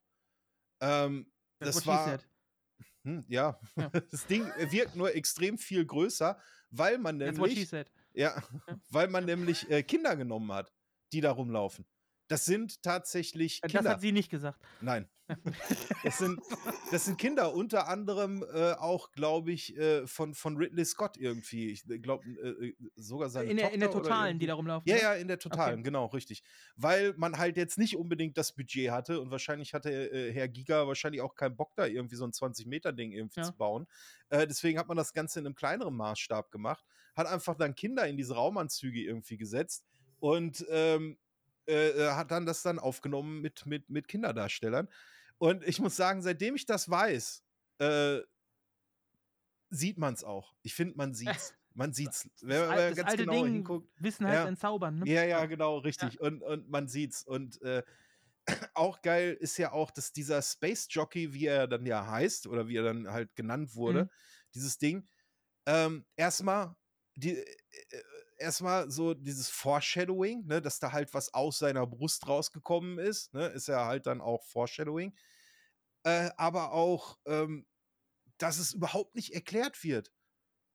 Ähm, 0.79 1.29
das 1.59 1.85
war. 1.85 2.05
said. 2.05 2.29
Hm, 3.07 3.23
ja. 3.29 3.57
Ja. 3.77 3.89
das 4.11 4.25
Ding 4.27 4.45
wirkt 4.69 4.97
nur 4.97 5.15
extrem 5.15 5.57
viel 5.57 5.85
größer, 5.85 6.37
weil 6.71 6.97
man 6.97 7.15
nämlich. 7.17 7.37
Ja, 8.13 8.43
weil 8.89 9.07
man 9.07 9.23
nämlich 9.23 9.69
äh, 9.69 9.81
Kinder 9.81 10.17
genommen 10.17 10.51
hat, 10.51 10.73
die 11.13 11.21
da 11.21 11.31
rumlaufen. 11.31 11.85
Das 12.27 12.45
sind 12.45 12.81
tatsächlich 12.83 13.61
Das 13.61 13.71
Kinder. 13.71 13.91
hat 13.91 14.01
sie 14.01 14.11
nicht 14.11 14.29
gesagt. 14.29 14.59
Nein. 14.81 15.07
Das 16.03 16.19
sind, 16.19 16.39
das 16.89 17.03
sind 17.05 17.17
Kinder, 17.17 17.53
unter 17.53 17.87
anderem 17.89 18.45
äh, 18.53 18.71
auch, 18.73 19.11
glaube 19.11 19.51
ich, 19.51 19.75
äh, 19.75 20.07
von, 20.07 20.33
von 20.33 20.55
Ridley 20.55 20.85
Scott 20.85 21.17
irgendwie. 21.17 21.69
Ich 21.69 21.83
glaube, 22.01 22.25
äh, 22.29 22.73
sogar 22.95 23.29
seine 23.29 23.49
In 23.51 23.57
der, 23.57 23.73
in 23.73 23.81
der 23.81 23.89
Tochter 23.91 24.03
Totalen, 24.09 24.39
die 24.39 24.45
da 24.45 24.53
rumlaufen. 24.53 24.87
Ja, 24.87 24.95
ne? 24.95 25.01
ja, 25.01 25.13
in 25.15 25.27
der 25.27 25.37
Totalen, 25.39 25.83
genau, 25.83 26.05
richtig. 26.05 26.43
Weil 26.77 27.13
man 27.17 27.37
halt 27.37 27.57
jetzt 27.57 27.77
nicht 27.77 27.97
unbedingt 27.97 28.37
das 28.37 28.53
Budget 28.53 28.91
hatte 28.91 29.19
und 29.19 29.29
wahrscheinlich 29.29 29.73
hatte 29.73 29.91
äh, 29.91 30.31
Herr 30.31 30.47
Giga 30.47 30.87
wahrscheinlich 30.87 31.21
auch 31.21 31.35
keinen 31.35 31.57
Bock, 31.57 31.73
da 31.75 31.85
irgendwie 31.85 32.15
so 32.15 32.23
ein 32.25 32.31
20-Meter-Ding 32.31 33.11
irgendwie 33.11 33.41
Ja. 33.41 33.45
zu 33.47 33.53
bauen. 33.53 33.85
Äh, 34.29 34.47
deswegen 34.47 34.79
hat 34.79 34.87
man 34.87 34.95
das 34.97 35.13
Ganze 35.13 35.39
in 35.39 35.45
einem 35.45 35.55
kleineren 35.55 35.95
Maßstab 35.95 36.51
gemacht, 36.51 36.85
hat 37.17 37.27
einfach 37.27 37.55
dann 37.55 37.75
Kinder 37.75 38.07
in 38.07 38.15
diese 38.15 38.35
Raumanzüge 38.35 39.01
irgendwie 39.01 39.35
gesetzt 39.37 39.83
und 40.19 40.65
ähm, 40.69 41.17
äh, 41.67 41.89
äh, 41.89 42.11
hat 42.11 42.31
dann 42.31 42.45
das 42.45 42.63
dann 42.63 42.79
aufgenommen 42.79 43.41
mit, 43.41 43.65
mit, 43.65 43.89
mit 43.89 44.07
Kinderdarstellern. 44.07 44.89
Und 45.37 45.63
ich 45.67 45.79
muss 45.79 45.95
sagen, 45.95 46.21
seitdem 46.21 46.55
ich 46.55 46.65
das 46.65 46.89
weiß, 46.89 47.43
äh, 47.79 48.19
sieht 49.69 49.97
man 49.97 50.13
es 50.13 50.23
auch. 50.23 50.55
Ich 50.61 50.73
finde, 50.73 50.95
man 50.97 51.13
sieht's. 51.13 51.53
Man 51.77 51.93
sieht's. 51.93 52.27
Wenn 52.41 52.67
man 52.69 52.95
ganz 52.95 53.11
alte 53.11 53.17
genau 53.17 53.43
Ding, 53.43 53.53
hinguckt. 53.53 53.93
Wissen 53.99 54.25
halt 54.25 54.35
Ja. 54.35 54.47
entzaubern, 54.47 54.97
ne? 54.97 55.07
Ja, 55.07 55.23
ja, 55.25 55.45
genau, 55.45 55.77
richtig. 55.77 56.19
Und, 56.19 56.41
und 56.41 56.67
man 56.71 56.87
sieht's. 56.87 57.21
Und 57.23 57.61
äh, 57.61 57.83
auch 58.73 59.03
geil 59.03 59.37
ist 59.39 59.57
ja 59.57 59.73
auch, 59.73 59.91
dass 59.91 60.11
dieser 60.11 60.41
Space 60.41 60.87
Jockey, 60.89 61.33
wie 61.35 61.45
er 61.45 61.67
dann 61.67 61.85
ja 61.85 62.07
heißt, 62.09 62.47
oder 62.47 62.67
wie 62.67 62.77
er 62.77 62.83
dann 62.83 63.07
halt 63.11 63.35
genannt 63.35 63.75
wurde, 63.75 64.05
Mhm. 64.05 64.09
dieses 64.55 64.79
Ding, 64.79 65.07
ähm, 65.67 66.07
erstmal 66.15 66.75
die, 67.15 67.37
äh, 67.37 67.45
äh, 67.91 68.03
erstmal 68.39 68.91
so 68.91 69.13
dieses 69.13 69.49
Foreshadowing, 69.49 70.45
ne, 70.47 70.61
dass 70.61 70.79
da 70.79 70.91
halt 70.91 71.13
was 71.13 71.33
aus 71.33 71.59
seiner 71.59 71.87
Brust 71.87 72.27
rausgekommen 72.27 72.99
ist, 72.99 73.33
ne, 73.33 73.47
ist 73.47 73.67
ja 73.67 73.85
halt 73.85 74.05
dann 74.07 74.21
auch 74.21 74.43
Foreshadowing. 74.45 75.15
Äh, 76.03 76.31
aber 76.37 76.71
auch, 76.73 77.19
ähm, 77.25 77.67
dass 78.37 78.59
es 78.59 78.73
überhaupt 78.73 79.15
nicht 79.15 79.33
erklärt 79.35 79.83
wird, 79.83 80.13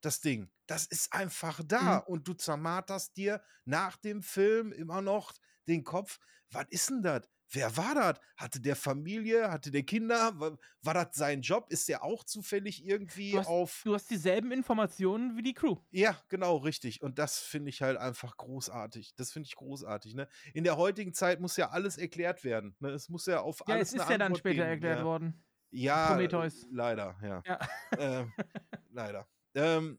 das 0.02 0.20
Ding. 0.20 0.52
Das 0.66 0.86
ist 0.86 1.12
einfach 1.14 1.62
da 1.66 1.98
Mhm. 1.98 2.00
und 2.00 2.28
du 2.28 2.34
zermarterst 2.34 3.16
dir 3.16 3.42
nach 3.64 3.96
dem 3.98 4.22
Film 4.22 4.72
immer 4.72 5.02
noch 5.02 5.34
den 5.68 5.84
Kopf. 5.84 6.20
Was 6.50 6.66
ist 6.70 6.90
denn 6.90 7.02
das? 7.02 7.28
Wer 7.54 7.76
war 7.76 7.94
das? 7.94 8.18
Hatte 8.36 8.60
der 8.60 8.76
Familie? 8.76 9.50
Hatte 9.50 9.70
der 9.70 9.82
Kinder? 9.82 10.32
War, 10.40 10.58
war 10.82 10.94
das 10.94 11.08
sein 11.12 11.42
Job? 11.42 11.66
Ist 11.70 11.88
der 11.88 12.02
auch 12.02 12.24
zufällig 12.24 12.84
irgendwie 12.84 13.32
Du 13.32 13.38
hast, 13.40 13.46
auf. 13.46 13.82
du 13.84 13.94
hast 13.94 14.10
dieselben 14.10 14.50
Informationen 14.52 15.36
wie 15.36 15.42
die 15.42 15.52
Crew. 15.52 15.76
Ja, 15.90 16.18
genau, 16.30 16.56
richtig. 16.56 17.02
Und 17.02 17.18
das 17.18 17.38
finde 17.38 17.68
ich 17.68 17.82
halt 17.82 17.98
einfach 17.98 18.36
großartig. 18.38 19.14
Das 19.16 19.32
finde 19.32 19.48
ich 19.48 19.56
großartig. 19.56 20.14
Ne? 20.14 20.28
In 20.54 20.64
der 20.64 20.78
heutigen 20.78 21.12
Zeit 21.12 21.40
muss 21.40 21.56
ja 21.58 21.70
alles 21.70 21.98
erklärt 21.98 22.42
werden. 22.42 22.74
Ne? 22.80 22.88
Es 22.90 23.08
muss 23.10 23.26
ja 23.26 23.40
auf 23.40 23.60
Ja, 23.68 23.74
alles 23.74 23.92
es 23.92 24.00
ist 24.00 24.08
ja 24.08 24.18
dann 24.18 24.34
später 24.34 24.54
geben. 24.54 24.68
erklärt 24.68 24.98
ja. 25.00 25.04
worden. 25.04 25.44
Ja, 25.70 26.06
Prometheus. 26.08 26.66
leider, 26.70 27.16
ja. 27.22 27.42
Ja. 27.46 27.58
ähm, 27.98 28.32
leider. 28.90 29.28
Ähm, 29.54 29.98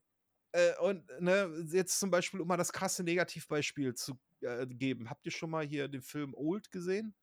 äh, 0.52 0.76
und 0.80 1.04
ne, 1.20 1.50
jetzt 1.72 2.00
zum 2.00 2.10
Beispiel, 2.12 2.42
um 2.42 2.48
mal 2.48 2.58
das 2.58 2.72
krasse 2.74 3.04
Negativbeispiel 3.04 3.94
zu 3.96 4.20
äh, 4.42 4.66
geben. 4.68 5.10
Habt 5.10 5.26
ihr 5.26 5.32
schon 5.32 5.50
mal 5.50 5.66
hier 5.66 5.88
den 5.88 6.02
Film 6.02 6.34
Old 6.36 6.72
gesehen? 6.72 7.16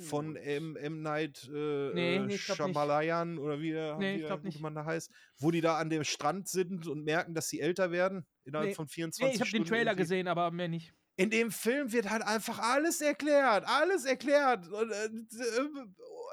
Von 0.00 0.36
M. 0.36 0.76
M. 0.76 1.02
Night 1.02 1.48
äh, 1.48 1.90
Nee, 1.94 2.16
äh, 2.16 2.18
nee, 2.18 2.26
nicht. 2.26 2.44
Shyamalan 2.44 3.38
oder 3.38 3.60
wie, 3.60 3.70
der- 3.70 3.96
Nee, 3.96 4.16
wie 4.18 4.22
der 4.22 4.36
gute. 4.38 4.60
Mann 4.60 4.74
da 4.74 4.84
heißt, 4.84 5.10
wo 5.38 5.50
die 5.50 5.60
da 5.60 5.78
an 5.78 5.88
dem 5.88 6.04
Strand 6.04 6.48
sind 6.48 6.86
und 6.86 7.04
merken, 7.04 7.34
dass 7.34 7.48
sie 7.48 7.60
älter 7.60 7.90
werden 7.90 8.26
innerhalb 8.44 8.68
Nee. 8.70 8.74
von 8.74 8.88
24 8.88 9.28
Nee, 9.28 9.34
ich 9.34 9.40
habe 9.40 9.50
den. 9.50 9.64
Trailer 9.68 9.94
gesehen, 9.94 10.28
aber 10.28 10.50
mehr 10.50 10.68
nicht. 10.68 10.92
In 11.16 11.30
dem 11.30 11.50
Film 11.50 11.90
wird 11.92 12.10
halt 12.10 12.22
einfach 12.22 12.58
alles 12.60 13.00
erklärt, 13.00 13.64
alles 13.66 14.04
erklärt. 14.04 14.68
Und, 14.68 14.90
äh, 14.92 15.08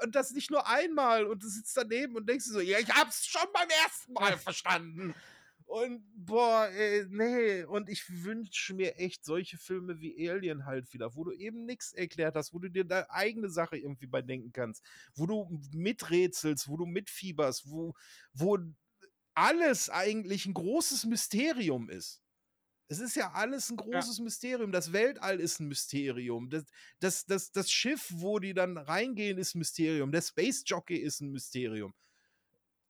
und 0.04 0.14
das 0.14 0.30
nicht 0.32 0.50
nur 0.50 0.66
einmal. 0.68 1.24
Und 1.26 1.42
du 1.42 1.48
sitzt 1.48 1.76
daneben 1.76 2.14
und 2.16 2.28
denkst 2.28 2.44
so, 2.46 2.60
ja, 2.60 2.78
ich 2.78 2.88
hab's 2.90 3.26
schon 3.26 3.48
beim 3.52 3.68
ersten 3.84 4.12
Mal 4.12 4.36
verstanden. 4.38 5.14
Und 5.66 6.04
boah, 6.14 6.68
ey, 6.68 7.06
nee. 7.08 7.64
Und 7.64 7.88
ich 7.88 8.04
wünsche 8.24 8.72
mir 8.72 8.96
echt 8.98 9.24
solche 9.24 9.58
Filme 9.58 10.00
wie 10.00 10.30
Alien 10.30 10.64
halt 10.64 10.92
wieder, 10.92 11.14
wo 11.16 11.24
du 11.24 11.32
eben 11.32 11.66
nichts 11.66 11.92
erklärt 11.92 12.36
hast, 12.36 12.54
wo 12.54 12.60
du 12.60 12.70
dir 12.70 12.84
deine 12.84 13.10
eigene 13.10 13.50
Sache 13.50 13.76
irgendwie 13.76 14.06
bei 14.06 14.22
denken 14.22 14.52
kannst, 14.52 14.84
wo 15.14 15.26
du 15.26 15.60
miträtselst, 15.74 16.68
wo 16.68 16.76
du 16.76 16.86
mitfieberst, 16.86 17.68
wo, 17.68 17.94
wo 18.32 18.58
alles 19.34 19.90
eigentlich 19.90 20.46
ein 20.46 20.54
großes 20.54 21.04
Mysterium 21.04 21.90
ist. 21.90 22.22
Es 22.88 23.00
ist 23.00 23.16
ja 23.16 23.32
alles 23.32 23.68
ein 23.68 23.76
großes 23.76 24.20
Mysterium. 24.20 24.70
Das 24.70 24.92
Weltall 24.92 25.40
ist 25.40 25.58
ein 25.58 25.66
Mysterium. 25.66 26.48
Das, 26.48 26.64
das, 27.00 27.26
das, 27.26 27.50
das 27.50 27.70
Schiff, 27.70 28.08
wo 28.14 28.38
die 28.38 28.54
dann 28.54 28.78
reingehen, 28.78 29.38
ist 29.38 29.56
ein 29.56 29.58
Mysterium. 29.58 30.12
Der 30.12 30.22
Space 30.22 30.62
Jockey 30.64 30.96
ist 30.96 31.20
ein 31.20 31.32
Mysterium. 31.32 31.92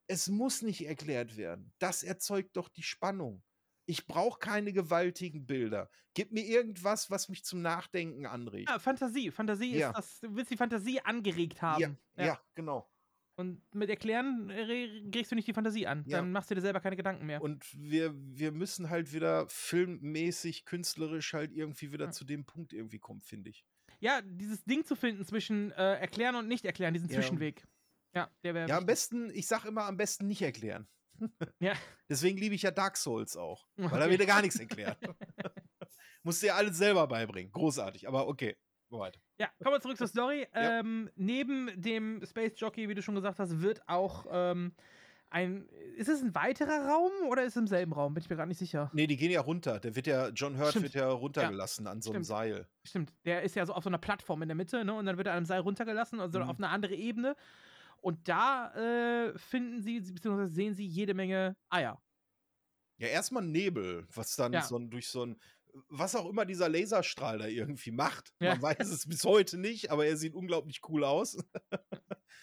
Es 0.08 0.28
muss 0.28 0.62
nicht 0.62 0.86
erklärt 0.86 1.36
werden. 1.36 1.72
Das 1.78 2.02
erzeugt 2.02 2.56
doch 2.56 2.68
die 2.68 2.82
Spannung. 2.82 3.42
Ich 3.88 4.06
brauche 4.06 4.38
keine 4.40 4.72
gewaltigen 4.72 5.46
Bilder. 5.46 5.88
Gib 6.14 6.32
mir 6.32 6.44
irgendwas, 6.44 7.10
was 7.10 7.28
mich 7.28 7.44
zum 7.44 7.62
Nachdenken 7.62 8.26
anregt. 8.26 8.68
Ja, 8.68 8.78
Fantasie. 8.80 9.30
Fantasie 9.30 9.76
Ja. 9.76 9.90
ist 9.90 9.96
das, 9.98 10.20
du 10.20 10.34
willst 10.34 10.50
die 10.50 10.56
Fantasie 10.56 11.00
angeregt 11.00 11.62
haben. 11.62 11.98
Ja, 12.16 12.24
ja, 12.24 12.40
genau. 12.54 12.90
Und 13.38 13.62
mit 13.74 13.90
Erklären 13.90 14.48
äh, 14.50 14.62
re- 14.62 15.10
kriegst 15.12 15.30
du 15.30 15.36
nicht 15.36 15.46
die 15.46 15.52
Fantasie 15.52 15.86
an. 15.86 16.04
Dann 16.08 16.32
machst 16.32 16.50
du 16.50 16.54
dir 16.54 16.62
selber 16.62 16.80
keine 16.80 16.96
Gedanken 16.96 17.26
mehr. 17.26 17.42
Und 17.42 17.64
wir, 17.78 18.12
wir 18.16 18.50
müssen 18.50 18.88
halt 18.90 19.12
wieder 19.12 19.46
filmmäßig, 19.48 20.64
künstlerisch 20.64 21.34
halt 21.34 21.52
irgendwie 21.52 21.92
wieder 21.92 22.06
Ja. 22.06 22.10
zu 22.12 22.24
dem 22.24 22.44
Punkt 22.44 22.72
irgendwie 22.72 22.98
kommen, 22.98 23.20
finde 23.20 23.50
ich. 23.50 23.64
ja, 24.00 24.20
dieses 24.22 24.64
Ding 24.64 24.84
zu 24.84 24.94
finden 24.96 25.24
zwischen 25.24 25.70
äh, 25.72 25.94
Erklären 25.98 26.34
und 26.36 26.48
Nicht-Erklären, 26.48 26.92
diesen 26.94 27.08
Ja. 27.08 27.16
Zwischenweg. 27.16 27.66
Ja, 28.16 28.30
der 28.42 28.54
wäre. 28.54 28.68
Ja, 28.68 28.78
am 28.78 28.86
besten, 28.86 29.30
ich 29.30 29.46
sag 29.46 29.64
immer, 29.66 29.84
am 29.84 29.96
besten 29.96 30.26
nicht 30.26 30.42
erklären. 30.42 30.88
Ja. 31.60 31.72
Deswegen 32.10 32.36
liebe 32.38 32.54
ich 32.54 32.62
ja 32.62 32.70
Dark 32.70 32.96
Souls 32.96 33.36
auch. 33.36 33.66
Weil 33.76 34.00
da 34.00 34.10
wird 34.10 34.20
dir 34.20 34.26
gar 34.26 34.42
nichts 34.42 34.58
erklärt. 34.58 34.98
Musst 36.22 36.42
dir 36.42 36.54
alles 36.54 36.76
selber 36.76 37.06
beibringen. 37.06 37.52
Großartig, 37.52 38.06
aber 38.08 38.26
okay. 38.28 38.56
Weiter. 38.90 39.18
Ja, 39.40 39.48
kommen 39.62 39.74
wir 39.76 39.80
zurück 39.80 39.96
zur 39.98 40.06
Story. 40.06 40.46
Ja. 40.54 40.80
Ähm, 40.80 41.10
neben 41.16 41.70
dem 41.80 42.22
Space 42.24 42.52
Jockey, 42.56 42.88
wie 42.88 42.94
du 42.94 43.02
schon 43.02 43.14
gesagt 43.16 43.38
hast, 43.40 43.60
wird 43.60 43.80
auch 43.88 44.26
ähm, 44.30 44.74
ein. 45.28 45.68
Ist 45.96 46.08
es 46.08 46.22
ein 46.22 46.34
weiterer 46.36 46.86
Raum 46.88 47.10
oder 47.28 47.42
ist 47.42 47.56
es 47.56 47.56
im 47.56 47.66
selben 47.66 47.92
Raum? 47.92 48.14
Bin 48.14 48.22
ich 48.22 48.30
mir 48.30 48.36
gar 48.36 48.46
nicht 48.46 48.58
sicher. 48.58 48.90
Nee, 48.94 49.06
die 49.08 49.16
gehen 49.16 49.32
ja 49.32 49.40
runter. 49.40 49.80
Der 49.80 49.96
wird 49.96 50.06
ja, 50.06 50.28
John 50.28 50.56
Hurt 50.58 50.70
Stimmt. 50.70 50.84
wird 50.84 50.94
ja 50.94 51.08
runtergelassen 51.10 51.86
an 51.88 52.00
so 52.00 52.10
einem 52.10 52.22
Stimmt. 52.22 52.26
Seil. 52.26 52.68
Stimmt, 52.84 53.12
der 53.24 53.42
ist 53.42 53.56
ja 53.56 53.66
so 53.66 53.72
auf 53.74 53.82
so 53.82 53.90
einer 53.90 53.98
Plattform 53.98 54.40
in 54.42 54.48
der 54.48 54.54
Mitte, 54.56 54.84
ne? 54.84 54.94
Und 54.94 55.06
dann 55.06 55.16
wird 55.16 55.26
er 55.26 55.32
an 55.32 55.38
einem 55.38 55.46
Seil 55.46 55.60
runtergelassen, 55.60 56.20
also 56.20 56.38
Mhm. 56.38 56.48
auf 56.48 56.56
eine 56.58 56.68
andere 56.68 56.94
Ebene. 56.94 57.34
Und 58.06 58.28
da 58.28 58.70
äh, 58.76 59.36
finden 59.36 59.82
sie, 59.82 60.00
beziehungsweise 60.00 60.54
sehen 60.54 60.74
sie 60.74 60.86
jede 60.86 61.12
Menge 61.12 61.56
Eier. 61.68 62.00
Ja, 62.98 63.08
erstmal 63.08 63.42
Nebel, 63.42 64.06
was 64.14 64.36
dann 64.36 64.52
Ja. 64.52 64.62
so 64.62 64.78
durch 64.78 65.08
so 65.08 65.26
ein, 65.26 65.40
was 65.88 66.14
auch 66.14 66.28
immer 66.28 66.44
dieser 66.44 66.68
Laserstrahl 66.68 67.38
da 67.38 67.46
irgendwie 67.46 67.90
macht. 67.90 68.32
Ja. 68.40 68.50
Man 68.54 68.62
weiß 68.62 68.90
es 68.90 69.06
bis 69.06 69.24
heute 69.24 69.58
nicht, 69.58 69.90
aber 69.90 70.06
er 70.06 70.16
sieht 70.16 70.34
unglaublich 70.34 70.80
cool 70.88 71.04
aus. 71.04 71.36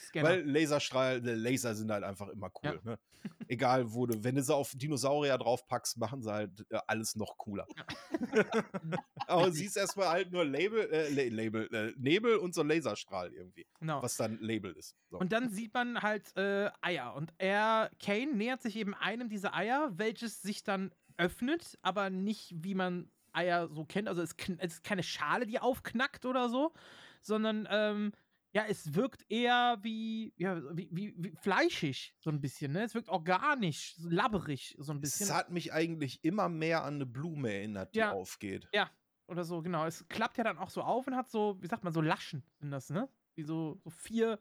Scanner. 0.07 0.29
Weil 0.29 0.49
Laserstrahl, 0.49 1.27
äh, 1.27 1.33
Laser 1.35 1.75
sind 1.75 1.91
halt 1.91 2.03
einfach 2.03 2.27
immer 2.29 2.51
cool. 2.63 2.79
Ne? 2.83 2.99
Egal, 3.47 3.93
wo 3.93 4.05
du, 4.05 4.23
wenn 4.23 4.35
du 4.35 4.43
sie 4.43 4.53
auf 4.53 4.73
Dinosaurier 4.75 5.37
draufpackst, 5.37 5.97
machen 5.97 6.21
sie 6.21 6.31
halt 6.31 6.65
äh, 6.69 6.79
alles 6.87 7.15
noch 7.15 7.37
cooler. 7.37 7.65
aber 9.27 9.45
du 9.47 9.51
siehst 9.51 9.77
erstmal 9.77 10.09
halt 10.09 10.31
nur 10.31 10.45
Label, 10.45 10.89
äh, 10.91 11.09
La- 11.09 11.35
Label, 11.35 11.73
äh, 11.73 11.93
Nebel 11.97 12.37
und 12.37 12.53
so 12.53 12.63
Laserstrahl 12.63 13.33
irgendwie. 13.33 13.65
Genau. 13.79 14.01
Was 14.01 14.17
dann 14.17 14.39
Label 14.39 14.73
ist. 14.73 14.95
So. 15.09 15.19
Und 15.19 15.31
dann 15.31 15.49
sieht 15.49 15.73
man 15.73 16.01
halt 16.01 16.35
äh, 16.35 16.69
Eier. 16.81 17.15
Und 17.15 17.33
er, 17.37 17.91
Kane, 18.01 18.33
nähert 18.35 18.61
sich 18.61 18.75
eben 18.75 18.93
einem 18.93 19.29
dieser 19.29 19.53
Eier, 19.53 19.91
welches 19.95 20.41
sich 20.41 20.63
dann 20.63 20.91
öffnet, 21.17 21.77
aber 21.81 22.09
nicht 22.09 22.53
wie 22.57 22.75
man 22.75 23.11
Eier 23.33 23.69
so 23.69 23.85
kennt. 23.85 24.07
Also 24.07 24.21
es, 24.21 24.35
es 24.59 24.73
ist 24.75 24.83
keine 24.83 25.03
Schale, 25.03 25.45
die 25.45 25.59
aufknackt 25.59 26.25
oder 26.25 26.49
so, 26.49 26.73
sondern 27.21 27.67
ähm, 27.69 28.11
ja, 28.53 28.65
es 28.67 28.93
wirkt 28.93 29.25
eher 29.31 29.79
wie, 29.81 30.33
ja, 30.37 30.61
wie, 30.75 30.87
wie, 30.91 31.13
wie 31.17 31.31
fleischig, 31.31 32.15
so 32.19 32.29
ein 32.29 32.39
bisschen. 32.39 32.71
Ne? 32.71 32.83
Es 32.83 32.93
wirkt 32.93 33.09
organisch, 33.09 33.95
so 33.95 34.07
labberig, 34.09 34.75
so 34.79 34.91
ein 34.93 35.01
bisschen. 35.01 35.25
es 35.25 35.33
hat 35.33 35.49
mich 35.49 35.73
eigentlich 35.73 36.23
immer 36.23 36.49
mehr 36.49 36.83
an 36.83 36.95
eine 36.95 37.05
Blume 37.07 37.51
erinnert, 37.51 37.95
die 37.95 37.99
Ja. 37.99 38.11
aufgeht. 38.11 38.69
Ja, 38.73 38.91
oder 39.27 39.43
so, 39.43 39.61
genau. 39.63 39.85
Es 39.85 40.07
klappt 40.07 40.37
ja 40.37 40.43
dann 40.43 40.59
auch 40.59 40.69
so 40.69 40.83
auf 40.83 41.07
und 41.07 41.15
hat 41.15 41.29
so, 41.31 41.57
wie 41.61 41.67
sagt 41.67 41.83
man, 41.83 41.93
so 41.93 42.01
Laschen 42.01 42.43
sind 42.59 42.69
das, 42.69 42.91
ne? 42.91 43.09
Wie 43.35 43.43
so, 43.43 43.79
so 43.83 43.89
vier 43.89 44.39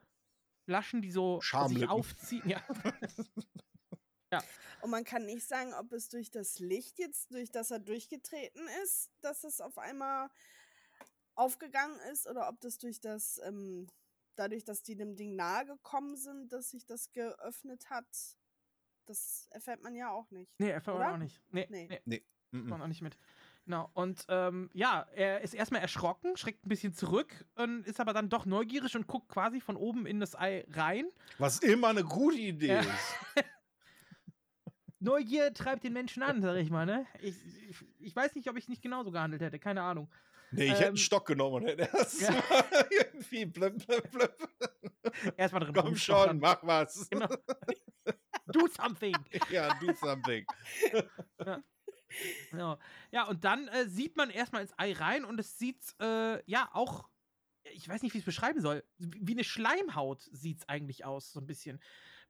Laschen, 0.67 1.01
die 1.01 1.11
so 1.11 1.41
sich 1.41 1.89
aufziehen. 1.89 2.47
Ja. 2.47 2.61
Und 4.81 4.91
man 4.91 5.05
kann 5.05 5.27
nicht 5.27 5.47
sagen, 5.47 5.75
ob 5.75 5.93
es 5.93 6.09
durch 6.09 6.31
das 6.31 6.59
Licht 6.59 6.99
jetzt, 6.99 7.33
durch 7.33 7.51
das 7.51 7.71
er 7.71 7.79
durchgetreten 7.79 8.63
ist, 8.83 9.11
dass 9.21 9.45
es 9.45 9.61
auf 9.61 9.79
einmal 9.79 10.29
aufgegangen 11.35 11.99
ist 12.13 12.27
oder 12.27 12.49
ob 12.49 12.61
das 12.61 12.79
durch 12.79 13.01
das, 13.01 13.41
ähm, 13.45 13.87
dadurch, 14.37 14.65
dass 14.65 14.83
die 14.83 14.97
dem 14.97 15.17
Ding 15.17 15.37
nahe 15.37 15.65
gekommen 15.67 16.17
sind, 16.17 16.53
dass 16.53 16.71
sich 16.71 16.85
das 16.87 17.13
geöffnet 17.13 17.91
hat. 17.91 18.07
Das 19.07 19.49
erfährt 19.51 19.83
man 19.83 19.95
ja 19.95 20.11
auch 20.11 20.31
nicht. 20.31 20.53
Nee, 20.59 20.71
erfährt 20.71 20.99
man 20.99 21.15
auch 21.15 21.17
nicht. 21.19 21.41
Nee, 21.51 21.67
Nee. 21.71 21.89
nee. 21.89 22.01
Nee. 22.05 22.25
mhm. 22.53 22.69
man 22.69 22.83
auch 22.83 22.87
nicht 22.87 23.03
mit. 23.03 23.17
Genau. 23.65 23.91
Und 23.95 24.25
ähm, 24.29 24.71
ja, 24.75 25.07
er 25.15 25.41
ist 25.43 25.55
erstmal 25.55 25.81
erschrocken, 25.83 26.37
schreckt 26.37 26.67
ein 26.67 26.69
bisschen 26.69 26.95
zurück, 26.95 27.45
und 27.55 27.87
ist 27.87 28.01
aber 28.01 28.13
dann 28.13 28.29
doch 28.29 28.45
neugierig 28.45 28.97
und 28.97 29.07
guckt 29.07 29.29
quasi 29.29 29.61
von 29.61 29.77
oben 29.77 30.05
in 30.07 30.19
das 30.19 30.35
Ei 30.35 30.65
rein. 30.71 31.09
Was 31.39 31.61
immer 31.61 31.89
eine 31.89 32.03
gute 32.05 32.39
Idee 32.39 32.67
Ja. 32.75 32.81
ist. 32.81 33.15
Neugier 35.03 35.53
treibt 35.53 35.85
den 35.85 35.93
Menschen 35.93 36.23
an, 36.23 36.41
sag 36.43 36.57
ich 36.57 36.71
mal, 36.71 36.87
ne? 36.87 37.07
Ich, 37.21 37.35
ich, 37.69 37.77
ich 37.99 38.17
weiß 38.17 38.35
nicht, 38.35 38.49
ob 38.49 38.57
ich 38.57 38.69
nicht 38.69 38.83
genauso 38.83 39.11
gehandelt 39.11 39.43
hätte, 39.43 39.59
keine 39.59 39.83
Ahnung. 39.83 40.11
Nee, 40.51 40.65
ich 40.65 40.71
hätte 40.73 40.83
Ähm, 40.83 40.89
einen 40.89 40.97
Stock 40.99 41.27
genommen 41.27 41.57
und 41.57 41.65
hätte 41.67 41.89
erst 41.93 42.21
Ja. 42.21 42.31
irgendwie 42.91 43.47
blöp, 43.47 43.87
blöp, 43.87 44.11
blöp. 44.11 44.51
Erstmal 45.37 45.63
drin 45.65 45.75
Komm 45.75 45.97
schon, 45.97 46.39
mach 46.39 46.59
was. 46.63 47.09
Genau. 47.11 47.29
Do 48.47 48.67
something. 48.69 49.17
ja, 49.51 49.79
do 49.81 49.93
something. 49.95 50.45
Genau. 52.51 52.79
Ja, 53.11 53.25
und 53.27 53.43
dann 53.43 53.69
äh, 53.69 53.87
sieht 53.89 54.17
man 54.19 54.29
erstmal 54.29 54.61
ins 54.61 54.75
Ei 54.79 54.93
rein 54.93 55.25
und 55.25 55.41
es 55.41 55.59
sieht, 55.59 55.83
äh, 55.99 56.43
ja, 56.51 56.69
auch, 56.75 57.09
ich 57.73 57.89
weiß 57.89 58.03
nicht, 58.03 58.13
wie 58.13 58.19
ich 58.19 58.23
es 58.23 58.27
beschreiben 58.27 58.61
soll, 58.61 58.85
wie 58.99 59.19
wie 59.29 59.33
eine 59.33 59.45
Schleimhaut 59.45 60.21
sieht 60.31 60.59
es 60.59 60.69
eigentlich 60.69 61.07
aus, 61.07 61.33
so 61.33 61.41
ein 61.41 61.47
bisschen. 61.47 61.81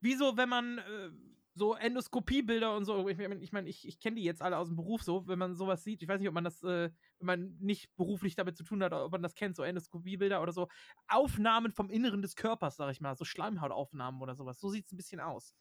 Wie 0.01 0.15
so, 0.15 0.37
wenn 0.37 0.49
man 0.49 0.79
äh, 0.79 1.11
so 1.55 1.75
Endoskopiebilder 1.75 2.75
und 2.77 2.85
so, 2.85 3.09
ich 3.09 3.19
meine, 3.19 3.37
ich, 3.37 3.53
mein, 3.53 3.67
ich, 3.67 3.87
ich 3.87 4.01
kenne 4.01 4.17
die 4.17 4.25
jetzt 4.25 4.43
alle 4.43 4.57
aus 4.57 4.69
dem 4.69 4.77
Beruf 4.77 5.03
so, 5.03 5.27
wenn 5.27 5.39
man 5.39 5.55
sowas 5.55 5.85
sieht, 5.85 6.03
ich 6.03 6.09
weiß 6.09 6.19
nicht, 6.21 6.29
ob 6.29 6.35
man 6.35 6.45
das, 6.45 6.63
äh, 6.63 6.91
wenn 7.19 7.27
man 7.27 7.57
nicht 7.59 7.95
beruflich 7.97 8.35
damit 8.37 8.57
zu 8.57 8.65
tun 8.65 8.83
hat, 8.83 8.93
ob 8.93 9.13
man 9.13 9.23
das 9.23 9.35
kennt, 9.35 9.57
so 9.57 9.63
Endoskopiebilder 9.63 10.43
oder 10.43 10.53
so, 10.53 10.69
Aufnahmen 11.09 11.73
vom 11.73 11.91
Inneren 11.91 12.23
des 12.23 12.37
Körpers, 12.37 12.77
sag 12.77 12.91
ich 12.91 13.01
mal, 13.01 13.17
so 13.17 13.25
Schleimhautaufnahmen 13.25 14.21
oder 14.23 14.35
sowas, 14.35 14.61
so 14.61 14.71
sieht 14.71 14.87
es 14.87 14.93
ein 14.93 14.97
bisschen 14.97 15.21
aus, 15.21 15.55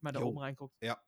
wenn 0.00 0.08
man 0.08 0.14
da 0.14 0.20
Jo. 0.20 0.28
oben 0.28 0.38
reinguckt. 0.38 0.76
Ja, 0.80 1.02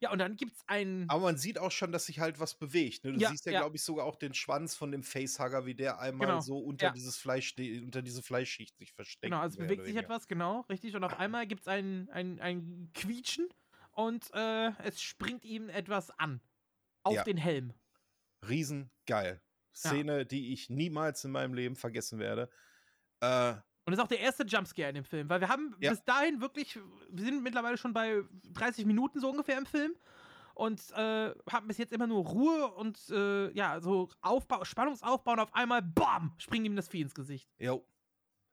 ja. 0.00 0.10
Und 0.10 0.18
dann 0.18 0.36
gibt 0.36 0.56
es 0.56 0.62
einen... 0.66 1.08
Aber 1.08 1.22
man 1.22 1.38
sieht 1.38 1.58
auch 1.58 1.70
schon, 1.70 1.92
dass 1.92 2.06
sich 2.06 2.20
halt 2.20 2.38
was 2.40 2.54
bewegt. 2.54 3.04
Ne? 3.04 3.12
Du 3.12 3.20
Ja, 3.20 3.30
siehst 3.30 3.46
ja, 3.46 3.52
ja. 3.52 3.60
glaube 3.60 3.76
ich, 3.76 3.82
sogar 3.82 4.06
auch 4.06 4.16
den 4.16 4.34
Schwanz 4.34 4.74
von 4.74 4.92
dem 4.92 5.02
Facehugger, 5.02 5.66
wie 5.66 5.74
der 5.74 5.98
einmal 5.98 6.28
Genau, 6.28 6.40
so 6.40 6.58
unter 6.58 6.86
ja. 6.86 6.92
dieses 6.92 7.16
Fleisch, 7.16 7.54
unter 7.58 8.02
diese 8.02 8.22
Fleischschicht 8.22 8.76
sich 8.76 8.92
versteckt. 8.92 9.30
Genau, 9.30 9.40
also 9.40 9.58
bewegt 9.58 9.84
sich 9.84 9.96
etwas, 9.96 10.28
genau, 10.28 10.60
richtig. 10.68 10.94
Und 10.94 11.04
auf 11.04 11.14
einmal 11.18 11.46
gibt 11.46 11.62
es 11.62 11.68
ein, 11.68 12.08
ein, 12.10 12.40
ein 12.40 12.90
Quietschen 12.94 13.48
und 13.92 14.30
äh, 14.34 14.70
es 14.82 15.00
springt 15.00 15.44
ihm 15.44 15.68
etwas 15.68 16.10
an. 16.10 16.40
Auf 17.02 17.22
den 17.22 17.36
Helm. 17.36 17.72
Riesengeil. 18.48 19.40
Szene, 19.72 20.26
die 20.26 20.52
ich 20.52 20.70
niemals 20.70 21.24
in 21.24 21.30
meinem 21.30 21.54
Leben 21.54 21.76
vergessen 21.76 22.18
werde. 22.18 22.50
Äh, 23.20 23.54
Und 23.86 23.92
das 23.92 23.98
ist 23.98 24.04
auch 24.04 24.08
der 24.08 24.18
erste 24.20 24.42
Jumpscare 24.44 24.88
in 24.88 24.96
dem 24.96 25.04
Film, 25.04 25.28
weil 25.30 25.40
wir 25.40 25.48
haben 25.48 25.74
Ja. 25.80 25.90
bis 25.90 26.04
dahin 26.04 26.40
wirklich, 26.40 26.76
wir 27.08 27.24
sind 27.24 27.42
mittlerweile 27.42 27.78
schon 27.78 27.92
bei 27.92 28.22
30 28.52 28.84
Minuten 28.84 29.20
so 29.20 29.30
ungefähr 29.30 29.56
im 29.56 29.64
Film 29.66 29.94
und 30.54 30.80
äh, 30.96 31.32
haben 31.50 31.68
bis 31.68 31.78
jetzt 31.78 31.92
immer 31.92 32.06
nur 32.08 32.24
Ruhe 32.26 32.66
und 32.74 32.98
äh, 33.10 33.50
ja, 33.52 33.80
so 33.80 34.08
Aufbau, 34.22 34.64
Spannungsaufbau 34.64 35.32
und 35.34 35.38
auf 35.40 35.54
einmal, 35.54 35.82
BAM, 35.82 36.34
springt 36.38 36.66
ihm 36.66 36.74
das 36.76 36.88
Vieh 36.88 37.02
ins 37.02 37.14
Gesicht. 37.14 37.48
jo. 37.58 37.86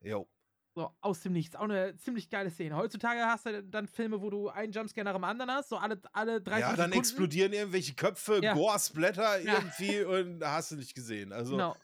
Jo. 0.02 0.28
So, 0.76 0.92
aus 1.02 1.22
dem 1.22 1.34
Nichts. 1.34 1.56
Auch 1.56 1.64
eine 1.66 1.96
ziemlich 1.98 2.30
geile 2.32 2.50
Szene. 2.50 2.76
Heutzutage 2.76 3.22
hast 3.28 3.46
du 3.46 3.64
dann 3.64 3.88
Filme, 3.88 4.20
wo 4.22 4.32
du 4.32 4.50
einen 4.50 4.72
Jumpscare 4.74 5.06
nach 5.06 5.14
dem 5.14 5.24
anderen 5.24 5.52
hast, 5.52 5.70
so 5.70 5.78
alle, 5.78 6.02
alle 6.14 6.42
30 6.42 6.62
Ja, 6.62 6.68
dann 6.70 6.78
Sekunden. 6.90 6.98
explodieren 7.00 7.54
irgendwelche 7.54 7.94
Köpfe, 7.94 8.40
Ja. 8.44 8.54
Gore-Splatter 8.56 9.40
Ja. 9.40 9.54
irgendwie 9.54 10.02
und 10.04 10.44
hast 10.44 10.72
du 10.72 10.76
nicht 10.76 10.96
gesehen. 10.96 11.32
Also, 11.32 11.52
Genau. 11.52 11.76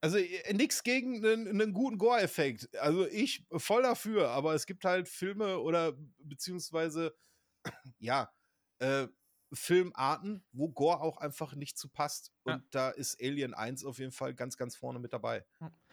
Also 0.00 0.18
äh, 0.18 0.52
nichts 0.54 0.82
gegen 0.82 1.24
einen, 1.24 1.48
einen 1.48 1.72
guten 1.72 1.98
Gore-Effekt. 1.98 2.74
Also 2.78 3.06
ich 3.06 3.44
voll 3.52 3.82
dafür, 3.82 4.28
aber 4.30 4.54
es 4.54 4.66
gibt 4.66 4.84
halt 4.84 5.08
Filme 5.08 5.58
oder 5.58 5.94
beziehungsweise 6.18 7.16
ja, 7.98 8.32
äh, 8.78 9.08
Filmarten, 9.52 10.44
wo 10.52 10.68
Gore 10.68 11.00
auch 11.00 11.16
einfach 11.18 11.54
nicht 11.54 11.78
zu 11.78 11.88
passt. 11.88 12.32
Und 12.42 12.52
Ja. 12.52 12.62
da 12.70 12.90
ist 12.90 13.20
Alien 13.22 13.54
1 13.54 13.84
auf 13.84 13.98
jeden 13.98 14.12
Fall 14.12 14.34
ganz, 14.34 14.56
ganz 14.56 14.76
vorne 14.76 14.98
mit 14.98 15.12
dabei. 15.12 15.46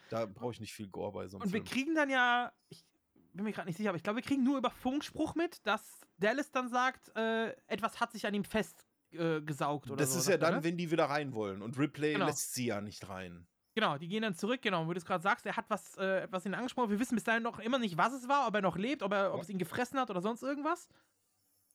Da 0.10 0.26
brauche 0.26 0.52
ich 0.52 0.60
nicht 0.60 0.73
viel 0.73 0.88
Gore 0.90 1.14
bei 1.14 1.27
so 1.27 1.38
einem 1.38 1.44
Und 1.45 1.53
wir 1.53 1.61
Film. 1.61 1.65
kriegen 1.65 1.95
dann 1.95 2.10
ja, 2.10 2.53
ich 2.69 2.86
bin 3.34 3.45
mir 3.45 3.52
gerade 3.53 3.68
nicht 3.68 3.77
sicher, 3.77 3.90
aber 3.90 3.98
ich 3.98 4.03
glaube, 4.03 4.18
wir 4.18 4.23
kriegen 4.23 4.44
nur 4.44 4.57
über 4.57 4.69
Funkspruch 4.72 5.36
mit, 5.36 5.65
dass 5.65 6.02
Dallas 6.18 6.52
dann 6.52 6.69
sagt, 6.69 7.15
äh, 7.15 7.56
etwas 7.68 7.99
hat 7.99 8.11
sich 8.11 8.26
an 8.27 8.34
ihm 8.34 8.44
festgesaugt 8.44 9.88
äh, 9.88 9.91
oder 9.94 10.03
das 10.03 10.14
so. 10.14 10.19
ist 10.19 10.27
ja 10.30 10.38
dann, 10.38 10.64
wenn 10.64 10.77
die 10.77 10.91
wieder 10.91 11.06
rein 11.06 11.34
wollen. 11.34 11.61
Und 11.61 11.77
Ripley 11.77 12.14
Genau. 12.14 12.27
lässt 12.27 12.53
sie 12.53 12.68
ja 12.68 12.82
nicht 12.82 13.07
rein. 13.10 13.48
Genau, 13.76 13.97
die 13.97 14.07
gehen 14.07 14.22
dann 14.22 14.34
zurück, 14.34 14.61
genau, 14.61 14.88
wo 14.88 14.93
du 14.93 14.97
es 14.97 15.06
gerade 15.06 15.22
sagst, 15.22 15.45
er 15.45 15.57
hat 15.57 15.65
was, 15.68 15.97
äh, 15.97 16.22
etwas 16.23 16.45
ihn 16.45 16.53
angesprochen. 16.53 16.89
Wir 16.89 16.99
wissen 16.99 17.15
bis 17.15 17.26
dahin 17.26 17.43
noch 17.43 17.60
immer 17.60 17.77
nicht, 17.77 17.97
was 17.97 18.14
es 18.14 18.30
war, 18.30 18.47
ob 18.47 18.56
er 18.56 18.61
noch 18.61 18.77
lebt, 18.77 19.03
ob, 19.03 19.11
er, 19.11 19.34
ob 19.34 19.41
es 19.41 19.49
ihn 19.49 19.57
gefressen 19.57 19.99
hat 19.99 20.10
oder 20.10 20.22
sonst 20.22 20.43
irgendwas. 20.43 20.88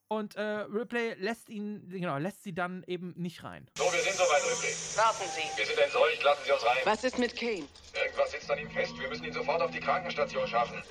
Und 0.08 0.34
äh, 0.34 0.42
Ripley 0.42 1.14
lässt 1.18 1.50
ihn, 1.50 1.86
genau, 1.90 2.16
lässt 2.16 2.42
sie 2.42 2.54
dann 2.54 2.82
eben 2.86 3.12
nicht 3.16 3.44
rein. 3.44 3.68
So, 3.76 3.84
wir 3.84 4.00
sind 4.00 4.14
soweit, 4.14 4.42
Ripley. 4.42 4.74
Warten 4.96 5.28
Sie. 5.28 5.58
Wir 5.58 5.66
sind 5.66 5.78
entseucht, 5.78 6.24
lassen 6.24 6.40
Sie 6.46 6.52
uns 6.52 6.66
rein. 6.66 6.78
Was 6.84 7.04
ist 7.04 7.18
mit 7.18 7.36
Kane? 7.36 7.68
Irgendwas 7.94 8.30
sitzt 8.32 8.50
an 8.50 8.58
ihm 8.58 8.70
fest. 8.70 8.98
Wir 8.98 9.08
müssen 9.08 9.24
ihn 9.24 9.32
sofort 9.34 9.60
auf 9.60 9.70
die 9.70 9.78
Krankenstation 9.78 10.48
schaffen. 10.48 10.82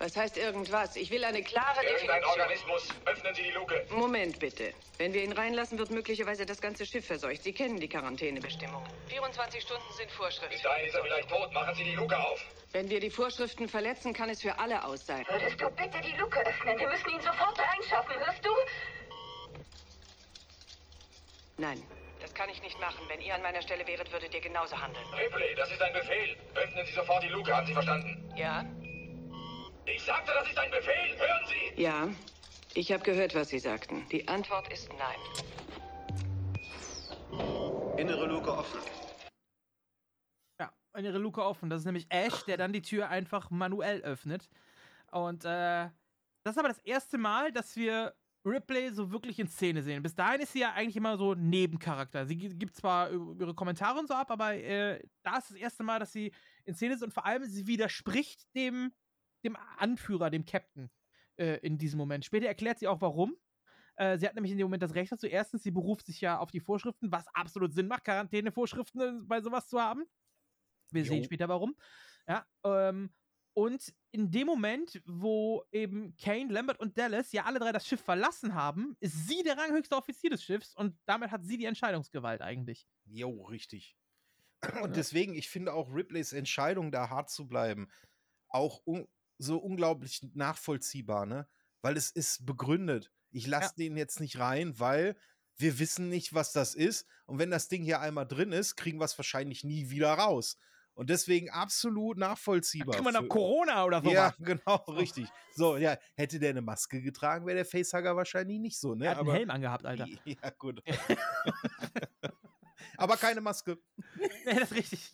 Was 0.00 0.16
heißt 0.16 0.38
irgendwas? 0.38 0.96
Ich 0.96 1.10
will 1.10 1.22
eine 1.24 1.42
klare 1.42 1.84
Irgendein 1.84 2.22
Definition. 2.22 2.40
Organismus. 2.40 2.88
Öffnen 3.04 3.34
Sie 3.34 3.42
die 3.42 3.50
Luke. 3.50 3.86
Moment 3.90 4.38
bitte. 4.38 4.72
Wenn 4.96 5.12
wir 5.12 5.22
ihn 5.22 5.32
reinlassen, 5.32 5.78
wird 5.78 5.90
möglicherweise 5.90 6.46
das 6.46 6.58
ganze 6.62 6.86
Schiff 6.86 7.06
verseucht. 7.06 7.42
Sie 7.42 7.52
kennen 7.52 7.78
die 7.78 7.86
Quarantänebestimmungen. 7.88 8.88
24 9.08 9.60
Stunden 9.62 9.92
sind 9.92 10.10
Vorschrift. 10.12 10.50
Bis 10.52 10.62
dahin 10.62 10.86
ist 10.86 10.94
er 10.94 11.02
vielleicht 11.02 11.28
tot. 11.28 11.52
Machen 11.52 11.74
Sie 11.74 11.84
die 11.84 11.94
Luke 11.94 12.18
auf. 12.18 12.42
Wenn 12.72 12.88
wir 12.88 12.98
die 12.98 13.10
Vorschriften 13.10 13.68
verletzen, 13.68 14.14
kann 14.14 14.30
es 14.30 14.40
für 14.40 14.58
alle 14.58 14.82
aus 14.86 15.04
sein. 15.04 15.22
Würdest 15.28 15.60
du 15.60 15.68
bitte 15.70 16.00
die 16.00 16.16
Luke 16.16 16.40
öffnen? 16.46 16.78
Wir 16.78 16.88
müssen 16.88 17.10
ihn 17.10 17.20
sofort 17.20 17.58
reinschaffen, 17.58 18.14
hörst 18.24 18.42
du? 18.42 18.50
Nein, 21.58 21.82
das 22.22 22.32
kann 22.32 22.48
ich 22.48 22.62
nicht 22.62 22.80
machen. 22.80 23.04
Wenn 23.08 23.20
ihr 23.20 23.34
an 23.34 23.42
meiner 23.42 23.60
Stelle 23.60 23.86
wäret, 23.86 24.10
würdet 24.10 24.32
ihr 24.32 24.40
genauso 24.40 24.80
handeln. 24.80 25.04
Ripley, 25.12 25.54
das 25.56 25.70
ist 25.70 25.82
ein 25.82 25.92
Befehl. 25.92 26.38
Öffnen 26.54 26.86
Sie 26.86 26.92
sofort 26.92 27.22
die 27.22 27.28
Luke. 27.28 27.54
Haben 27.54 27.66
Sie 27.66 27.74
verstanden? 27.74 28.32
Ja? 28.34 28.64
Ich 29.94 30.02
sagte, 30.02 30.30
das 30.38 30.48
ist 30.48 30.58
ein 30.58 30.70
Befehl. 30.70 31.16
Hören 31.18 31.46
Sie. 31.48 31.82
Ja. 31.82 32.08
Ich 32.74 32.92
habe 32.92 33.02
gehört, 33.02 33.34
was 33.34 33.48
Sie 33.48 33.58
sagten. 33.58 34.06
Die 34.10 34.26
Antwort 34.28 34.72
ist 34.72 34.88
nein. 34.96 35.18
Innere 37.98 38.26
Luke 38.26 38.50
offen. 38.52 38.78
Ja, 40.60 40.72
eine 40.92 41.10
Luke 41.18 41.42
offen. 41.44 41.68
Das 41.70 41.80
ist 41.80 41.86
nämlich 41.86 42.06
Ash, 42.10 42.44
der 42.44 42.56
dann 42.56 42.72
die 42.72 42.82
Tür 42.82 43.08
einfach 43.08 43.50
manuell 43.50 44.00
öffnet. 44.02 44.48
Und 45.10 45.44
äh, 45.44 45.88
das 46.44 46.54
ist 46.54 46.58
aber 46.58 46.68
das 46.68 46.78
erste 46.78 47.18
Mal, 47.18 47.52
dass 47.52 47.74
wir 47.76 48.14
Ripley 48.46 48.90
so 48.90 49.10
wirklich 49.10 49.38
in 49.38 49.48
Szene 49.48 49.82
sehen. 49.82 50.02
Bis 50.02 50.14
dahin 50.14 50.40
ist 50.40 50.52
sie 50.52 50.60
ja 50.60 50.72
eigentlich 50.72 50.96
immer 50.96 51.18
so 51.18 51.34
Nebencharakter. 51.34 52.24
Sie 52.24 52.36
gi- 52.36 52.54
gibt 52.56 52.74
zwar 52.76 53.10
ihre 53.10 53.54
Kommentare 53.54 53.98
und 53.98 54.06
so 54.08 54.14
ab, 54.14 54.30
aber 54.30 54.54
äh, 54.54 55.02
da 55.22 55.38
ist 55.38 55.50
das 55.50 55.56
erste 55.56 55.82
Mal, 55.82 55.98
dass 55.98 56.12
sie 56.12 56.32
in 56.64 56.74
Szene 56.74 56.94
ist 56.94 57.02
und 57.02 57.12
vor 57.12 57.26
allem 57.26 57.44
sie 57.44 57.66
widerspricht 57.66 58.46
dem 58.54 58.92
dem 59.44 59.56
Anführer, 59.78 60.30
dem 60.30 60.44
Captain 60.44 60.90
äh, 61.36 61.58
in 61.58 61.78
diesem 61.78 61.98
Moment. 61.98 62.24
Später 62.24 62.46
erklärt 62.46 62.78
sie 62.78 62.88
auch, 62.88 63.00
warum. 63.00 63.36
Äh, 63.96 64.18
sie 64.18 64.26
hat 64.26 64.34
nämlich 64.34 64.52
in 64.52 64.58
dem 64.58 64.66
Moment 64.66 64.82
das 64.82 64.94
Recht 64.94 65.12
dazu. 65.12 65.26
Erstens, 65.26 65.62
sie 65.62 65.70
beruft 65.70 66.06
sich 66.06 66.20
ja 66.20 66.38
auf 66.38 66.50
die 66.50 66.60
Vorschriften, 66.60 67.12
was 67.12 67.26
absolut 67.34 67.72
Sinn 67.74 67.86
macht, 67.86 68.04
Quarantänevorschriften 68.04 69.00
äh, 69.00 69.20
bei 69.24 69.40
sowas 69.40 69.68
zu 69.68 69.80
haben. 69.80 70.04
Wir 70.90 71.02
Jo. 71.02 71.12
sehen 71.12 71.24
später 71.24 71.48
warum. 71.48 71.76
Ja, 72.26 72.46
ähm, 72.64 73.12
und 73.52 73.92
in 74.12 74.30
dem 74.30 74.46
Moment, 74.46 75.02
wo 75.06 75.64
eben 75.72 76.16
Kane, 76.16 76.52
Lambert 76.52 76.78
und 76.78 76.96
Dallas 76.96 77.32
ja 77.32 77.44
alle 77.44 77.58
drei 77.58 77.72
das 77.72 77.86
Schiff 77.86 78.00
verlassen 78.00 78.54
haben, 78.54 78.96
ist 79.00 79.28
sie 79.28 79.42
der 79.42 79.58
ranghöchste 79.58 79.96
Offizier 79.96 80.30
des 80.30 80.42
Schiffs 80.42 80.74
und 80.74 80.96
damit 81.04 81.30
hat 81.30 81.44
sie 81.44 81.58
die 81.58 81.64
Entscheidungsgewalt 81.64 82.42
eigentlich. 82.42 82.86
Jo, 83.04 83.44
richtig. 83.44 83.96
Und 84.82 84.96
deswegen, 84.96 85.34
ich 85.34 85.48
finde 85.48 85.72
auch 85.72 85.92
Ripleys 85.92 86.32
Entscheidung, 86.32 86.92
da 86.92 87.08
hart 87.10 87.30
zu 87.30 87.48
bleiben, 87.48 87.90
auch 88.48 88.80
un 88.86 89.08
so 89.40 89.58
unglaublich 89.58 90.20
nachvollziehbar, 90.34 91.26
ne? 91.26 91.48
Weil 91.82 91.96
es 91.96 92.10
ist 92.10 92.44
begründet. 92.46 93.10
Ich 93.30 93.46
lasse 93.46 93.74
den 93.76 93.96
jetzt 93.96 94.20
nicht 94.20 94.38
rein, 94.38 94.78
weil 94.78 95.16
wir 95.56 95.78
wissen 95.78 96.08
nicht, 96.08 96.34
was 96.34 96.52
das 96.52 96.74
ist. 96.74 97.06
Und 97.26 97.38
wenn 97.38 97.50
das 97.50 97.68
Ding 97.68 97.82
hier 97.82 98.00
einmal 98.00 98.26
drin 98.26 98.52
ist, 98.52 98.76
kriegen 98.76 98.98
wir 99.00 99.04
es 99.04 99.16
wahrscheinlich 99.18 99.64
nie 99.64 99.90
wieder 99.90 100.12
raus. 100.12 100.56
Und 100.94 101.08
deswegen 101.08 101.48
absolut 101.50 102.18
nachvollziehbar. 102.18 103.02
Wir 103.02 103.12
noch 103.12 103.20
für- 103.22 103.28
Corona 103.28 103.84
oder 103.84 104.02
so. 104.02 104.10
Ja, 104.10 104.34
genau, 104.40 104.76
richtig. 104.88 105.28
So, 105.54 105.76
ja, 105.78 105.96
hätte 106.16 106.38
der 106.38 106.50
eine 106.50 106.62
Maske 106.62 107.00
getragen, 107.00 107.46
wäre 107.46 107.56
der 107.56 107.64
Facehugger 107.64 108.16
wahrscheinlich 108.16 108.58
nicht 108.58 108.78
so, 108.78 108.94
ne? 108.94 109.06
Er 109.06 109.10
hat 109.12 109.18
einen 109.20 109.30
Helm 109.30 109.50
angehabt, 109.50 109.86
Alter. 109.86 110.06
Ja, 110.24 110.50
gut. 110.58 110.82
aber 112.96 113.16
keine 113.16 113.40
Maske. 113.40 113.78
Ja, 114.44 114.54
das 114.54 114.70
ist 114.70 114.74
richtig. 114.74 115.12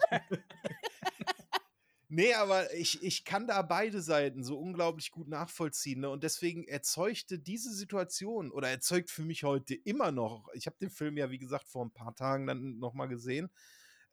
Nee, 2.08 2.34
aber 2.34 2.72
ich, 2.72 3.02
ich 3.02 3.24
kann 3.24 3.48
da 3.48 3.62
beide 3.62 4.00
Seiten 4.00 4.44
so 4.44 4.56
unglaublich 4.58 5.10
gut 5.10 5.26
nachvollziehen. 5.28 6.00
Ne? 6.00 6.08
Und 6.10 6.22
deswegen 6.22 6.62
erzeugte 6.68 7.38
diese 7.38 7.72
Situation 7.74 8.52
oder 8.52 8.68
erzeugt 8.68 9.10
für 9.10 9.22
mich 9.22 9.42
heute 9.42 9.74
immer 9.74 10.12
noch, 10.12 10.48
ich 10.54 10.66
habe 10.66 10.76
den 10.80 10.90
Film 10.90 11.16
ja, 11.16 11.30
wie 11.30 11.38
gesagt, 11.38 11.68
vor 11.68 11.84
ein 11.84 11.90
paar 11.90 12.14
Tagen 12.14 12.46
dann 12.46 12.78
nochmal 12.78 13.08
gesehen, 13.08 13.50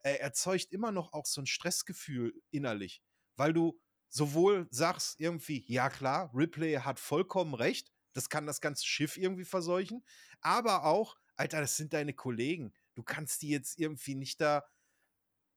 äh, 0.02 0.16
erzeugt 0.16 0.72
immer 0.72 0.90
noch 0.90 1.12
auch 1.12 1.26
so 1.26 1.40
ein 1.40 1.46
Stressgefühl 1.46 2.34
innerlich. 2.50 3.00
Weil 3.36 3.52
du 3.52 3.80
sowohl 4.08 4.66
sagst 4.70 5.20
irgendwie, 5.20 5.64
ja 5.68 5.88
klar, 5.88 6.32
Ripley 6.34 6.74
hat 6.74 6.98
vollkommen 6.98 7.54
recht, 7.54 7.92
das 8.12 8.28
kann 8.28 8.46
das 8.46 8.60
ganze 8.60 8.84
Schiff 8.86 9.16
irgendwie 9.16 9.44
verseuchen, 9.44 10.04
aber 10.40 10.84
auch, 10.84 11.16
Alter, 11.36 11.60
das 11.60 11.76
sind 11.76 11.92
deine 11.92 12.12
Kollegen. 12.12 12.72
Du 12.94 13.02
kannst 13.02 13.42
die 13.42 13.48
jetzt 13.48 13.78
irgendwie 13.78 14.14
nicht 14.14 14.40
da 14.40 14.64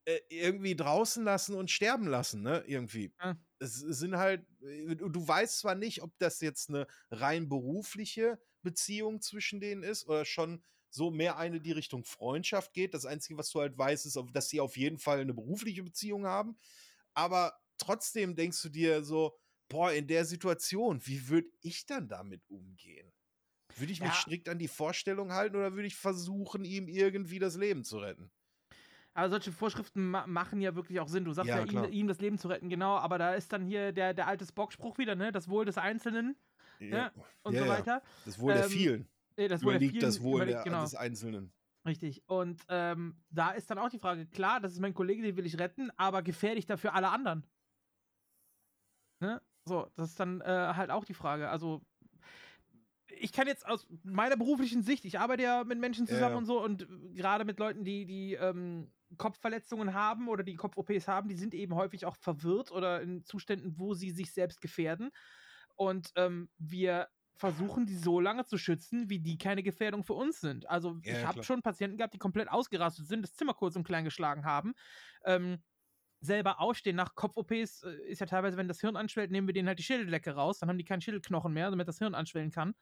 äh, 0.08 0.20
irgendwie 0.30 0.76
draußen 0.76 1.24
lassen 1.24 1.54
und 1.54 1.70
sterben 1.70 2.06
lassen, 2.06 2.42
ne? 2.42 2.64
Irgendwie. 2.66 3.12
Es 3.60 3.82
es 3.82 3.98
sind 3.98 4.16
halt, 4.16 4.46
äh, 4.62 4.94
du 4.96 5.26
weißt 5.28 5.58
zwar 5.60 5.74
nicht, 5.74 6.02
ob 6.02 6.18
das 6.18 6.40
jetzt 6.40 6.68
eine 6.70 6.86
rein 7.10 7.48
berufliche 7.48 8.40
Beziehung 8.62 9.20
zwischen 9.20 9.60
denen 9.60 9.82
ist 9.82 10.06
oder 10.08 10.24
schon 10.24 10.64
so 10.90 11.10
mehr 11.10 11.36
eine, 11.38 11.60
die 11.60 11.72
Richtung 11.72 12.04
Freundschaft 12.04 12.72
geht. 12.72 12.94
Das 12.94 13.04
Einzige, 13.06 13.38
was 13.38 13.50
du 13.50 13.60
halt 13.60 13.76
weißt, 13.76 14.06
ist, 14.06 14.18
dass 14.32 14.48
sie 14.48 14.60
auf 14.60 14.76
jeden 14.76 14.98
Fall 14.98 15.20
eine 15.20 15.34
berufliche 15.34 15.82
Beziehung 15.82 16.26
haben. 16.26 16.56
Aber 17.14 17.54
trotzdem 17.78 18.36
denkst 18.36 18.62
du 18.62 18.68
dir 18.70 19.04
so, 19.04 19.38
boah, 19.68 19.92
in 19.92 20.06
der 20.08 20.24
Situation, 20.24 21.00
wie 21.06 21.28
würde 21.28 21.48
ich 21.60 21.86
dann 21.86 22.08
damit 22.08 22.42
umgehen? 22.48 23.12
Würde 23.76 23.92
ich 23.92 24.02
mich 24.02 24.16
Ja. 24.16 24.20
strikt 24.20 24.48
an 24.48 24.58
die 24.60 24.68
Vorstellung 24.68 25.32
halten 25.32 25.56
oder 25.56 25.74
würde 25.74 25.88
ich 25.88 25.96
versuchen, 25.96 26.64
ihm 26.64 26.88
irgendwie 26.88 27.38
das 27.40 27.56
Leben 27.56 27.84
zu 27.84 27.98
retten? 27.98 28.32
Aber 29.18 29.30
solche 29.30 29.50
Vorschriften 29.50 30.10
ma 30.10 30.26
machen 30.28 30.60
ja 30.60 30.76
wirklich 30.76 31.00
auch 31.00 31.08
Sinn. 31.08 31.24
Du 31.24 31.32
sagst 31.32 31.48
Ja, 31.48 31.64
ja, 31.64 31.84
ihm, 31.86 31.92
ihm 31.92 32.06
das 32.06 32.20
Leben 32.20 32.38
zu 32.38 32.46
retten, 32.46 32.68
genau, 32.68 32.96
aber 32.98 33.18
da 33.18 33.34
ist 33.34 33.52
dann 33.52 33.64
hier 33.64 33.90
der, 33.90 34.14
der 34.14 34.28
alte 34.28 34.46
Spock-Spruch 34.46 34.96
wieder, 34.98 35.16
ne? 35.16 35.32
Das 35.32 35.48
Wohl 35.48 35.64
des 35.64 35.76
Einzelnen. 35.76 36.36
Ja. 36.78 36.86
Ne? 36.88 37.12
Und 37.42 37.54
Ja, 37.54 37.64
so 37.64 37.68
weiter. 37.68 38.02
Das 38.24 38.38
Wohl 38.38 38.52
der 38.54 38.64
Ähm, 38.66 38.70
vielen. 38.70 39.08
äh, 39.34 39.48
Das 39.48 39.62
Wohl 39.64 39.72
der 39.72 39.78
Überliegt 39.80 39.92
vielen 39.94 40.04
das 40.04 40.22
Wohl 40.22 40.36
überliegt- 40.42 40.58
der, 40.58 40.62
genau. 40.64 40.82
des 40.82 40.94
Einzelnen. 40.94 41.52
Richtig. 41.84 42.22
Und 42.28 42.62
ähm, 42.68 43.16
da 43.30 43.50
ist 43.50 43.68
dann 43.72 43.78
auch 43.78 43.88
die 43.88 43.98
Frage, 43.98 44.24
klar, 44.26 44.60
das 44.60 44.72
ist 44.74 44.78
mein 44.80 44.94
Kollege, 44.94 45.22
den 45.22 45.36
will 45.36 45.46
ich 45.46 45.58
retten, 45.58 45.90
aber 45.96 46.22
gefährlich 46.22 46.66
dafür 46.66 46.94
alle 46.94 47.08
anderen. 47.08 47.44
Ne? 49.20 49.42
So, 49.64 49.88
das 49.96 50.10
ist 50.10 50.20
dann 50.20 50.40
äh, 50.42 50.44
halt 50.46 50.90
auch 50.90 51.04
die 51.04 51.14
Frage. 51.14 51.48
Also, 51.50 51.82
ich 53.18 53.32
kann 53.32 53.48
jetzt 53.48 53.66
aus 53.66 53.88
meiner 54.04 54.36
beruflichen 54.36 54.82
Sicht, 54.82 55.04
ich 55.04 55.18
arbeite 55.18 55.42
ja 55.42 55.64
mit 55.64 55.80
Menschen 55.80 56.06
zusammen 56.06 56.32
ja. 56.34 56.38
und 56.38 56.44
so 56.46 56.62
und 56.62 56.86
gerade 57.16 57.44
mit 57.44 57.58
Leuten, 57.58 57.82
die, 57.82 58.06
die 58.06 58.34
ähm, 58.34 58.92
Kopfverletzungen 59.16 59.94
haben 59.94 60.28
oder 60.28 60.42
die 60.44 60.56
Kopf-OPs 60.56 61.08
haben, 61.08 61.28
die 61.28 61.36
sind 61.36 61.54
eben 61.54 61.74
häufig 61.74 62.04
auch 62.06 62.16
verwirrt 62.16 62.70
oder 62.70 63.00
in 63.00 63.24
Zuständen, 63.24 63.78
wo 63.78 63.94
sie 63.94 64.10
sich 64.10 64.32
selbst 64.32 64.60
gefährden. 64.60 65.10
Und 65.76 66.12
ähm, 66.16 66.50
wir 66.58 67.08
versuchen, 67.36 67.86
die 67.86 67.94
so 67.94 68.18
lange 68.18 68.44
zu 68.44 68.58
schützen, 68.58 69.08
wie 69.08 69.20
die 69.20 69.38
keine 69.38 69.62
Gefährdung 69.62 70.02
für 70.02 70.14
uns 70.14 70.40
sind. 70.40 70.68
Also 70.68 70.98
Ja, 71.02 71.22
ich 71.22 71.24
habe 71.24 71.42
schon 71.42 71.62
Patienten 71.62 71.96
gehabt, 71.96 72.14
die 72.14 72.18
komplett 72.18 72.50
ausgerastet 72.50 73.06
sind, 73.06 73.22
das 73.22 73.34
Zimmer 73.34 73.54
kurz 73.54 73.76
und 73.76 73.84
klein 73.84 74.04
geschlagen 74.04 74.44
haben. 74.44 74.74
Ähm, 75.24 75.62
selber 76.20 76.60
aufstehen 76.60 76.96
nach 76.96 77.14
Kopf-OPs 77.14 77.82
äh, 77.84 77.92
ist 78.08 78.20
ja 78.20 78.26
teilweise, 78.26 78.56
wenn 78.56 78.68
das 78.68 78.80
Hirn 78.80 78.96
anschwellt, 78.96 79.30
nehmen 79.30 79.46
wir 79.46 79.54
denen 79.54 79.68
halt 79.68 79.78
die 79.78 79.84
Schädeldecke 79.84 80.32
raus, 80.32 80.58
dann 80.58 80.68
haben 80.68 80.78
die 80.78 80.84
keinen 80.84 81.00
Schädelknochen 81.00 81.52
mehr, 81.52 81.70
damit 81.70 81.88
das 81.88 81.98
Hirn 81.98 82.14
anschwellen 82.14 82.50
kann. 82.50 82.74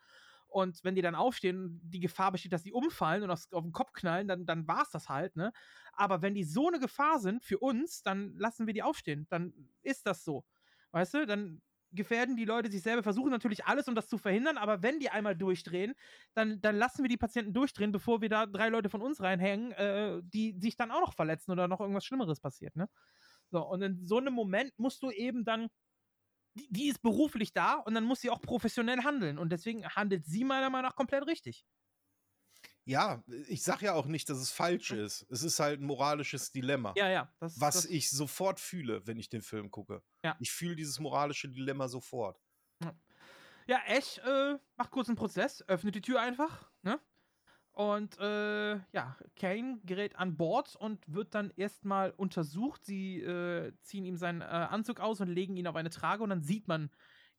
Und 0.48 0.82
wenn 0.84 0.94
die 0.94 1.02
dann 1.02 1.14
aufstehen, 1.14 1.80
die 1.84 2.00
Gefahr 2.00 2.32
besteht, 2.32 2.52
dass 2.52 2.62
die 2.62 2.72
umfallen 2.72 3.22
und 3.22 3.30
aufs, 3.30 3.52
auf 3.52 3.62
den 3.64 3.72
Kopf 3.72 3.92
knallen, 3.92 4.28
dann, 4.28 4.46
dann 4.46 4.66
war 4.68 4.82
es 4.82 4.90
das 4.90 5.08
halt, 5.08 5.36
ne? 5.36 5.52
Aber 5.92 6.22
wenn 6.22 6.34
die 6.34 6.44
so 6.44 6.68
eine 6.68 6.78
Gefahr 6.80 7.18
sind 7.18 7.44
für 7.44 7.58
uns, 7.58 8.02
dann 8.02 8.36
lassen 8.38 8.66
wir 8.66 8.74
die 8.74 8.82
aufstehen. 8.82 9.26
Dann 9.30 9.52
ist 9.82 10.06
das 10.06 10.24
so. 10.24 10.44
Weißt 10.92 11.14
du, 11.14 11.26
dann 11.26 11.62
gefährden 11.92 12.36
die 12.36 12.44
Leute 12.44 12.70
sich 12.70 12.82
selber, 12.82 13.02
versuchen 13.02 13.30
natürlich 13.30 13.64
alles, 13.64 13.88
um 13.88 13.94
das 13.94 14.08
zu 14.08 14.18
verhindern, 14.18 14.58
aber 14.58 14.82
wenn 14.82 14.98
die 14.98 15.08
einmal 15.08 15.36
durchdrehen, 15.36 15.94
dann, 16.34 16.60
dann 16.60 16.76
lassen 16.76 17.02
wir 17.02 17.08
die 17.08 17.16
Patienten 17.16 17.54
durchdrehen, 17.54 17.92
bevor 17.92 18.20
wir 18.20 18.28
da 18.28 18.44
drei 18.46 18.68
Leute 18.68 18.90
von 18.90 19.00
uns 19.02 19.20
reinhängen, 19.22 19.72
äh, 19.72 20.20
die 20.24 20.58
sich 20.58 20.76
dann 20.76 20.90
auch 20.90 21.00
noch 21.00 21.14
verletzen 21.14 21.52
oder 21.52 21.68
noch 21.68 21.80
irgendwas 21.80 22.04
Schlimmeres 22.04 22.40
passiert, 22.40 22.76
ne? 22.76 22.88
So, 23.48 23.64
und 23.66 23.82
in 23.82 24.04
so 24.06 24.18
einem 24.18 24.34
Moment 24.34 24.72
musst 24.78 25.02
du 25.02 25.10
eben 25.10 25.44
dann, 25.44 25.68
die, 26.56 26.68
die 26.70 26.88
ist 26.88 27.02
beruflich 27.02 27.52
da 27.52 27.74
und 27.74 27.94
dann 27.94 28.04
muss 28.04 28.20
sie 28.20 28.30
auch 28.30 28.40
professionell 28.40 29.02
handeln 29.04 29.38
und 29.38 29.50
deswegen 29.50 29.86
handelt 29.86 30.24
sie 30.26 30.44
meiner 30.44 30.70
Meinung 30.70 30.90
nach 30.90 30.96
komplett 30.96 31.26
richtig. 31.26 31.66
Ja, 32.84 33.24
ich 33.48 33.64
sag 33.64 33.82
ja 33.82 33.94
auch 33.94 34.06
nicht, 34.06 34.30
dass 34.30 34.38
es 34.38 34.52
falsch 34.52 34.92
ist. 34.92 35.26
Es 35.28 35.42
ist 35.42 35.58
halt 35.58 35.80
ein 35.80 35.86
moralisches 35.86 36.52
Dilemma. 36.52 36.94
Ja, 36.96 37.08
ja. 37.10 37.34
Das, 37.40 37.60
was 37.60 37.74
das, 37.74 37.84
ich 37.86 38.10
sofort 38.10 38.60
fühle, 38.60 39.04
wenn 39.08 39.18
ich 39.18 39.28
den 39.28 39.42
Film 39.42 39.72
gucke. 39.72 40.02
Ja. 40.24 40.36
Ich 40.38 40.52
fühle 40.52 40.76
dieses 40.76 41.00
moralische 41.00 41.48
Dilemma 41.48 41.88
sofort. 41.88 42.40
Ja, 43.68 43.80
Ash 43.86 44.18
äh, 44.18 44.58
macht 44.76 44.92
kurz 44.92 45.08
einen 45.08 45.16
Prozess, 45.16 45.62
öffnet 45.66 45.96
die 45.96 46.00
Tür 46.00 46.20
einfach, 46.20 46.70
ne? 46.82 47.00
Und 47.76 48.18
äh, 48.20 48.76
ja, 48.92 49.18
Kane 49.38 49.80
gerät 49.84 50.16
an 50.16 50.38
Bord 50.38 50.76
und 50.76 51.12
wird 51.12 51.34
dann 51.34 51.52
erstmal 51.56 52.10
untersucht. 52.12 52.82
Sie 52.86 53.20
äh, 53.20 53.74
ziehen 53.82 54.06
ihm 54.06 54.16
seinen 54.16 54.40
äh, 54.40 54.44
Anzug 54.44 54.98
aus 54.98 55.20
und 55.20 55.28
legen 55.28 55.58
ihn 55.58 55.66
auf 55.66 55.76
eine 55.76 55.90
Trage 55.90 56.22
und 56.22 56.30
dann 56.30 56.40
sieht 56.40 56.68
man 56.68 56.90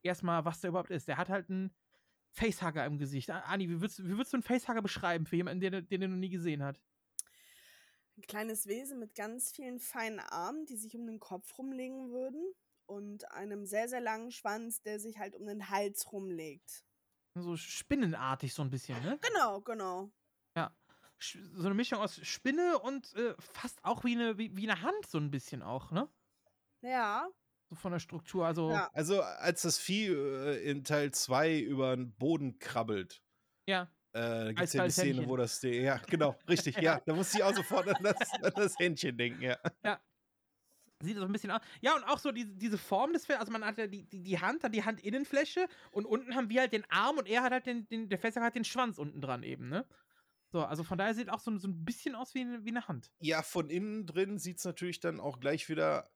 erstmal, 0.03 0.45
was 0.45 0.61
da 0.61 0.67
überhaupt 0.67 0.91
ist. 0.91 1.07
Der 1.07 1.17
hat 1.17 1.29
halt 1.29 1.49
einen 1.49 1.73
Facehugger 2.29 2.85
im 2.85 2.99
Gesicht. 2.99 3.31
A- 3.31 3.39
Ani, 3.39 3.67
wie 3.67 3.81
würdest, 3.81 4.03
wie 4.03 4.11
würdest 4.11 4.31
du 4.31 4.37
einen 4.37 4.43
Facehugger 4.43 4.83
beschreiben 4.83 5.25
für 5.25 5.37
jemanden, 5.37 5.59
den, 5.59 5.87
den 5.87 6.01
er 6.03 6.07
noch 6.07 6.17
nie 6.17 6.29
gesehen 6.29 6.61
hat? 6.61 6.79
Ein 8.15 8.21
kleines 8.21 8.67
Wesen 8.67 8.99
mit 8.99 9.15
ganz 9.15 9.51
vielen 9.51 9.79
feinen 9.79 10.19
Armen, 10.19 10.67
die 10.67 10.77
sich 10.77 10.95
um 10.95 11.07
den 11.07 11.19
Kopf 11.19 11.57
rumlegen 11.57 12.11
würden. 12.11 12.53
Und 12.85 13.31
einem 13.31 13.65
sehr, 13.65 13.89
sehr 13.89 14.01
langen 14.01 14.29
Schwanz, 14.29 14.83
der 14.83 14.99
sich 14.99 15.17
halt 15.17 15.35
um 15.35 15.47
den 15.47 15.71
Hals 15.71 16.11
rumlegt. 16.13 16.85
So 17.33 17.57
spinnenartig 17.57 18.53
so 18.53 18.61
ein 18.61 18.69
bisschen, 18.69 19.01
ne? 19.03 19.17
Genau, 19.19 19.61
genau. 19.61 20.11
So 21.19 21.65
eine 21.65 21.73
Mischung 21.73 21.99
aus 21.99 22.19
Spinne 22.23 22.79
und 22.79 23.13
äh, 23.15 23.33
fast 23.39 23.83
auch 23.83 24.03
wie 24.03 24.13
eine, 24.15 24.37
wie, 24.37 24.55
wie 24.55 24.69
eine 24.69 24.81
Hand, 24.81 25.05
so 25.07 25.17
ein 25.17 25.31
bisschen 25.31 25.61
auch, 25.61 25.91
ne? 25.91 26.07
Ja. 26.81 27.27
So 27.69 27.75
von 27.75 27.91
der 27.91 27.99
Struktur. 27.99 28.45
Also, 28.45 28.71
Ja. 28.71 28.89
Also, 28.93 29.21
als 29.21 29.63
das 29.63 29.77
Vieh 29.79 30.07
äh, 30.07 30.69
in 30.69 30.83
Teil 30.83 31.11
2 31.11 31.59
über 31.59 31.95
den 31.95 32.13
Boden 32.15 32.59
krabbelt, 32.59 33.23
ja. 33.67 33.83
äh, 34.13 34.19
da 34.19 34.47
gibt 34.49 34.61
es 34.61 34.73
ja 34.73 34.85
die 34.85 34.91
Szene, 34.91 35.07
Händchen. 35.07 35.29
wo 35.29 35.37
das. 35.37 35.61
Ja, 35.63 35.97
genau, 36.07 36.37
richtig, 36.47 36.77
ja. 36.77 37.01
Da 37.05 37.13
muss 37.13 37.33
ich 37.33 37.43
auch 37.43 37.53
sofort 37.53 37.87
an 37.89 38.03
das, 38.03 38.31
an 38.41 38.53
das 38.55 38.77
Händchen 38.77 39.17
denken, 39.17 39.41
ja. 39.41 39.57
Ja. 39.83 39.99
Sieht 41.03 41.17
so 41.17 41.25
ein 41.25 41.31
bisschen 41.31 41.51
aus. 41.51 41.61
Ja, 41.81 41.95
und 41.95 42.03
auch 42.05 42.17
so 42.17 42.31
diese, 42.31 42.55
diese 42.55 42.77
Form 42.77 43.13
des 43.13 43.25
Pferdes. 43.25 43.41
Also 43.41 43.51
man 43.51 43.63
hat 43.63 43.77
ja 43.77 43.85
die, 43.85 44.03
die, 44.03 44.23
die 44.23 44.39
Hand, 44.39 44.63
dann 44.63 44.71
die 44.71 44.83
Handinnenfläche 44.83 45.67
und 45.91 46.05
unten 46.05 46.33
haben 46.35 46.49
wir 46.49 46.61
halt 46.61 46.73
den 46.73 46.89
Arm 46.89 47.17
und 47.17 47.27
er 47.27 47.43
hat 47.43 47.51
halt 47.51 47.67
den, 47.67 47.87
den 47.87 48.09
der 48.09 48.17
Fässer 48.17 48.41
hat 48.41 48.55
den 48.55 48.63
Schwanz 48.63 48.97
unten 48.97 49.21
dran 49.21 49.43
eben, 49.43 49.69
ne? 49.69 49.85
So, 50.49 50.61
also 50.63 50.83
von 50.83 50.97
daher 50.97 51.13
sieht 51.13 51.29
auch 51.29 51.39
so, 51.39 51.55
so 51.57 51.67
ein 51.67 51.83
bisschen 51.83 52.15
aus 52.15 52.33
wie, 52.33 52.41
eine- 52.41 52.63
wie 52.63 52.69
eine 52.69 52.87
Hand. 52.87 53.11
Ja, 53.19 53.41
von 53.43 53.69
innen 53.69 54.05
drin 54.05 54.39
sieht 54.39 54.59
es 54.59 54.65
natürlich 54.65 54.99
dann 54.99 55.19
auch 55.19 55.39
gleich 55.39 55.67
wieder 55.69 56.09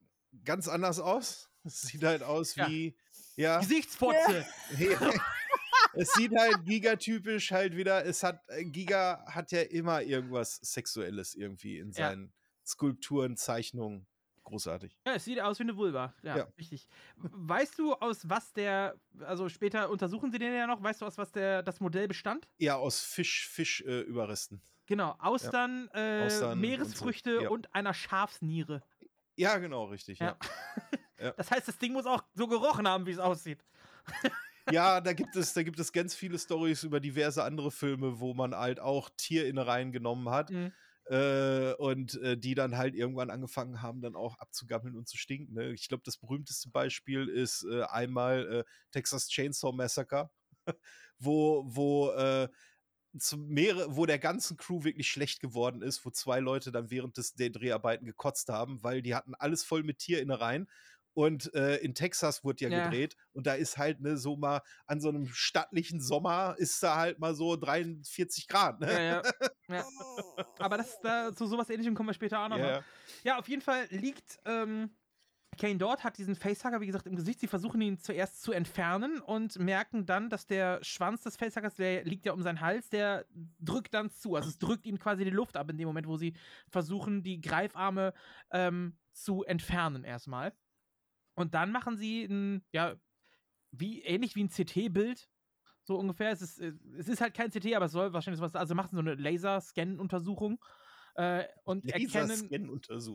ganz 0.45 0.67
anders 0.67 0.99
aus. 0.99 1.47
Es 1.63 1.81
sieht 1.81 2.03
halt 2.03 2.23
aus 2.23 2.55
Ja. 2.55 2.67
wie. 2.69 2.95
Ja. 3.35 3.59
Gesichtsfotze! 3.59 4.45
es 5.93 6.11
sieht 6.13 6.31
halt 6.35 6.63
gigatypisch 6.65 7.51
halt 7.51 7.75
wieder. 7.75 8.03
Es 8.05 8.23
hat. 8.23 8.41
äh, 8.49 8.63
Giga 8.65 9.23
hat 9.27 9.51
ja 9.51 9.61
immer 9.61 10.01
irgendwas 10.01 10.55
Sexuelles 10.63 11.35
irgendwie 11.35 11.77
in 11.77 11.89
Ja. 11.91 12.09
seinen 12.09 12.33
Skulpturen, 12.65 13.37
Zeichnungen, 13.37 14.07
großartig. 14.51 14.99
Ja, 15.07 15.13
es 15.13 15.25
sieht 15.25 15.39
aus 15.39 15.57
wie 15.59 15.63
eine 15.63 15.75
Vulva. 15.77 16.13
Ja, 16.23 16.37
Ja. 16.37 16.47
richtig. 16.57 16.87
Weißt 17.15 17.79
du, 17.79 17.93
aus 17.93 18.27
was 18.29 18.51
der, 18.53 18.95
also 19.21 19.49
später 19.49 19.89
untersuchen 19.89 20.31
sie 20.31 20.39
den 20.39 20.53
ja 20.53 20.67
noch, 20.67 20.83
weißt 20.83 21.01
du, 21.01 21.05
aus 21.05 21.17
was 21.17 21.31
der, 21.31 21.63
das 21.63 21.79
Modell 21.79 22.07
bestand? 22.07 22.47
Ja, 22.57 22.75
aus 22.75 23.01
Fisch, 23.01 23.47
Fisch, 23.47 23.81
äh, 23.81 24.01
Überresten. 24.01 24.61
Genau, 24.85 25.15
Austern, 25.19 25.89
äh, 25.93 26.25
Austern 26.25 26.51
und 26.51 26.55
so, 26.55 26.61
Meeresfrüchte 26.61 27.43
ja. 27.43 27.49
und 27.49 27.73
einer 27.73 27.93
Schafsniere. 27.93 28.83
Ja, 29.37 29.57
genau, 29.57 29.85
richtig. 29.85 30.19
Ja. 30.19 30.37
Ja. 31.17 31.31
Das 31.37 31.51
heißt, 31.51 31.67
das 31.67 31.77
Ding 31.77 31.93
muss 31.93 32.05
auch 32.05 32.23
so 32.33 32.47
gerochen 32.47 32.87
haben, 32.87 33.05
wie 33.05 33.11
es 33.11 33.19
aussieht. 33.19 33.63
ja, 34.71 34.99
da 34.99 35.13
gibt 35.13 35.35
es, 35.35 35.53
da 35.53 35.63
gibt 35.63 35.79
es 35.79 35.91
ganz 35.91 36.15
viele 36.15 36.37
Stories 36.39 36.83
über 36.83 36.99
diverse 36.99 37.43
andere 37.43 37.71
Filme, 37.71 38.19
wo 38.19 38.33
man 38.33 38.55
halt 38.55 38.79
auch 38.79 39.09
Tierinnereien 39.17 39.91
genommen 39.91 40.29
hat. 40.29 40.49
Mhm. 40.49 40.73
Äh, 41.11 41.73
und 41.73 42.21
äh, 42.21 42.37
die 42.37 42.55
dann 42.55 42.77
halt 42.77 42.95
irgendwann 42.95 43.31
angefangen 43.31 43.81
haben, 43.81 44.01
dann 44.01 44.15
auch 44.15 44.37
abzugammeln 44.39 44.95
und 44.95 45.09
zu 45.09 45.17
stinken. 45.17 45.55
Ne? 45.55 45.73
Ich 45.73 45.89
glaube, 45.89 46.03
das 46.05 46.15
berühmteste 46.15 46.69
Beispiel 46.69 47.27
ist 47.27 47.65
äh, 47.69 47.83
einmal 47.83 48.59
äh, 48.59 48.63
Texas 48.91 49.27
Chainsaw 49.27 49.73
Massacre, 49.73 50.29
wo, 51.19 51.65
wo, 51.67 52.11
äh, 52.11 52.47
mehrere, 53.35 53.93
wo 53.93 54.05
der 54.05 54.19
ganzen 54.19 54.55
Crew 54.55 54.85
wirklich 54.85 55.09
schlecht 55.09 55.41
geworden 55.41 55.81
ist, 55.81 56.05
wo 56.05 56.11
zwei 56.11 56.39
Leute 56.39 56.71
dann 56.71 56.91
während 56.91 57.17
des, 57.17 57.33
der 57.33 57.49
Dreharbeiten 57.49 58.05
gekotzt 58.05 58.47
haben, 58.47 58.81
weil 58.81 59.01
die 59.01 59.13
hatten 59.13 59.35
alles 59.35 59.65
voll 59.65 59.83
mit 59.83 59.97
Tierinnereien. 59.97 60.69
Und 61.13 61.53
äh, 61.53 61.77
in 61.77 61.93
Texas 61.93 62.43
wurde 62.43 62.65
ja, 62.65 62.69
Ja. 62.69 62.83
gedreht 62.85 63.17
und 63.33 63.47
da 63.47 63.53
ist 63.53 63.77
halt 63.77 63.99
ne, 64.01 64.17
so 64.17 64.37
mal 64.37 64.61
an 64.85 65.01
so 65.01 65.09
einem 65.09 65.27
stattlichen 65.27 65.99
Sommer 65.99 66.55
ist 66.57 66.81
da 66.81 66.95
halt 66.95 67.19
mal 67.19 67.35
so 67.35 67.55
43 67.55 68.47
Grad. 68.47 68.79
Ne? 68.79 68.91
Ja, 68.91 69.21
ja. 69.67 69.85
Aber 70.59 70.77
das, 70.77 70.99
da, 71.01 71.33
zu 71.35 71.45
sowas 71.47 71.69
ähnlichem 71.69 71.95
kommen 71.95 72.09
wir 72.09 72.13
später 72.13 72.39
auch 72.39 72.49
noch. 72.49 72.57
Ja, 72.57 72.63
mal. 72.63 72.71
ja. 72.71 72.83
ja, 73.23 73.39
auf 73.39 73.47
jeden 73.49 73.61
Fall 73.61 73.87
liegt 73.89 74.39
ähm, 74.45 74.91
Kane 75.57 75.77
dort, 75.77 76.03
hat 76.03 76.17
diesen 76.17 76.35
Facehugger, 76.35 76.79
wie 76.81 76.85
gesagt, 76.85 77.05
im 77.07 77.15
Gesicht. 77.15 77.39
Sie 77.39 77.47
versuchen 77.47 77.81
ihn 77.81 77.97
zuerst 77.99 78.41
zu 78.41 78.51
entfernen 78.53 79.19
und 79.19 79.59
merken 79.59 80.05
dann, 80.05 80.29
dass 80.29 80.47
der 80.47 80.83
Schwanz 80.83 81.23
des 81.23 81.35
Facehuggers, 81.35 81.75
der 81.75 82.03
liegt 82.05 82.25
ja 82.25 82.31
um 82.31 82.41
seinen 82.41 82.61
Hals, 82.61 82.89
der 82.89 83.25
drückt 83.59 83.93
dann 83.93 84.09
zu. 84.09 84.35
Also 84.35 84.49
es 84.49 84.57
drückt 84.59 84.85
ihm 84.85 84.97
quasi 84.97 85.25
die 85.25 85.29
Luft 85.29 85.57
ab 85.57 85.69
in 85.69 85.77
dem 85.77 85.87
Moment, 85.87 86.07
wo 86.07 86.15
sie 86.17 86.33
versuchen, 86.69 87.21
die 87.21 87.41
Greifarme 87.41 88.13
ähm, 88.51 88.97
zu 89.11 89.43
entfernen 89.43 90.03
erstmal. 90.03 90.53
Und 91.41 91.53
dann 91.53 91.71
machen 91.71 91.97
sie 91.97 92.23
ein, 92.25 92.63
ja, 92.71 92.95
wie, 93.71 94.01
ähnlich 94.01 94.35
wie 94.35 94.43
ein 94.43 94.49
CT-Bild, 94.49 95.29
so 95.83 95.97
ungefähr. 95.97 96.31
Es 96.31 96.41
ist, 96.41 96.59
es 96.59 97.07
ist 97.07 97.21
halt 97.21 97.33
kein 97.33 97.49
CT, 97.49 97.73
aber 97.75 97.85
es 97.85 97.91
soll 97.91 98.13
wahrscheinlich 98.13 98.39
sowas, 98.39 98.55
also 98.55 98.75
machen 98.75 98.95
so 98.95 98.99
eine 98.99 99.15
Laser-Scan-Untersuchung. 99.15 100.63
Äh, 101.15 101.45
und 101.63 101.85
erkennen. 101.85 102.49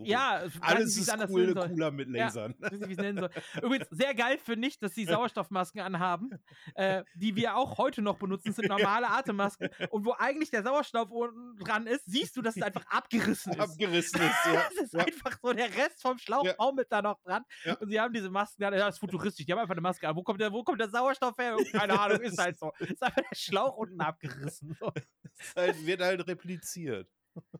Ja, 0.04 0.42
Alles 0.60 0.94
nicht, 0.96 1.02
ist 1.02 1.10
anders 1.10 1.30
cool, 1.30 1.54
cooler 1.54 1.90
mit 1.90 2.08
Lasern. 2.08 2.54
Ja, 2.60 2.70
nicht, 2.70 2.88
wie 2.88 2.94
nennen 2.96 3.18
soll. 3.20 3.30
Übrigens, 3.62 3.88
sehr 3.90 4.14
geil 4.14 4.38
finde 4.38 4.68
ich, 4.68 4.78
dass 4.78 4.94
sie 4.94 5.04
Sauerstoffmasken 5.04 5.80
anhaben, 5.80 6.30
äh, 6.74 7.04
die 7.14 7.36
wir 7.36 7.56
auch 7.56 7.78
heute 7.78 8.02
noch 8.02 8.18
benutzen, 8.18 8.52
sind 8.52 8.68
normale 8.68 9.08
Atemmasken. 9.08 9.70
Und 9.90 10.04
wo 10.04 10.12
eigentlich 10.12 10.50
der 10.50 10.62
Sauerstoff 10.62 11.10
unten 11.10 11.56
dran 11.64 11.86
ist, 11.86 12.04
siehst 12.06 12.36
du, 12.36 12.42
dass 12.42 12.56
es 12.56 12.62
einfach 12.62 12.86
abgerissen 12.86 13.52
ist. 13.52 13.60
Abgerissen 13.60 14.20
ist, 14.20 14.34
ja. 14.52 14.62
Es 14.70 14.82
ist 14.82 14.92
Ja. 14.94 15.00
einfach 15.00 15.38
so, 15.42 15.52
der 15.52 15.74
Rest 15.76 16.02
vom 16.02 16.18
Schlauch 16.18 16.46
baumelt 16.56 16.88
da 16.90 17.02
noch 17.02 17.20
dran. 17.22 17.44
Ja. 17.64 17.74
Und 17.74 17.88
sie 17.88 18.00
haben 18.00 18.12
diese 18.12 18.30
Masken, 18.30 18.62
ja, 18.62 18.70
das 18.70 18.94
ist 18.96 19.00
futuristisch, 19.00 19.46
die 19.46 19.52
haben 19.52 19.58
einfach 19.60 19.72
eine 19.74 19.80
Maske 19.80 20.08
an. 20.08 20.16
Wo 20.16 20.22
kommt 20.22 20.40
der, 20.40 20.52
wo 20.52 20.62
kommt 20.62 20.80
der 20.80 20.90
Sauerstoff 20.90 21.36
her? 21.38 21.56
Keine 21.72 21.98
Ahnung, 21.98 22.20
ist 22.20 22.38
halt 22.38 22.58
so. 22.58 22.72
Ist 22.78 23.02
einfach 23.02 23.22
der 23.30 23.36
Schlauch 23.36 23.76
unten 23.76 24.00
abgerissen. 24.00 24.76
So. 24.80 24.92
Halt, 25.54 25.84
wird 25.86 26.00
halt 26.00 26.26
repliziert. 26.26 27.10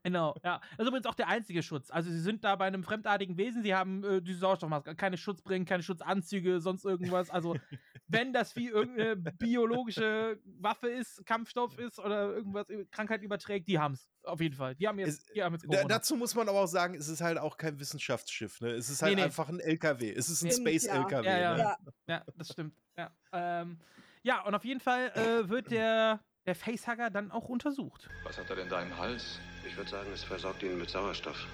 Genau, 0.03 0.35
ja. 0.45 0.61
Das 0.77 0.85
ist 0.85 0.89
übrigens 0.89 1.07
auch 1.07 1.15
der 1.15 1.29
einzige 1.29 1.63
Schutz. 1.63 1.91
Also 1.91 2.11
sie 2.11 2.21
sind 2.21 2.45
da 2.45 2.55
bei 2.57 2.67
einem 2.67 2.83
fremdartigen 2.85 3.37
Wesen, 3.37 3.63
sie 3.63 3.75
haben 3.75 4.05
äh, 4.05 4.23
diese 4.23 4.39
Sauerstoffmaske, 4.39 4.95
keine 4.95 5.17
Schutzbrillen, 5.17 5.65
keine 5.65 5.83
Schutzanzüge, 5.83 6.61
sonst 6.61 6.85
irgendwas. 6.85 7.29
Also 7.31 7.57
wenn 8.07 8.33
das 8.33 8.55
wie 8.57 8.69
irgendeine 8.69 9.17
biologische 9.17 10.39
Waffe 10.61 10.89
ist, 10.89 11.25
Kampfstoff 11.27 11.79
ist 11.79 11.99
oder 11.99 12.35
irgendwas 12.35 12.69
über- 12.69 12.85
Krankheit 12.87 13.23
überträgt, 13.23 13.69
die 13.69 13.79
haben 13.79 13.95
es. 13.95 14.09
Auf 14.23 14.41
jeden 14.41 14.55
Fall. 14.55 14.75
Die 14.77 14.87
haben 14.89 14.99
jetzt, 14.99 15.29
die 15.35 15.43
haben 15.43 15.55
jetzt 15.55 15.67
dazu 15.89 16.17
muss 16.17 16.35
man 16.35 16.49
aber 16.49 16.61
auch 16.61 16.67
sagen, 16.67 16.95
es 16.95 17.09
ist 17.09 17.21
halt 17.21 17.39
auch 17.39 17.57
kein 17.57 17.79
Wissenschaftsschiff. 17.79 18.61
Ne? 18.61 18.71
Es 18.71 18.89
ist 18.91 19.03
halt 19.03 19.11
Nee, 19.15 19.17
nee. 19.17 19.25
einfach 19.25 19.49
ein 19.49 19.61
LKW. 19.61 20.13
Es 20.13 20.29
ist 20.29 20.43
ein 20.45 20.51
Space-LKW. 20.51 21.27
ja, 21.27 21.39
ja, 21.39 21.53
ne? 21.55 21.59
ja. 21.61 21.77
ja, 22.09 22.25
das 22.37 22.49
stimmt. 22.53 22.75
Ja, 22.97 23.11
ähm, 23.33 23.79
ja 24.23 24.43
und 24.45 24.55
auf 24.55 24.65
jeden 24.65 24.81
Fall 24.81 25.11
äh, 25.15 25.49
wird 25.49 25.71
der, 25.71 26.21
der 26.47 26.55
Facehugger 26.55 27.11
dann 27.11 27.31
auch 27.33 27.49
untersucht. 27.49 28.09
Was 28.23 28.39
hat 28.39 28.49
er 28.51 28.57
denn 28.57 28.69
da 28.69 28.81
im 28.81 28.97
Hals? 28.97 29.41
Ich 29.67 29.77
würde 29.77 29.91
sagen, 29.91 30.11
es 30.15 30.23
versorgt 30.23 30.63
ihn 30.63 30.79
mit 30.79 30.89
Sauerstoff. 30.89 31.47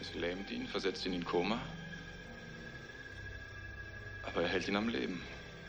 Es 0.00 0.14
lähmt 0.14 0.50
ihn, 0.50 0.68
versetzt 0.68 1.04
ihn 1.04 1.12
in 1.12 1.24
Koma. 1.24 1.58
Aber 4.22 4.42
er 4.42 4.48
hält 4.48 4.68
ihn 4.68 4.76
am 4.76 4.88
Leben. 4.88 5.22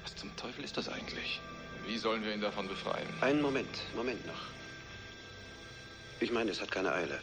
Was 0.04 0.16
zum 0.16 0.36
Teufel 0.36 0.64
ist 0.64 0.78
das 0.78 0.90
eigentlich? 0.90 1.42
Wie 1.88 1.98
sollen 1.98 2.24
wir 2.24 2.34
ihn 2.34 2.42
davon 2.42 2.68
befreien? 2.68 3.08
Einen 3.22 3.42
Moment, 3.42 3.84
Moment 3.96 4.26
noch. 4.28 4.42
Ich 6.20 6.32
meine, 6.32 6.52
es 6.52 6.62
hat 6.62 6.72
keine 6.72 6.92
Eile. 6.92 7.20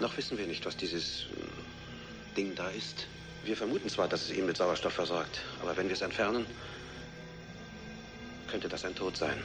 Noch 0.00 0.16
wissen 0.16 0.38
wir 0.38 0.46
nicht, 0.46 0.64
was 0.64 0.76
dieses 0.76 1.26
äh, 1.26 2.36
Ding 2.36 2.54
da 2.54 2.68
ist. 2.70 3.06
Wir 3.44 3.56
vermuten 3.56 3.88
zwar, 3.88 4.08
dass 4.08 4.22
es 4.22 4.32
ihn 4.32 4.46
mit 4.46 4.56
Sauerstoff 4.56 4.94
versorgt, 4.94 5.40
aber 5.60 5.76
wenn 5.76 5.88
wir 5.88 5.94
es 5.94 6.00
entfernen, 6.00 6.46
könnte 8.52 8.68
das 8.68 8.84
ein 8.84 8.94
Tod 8.94 9.16
sein. 9.16 9.42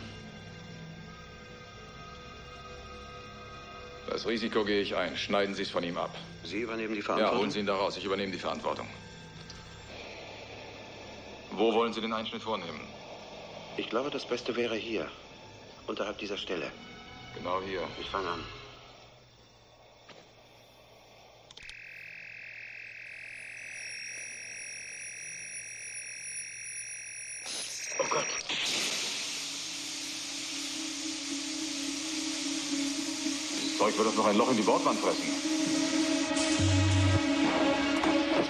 Das 4.10 4.28
Risiko 4.28 4.66
gehe 4.66 4.82
ich 4.82 4.96
ein. 4.98 5.16
Schneiden 5.16 5.56
Sie 5.56 5.62
es 5.64 5.70
von 5.72 5.84
ihm 5.84 5.98
ab. 5.98 6.14
Sie 6.44 6.60
übernehmen 6.60 6.94
die 6.94 7.00
Ja, 7.00 7.06
Verantwortung? 7.06 7.40
holen 7.40 7.52
Sie 7.52 7.60
ihn 7.60 7.66
da 7.66 7.76
raus. 7.76 7.96
Ich 7.98 8.04
übernehme 8.04 8.32
die 8.34 8.38
Verantwortung. 8.40 8.88
Wo 11.52 11.74
wollen 11.74 11.94
Sie 11.94 12.02
den 12.02 12.12
Einschnitt 12.14 12.42
vornehmen? 12.42 12.82
Ich 13.78 13.90
glaube, 13.90 14.10
das 14.10 14.26
Beste 14.28 14.56
wäre 14.58 14.76
hier, 14.76 15.10
unterhalb 15.88 16.18
dieser 16.18 16.38
Stelle. 16.38 16.70
Genau 17.36 17.62
hier. 17.62 17.82
Ich 18.02 18.10
fange 18.10 18.28
an. 18.30 18.44
Das 33.98 34.06
wird 34.06 34.16
uns 34.16 34.24
noch 34.24 34.28
ein 34.28 34.38
Loch 34.38 34.52
in 34.52 34.58
die 34.58 34.62
Bordwand 34.62 35.00
fressen. 35.00 35.24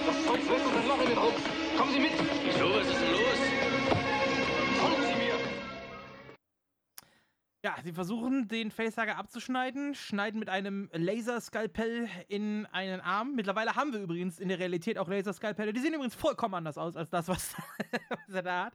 Das 0.06 0.26
Zeug 0.26 0.50
wird 0.50 0.66
uns 0.66 0.76
ein 0.76 0.88
Loch 0.90 1.02
in 1.02 1.08
den 1.08 1.18
Rumpf. 1.18 1.78
Kommen 1.78 1.94
Sie 1.94 2.00
mit. 2.02 2.12
Wieso? 2.44 2.66
Was 2.74 2.86
ist 2.86 3.00
denn 3.00 3.12
los? 3.14 3.40
Folgen 4.78 5.04
Sie 5.04 5.16
mir. 5.16 5.36
Ja, 7.64 7.76
sie 7.82 7.94
versuchen, 7.94 8.50
den 8.50 8.72
Facehugger 8.72 9.18
abzuschneiden, 9.18 9.96
schneiden 9.96 10.38
mit 10.42 10.50
einem 10.50 10.90
Laserskalpell 10.92 12.10
in 12.28 12.66
einen 12.66 13.00
Arm. 13.00 13.34
Mittlerweile 13.34 13.78
haben 13.78 13.94
wir 13.94 14.02
übrigens 14.02 14.40
in 14.40 14.50
der 14.50 14.60
Realität 14.60 14.98
auch 14.98 15.08
Laserskalpelle. 15.08 15.72
Die 15.72 15.80
sehen 15.80 15.94
übrigens 15.94 16.16
vollkommen 16.16 16.56
anders 16.56 16.78
aus 16.78 16.98
als 16.98 17.10
das, 17.10 17.30
was, 17.30 17.56
was 18.10 18.36
er 18.36 18.44
da 18.44 18.66
hat. 18.66 18.74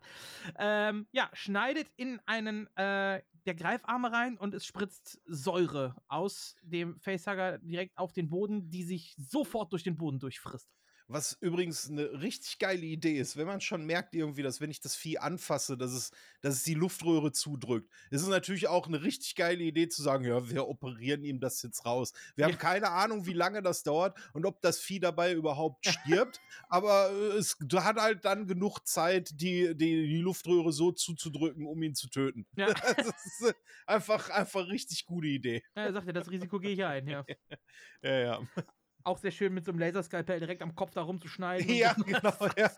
Ähm, 0.59 1.07
ja, 1.12 1.28
schneidet 1.35 1.90
in 1.97 2.19
einen 2.24 2.66
äh, 2.78 3.20
der 3.47 3.55
Greifarme 3.55 4.12
rein 4.12 4.36
und 4.39 4.55
es 4.55 4.64
spritzt 4.64 5.20
Säure 5.27 5.97
aus 6.09 6.56
dem 6.62 6.98
Facehugger 7.01 7.59
direkt 7.59 7.97
auf 7.98 8.12
den 8.12 8.28
Boden, 8.28 8.70
die 8.70 8.85
sich 8.85 9.14
sofort 9.19 9.73
durch 9.73 9.82
den 9.82 9.97
Boden 9.97 10.19
durchfrisst. 10.19 10.70
Was 11.09 11.37
übrigens 11.41 11.91
eine 11.91 12.20
richtig 12.20 12.59
geile 12.59 12.85
Idee 12.85 13.19
ist, 13.19 13.37
wenn 13.37 13.47
man 13.47 13.61
schon 13.61 13.85
merkt 13.85 14.15
irgendwie, 14.15 14.43
dass 14.43 14.61
wenn 14.61 14.70
ich 14.70 14.81
das 14.81 14.97
Vieh 14.97 15.19
anfasse, 15.19 15.77
dass 15.77 15.93
es, 15.93 16.11
dass 16.41 16.55
es 16.55 16.62
die 16.62 16.74
Luftröhre 16.74 17.33
zudrückt. 17.33 17.91
ist 18.11 18.23
Es 18.23 18.29
natürlich 18.29 18.69
auch 18.69 18.87
eine 18.87 19.03
richtig 19.03 19.35
geile 19.35 19.62
Idee 19.62 19.89
zu 19.89 20.03
sagen, 20.03 20.24
ja, 20.24 20.49
wir 20.49 20.69
operieren 20.69 21.24
ihm 21.24 21.41
das 21.41 21.62
jetzt 21.62 21.85
raus. 21.85 22.12
Wir 22.37 22.47
haben 22.47 22.59
keine 22.59 22.91
Ahnung, 22.91 23.27
wie 23.27 23.33
lange 23.33 23.62
das 23.62 23.83
dauert 23.83 24.19
und 24.33 24.47
ob 24.47 24.61
das 24.62 24.79
Vieh 24.79 25.01
dabei 25.01 25.33
überhaupt 25.33 25.87
stirbt, 25.87 26.41
aber 26.69 27.11
äh, 27.11 27.37
es 27.37 27.57
hat 27.74 27.97
halt 27.97 28.24
dann 28.24 28.47
genug 28.47 28.81
Zeit, 28.87 29.31
die, 29.41 29.74
die, 29.77 30.07
die 30.07 30.19
Luftröhre 30.19 30.73
so 30.73 30.93
zuzudrücken, 30.93 31.66
um 31.66 31.83
ihn 31.83 31.95
zu 31.95 32.09
töten. 32.09 32.47
Ja. 32.57 32.73
Das 33.03 33.27
ist 33.27 33.43
äh, 33.49 33.55
einfach, 33.87 34.29
einfach 34.31 34.69
richtig 34.69 35.07
gute 35.07 35.27
Idee. 35.27 35.62
Ja, 35.74 35.85
er 35.85 35.93
sagt 35.93 36.07
ja, 36.07 36.12
das 36.12 36.31
Risiko 36.31 36.59
gehe 36.59 36.73
ich 36.73 36.85
ein, 36.85 37.07
ja. 37.07 37.24
Ja, 38.03 38.19
ja. 38.19 38.49
Auch 39.05 39.19
sehr 39.19 39.31
schön 39.31 39.53
mit 39.55 39.65
so 39.65 39.73
einem 39.73 39.79
Laserskalpell 39.81 40.39
direkt 40.41 40.62
am 40.62 40.74
Kopf 40.74 40.93
da 40.93 41.03
rumzuschneiden. 41.03 41.69
Ja, 41.74 41.93
genau, 42.07 42.35
ja. 42.57 42.70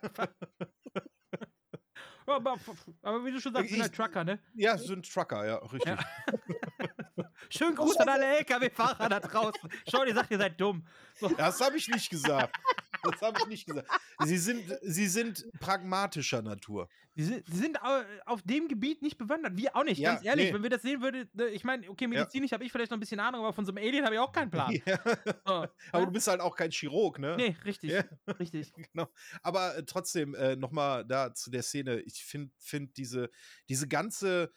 Ja, 2.26 2.36
aber, 2.36 2.56
aber 3.02 3.24
wie 3.26 3.32
du 3.32 3.40
schon 3.40 3.52
sagst, 3.52 3.68
sind 3.68 3.76
Ich- 3.76 3.82
halt 3.82 3.94
Trucker, 3.94 4.24
ne? 4.24 4.38
Ja, 4.54 4.78
sind 4.78 5.10
Trucker, 5.12 5.46
ja, 5.46 5.56
richtig. 5.56 5.94
Schönen 7.50 7.76
Gruß 7.76 7.98
an 7.98 8.08
alle 8.08 8.38
LKW-Fahrer 8.38 9.08
da 9.10 9.20
draußen. 9.20 9.70
Schau, 9.88 10.04
ihr 10.04 10.14
sagt, 10.14 10.30
ihr 10.30 10.38
seid 10.38 10.58
dumm. 10.58 10.86
So. 11.16 11.28
Das 11.28 11.60
habe 11.60 11.76
ich 11.76 11.86
nicht 11.88 12.08
gesagt. 12.10 12.56
Das 13.04 13.20
habe 13.22 13.38
ich 13.40 13.46
nicht 13.46 13.66
gesagt. 13.66 13.88
Sie 14.24 14.38
sind, 14.38 14.64
sie 14.82 15.06
sind 15.06 15.46
pragmatischer 15.60 16.42
Natur. 16.42 16.88
Sie 17.14 17.24
sind, 17.24 17.46
sie 17.46 17.58
sind 17.58 17.80
au- 17.82 18.02
auf 18.26 18.42
dem 18.42 18.66
Gebiet 18.68 19.00
nicht 19.02 19.18
bewandert. 19.18 19.56
Wir 19.56 19.76
auch 19.76 19.84
nicht, 19.84 19.98
Ja, 19.98 20.14
ganz 20.14 20.24
ehrlich. 20.24 20.46
nee. 20.48 20.54
Wenn 20.54 20.62
wir 20.64 20.70
das 20.70 20.82
sehen 20.82 21.00
würden, 21.00 21.28
ne, 21.32 21.46
ich 21.46 21.62
meine, 21.64 21.88
okay, 21.88 22.06
medizinisch 22.08 22.52
habe 22.52 22.64
ich 22.64 22.72
vielleicht 22.72 22.90
noch 22.90 22.96
ein 22.96 23.00
bisschen 23.00 23.20
Ahnung, 23.20 23.42
aber 23.42 23.52
von 23.52 23.64
so 23.64 23.72
einem 23.72 23.86
Alien 23.86 24.04
habe 24.04 24.14
ich 24.16 24.20
auch 24.20 24.32
keinen 24.32 24.50
Plan. 24.50 24.72
Ja. 24.86 24.98
So, 25.46 25.52
Aber 25.52 26.00
ne? 26.00 26.06
du 26.06 26.12
bist 26.12 26.26
halt 26.26 26.40
auch 26.40 26.56
kein 26.56 26.70
Chirurg, 26.72 27.18
ne? 27.18 27.36
Nee, 27.36 27.56
richtig. 27.64 27.90
Ja. 27.90 28.04
Richtig. 28.38 28.72
genau. 28.92 29.08
Aber 29.42 29.76
äh, 29.76 29.84
trotzdem, 29.84 30.34
äh, 30.34 30.56
nochmal 30.56 31.04
da 31.04 31.32
zu 31.34 31.50
der 31.50 31.62
Szene, 31.62 32.00
ich 32.00 32.24
finde 32.24 32.52
find 32.58 32.96
diese, 32.96 33.30
diese 33.68 33.86
ganze, 33.86 34.52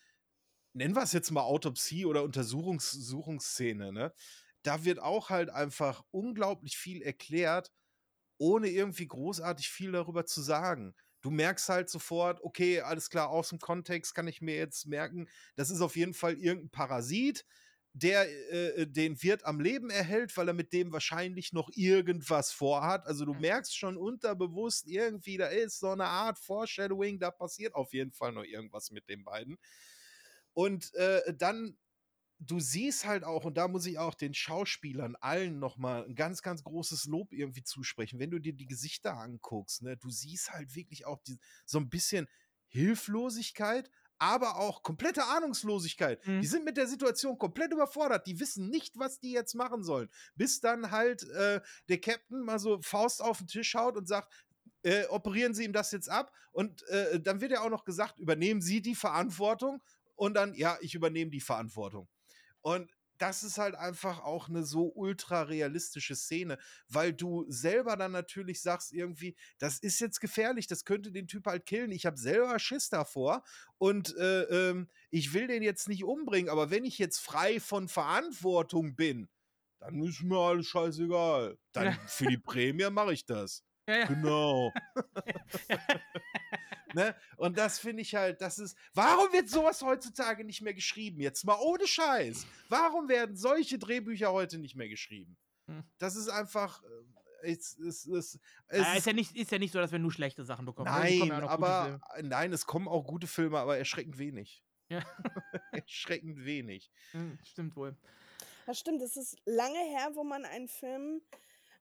nennen 0.74 0.96
wir 0.96 1.04
es 1.04 1.14
jetzt 1.14 1.30
mal 1.32 1.42
Autopsie- 1.44 2.06
oder 2.06 2.24
Untersuchungs 2.24 2.92
Suchungsszene, 2.92 3.92
ne? 3.94 4.14
Da 4.64 4.84
wird 4.84 5.00
auch 5.00 5.30
halt 5.30 5.50
einfach 5.50 6.04
unglaublich 6.12 6.78
viel 6.78 7.02
erklärt, 7.02 7.72
ohne 8.38 8.70
irgendwie 8.70 9.08
großartig 9.08 9.70
viel 9.70 9.92
darüber 9.92 10.26
zu 10.26 10.42
sagen. 10.42 10.96
Du 11.22 11.32
merkst 11.32 11.70
halt 11.70 11.90
sofort, 11.90 12.44
okay, 12.44 12.82
alles 12.82 13.10
klar, 13.10 13.30
aus 13.30 13.50
dem 13.50 13.60
Kontext 13.60 14.14
kann 14.14 14.28
ich 14.28 14.42
mir 14.42 14.56
jetzt 14.56 14.86
merken, 14.88 15.28
das 15.56 15.70
ist 15.70 15.82
auf 15.82 15.96
jeden 15.96 16.14
Fall 16.14 16.38
irgendein 16.38 16.70
Parasit, 16.70 17.46
der 17.94 18.30
äh, 18.54 18.86
den 18.86 19.22
Wirt 19.24 19.44
am 19.44 19.60
Leben 19.60 19.90
erhält, 19.90 20.36
weil 20.38 20.48
er 20.48 20.54
mit 20.54 20.72
dem 20.72 20.92
wahrscheinlich 20.92 21.52
noch 21.52 21.70
irgendwas 21.74 22.52
vorhat. 22.52 23.08
Also 23.08 23.26
du 23.26 23.34
merkst 23.34 23.76
schon 23.76 23.98
unterbewusst 23.98 24.88
irgendwie, 24.88 25.38
da 25.38 25.48
ist 25.48 25.80
so 25.80 25.90
eine 25.90 26.06
Art 26.06 26.38
Foreshadowing, 26.38 27.20
da 27.20 27.32
passiert 27.32 27.74
auf 27.74 27.94
jeden 27.94 28.12
Fall 28.12 28.34
noch 28.34 28.44
irgendwas 28.44 28.92
mit 28.92 29.10
den 29.10 29.24
beiden. 29.24 29.58
Und 30.54 30.94
äh, 30.96 31.34
dann, 31.36 31.78
du 32.40 32.60
siehst 32.60 33.06
halt 33.06 33.24
auch, 33.24 33.46
und 33.46 33.58
da 33.58 33.68
muss 33.68 33.86
ich 33.86 33.98
auch 34.00 34.14
den 34.14 34.34
Schauspielern 34.34 35.16
allen 35.16 35.60
nochmal 35.60 36.06
ein 36.06 36.16
ganz, 36.16 36.42
ganz 36.42 36.64
großes 36.64 37.06
Lob 37.06 37.34
irgendwie 37.34 37.64
zusprechen, 37.64 38.20
wenn 38.20 38.32
du 38.32 38.40
dir 38.40 38.54
die 38.54 38.68
Gesichter 38.68 39.18
anguckst, 39.18 39.82
ne, 39.82 39.98
du 39.98 40.10
siehst 40.10 40.54
halt 40.54 40.76
wirklich 40.76 41.06
auch 41.06 41.20
die, 41.24 41.40
so 41.66 41.80
ein 41.80 41.90
bisschen 41.90 42.28
Hilflosigkeit, 42.68 43.90
aber 44.20 44.58
auch 44.58 44.84
komplette 44.84 45.24
Ahnungslosigkeit. 45.26 46.26
Die 46.42 46.48
sind 46.48 46.66
mit 46.66 46.78
der 46.78 46.88
Situation 46.88 47.38
komplett 47.38 47.72
überfordert. 47.72 48.26
Die 48.26 48.40
wissen 48.40 48.70
nicht, 48.70 48.98
was 48.98 49.20
die 49.20 49.32
jetzt 49.32 49.54
machen 49.54 49.84
sollen. 49.84 50.10
Bis 50.36 50.60
dann 50.60 50.92
halt 50.92 51.24
äh, 51.30 51.62
der 51.88 52.02
Captain 52.02 52.42
mal 52.42 52.60
so 52.60 52.82
Faust 52.82 53.22
auf 53.22 53.38
den 53.38 53.48
Tisch 53.48 53.76
haut 53.76 53.96
und 53.96 54.08
sagt, 54.08 54.34
äh, 54.82 55.06
operieren 55.08 55.54
Sie 55.54 55.66
ihm 55.66 55.74
das 55.74 55.92
jetzt 55.92 56.10
ab. 56.10 56.34
Und 56.52 56.82
äh, 56.88 57.20
dann 57.20 57.42
wird 57.42 57.52
ja 57.52 57.62
auch 57.62 57.70
noch 57.70 57.86
gesagt, 57.86 58.20
übernehmen 58.20 58.62
Sie 58.62 58.82
die 58.82 58.96
Verantwortung. 58.96 59.84
Und 60.16 60.34
dann, 60.34 60.56
ja, 60.56 60.78
ich 60.82 60.96
übernehme 60.96 61.30
die 61.30 61.42
Verantwortung. 61.42 62.08
Und 62.68 62.92
das 63.18 63.44
ist 63.44 63.58
halt 63.58 63.76
einfach 63.76 64.20
auch 64.20 64.50
eine 64.50 64.62
so 64.66 64.92
ultra 64.94 65.44
realistische 65.44 66.18
Szene, 66.18 66.58
weil 66.90 67.14
du 67.14 67.46
selber 67.48 67.96
dann 67.96 68.12
natürlich 68.12 68.62
sagst 68.62 68.92
irgendwie, 68.92 69.38
das 69.58 69.80
ist 69.80 70.02
jetzt 70.02 70.20
gefährlich, 70.20 70.68
das 70.68 70.84
könnte 70.84 71.14
den 71.14 71.30
Typ 71.30 71.46
halt 71.46 71.66
killen. 71.66 71.94
Ich 71.94 72.06
habe 72.06 72.18
selber 72.18 72.60
Schiss 72.60 72.90
davor 72.90 73.42
und 73.78 74.14
äh, 74.18 74.42
ähm, 74.42 74.90
ich 75.12 75.34
will 75.34 75.48
den 75.48 75.64
jetzt 75.64 75.88
nicht 75.88 76.04
umbringen, 76.04 76.50
aber 76.50 76.70
wenn 76.70 76.84
ich 76.84 76.98
jetzt 77.00 77.20
frei 77.20 77.62
von 77.62 77.88
Verantwortung 77.88 78.98
bin, 78.98 79.30
dann 79.80 80.04
ist 80.04 80.22
mir 80.22 80.38
alles 80.38 80.68
scheißegal. 80.68 81.58
Dann 81.72 81.98
für 82.06 82.26
die 82.26 82.38
Prämie 82.38 82.90
mache 82.90 83.14
ich 83.14 83.26
das. 83.26 83.64
Ja, 83.88 83.98
ja. 84.00 84.06
Genau. 84.06 84.74
ne? 86.94 87.16
Und 87.38 87.58
das 87.58 87.80
finde 87.80 88.02
ich 88.02 88.16
halt, 88.16 88.42
das 88.42 88.60
ist. 88.60 88.78
Warum 88.94 89.32
wird 89.32 89.50
sowas 89.50 89.82
heutzutage 89.82 90.44
nicht 90.44 90.62
mehr 90.62 90.74
geschrieben? 90.74 91.22
Jetzt 91.22 91.46
mal 91.46 91.58
ohne 91.60 91.88
Scheiß. 91.88 92.46
Warum 92.70 93.08
werden 93.10 93.36
solche 93.36 93.80
Drehbücher 93.80 94.32
heute 94.32 94.58
nicht 94.58 94.76
mehr 94.76 94.90
geschrieben? 94.90 95.38
Hm. 95.68 95.84
Das 95.98 96.16
ist 96.16 96.30
einfach. 96.30 96.84
äh, 96.84 96.88
Es, 97.52 97.78
es, 97.78 98.06
es, 98.08 98.40
es 98.68 98.98
ist, 98.98 99.06
ja 99.06 99.14
nicht, 99.14 99.36
ist 99.36 99.52
ja 99.52 99.60
nicht 99.60 99.72
so, 99.72 99.80
dass 99.80 99.92
wir 99.92 100.00
nur 100.00 100.12
schlechte 100.12 100.44
Sachen 100.44 100.66
bekommen. 100.66 100.90
kommen 100.90 101.02
Nein, 101.02 101.28
ja 101.28 101.48
aber 101.48 102.00
nein, 102.24 102.52
es 102.52 102.66
kommen 102.66 102.88
auch 102.88 103.04
gute 103.06 103.28
Filme, 103.28 103.60
aber 103.60 103.78
erschreckend 103.78 104.18
wenig. 104.18 104.64
Ja. 104.90 105.04
erschreckend 105.72 106.44
wenig. 106.46 106.92
Hm, 107.12 107.38
Stimmt 107.44 107.76
wohl. 107.76 107.96
Das 108.66 108.80
stimmt, 108.80 109.02
es 109.02 109.16
ist 109.16 109.38
lange 109.46 109.78
her, 109.78 110.10
wo 110.16 110.24
man 110.24 110.44
einen 110.46 110.68
Film, 110.68 111.22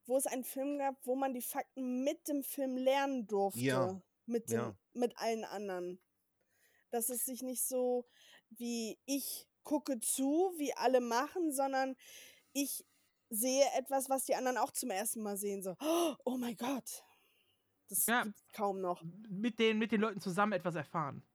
wo 0.07 0.17
es 0.17 0.27
einen 0.27 0.45
Film 0.45 0.79
gab, 0.79 0.95
wo 1.07 1.15
man 1.17 1.35
die 1.35 1.43
Fakten 1.43 2.05
mit 2.05 2.29
dem 2.29 2.43
Film 2.43 2.77
lernen 2.77 3.27
durfte. 3.27 3.61
Ja, 3.61 4.01
Mit, 4.27 4.51
den, 4.51 4.59
ja. 4.59 4.77
mit 4.93 5.17
allen 5.19 5.45
anderen. 5.45 6.01
Dass 6.91 7.09
es 7.09 7.25
sich 7.25 7.43
nicht 7.43 7.63
so 7.63 8.07
wie 8.51 8.99
ich 9.07 9.49
gucke 9.65 9.99
zu, 10.01 10.53
wie 10.57 10.73
alle 10.75 11.01
machen, 11.01 11.53
sondern 11.53 11.97
ich 12.53 12.87
sehe 13.29 13.65
etwas, 13.77 14.09
was 14.09 14.25
die 14.25 14.37
anderen 14.37 14.57
auch 14.57 14.71
zum 14.71 14.91
ersten 14.91 15.23
Mal 15.23 15.37
sehen. 15.37 15.63
So, 15.63 15.75
oh 16.25 16.37
mein 16.39 16.57
Gott. 16.57 17.03
Das 17.89 18.07
Ja. 18.07 18.23
gibt's 18.23 18.45
kaum 18.53 18.81
noch. 18.81 19.03
Mit 19.29 19.59
den, 19.59 19.79
mit 19.79 19.91
den 19.93 20.01
Leuten 20.01 20.21
zusammen 20.21 20.53
etwas 20.53 20.75
erfahren. 20.77 21.27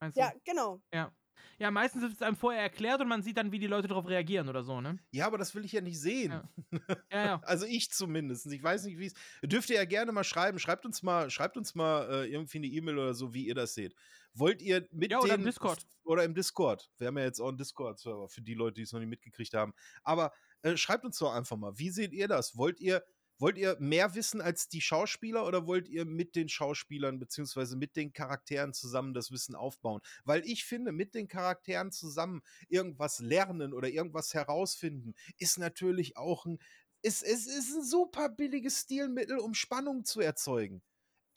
Meinst 0.00 0.16
du? 0.16 0.20
Ja, 0.20 0.32
genau. 0.44 0.80
Ja. 0.92 1.14
Ja, 1.58 1.70
meistens 1.70 2.02
ist 2.04 2.14
es 2.14 2.22
einem 2.22 2.36
vorher 2.36 2.62
erklärt 2.62 3.00
und 3.00 3.08
man 3.08 3.22
sieht 3.22 3.36
dann, 3.36 3.52
wie 3.52 3.58
die 3.58 3.66
Leute 3.66 3.88
darauf 3.88 4.06
reagieren 4.08 4.48
oder 4.48 4.62
so, 4.62 4.80
ne? 4.80 4.98
Ja, 5.12 5.26
aber 5.26 5.38
das 5.38 5.54
will 5.54 5.64
ich 5.64 5.72
ja 5.72 5.80
nicht 5.80 6.00
sehen. 6.00 6.32
Ja, 6.32 6.72
ja. 7.12 7.40
Also 7.44 7.66
ich 7.66 7.90
zumindest. 7.90 8.46
Ich 8.46 8.62
weiß 8.62 8.84
nicht, 8.84 8.98
wie 8.98 9.06
es. 9.06 9.14
Dürft 9.42 9.70
ihr 9.70 9.76
ja 9.76 9.84
gerne 9.84 10.12
mal 10.12 10.24
schreiben. 10.24 10.58
Schreibt 10.58 10.86
uns 10.86 11.02
mal, 11.02 11.30
schreibt 11.30 11.56
uns 11.56 11.74
mal 11.74 12.08
äh, 12.10 12.26
irgendwie 12.32 12.58
eine 12.58 12.66
E-Mail 12.66 12.98
oder 12.98 13.14
so, 13.14 13.34
wie 13.34 13.46
ihr 13.46 13.54
das 13.54 13.74
seht. 13.74 13.94
Wollt 14.34 14.62
ihr 14.62 14.86
mit 14.92 15.10
Ja, 15.10 15.18
oder 15.20 15.34
im 15.34 15.40
den- 15.40 15.46
Discord. 15.46 15.86
Oder 16.04 16.24
im 16.24 16.34
Discord. 16.34 16.90
Wir 16.98 17.08
haben 17.08 17.18
ja 17.18 17.24
jetzt 17.24 17.40
auch 17.40 17.48
einen 17.48 17.58
Discord-Server 17.58 18.28
für 18.28 18.42
die 18.42 18.54
Leute, 18.54 18.74
die 18.74 18.82
es 18.82 18.92
noch 18.92 19.00
nicht 19.00 19.08
mitgekriegt 19.08 19.54
haben. 19.54 19.74
Aber 20.02 20.32
äh, 20.62 20.76
schreibt 20.76 21.04
uns 21.04 21.18
doch 21.18 21.32
einfach 21.34 21.56
mal, 21.56 21.78
wie 21.78 21.90
seht 21.90 22.12
ihr 22.12 22.28
das? 22.28 22.56
Wollt 22.56 22.80
ihr, 22.80 23.04
wollt 23.40 23.58
ihr 23.58 23.76
mehr 23.80 24.14
wissen 24.14 24.40
als 24.40 24.68
die 24.68 24.80
Schauspieler 24.80 25.46
oder 25.46 25.66
wollt 25.66 25.88
ihr 25.88 26.04
mit 26.04 26.36
den 26.36 26.48
Schauspielern 26.48 27.18
beziehungsweise 27.18 27.76
mit 27.76 27.96
den 27.96 28.12
Charakteren 28.12 28.72
zusammen 28.74 29.14
das 29.14 29.30
Wissen 29.30 29.54
aufbauen? 29.54 30.00
Weil 30.24 30.44
ich 30.44 30.64
finde, 30.64 30.92
mit 30.92 31.14
den 31.14 31.28
Charakteren 31.28 31.90
zusammen 31.92 32.42
irgendwas 32.68 33.18
lernen 33.20 33.72
oder 33.74 33.88
irgendwas 33.88 34.34
herausfinden, 34.34 35.14
ist 35.38 35.58
natürlich 35.58 36.16
auch 36.16 36.46
ein, 36.46 36.58
es, 37.02 37.22
es 37.22 37.46
ist 37.46 37.74
ein 37.74 37.82
super 37.84 38.28
billiges 38.28 38.80
Stilmittel, 38.82 39.38
um 39.38 39.54
Spannung 39.54 40.04
zu 40.04 40.20
erzeugen. 40.20 40.82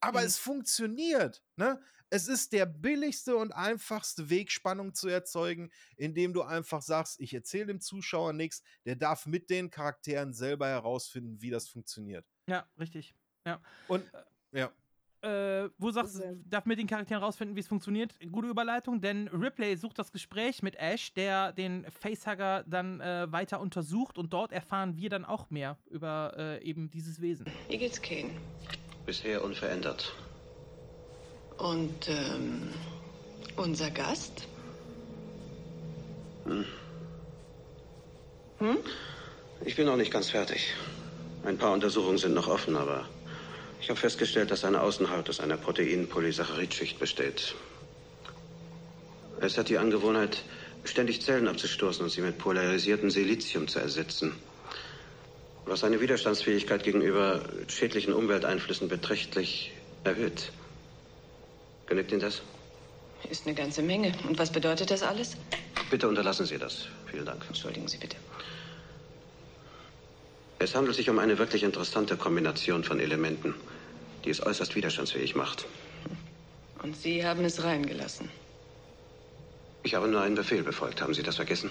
Aber 0.01 0.23
Mhm. 0.23 0.25
es 0.25 0.37
funktioniert. 0.37 1.43
Ne? 1.55 1.81
Es 2.13 2.27
ist 2.27 2.53
der 2.53 2.67
billigste 2.67 3.35
und 3.35 3.53
einfachste 3.53 4.29
Weg, 4.29 4.51
Spannung 4.51 4.93
zu 4.93 5.07
erzeugen, 5.07 5.71
indem 5.97 6.31
du 6.31 6.43
einfach 6.43 6.83
sagst, 6.83 7.19
ich 7.19 7.33
erzähle 7.33 7.65
dem 7.65 7.81
Zuschauer 7.81 8.33
nichts, 8.33 8.61
der 8.85 8.95
darf 8.95 9.25
mit 9.25 9.49
den 9.49 9.71
Charakteren 9.71 10.31
selber 10.31 10.67
herausfinden, 10.67 11.41
wie 11.41 11.49
das 11.49 11.67
funktioniert. 11.67 12.23
Ja, 12.45 12.67
richtig. 12.77 13.15
Ja. 13.47 13.59
Und 13.87 14.03
ja. 14.51 14.71
Äh, 15.21 15.71
wo 15.79 15.89
sagst 15.89 16.19
du, 16.19 16.39
darf 16.45 16.67
mit 16.67 16.77
den 16.77 16.85
Charakteren 16.85 17.23
rausfinden, 17.23 17.55
wie 17.55 17.61
es 17.61 17.67
funktioniert? 17.67 18.13
Gute 18.31 18.47
Überleitung, 18.47 19.01
denn 19.01 19.27
Ripley 19.29 19.75
sucht 19.75 19.97
das 19.97 20.11
Gespräch 20.11 20.61
mit 20.61 20.75
Ash, 20.75 21.15
der 21.15 21.51
den 21.51 21.83
Facehugger 21.89 22.63
dann 22.67 23.01
äh, 23.01 23.31
weiter 23.31 23.59
untersucht 23.59 24.19
und 24.19 24.31
dort 24.31 24.51
erfahren 24.51 24.97
wir 24.97 25.09
dann 25.09 25.25
auch 25.25 25.49
mehr 25.49 25.79
über 25.89 26.35
äh, 26.37 26.63
eben 26.63 26.91
dieses 26.91 27.19
Wesen. 27.21 27.47
Wie 27.69 27.79
geht's 27.79 27.99
Kane? 27.99 28.29
Bisher 29.07 29.43
unverändert. 29.43 30.13
Und 31.57 32.09
ähm, 32.09 32.69
unser 33.55 33.91
Gast? 33.91 34.47
Hm. 36.45 36.65
Hm? 38.59 38.77
Ich 39.65 39.75
bin 39.75 39.85
noch 39.85 39.97
nicht 39.97 40.11
ganz 40.11 40.29
fertig. 40.29 40.73
Ein 41.45 41.57
paar 41.57 41.73
Untersuchungen 41.73 42.17
sind 42.17 42.33
noch 42.33 42.47
offen, 42.47 42.75
aber 42.75 43.05
ich 43.81 43.89
habe 43.89 43.99
festgestellt, 43.99 44.51
dass 44.51 44.61
seine 44.61 44.81
Außenhaut 44.81 45.29
aus 45.29 45.39
einer 45.39 45.57
Protein-Polysaccharide-Schicht 45.57 46.99
besteht. 46.99 47.55
Es 49.41 49.57
hat 49.57 49.67
die 49.69 49.77
Angewohnheit, 49.77 50.43
ständig 50.85 51.21
Zellen 51.21 51.47
abzustoßen 51.47 52.03
und 52.03 52.09
sie 52.09 52.21
mit 52.21 52.37
polarisiertem 52.37 53.09
Silizium 53.09 53.67
zu 53.67 53.79
ersetzen. 53.79 54.33
Was 55.65 55.81
seine 55.81 56.01
Widerstandsfähigkeit 56.01 56.83
gegenüber 56.83 57.41
schädlichen 57.67 58.13
Umwelteinflüssen 58.13 58.87
beträchtlich 58.89 59.71
erhöht. 60.03 60.51
Genügt 61.87 62.11
Ihnen 62.11 62.21
das? 62.21 62.41
Ist 63.29 63.45
eine 63.45 63.55
ganze 63.55 63.81
Menge. 63.81 64.11
Und 64.27 64.37
was 64.37 64.51
bedeutet 64.51 64.91
das 64.91 65.03
alles? 65.03 65.37
Bitte 65.89 66.07
unterlassen 66.07 66.45
Sie 66.45 66.57
das. 66.57 66.87
Vielen 67.09 67.25
Dank. 67.25 67.43
Entschuldigen 67.47 67.87
Sie 67.87 67.97
bitte. 67.97 68.17
Es 70.59 70.75
handelt 70.75 70.95
sich 70.95 71.09
um 71.09 71.19
eine 71.19 71.37
wirklich 71.37 71.63
interessante 71.63 72.15
Kombination 72.17 72.83
von 72.83 72.99
Elementen, 72.99 73.53
die 74.23 74.29
es 74.29 74.45
äußerst 74.45 74.75
widerstandsfähig 74.75 75.35
macht. 75.35 75.65
Und 76.81 76.95
Sie 76.95 77.25
haben 77.25 77.43
es 77.45 77.63
reingelassen. 77.63 78.29
Ich 79.83 79.95
habe 79.95 80.07
nur 80.07 80.21
einen 80.21 80.35
Befehl 80.35 80.63
befolgt. 80.63 81.01
Haben 81.01 81.13
Sie 81.13 81.23
das 81.23 81.35
vergessen? 81.35 81.69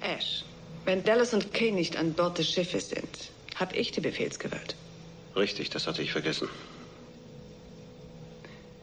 Ash, 0.00 0.44
wenn 0.84 1.02
Dallas 1.02 1.32
und 1.32 1.52
Kane 1.54 1.72
nicht 1.72 1.96
an 1.96 2.12
Bord 2.12 2.38
des 2.38 2.50
Schiffes 2.50 2.90
sind, 2.90 3.30
habe 3.54 3.74
ich 3.76 3.92
die 3.92 4.00
Befehlsgewalt. 4.00 4.76
Richtig, 5.34 5.70
das 5.70 5.86
hatte 5.86 6.02
ich 6.02 6.12
vergessen. 6.12 6.48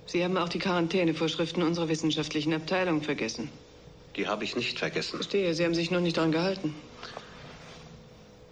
Sie 0.06 0.23
haben 0.23 0.38
auch 0.38 0.49
die 0.49 0.60
Quarantänevorschriften 0.60 1.64
unserer 1.64 1.88
wissenschaftlichen 1.90 2.53
Abteilung 2.53 3.02
vergessen. 3.02 3.49
Die 4.15 4.28
habe 4.28 4.44
ich 4.44 4.56
nicht 4.56 4.80
vergessen. 4.80 5.18
Verstehe, 5.18 5.53
Sie 5.53 5.64
haben 5.64 5.76
sich 5.76 5.90
nur 5.91 6.02
nicht 6.02 6.18
daran 6.18 6.32
gehalten. 6.32 6.76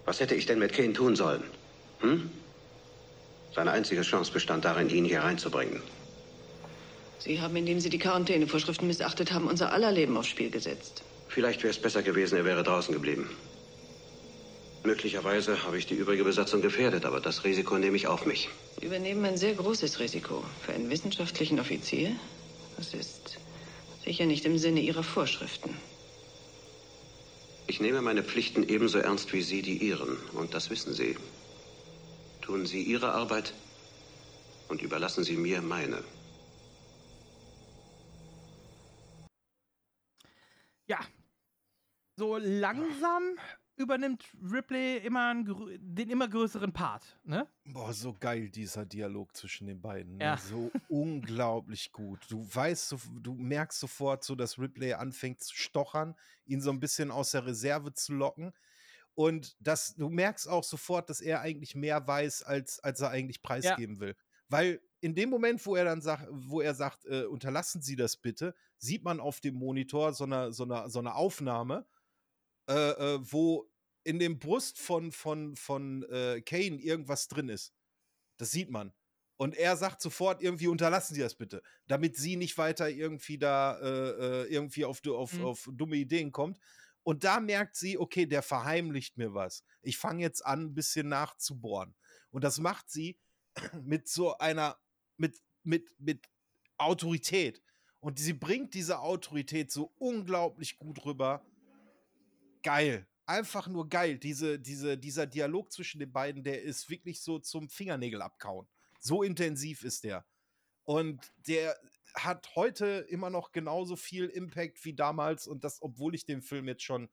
Was 0.06 0.20
hätte 0.20 0.36
ich 0.36 0.46
denn 0.46 0.60
mit 0.60 0.74
Kane 0.74 0.94
tun 0.94 1.16
sollen? 1.16 1.44
Hm? 2.00 2.30
Seine 3.54 3.72
einzige 3.72 4.02
Chance 4.02 4.32
bestand 4.32 4.66
darin, 4.66 4.90
ihn 4.90 5.06
hier 5.06 5.22
reinzubringen. 5.22 5.82
Sie 7.20 7.42
haben, 7.42 7.56
indem 7.58 7.80
Sie 7.80 7.90
die 7.90 8.00
Quarantänevorschriften 8.00 8.88
missachtet 8.88 9.34
haben, 9.34 9.48
unser 9.48 9.74
aller 9.74 9.92
Leben 9.92 10.16
aufs 10.16 10.30
Spiel 10.30 10.50
gesetzt. 10.50 11.04
Vielleicht 11.28 11.62
wäre 11.64 11.72
es 11.72 11.80
besser 11.80 12.02
gewesen, 12.02 12.38
er 12.38 12.46
wäre 12.46 12.64
draußen 12.64 12.94
geblieben. 12.94 13.30
Möglicherweise 14.84 15.64
habe 15.64 15.78
ich 15.78 15.86
die 15.88 15.96
übrige 15.96 16.24
Besatzung 16.24 16.62
gefährdet, 16.62 17.06
aber 17.06 17.20
das 17.20 17.44
Risiko 17.44 17.78
nehme 17.78 17.98
ich 17.98 18.08
auf 18.08 18.26
mich. 18.26 18.50
Sie 18.80 18.86
übernehmen 18.86 19.26
ein 19.26 19.38
sehr 19.38 19.54
großes 19.54 20.00
Risiko 20.00 20.44
für 20.66 20.74
einen 20.74 20.90
wissenschaftlichen 20.90 21.60
Offizier. 21.60 22.16
Das 22.78 22.94
ist 22.94 23.38
sicher 24.06 24.26
nicht 24.26 24.46
im 24.46 24.58
Sinne 24.58 24.80
Ihrer 24.80 25.04
Vorschriften. 25.04 25.76
Ich 27.68 27.80
nehme 27.82 28.02
meine 28.02 28.24
Pflichten 28.24 28.68
ebenso 28.68 29.00
ernst 29.00 29.32
wie 29.34 29.42
Sie 29.42 29.62
die 29.62 29.78
Ihren, 29.78 30.18
und 30.34 30.54
das 30.54 30.70
wissen 30.70 30.94
Sie. 30.94 31.18
Tun 32.42 32.66
Sie 32.66 32.82
Ihre 32.82 33.12
Arbeit 33.12 33.54
und 34.70 34.82
überlassen 34.82 35.24
Sie 35.24 35.36
mir 35.36 35.62
meine. 35.62 36.04
Ja. 40.88 41.00
So 42.16 42.38
langsam 42.38 43.38
übernimmt 43.80 44.26
Ripley 44.52 44.98
immer 44.98 45.30
einen, 45.30 45.80
den 45.80 46.10
immer 46.10 46.28
größeren 46.28 46.74
Part, 46.74 47.18
ne? 47.24 47.48
Boah, 47.66 47.94
so 47.94 48.14
geil 48.14 48.50
dieser 48.50 48.86
Dialog 48.86 49.36
zwischen 49.36 49.68
den 49.68 49.82
beiden. 49.82 50.18
Ne? 50.18 50.26
Ja. 50.26 50.38
So 50.38 50.72
unglaublich 50.90 51.92
gut. 51.92 52.20
Du 52.30 52.46
weißt, 52.54 52.96
du 53.22 53.34
merkst 53.34 53.80
sofort 53.80 54.24
so, 54.24 54.36
dass 54.36 54.60
Ripley 54.60 54.94
anfängt 54.94 55.42
zu 55.42 55.56
stochern, 55.56 56.16
ihn 56.46 56.62
so 56.62 56.72
ein 56.72 56.80
bisschen 56.80 57.10
aus 57.10 57.32
der 57.32 57.46
Reserve 57.46 57.94
zu 57.94 58.14
locken. 58.14 58.52
Und 59.16 59.56
das, 59.60 59.96
du 59.96 60.10
merkst 60.10 60.48
auch 60.48 60.64
sofort, 60.64 61.10
dass 61.10 61.22
er 61.22 61.42
eigentlich 61.42 61.76
mehr 61.76 62.06
weiß, 62.06 62.44
als, 62.44 62.80
als 62.80 63.02
er 63.02 63.10
eigentlich 63.10 63.42
preisgeben 63.42 64.00
will. 64.00 64.16
Weil 64.50 64.82
in 65.02 65.16
dem 65.16 65.30
Moment, 65.30 65.66
wo 65.66 65.76
er 65.76 65.86
dann 65.86 66.02
sagt, 66.02 66.28
wo 66.32 66.62
er 66.62 66.74
sagt, 66.74 67.06
äh, 67.06 67.24
unterlassen 67.24 67.82
Sie 67.82 67.96
das 67.96 68.18
bitte, 68.18 68.56
sieht 68.78 69.04
man 69.04 69.20
auf 69.20 69.40
dem 69.40 69.56
Monitor 69.56 70.14
so 70.14 70.26
eine, 70.26 70.52
so 70.52 70.64
eine, 70.64 70.90
so 70.90 71.00
eine 71.00 71.16
Aufnahme, 71.16 71.86
äh, 72.70 72.74
äh, 73.16 73.20
wo 73.22 73.69
in 74.04 74.20
dem 74.20 74.40
Brust 74.40 74.80
von, 74.80 75.12
von, 75.12 75.56
von 75.56 76.04
äh, 76.04 76.42
Kane 76.42 76.78
irgendwas 76.82 77.28
drin 77.28 77.50
ist. 77.50 77.74
Das 78.38 78.52
sieht 78.52 78.70
man. 78.70 78.94
Und 79.38 79.56
er 79.56 79.78
sagt 79.78 80.02
sofort 80.02 80.42
irgendwie, 80.42 80.68
unterlassen 80.68 81.16
Sie 81.16 81.22
das 81.22 81.36
bitte, 81.36 81.62
damit 81.88 82.18
sie 82.18 82.36
nicht 82.36 82.58
weiter 82.58 82.90
irgendwie 82.90 83.38
da 83.38 83.80
äh, 83.80 84.44
äh, 84.44 84.54
irgendwie 84.54 84.84
auf, 84.84 85.06
auf, 85.08 85.34
Mhm. 85.34 85.46
auf 85.46 85.70
dumme 85.72 85.96
Ideen 85.96 86.32
kommt. 86.32 86.60
Und 87.04 87.24
da 87.24 87.40
merkt 87.40 87.78
sie, 87.78 87.98
okay, 87.98 88.26
der 88.26 88.42
verheimlicht 88.42 89.18
mir 89.18 89.34
was. 89.34 89.64
Ich 89.82 89.98
fange 89.98 90.22
jetzt 90.22 90.46
an, 90.46 90.66
ein 90.66 90.74
bisschen 90.74 91.08
nachzubohren. 91.08 91.96
Und 92.32 92.44
das 92.44 92.60
macht 92.60 92.90
sie 92.90 93.18
mit 93.82 94.10
so 94.10 94.38
einer, 94.38 94.78
mit, 95.18 95.42
mit, 95.64 95.90
mit 96.00 96.28
Autorität. 96.78 97.62
Und 98.02 98.20
sie 98.20 98.34
bringt 98.34 98.74
diese 98.74 99.00
Autorität 99.00 99.72
so 99.72 99.94
unglaublich 99.98 100.78
gut 100.78 101.06
rüber. 101.06 101.46
Geil. 102.62 103.08
Einfach 103.30 103.68
nur 103.68 103.88
geil. 103.88 104.18
Diese, 104.18 104.58
diese, 104.58 104.98
dieser 104.98 105.28
Dialog 105.28 105.72
zwischen 105.72 106.00
den 106.00 106.12
beiden, 106.12 106.44
der 106.44 106.64
ist 106.64 106.90
wirklich 106.90 107.22
so 107.22 107.38
zum 107.38 107.70
Fingernägel 107.70 108.24
abkauen. 108.24 108.68
So 109.00 109.22
intensiv 109.22 109.84
ist 109.84 110.04
der. 110.04 110.26
Und 110.84 111.32
der 111.48 111.78
hat 112.16 112.56
heute 112.56 113.06
immer 113.08 113.30
noch 113.30 113.52
genauso 113.52 113.96
viel 113.96 114.26
Impact 114.26 114.84
wie 114.84 114.96
damals. 114.96 115.46
Und 115.46 115.64
das, 115.64 115.80
obwohl 115.84 116.16
ich 116.16 116.26
den 116.26 116.42
Film 116.42 116.68
jetzt 116.68 116.82
schon 116.82 117.08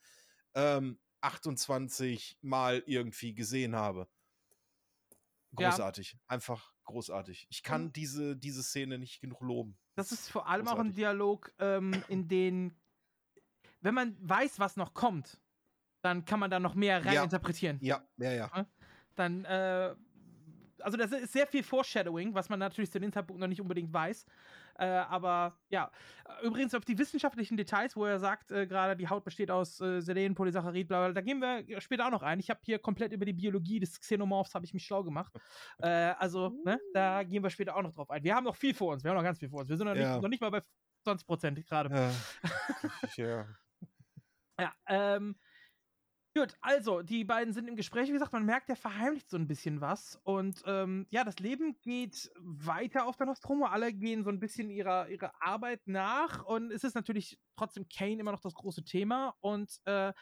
ähm, 0.54 0.98
28 1.20 2.38
Mal 2.40 2.82
irgendwie 2.86 3.34
gesehen 3.34 3.76
habe. 3.76 4.08
Ja. 5.58 5.68
Großartig. 5.68 6.16
Einfach 6.28 6.72
großartig. 6.84 7.46
Ich 7.50 7.62
kann 7.62 7.92
diese, 7.92 8.38
diese 8.38 8.62
Szene 8.62 8.98
nicht 8.98 9.20
genug 9.20 9.42
loben. 9.42 9.76
Das 9.96 10.12
ist 10.12 10.30
vor 10.30 10.48
allem 10.48 10.66
auch 10.66 10.78
ein 10.78 10.94
Großartig. 10.94 10.96
Dialog, 10.96 11.52
ähm, 11.58 12.02
in 12.08 12.26
den, 12.26 12.74
wenn 13.82 13.92
man 13.92 14.16
weiß, 14.26 14.58
was 14.58 14.78
noch 14.78 14.94
kommt, 14.94 15.38
dann 16.06 16.24
kann 16.24 16.40
man 16.40 16.50
da 16.50 16.58
noch 16.60 16.74
mehr 16.74 17.00
Ja. 17.00 17.10
reininterpretieren. 17.20 17.78
Ja, 17.82 18.02
ja, 18.16 18.32
ja. 18.32 18.66
Dann, 19.16 19.44
äh, 19.44 19.94
also 20.80 20.96
das 20.96 21.10
ist 21.10 21.32
sehr 21.32 21.46
viel 21.46 21.62
Foreshadowing, 21.62 22.34
was 22.34 22.48
man 22.48 22.58
natürlich 22.60 22.90
zu 22.92 23.00
dem 23.00 23.12
Zeitpunkt 23.12 23.40
noch 23.40 23.48
nicht 23.48 23.60
unbedingt 23.60 23.92
weiß. 23.92 24.24
Äh, 24.78 24.84
aber 24.86 25.58
ja, 25.70 25.90
übrigens 26.42 26.74
auf 26.74 26.84
die 26.84 26.98
wissenschaftlichen 26.98 27.56
Details, 27.56 27.96
wo 27.96 28.04
er 28.04 28.18
sagt, 28.18 28.52
äh, 28.52 28.66
gerade 28.66 28.94
die 28.94 29.08
Haut 29.08 29.24
besteht 29.24 29.50
aus 29.50 29.80
äh, 29.80 30.00
Selen, 30.02 30.34
Polysaccharid, 30.34 30.86
bla, 30.86 30.98
bla, 31.06 31.12
da 31.14 31.22
gehen 31.22 31.40
wir 31.40 31.80
später 31.80 32.06
auch 32.06 32.10
noch 32.10 32.22
ein. 32.22 32.38
Ich 32.40 32.50
habe 32.50 32.60
hier 32.62 32.78
komplett 32.78 33.12
über 33.12 33.24
die 33.24 33.32
Biologie 33.32 33.80
des 33.80 33.98
Xenomorphs 33.98 34.54
habe 34.54 34.66
ich 34.66 34.74
mich 34.74 34.84
schlau 34.84 35.02
gemacht. 35.02 35.32
äh, 35.78 35.88
also, 36.18 36.50
ne, 36.64 36.78
da 36.92 37.22
gehen 37.22 37.42
wir 37.42 37.48
später 37.50 37.74
auch 37.74 37.82
noch 37.82 37.92
drauf 37.94 38.10
ein. 38.10 38.22
Wir 38.22 38.34
haben 38.34 38.44
noch 38.44 38.56
viel 38.56 38.74
vor 38.74 38.92
uns, 38.92 39.02
wir 39.02 39.10
haben 39.10 39.16
noch 39.16 39.24
ganz 39.24 39.38
viel 39.38 39.48
vor 39.48 39.60
uns. 39.60 39.70
Wir 39.70 39.76
sind 39.78 39.86
noch, 39.86 39.96
Ja. 39.96 40.12
nicht, 40.12 40.22
noch 40.22 40.28
nicht 40.28 40.42
mal 40.42 40.50
bei 40.50 40.62
20 41.04 41.26
Prozent 41.26 41.66
gerade. 41.66 42.12
Ja. 43.16 43.46
Ja, 44.58 44.72
ähm. 44.88 45.36
Gut, 46.36 46.54
also, 46.60 47.00
die 47.00 47.24
beiden 47.24 47.54
sind 47.54 47.66
im 47.66 47.76
Gespräch. 47.76 48.08
Wie 48.08 48.12
gesagt, 48.12 48.34
man 48.34 48.44
merkt, 48.44 48.68
der 48.68 48.76
verheimlicht 48.76 49.30
so 49.30 49.38
ein 49.38 49.46
bisschen 49.46 49.80
was. 49.80 50.20
Und 50.22 50.62
ähm, 50.66 51.06
ja, 51.08 51.24
das 51.24 51.38
Leben 51.38 51.80
geht 51.80 52.30
weiter 52.36 53.06
auf 53.06 53.16
der 53.16 53.24
Nostromo. 53.24 53.64
Alle 53.64 53.90
gehen 53.94 54.22
so 54.22 54.28
ein 54.28 54.38
bisschen 54.38 54.68
ihrer, 54.68 55.08
ihrer 55.08 55.32
Arbeit 55.40 55.80
nach. 55.86 56.44
Und 56.44 56.72
es 56.72 56.84
ist 56.84 56.94
natürlich 56.94 57.38
trotzdem 57.56 57.88
Kane 57.88 58.20
immer 58.20 58.32
noch 58.32 58.42
das 58.42 58.52
große 58.52 58.84
Thema. 58.84 59.34
Und 59.40 59.80
äh, 59.86 60.12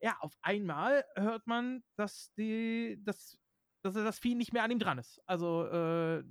ja, 0.00 0.16
auf 0.20 0.32
einmal 0.42 1.04
hört 1.16 1.48
man, 1.48 1.82
dass, 1.96 2.32
die, 2.34 3.02
dass, 3.02 3.36
dass 3.82 3.94
das 3.94 4.20
Vieh 4.20 4.36
nicht 4.36 4.52
mehr 4.52 4.62
an 4.62 4.70
ihm 4.70 4.78
dran 4.78 4.98
ist. 4.98 5.20
Also, 5.26 5.66
äh, 5.66 6.22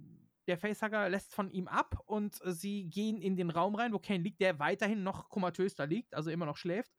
der 0.47 0.57
Facehugger 0.57 1.09
lässt 1.09 1.35
von 1.35 1.51
ihm 1.51 1.67
ab 1.67 2.01
und 2.05 2.41
äh, 2.45 2.53
sie 2.53 2.85
gehen 2.85 3.21
in 3.21 3.35
den 3.35 3.49
Raum 3.49 3.75
rein, 3.75 3.91
wo 3.91 3.99
Kane 3.99 4.23
liegt, 4.23 4.39
der 4.39 4.57
weiterhin 4.59 5.03
noch 5.03 5.27
komatös 5.27 5.75
da 5.75 5.83
liegt, 5.83 6.13
also 6.13 6.29
immer 6.29 6.45
noch 6.45 6.55
schläft. 6.55 6.93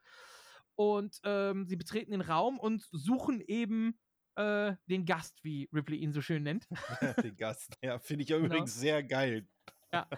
Und 0.78 1.18
ähm, 1.24 1.66
sie 1.66 1.74
betreten 1.74 2.12
den 2.12 2.20
Raum 2.20 2.58
und 2.60 2.86
suchen 2.92 3.40
eben 3.40 3.98
äh, 4.36 4.74
den 4.86 5.04
Gast, 5.06 5.42
wie 5.42 5.68
Ripley 5.72 5.96
ihn 5.96 6.12
so 6.12 6.20
schön 6.22 6.44
nennt. 6.44 6.68
den 7.24 7.36
Gast. 7.36 7.76
Ja, 7.82 7.98
finde 7.98 8.22
ich 8.22 8.28
ja 8.30 8.36
Genau. 8.36 8.46
übrigens 8.46 8.78
sehr 8.78 9.02
geil. 9.02 9.48
Ja. 9.92 10.08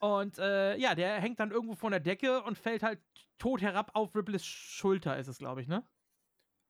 Und 0.00 0.38
äh, 0.38 0.76
ja, 0.78 0.94
der 0.94 1.20
hängt 1.20 1.38
dann 1.40 1.50
irgendwo 1.50 1.74
von 1.74 1.90
der 1.90 2.00
Decke 2.00 2.42
und 2.42 2.56
fällt 2.56 2.82
halt 2.82 3.00
tot 3.38 3.60
herab 3.60 3.90
auf 3.94 4.14
Ripleys 4.14 4.44
Schulter, 4.46 5.18
ist 5.18 5.28
es, 5.28 5.36
glaube 5.38 5.60
ich, 5.60 5.68
ne? 5.68 5.86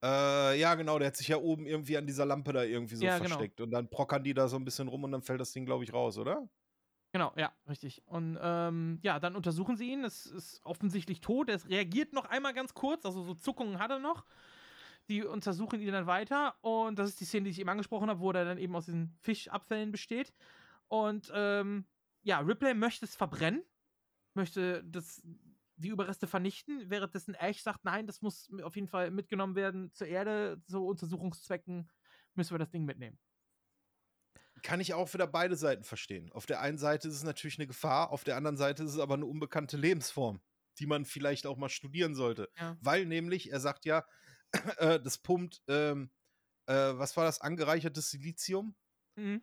Äh, 0.05 0.59
ja, 0.59 0.75
genau, 0.75 0.99
der 0.99 1.09
hat 1.09 1.17
sich 1.17 1.29
ja 1.29 1.37
oben 1.37 1.65
irgendwie 1.67 1.97
an 1.97 2.07
dieser 2.09 2.27
Lampe 2.27 2.53
da 2.53 2.65
irgendwie 2.65 2.97
so 2.97 3.05
Ja, 3.05 3.19
genau. 3.19 3.29
versteckt. 3.29 3.61
Und 3.61 3.71
dann 3.71 3.89
prockern 3.89 4.25
die 4.25 4.35
da 4.35 4.49
so 4.49 4.57
ein 4.57 4.65
bisschen 4.65 4.89
rum 4.89 5.05
und 5.05 5.13
dann 5.13 5.23
fällt 5.23 5.41
das 5.41 5.53
Ding, 5.53 5.65
glaube 5.65 5.85
ich, 5.85 5.93
raus, 5.93 6.19
oder? 6.19 6.49
Genau, 7.13 7.33
ja, 7.37 7.53
richtig. 7.69 8.03
Und 8.07 8.39
ähm, 8.41 8.99
ja, 9.03 9.21
dann 9.21 9.37
untersuchen 9.37 9.77
sie 9.77 9.93
ihn. 9.93 10.03
Es 10.03 10.25
ist 10.25 10.65
offensichtlich 10.65 11.21
tot. 11.21 11.51
Er 11.51 11.63
reagiert 11.69 12.15
noch 12.15 12.25
einmal 12.25 12.55
ganz 12.55 12.73
kurz, 12.73 13.05
also 13.05 13.23
so 13.23 13.35
Zuckungen 13.35 13.79
hat 13.79 13.91
er 13.91 13.99
noch. 13.99 14.25
Die 15.09 15.23
untersuchen 15.23 15.81
ihn 15.81 15.93
dann 15.93 16.07
weiter. 16.07 16.57
Und 16.63 16.99
das 16.99 17.11
ist 17.11 17.21
die 17.21 17.27
Szene, 17.27 17.45
die 17.45 17.51
ich 17.51 17.61
eben 17.61 17.69
angesprochen 17.69 18.09
habe, 18.09 18.21
wo 18.21 18.31
er 18.31 18.45
dann 18.47 18.57
eben 18.59 18.75
aus 18.75 18.87
diesen 18.87 19.15
Fischabfällen 19.21 19.93
besteht. 19.93 20.33
Und 20.89 21.31
ähm, 21.35 21.85
ja, 22.23 22.39
Ripley 22.41 22.73
möchte 22.73 23.05
es 23.05 23.15
verbrennen, 23.15 23.63
möchte 24.35 24.83
das, 24.85 25.23
die 25.77 25.89
Überreste 25.89 26.27
vernichten, 26.27 26.89
währenddessen 26.89 27.35
Ash 27.35 27.61
sagt, 27.63 27.85
nein, 27.85 28.07
das 28.07 28.23
muss 28.23 28.51
auf 28.63 28.77
jeden 28.77 28.89
Fall 28.89 29.11
mitgenommen 29.11 29.55
werden 29.55 29.93
zur 29.93 30.07
Erde, 30.07 30.63
zu 30.65 30.87
Untersuchungszwecken 30.87 31.91
müssen 32.35 32.55
wir 32.55 32.59
das 32.59 32.71
Ding 32.71 32.85
mitnehmen. 32.85 33.19
Kann 34.63 34.81
ich 34.81 34.95
auch 34.95 35.13
wieder 35.13 35.27
beide 35.27 35.57
Seiten 35.57 35.85
verstehen. 35.85 36.31
Auf 36.33 36.47
der 36.47 36.61
einen 36.61 36.79
Seite 36.79 37.09
ist 37.09 37.15
es 37.15 37.25
natürlich 37.25 37.59
eine 37.59 37.67
Gefahr, 37.67 38.11
auf 38.11 38.25
der 38.25 38.37
anderen 38.37 38.57
Seite 38.57 38.85
ist 38.85 38.93
es 38.95 38.99
aber 38.99 39.15
eine 39.15 39.27
unbekannte 39.27 39.77
Lebensform, 39.77 40.41
die 40.79 40.87
man 40.87 41.05
vielleicht 41.05 41.47
auch 41.47 41.57
mal 41.57 41.69
studieren 41.69 42.15
sollte. 42.15 42.49
Ja. 42.57 42.77
Weil 42.81 43.07
nämlich, 43.07 43.51
er 43.51 43.61
sagt 43.61 43.85
ja, 43.85 44.05
äh, 44.79 45.01
das 45.01 45.19
pumpt, 45.19 45.63
ähm, 45.69 46.11
äh, 46.67 46.75
was 46.75 47.17
war 47.17 47.25
das, 47.25 47.41
angereichertes 47.41 48.11
Silizium? 48.11 48.77
Mhm. 49.17 49.43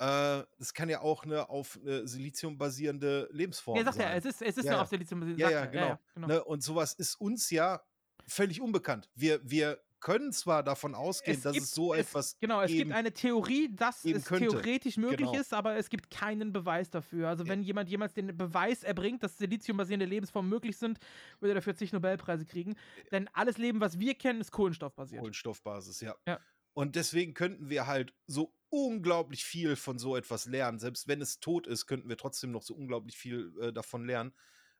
Äh, 0.00 0.42
das 0.58 0.74
kann 0.74 0.88
ja 0.88 1.00
auch 1.02 1.24
eine 1.24 1.48
auf 1.48 1.78
Silizium 2.04 2.58
basierende 2.58 3.28
Lebensform 3.30 3.78
Ja, 3.78 3.84
sagt 3.84 3.98
sein. 3.98 4.06
er, 4.08 4.16
es 4.16 4.24
ist, 4.24 4.42
es 4.42 4.56
ist 4.56 4.64
Ja, 4.64 4.72
eine 4.72 4.76
ja. 4.78 4.82
auf 4.82 4.88
Silizium 4.88 5.22
Ja, 5.22 5.28
sagt 5.28 5.38
ja, 5.38 5.50
er, 5.50 5.66
genau. 5.68 5.98
genau. 6.14 6.26
Ne, 6.26 6.44
und 6.44 6.62
sowas 6.62 6.94
ist 6.94 7.14
uns 7.14 7.50
ja 7.50 7.82
völlig 8.26 8.60
unbekannt. 8.60 9.08
Wir, 9.14 9.40
wir 9.48 9.80
können 10.02 10.32
zwar 10.32 10.62
davon 10.62 10.94
ausgehen, 10.94 11.40
dass 11.40 11.56
es 11.56 11.70
so 11.70 11.94
es, 11.94 12.08
etwas 12.08 12.38
Genau, 12.40 12.60
es 12.60 12.70
gibt 12.72 12.92
eine 12.92 13.12
Theorie, 13.12 13.74
dass 13.74 14.04
es 14.04 14.24
könnte. 14.24 14.48
theoretisch 14.48 14.96
möglich 14.96 15.30
Genau. 15.30 15.40
ist, 15.40 15.54
aber 15.54 15.76
es 15.76 15.88
gibt 15.88 16.10
keinen 16.10 16.52
Beweis 16.52 16.90
dafür. 16.90 17.28
Also 17.28 17.46
wenn 17.46 17.62
jemand 17.62 17.88
jemals 17.88 18.12
den 18.12 18.36
Beweis 18.36 18.82
erbringt, 18.82 19.22
dass 19.22 19.38
Silizium-basierende 19.38 20.04
Lebensformen 20.04 20.50
möglich 20.50 20.76
sind, 20.76 20.98
würde 21.40 21.52
er 21.52 21.54
dafür 21.54 21.76
zig 21.76 21.92
Nobelpreise 21.92 22.44
kriegen. 22.44 22.74
Denn 23.12 23.28
alles 23.32 23.58
Leben, 23.58 23.80
was 23.80 23.98
wir 23.98 24.14
kennen, 24.14 24.40
ist 24.40 24.50
kohlenstoffbasiert. 24.50 25.20
Kohlenstoffbasis, 25.20 26.00
ja. 26.00 26.16
Ja. 26.26 26.40
Und 26.74 26.96
deswegen 26.96 27.34
könnten 27.34 27.70
wir 27.70 27.86
halt 27.86 28.12
so 28.26 28.54
unglaublich 28.70 29.44
viel 29.44 29.76
von 29.76 29.98
so 29.98 30.16
etwas 30.16 30.46
lernen. 30.46 30.78
Selbst 30.78 31.06
wenn 31.06 31.20
es 31.20 31.38
tot 31.38 31.66
ist, 31.66 31.86
könnten 31.86 32.08
wir 32.08 32.16
trotzdem 32.16 32.50
noch 32.50 32.62
so 32.62 32.74
unglaublich 32.74 33.16
viel 33.16 33.52
äh, 33.60 33.72
davon 33.72 34.04
lernen. 34.04 34.34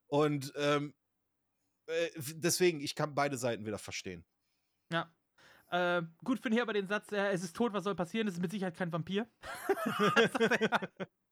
Und 0.07 0.53
ähm, 0.57 0.94
äh, 1.86 2.11
deswegen, 2.16 2.81
ich 2.81 2.94
kann 2.94 3.15
beide 3.15 3.36
Seiten 3.36 3.66
wieder 3.66 3.78
verstehen. 3.78 4.24
Ja. 4.93 5.10
Äh, 5.70 6.02
gut 6.23 6.39
finde 6.39 6.56
ich 6.56 6.62
aber 6.62 6.74
den 6.74 6.86
Satz, 6.86 7.10
äh, 7.12 7.31
es 7.31 7.43
ist 7.43 7.56
tot, 7.56 7.73
was 7.73 7.85
soll 7.85 7.94
passieren? 7.94 8.28
Es 8.28 8.35
ist 8.35 8.43
mit 8.43 8.51
Sicherheit 8.51 8.77
kein 8.77 8.93
Vampir. 8.93 9.27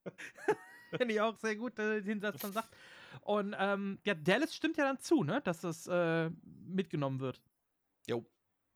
finde 0.96 1.14
ich 1.14 1.20
auch 1.20 1.36
sehr 1.36 1.56
gut, 1.56 1.78
äh, 1.78 2.02
den 2.02 2.20
Satz 2.20 2.40
dann 2.40 2.52
sagt. 2.52 2.74
Und 3.22 3.54
ähm, 3.58 3.98
ja, 4.04 4.14
Dallas 4.14 4.54
stimmt 4.54 4.76
ja 4.76 4.84
dann 4.84 4.98
zu, 4.98 5.24
ne, 5.24 5.40
dass 5.42 5.60
das 5.60 5.86
äh, 5.86 6.30
mitgenommen 6.66 7.20
wird. 7.20 7.40
Jo. 8.06 8.24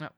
Ja. 0.01 0.11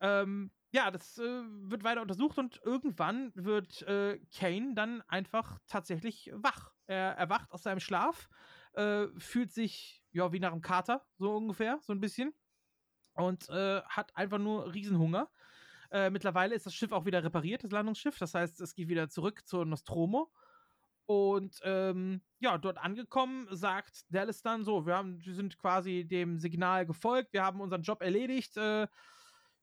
Ähm, 0.00 0.50
ja, 0.70 0.90
das 0.90 1.18
äh, 1.18 1.22
wird 1.22 1.82
weiter 1.82 2.02
untersucht 2.02 2.38
und 2.38 2.60
irgendwann 2.62 3.32
wird 3.34 3.82
äh, 3.82 4.18
Kane 4.36 4.74
dann 4.74 5.02
einfach 5.08 5.58
tatsächlich 5.66 6.30
wach. 6.34 6.72
Er 6.86 7.12
erwacht 7.12 7.50
aus 7.52 7.62
seinem 7.62 7.80
Schlaf, 7.80 8.28
äh, 8.74 9.06
fühlt 9.16 9.52
sich 9.52 10.04
ja 10.12 10.32
wie 10.32 10.40
nach 10.40 10.52
einem 10.52 10.62
Kater, 10.62 11.06
so 11.16 11.36
ungefähr, 11.36 11.78
so 11.82 11.92
ein 11.92 12.00
bisschen. 12.00 12.34
Und 13.18 13.48
äh, 13.48 13.82
hat 13.82 14.16
einfach 14.16 14.38
nur 14.38 14.72
Riesenhunger. 14.72 15.28
Äh, 15.90 16.10
mittlerweile 16.10 16.54
ist 16.54 16.66
das 16.66 16.74
Schiff 16.74 16.92
auch 16.92 17.04
wieder 17.04 17.24
repariert, 17.24 17.64
das 17.64 17.72
Landungsschiff. 17.72 18.16
Das 18.18 18.34
heißt, 18.34 18.60
es 18.60 18.74
geht 18.74 18.88
wieder 18.88 19.08
zurück 19.08 19.46
zur 19.46 19.66
Nostromo. 19.66 20.30
Und 21.06 21.58
ähm, 21.64 22.20
ja, 22.38 22.58
dort 22.58 22.78
angekommen, 22.78 23.48
sagt 23.50 24.04
Dallas 24.10 24.42
dann 24.42 24.62
so: 24.62 24.86
wir, 24.86 24.94
haben, 24.94 25.24
wir 25.24 25.34
sind 25.34 25.58
quasi 25.58 26.04
dem 26.04 26.38
Signal 26.38 26.86
gefolgt, 26.86 27.32
wir 27.32 27.42
haben 27.42 27.60
unseren 27.60 27.82
Job 27.82 28.02
erledigt. 28.02 28.56
Äh, 28.56 28.86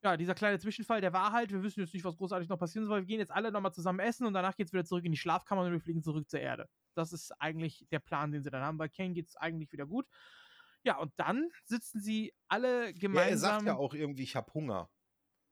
ja, 0.04 0.18
dieser 0.18 0.36
kleine 0.36 0.60
Zwischenfall, 0.60 1.02
der 1.02 1.14
war 1.14 1.32
halt, 1.32 1.52
wir 1.52 1.64
wissen 1.64 1.80
jetzt 1.80 1.94
nicht, 1.94 2.04
was 2.04 2.18
großartig 2.18 2.50
noch 2.50 2.60
passieren 2.60 2.88
soll. 2.88 3.02
Wir 3.02 3.06
gehen 3.06 3.20
jetzt 3.20 3.32
alle 3.32 3.52
nochmal 3.52 3.74
zusammen 3.74 4.00
essen 4.00 4.26
und 4.28 4.34
danach 4.34 4.56
geht 4.56 4.68
es 4.68 4.74
wieder 4.74 4.86
zurück 4.86 5.06
in 5.06 5.12
die 5.12 5.18
Schlafkammer 5.18 5.64
und 5.64 5.72
wir 5.72 5.80
fliegen 5.80 6.04
zurück 6.04 6.30
zur 6.30 6.42
Erde. 6.42 6.68
Das 6.94 7.14
ist 7.14 7.32
eigentlich 7.40 7.88
der 7.92 8.00
Plan, 8.00 8.32
den 8.32 8.44
sie 8.44 8.50
dann 8.50 8.64
haben. 8.64 8.78
Bei 8.78 8.88
geht 8.88 9.28
es 9.28 9.36
eigentlich 9.36 9.72
wieder 9.72 9.86
gut. 9.86 10.08
Ja, 10.86 10.98
und 10.98 11.12
dann 11.18 11.50
sitzen 11.64 12.00
sie 12.00 12.34
alle 12.48 12.94
gemeinsam. 12.94 13.26
Ja, 13.26 13.32
er 13.32 13.38
sagt 13.38 13.66
ja 13.66 13.76
auch 13.76 13.94
irgendwie, 13.96 14.24
ich 14.24 14.36
habe 14.36 14.54
Hunger. 14.54 14.90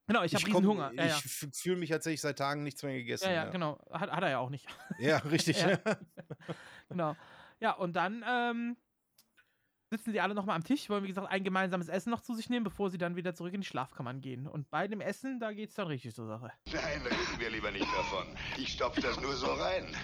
Genau, 0.08 0.22
ich 0.24 0.36
habe 0.36 0.46
riesen 0.46 0.68
Hunger. 0.68 0.92
Ja, 0.94 1.06
ich 1.06 1.42
ja. 1.42 1.50
fühle 1.54 1.78
mich 1.78 1.90
tatsächlich 1.90 2.22
seit 2.22 2.38
Tagen 2.38 2.64
nichts 2.64 2.84
mehr 2.84 2.94
gegessen. 2.94 3.26
Ja, 3.26 3.34
ja, 3.34 3.46
genau. 3.50 3.80
Hat, 3.90 4.12
hat 4.12 4.22
er 4.22 4.30
ja 4.30 4.40
auch 4.40 4.50
nicht. 4.50 4.68
Ja, 5.00 5.18
richtig. 5.18 5.58
genau. 6.90 7.16
Ja, 7.60 7.72
und 7.72 7.96
dann 7.96 8.24
ähm, 8.28 8.78
sitzen 9.90 10.12
sie 10.12 10.20
alle 10.20 10.36
nochmal 10.36 10.56
am 10.56 10.64
Tisch, 10.64 10.90
wollen, 10.90 11.04
wie 11.04 11.08
gesagt, 11.08 11.32
ein 11.32 11.44
gemeinsames 11.44 11.88
Essen 11.88 12.12
noch 12.12 12.22
zu 12.22 12.36
sich 12.36 12.50
nehmen, 12.50 12.64
bevor 12.64 12.92
sie 12.92 12.98
dann 12.98 13.16
wieder 13.16 13.34
zurück 13.34 13.54
in 13.54 13.62
die 13.62 13.68
Schlafkammern 13.68 14.22
gehen. 14.22 14.48
Und 14.48 14.70
bei 14.70 14.88
dem 14.88 15.02
Essen, 15.02 15.40
da 15.40 15.54
geht 15.54 15.70
es 15.70 15.76
dann 15.76 15.88
richtig 15.88 16.14
zur 16.14 16.28
Sache. 16.28 16.52
Nein, 16.72 17.02
reden 17.02 17.40
wir 17.40 17.50
lieber 17.50 17.72
nicht 17.72 17.92
davon. 17.96 18.28
Ich 18.58 18.74
stopfe 18.74 19.02
das 19.02 19.20
nur 19.20 19.36
so 19.36 19.48
rein. 19.48 19.96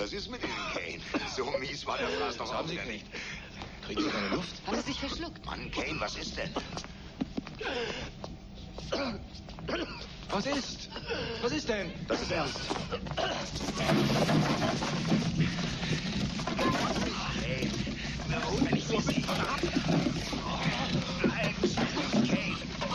Was 0.00 0.14
ist 0.14 0.30
mit 0.30 0.42
Ihnen, 0.42 0.54
Kane? 0.72 0.98
So 1.36 1.44
mies 1.58 1.86
war 1.86 1.98
der 1.98 2.08
Fraß 2.08 2.38
doch 2.38 2.54
auch 2.54 2.66
wieder 2.70 2.86
nicht. 2.86 3.04
Kriegen 3.84 4.00
Sie 4.00 4.08
keine 4.08 4.28
Luft? 4.28 4.56
Hat 4.66 4.74
er 4.74 4.82
sich 4.82 4.98
verschluckt? 4.98 5.44
Mann, 5.44 5.70
Kane, 5.72 6.00
was 6.00 6.16
ist 6.16 6.38
denn? 6.38 6.50
Was 10.30 10.46
ist? 10.46 10.88
Was 11.42 11.52
ist 11.52 11.68
denn? 11.68 11.92
Das 12.08 12.22
ist 12.22 12.30
ernst. 12.30 12.60
Kane, 18.30 18.64
wenn 18.64 18.76
ich 18.76 18.86
so 18.86 19.00
sehe. 19.00 19.20
Kane. 19.20 19.36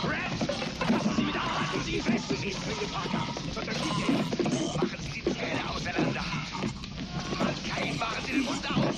Red! 0.02 0.90
Lassen 0.90 1.14
Sie 1.16 1.22
mich 1.22 1.34
an! 1.36 1.58
Halten 1.60 1.84
Sie 1.84 1.96
ihn 1.98 2.02
fest! 2.02 2.24
Sie 2.36 2.48
ist 2.48 2.58
Parker! 2.92 4.25
Machen 8.06 8.24
Sie 8.24 8.32
den 8.32 8.44
Mund 8.44 8.70
auf! 8.70 8.94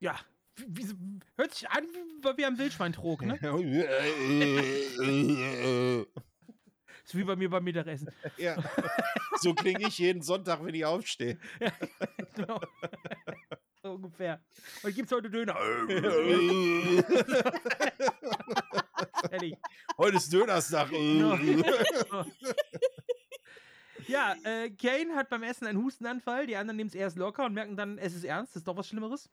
Ja, 0.00 0.18
wie, 0.56 0.88
hört 1.36 1.54
sich 1.54 1.70
an 1.70 1.84
wie, 1.84 2.36
wie 2.36 2.44
am 2.44 2.58
Wildschweintrog, 2.58 3.22
ne? 3.22 3.34
ist 7.04 7.14
wie 7.14 7.24
bei 7.24 7.36
mir 7.36 7.50
beim 7.50 7.62
Mittagessen. 7.62 8.10
Ja. 8.36 8.56
So 9.40 9.54
klinge 9.54 9.86
ich 9.86 9.98
jeden 9.98 10.22
Sonntag, 10.22 10.64
wenn 10.64 10.74
ich 10.74 10.84
aufstehe. 10.84 11.38
Ja, 11.60 11.70
genau. 12.34 12.60
Ungefähr. 14.04 14.42
Und 14.82 14.94
gibt's 14.94 15.12
heute 15.12 15.30
Döner? 15.30 15.56
Ehrlich. 19.30 19.56
Heute 19.96 20.16
ist 20.16 20.32
Dönerstag. 20.32 20.90
Ja, 24.06 24.34
äh, 24.42 24.70
Kane 24.70 25.14
hat 25.14 25.28
beim 25.28 25.42
Essen 25.44 25.68
einen 25.68 25.84
Hustenanfall. 25.84 26.48
Die 26.48 26.56
anderen 26.56 26.78
nehmen 26.78 26.88
es 26.88 26.96
erst 26.96 27.16
locker 27.16 27.44
und 27.44 27.54
merken 27.54 27.76
dann, 27.76 27.96
es 27.96 28.12
ist 28.12 28.24
ernst, 28.24 28.50
es 28.52 28.62
ist 28.62 28.66
doch 28.66 28.76
was 28.76 28.88
Schlimmeres. 28.88 29.30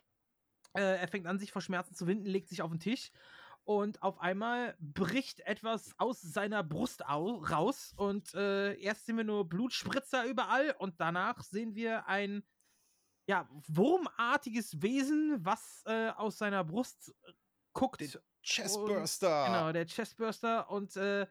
Äh, 0.75 0.99
er 0.99 1.07
fängt 1.07 1.25
an, 1.25 1.39
sich 1.39 1.51
vor 1.51 1.63
Schmerzen 1.63 1.95
zu 1.95 2.05
winden, 2.05 2.27
legt 2.27 2.47
sich 2.47 2.61
auf 2.61 2.69
den 2.69 2.79
Tisch 2.79 3.11
und 3.67 4.01
auf 4.01 4.21
einmal 4.21 4.75
bricht 4.79 5.41
etwas 5.41 5.93
aus 5.97 6.21
seiner 6.21 6.63
Brust 6.63 7.05
au 7.05 7.35
raus 7.35 7.93
und 7.97 8.33
äh, 8.33 8.73
erst 8.79 9.05
sehen 9.05 9.17
wir 9.17 9.23
nur 9.23 9.49
Blutspritzer 9.49 10.25
überall 10.25 10.73
und 10.79 11.01
danach 11.01 11.43
sehen 11.43 11.75
wir 11.75 12.07
ein 12.07 12.43
ja, 13.27 13.47
wurmartiges 13.67 14.81
Wesen, 14.81 15.37
was 15.43 15.83
äh, 15.85 16.09
aus 16.09 16.37
seiner 16.37 16.63
Brust 16.63 17.13
äh, 17.23 17.31
guckt. 17.73 18.01
Den 18.01 18.11
Chestburster. 18.41 19.41
Und, 19.41 19.45
genau, 19.45 19.71
der 19.73 19.85
Chestburster 19.85 20.69
und 20.69 20.95
äh, 20.95 21.27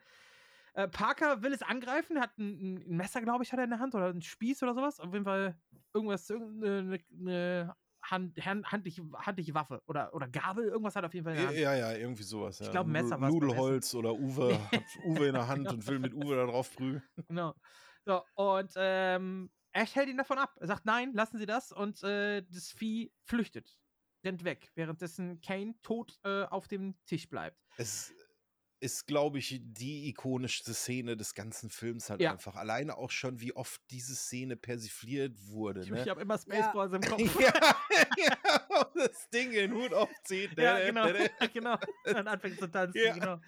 äh, 0.73 0.87
Parker 0.87 1.41
will 1.41 1.53
es 1.53 1.63
angreifen, 1.63 2.19
hat 2.19 2.37
ein, 2.37 2.85
ein 2.87 2.97
Messer, 2.97 3.21
glaube 3.21 3.43
ich, 3.43 3.51
hat 3.51 3.59
er 3.59 3.63
in 3.63 3.71
der 3.71 3.79
Hand 3.79 3.95
oder 3.95 4.09
ein 4.09 4.21
Spieß 4.21 4.61
oder 4.61 4.75
sowas. 4.75 4.99
Auf 4.99 5.11
jeden 5.11 5.25
Fall 5.25 5.59
irgendwas, 5.91 6.29
irgendeine 6.29 6.99
eine 7.19 7.75
Hand, 8.03 8.37
hand, 8.45 8.71
handliche, 8.71 9.01
handliche 9.15 9.55
Waffe 9.55 9.81
oder, 9.87 10.13
oder 10.13 10.27
Gabel, 10.27 10.65
irgendwas 10.65 10.95
hat 10.95 11.03
er 11.03 11.07
auf 11.07 11.13
jeden 11.15 11.25
Fall 11.25 11.33
in 11.33 11.39
der 11.39 11.47
Hand. 11.47 11.57
Ja, 11.57 11.75
ja, 11.75 11.93
irgendwie 11.93 12.23
sowas. 12.23 12.59
Ich 12.59 12.67
ja. 12.67 12.71
glaube, 12.71 12.91
Messer 12.91 13.19
war 13.19 13.29
Nudelholz 13.29 13.95
oder 13.95 14.13
Uwe 14.13 14.53
hat 14.71 14.83
Uwe 15.03 15.27
in 15.27 15.33
der 15.33 15.47
Hand 15.47 15.67
und 15.67 15.87
will 15.87 15.97
mit 15.97 16.13
Uwe 16.13 16.35
da 16.35 16.45
drauf 16.45 16.73
prügeln. 16.75 17.03
Genau. 17.27 17.55
So, 18.05 18.23
und 18.35 18.71
ähm, 18.77 19.49
Ash 19.77 19.95
hält 19.95 20.09
ihn 20.09 20.17
davon 20.17 20.37
ab. 20.39 20.57
Er 20.59 20.67
sagt, 20.67 20.85
nein, 20.85 21.13
lassen 21.13 21.37
Sie 21.37 21.45
das. 21.45 21.71
Und 21.71 22.01
äh, 22.03 22.41
das 22.49 22.71
Vieh 22.71 23.11
flüchtet, 23.23 23.77
rennt 24.25 24.43
weg, 24.43 24.71
währenddessen 24.75 25.39
Kane 25.41 25.75
tot 25.83 26.17
äh, 26.23 26.43
auf 26.45 26.67
dem 26.67 26.95
Tisch 27.05 27.29
bleibt. 27.29 27.57
Es 27.77 28.11
ist, 28.79 29.07
glaube 29.07 29.39
ich, 29.39 29.59
die 29.63 30.07
ikonischste 30.09 30.73
Szene 30.73 31.17
des 31.17 31.33
ganzen 31.33 31.69
Films 31.69 32.09
halt 32.09 32.21
Ja. 32.21 32.31
einfach. 32.31 32.55
Alleine 32.55 32.97
auch 32.97 33.09
schon, 33.11 33.39
wie 33.41 33.53
oft 33.55 33.81
diese 33.89 34.15
Szene 34.15 34.55
persifliert 34.55 35.35
wurde. 35.47 35.81
Ich, 35.81 35.89
Ne? 35.89 36.01
ich 36.03 36.09
habe 36.09 36.21
immer 36.21 36.37
Spaceballs 36.37 36.93
im 36.93 37.01
Kopf. 37.01 37.19
ja, 37.39 37.75
ja, 38.17 38.91
das 38.95 39.29
Ding 39.29 39.47
in 39.51 39.71
den 39.71 39.73
Hut 39.73 39.93
aufzieht. 39.93 40.57
Ja, 40.57 40.79
genau. 40.85 41.07
genau. 41.53 41.77
Dann 42.03 42.27
anfängt 42.27 42.59
zu 42.59 42.67
tanzen, 42.69 42.99
Ja. 43.03 43.13
genau. 43.13 43.39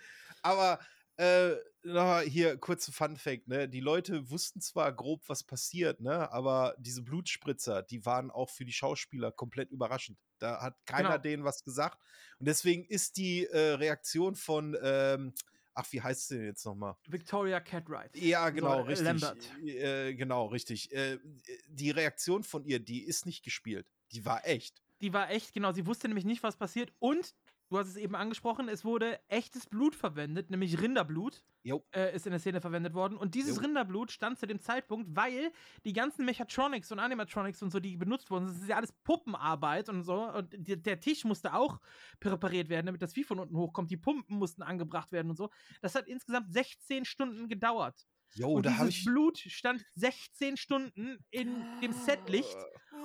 Aber 0.41 0.79
äh, 1.19 1.55
noch 1.83 2.21
hier 2.21 2.57
kurze 2.57 2.91
Fun 2.91 3.17
Fact, 3.17 3.47
ne? 3.47 3.67
Die 3.67 3.79
Leute 3.79 4.29
wussten 4.29 4.61
zwar 4.61 4.91
grob, 4.93 5.21
was 5.27 5.43
passiert, 5.43 5.99
ne? 6.01 6.31
Aber 6.31 6.75
diese 6.79 7.01
Blutspritzer, 7.03 7.83
die 7.83 8.05
waren 8.05 8.31
auch 8.31 8.49
für 8.49 8.65
die 8.65 8.73
Schauspieler 8.73 9.31
komplett 9.31 9.71
überraschend. 9.71 10.17
Da 10.39 10.61
hat 10.61 10.75
keiner 10.85 11.09
Genau. 11.09 11.21
denen 11.21 11.43
was 11.43 11.63
gesagt. 11.63 11.99
Und 12.39 12.47
deswegen 12.47 12.85
ist 12.85 13.17
die 13.17 13.45
äh, 13.45 13.73
Reaktion 13.73 14.35
von, 14.35 14.77
ähm, 14.81 15.33
ach, 15.73 15.85
wie 15.91 16.01
heißt 16.01 16.29
sie 16.29 16.37
denn 16.37 16.45
jetzt 16.47 16.65
nochmal? 16.65 16.95
Victoria 17.07 17.59
Catwright. 17.59 18.15
Ja, 18.15 18.49
genau, 18.49 18.75
So, 18.75 18.79
äh, 18.79 18.87
richtig. 18.87 19.05
Lambert. 19.05 19.57
Äh, 19.63 20.13
genau, 20.15 20.45
richtig. 20.47 20.91
Äh, 20.93 21.19
die 21.67 21.91
Reaktion 21.91 22.43
von 22.43 22.63
ihr, 22.65 22.79
die 22.79 23.03
ist 23.03 23.25
nicht 23.25 23.43
gespielt. 23.43 23.87
Die 24.11 24.25
war 24.25 24.45
echt. 24.47 24.81
Die 25.01 25.13
war 25.13 25.29
echt, 25.29 25.53
genau. 25.53 25.71
Sie 25.71 25.85
wusste 25.85 26.07
nämlich 26.07 26.25
nicht, 26.25 26.43
was 26.43 26.57
passiert. 26.57 26.91
Und, 26.99 27.33
du 27.69 27.77
hast 27.77 27.87
es 27.87 27.95
eben 27.95 28.15
angesprochen, 28.15 28.67
es 28.67 28.83
wurde 28.83 29.19
echtes 29.29 29.67
Blut 29.67 29.95
verwendet, 29.95 30.49
nämlich 30.49 30.81
Rinderblut. 30.81 31.43
Jo. 31.63 31.83
Äh, 31.91 32.15
ist 32.15 32.25
in 32.25 32.31
der 32.31 32.39
Szene 32.39 32.61
verwendet 32.61 32.93
worden. 32.93 33.17
Und 33.17 33.35
dieses 33.35 33.57
Jo. 33.57 33.63
Rinderblut 33.63 34.11
stand 34.11 34.39
zu 34.39 34.47
dem 34.47 34.59
Zeitpunkt, 34.59 35.15
weil 35.15 35.51
die 35.85 35.93
ganzen 35.93 36.25
Mechatronics 36.25 36.91
und 36.91 36.99
Animatronics 36.99 37.61
und 37.61 37.71
so, 37.71 37.79
die 37.79 37.97
benutzt 37.97 38.31
wurden, 38.31 38.47
das 38.47 38.57
ist 38.57 38.67
ja 38.67 38.77
alles 38.77 38.91
Puppenarbeit 39.03 39.89
und 39.89 40.03
so. 40.03 40.23
Und 40.23 40.53
die, 40.57 40.81
der 40.81 40.99
Tisch 40.99 41.25
musste 41.25 41.53
auch 41.53 41.79
präpariert 42.19 42.69
werden, 42.69 42.87
damit 42.87 43.01
das 43.01 43.13
Vieh 43.13 43.23
von 43.23 43.39
unten 43.39 43.55
hochkommt. 43.55 43.91
Die 43.91 43.97
Pumpen 43.97 44.37
mussten 44.37 44.63
angebracht 44.63 45.11
werden 45.11 45.29
und 45.29 45.37
so. 45.37 45.49
Das 45.81 45.95
hat 45.95 46.07
insgesamt 46.07 46.51
16 46.51 47.05
Stunden 47.05 47.47
gedauert. 47.47 48.07
Jo, 48.33 48.53
und 48.53 48.65
da 48.65 48.71
dieses 48.71 48.89
ich. 48.89 49.05
Blut 49.05 49.37
stand 49.39 49.83
16 49.95 50.57
Stunden 50.57 51.17
in 51.31 51.65
dem 51.81 51.93
Setlicht 51.93 52.57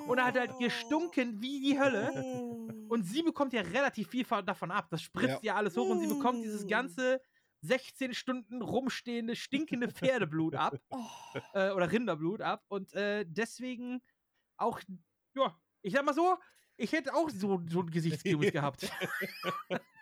und 0.07 0.19
er 0.19 0.27
hat 0.27 0.39
halt 0.39 0.59
gestunken 0.59 1.41
wie 1.41 1.61
die 1.61 1.79
Hölle. 1.79 2.11
Und 2.89 3.05
sie 3.05 3.23
bekommt 3.23 3.53
ja 3.53 3.63
relativ 3.63 4.09
viel 4.09 4.25
von- 4.25 4.45
davon 4.45 4.71
ab. 4.71 4.89
Das 4.91 5.03
spritzt 5.03 5.43
ja, 5.43 5.55
alles 5.57 5.77
hoch 5.77 5.89
und 5.89 6.01
sie 6.01 6.07
bekommt 6.07 6.43
dieses 6.45 6.67
ganze 6.67 7.21
16 7.63 8.13
Stunden 8.15 8.61
rumstehende, 8.63 9.37
stinkende 9.37 9.89
Pferdeblut 9.91 10.55
ab. 10.55 10.75
äh, 11.55 11.71
oder 11.71 11.91
Rinderblut 11.91 12.41
ab. 12.43 12.65
Und 12.69 12.93
äh, 12.95 13.25
deswegen 13.27 14.03
auch, 14.57 14.81
ja, 15.35 15.59
ich 15.83 15.93
sag 15.95 16.05
mal 16.05 16.15
so, 16.15 16.37
ich 16.77 16.93
hätte 16.93 17.15
auch 17.15 17.31
so, 17.31 17.63
so 17.69 17.81
ein 17.81 17.91
Gesichtskürbis 17.91 18.53
gehabt. 18.53 18.91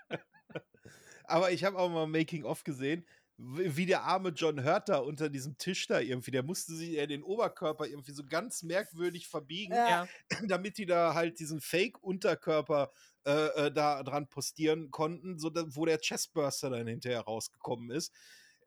Aber 1.24 1.50
ich 1.52 1.64
habe 1.64 1.78
auch 1.78 1.88
mal 1.88 2.06
Making 2.06 2.44
of 2.44 2.64
gesehen, 2.64 3.06
wie 3.44 3.86
der 3.86 4.04
arme 4.04 4.28
John 4.30 4.64
Hurt 4.64 4.88
da 4.88 4.98
unter 4.98 5.28
diesem 5.28 5.58
Tisch 5.58 5.86
da 5.88 5.98
irgendwie, 6.00 6.30
der 6.30 6.42
musste 6.42 6.74
sich 6.76 6.96
äh, 6.96 7.06
den 7.06 7.22
Oberkörper 7.24 7.86
irgendwie 7.86 8.12
so 8.12 8.24
ganz 8.24 8.62
merkwürdig 8.62 9.26
verbiegen, 9.28 9.74
Ja. 9.74 10.06
damit 10.46 10.78
die 10.78 10.86
da 10.86 11.14
halt 11.14 11.38
diesen 11.40 11.60
Fake-Unterkörper 11.60 12.92
äh, 13.24 13.66
äh, 13.66 13.72
da 13.72 14.02
dran 14.02 14.28
postieren 14.28 14.90
konnten, 14.90 15.38
so 15.38 15.50
da, 15.50 15.64
wo 15.68 15.84
der 15.84 15.98
Chestburster 15.98 16.70
dann 16.70 16.86
hinterher 16.86 17.20
rausgekommen 17.22 17.90
ist. 17.90 18.12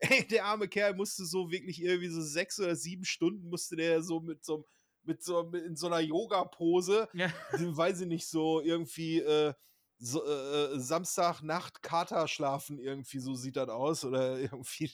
Ey, 0.00 0.26
der 0.28 0.44
arme 0.44 0.68
Kerl 0.68 0.94
musste 0.94 1.24
so 1.24 1.50
wirklich 1.50 1.82
irgendwie 1.82 2.08
so 2.08 2.20
sechs 2.20 2.60
oder 2.60 2.76
sieben 2.76 3.04
Stunden 3.04 3.48
musste 3.48 3.76
der 3.76 4.02
so 4.02 4.20
mit 4.20 4.44
so 4.44 4.56
einem 4.56 4.64
mit 5.04 5.22
so 5.22 5.44
mit 5.44 5.64
in 5.64 5.76
so 5.76 5.86
einer 5.86 6.00
Yoga-Pose, 6.00 7.08
Ja. 7.14 7.32
weiß 7.52 8.00
ich 8.00 8.06
nicht, 8.08 8.28
so 8.28 8.60
irgendwie 8.60 9.20
äh, 9.20 9.54
so, 9.98 10.24
äh, 10.26 10.74
äh, 10.76 10.80
Samstagnacht 10.80 11.82
Kater 11.82 12.28
schlafen, 12.28 12.78
irgendwie 12.78 13.18
so 13.20 13.34
sieht 13.34 13.56
das 13.56 13.68
aus. 13.68 14.04
Oder 14.04 14.38
irgendwie, 14.40 14.90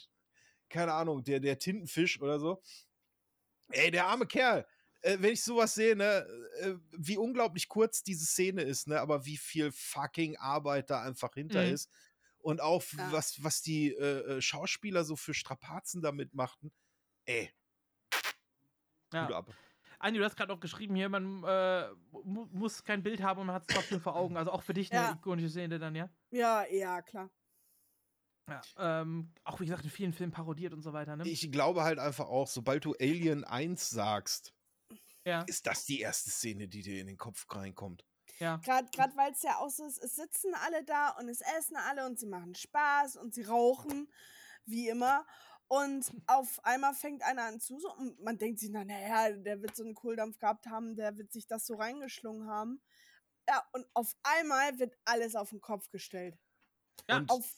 keine 0.68 0.94
Ahnung, 0.94 1.24
der, 1.24 1.40
der 1.40 1.58
Tintenfisch 1.58 2.20
oder 2.22 2.40
so. 2.40 2.62
Ey, 3.70 3.90
der 3.90 4.06
arme 4.06 4.26
Kerl. 4.26 4.66
Äh, 5.02 5.16
wenn 5.20 5.32
ich 5.32 5.42
sowas 5.42 5.74
sehe, 5.74 5.96
ne, 5.96 6.26
äh, 6.60 6.74
wie 6.96 7.16
unglaublich 7.16 7.68
kurz 7.68 8.02
diese 8.02 8.26
Szene 8.26 8.62
ist, 8.62 8.86
ne, 8.86 9.00
aber 9.00 9.24
wie 9.26 9.36
viel 9.36 9.72
fucking 9.72 10.36
Arbeit 10.36 10.90
da 10.90 11.02
einfach 11.02 11.34
hinter 11.34 11.64
Mhm. 11.64 11.66
ist. 11.66 11.90
Und 12.38 12.60
auch 12.60 12.82
Ja. 12.98 13.12
was, 13.12 13.42
was 13.42 13.62
die 13.62 13.92
äh, 13.92 14.38
äh, 14.38 14.42
Schauspieler 14.42 15.04
so 15.04 15.16
für 15.16 15.34
Strapazen 15.34 16.02
damit 16.02 16.34
machten. 16.34 16.72
Ey, 17.26 17.52
Ja. 19.12 19.28
Hut 19.28 19.32
ab. 19.32 19.56
Andi, 20.02 20.18
du 20.18 20.24
hast 20.24 20.36
gerade 20.36 20.52
noch 20.52 20.58
geschrieben 20.58 20.96
hier, 20.96 21.08
man 21.08 21.44
äh, 21.44 21.88
mu 22.24 22.46
muss 22.50 22.82
kein 22.82 23.04
Bild 23.04 23.22
haben 23.22 23.40
und 23.40 23.46
man 23.46 23.54
hat 23.54 23.62
es 23.68 23.74
trotzdem 23.74 24.00
vor 24.00 24.16
Augen. 24.16 24.36
Also 24.36 24.50
auch 24.50 24.62
für 24.62 24.74
dich 24.74 24.90
eine 24.90 25.02
Ja. 25.02 25.12
ikonische 25.12 25.48
Szene 25.48 25.78
dann, 25.78 25.94
ja? 25.94 26.10
Ja, 26.30 26.66
ja, 26.66 27.00
klar. 27.02 27.30
Ja. 28.50 28.60
Ähm, 28.76 29.32
auch 29.44 29.60
wie 29.60 29.66
gesagt, 29.66 29.84
in 29.84 29.90
vielen 29.90 30.12
Filmen 30.12 30.32
parodiert 30.32 30.72
und 30.72 30.82
so 30.82 30.92
weiter, 30.92 31.14
ne? 31.16 31.28
Ich 31.28 31.50
glaube 31.52 31.84
halt 31.84 32.00
einfach 32.00 32.26
auch, 32.26 32.48
sobald 32.48 32.84
du 32.84 32.94
Alien 33.00 33.44
1 33.44 33.90
sagst, 33.90 34.52
ja. 35.24 35.42
ist 35.42 35.68
das 35.68 35.84
die 35.84 36.00
erste 36.00 36.30
Szene, 36.30 36.66
die 36.66 36.82
dir 36.82 37.00
in 37.00 37.06
den 37.06 37.16
Kopf 37.18 37.46
reinkommt. 37.54 38.04
Ja. 38.40 38.56
Gerade 38.56 39.16
weil 39.16 39.30
es 39.30 39.42
ja 39.42 39.58
auch 39.58 39.70
so 39.70 39.84
ist, 39.84 40.02
es 40.02 40.16
sitzen 40.16 40.52
alle 40.54 40.82
da 40.82 41.10
und 41.10 41.28
es 41.28 41.42
essen 41.58 41.76
alle 41.76 42.06
und 42.06 42.18
sie 42.18 42.26
machen 42.26 42.56
Spaß 42.56 43.18
und 43.18 43.32
sie 43.34 43.44
rauchen, 43.44 44.12
wie 44.64 44.88
immer. 44.88 45.24
Und 45.72 46.12
auf 46.26 46.62
einmal 46.66 46.92
fängt 46.92 47.22
einer 47.22 47.44
an 47.44 47.58
zu 47.58 47.80
so 47.80 47.90
und 47.94 48.20
man 48.20 48.36
denkt 48.36 48.60
sich, 48.60 48.68
na, 48.68 48.84
naja, 48.84 49.34
der 49.34 49.62
wird 49.62 49.74
so 49.74 49.82
einen 49.84 49.94
Kohldampf 49.94 50.36
gehabt 50.38 50.66
haben, 50.66 50.96
der 50.96 51.16
wird 51.16 51.32
sich 51.32 51.46
das 51.46 51.64
so 51.64 51.76
reingeschlungen 51.76 52.46
haben. 52.46 52.82
Ja, 53.48 53.66
und 53.72 53.86
auf 53.94 54.14
einmal 54.22 54.78
wird 54.78 54.94
alles 55.06 55.34
auf 55.34 55.48
den 55.48 55.62
Kopf 55.62 55.88
gestellt. 55.88 56.38
Und 57.08 57.30
Auf, 57.30 57.56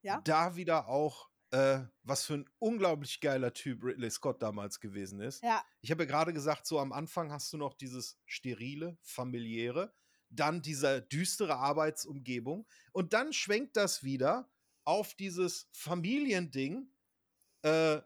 ja? 0.00 0.22
da 0.24 0.56
wieder 0.56 0.88
auch, 0.88 1.28
äh, 1.50 1.80
was 2.02 2.24
für 2.24 2.32
ein 2.32 2.50
unglaublich 2.60 3.20
geiler 3.20 3.52
Typ 3.52 3.84
Ridley 3.84 4.10
Scott 4.10 4.40
damals 4.40 4.80
gewesen 4.80 5.20
ist. 5.20 5.42
Ja. 5.42 5.62
Ich 5.82 5.90
habe 5.90 6.04
ja 6.04 6.08
gerade 6.08 6.32
gesagt, 6.32 6.66
so 6.66 6.78
am 6.78 6.94
Anfang 6.94 7.30
hast 7.30 7.52
du 7.52 7.58
noch 7.58 7.74
dieses 7.74 8.18
sterile, 8.24 8.96
familiäre, 9.02 9.92
dann 10.30 10.62
diese 10.62 11.02
düstere 11.02 11.56
Arbeitsumgebung 11.56 12.66
und 12.92 13.12
dann 13.12 13.34
schwenkt 13.34 13.76
das 13.76 14.02
wieder 14.02 14.50
auf 14.84 15.12
dieses 15.12 15.68
Familiending. 15.72 16.90
Äh, 17.64 18.02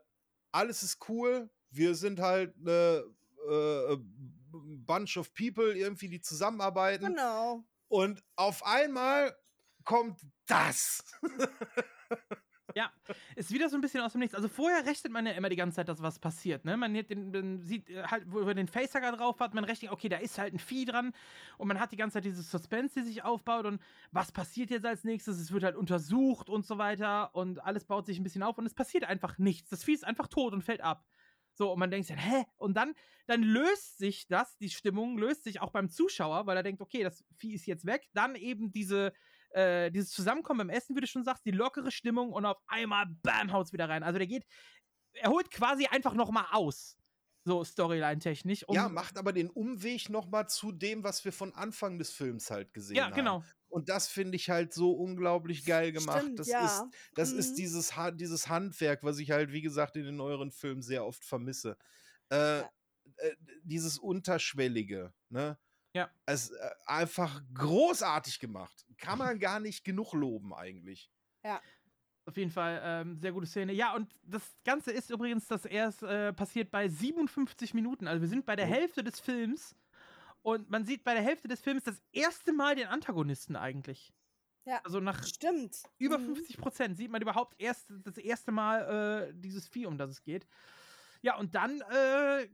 alles 0.52 0.82
ist 0.82 1.08
cool, 1.08 1.50
wir 1.70 1.94
sind 1.94 2.20
halt 2.20 2.54
eine 2.56 3.04
äh, 3.50 3.96
Bunch 4.50 5.16
of 5.16 5.34
People 5.34 5.76
irgendwie, 5.76 6.08
die 6.08 6.20
zusammenarbeiten. 6.20 7.06
Genau. 7.06 7.64
Und 7.88 8.22
auf 8.36 8.64
einmal 8.64 9.36
kommt 9.84 10.20
das. 10.46 11.04
Ja, 12.78 12.92
ist 13.34 13.50
wieder 13.50 13.68
so 13.68 13.76
ein 13.76 13.80
bisschen 13.80 14.02
aus 14.02 14.12
dem 14.12 14.20
Nichts. 14.20 14.36
Also 14.36 14.46
vorher 14.46 14.86
rechnet 14.86 15.12
man 15.12 15.26
ja 15.26 15.32
immer 15.32 15.48
die 15.48 15.56
ganze 15.56 15.74
Zeit, 15.74 15.88
dass 15.88 16.00
was 16.00 16.20
passiert. 16.20 16.64
Ne? 16.64 16.76
Man, 16.76 16.94
den, 16.94 17.32
man 17.32 17.60
sieht 17.60 17.90
äh, 17.90 18.04
halt, 18.04 18.22
wo 18.28 18.44
man 18.44 18.54
den 18.54 18.68
Facehugger 18.68 19.10
drauf 19.10 19.40
hat, 19.40 19.52
man 19.52 19.64
rechnet, 19.64 19.90
okay, 19.90 20.08
da 20.08 20.18
ist 20.18 20.38
halt 20.38 20.54
ein 20.54 20.60
Vieh 20.60 20.84
dran 20.84 21.12
und 21.56 21.66
man 21.66 21.80
hat 21.80 21.90
die 21.90 21.96
ganze 21.96 22.14
Zeit 22.14 22.24
dieses 22.24 22.52
Suspense, 22.52 23.00
die 23.00 23.04
sich 23.04 23.24
aufbaut 23.24 23.66
und 23.66 23.82
was 24.12 24.30
passiert 24.30 24.70
jetzt 24.70 24.86
als 24.86 25.02
nächstes? 25.02 25.40
Es 25.40 25.50
wird 25.50 25.64
halt 25.64 25.74
untersucht 25.74 26.48
und 26.48 26.64
so 26.64 26.78
weiter 26.78 27.34
und 27.34 27.58
alles 27.64 27.84
baut 27.84 28.06
sich 28.06 28.20
ein 28.20 28.22
bisschen 28.22 28.44
auf 28.44 28.58
und 28.58 28.66
es 28.66 28.74
passiert 28.74 29.02
einfach 29.02 29.38
nichts. 29.38 29.70
Das 29.70 29.82
Vieh 29.82 29.94
ist 29.94 30.04
einfach 30.04 30.28
tot 30.28 30.52
und 30.52 30.62
fällt 30.62 30.80
ab. 30.80 31.04
So, 31.54 31.72
und 31.72 31.80
man 31.80 31.90
denkt 31.90 32.10
dann, 32.10 32.18
hä? 32.18 32.44
Und 32.58 32.76
dann, 32.76 32.94
dann 33.26 33.42
löst 33.42 33.98
sich 33.98 34.28
das, 34.28 34.56
die 34.58 34.70
Stimmung 34.70 35.18
löst 35.18 35.42
sich 35.42 35.60
auch 35.60 35.72
beim 35.72 35.88
Zuschauer, 35.88 36.46
weil 36.46 36.56
er 36.56 36.62
denkt, 36.62 36.80
okay, 36.80 37.02
das 37.02 37.24
Vieh 37.38 37.54
ist 37.54 37.66
jetzt 37.66 37.86
weg. 37.86 38.08
Dann 38.14 38.36
eben 38.36 38.70
diese, 38.70 39.12
äh, 39.50 39.90
dieses 39.90 40.10
Zusammenkommen 40.10 40.58
beim 40.68 40.70
Essen, 40.70 40.94
wie 40.96 41.00
du 41.00 41.06
schon 41.06 41.24
sagst, 41.24 41.44
die 41.44 41.50
lockere 41.50 41.90
Stimmung 41.90 42.32
und 42.32 42.44
auf 42.46 42.58
einmal, 42.66 43.06
bam, 43.22 43.52
haut's 43.52 43.72
wieder 43.72 43.88
rein. 43.88 44.02
Also 44.02 44.18
der 44.18 44.26
geht, 44.26 44.44
er 45.14 45.30
holt 45.30 45.50
quasi 45.50 45.86
einfach 45.86 46.14
nochmal 46.14 46.46
aus. 46.52 46.96
So 47.44 47.64
Storyline-technisch. 47.64 48.64
um- 48.68 48.74
ja, 48.74 48.88
macht 48.90 49.16
aber 49.16 49.32
den 49.32 49.48
Umweg 49.48 50.10
noch 50.10 50.26
mal 50.28 50.48
zu 50.48 50.70
dem, 50.70 51.02
was 51.02 51.24
wir 51.24 51.32
von 51.32 51.54
Anfang 51.54 51.98
des 51.98 52.10
Films 52.10 52.50
halt 52.50 52.74
gesehen 52.74 52.96
Ja, 52.96 53.04
haben. 53.06 53.14
genau. 53.14 53.42
Und 53.70 53.88
das 53.88 54.08
finde 54.08 54.36
ich 54.36 54.50
halt 54.50 54.72
so 54.74 54.92
unglaublich 54.92 55.64
geil 55.64 55.92
gemacht. 55.92 56.20
Stimmt, 56.22 56.38
das 56.40 56.48
ja. 56.48 56.64
ist, 56.66 56.84
das 57.14 57.32
Mhm. 57.32 57.38
ist 57.38 57.54
dieses, 57.54 57.96
Ha- 57.96 58.10
dieses 58.10 58.48
Handwerk, 58.48 59.02
was 59.02 59.18
ich 59.18 59.30
halt, 59.30 59.52
wie 59.52 59.62
gesagt, 59.62 59.96
in 59.96 60.04
den 60.04 60.16
neueren 60.16 60.50
Filmen 60.50 60.82
sehr 60.82 61.04
oft 61.06 61.24
vermisse. 61.24 61.76
Äh, 62.30 62.60
äh, 62.60 62.64
dieses 63.62 63.98
Unterschwellige, 63.98 65.14
ne? 65.30 65.58
Ja. 65.94 66.10
Es, 66.26 66.50
äh, 66.50 66.70
einfach 66.86 67.42
großartig 67.54 68.38
gemacht. 68.40 68.84
Kann 68.98 69.18
man 69.18 69.38
gar 69.40 69.60
nicht 69.60 69.84
genug 69.84 70.12
loben, 70.12 70.54
eigentlich. 70.54 71.10
Ja. 71.44 71.60
Auf 72.26 72.36
jeden 72.36 72.50
Fall 72.50 72.80
ähm, 72.84 73.18
sehr 73.18 73.32
gute 73.32 73.46
Szene. 73.46 73.72
Ja, 73.72 73.94
und 73.94 74.12
das 74.22 74.42
Ganze 74.64 74.92
ist 74.92 75.08
übrigens, 75.10 75.46
dass 75.46 75.64
erst 75.64 76.02
äh, 76.02 76.32
passiert 76.34 76.70
bei 76.70 76.86
57 76.88 77.72
Minuten. 77.72 78.06
Also 78.06 78.20
wir 78.20 78.28
sind 78.28 78.44
bei 78.44 78.54
der 78.54 78.66
Oh. 78.66 78.70
Hälfte 78.70 79.02
des 79.02 79.18
Films 79.18 79.74
und 80.42 80.68
man 80.68 80.84
sieht 80.84 81.04
bei 81.04 81.14
der 81.14 81.22
Hälfte 81.22 81.48
des 81.48 81.60
Films 81.60 81.84
das 81.84 82.02
erste 82.12 82.52
Mal 82.52 82.74
den 82.76 82.86
Antagonisten 82.88 83.56
eigentlich. 83.56 84.12
Ja. 84.66 84.82
Also 84.84 85.00
nach 85.00 85.24
Stimmt. 85.24 85.78
über 85.96 86.18
Mhm. 86.18 86.34
50 86.36 86.58
Prozent 86.58 86.96
sieht 86.98 87.10
man 87.10 87.22
überhaupt 87.22 87.54
erst 87.58 87.90
das 88.04 88.18
erste 88.18 88.52
Mal 88.52 89.30
äh, 89.30 89.32
dieses 89.34 89.66
Vieh, 89.66 89.86
um 89.86 89.96
das 89.96 90.10
es 90.10 90.22
geht. 90.22 90.46
Ja, 91.20 91.36
und 91.36 91.54
dann 91.54 91.80
äh, 91.80 92.48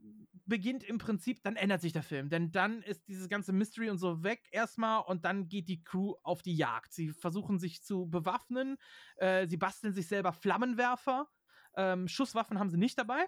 beginnt 0.47 0.85
im 0.85 0.99
Prinzip, 0.99 1.43
dann 1.43 1.57
ändert 1.57 1.81
sich 1.81 1.93
der 1.93 2.03
Film. 2.03 2.29
Denn 2.29 2.51
dann 2.51 2.83
ist 2.83 3.07
dieses 3.09 3.29
ganze 3.29 3.53
Mystery 3.53 3.91
und 3.91 3.99
so 3.99 4.23
weg 4.23 4.49
erstmal 4.53 5.03
und 5.03 5.25
dann 5.25 5.49
geht 5.49 5.69
die 5.69 5.83
Crew 5.83 6.15
auf 6.23 6.43
die 6.43 6.57
Jagd. 6.57 6.93
Sie 6.93 7.11
versuchen 7.13 7.59
sich 7.59 7.83
zu 7.83 8.07
bewaffnen, 8.09 8.77
äh, 9.17 9.47
sie 9.47 9.57
basteln 9.57 9.93
sich 9.93 10.07
selber 10.07 10.33
Flammenwerfer. 10.33 11.29
Ähm, 11.77 12.09
Schusswaffen 12.09 12.59
haben 12.59 12.71
sie 12.71 12.77
nicht 12.79 12.99
dabei, 12.99 13.27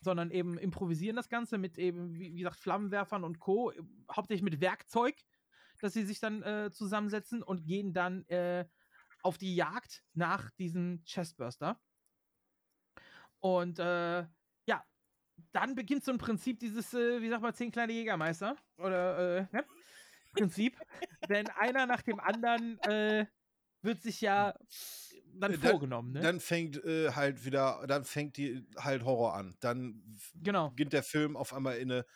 sondern 0.00 0.30
eben 0.30 0.58
improvisieren 0.58 1.16
das 1.16 1.28
Ganze 1.28 1.58
mit 1.58 1.78
eben, 1.78 2.14
wie, 2.14 2.34
wie 2.34 2.38
gesagt, 2.38 2.58
Flammenwerfern 2.58 3.24
und 3.24 3.38
Co. 3.38 3.72
Hauptsächlich 4.10 4.42
mit 4.42 4.60
Werkzeug, 4.60 5.16
dass 5.80 5.92
sie 5.92 6.04
sich 6.04 6.20
dann 6.20 6.42
äh, 6.42 6.70
zusammensetzen 6.72 7.42
und 7.42 7.64
gehen 7.64 7.92
dann 7.92 8.24
äh, 8.26 8.66
auf 9.22 9.38
die 9.38 9.54
Jagd 9.54 10.04
nach 10.14 10.50
diesem 10.52 11.02
Chestburster. 11.04 11.80
Und 13.44 13.78
äh, 13.78 14.26
ja, 14.66 14.84
dann 15.52 15.74
beginnt 15.74 16.04
so 16.04 16.12
ein 16.12 16.18
Prinzip 16.18 16.60
dieses, 16.60 16.94
äh, 16.94 17.20
wie 17.22 17.28
sagt 17.28 17.42
man, 17.42 17.54
zehn 17.54 17.72
kleine 17.72 17.92
Jägermeister. 17.92 18.56
Oder, 18.78 19.38
äh, 19.38 19.48
ne? 19.52 19.66
Prinzip. 20.32 20.78
Denn 21.28 21.48
einer 21.50 21.86
nach 21.86 22.02
dem 22.02 22.20
anderen 22.20 22.78
äh, 22.80 23.26
wird 23.82 24.02
sich 24.02 24.20
ja 24.22 24.54
dann 25.26 25.52
Äh, 25.52 25.58
vorgenommen, 25.58 26.12
ne? 26.12 26.22
Dann 26.22 26.40
fängt 26.40 26.82
äh, 26.84 27.10
halt 27.12 27.44
wieder, 27.44 27.84
dann 27.86 28.04
fängt 28.04 28.36
die 28.36 28.66
halt 28.76 29.04
Horror 29.04 29.34
an. 29.34 29.56
Dann 29.60 30.02
Genau. 30.42 30.76
beginnt 30.76 30.92
der 30.92 31.02
Film 31.02 31.36
auf 31.36 31.52
einmal 31.52 31.76
in 31.78 31.92
eine, 31.92 32.06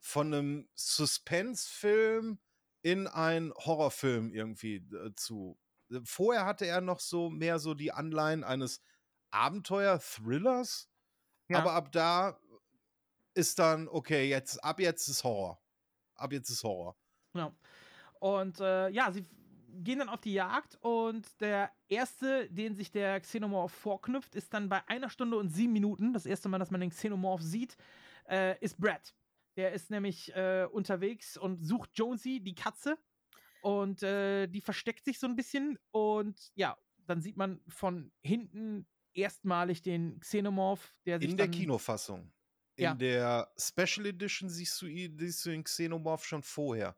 von 0.00 0.32
einem 0.34 0.68
Suspense-Film 0.74 2.40
in 2.82 3.06
einen 3.06 3.52
Horrorfilm 3.54 4.32
irgendwie 4.32 4.76
äh, 4.76 5.14
zu. 5.14 5.58
Vorher 6.04 6.46
hatte 6.46 6.66
er 6.66 6.80
noch 6.80 6.98
so 7.00 7.30
mehr 7.30 7.58
so 7.60 7.74
die 7.74 7.92
Anleihen 7.92 8.42
eines 8.44 8.80
Abenteuer-Thrillers, 9.32 10.88
Ja. 11.48 11.58
aber 11.58 11.72
ab 11.72 11.92
da 11.92 12.38
ist 13.34 13.58
dann, 13.58 13.88
okay, 13.88 14.28
jetzt, 14.28 14.62
ab 14.62 14.78
jetzt 14.80 15.08
ist 15.08 15.24
Horror. 15.24 15.60
Ab 16.14 16.32
jetzt 16.32 16.50
ist 16.50 16.62
Horror. 16.64 16.96
Genau. 17.32 17.54
Und 18.20 18.60
äh, 18.60 18.88
ja, 18.90 19.10
sie 19.10 19.26
gehen 19.74 19.98
dann 20.00 20.10
auf 20.10 20.20
die 20.20 20.34
Jagd 20.34 20.76
und 20.82 21.40
der 21.40 21.72
erste, 21.88 22.48
den 22.50 22.74
sich 22.74 22.90
der 22.90 23.20
Xenomorph 23.20 23.72
vorknüpft, 23.72 24.34
ist 24.34 24.52
dann 24.52 24.68
bei 24.68 24.86
einer 24.86 25.08
Stunde 25.08 25.38
und 25.38 25.48
sieben 25.48 25.72
Minuten, 25.72 26.12
das 26.12 26.26
erste 26.26 26.48
Mal, 26.48 26.58
dass 26.58 26.70
man 26.70 26.80
den 26.82 26.90
Xenomorph 26.90 27.40
sieht, 27.42 27.76
äh, 28.28 28.58
ist 28.60 28.78
Brad. 28.78 29.14
Der 29.56 29.72
ist 29.72 29.90
nämlich 29.90 30.34
äh, 30.36 30.66
unterwegs 30.70 31.36
und 31.36 31.64
sucht 31.64 31.90
Jonesy, 31.94 32.40
die 32.40 32.54
Katze. 32.54 32.98
Und 33.62 34.02
äh, 34.02 34.46
die 34.46 34.60
versteckt 34.60 35.04
sich 35.04 35.18
so 35.18 35.26
ein 35.26 35.36
bisschen. 35.36 35.78
Und 35.90 36.52
ja, 36.54 36.76
dann 37.06 37.20
sieht 37.22 37.36
man 37.36 37.60
von 37.68 38.12
hinten 38.22 38.86
erstmalig 39.14 39.82
den 39.82 40.18
Xenomorph, 40.20 40.94
der 41.06 41.20
sich 41.20 41.30
In 41.30 41.36
der 41.36 41.48
Kinofassung. 41.48 42.32
In 42.76 42.84
Ja. 42.84 42.94
der 42.94 43.52
Special 43.58 44.06
Edition 44.06 44.48
siehst 44.48 44.80
du, 44.80 44.86
siehst 44.86 45.44
du 45.44 45.50
den 45.50 45.64
Xenomorph 45.64 46.24
schon 46.24 46.42
vorher. 46.42 46.96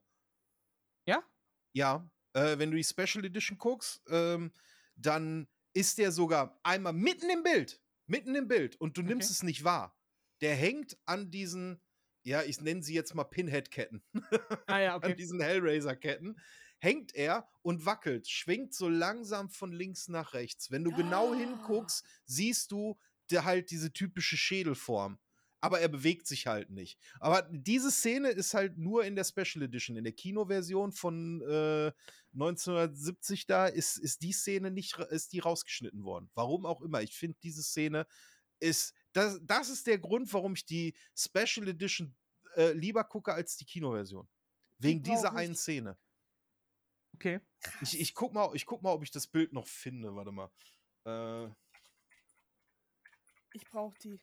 Ja? 1.06 1.22
Ja. 1.72 2.08
Äh, 2.32 2.58
wenn 2.58 2.70
du 2.70 2.76
die 2.76 2.84
Special 2.84 3.24
Edition 3.24 3.58
guckst, 3.58 4.02
ähm, 4.08 4.52
dann 4.96 5.48
ist 5.74 5.98
der 5.98 6.12
sogar 6.12 6.58
einmal 6.62 6.92
mitten 6.92 7.28
im 7.30 7.42
Bild, 7.42 7.80
mitten 8.06 8.34
im 8.34 8.48
Bild 8.48 8.76
und 8.80 8.96
du 8.96 9.02
nimmst 9.02 9.30
es 9.30 9.42
nicht 9.42 9.64
wahr. 9.64 9.98
Der 10.40 10.54
hängt 10.54 10.96
an 11.06 11.30
diesen, 11.30 11.80
ja, 12.22 12.42
ich 12.42 12.60
nenne 12.60 12.82
sie 12.82 12.94
jetzt 12.94 13.14
mal 13.14 13.24
Pinhead-Ketten. 13.24 14.02
Ah 14.66 14.78
ja, 14.78 14.96
okay. 14.96 15.12
an 15.12 15.16
diesen 15.16 15.40
Hellraiser-Ketten 15.40 16.38
hängt 16.78 17.14
er 17.14 17.48
und 17.62 17.86
wackelt, 17.86 18.28
schwingt 18.28 18.74
so 18.74 18.88
langsam 18.88 19.48
von 19.48 19.72
links 19.72 20.08
nach 20.08 20.34
rechts. 20.34 20.70
Wenn 20.70 20.84
du 20.84 20.92
genau 20.92 21.32
Ah. 21.32 21.36
hinguckst, 21.36 22.04
siehst 22.26 22.72
du 22.72 22.98
der 23.30 23.44
halt 23.44 23.70
diese 23.70 23.92
typische 23.92 24.36
Schädelform. 24.36 25.18
Aber 25.60 25.80
er 25.80 25.88
bewegt 25.88 26.26
sich 26.26 26.46
halt 26.46 26.68
nicht. 26.68 26.98
Aber 27.20 27.40
diese 27.50 27.90
Szene 27.90 28.28
ist 28.28 28.52
halt 28.52 28.76
nur 28.76 29.06
in 29.06 29.16
der 29.16 29.24
Special 29.24 29.62
Edition. 29.64 29.96
In 29.96 30.04
der 30.04 30.12
Kinoversion 30.12 30.92
von 30.92 31.40
äh, 31.40 31.90
1970 32.34 33.46
da 33.46 33.66
ist, 33.66 33.96
ist 33.96 34.20
die 34.20 34.32
Szene 34.32 34.70
nicht, 34.70 34.98
ist 34.98 35.32
die 35.32 35.38
rausgeschnitten 35.38 36.04
worden. 36.04 36.28
Warum 36.34 36.66
auch 36.66 36.82
immer. 36.82 37.00
Ich 37.00 37.16
finde, 37.16 37.38
diese 37.42 37.62
Szene 37.62 38.06
ist, 38.60 38.92
das, 39.12 39.40
das 39.42 39.70
ist 39.70 39.86
der 39.86 39.98
Grund, 39.98 40.30
warum 40.34 40.52
ich 40.52 40.66
die 40.66 40.94
Special 41.16 41.66
Edition 41.66 42.14
äh, 42.56 42.72
lieber 42.72 43.04
gucke 43.04 43.32
als 43.32 43.56
die 43.56 43.64
Kinoversion. 43.64 44.28
Wegen 44.78 45.02
dieser 45.02 45.34
einen 45.34 45.54
Szene. 45.54 45.96
Okay. 47.14 47.40
Ich, 47.80 47.98
ich, 47.98 48.14
guck 48.14 48.32
mal, 48.32 48.50
ich 48.54 48.66
guck 48.66 48.82
mal, 48.82 48.92
ob 48.92 49.02
ich 49.02 49.10
das 49.10 49.26
Bild 49.26 49.52
noch 49.52 49.66
finde. 49.66 50.14
Warte 50.14 50.32
mal. 50.32 50.50
Äh, 51.06 51.50
Ich 53.54 53.64
brauche 53.70 53.96
die. 54.00 54.20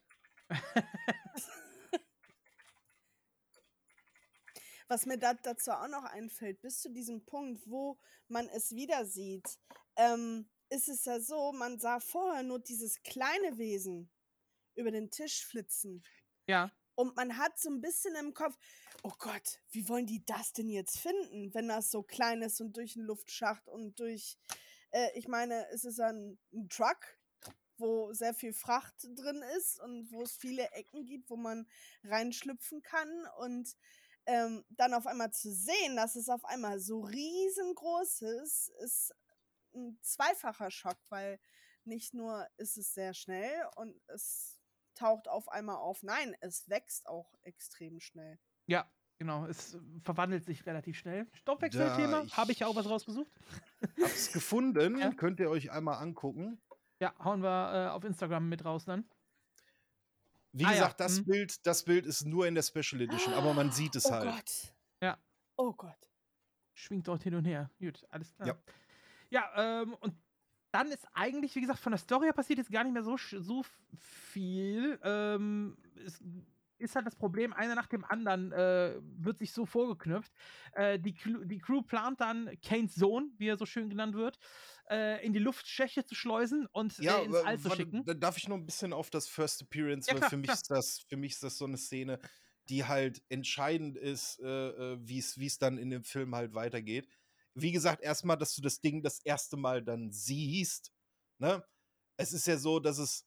Was 4.90 5.06
mir 5.06 5.18
da, 5.18 5.34
dazu 5.34 5.72
auch 5.72 5.88
noch 5.88 6.04
einfällt, 6.04 6.60
bis 6.62 6.82
zu 6.82 6.92
diesem 6.92 7.26
Punkt, 7.26 7.66
wo 7.66 7.98
man 8.28 8.50
es 8.50 8.76
wieder 8.76 9.06
sieht, 9.06 9.58
ähm, 9.96 10.50
ist 10.70 10.90
es 10.90 11.06
ja 11.06 11.22
so, 11.22 11.54
man 11.54 11.80
sah 11.80 12.02
vorher 12.02 12.44
nur 12.44 12.60
dieses 12.60 13.02
kleine 13.04 13.58
Wesen 13.58 14.12
über 14.76 14.92
den 14.92 15.10
Tisch 15.10 15.46
flitzen. 15.46 16.04
Ja. 16.48 16.70
Und 16.96 17.16
man 17.16 17.38
hat 17.38 17.58
so 17.58 17.70
ein 17.70 17.80
bisschen 17.80 18.16
im 18.16 18.34
Kopf, 18.34 18.58
oh 19.04 19.14
Gott, 19.20 19.60
wie 19.72 19.88
wollen 19.88 20.06
die 20.06 20.24
das 20.26 20.54
denn 20.54 20.70
jetzt 20.70 21.00
finden, 21.00 21.54
wenn 21.54 21.68
das 21.68 21.92
so 21.92 22.04
klein 22.04 22.42
ist 22.42 22.62
und 22.62 22.78
durch 22.78 22.96
einen 22.96 23.06
Luftschacht 23.06 23.68
und 23.68 24.00
durch, 24.00 24.38
äh, 24.92 25.10
ich 25.18 25.28
meine, 25.28 25.68
es 25.70 25.86
ist 25.86 26.00
ein, 26.00 26.40
ein 26.54 26.70
Truck, 26.70 27.18
wo 27.78 28.14
sehr 28.14 28.34
viel 28.34 28.54
Fracht 28.54 28.94
drin 29.16 29.44
ist 29.58 29.80
und 29.80 30.12
wo 30.12 30.22
es 30.22 30.36
viele 30.36 30.70
Ecken 30.72 31.06
gibt, 31.06 31.30
wo 31.30 31.36
man 31.36 31.68
reinschlüpfen 32.04 32.82
kann 32.84 33.28
und 33.40 33.76
ähm, 34.28 34.64
dann 34.70 34.94
auf 34.94 35.08
einmal 35.08 35.32
zu 35.32 35.52
sehen, 35.52 35.96
dass 35.96 36.16
es 36.16 36.30
auf 36.30 36.46
einmal 36.46 36.80
so 36.80 37.02
riesengroß 37.02 38.22
ist, 38.44 38.70
ist 38.84 39.16
ein 39.74 39.98
zweifacher 40.04 40.70
Schock, 40.70 41.00
weil 41.10 41.40
nicht 41.86 42.14
nur 42.14 42.48
ist 42.58 42.78
es 42.78 42.94
sehr 42.94 43.16
schnell 43.16 43.68
und 43.76 44.00
es 44.08 44.60
taucht 44.94 45.28
auf 45.28 45.48
einmal 45.50 45.78
auf, 45.78 46.04
nein, 46.04 46.36
es 46.42 46.70
wächst 46.70 47.08
auch 47.08 47.34
extrem 47.42 48.00
schnell. 48.00 48.40
Ja, 48.72 48.90
genau. 49.18 49.46
Es 49.48 49.78
verwandelt 50.04 50.46
sich 50.46 50.66
relativ 50.66 50.98
schnell. 50.98 51.28
Stoffwechselthema, 51.34 52.26
habe 52.32 52.54
ich 52.54 52.60
ja 52.60 52.68
auch 52.68 52.76
was 52.76 52.90
rausgesucht. 52.90 53.30
hab's 54.02 54.32
gefunden. 54.32 54.98
Ja. 54.98 55.12
Könnt 55.12 55.40
ihr 55.42 55.50
euch 55.50 55.72
einmal 55.72 56.02
angucken. 56.02 56.62
Ja, 57.02 57.14
hauen 57.20 57.44
wir 57.44 57.88
äh, 57.88 57.90
auf 57.90 58.04
Instagram 58.06 58.48
mit 58.48 58.64
raus 58.64 58.86
dann. 58.86 59.04
Wie 60.54 60.66
Ah 60.66 60.70
ja, 60.70 60.74
gesagt, 60.74 61.00
das 61.00 61.20
mhm. 61.20 61.26
Bild, 61.26 61.66
das 61.66 61.84
Bild 61.84 62.06
ist 62.06 62.26
nur 62.26 62.48
in 62.48 62.56
der 62.56 62.62
Special 62.62 63.02
Edition, 63.02 63.34
aber 63.34 63.54
man 63.54 63.72
sieht 63.72 63.96
es 63.96 64.06
oh 64.06 64.12
halt. 64.12 64.30
Gott. 64.30 64.74
Ja. 65.02 65.18
Oh 65.58 65.74
Gott. 65.74 66.10
Schwingt 66.74 67.08
dort 67.08 67.24
hin 67.24 67.36
und 67.36 67.46
her. 67.46 67.70
Gut, 67.80 68.06
alles 68.10 68.34
klar. 68.34 68.48
Ja. 68.48 68.58
Ja, 69.30 69.82
ähm, 69.82 69.94
und 69.96 70.14
dann 70.72 70.92
ist 70.92 71.08
eigentlich, 71.14 71.56
wie 71.56 71.62
gesagt, 71.62 71.80
von 71.80 71.92
der 71.92 72.00
Story 72.00 72.26
her 72.26 72.34
passiert 72.34 72.60
jetzt 72.60 72.72
gar 72.72 72.84
nicht 72.84 72.94
mehr 72.94 73.04
so, 73.04 73.18
so 73.18 73.64
viel. 73.98 75.00
Ähm, 75.04 75.78
es 76.06 76.22
ist 76.82 76.96
halt 76.96 77.06
das 77.08 77.16
Problem, 77.16 77.54
einer 77.54 77.76
nach 77.76 77.88
dem 77.88 78.04
anderen 78.06 78.52
äh, 78.52 78.96
wird 79.02 79.40
sich 79.40 79.52
so 79.54 79.66
vorgeknüpft. 79.66 80.34
Äh, 80.74 81.00
die, 81.00 81.14
die 81.46 81.60
Crew 81.60 81.82
plant 81.84 82.20
dann 82.22 82.50
Kanes 82.62 82.96
Sohn, 82.96 83.34
wie 83.38 83.48
er 83.48 83.58
so 83.58 83.66
schön 83.66 83.90
genannt 83.90 84.16
wird, 84.16 84.38
äh, 84.90 85.26
in 85.26 85.34
die 85.34 85.40
Luftschächte 85.40 86.06
zu 86.06 86.16
schleusen 86.16 86.68
und 86.72 87.00
Ja, 87.00 87.18
äh, 87.20 87.26
ins 87.26 87.38
All 87.46 87.60
zu 87.60 87.70
schicken. 87.70 88.06
da 88.06 88.14
darf 88.14 88.38
ich 88.38 88.48
noch 88.48 88.58
ein 88.58 88.66
bisschen 88.66 88.94
auf 88.94 89.10
das 89.10 89.28
First 89.28 89.62
Appearance, 89.62 90.08
Ja, 90.08 90.14
weil 90.14 90.20
klar, 90.20 90.30
für 90.30 90.38
mich 90.38 90.48
klar. 90.48 90.56
ist 90.56 90.70
das, 90.70 91.00
für 91.08 91.18
mich 91.18 91.34
ist 91.34 91.44
das 91.44 91.58
so 91.58 91.66
eine 91.66 91.78
Szene, 91.78 92.20
die 92.70 92.86
halt 92.86 93.24
entscheidend 93.30 93.98
ist, 93.98 94.40
äh, 94.40 94.98
wie 95.08 95.18
es 95.20 95.38
wie 95.40 95.48
es 95.48 95.58
dann 95.58 95.78
in 95.78 95.90
dem 95.90 96.04
Film 96.04 96.36
halt 96.36 96.54
weitergeht. 96.54 97.08
Wie 97.56 97.72
gesagt, 97.72 98.02
erstmal, 98.02 98.38
dass 98.38 98.56
du 98.56 98.62
das 98.62 98.80
Ding 98.82 99.02
das 99.04 99.20
erste 99.20 99.58
Mal 99.58 99.84
dann 99.84 100.12
siehst. 100.12 100.92
Ne? 101.40 101.64
Es 102.18 102.34
ist 102.34 102.48
ja 102.48 102.58
so, 102.58 102.80
dass 102.80 102.98
es 103.00 103.26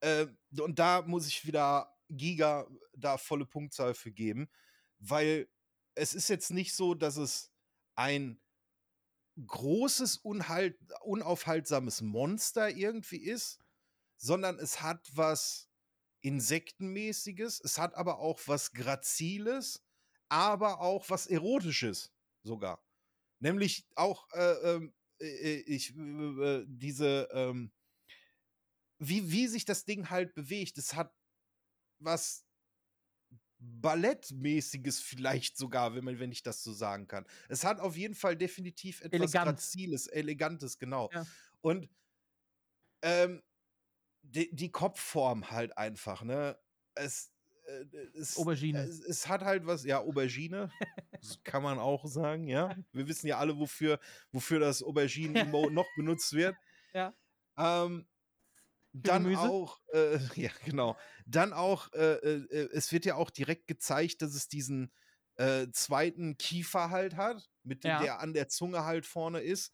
äh, 0.00 0.26
und 0.60 0.78
da 0.78 1.02
muss 1.02 1.26
ich 1.28 1.46
wieder 1.46 1.91
Giga 2.16 2.66
da 2.96 3.18
volle 3.18 3.46
Punktzahl 3.46 3.94
für 3.94 4.12
geben, 4.12 4.48
weil 4.98 5.48
es 5.94 6.14
ist 6.14 6.28
jetzt 6.28 6.50
nicht 6.50 6.74
so, 6.74 6.94
dass 6.94 7.16
es 7.16 7.52
ein 7.94 8.40
großes, 9.46 10.18
unhalt, 10.18 10.78
unaufhaltsames 11.02 12.02
Monster 12.02 12.70
irgendwie 12.70 13.18
ist, 13.18 13.58
sondern 14.16 14.58
es 14.58 14.82
hat 14.82 15.08
was 15.14 15.68
Insektenmäßiges, 16.20 17.60
es 17.64 17.78
hat 17.78 17.94
aber 17.94 18.18
auch 18.18 18.40
was 18.46 18.72
Graziles, 18.72 19.82
aber 20.28 20.80
auch 20.80 21.10
was 21.10 21.26
Erotisches 21.26 22.12
sogar. 22.42 22.82
Nämlich 23.40 23.86
auch, 23.96 24.28
äh, 24.32 24.74
ähm, 24.74 24.94
äh, 25.20 25.56
ich, 25.66 25.96
äh, 25.96 26.64
diese, 26.66 27.28
ähm, 27.32 27.72
wie, 28.98 29.32
wie 29.32 29.48
sich 29.48 29.64
das 29.64 29.84
Ding 29.84 30.10
halt 30.10 30.34
bewegt. 30.34 30.78
Es 30.78 30.94
hat 30.94 31.12
was 32.04 32.44
Ballettmäßiges 33.58 35.00
vielleicht 35.00 35.56
sogar, 35.56 35.94
wenn 35.94 36.04
man, 36.04 36.18
wenn 36.18 36.32
ich 36.32 36.42
das 36.42 36.62
so 36.62 36.72
sagen 36.72 37.06
kann. 37.06 37.24
Es 37.48 37.64
hat 37.64 37.80
auf 37.80 37.96
jeden 37.96 38.14
Fall 38.14 38.36
definitiv 38.36 39.00
etwas 39.00 39.20
Elegant. 39.20 39.46
Graziles, 39.46 40.06
Elegantes, 40.08 40.78
genau. 40.78 41.10
Ja. 41.12 41.24
Und 41.60 41.88
ähm, 43.02 43.42
die, 44.22 44.54
die 44.54 44.70
Kopfform 44.70 45.50
halt 45.50 45.76
einfach, 45.78 46.22
ne? 46.22 46.58
Es, 46.94 47.32
äh, 47.66 47.84
es, 48.14 48.36
Aubergine. 48.36 48.82
Es, 48.82 49.00
es 49.00 49.28
hat 49.28 49.42
halt 49.42 49.66
was, 49.66 49.84
ja, 49.84 50.00
Aubergine, 50.00 50.70
kann 51.44 51.62
man 51.62 51.78
auch 51.78 52.06
sagen, 52.06 52.48
ja. 52.48 52.76
Wir 52.92 53.06
wissen 53.06 53.28
ja 53.28 53.38
alle, 53.38 53.58
wofür, 53.58 54.00
wofür 54.32 54.58
das 54.58 54.82
Auberginen-Emote 54.82 55.72
noch 55.72 55.88
benutzt 55.96 56.32
wird. 56.32 56.56
Ja. 56.94 57.14
Ähm, 57.56 58.06
dann 58.92 59.26
Gemüse? 59.26 59.52
auch, 59.52 59.80
äh, 59.92 60.18
ja, 60.36 60.50
genau. 60.64 61.00
Dann 61.26 61.52
auch, 61.52 61.92
äh, 61.92 62.14
äh, 62.16 62.68
es 62.72 62.92
wird 62.92 63.04
ja 63.04 63.16
auch 63.16 63.30
direkt 63.30 63.66
gezeigt, 63.66 64.22
dass 64.22 64.34
es 64.34 64.48
diesen 64.48 64.92
äh, 65.36 65.68
zweiten 65.72 66.36
Kiefer 66.36 66.90
halt 66.90 67.16
hat, 67.16 67.50
mit 67.62 67.84
dem 67.84 67.96
Ja. 67.96 67.98
der 67.98 68.20
an 68.20 68.34
der 68.34 68.48
Zunge 68.48 68.84
halt 68.84 69.06
vorne 69.06 69.40
ist, 69.40 69.72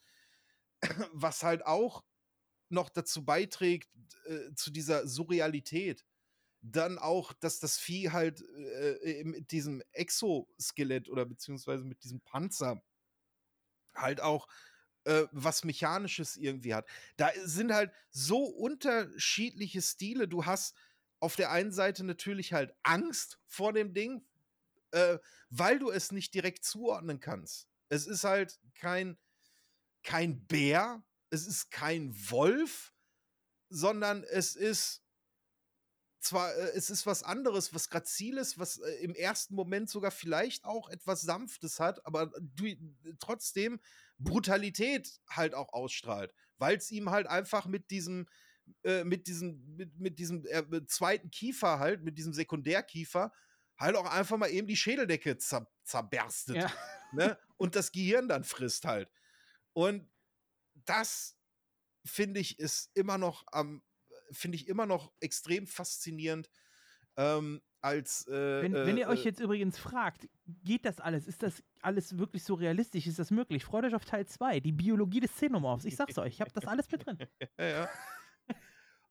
was 1.13 1.43
halt 1.43 1.67
auch 1.67 2.05
noch 2.71 2.91
dazu 2.91 3.25
beiträgt, 3.25 3.91
äh, 4.27 4.55
zu 4.57 4.71
dieser 4.73 5.09
Surrealität. 5.09 6.07
Dann 6.63 6.99
auch, 6.99 7.33
dass 7.35 7.61
das 7.61 7.79
Vieh 7.79 8.11
halt 8.11 8.43
äh, 8.43 9.25
mit 9.25 9.53
diesem 9.53 9.83
Exoskelett 9.93 11.09
oder 11.11 11.27
beziehungsweise 11.27 11.85
mit 11.85 12.05
diesem 12.05 12.23
Panzer 12.23 12.83
halt 13.95 14.21
auch 14.21 14.47
äh, 15.09 15.27
was 15.33 15.65
Mechanisches 15.65 16.37
irgendwie 16.37 16.75
hat. 16.75 16.87
Da 17.17 17.31
sind 17.43 17.73
halt 17.73 17.91
so 18.11 18.45
unterschiedliche 18.45 19.81
Stile. 19.81 20.29
Du 20.29 20.45
hast 20.45 20.77
auf 21.19 21.35
der 21.35 21.51
einen 21.51 21.73
Seite 21.73 22.05
natürlich 22.05 22.53
halt 22.53 22.75
Angst 22.83 23.41
vor 23.47 23.73
dem 23.73 23.95
Ding, 23.95 24.23
äh, 24.91 25.19
weil 25.49 25.79
du 25.79 25.91
es 25.91 26.13
nicht 26.13 26.35
direkt 26.35 26.65
zuordnen 26.65 27.21
kannst. 27.21 27.69
Es 27.89 28.07
ist 28.07 28.25
halt 28.25 28.61
kein, 28.75 29.17
kein 30.03 30.47
Bär, 30.47 31.03
es 31.31 31.47
ist 31.47 31.71
kein 31.71 32.15
Wolf, 32.31 32.93
sondern 33.71 34.25
es 34.25 34.57
ist 34.57 35.03
zwar, 36.29 36.55
äh, 36.55 36.73
es 36.75 36.91
ist 36.91 37.07
was 37.07 37.23
anderes, 37.23 37.75
was 37.75 37.91
Graziles, 37.91 38.59
was 38.59 38.79
äh, 38.79 38.91
im 39.03 39.15
ersten 39.15 39.55
Moment 39.55 39.91
sogar 39.91 40.11
vielleicht 40.11 40.65
auch 40.65 40.89
etwas 40.89 41.23
Sanftes 41.23 41.81
hat, 41.81 42.05
aber 42.07 42.31
du, 42.41 42.67
trotzdem 43.19 43.81
Brutalität 44.19 45.21
halt 45.29 45.55
auch 45.55 45.73
ausstrahlt, 45.73 46.35
weil 46.59 46.77
es 46.77 46.91
ihm 46.91 47.11
halt 47.11 47.27
einfach 47.27 47.67
mit 47.67 47.91
diesem, 47.91 48.29
äh, 48.85 49.05
mit 49.05 49.27
diesem, 49.27 49.77
mit, 49.77 49.99
mit 49.99 50.19
diesem 50.19 50.45
äh, 50.47 50.63
mit 50.69 50.91
zweiten 50.91 51.31
Kiefer 51.31 51.79
halt, 51.79 52.03
mit 52.03 52.19
diesem 52.19 52.33
Sekundärkiefer, 52.33 53.33
halt 53.77 53.97
auch 53.97 54.07
einfach 54.07 54.37
mal 54.37 54.51
eben 54.51 54.67
die 54.67 54.77
Schädeldecke 54.77 55.39
zer 55.39 55.71
zerberstet. 55.85 56.57
Ja. 56.57 56.73
Ne? 57.13 57.39
Und 57.57 57.75
das 57.75 57.93
Gehirn 57.93 58.29
dann 58.29 58.45
frisst 58.45 58.85
halt. 58.85 59.11
Und 59.73 60.11
das 60.75 61.37
finde 62.05 62.41
ich 62.41 62.59
ist 62.59 62.91
immer 62.95 63.19
noch 63.19 63.45
am 63.49 63.83
finde 64.31 64.57
ich 64.57 64.69
immer 64.69 64.87
noch 64.87 65.13
extrem 65.21 65.67
faszinierend 65.67 66.51
ähm, 67.17 67.61
als 67.81 68.27
äh, 68.29 68.63
Wenn, 68.63 68.73
wenn 68.73 68.97
ihr 68.97 69.07
äh, 69.07 69.11
euch 69.11 69.25
jetzt 69.25 69.41
übrigens 69.41 69.79
fragt, 69.79 70.29
geht 70.65 70.85
das 70.85 71.01
alles? 71.01 71.27
Ist 71.27 71.43
das 71.43 71.63
alles 71.81 72.19
wirklich 72.19 72.45
so 72.45 72.55
realistisch 72.55 73.07
ist 73.07 73.19
das 73.19 73.31
möglich. 73.31 73.65
Freut 73.65 73.85
euch 73.85 73.95
auf 73.95 74.05
Teil 74.05 74.27
2, 74.27 74.61
die 74.61 74.73
Biologie 74.73 75.21
des 75.21 75.33
Xenomorphs. 75.33 75.85
Ich 75.85 75.97
sag's 75.97 76.19
euch, 76.19 76.35
ich 76.35 76.41
habe 76.41 76.51
das 76.53 76.65
alles 76.67 76.91
mit 76.91 77.07
drin. 77.07 77.19
ja, 77.59 77.67
ja. 77.67 77.89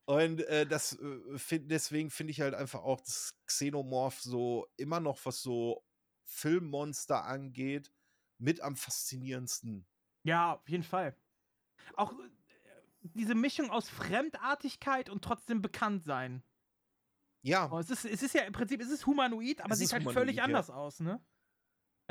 Und 0.05 0.39
äh, 0.47 0.65
das, 0.65 0.97
äh, 0.99 1.37
find, 1.37 1.69
deswegen 1.69 2.09
finde 2.09 2.31
ich 2.31 2.39
halt 2.39 2.53
einfach 2.53 2.81
auch 2.81 3.01
das 3.01 3.37
Xenomorph 3.45 4.21
so 4.21 4.67
immer 4.77 5.01
noch, 5.01 5.19
was 5.25 5.41
so 5.41 5.83
Filmmonster 6.23 7.25
angeht, 7.25 7.91
mit 8.37 8.61
am 8.61 8.77
faszinierendsten. 8.77 9.85
Ja, 10.23 10.53
auf 10.53 10.69
jeden 10.69 10.83
Fall. 10.83 11.15
Auch 11.95 12.13
äh, 12.13 12.29
diese 13.13 13.35
Mischung 13.35 13.69
aus 13.69 13.89
Fremdartigkeit 13.89 15.09
und 15.09 15.23
trotzdem 15.23 15.61
Bekanntsein. 15.61 16.43
Ja. 17.41 17.69
Oh, 17.71 17.79
es, 17.79 17.89
ist, 17.89 18.05
es 18.05 18.23
ist 18.23 18.33
ja 18.33 18.43
im 18.43 18.53
Prinzip, 18.53 18.81
es 18.81 18.89
ist 18.89 19.05
humanoid, 19.05 19.61
aber 19.61 19.73
Es 19.73 19.79
sieht 19.79 19.93
halt 19.93 20.03
humanoid, 20.03 20.19
völlig 20.19 20.35
ja. 20.37 20.43
anders 20.43 20.69
aus, 20.69 20.99
ne? 20.99 21.21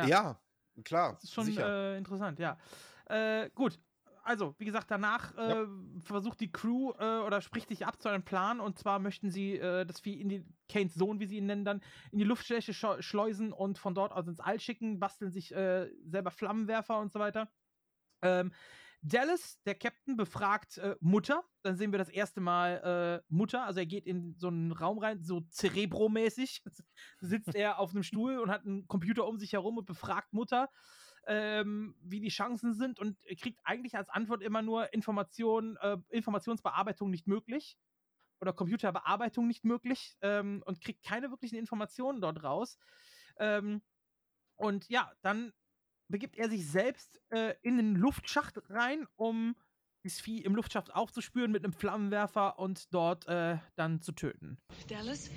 Ja, 0.06 0.40
klar. 0.84 1.14
Das 1.14 1.24
ist 1.24 1.32
schon 1.34 1.56
äh, 1.56 1.96
interessant, 1.96 2.38
ja. 2.38 2.58
Äh, 3.06 3.50
gut. 3.50 3.78
Also, 4.22 4.56
wie 4.58 4.64
gesagt, 4.64 4.90
danach 4.90 5.36
äh, 5.36 5.66
versucht 6.00 6.40
die 6.40 6.50
Crew 6.50 6.92
äh, 6.98 7.20
oder 7.20 7.40
spricht 7.40 7.68
sich 7.68 7.86
ab 7.86 8.02
zu 8.02 8.08
einem 8.08 8.24
Plan 8.24 8.58
und 8.58 8.76
zwar 8.76 8.98
möchten 8.98 9.30
sie 9.30 9.56
äh, 9.56 9.86
das 9.86 10.00
Vieh 10.00 10.20
in 10.20 10.28
die 10.28 10.44
Kanes 10.68 10.94
Sohn, 10.94 11.20
wie 11.20 11.26
sie 11.26 11.36
ihn 11.36 11.46
nennen, 11.46 11.64
dann 11.64 11.80
in 12.10 12.18
die 12.18 12.24
Luftschläche 12.24 12.74
schleusen 12.74 13.52
und 13.52 13.78
von 13.78 13.94
dort 13.94 14.10
aus 14.10 14.26
ins 14.26 14.40
All 14.40 14.58
schicken, 14.58 14.98
basteln 14.98 15.30
sich 15.30 15.54
äh, 15.54 15.88
selber 16.04 16.32
Flammenwerfer 16.32 16.98
und 16.98 17.12
so 17.12 17.20
weiter. 17.20 17.48
Ähm, 18.20 18.52
Dallas, 19.08 19.60
der 19.64 19.76
Captain, 19.76 20.16
befragt 20.16 20.78
äh, 20.78 20.96
Mutter. 21.00 21.44
Dann 21.62 21.76
sehen 21.76 21.92
wir 21.92 21.98
das 21.98 22.08
erste 22.08 22.40
Mal 22.40 23.22
äh, 23.22 23.24
Mutter. 23.28 23.64
Also 23.64 23.80
er 23.80 23.86
geht 23.86 24.06
in 24.06 24.34
so 24.34 24.48
einen 24.48 24.72
Raum 24.72 24.98
rein, 24.98 25.22
so 25.22 25.42
Cerebro-mäßig. 25.50 26.62
Sitzt 27.20 27.54
er 27.54 27.78
auf 27.78 27.92
einem 27.92 28.02
Stuhl 28.02 28.38
und 28.38 28.50
hat 28.50 28.66
einen 28.66 28.88
Computer 28.88 29.26
um 29.26 29.38
sich 29.38 29.52
herum 29.52 29.78
und 29.78 29.86
befragt 29.86 30.32
Mutter, 30.32 30.70
ähm, 31.26 31.94
wie 32.02 32.20
die 32.20 32.30
Chancen 32.30 32.74
sind 32.74 32.98
und 32.98 33.16
kriegt 33.40 33.60
eigentlich 33.64 33.96
als 33.96 34.08
Antwort 34.08 34.42
immer 34.42 34.62
nur 34.62 34.92
Information, 34.92 35.76
äh, 35.80 35.98
Informationsbearbeitung 36.08 37.08
nicht 37.08 37.28
möglich 37.28 37.78
oder 38.40 38.52
Computerbearbeitung 38.52 39.46
nicht 39.46 39.64
möglich 39.64 40.16
ähm, 40.20 40.62
und 40.66 40.80
kriegt 40.80 41.04
keine 41.04 41.30
wirklichen 41.30 41.58
Informationen 41.58 42.20
dort 42.20 42.42
raus. 42.42 42.78
Ähm, 43.38 43.82
und 44.56 44.88
ja, 44.88 45.12
dann 45.22 45.52
begibt 46.08 46.36
er 46.36 46.48
sich 46.48 46.66
selbst 46.66 47.20
äh, 47.30 47.54
in 47.62 47.76
den 47.76 47.94
Luftschacht 47.96 48.60
rein, 48.70 49.06
um 49.16 49.56
das 50.04 50.20
Vieh 50.20 50.40
im 50.42 50.54
Luftschacht 50.54 50.94
aufzuspüren 50.94 51.50
mit 51.50 51.64
einem 51.64 51.72
Flammenwerfer 51.72 52.58
und 52.58 52.94
dort 52.94 53.26
äh, 53.26 53.58
dann 53.74 54.00
zu 54.00 54.12
töten. 54.12 54.58
Dallas? 54.88 55.30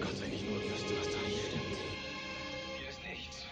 Gott, 0.00 0.20
wenn 0.20 0.32
ich 0.32 0.44
nur 0.44 0.56
wüsste, 0.56 0.94
was 0.98 1.06
da 1.12 1.18
nicht 1.26 1.46
stimmt. 1.46 1.78
Hier 2.78 2.88
ist 2.88 3.02
nichts. 3.02 3.46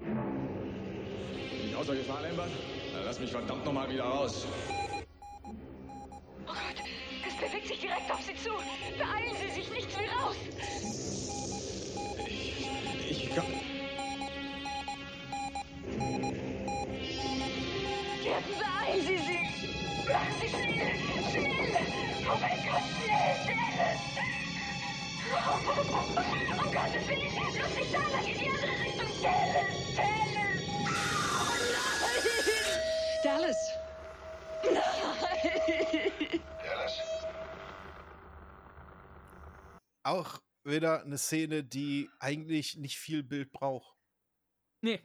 Bin 0.00 1.68
ich 1.68 1.76
außer 1.76 1.94
Gefahr, 1.94 2.22
Lambert? 2.22 2.50
Dann 2.94 3.04
lass 3.04 3.20
mich 3.20 3.30
verdammt 3.30 3.64
nochmal 3.64 3.90
wieder 3.90 4.04
raus. 4.04 4.46
Oh 7.54 7.60
Gott, 7.60 7.62
bewegt 7.62 7.68
sich 7.68 7.80
direkt 7.80 8.10
auf 8.10 8.22
Sie 8.22 8.34
zu. 8.34 8.50
Beeilen 8.98 9.36
Sie 9.40 9.50
sich, 9.60 9.70
nichts 9.70 9.96
wie 9.98 10.06
raus. 10.06 10.36
Ich 13.08 13.34
kann... 13.34 13.44
Captain, 18.24 18.58
beeilen 18.58 19.02
Sie 19.06 19.18
sich. 19.18 19.44
Machen 20.08 20.34
Sie 20.40 20.48
schnell, 20.48 20.74
schnell. 21.30 21.86
Oh 22.26 22.38
mein 22.40 22.58
Gott, 22.66 22.86
schnell, 23.04 23.34
schnell. 23.44 23.98
Oh, 25.32 25.58
um 26.62 26.72
Gottes 26.72 27.08
Willen, 27.08 27.32
bloß 27.34 27.74
nicht 27.76 27.92
da 27.94 27.98
lang 27.98 28.26
in 28.26 28.38
die 28.38 28.48
andere 28.48 28.76
Richtung. 28.84 29.10
Dallas, 29.22 29.73
Auch 40.04 40.40
wieder 40.64 41.02
eine 41.02 41.18
Szene, 41.18 41.64
die 41.64 42.08
eigentlich 42.20 42.76
nicht 42.76 42.98
viel 42.98 43.22
Bild 43.22 43.52
braucht. 43.52 43.96
Nee. 44.80 45.00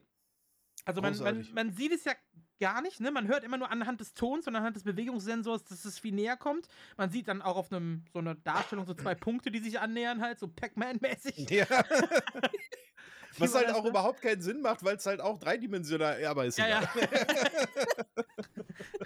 Also 0.85 1.01
man, 1.01 1.17
man, 1.19 1.47
man 1.53 1.73
sieht 1.73 1.91
es 1.91 2.05
ja 2.05 2.13
gar 2.59 2.81
nicht, 2.81 2.99
ne? 2.99 3.11
Man 3.11 3.27
hört 3.27 3.43
immer 3.43 3.57
nur 3.57 3.69
anhand 3.69 4.01
des 4.01 4.13
Tons 4.13 4.47
und 4.47 4.55
anhand 4.55 4.75
des 4.75 4.83
Bewegungssensors, 4.83 5.63
dass 5.63 5.85
es 5.85 5.99
viel 5.99 6.13
näher 6.13 6.37
kommt. 6.37 6.67
Man 6.97 7.09
sieht 7.09 7.27
dann 7.27 7.41
auch 7.41 7.55
auf 7.55 7.71
einem 7.71 8.05
so 8.13 8.19
einer 8.19 8.35
Darstellung 8.35 8.85
so 8.85 8.93
zwei 8.93 9.15
Punkte, 9.15 9.51
die 9.51 9.59
sich 9.59 9.79
annähern, 9.79 10.21
halt, 10.21 10.39
so 10.39 10.47
Pac-Man-mäßig. 10.47 11.35
Ja. 11.49 11.65
Was 13.37 13.53
halt 13.53 13.69
auch 13.69 13.85
überhaupt 13.85 14.21
keinen 14.21 14.41
Sinn 14.41 14.61
macht, 14.61 14.83
weil 14.83 14.97
es 14.97 15.05
halt 15.05 15.21
auch 15.21 15.37
dreidimensional, 15.37 16.25
aber 16.25 16.45
ist 16.45 16.57
Ja, 16.57 16.67
ja. 16.67 16.81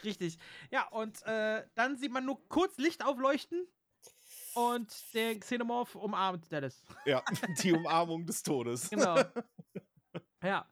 Richtig. 0.04 0.38
Ja, 0.72 0.88
und 0.88 1.22
äh, 1.24 1.66
dann 1.76 1.98
sieht 1.98 2.12
man 2.12 2.26
nur 2.26 2.48
kurz 2.48 2.78
Licht 2.78 3.04
aufleuchten 3.04 3.68
und 4.56 5.14
der 5.14 5.40
Xenomorph 5.40 5.96
umarmt 5.96 6.52
Dallas. 6.52 6.84
Ja, 7.06 7.24
die 7.64 7.74
Umarmung 7.74 8.26
des 8.26 8.44
Todes. 8.44 8.90
Genau. 8.90 9.18
Ja. 10.44 10.68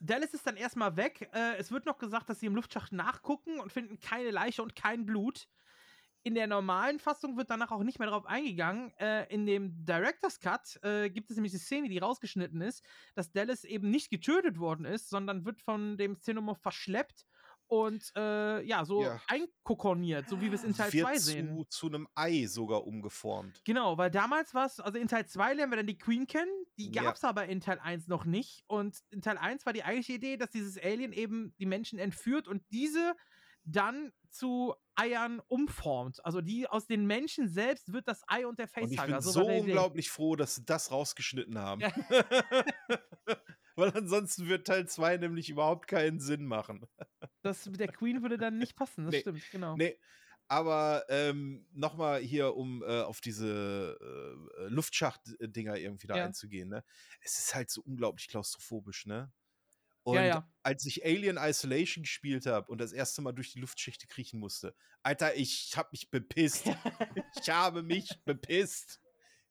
Dallas 0.00 0.32
ist 0.32 0.46
dann 0.46 0.56
erstmal 0.56 0.96
weg. 0.96 1.28
Äh, 1.34 1.56
es 1.58 1.70
wird 1.70 1.84
noch 1.84 1.98
gesagt, 1.98 2.30
dass 2.30 2.40
sie 2.40 2.46
im 2.46 2.54
Luftschacht 2.54 2.92
nachgucken 2.92 3.60
und 3.60 3.70
finden 3.70 4.00
keine 4.00 4.30
Leiche 4.30 4.62
und 4.62 4.74
kein 4.74 5.04
Blut. 5.04 5.48
In 6.24 6.34
der 6.34 6.46
normalen 6.46 6.98
Fassung 6.98 7.36
wird 7.36 7.50
danach 7.50 7.70
auch 7.72 7.82
nicht 7.82 7.98
mehr 7.98 8.08
darauf 8.08 8.26
eingegangen. 8.26 8.92
Äh, 8.98 9.32
in 9.32 9.44
dem 9.44 9.84
Director's 9.84 10.40
Cut 10.40 10.78
äh, 10.82 11.10
gibt 11.10 11.30
es 11.30 11.36
nämlich 11.36 11.52
die 11.52 11.58
Szene, 11.58 11.88
die 11.88 11.98
rausgeschnitten 11.98 12.60
ist, 12.62 12.84
dass 13.14 13.32
Dallas 13.32 13.64
eben 13.64 13.90
nicht 13.90 14.08
getötet 14.08 14.58
worden 14.58 14.86
ist, 14.86 15.10
sondern 15.10 15.44
wird 15.44 15.60
von 15.60 15.96
dem 15.98 16.16
Xenomorph 16.16 16.62
verschleppt 16.62 17.26
und 17.72 18.12
äh, 18.16 18.62
ja, 18.66 18.84
so 18.84 19.02
Ja. 19.02 19.18
einkokoniert, 19.28 20.28
so 20.28 20.38
wie 20.42 20.50
wir 20.50 20.54
es 20.54 20.62
in 20.62 20.74
Teil 20.74 20.90
2 20.90 21.12
Wird 21.14 21.20
sehen. 21.20 21.48
zu, 21.56 21.64
zu 21.70 21.86
einem 21.86 22.06
Ei 22.14 22.44
sogar 22.46 22.86
umgeformt. 22.86 23.62
Genau, 23.64 23.96
weil 23.96 24.10
damals 24.10 24.52
war 24.52 24.66
es, 24.66 24.78
also 24.78 24.98
in 24.98 25.08
Teil 25.08 25.24
2 25.26 25.54
lernen 25.54 25.72
wir 25.72 25.76
dann 25.78 25.86
die 25.86 25.96
Queen 25.96 26.26
kennen, 26.26 26.50
die 26.76 26.92
Ja. 26.92 27.02
gab 27.04 27.16
es 27.16 27.24
aber 27.24 27.46
in 27.46 27.60
Teil 27.60 27.78
1 27.78 28.08
noch 28.08 28.26
nicht. 28.26 28.62
Und 28.66 28.98
in 29.10 29.22
Teil 29.22 29.38
1 29.38 29.64
war 29.64 29.72
die 29.72 29.84
eigentliche 29.84 30.12
Idee, 30.12 30.36
dass 30.36 30.50
dieses 30.50 30.76
Alien 30.76 31.12
eben 31.14 31.54
die 31.58 31.64
Menschen 31.66 31.98
entführt 31.98 32.46
und 32.46 32.62
diese 32.70 33.14
dann 33.64 34.12
zu 34.28 34.74
Eiern 34.94 35.40
umformt. 35.48 36.22
Also 36.26 36.42
die 36.42 36.66
aus 36.68 36.86
den 36.86 37.06
Menschen 37.06 37.48
selbst 37.48 37.92
wird 37.92 38.06
das 38.06 38.22
Ei 38.26 38.46
und 38.46 38.58
der 38.58 38.66
Und 38.66 38.90
ich 38.92 38.98
Facehugger. 38.98 39.14
bin 39.14 39.22
So 39.22 39.30
so 39.32 39.46
unglaublich 39.46 40.10
froh, 40.10 40.36
dass 40.36 40.56
sie 40.56 40.64
das 40.66 40.90
rausgeschnitten 40.90 41.58
haben. 41.58 41.80
Weil 43.76 43.90
ansonsten 43.96 44.48
wird 44.48 44.66
Teil 44.66 44.86
2 44.88 45.16
nämlich 45.16 45.50
überhaupt 45.50 45.88
keinen 45.88 46.20
Sinn 46.20 46.44
machen. 46.46 46.86
Das 47.42 47.66
mit 47.66 47.80
der 47.80 47.88
Queen 47.88 48.22
würde 48.22 48.38
dann 48.38 48.58
nicht 48.58 48.76
passen, 48.76 49.04
das 49.04 49.14
Nee. 49.14 49.20
stimmt, 49.20 49.50
genau. 49.50 49.78
Nee, 49.78 49.98
aber 50.48 51.04
ähm, 51.08 51.66
nochmal 51.72 52.20
hier, 52.20 52.54
um 52.56 52.82
äh, 52.82 53.02
auf 53.02 53.20
diese 53.20 53.98
äh, 54.58 54.68
Luftschacht-Dinger 54.68 55.76
irgendwie 55.76 56.06
da 56.06 56.16
Ja. 56.16 56.26
einzugehen, 56.26 56.68
ne? 56.68 56.84
Es 57.22 57.38
ist 57.38 57.54
halt 57.54 57.70
so 57.70 57.82
unglaublich 57.82 58.28
klaustrophobisch, 58.28 59.06
ne? 59.06 59.32
Und 60.04 60.16
Ja, 60.16 60.22
ja. 60.22 60.52
als 60.64 60.86
ich 60.86 61.04
Alien 61.06 61.38
Isolation 61.38 62.04
gespielt 62.04 62.46
habe 62.46 62.72
und 62.72 62.80
das 62.80 62.92
erste 62.92 63.22
Mal 63.22 63.32
durch 63.32 63.52
die 63.52 63.60
Luftschichte 63.60 64.08
kriechen 64.08 64.40
musste, 64.40 64.74
Alter, 65.02 65.36
ich 65.36 65.74
hab 65.76 65.92
mich 65.92 66.10
bepisst. 66.10 66.66
ich 67.40 67.50
habe 67.50 67.82
mich 67.84 68.24
bepisst. 68.24 69.01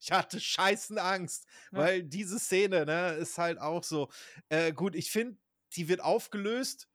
Ich 0.02 0.12
hatte 0.12 0.40
scheißen 0.40 0.98
Angst, 0.98 1.46
Ja. 1.72 1.78
weil 1.78 2.04
diese 2.04 2.40
Szene, 2.40 2.86
ne, 2.86 3.14
ist 3.14 3.38
halt 3.38 3.60
auch 3.60 3.84
so. 3.84 4.10
Äh, 4.50 4.74
gut, 4.74 4.96
ich 4.96 5.12
finde, 5.12 5.38
die 5.76 5.88
wird 5.88 6.02
aufgelöst. 6.02 6.88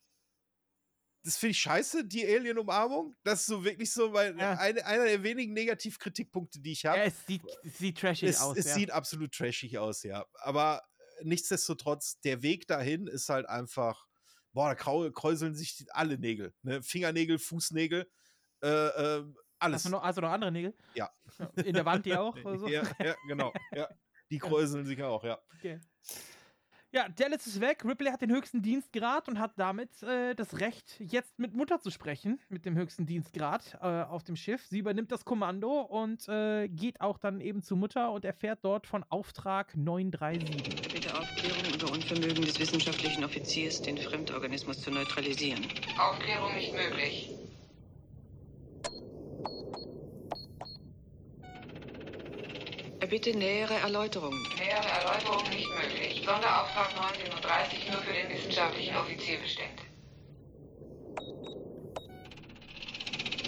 Das 1.23 1.37
finde 1.39 1.53
ich 1.53 1.59
scheiße, 1.59 2.05
die 2.05 2.25
Alien-Umarmung. 2.27 3.15
Das 3.25 3.41
ist 3.41 3.47
so 3.47 3.65
wirklich 3.65 3.93
so, 3.93 4.13
weil 4.13 4.37
Ja. 4.39 4.59
eine, 4.59 4.85
einer 4.87 5.05
der 5.05 5.23
wenigen 5.23 5.53
Negativkritikpunkte, 5.55 6.61
die 6.61 6.73
ich 6.73 6.85
habe. 6.87 6.99
Ja, 6.99 7.05
es 7.05 7.27
sieht, 7.27 7.43
es 7.65 7.79
sieht 7.79 7.99
trashig 7.99 8.29
Es, 8.31 8.41
aus. 8.41 8.57
es 8.57 8.67
ja. 8.67 8.75
sieht 8.75 8.91
absolut 8.91 9.33
trashig 9.33 9.79
aus, 9.79 10.03
ja. 10.03 10.25
Aber 10.35 10.83
nichtsdestotrotz, 11.23 12.21
der 12.21 12.43
Weg 12.43 12.67
dahin 12.69 13.07
ist 13.07 13.29
halt 13.29 13.47
einfach, 13.47 14.07
boah, 14.53 14.75
da 14.75 15.11
kräuseln 15.11 15.55
sich 15.55 15.85
alle 15.91 16.19
Nägel. 16.19 16.55
Ne? 16.63 16.83
Fingernägel, 16.83 17.39
Fußnägel, 17.39 18.09
äh, 18.63 18.69
äh, 18.69 19.25
alles. 19.59 19.77
Hast 19.77 19.87
du, 19.87 19.91
noch, 19.91 20.03
hast 20.03 20.17
du 20.19 20.23
noch 20.23 20.31
andere 20.31 20.53
Nägel? 20.53 20.75
Ja. 20.95 21.11
In 21.65 21.75
der 21.75 21.85
Wand 21.85 22.07
die 22.07 22.15
auch? 22.17 22.37
Oder 22.45 22.59
so? 22.59 22.69
ja, 22.69 22.83
ja, 23.03 23.15
genau. 23.27 23.53
Ja. 23.73 23.89
Die 24.31 24.39
kräuseln 24.39 24.85
sich 24.85 25.03
auch, 25.03 25.23
ja. 25.23 25.39
Okay. 25.55 25.81
Ja, 26.93 27.09
Dallas 27.09 27.47
ist 27.47 27.61
weg. 27.61 27.85
Ripley 27.85 28.11
hat 28.11 28.23
den 28.23 28.31
höchsten 28.31 28.63
Dienstgrad 28.63 29.29
und 29.29 29.39
hat 29.39 29.53
damit 29.57 30.03
äh, 30.03 30.35
das 30.35 30.61
Recht, 30.61 30.99
jetzt 30.99 31.39
mit 31.39 31.53
Mutter 31.55 31.79
zu 31.79 31.91
sprechen, 31.91 32.41
mit 32.49 32.65
dem 32.65 32.75
höchsten 32.75 33.05
Dienstgrad 33.05 33.77
äh, 33.83 33.87
auf 34.05 34.25
dem 34.25 34.35
Schiff. 34.35 34.67
Sie 34.67 34.79
übernimmt 34.79 35.13
das 35.13 35.25
Kommando 35.25 35.81
und 35.81 36.27
äh, 36.29 36.69
geht 36.69 37.01
auch 37.03 37.19
dann 37.19 37.41
eben 37.43 37.61
zu 37.61 37.77
Mutter 37.77 38.13
und 38.13 38.25
erfährt 38.25 38.61
dort 38.63 38.87
von 38.87 39.05
Auftrag 39.11 39.77
937. 39.77 40.95
Bitte 40.95 41.19
Aufklärung 41.19 41.75
über 41.75 41.93
Unvermögen 41.93 42.43
des 42.45 42.59
wissenschaftlichen 42.59 43.25
Offiziers, 43.25 43.83
den 43.83 43.99
Fremdorganismus 43.99 44.81
zu 44.81 44.91
neutralisieren. 44.91 45.67
Aufklärung 45.99 46.55
nicht 46.55 46.73
möglich. 46.73 47.31
Bitte 53.07 53.37
nähere 53.37 53.75
Erläuterungen. 53.75 54.43
Nähere 54.59 54.89
Erläuterungen 55.01 55.51
nicht 55.51 55.69
möglich. 55.69 56.23
Sonderauftrag 56.25 56.89
1937 56.91 57.91
nur 57.91 58.01
für 58.03 58.13
den 58.13 58.29
wissenschaftlichen 58.31 58.97
Offizier 58.97 59.39
bestimmt. 59.39 59.81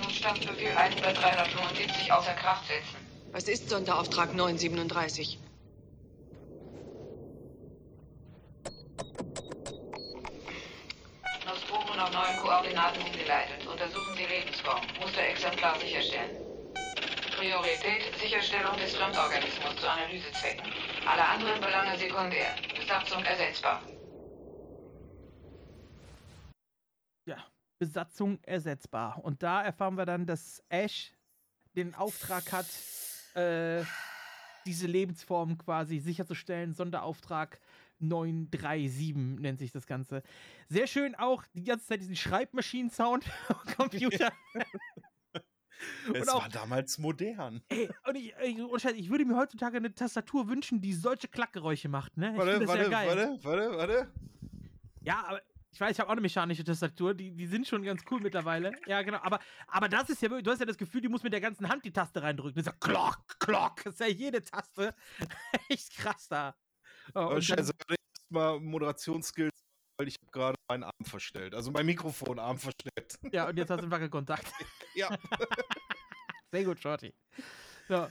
Nun 0.01 0.11
Stabsbefehl 0.11 0.77
1375 0.77 2.12
außer 2.12 2.35
Kraft 2.35 2.67
setzen. 2.69 2.97
Was 3.33 3.45
ist 3.49 3.69
Sonderauftrag 3.69 4.35
937? 4.35 5.39
Nostromo 11.45 11.93
auf 11.93 12.12
neuen 12.12 12.37
Koordinaten 12.43 13.03
umgeleitet. 13.03 13.67
Untersuchen 13.67 14.17
Sie 14.17 14.25
Lebensform. 14.25 14.81
Musterexemplar 15.01 15.78
sicherstellen. 15.81 16.48
Priorität 17.39 18.02
Sicherstellung 18.20 18.76
des 18.78 18.97
Fremdorganismus 18.97 19.76
zu 19.76 19.89
Analysezwecken. 19.89 20.73
Alle 21.07 21.25
anderen 21.25 21.60
Belange 21.60 21.97
sekundär. 21.97 22.57
Besatzung 22.76 23.23
ersetzbar. 23.23 23.81
Ja, 27.26 27.36
Besatzung 27.78 28.41
ersetzbar. 28.42 29.25
Und 29.25 29.44
da 29.44 29.62
erfahren 29.62 29.94
wir 29.94 30.05
dann, 30.05 30.26
dass 30.26 30.65
Ash 30.68 31.12
den 31.76 31.94
Auftrag 31.94 32.50
hat, 32.50 32.67
äh, 33.34 33.84
diese 34.67 34.89
Lebensform 34.89 35.58
quasi 35.58 36.00
sicherzustellen. 36.00 36.75
Sonderauftrag 36.75 37.60
937 38.00 39.39
nennt 39.41 39.60
sich 39.60 39.70
das 39.70 39.86
Ganze. 39.86 40.25
Sehr 40.68 40.89
schön 40.89 41.15
auch 41.15 41.44
die 41.55 41.62
ganze 41.62 41.86
Zeit 41.86 42.00
diesen 42.00 42.17
Schreibmaschinen-Sound 42.17 43.25
am 43.49 43.76
Computer. 43.76 44.33
Es 46.15 46.28
auch- 46.28 46.42
war 46.42 46.48
damals 46.48 46.98
modern. 46.98 47.62
Ey, 47.68 47.89
und 48.07 48.15
ich, 48.16 48.34
Scheiße, 48.82 48.97
ich 48.97 49.10
würde 49.10 49.24
mir 49.24 49.36
heutzutage 49.36 49.76
eine 49.76 49.94
Tastatur 49.94 50.48
wünschen, 50.48 50.81
die 50.81 50.92
solche 50.92 51.28
Klackgeräusche 51.28 51.89
macht, 51.89 52.16
ne? 52.16 52.32
Ich 52.32 52.39
Warte, 52.39 52.66
warte, 52.66 52.82
ja 52.82 52.89
geil. 52.89 53.08
warte, 53.08 53.44
warte, 53.44 53.76
warte. 53.76 54.12
Ja, 55.02 55.24
aber 55.26 55.40
ich 55.70 55.81
weiß, 55.81 55.92
ich 55.92 56.00
habe 56.00 56.08
auch 56.08 56.12
eine 56.12 56.20
mechanische 56.20 56.65
Tastatur, 56.65 57.15
die, 57.15 57.31
die 57.31 57.47
sind 57.47 57.68
schon 57.68 57.82
ganz 57.82 58.02
cool 58.10 58.20
mittlerweile. 58.20 58.73
Ja, 58.86 59.02
genau. 59.02 59.18
Aber, 59.23 59.39
aber 59.68 59.89
das 59.89 60.08
ist 60.10 60.20
ja 60.23 60.28
wirklich, 60.31 60.44
du 60.44 60.50
hast 60.50 60.58
ja 60.60 60.66
das 60.66 60.78
Gefühl, 60.78 61.00
die 61.00 61.08
muss 61.08 61.23
mit 61.23 61.32
der 61.32 61.40
ganzen 61.40 61.68
Hand 61.68 61.84
die 61.84 61.92
Taste 61.92 62.23
reindrücken. 62.23 62.57
Das 62.62 62.66
ist 62.66 62.73
ja 62.73 62.92
klock, 62.92 63.39
klock. 63.39 63.84
Das 63.84 63.94
ist 63.94 64.00
ja 64.00 64.07
jede 64.08 64.42
Taste. 64.42 64.94
Echt 65.68 65.94
krass 65.97 66.26
da. 66.28 66.57
Oh, 67.15 67.34
Oh, 67.36 67.40
scheiße, 67.40 67.70
ich 67.89 67.89
muss 67.89 67.97
mal 68.31 68.58
Moderationsskills, 68.60 69.55
weil 69.98 70.08
ich 70.08 70.16
habe 70.20 70.31
gerade 70.32 70.58
meinen 70.68 70.84
Arm 70.84 71.05
verstellt. 71.05 71.55
Also 71.55 71.70
mein 71.70 71.86
Mikrofonarm 71.86 72.58
verstellt. 72.58 73.18
Ja, 73.32 73.48
und 73.48 73.56
jetzt 73.56 73.70
hast 73.70 73.78
du 73.78 73.82
einen 73.84 73.90
Wackelkontakt. 73.90 74.47
ja. 74.94 75.08
Sehr 76.52 76.64
gut, 76.64 76.80
Shorty. 76.80 77.14
So. 77.88 78.08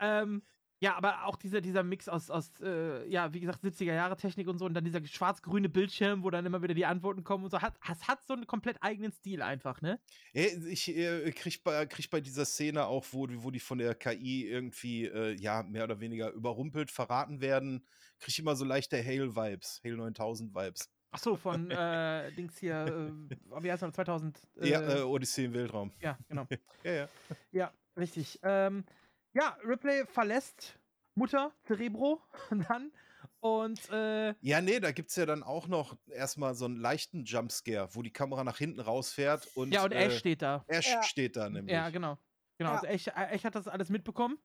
Ähm, 0.00 0.42
ja, 0.82 0.94
aber 0.96 1.26
auch 1.26 1.36
dieser, 1.36 1.60
dieser 1.60 1.82
Mix 1.82 2.08
aus, 2.08 2.30
aus 2.30 2.52
äh, 2.62 3.06
ja, 3.06 3.34
wie 3.34 3.40
gesagt, 3.40 3.62
70er 3.62 3.92
Jahre 3.92 4.16
Technik 4.16 4.48
und 4.48 4.56
so 4.58 4.64
und 4.64 4.72
dann 4.72 4.84
dieser 4.84 5.04
schwarz-grüne 5.04 5.68
Bildschirm, 5.68 6.22
wo 6.22 6.30
dann 6.30 6.46
immer 6.46 6.62
wieder 6.62 6.72
die 6.72 6.86
Antworten 6.86 7.22
kommen 7.22 7.44
und 7.44 7.50
so. 7.50 7.60
Hat, 7.60 7.74
es 7.90 8.08
hat 8.08 8.24
so 8.26 8.32
einen 8.32 8.46
komplett 8.46 8.78
eigenen 8.82 9.12
Stil 9.12 9.42
einfach, 9.42 9.82
ne? 9.82 10.00
Ey, 10.32 10.58
Ich 10.70 10.88
äh, 10.88 11.30
krieg, 11.32 11.62
bei, 11.64 11.84
krieg 11.84 12.08
bei 12.08 12.22
dieser 12.22 12.46
Szene 12.46 12.86
auch, 12.86 13.04
wo, 13.10 13.26
die- 13.26 13.42
wo 13.42 13.50
die 13.50 13.60
von 13.60 13.76
der 13.76 13.94
KI 13.94 14.46
irgendwie, 14.48 15.04
äh, 15.04 15.34
ja, 15.38 15.62
mehr 15.64 15.84
oder 15.84 16.00
weniger 16.00 16.30
überrumpelt, 16.32 16.90
verraten 16.90 17.42
werden, 17.42 17.86
krieg 18.18 18.28
ich 18.30 18.38
immer 18.38 18.56
so 18.56 18.64
leichte 18.64 18.96
Hale-Vibes, 19.04 19.82
Hale 19.84 19.96
9000-Vibes. 19.96 20.88
Ach 21.12 21.18
so, 21.18 21.36
von 21.36 21.70
äh, 21.70 22.30
Dings 22.32 22.58
hier, 22.58 23.10
äh, 23.30 23.62
wie 23.62 23.70
heißt 23.72 23.82
er, 23.82 23.92
2000? 23.92 24.40
ja, 24.62 24.80
äh, 24.98 25.02
Odyssee 25.02 25.44
im 25.46 25.54
Weltraum. 25.54 25.92
Ja, 26.00 26.18
genau. 26.28 26.46
ja, 26.84 26.92
ja. 26.92 27.08
Ja, 27.50 27.72
richtig. 27.96 28.38
Ähm, 28.42 28.84
ja, 29.32 29.56
Ripley 29.64 30.06
verlässt 30.06 30.78
Mutter 31.14 31.52
Cerebro 31.66 32.20
dann 32.68 32.92
und 33.40 33.90
äh, 33.90 34.34
Ja, 34.40 34.60
nee, 34.60 34.80
da 34.80 34.92
gibt's 34.92 35.16
ja 35.16 35.26
dann 35.26 35.42
auch 35.42 35.66
noch 35.66 35.96
erstmal 36.08 36.54
so 36.54 36.64
einen 36.64 36.76
leichten 36.76 37.24
Jumpscare, 37.24 37.88
wo 37.94 38.02
die 38.02 38.12
Kamera 38.12 38.44
nach 38.44 38.58
hinten 38.58 38.80
rausfährt 38.80 39.48
und. 39.54 39.72
ja, 39.72 39.84
und 39.84 39.92
Ash 39.92 40.14
äh, 40.14 40.18
steht 40.18 40.42
da. 40.42 40.64
Ash 40.68 40.86
Ja. 40.86 41.02
steht 41.02 41.36
da 41.36 41.48
nämlich. 41.50 41.74
Ja, 41.74 41.90
genau. 41.90 42.18
Genau, 42.58 42.70
Ja. 42.70 42.76
also 42.76 42.86
Ash, 42.86 43.08
Ash 43.08 43.44
hat 43.44 43.54
das 43.54 43.66
alles 43.68 43.88
mitbekommen. 43.88 44.38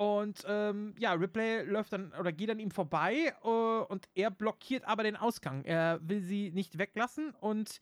Und 0.00 0.46
ähm, 0.48 0.94
ja, 0.98 1.12
Ripley 1.12 1.62
läuft 1.64 1.92
dann 1.92 2.14
oder 2.14 2.32
geht 2.32 2.48
an 2.48 2.58
ihm 2.58 2.70
vorbei 2.70 3.34
äh, 3.44 3.46
und 3.46 4.08
er 4.14 4.30
blockiert 4.30 4.82
aber 4.86 5.02
den 5.02 5.14
Ausgang. 5.14 5.62
Er 5.66 6.00
will 6.02 6.22
sie 6.22 6.50
nicht 6.52 6.78
weglassen 6.78 7.34
und 7.34 7.80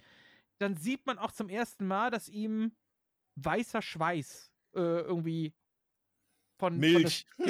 dann 0.59 0.75
sieht 0.75 1.07
man 1.07 1.17
auch 1.17 1.31
zum 1.31 1.49
ersten 1.49 1.87
Mal, 1.87 2.11
dass 2.11 2.29
ihm 2.29 2.73
weißer 3.37 3.83
Schweiß 3.83 4.51
äh, 4.75 4.81
irgendwie 4.81 5.55
von, 6.59 6.77
Milch. 6.77 7.25
von. 7.37 7.47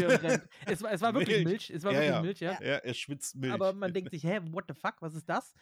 Es, 0.67 0.83
war- 0.83 0.93
es 0.93 1.01
war 1.01 1.15
wirklich 1.15 1.45
Milch. 1.45 1.47
Milch. 1.47 1.71
Es 1.71 1.85
war 1.85 1.93
ja, 1.95 2.23
wirklich 2.23 2.41
ja. 2.41 2.51
Milch, 2.51 2.61
ja. 2.61 2.73
Ja, 2.73 2.77
er 2.77 2.93
schwitzt 2.93 3.37
Milch. 3.37 3.55
Aber 3.55 3.73
man 3.73 3.95
denkt 3.95 4.11
sich, 4.11 4.23
hä, 4.23 4.39
what 4.51 4.67
the 4.69 4.75
fuck, 4.75 4.97
was 5.01 5.15
ist 5.15 5.31
das? 5.31 5.55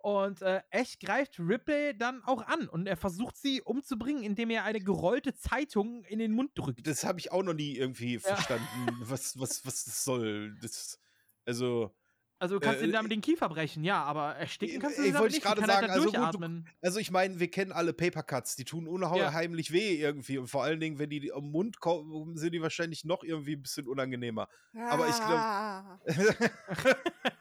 Und 0.00 0.42
äh, 0.42 0.60
Ash 0.70 0.98
greift 1.00 1.38
Ripley 1.40 1.96
dann 1.96 2.22
auch 2.24 2.46
an 2.46 2.68
und 2.68 2.86
er 2.86 2.96
versucht 2.96 3.36
sie 3.36 3.60
umzubringen, 3.62 4.22
indem 4.22 4.50
er 4.50 4.64
eine 4.64 4.80
gerollte 4.80 5.34
Zeitung 5.34 6.04
in 6.04 6.18
den 6.20 6.32
Mund 6.32 6.52
drückt. 6.54 6.86
das 6.86 7.04
habe 7.04 7.18
ich 7.18 7.32
auch 7.32 7.42
noch 7.42 7.54
nie 7.54 7.76
irgendwie 7.76 8.18
verstanden, 8.18 8.66
was, 9.00 9.38
was, 9.38 9.66
was 9.66 9.84
das 9.84 10.04
soll. 10.04 10.56
Das, 10.62 11.00
also, 11.44 11.92
Also 12.38 12.54
du 12.54 12.60
kannst 12.60 12.80
Äh, 12.80 12.86
ihn 12.86 12.92
damit 12.92 13.10
den 13.10 13.20
Kiefer 13.20 13.48
brechen, 13.48 13.82
ja, 13.82 14.00
aber 14.04 14.36
ersticken 14.36 14.78
kannst 14.80 14.98
du 14.98 15.02
ich 15.02 15.08
ihn 15.08 15.14
damit 15.14 15.22
wollte 15.22 15.34
nicht. 15.34 15.44
gerade 15.44 15.60
Die 15.60 15.66
kann 15.66 15.70
halt 15.76 15.80
sagen, 15.80 15.86
da 15.88 15.92
also 15.94 16.40
gut, 16.40 16.64
du, 16.64 16.70
also 16.86 17.00
ich 17.00 17.10
meine, 17.10 17.40
wir 17.40 17.50
kennen 17.50 17.72
alle 17.72 17.92
Papercuts, 17.92 18.54
die 18.54 18.64
tun 18.64 18.86
unheimlich 18.86 19.72
weh 19.72 19.96
irgendwie 19.96 20.38
und 20.38 20.46
vor 20.46 20.62
allen 20.62 20.78
Dingen, 20.78 21.00
wenn 21.00 21.10
die 21.10 21.32
am 21.32 21.50
Mund 21.50 21.80
kommen, 21.80 22.36
sind 22.36 22.52
die 22.52 22.62
wahrscheinlich 22.62 23.04
noch 23.04 23.24
irgendwie 23.24 23.56
ein 23.56 23.62
bisschen 23.62 23.88
unangenehmer. 23.88 24.48
Aber 24.88 25.08
ich 25.08 25.16
glaube, 25.16 25.34
Ah. 25.34 25.98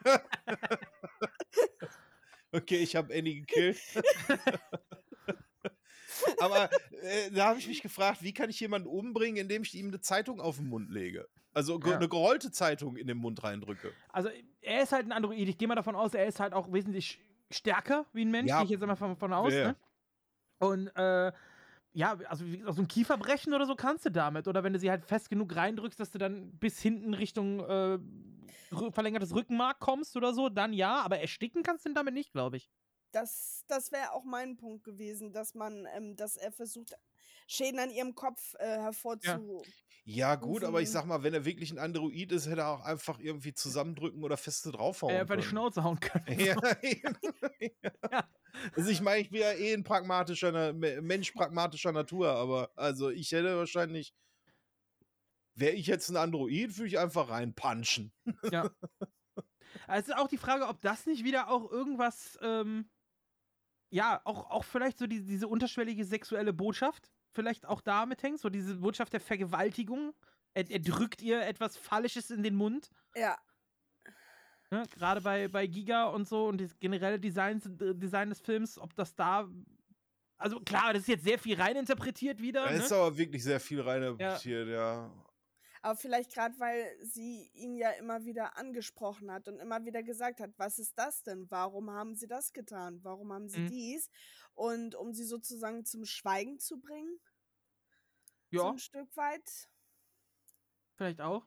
okay, 2.51 2.77
ich 2.77 2.95
habe 2.95 3.13
Annie 3.13 3.41
gekillt. 3.41 3.79
Aber 6.39 6.69
äh, 7.01 7.31
da 7.31 7.47
habe 7.49 7.59
ich 7.59 7.67
mich 7.67 7.81
gefragt, 7.81 8.21
wie 8.23 8.33
kann 8.33 8.49
ich 8.49 8.59
jemanden 8.59 8.87
umbringen, 8.87 9.37
indem 9.37 9.61
ich 9.63 9.75
ihm 9.75 9.87
eine 9.87 9.99
Zeitung 10.01 10.41
auf 10.41 10.57
den 10.57 10.67
Mund 10.67 10.89
lege? 10.89 11.27
Also 11.53 11.79
ge- 11.79 11.91
Ja. 11.91 11.97
eine 11.97 12.09
gerollte 12.09 12.51
Zeitung 12.51 12.97
in 12.97 13.07
den 13.07 13.17
Mund 13.17 13.43
reindrücke. 13.43 13.91
Also 14.09 14.29
er 14.61 14.83
ist 14.83 14.91
halt 14.91 15.05
ein 15.05 15.11
Android. 15.11 15.47
Ich 15.47 15.57
gehe 15.57 15.67
mal 15.67 15.75
davon 15.75 15.95
aus, 15.95 16.13
er 16.13 16.25
ist 16.25 16.39
halt 16.39 16.53
auch 16.53 16.71
wesentlich 16.71 17.19
stärker 17.51 18.05
wie 18.13 18.23
ein 18.25 18.31
Mensch. 18.31 18.49
Ja. 18.49 18.57
Gehe 18.57 18.65
ich 18.65 18.71
jetzt 18.71 18.81
einmal 18.81 18.95
von, 18.97 19.15
von 19.15 19.33
aus. 19.33 19.53
Ja, 19.53 19.59
ja. 19.59 19.67
Ne? 19.69 19.75
Und 20.59 20.87
äh, 20.95 21.31
ja, 21.97 22.15
also 22.27 22.45
so 22.69 22.83
ein 22.83 22.87
Kiefer 22.87 23.17
brechen 23.17 23.55
oder 23.55 23.65
so 23.65 23.75
kannst 23.75 24.05
du 24.05 24.11
damit. 24.11 24.47
Oder 24.47 24.63
wenn 24.63 24.71
du 24.71 24.77
sie 24.77 24.91
halt 24.91 25.03
fest 25.03 25.31
genug 25.31 25.55
reindrückst, 25.55 25.99
dass 25.99 26.11
du 26.11 26.19
dann 26.19 26.51
bis 26.59 26.79
hinten 26.79 27.15
Richtung 27.15 27.59
äh, 27.61 27.97
verlängertes 28.91 29.33
Rückenmark 29.33 29.79
kommst 29.79 30.15
oder 30.15 30.31
so, 30.31 30.49
dann 30.49 30.73
ja. 30.73 31.01
Aber 31.01 31.17
ersticken 31.17 31.63
kannst 31.63 31.85
du 31.85 31.89
ihn 31.89 31.95
damit 31.95 32.13
nicht, 32.13 32.31
glaube 32.31 32.57
ich. 32.57 32.69
Das, 33.11 33.63
das 33.67 33.91
wäre 33.91 34.11
auch 34.13 34.23
mein 34.23 34.57
Punkt 34.57 34.83
gewesen, 34.83 35.31
dass 35.31 35.55
man, 35.55 35.87
ähm, 35.95 36.15
dass 36.15 36.37
er 36.37 36.51
versucht, 36.51 36.93
Schäden 37.47 37.79
an 37.79 37.89
ihrem 37.89 38.13
Kopf 38.13 38.55
äh, 38.59 38.65
hervorzu. 38.65 39.63
Ja, 40.03 40.35
gut, 40.35 40.63
aber 40.63 40.81
ich 40.81 40.89
sag 40.89 41.05
mal, 41.05 41.23
wenn 41.23 41.33
er 41.33 41.45
wirklich 41.45 41.71
ein 41.71 41.79
Android 41.79 42.31
ist, 42.31 42.47
hätte 42.47 42.61
er 42.61 42.69
auch 42.69 42.81
einfach 42.81 43.19
irgendwie 43.19 43.53
zusammendrücken 43.53 44.23
oder 44.23 44.37
feste 44.37 44.71
draufhauen. 44.71 45.13
Er 45.13 45.21
einfach 45.21 45.35
die 45.35 45.41
können. 45.41 45.49
Schnauze 45.49 45.83
hauen 45.83 45.99
können. 45.99 46.25
Ja, 46.39 46.55
ja. 48.11 48.29
Also 48.75 48.89
ich 48.89 49.01
meine, 49.01 49.21
ich 49.21 49.29
bin 49.29 49.41
ja 49.41 49.51
eh 49.51 49.73
ein 49.73 49.83
pragmatischer 49.83 50.73
Mensch 50.73 51.31
pragmatischer 51.31 51.91
Natur, 51.91 52.29
aber 52.29 52.71
also 52.75 53.09
ich 53.09 53.31
hätte 53.31 53.57
wahrscheinlich, 53.57 54.13
wäre 55.55 55.73
ich 55.73 55.87
jetzt 55.87 56.09
ein 56.09 56.17
Android, 56.17 56.77
würde 56.77 56.87
ich 56.87 56.99
einfach 56.99 57.29
reinpunchen. 57.29 58.13
Ja. 58.51 58.69
Also 59.85 60.11
ist 60.11 60.17
auch 60.17 60.27
die 60.27 60.37
Frage, 60.37 60.67
ob 60.67 60.81
das 60.81 61.05
nicht 61.05 61.23
wieder 61.23 61.49
auch 61.49 61.71
irgendwas, 61.71 62.37
ähm, 62.41 62.89
ja, 63.89 64.21
auch, 64.23 64.49
auch 64.49 64.63
vielleicht 64.63 64.97
so 64.97 65.07
die, 65.07 65.23
diese 65.23 65.47
unterschwellige 65.47 66.03
sexuelle 66.05 66.53
Botschaft 66.53 67.11
vielleicht 67.31 67.65
auch 67.65 67.81
damit 67.81 68.23
hängt, 68.23 68.39
so 68.39 68.49
diese 68.49 68.75
Botschaft 68.75 69.13
der 69.13 69.19
Vergewaltigung. 69.19 70.13
Er, 70.53 70.69
er 70.69 70.79
drückt 70.79 71.21
ihr 71.21 71.41
etwas 71.41 71.77
Fallisches 71.77 72.31
in 72.31 72.41
den 72.43 72.55
Mund. 72.55 72.89
Ja. 73.15 73.37
Ne? 74.71 74.83
Gerade 74.95 75.21
bei, 75.21 75.47
bei 75.47 75.67
Giga 75.67 76.05
und 76.05 76.27
so 76.27 76.47
und 76.47 76.59
das 76.59 76.77
generelle 76.79 77.19
Design, 77.19 77.61
Design 77.63 78.29
des 78.29 78.41
Films, 78.41 78.77
ob 78.77 78.93
das 78.95 79.15
da. 79.15 79.47
Also 80.39 80.59
klar, 80.59 80.93
das 80.93 81.03
ist 81.03 81.07
jetzt 81.07 81.23
sehr 81.23 81.39
viel 81.39 81.59
reininterpretiert 81.59 82.41
wieder. 82.41 82.65
Da 82.65 82.71
Ne? 82.71 82.77
ist 82.77 82.91
aber 82.91 83.17
wirklich 83.17 83.43
sehr 83.43 83.59
viel 83.59 83.81
reininterpretiert, 83.81 84.67
ja. 84.67 85.09
Aber 85.81 85.95
vielleicht 85.95 86.33
gerade, 86.33 86.59
weil 86.59 86.95
sie 87.03 87.49
ihn 87.53 87.75
ja 87.75 87.91
immer 87.91 88.25
wieder 88.25 88.57
angesprochen 88.57 89.31
hat 89.31 89.47
und 89.47 89.59
immer 89.59 89.85
wieder 89.85 90.03
gesagt 90.03 90.39
hat, 90.39 90.51
was 90.57 90.79
ist 90.79 90.97
das 90.97 91.23
denn? 91.23 91.49
Warum 91.51 91.89
haben 91.91 92.15
sie 92.15 92.27
das 92.27 92.53
getan? 92.53 92.99
Warum 93.03 93.31
haben 93.31 93.47
sie 93.49 93.59
Mhm. 93.59 93.67
dies? 93.67 94.09
Und 94.53 94.95
um 94.95 95.13
sie 95.13 95.23
sozusagen 95.25 95.85
zum 95.85 96.05
Schweigen 96.05 96.59
zu 96.59 96.79
bringen, 96.79 97.19
so 98.51 98.57
Ja, 98.57 98.69
ein 98.71 98.79
Stück 98.79 99.15
weit. 99.15 99.69
vielleicht 100.95 101.21
auch. 101.21 101.45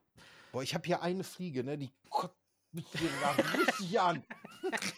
Boah, 0.51 0.63
ich 0.63 0.73
habe 0.73 0.85
hier 0.85 1.01
eine 1.01 1.23
Fliege, 1.23 1.63
ne? 1.63 1.77
Die 1.77 1.91
kotzt 2.09 2.35
mich 2.71 2.87
hier 2.91 3.09
gerade 3.09 3.43
richtig 3.59 3.99
an. 3.99 4.23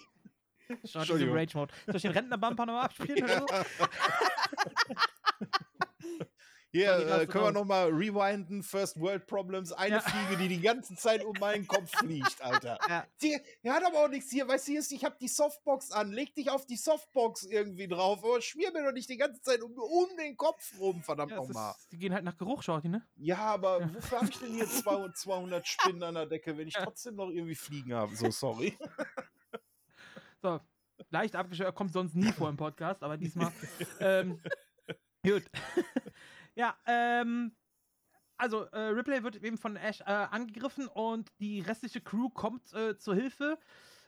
Entschuldigung. 0.67 1.35
Rage-Mode. 1.35 1.73
Soll 1.85 1.95
ich 1.97 2.01
den 2.03 2.11
Rentner-Bumper 2.11 2.65
nochmal 2.65 2.85
abspielen 2.85 3.23
oder 3.23 3.39
so? 3.39 3.45
Hier 6.75 6.97
äh, 7.21 7.27
können 7.27 7.43
wir 7.45 7.51
nochmal 7.51 7.89
rewinden. 7.89 8.63
First 8.63 8.99
World 8.99 9.27
Problems. 9.27 9.71
Eine 9.71 9.95
Ja. 9.97 10.01
Fliege, 10.01 10.41
die 10.41 10.47
die 10.47 10.59
ganze 10.59 10.95
Zeit 10.95 11.23
um 11.23 11.35
meinen 11.39 11.67
Kopf 11.67 11.91
fliegt, 11.99 12.41
Alter. 12.41 12.79
Ja. 12.89 13.05
Die, 13.21 13.37
die 13.63 13.69
hat 13.69 13.85
aber 13.85 13.99
auch 14.03 14.07
nichts 14.07 14.31
hier. 14.31 14.47
Weißt 14.47 14.67
du, 14.67 14.71
hier 14.71 14.79
ist- 14.79 14.91
ich 14.91 15.05
habe 15.05 15.15
die 15.21 15.27
Softbox 15.27 15.91
an. 15.91 16.11
Leg 16.11 16.33
dich 16.33 16.49
auf 16.49 16.65
die 16.65 16.75
Softbox 16.75 17.43
irgendwie 17.43 17.87
drauf. 17.87 18.23
Aber 18.23 18.41
schmier 18.41 18.71
mir 18.73 18.83
doch 18.83 18.91
nicht 18.91 19.07
die 19.07 19.17
ganze 19.17 19.39
Zeit 19.43 19.61
um, 19.61 19.71
um 19.77 20.17
den 20.17 20.35
Kopf 20.35 20.73
rum, 20.79 21.03
verdammt 21.03 21.29
Ja, 21.31 21.37
nochmal. 21.37 21.75
die 21.91 21.97
gehen 21.99 22.11
halt 22.11 22.23
nach 22.23 22.37
Geruch, 22.37 22.63
schaut 22.63 22.83
die, 22.83 22.89
ne? 22.89 23.05
Ja, 23.17 23.37
aber 23.37 23.93
wofür 23.93 24.21
habe 24.21 24.29
ich 24.31 24.39
denn 24.39 24.53
hier 24.55 24.67
200, 24.67 25.15
200 25.15 25.67
Spinnen 25.67 26.01
an 26.01 26.15
der 26.15 26.25
Decke, 26.25 26.57
wenn 26.57 26.67
ich 26.67 26.73
trotzdem 26.73 27.15
noch 27.15 27.29
irgendwie 27.29 27.53
Fliegen 27.55 27.93
habe? 27.93 28.15
So, 28.15 28.31
sorry. 28.31 28.75
So, 30.41 30.59
leicht 31.09 31.35
abgeschwört, 31.37 31.73
kommt 31.75 31.93
sonst 31.93 32.15
nie 32.15 32.31
vor 32.33 32.49
im 32.49 32.57
Podcast, 32.57 33.01
aber 33.03 33.15
diesmal. 33.15 33.51
ähm, 34.01 34.41
gut. 35.23 35.43
ja, 36.55 36.77
ähm, 36.85 37.55
also 38.37 38.63
äh, 38.65 38.79
Ripley 38.79 39.23
wird 39.23 39.35
eben 39.37 39.57
von 39.57 39.75
Ash 39.75 40.01
äh, 40.01 40.03
angegriffen 40.05 40.87
und 40.87 41.29
die 41.39 41.61
restliche 41.61 42.01
Crew 42.01 42.29
kommt 42.29 42.73
äh, 42.73 42.97
zur 42.97 43.15
Hilfe, 43.15 43.57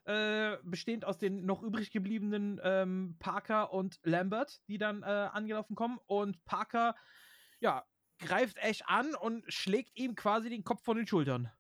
äh, 0.06 0.58
bestehend 0.64 1.06
aus 1.06 1.18
den 1.18 1.46
noch 1.46 1.62
übrig 1.62 1.92
gebliebenen 1.92 2.60
ähm, 2.64 3.16
Parker 3.20 3.72
und 3.72 4.00
Lambert, 4.04 4.62
die 4.68 4.78
dann 4.78 5.04
äh, 5.04 5.06
angelaufen 5.06 5.76
kommen. 5.76 6.00
Und 6.06 6.44
Parker, 6.46 6.96
ja, 7.60 7.86
greift 8.20 8.58
Ash 8.58 8.82
an 8.86 9.16
und 9.16 9.44
schlägt 9.52 9.98
ihm 9.98 10.16
quasi 10.16 10.50
den 10.50 10.64
Kopf 10.64 10.84
von 10.84 10.98
den 10.98 11.08
Schultern. 11.08 11.52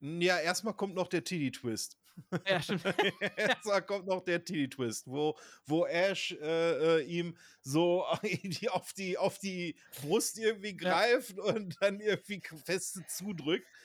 Ja, 0.00 0.38
erstmal 0.38 0.74
kommt 0.74 0.94
noch 0.94 1.08
der 1.08 1.24
Titty-Twist. 1.24 1.99
Ja, 2.46 2.60
stimmt. 2.62 2.82
Erstmal 3.36 3.82
kommt 3.82 4.06
noch 4.06 4.20
der 4.24 4.44
Titty-Twist, 4.44 5.06
wo, 5.06 5.36
wo 5.66 5.86
Ash 5.86 6.32
äh, 6.32 6.98
äh, 7.00 7.02
ihm 7.04 7.36
so 7.62 8.04
auf, 8.70 8.92
die, 8.92 9.18
auf 9.18 9.38
die 9.38 9.76
Brust 10.00 10.38
irgendwie 10.38 10.76
greift 10.76 11.38
und 11.38 11.76
dann 11.80 12.00
irgendwie 12.00 12.42
feste 12.64 13.04
zudrückt. 13.06 13.66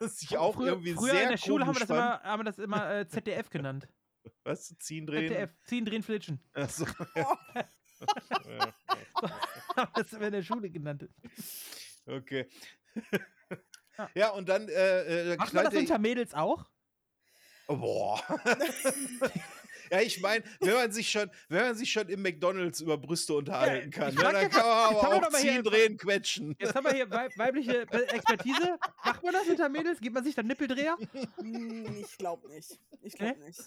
Das 0.00 0.18
sich 0.20 0.38
auch 0.38 0.54
früher, 0.54 0.68
irgendwie 0.68 0.94
früher 0.94 1.10
sehr 1.10 1.22
in 1.24 1.28
der 1.30 1.36
Schule 1.36 1.66
haben 1.66 1.74
wir 1.74 1.80
das 1.80 1.90
immer, 1.90 2.20
haben 2.22 2.40
wir 2.40 2.44
das 2.44 2.58
immer 2.58 2.94
äh, 3.00 3.06
ZDF 3.06 3.50
genannt. 3.50 3.86
Was? 4.44 4.74
Ziehen, 4.78 5.04
drehen? 5.06 5.28
ZDF, 5.28 5.50
ziehen, 5.64 5.84
drehen, 5.84 6.02
flitschen. 6.02 6.40
Ach 6.54 6.70
so. 6.70 6.86
Ja. 7.14 7.38
haben 9.76 9.90
wir 9.94 10.02
das 10.02 10.12
immer 10.12 10.26
in 10.28 10.32
der 10.32 10.42
Schule 10.42 10.70
genannt. 10.70 11.06
Okay. 12.06 12.48
Ja, 14.14 14.30
und 14.30 14.48
dann 14.48 14.68
äh, 14.68 15.32
äh, 15.32 15.36
Macht 15.36 15.52
man 15.52 15.64
das 15.64 15.74
er- 15.74 15.80
unter 15.80 15.98
Mädels 15.98 16.34
auch? 16.34 16.66
Oh, 17.66 17.76
boah. 17.76 18.22
ja, 19.90 20.00
ich 20.00 20.20
meine, 20.20 20.44
wenn 20.60 20.74
man 20.74 20.92
sich 20.92 21.10
schon, 21.10 21.30
wenn 21.48 21.62
man 21.62 21.74
sich 21.74 21.90
schon 21.90 22.08
im 22.08 22.22
McDonalds 22.22 22.80
über 22.80 22.98
Brüste 22.98 23.34
unterhalten 23.34 23.90
kann, 23.90 24.14
ne, 24.14 24.20
frag 24.20 24.32
dann 24.32 24.50
kann 24.50 24.60
man 24.66 24.70
aber 24.70 25.26
auch 25.26 25.32
ziehen, 25.32 25.62
drehen, 25.62 25.96
quetschen. 25.96 26.56
Jetzt 26.58 26.74
haben 26.74 26.84
wir 26.84 26.92
hier 26.92 27.10
weib 27.10 27.32
weibliche 27.36 27.82
Expertise. 27.90 28.78
Macht 29.04 29.22
man 29.22 29.32
das 29.32 29.48
unter 29.48 29.68
Mädels? 29.68 30.00
Gibt 30.00 30.14
man 30.14 30.24
sich 30.24 30.34
dann 30.34 30.46
Nippeldreher? 30.46 30.96
Hm, 31.38 32.04
Ich 32.04 32.18
glaube 32.18 32.48
nicht. 32.48 32.78
Ich 33.02 33.14
glaube 33.14 33.40
nicht. 33.40 33.60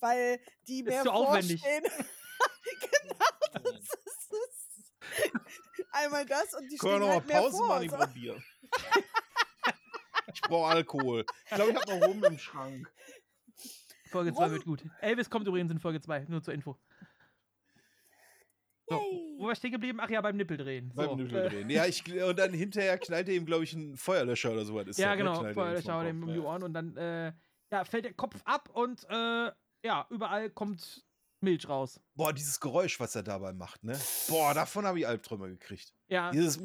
Weil 0.00 0.40
die 0.68 0.80
Ist 0.80 0.86
mehr 0.86 1.02
zu 1.02 1.10
aufwendig. 1.12 1.60
vorstehen. 1.60 1.84
genau, 2.80 3.70
das 3.70 3.80
ist 4.04 4.32
es. 4.32 5.84
Einmal 5.92 6.26
das 6.26 6.54
und 6.54 6.68
die 6.70 6.76
Können 6.76 7.00
wir 7.02 7.08
halt 7.08 7.26
mal 7.26 7.32
mehr 7.32 7.42
Pause 7.42 7.56
vor. 7.58 7.68
machen, 7.68 7.84
ich 7.84 8.14
Bier. 8.14 8.42
ich 10.32 10.40
brauche 10.42 10.68
Alkohol. 10.70 11.24
Ich 11.46 11.54
glaube, 11.54 11.72
ich 11.72 11.76
habe 11.78 11.98
noch 11.98 12.08
rum 12.08 12.24
im 12.24 12.38
Schrank. 12.38 12.92
Folge 14.14 14.32
2 14.32 14.50
wird 14.52 14.64
gut. 14.64 14.84
Elvis 15.00 15.28
kommt 15.28 15.46
übrigens 15.48 15.72
in 15.72 15.80
Folge 15.80 16.00
2, 16.00 16.26
nur 16.28 16.40
zur 16.40 16.54
Info. 16.54 16.78
So, 18.86 18.96
wo 19.38 19.46
war 19.46 19.52
ich 19.52 19.58
stehen 19.58 19.72
geblieben? 19.72 19.98
Ach 20.00 20.08
ja, 20.08 20.20
beim 20.20 20.36
Nippeldrehen. 20.36 20.92
So, 20.94 20.96
Beim 20.96 21.18
äh, 21.18 21.22
Nudel 21.22 21.70
Ja, 21.70 21.86
ich, 21.86 22.04
und 22.22 22.38
dann 22.38 22.52
hinterher 22.52 22.98
knallt 22.98 23.28
er 23.28 23.34
ihm, 23.34 23.46
glaube 23.46 23.64
ich, 23.64 23.72
ein 23.72 23.96
Feuerlöscher 23.96 24.52
oder 24.52 24.64
sowas. 24.64 24.86
Ist 24.86 24.98
ja, 24.98 25.16
das, 25.16 25.18
ne? 25.18 25.24
genau. 25.24 25.52
Knallt 25.52 25.88
er 25.88 26.08
ihm 26.08 26.22
um 26.22 26.28
die 26.28 26.38
ja. 26.38 26.44
Ohren 26.44 26.62
und 26.62 26.74
dann 26.74 26.96
äh, 26.96 27.32
ja, 27.72 27.84
fällt 27.84 28.04
der 28.04 28.12
Kopf 28.12 28.40
ab 28.44 28.68
und 28.72 29.04
äh, 29.08 29.50
ja, 29.82 30.06
überall 30.10 30.50
kommt 30.50 31.04
Milch 31.40 31.68
raus. 31.68 32.00
Boah, 32.14 32.32
dieses 32.32 32.60
Geräusch, 32.60 33.00
was 33.00 33.16
er 33.16 33.22
dabei 33.22 33.52
macht, 33.52 33.82
ne? 33.84 33.98
Boah, 34.28 34.54
davon 34.54 34.86
habe 34.86 34.98
ich 34.98 35.06
Albträume 35.06 35.48
gekriegt. 35.48 35.92
Ja. 36.08 36.30
Dieses. 36.30 36.60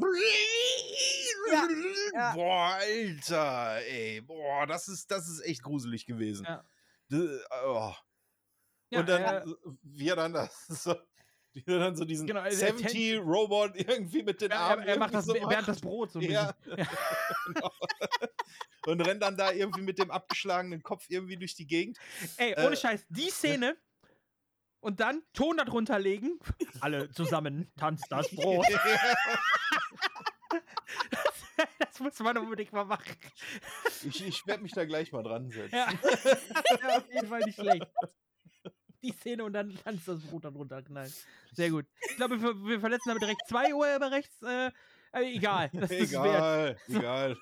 ja. 2.13 2.33
Boah, 2.33 2.77
Alter, 2.79 3.77
ey. 3.87 4.21
Boah, 4.21 4.67
das 4.67 4.87
ist, 4.87 5.09
das 5.09 5.27
ist 5.27 5.41
echt 5.45 5.63
gruselig 5.63 6.05
gewesen. 6.05 6.45
Ja. 6.45 6.63
Oh. 7.11 7.93
Ja, 8.91 8.99
und 9.01 9.09
dann, 9.09 9.23
äh, 9.23 9.53
wie 9.83 10.09
er 10.09 10.15
dann 10.15 10.33
das 10.33 10.65
so, 10.67 10.95
er 11.53 11.79
dann 11.79 11.95
so 11.95 12.05
diesen 12.05 12.27
Genau, 12.27 12.41
also 12.41 12.65
er 12.65 12.75
70 12.77 13.19
Robot 13.19 13.75
irgendwie 13.75 14.23
mit 14.23 14.41
den 14.41 14.51
Armen. 14.51 14.83
er, 14.83 14.93
er 14.93 14.99
macht 14.99 15.13
das 15.13 15.25
so 15.25 15.33
während 15.33 15.67
das 15.67 15.81
Brot 15.81 16.11
so 16.11 16.19
ein 16.19 16.29
Ja. 16.29 16.51
bisschen. 16.53 16.75
genau. 17.45 17.71
Und 18.85 19.01
rennt 19.01 19.21
dann 19.21 19.37
da 19.37 19.51
irgendwie 19.51 19.81
mit 19.81 19.99
dem 19.99 20.09
abgeschlagenen 20.09 20.81
Kopf 20.83 21.05
irgendwie 21.09 21.37
durch 21.37 21.55
die 21.55 21.67
Gegend. 21.67 21.97
Ey, 22.37 22.55
ohne 22.57 22.73
Äh, 22.73 22.77
Scheiß, 22.77 23.05
die 23.09 23.29
Szene 23.29 23.77
und 24.79 24.99
dann 25.01 25.21
Ton 25.33 25.57
darunter 25.57 25.99
legen. 25.99 26.39
Alle 26.81 27.11
zusammen 27.11 27.71
tanzt 27.77 28.05
das 28.09 28.29
Brot. 28.29 28.65
Das 31.99 32.19
muss 32.19 32.19
man 32.19 32.37
unbedingt 32.37 32.71
mal 32.71 32.85
machen. 32.85 33.15
Ich, 34.07 34.25
ich 34.25 34.47
werde 34.47 34.63
mich 34.63 34.71
da 34.71 34.85
gleich 34.85 35.11
mal 35.11 35.23
dran 35.23 35.51
setzen. 35.51 35.75
Ja. 35.75 35.91
ja, 36.81 36.97
auf 36.97 37.13
jeden 37.13 37.27
Fall 37.27 37.41
nicht 37.41 37.59
schlecht. 37.59 37.87
Die 39.01 39.11
Szene 39.11 39.43
und 39.43 39.53
dann 39.53 39.77
tanzt 39.83 40.07
das 40.07 40.21
Brot 40.21 40.45
darunter 40.45 40.81
knallen. 40.81 41.11
Sehr 41.53 41.69
gut. 41.69 41.85
Ich 42.09 42.15
glaube, 42.15 42.41
wir, 42.41 42.53
wir 42.65 42.79
verletzen 42.79 43.09
damit 43.09 43.21
direkt 43.21 43.47
zwei 43.47 43.73
Urheberrechts. 43.73 44.41
Äh, 44.41 44.71
aber 45.11 45.25
egal. 45.25 45.69
Das 45.73 45.91
ist 45.91 46.11
wert. 46.11 46.25
egal, 46.25 46.77
egal. 46.87 47.37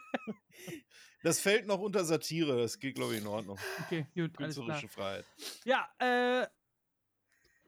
Das 1.24 1.40
fällt 1.40 1.66
noch 1.68 1.80
unter 1.80 2.06
Satire, 2.06 2.58
das 2.58 2.80
geht, 2.80 2.96
glaube 2.96 3.16
ich, 3.16 3.22
in 3.22 3.28
Ordnung. 3.28 3.58
Okay, 3.86 4.06
gut, 4.16 4.38
alles 4.38 4.56
klar. 4.56 4.68
Künstlerische 4.68 4.88
Freiheit. 4.88 5.26
Ja, 5.66 5.90
äh, 6.00 6.48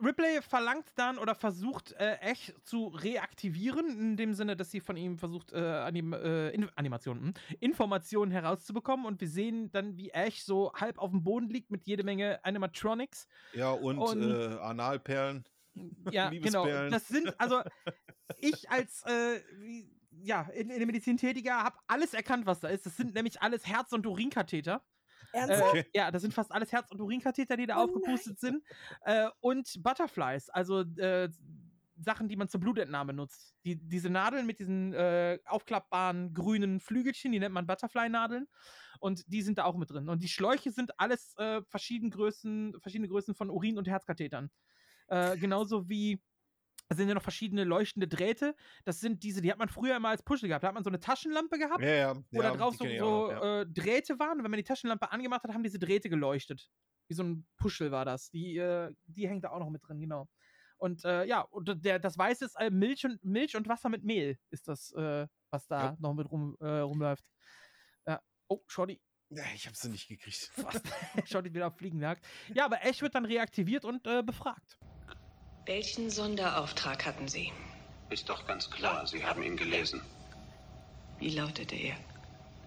Ripley 0.03 0.41
verlangt 0.41 0.87
dann 0.95 1.17
oder 1.17 1.35
versucht 1.35 1.93
äh, 1.93 2.17
Ash 2.21 2.53
zu 2.63 2.87
reaktivieren, 2.87 3.87
in 3.99 4.17
dem 4.17 4.33
Sinne, 4.33 4.55
dass 4.55 4.71
sie 4.71 4.79
von 4.79 4.97
ihm 4.97 5.17
versucht, 5.17 5.51
äh, 5.51 5.57
Anim 5.57 6.13
äh, 6.13 6.49
in 6.49 6.69
Animationen, 6.75 7.25
hm, 7.25 7.33
Informationen 7.59 8.31
herauszubekommen 8.31 9.05
und 9.05 9.19
wir 9.21 9.27
sehen 9.27 9.71
dann, 9.71 9.97
wie 9.97 10.09
Ash 10.11 10.43
so 10.43 10.73
halb 10.73 10.97
auf 10.99 11.11
dem 11.11 11.23
Boden 11.23 11.49
liegt 11.49 11.71
mit 11.71 11.85
jede 11.85 12.03
Menge 12.03 12.43
Animatronics. 12.43 13.27
Ja, 13.53 13.71
und, 13.71 13.97
Und- 13.99 14.31
äh, 14.31 14.57
Analperlen. 14.59 15.43
Ja, 16.11 16.29
genau. 16.29 16.65
Das 16.89 17.07
sind, 17.07 17.39
also 17.39 17.61
ich 18.39 18.69
als 18.69 19.03
äh, 19.05 19.39
wie, 19.59 19.89
ja, 20.23 20.41
in, 20.53 20.69
in 20.69 20.77
der 20.77 20.85
Medizin 20.85 21.15
Tätiger 21.17 21.63
habe 21.63 21.77
alles 21.87 22.13
erkannt, 22.13 22.45
was 22.45 22.59
da 22.59 22.67
ist. 22.67 22.85
Das 22.85 22.97
sind 22.97 23.13
nämlich 23.13 23.41
alles 23.41 23.65
Herz- 23.65 23.93
und 23.93 24.05
Urinkatheter. 24.05 24.81
Ernsthaft? 25.33 25.75
Äh, 25.75 25.83
ja, 25.93 26.11
das 26.11 26.21
sind 26.21 26.33
fast 26.33 26.51
alles 26.51 26.71
Herz- 26.71 26.91
und 26.91 27.01
Urinkatheter, 27.01 27.57
die 27.57 27.67
da 27.67 27.75
aufgepustet 27.75 28.39
sind. 28.39 28.63
Äh, 29.03 29.29
und 29.39 29.81
Butterflies, 29.81 30.49
also 30.49 30.81
äh, 30.81 31.29
Sachen, 32.01 32.27
die 32.29 32.35
man 32.35 32.47
zur 32.47 32.61
Blutentnahme 32.61 33.13
nutzt. 33.13 33.55
Die, 33.65 33.75
diese 33.75 34.09
Nadeln 34.09 34.45
mit 34.45 34.59
diesen 34.59 34.93
äh, 34.93 35.39
aufklappbaren 35.45 36.33
grünen 36.33 36.79
Flügelchen, 36.79 37.31
die 37.31 37.39
nennt 37.39 37.53
man 37.53 37.67
Butterfly-Nadeln. 37.67 38.47
Und 38.99 39.23
die 39.31 39.41
sind 39.41 39.57
da 39.57 39.65
auch 39.65 39.77
mit 39.77 39.91
drin. 39.91 40.09
Und 40.09 40.23
die 40.23 40.27
Schläuche 40.27 40.71
sind 40.71 40.99
alles 40.99 41.33
äh, 41.37 41.61
verschiedene, 41.63 42.11
Größen, 42.11 42.75
verschiedene 42.79 43.07
Größen 43.07 43.35
von 43.35 43.49
Urin- 43.49 43.77
und 43.77 43.87
Herzkathetern. 43.87 44.49
Äh, 45.07 45.37
genauso 45.37 45.89
wie 45.89 46.21
sind 46.97 47.07
ja 47.07 47.13
noch 47.13 47.21
verschiedene 47.21 47.63
leuchtende 47.63 48.07
Drähte. 48.07 48.55
Das 48.83 48.99
sind 48.99 49.23
diese, 49.23 49.41
die 49.41 49.51
hat 49.51 49.59
man 49.59 49.69
früher 49.69 49.95
immer 49.95 50.09
als 50.09 50.23
Puschel 50.23 50.49
gehabt. 50.49 50.63
Da 50.63 50.69
hat 50.69 50.73
man 50.73 50.83
so 50.83 50.89
eine 50.89 50.99
Taschenlampe 50.99 51.59
gehabt, 51.59 51.83
Ja, 51.83 51.89
ja, 51.89 52.15
wo 52.31 52.41
da 52.41 52.49
ja, 52.49 52.57
drauf 52.57 52.77
die 52.77 52.97
so, 52.97 53.29
so 53.29 53.31
äh, 53.31 53.65
Drähte 53.67 54.17
waren. 54.17 54.39
Und 54.39 54.43
wenn 54.43 54.51
man 54.51 54.57
die 54.57 54.63
Taschenlampe 54.63 55.11
angemacht 55.11 55.43
hat, 55.43 55.53
haben 55.53 55.63
diese 55.63 55.79
Drähte 55.79 56.09
geleuchtet. 56.09 56.69
Wie 57.07 57.13
so 57.13 57.23
ein 57.23 57.47
Puschel 57.57 57.91
war 57.91 58.05
das. 58.05 58.31
Die, 58.31 58.57
äh, 58.57 58.91
die 59.05 59.27
hängt 59.27 59.43
da 59.43 59.49
auch 59.49 59.59
noch 59.59 59.69
mit 59.69 59.87
drin, 59.87 59.99
genau. 59.99 60.27
Und 60.77 61.03
äh, 61.03 61.25
ja, 61.25 61.41
und 61.41 61.85
der, 61.85 61.99
das 61.99 62.17
Weiße 62.17 62.45
ist 62.45 62.55
äh, 62.55 62.69
Milch, 62.71 63.05
und, 63.05 63.23
Milch 63.23 63.55
und 63.55 63.67
Wasser 63.67 63.89
mit 63.89 64.03
Mehl, 64.03 64.39
ist 64.49 64.67
das, 64.67 64.91
äh, 64.93 65.27
was 65.51 65.67
da 65.67 65.97
noch 65.99 66.13
mit 66.13 66.31
rum, 66.31 66.55
äh, 66.61 66.65
rumläuft. 66.65 67.25
Ja. 68.07 68.21
Oh, 68.47 68.63
Shorty. 68.65 69.01
Ich 69.53 69.67
habe 69.67 69.75
sie 69.75 69.89
nicht 69.89 70.07
gekriegt. 70.07 70.51
Shorty 71.25 71.53
wieder 71.53 71.67
auf 71.67 71.77
Fliegenjagd. 71.77 72.25
Ja, 72.55 72.65
aber 72.65 72.83
Ash 72.83 73.01
wird 73.01 73.13
dann 73.13 73.25
reaktiviert 73.25 73.85
und 73.85 74.01
befragt. 74.25 74.79
Welchen 75.65 76.09
Sonderauftrag 76.09 77.05
hatten 77.05 77.27
Sie? 77.27 77.51
Ist 78.09 78.27
doch 78.29 78.45
ganz 78.47 78.69
klar, 78.69 79.05
Sie 79.05 79.23
haben 79.23 79.43
ihn 79.43 79.55
gelesen. 79.55 80.01
Wie 81.19 81.29
lautete 81.29 81.75
er? 81.75 81.95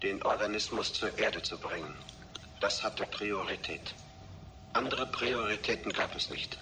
Den 0.03 0.23
Organismus 0.23 0.93
zur 0.93 1.17
Erde 1.19 1.43
zu 1.43 1.59
bringen. 1.59 1.95
Das 2.61 2.83
hatte 2.83 3.05
Priorität. 3.07 3.95
Andere 4.73 5.07
Prioritäten 5.07 5.93
gab 5.93 6.15
es 6.15 6.31
nicht. 6.31 6.59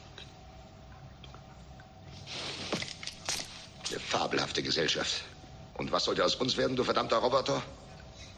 Eine 3.90 4.00
fabelhafte 4.00 4.62
Gesellschaft. 4.62 5.24
Und 5.74 5.92
was 5.92 6.04
sollte 6.04 6.24
aus 6.24 6.36
uns 6.36 6.56
werden, 6.56 6.76
du 6.76 6.84
verdammter 6.84 7.18
Roboter? 7.18 7.62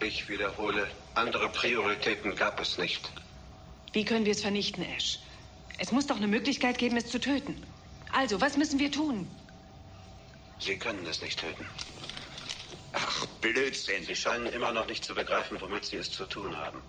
Ich 0.01 0.29
wiederhole, 0.29 0.89
andere 1.15 1.49
Prioritäten 1.51 2.35
gab 2.35 2.59
es 2.61 2.79
nicht. 2.79 3.09
Wie 3.93 4.05
können 4.05 4.25
wir 4.25 4.33
es 4.33 4.41
vernichten, 4.41 4.83
Ash? 4.97 5.19
Es 5.79 5.93
muss 5.93 6.07
doch 6.07 6.17
eine 6.17 6.29
Möglichkeit 6.29 6.79
geben, 6.79 6.97
es 6.97 7.07
zu 7.07 7.21
töten. 7.21 7.62
Also, 8.12 8.41
was 8.41 8.57
müssen 8.57 8.78
wir 8.78 8.92
tun? 8.92 9.26
Sie 10.58 10.78
können 10.78 11.05
es 11.07 11.20
nicht 11.23 11.41
töten. 11.41 11.66
Ach, 12.92 13.26
Blödsinn. 13.41 14.05
Sie 14.05 14.15
scheinen 14.15 14.47
immer 14.47 14.73
noch 14.73 14.86
nicht 14.86 15.05
zu 15.05 15.15
begreifen, 15.15 15.60
womit 15.60 15.86
Sie 15.86 15.97
es 15.97 16.10
zu 16.12 16.26
tun 16.26 16.57
haben. 16.57 16.81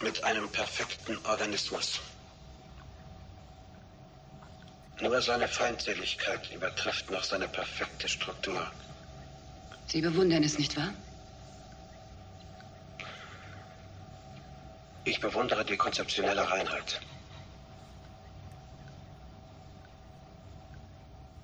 Mit 0.00 0.22
einem 0.24 0.48
perfekten 0.50 1.16
Organismus. 1.24 2.00
Nur 5.00 5.20
seine 5.22 5.48
Feindseligkeit 5.48 6.52
übertrifft 6.52 7.10
noch 7.10 7.24
seine 7.24 7.48
perfekte 7.48 8.08
Struktur. 8.08 8.70
Sie 9.86 10.00
bewundern 10.00 10.44
es, 10.44 10.58
nicht 10.58 10.76
wahr? 10.76 10.92
Ich 15.04 15.18
bewundere 15.18 15.64
die 15.64 15.76
konzeptionelle 15.76 16.48
Reinheit. 16.48 17.00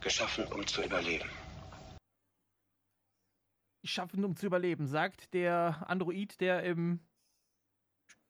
Geschaffen, 0.01 0.45
um 0.53 0.67
zu 0.67 0.83
überleben. 0.83 1.29
Schaffen, 3.85 4.25
um 4.25 4.37
zu 4.37 4.47
überleben, 4.47 4.87
sagt 4.87 5.33
der 5.35 5.85
Android, 5.89 6.41
der 6.41 6.63
im. 6.65 7.01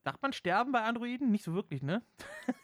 Sagt 0.04 0.22
man 0.22 0.32
sterben 0.32 0.72
bei 0.72 0.82
Androiden? 0.82 1.30
Nicht 1.30 1.44
so 1.44 1.52
wirklich, 1.54 1.82
ne? 1.82 2.02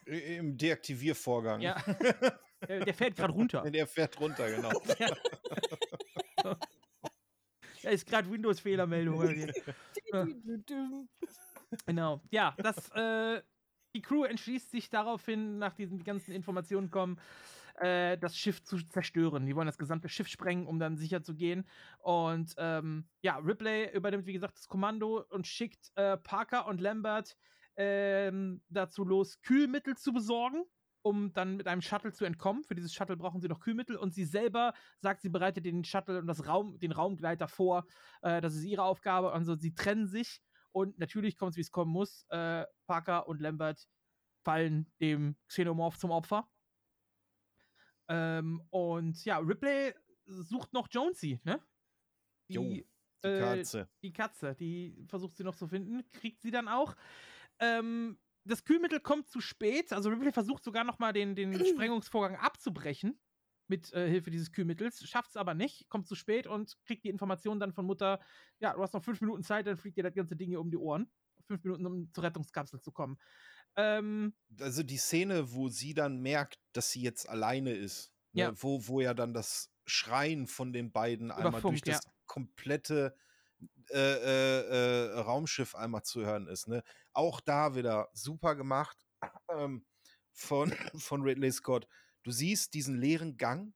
I- 0.07 0.36
Im 0.36 0.57
Deaktiviervorgang. 0.57 1.60
Ja. 1.60 1.76
Der, 2.66 2.83
der 2.83 2.94
fällt 2.94 3.16
gerade 3.16 3.34
runter. 3.34 3.60
Der 3.70 3.86
fährt 3.86 4.18
runter, 4.18 4.49
genau. 4.50 4.70
Da 7.83 7.91
ist 7.91 8.07
gerade 8.07 8.31
Windows-Fehlermeldung. 8.31 9.20
Genau. 11.86 12.23
Ja, 12.31 12.55
das, 12.57 12.89
äh, 12.92 13.42
die 13.94 14.00
Crew 14.00 14.24
entschließt 14.24 14.70
sich 14.70 14.89
daraufhin, 14.89 15.58
nach 15.58 15.74
diesen 15.74 16.02
ganzen 16.05 16.33
Informationen 16.33 16.91
kommen, 16.91 17.20
äh, 17.76 18.18
das 18.18 18.36
Schiff 18.36 18.62
zu 18.62 18.78
zerstören. 18.78 19.46
Die 19.46 19.54
wollen 19.56 19.66
das 19.66 19.78
gesamte 19.78 20.08
Schiff 20.08 20.28
sprengen, 20.28 20.66
um 20.66 20.78
dann 20.78 20.96
sicher 20.96 21.22
zu 21.22 21.34
gehen. 21.34 21.66
Und 21.98 22.54
ähm, 22.58 23.08
ja, 23.22 23.36
Ripley 23.38 23.90
übernimmt, 23.94 24.26
wie 24.26 24.32
gesagt, 24.32 24.56
das 24.56 24.68
Kommando 24.68 25.24
und 25.30 25.46
schickt 25.46 25.90
äh, 25.96 26.16
Parker 26.16 26.66
und 26.66 26.80
Lambert 26.80 27.36
ähm, 27.76 28.62
dazu 28.68 29.04
los, 29.04 29.40
Kühlmittel 29.42 29.96
zu 29.96 30.12
besorgen. 30.12 30.64
Um 31.06 31.34
dann 31.34 31.58
mit 31.58 31.68
einem 31.68 31.82
Shuttle 31.82 32.14
zu 32.14 32.24
entkommen. 32.24 32.64
Für 32.64 32.74
dieses 32.74 32.94
Shuttle 32.94 33.18
brauchen 33.18 33.42
sie 33.42 33.48
noch 33.48 33.60
Kühlmittel. 33.60 33.96
Und 33.96 34.14
sie 34.14 34.24
selber 34.24 34.72
sagt, 35.00 35.20
sie 35.20 35.28
bereitet 35.28 35.66
den 35.66 35.84
Shuttle 35.84 36.18
und 36.18 36.26
das 36.26 36.46
Raum, 36.46 36.78
den 36.78 36.92
Raumgleiter 36.92 37.46
vor. 37.46 37.84
Äh, 38.22 38.40
das 38.40 38.54
ist 38.54 38.64
ihre 38.64 38.84
Aufgabe. 38.84 39.32
Also 39.32 39.54
sie 39.54 39.74
trennen 39.74 40.06
sich 40.06 40.40
und 40.72 40.98
natürlich 40.98 41.36
kommt 41.36 41.50
es, 41.50 41.56
wie 41.58 41.60
es 41.60 41.70
kommen 41.70 41.92
muss. 41.92 42.24
Äh, 42.30 42.64
Parker 42.86 43.28
und 43.28 43.42
Lambert 43.42 43.86
fallen 44.44 44.90
dem 44.98 45.36
Xenomorph 45.46 45.98
zum 45.98 46.10
Opfer. 46.10 46.48
Ähm, 48.08 48.62
und 48.70 49.24
ja, 49.24 49.39
Ripley 49.39 49.94
sucht 50.26 50.73
noch 50.73 50.89
Jonesy, 50.91 51.41
ne? 51.44 51.60
Jo, 52.49 52.62
die 52.62 52.86
Katze. 53.23 53.89
Die 54.02 54.12
Katze, 54.12 54.55
die 54.55 55.05
versucht 55.08 55.36
sie 55.36 55.44
noch 55.44 55.57
zu 55.57 55.66
finden, 55.66 56.05
kriegt 56.12 56.42
sie 56.42 56.50
dann 56.50 56.68
auch. 56.68 56.94
Ähm, 57.58 58.18
das 58.44 58.65
Kühlmittel 58.65 59.00
kommt 59.00 59.28
zu 59.28 59.41
spät, 59.41 59.92
also 59.92 60.10
Ripley 60.10 60.33
versucht 60.33 60.62
sogar 60.65 60.84
noch 60.84 60.99
mal 60.99 61.12
den, 61.12 61.34
den 61.34 61.52
Sprengungsvorgang 61.66 62.36
abzubrechen 62.36 63.18
mit 63.66 63.92
äh, 63.94 64.08
Hilfe 64.08 64.31
dieses 64.31 64.52
Kühlmittels, 64.52 65.08
schafft 65.08 65.31
es 65.31 65.36
aber 65.36 65.55
nicht, 65.55 65.89
kommt 65.89 66.07
zu 66.07 66.15
spät 66.15 66.47
und 66.47 66.76
kriegt 66.84 67.05
die 67.05 67.08
Information 67.08 67.58
dann 67.58 67.73
von 67.73 67.86
Mutter, 67.86 68.20
ja, 68.58 68.74
du 68.74 68.83
hast 68.83 68.92
noch 68.92 69.02
fünf 69.02 69.20
Minuten 69.23 69.42
Zeit, 69.42 69.66
dann 69.66 69.78
fliegt 69.78 69.97
dir 69.97 70.02
das 70.02 70.15
ganze 70.15 70.36
Ding 70.36 70.49
hier 70.49 70.60
um 70.60 70.70
die 70.70 70.76
Ohren. 70.76 71.10
Fünf 71.47 71.62
Minuten, 71.65 71.86
um 71.86 72.12
zur 72.12 72.24
Rettungskapsel 72.24 72.81
zu 72.81 72.92
kommen. 72.92 73.18
Ähm, 73.76 74.34
also 74.60 74.82
die 74.82 74.96
Szene, 74.98 75.52
wo 75.52 75.68
sie 75.68 75.94
dann 75.94 76.20
merkt, 76.20 76.58
dass 76.72 76.90
sie 76.90 77.02
jetzt 77.02 77.28
alleine 77.28 77.72
ist, 77.72 78.12
ne, 78.32 78.42
Ja. 78.42 78.62
wo, 78.62 78.86
wo 78.86 79.00
ja 79.00 79.14
dann 79.14 79.34
das 79.34 79.70
Schreien 79.86 80.46
von 80.46 80.72
den 80.72 80.92
beiden 80.92 81.30
einmal 81.30 81.60
Funk, 81.60 81.72
durch 81.72 81.82
das 81.82 82.04
ja. 82.04 82.10
komplette 82.26 83.16
äh, 83.90 83.98
äh, 83.98 84.60
äh, 85.16 85.18
Raumschiff 85.20 85.74
einmal 85.74 86.02
zu 86.02 86.24
hören 86.24 86.46
ist. 86.48 86.68
Ne? 86.68 86.82
Auch 87.12 87.40
da 87.40 87.74
wieder 87.74 88.08
super 88.12 88.54
gemacht 88.54 88.96
ähm, 89.50 89.84
von, 90.32 90.72
von 90.96 91.22
Ridley 91.22 91.52
Scott. 91.52 91.86
Du 92.22 92.30
siehst 92.30 92.74
diesen 92.74 92.96
leeren 92.96 93.36
Gang 93.36 93.74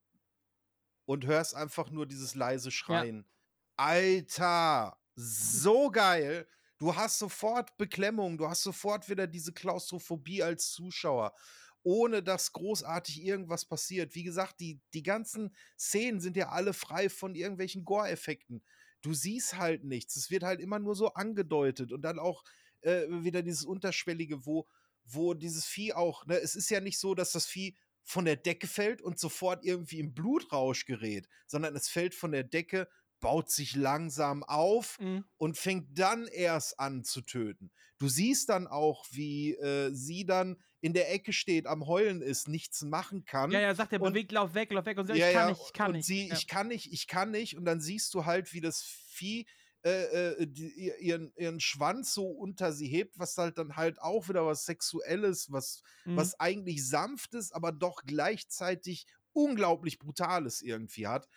und 1.05 1.27
hörst 1.27 1.55
einfach 1.55 1.91
nur 1.91 2.07
dieses 2.07 2.35
leise 2.35 2.71
Schreien. 2.71 3.29
Alter, 3.77 4.99
so 5.15 5.91
geil. 5.91 6.49
Du 6.79 6.95
hast 6.95 7.19
sofort 7.19 7.77
Beklemmung, 7.77 8.39
du 8.39 8.49
hast 8.49 8.63
sofort 8.63 9.09
wieder 9.09 9.27
diese 9.27 9.53
Klaustrophobie 9.53 10.45
als 10.45 10.71
Zuschauer, 10.71 11.35
ohne 11.83 12.23
dass 12.23 12.53
großartig 12.53 13.23
irgendwas 13.25 13.65
passiert. 13.65 14.15
Wie 14.15 14.23
gesagt, 14.23 14.61
die, 14.61 14.81
die 14.95 15.03
ganzen 15.03 15.55
Szenen 15.77 16.21
sind 16.21 16.37
ja 16.37 16.51
alle 16.51 16.73
frei 16.73 17.09
von 17.09 17.35
irgendwelchen 17.35 17.85
Gore-Effekten. 17.85 18.63
Du 19.03 19.13
siehst 19.13 19.59
halt 19.59 19.85
nichts. 19.85 20.17
Es 20.17 20.31
wird 20.31 20.45
halt 20.45 20.61
immer 20.61 20.79
nur 20.79 20.95
so 20.95 21.15
angedeutet 21.15 21.93
und 21.93 22.03
dann 22.03 22.21
auch 22.21 22.45
äh, 22.83 23.07
wieder 23.09 23.43
dieses 23.43 23.65
Unterschwellige, 23.65 24.47
wo, 24.47 24.69
wo 25.05 25.35
dieses 25.35 25.65
Vieh 25.65 25.95
auch, 25.95 26.27
ne, 26.27 26.39
es 26.39 26.55
ist 26.55 26.71
ja 26.71 26.81
nicht 26.81 26.99
so, 26.99 27.15
dass 27.15 27.33
das 27.33 27.47
Vieh 27.47 27.77
von 28.05 28.25
der 28.25 28.37
Decke 28.37 28.69
fällt 28.69 29.03
und 29.03 29.19
sofort 29.19 29.65
irgendwie 29.65 29.99
im 29.99 30.15
Blutrausch 30.15 30.87
gerät, 30.87 31.29
sondern 31.47 31.75
es 31.75 31.89
fällt 31.89 32.15
von 32.15 32.33
der 32.33 32.45
Decke, 32.45 32.89
baut 33.21 33.51
sich 33.51 33.75
langsam 33.75 34.43
auf 34.45 34.99
Mhm. 35.01 35.25
und 35.37 35.57
fängt 35.59 35.99
dann 35.99 36.27
erst 36.29 36.79
an 36.79 37.05
zu 37.05 37.21
töten. 37.23 37.71
Du 37.99 38.09
siehst 38.09 38.49
dann 38.49 38.67
auch, 38.69 39.05
wie 39.11 39.55
äh, 39.57 39.91
sie 39.93 40.25
dann 40.25 40.57
in 40.81 40.93
der 40.93 41.13
Ecke 41.13 41.33
steht, 41.33 41.67
am 41.67 41.87
Heulen 41.89 42.23
ist, 42.23 42.47
nichts 42.47 42.83
machen 42.83 43.25
kann. 43.25 43.51
ja, 43.51 43.61
ja, 43.61 43.75
sagt 43.75 43.93
er, 43.93 44.01
Und- 44.01 44.13
bewegt, 44.13 44.31
lauf 44.31 44.55
weg, 44.55 44.71
lauf 44.73 44.87
weg. 44.87 44.97
Und 44.99 45.09
sie 45.09 45.19
sagt, 45.19 45.29
ich 45.29 45.33
kann 45.35 45.49
nicht, 45.51 45.63
ich 45.67 45.73
kann 45.73 45.87
und 45.89 45.97
nicht. 45.97 46.07
Sie, 46.07 46.29
ja. 46.29 46.35
ich 46.35 46.47
kann 46.47 46.69
nicht, 46.69 46.93
ich 46.93 47.07
kann 47.09 47.31
nicht. 47.33 47.57
Und 47.57 47.65
dann 47.65 47.81
siehst 47.81 48.15
du 48.15 48.25
halt, 48.25 48.53
wie 48.53 48.61
das 48.61 48.83
Vieh 48.83 49.47
äh, 49.85 50.33
äh, 50.43 50.47
die, 50.49 50.69
ihr- 50.75 50.99
ihren, 50.99 51.33
ihren 51.37 51.61
Schwanz 51.61 52.13
so 52.13 52.27
unter 52.29 52.73
sie 52.73 52.89
hebt, 52.89 53.17
was 53.19 53.37
halt 53.39 53.59
dann 53.59 53.77
halt 53.77 54.01
auch 54.01 54.29
wieder 54.29 54.45
was 54.45 54.65
Sexuelles, 54.65 55.51
was, 55.53 55.83
Mhm. 56.05 56.17
was 56.17 56.39
eigentlich 56.41 56.87
Sanftes, 56.89 57.53
aber 57.53 57.71
doch 57.73 58.03
gleichzeitig 58.05 59.07
unglaublich 59.33 59.99
Brutales 60.01 60.63
irgendwie 60.63 61.07
hat. 61.07 61.29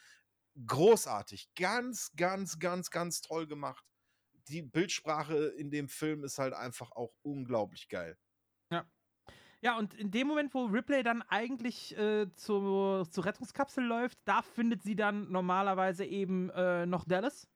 Großartig. 0.65 1.49
Ganz, 1.55 2.11
ganz, 2.15 2.59
ganz, 2.59 2.89
ganz 2.89 3.21
toll 3.21 3.47
gemacht. 3.47 3.85
Die 4.47 4.61
Bildsprache 4.61 5.47
in 5.57 5.71
dem 5.71 5.87
Film 5.87 6.23
ist 6.23 6.39
halt 6.39 6.53
einfach 6.53 6.91
auch 6.91 7.13
unglaublich 7.21 7.89
geil. 7.89 8.17
Ja, 9.63 9.77
und 9.77 9.93
in 9.93 10.09
dem 10.09 10.27
Moment, 10.27 10.53
wo 10.55 10.65
Ripley 10.65 11.03
dann 11.03 11.21
eigentlich 11.21 11.95
äh, 11.95 12.33
zur, 12.33 13.07
zur 13.09 13.25
Rettungskapsel 13.25 13.83
läuft, 13.83 14.17
da 14.25 14.41
findet 14.41 14.81
sie 14.81 14.95
dann 14.95 15.31
normalerweise 15.31 16.03
eben 16.03 16.49
äh, 16.49 16.87
noch 16.87 17.05
Dallas, 17.05 17.47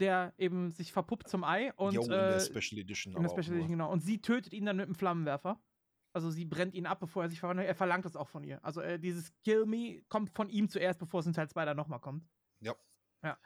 der 0.00 0.32
eben 0.38 0.72
sich 0.72 0.92
verpuppt 0.92 1.28
zum 1.28 1.44
Ei. 1.44 1.74
Und, 1.74 1.92
Jo, 1.92 2.04
in 2.04 2.08
der 2.08 2.36
äh, 2.36 2.40
Special 2.40 2.80
Edition. 2.80 3.14
in 3.14 3.22
der 3.22 3.28
Special 3.28 3.56
Edition, 3.56 3.68
genau. 3.68 3.92
Und 3.92 4.00
sie 4.00 4.22
tötet 4.22 4.54
ihn 4.54 4.64
dann 4.64 4.78
mit 4.78 4.86
einem 4.86 4.94
Flammenwerfer. 4.94 5.60
Also 6.14 6.30
sie 6.30 6.44
brennt 6.44 6.74
ihn 6.74 6.86
ab, 6.86 7.00
bevor 7.00 7.24
er 7.24 7.28
sich 7.28 7.40
verwandelt. 7.40 7.66
Er 7.66 7.74
verlangt 7.74 8.04
das 8.04 8.14
auch 8.14 8.28
von 8.28 8.44
ihr. 8.44 8.64
Also 8.64 8.80
äh, 8.80 9.00
dieses 9.00 9.32
Kill 9.42 9.66
Me 9.66 10.02
kommt 10.08 10.30
von 10.30 10.48
ihm 10.48 10.68
zuerst, 10.68 11.00
bevor 11.00 11.20
es 11.20 11.26
in 11.26 11.32
Teil 11.32 11.48
2 11.48 11.64
dann 11.64 11.76
nochmal 11.76 12.00
kommt. 12.00 12.28
Ja. 12.60 12.76
Ja. 13.24 13.36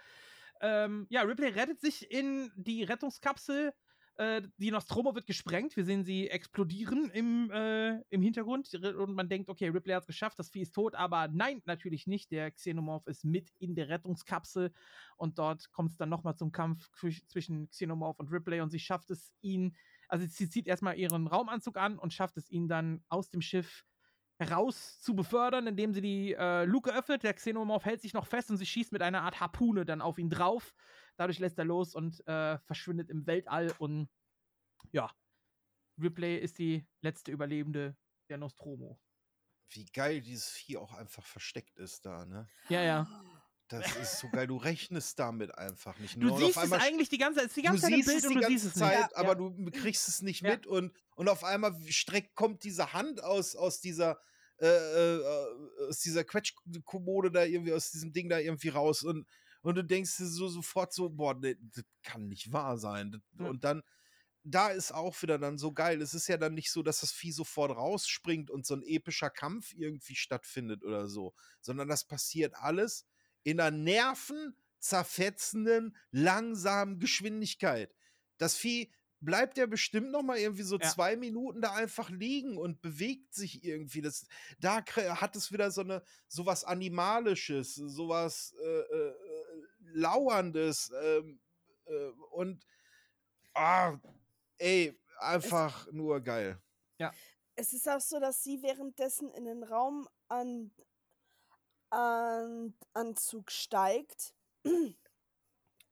Ähm, 0.61 1.07
ja, 1.09 1.23
Ripley 1.23 1.49
rettet 1.49 1.81
sich 1.81 2.11
in 2.11 2.53
die 2.57 2.83
Rettungskapsel. 2.83 3.73
Äh, 4.17 4.43
die 4.59 4.71
Nostromo 4.71 5.15
wird 5.15 5.27
gesprengt. 5.27 5.77
Wir 5.77 5.85
sehen 5.85 6.05
sie 6.05 6.29
explodieren 6.29 7.09
im, 7.11 7.51
äh, 7.51 8.03
im 8.11 8.21
Hintergrund. 8.21 8.75
Und 8.75 9.15
man 9.15 9.31
denkt, 9.31 9.49
okay, 9.49 9.69
Ripley 9.69 9.95
hat 9.95 10.03
es 10.03 10.07
geschafft, 10.09 10.39
das 10.39 10.51
Vieh 10.51 10.61
ist 10.63 10.75
tot. 10.75 10.95
Aber 10.95 11.29
nein, 11.29 11.63
natürlich 11.65 12.07
nicht. 12.07 12.31
Der 12.33 12.51
Xenomorph 12.51 13.07
ist 13.07 13.25
mit 13.25 13.51
in 13.59 13.77
der 13.77 13.89
Rettungskapsel. 13.89 14.73
Und 15.17 15.39
dort 15.39 15.73
kommt 15.73 15.93
es 15.93 15.97
dann 15.97 16.11
nochmal 16.11 16.37
zum 16.37 16.53
Kampf 16.53 16.91
zwisch- 16.91 17.27
zwischen 17.29 17.71
Xenomorph 17.71 18.19
und 18.19 18.31
Ripley. 18.31 18.61
Und 18.61 18.69
sie 18.71 18.81
schafft 18.81 19.11
es, 19.11 19.33
ihn. 19.41 19.75
Also 20.09 20.27
sie 20.27 20.49
zieht 20.49 20.67
erstmal 20.67 20.99
ihren 20.99 21.27
Raumanzug 21.27 21.77
an 21.77 21.99
und 21.99 22.13
schafft 22.13 22.37
es, 22.37 22.51
ihn 22.51 22.69
dann 22.69 23.05
aus 23.09 23.31
dem 23.31 23.43
Schiff 23.43 23.85
heraus 24.39 25.01
zu 25.01 25.15
befördern, 25.15 25.67
indem 25.67 25.93
sie 25.93 26.01
die 26.01 26.35
äh, 26.35 26.65
Luke 26.65 26.93
öffnet. 26.95 27.25
Der 27.25 27.35
Xenomorph 27.35 27.85
hält 27.85 28.01
sich 28.01 28.15
noch 28.15 28.27
fest 28.27 28.51
und 28.51 28.57
sie 28.57 28.67
schießt 28.67 28.93
mit 28.93 29.03
einer 29.03 29.23
Art 29.23 29.41
Harpune 29.41 29.85
dann 29.85 30.01
auf 30.01 30.19
ihn 30.19 30.31
drauf. 30.31 30.75
Dadurch 31.17 31.41
lässt 31.41 31.59
er 31.59 31.65
los 31.65 31.95
und 31.95 32.27
äh, 32.27 32.59
verschwindet 32.61 33.11
im 33.11 33.27
Weltall. 33.27 33.75
Und 33.79 34.09
ja, 34.93 35.11
Ripley 36.01 36.39
ist 36.39 36.59
die 36.59 36.87
letzte 37.03 37.33
Überlebende 37.33 37.97
der 38.29 38.39
Nostromo. 38.39 39.01
Wie 39.71 39.85
geil 39.87 40.21
dieses 40.21 40.49
Vieh 40.49 40.77
auch 40.79 40.95
einfach 40.95 41.25
versteckt 41.27 41.77
ist 41.77 42.07
da, 42.07 42.25
ne? 42.25 42.49
Ja, 42.69 42.83
ja. 42.83 43.07
Das 43.69 43.97
ist 43.97 44.19
so 44.19 44.29
geil. 44.31 44.47
Du 44.47 44.57
rechnest 44.57 45.19
damit 45.19 45.57
einfach 45.57 45.99
nicht. 45.99 46.17
Du 46.17 46.21
nur. 46.21 46.33
Und 46.37 46.45
siehst 46.45 46.57
auf 46.57 46.65
es 46.65 46.73
eigentlich 46.73 47.09
die 47.09 47.19
ganze 47.19 47.41
Zeit. 47.41 47.47
Es 47.47 47.51
ist 47.51 47.57
die 47.57 47.63
ganze 47.63 47.81
du 47.81 47.83
Zeit 47.83 47.93
im 47.93 47.97
siehst 48.03 48.09
Bild 48.09 48.19
es 48.19 48.25
und 48.25 48.31
die 48.31 48.35
du 48.37 48.41
ganze 48.41 48.59
siehst 48.59 48.77
es 48.77 48.81
Zeit, 48.81 48.99
nicht. 48.99 49.17
aber 49.17 49.29
ja. 49.29 49.35
du 49.35 49.71
kriegst 49.73 50.09
es 50.09 50.23
nicht 50.23 50.43
Ja. 50.43 50.51
mit 50.53 50.67
und, 50.67 50.93
und 51.17 51.29
auf 51.29 51.45
einmal 51.45 51.75
streckt, 51.89 52.35
kommt 52.35 52.65
diese 52.65 52.93
Hand 52.93 53.23
aus, 53.23 53.55
aus 53.57 53.81
dieser 53.81 54.19
äh, 54.61 54.67
äh, 54.67 55.23
aus 55.89 56.01
dieser 56.01 56.25
Quetschkommode 56.25 57.31
da 57.31 57.45
irgendwie, 57.45 57.73
aus 57.73 57.93
diesem 57.93 58.13
Ding 58.13 58.29
da 58.29 58.41
irgendwie 58.41 58.71
raus 58.71 59.05
und, 59.05 59.25
und 59.63 59.77
du 59.77 59.85
denkst 59.85 60.17
dir 60.17 60.27
so 60.27 60.49
sofort 60.49 60.93
so, 60.93 61.11
boah, 61.11 61.35
ne, 61.35 61.57
das 61.61 61.85
kann 62.03 62.27
nicht 62.27 62.53
wahr 62.53 62.77
sein. 62.77 63.23
Ja. 63.39 63.47
Und 63.47 63.63
dann, 63.63 63.83
da 64.43 64.69
ist 64.71 64.93
auch 64.93 65.21
wieder 65.23 65.39
dann 65.39 65.59
so 65.59 65.73
geil. 65.73 66.03
Es 66.03 66.13
ist 66.13 66.27
ja 66.27 66.39
dann 66.39 66.55
nicht 66.55 66.73
so, 66.73 66.83
dass 66.83 67.01
das 67.01 67.13
Vieh 67.13 67.31
sofort 67.31 67.77
rausspringt 67.77 68.51
und 68.51 68.67
so 68.67 68.75
ein 68.75 68.83
epischer 68.83 69.31
Kampf 69.31 69.75
irgendwie 69.75 70.17
stattfindet 70.17 70.83
oder 70.85 71.07
so, 71.07 71.35
sondern 71.61 71.87
das 71.87 72.05
passiert 72.05 72.57
alles 72.57 73.07
in 73.51 73.61
einer 73.61 73.77
nervenzerfetzenden, 73.77 75.97
langsamen 76.11 76.99
Geschwindigkeit. 76.99 77.95
Das 78.37 78.57
Vieh 78.57 78.93
bleibt 79.21 79.59
ja 79.59 79.67
bestimmt 79.67 80.11
noch 80.11 80.23
mal 80.23 80.39
irgendwie 80.39 80.63
so 80.63 80.79
Ja. 80.79 80.89
zwei 80.89 81.17
Minuten 81.17 81.61
da 81.61 81.73
einfach 81.73 82.11
liegen 82.11 82.57
und 82.59 82.81
bewegt 82.83 83.35
sich 83.35 83.65
irgendwie. 83.65 84.01
Das, 84.01 84.27
da 84.61 84.85
hat 84.87 85.35
es 85.35 85.51
wieder 85.51 85.71
so 85.71 85.81
eine 85.81 86.03
sowas 86.29 86.65
Animalisches, 86.65 87.75
sowas 87.75 88.55
äh, 88.61 88.65
äh, 88.65 89.09
äh, 89.09 89.15
Lauerndes 89.95 90.93
ähm, 91.03 91.41
äh, 91.87 92.11
und 92.33 92.65
ah, 93.55 93.99
ey, 94.59 94.97
einfach 95.19 95.91
nur 95.91 96.21
geil. 96.21 96.61
Ja. 96.99 97.13
Es 97.57 97.73
ist 97.73 97.89
auch 97.89 98.01
so, 98.01 98.21
dass 98.21 98.45
sie 98.45 98.63
währenddessen 98.63 99.33
in 99.33 99.47
den 99.47 99.65
Raum 99.65 100.09
an, 100.29 100.71
an 101.91 102.75
Anzug 102.95 103.51
steigt. 103.51 104.35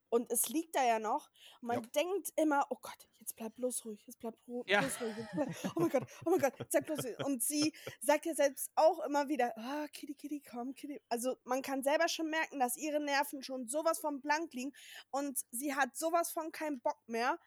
Und 0.08 0.30
es 0.30 0.48
liegt 0.48 0.76
da 0.76 0.84
ja 0.84 0.98
noch. 0.98 1.30
Man 1.60 1.82
Ja. 1.82 1.88
denkt 1.94 2.32
immer, 2.36 2.64
oh 2.70 2.76
Gott, 2.80 3.08
jetzt 3.18 3.34
bleib 3.34 3.54
bloß 3.56 3.84
ruhig, 3.84 4.00
jetzt 4.06 4.18
bleib 4.20 4.36
ru 4.46 4.62
Ja. 4.66 4.80
bloß 4.80 5.00
ruhig. 5.00 5.16
Bleib, 5.34 5.48
oh 5.74 5.80
mein 5.80 5.88
Gott, 5.90 6.04
oh 6.24 6.30
mein 6.30 6.38
Gott, 6.38 6.54
sag 6.70 6.86
bloß 6.86 7.04
ruhig. 7.04 7.18
Und 7.24 7.42
sie 7.42 7.72
sagt 8.00 8.24
ja 8.24 8.34
selbst 8.34 8.70
auch 8.76 9.00
immer 9.00 9.28
wieder, 9.28 9.52
ah, 9.58 9.86
Kitty, 9.92 10.14
Kitty, 10.14 10.42
komm, 10.48 10.74
Kitty. 10.74 11.02
Also 11.08 11.36
man 11.44 11.60
kann 11.60 11.82
selber 11.82 12.08
schon 12.08 12.30
merken, 12.30 12.60
dass 12.60 12.76
ihre 12.76 13.00
Nerven 13.00 13.42
schon 13.42 13.66
sowas 13.68 13.98
von 13.98 14.20
blank 14.20 14.52
liegen 14.54 14.72
und 15.10 15.38
sie 15.50 15.74
hat 15.74 15.96
sowas 15.96 16.30
von 16.30 16.52
keinen 16.52 16.80
Bock 16.80 17.00
mehr. 17.08 17.38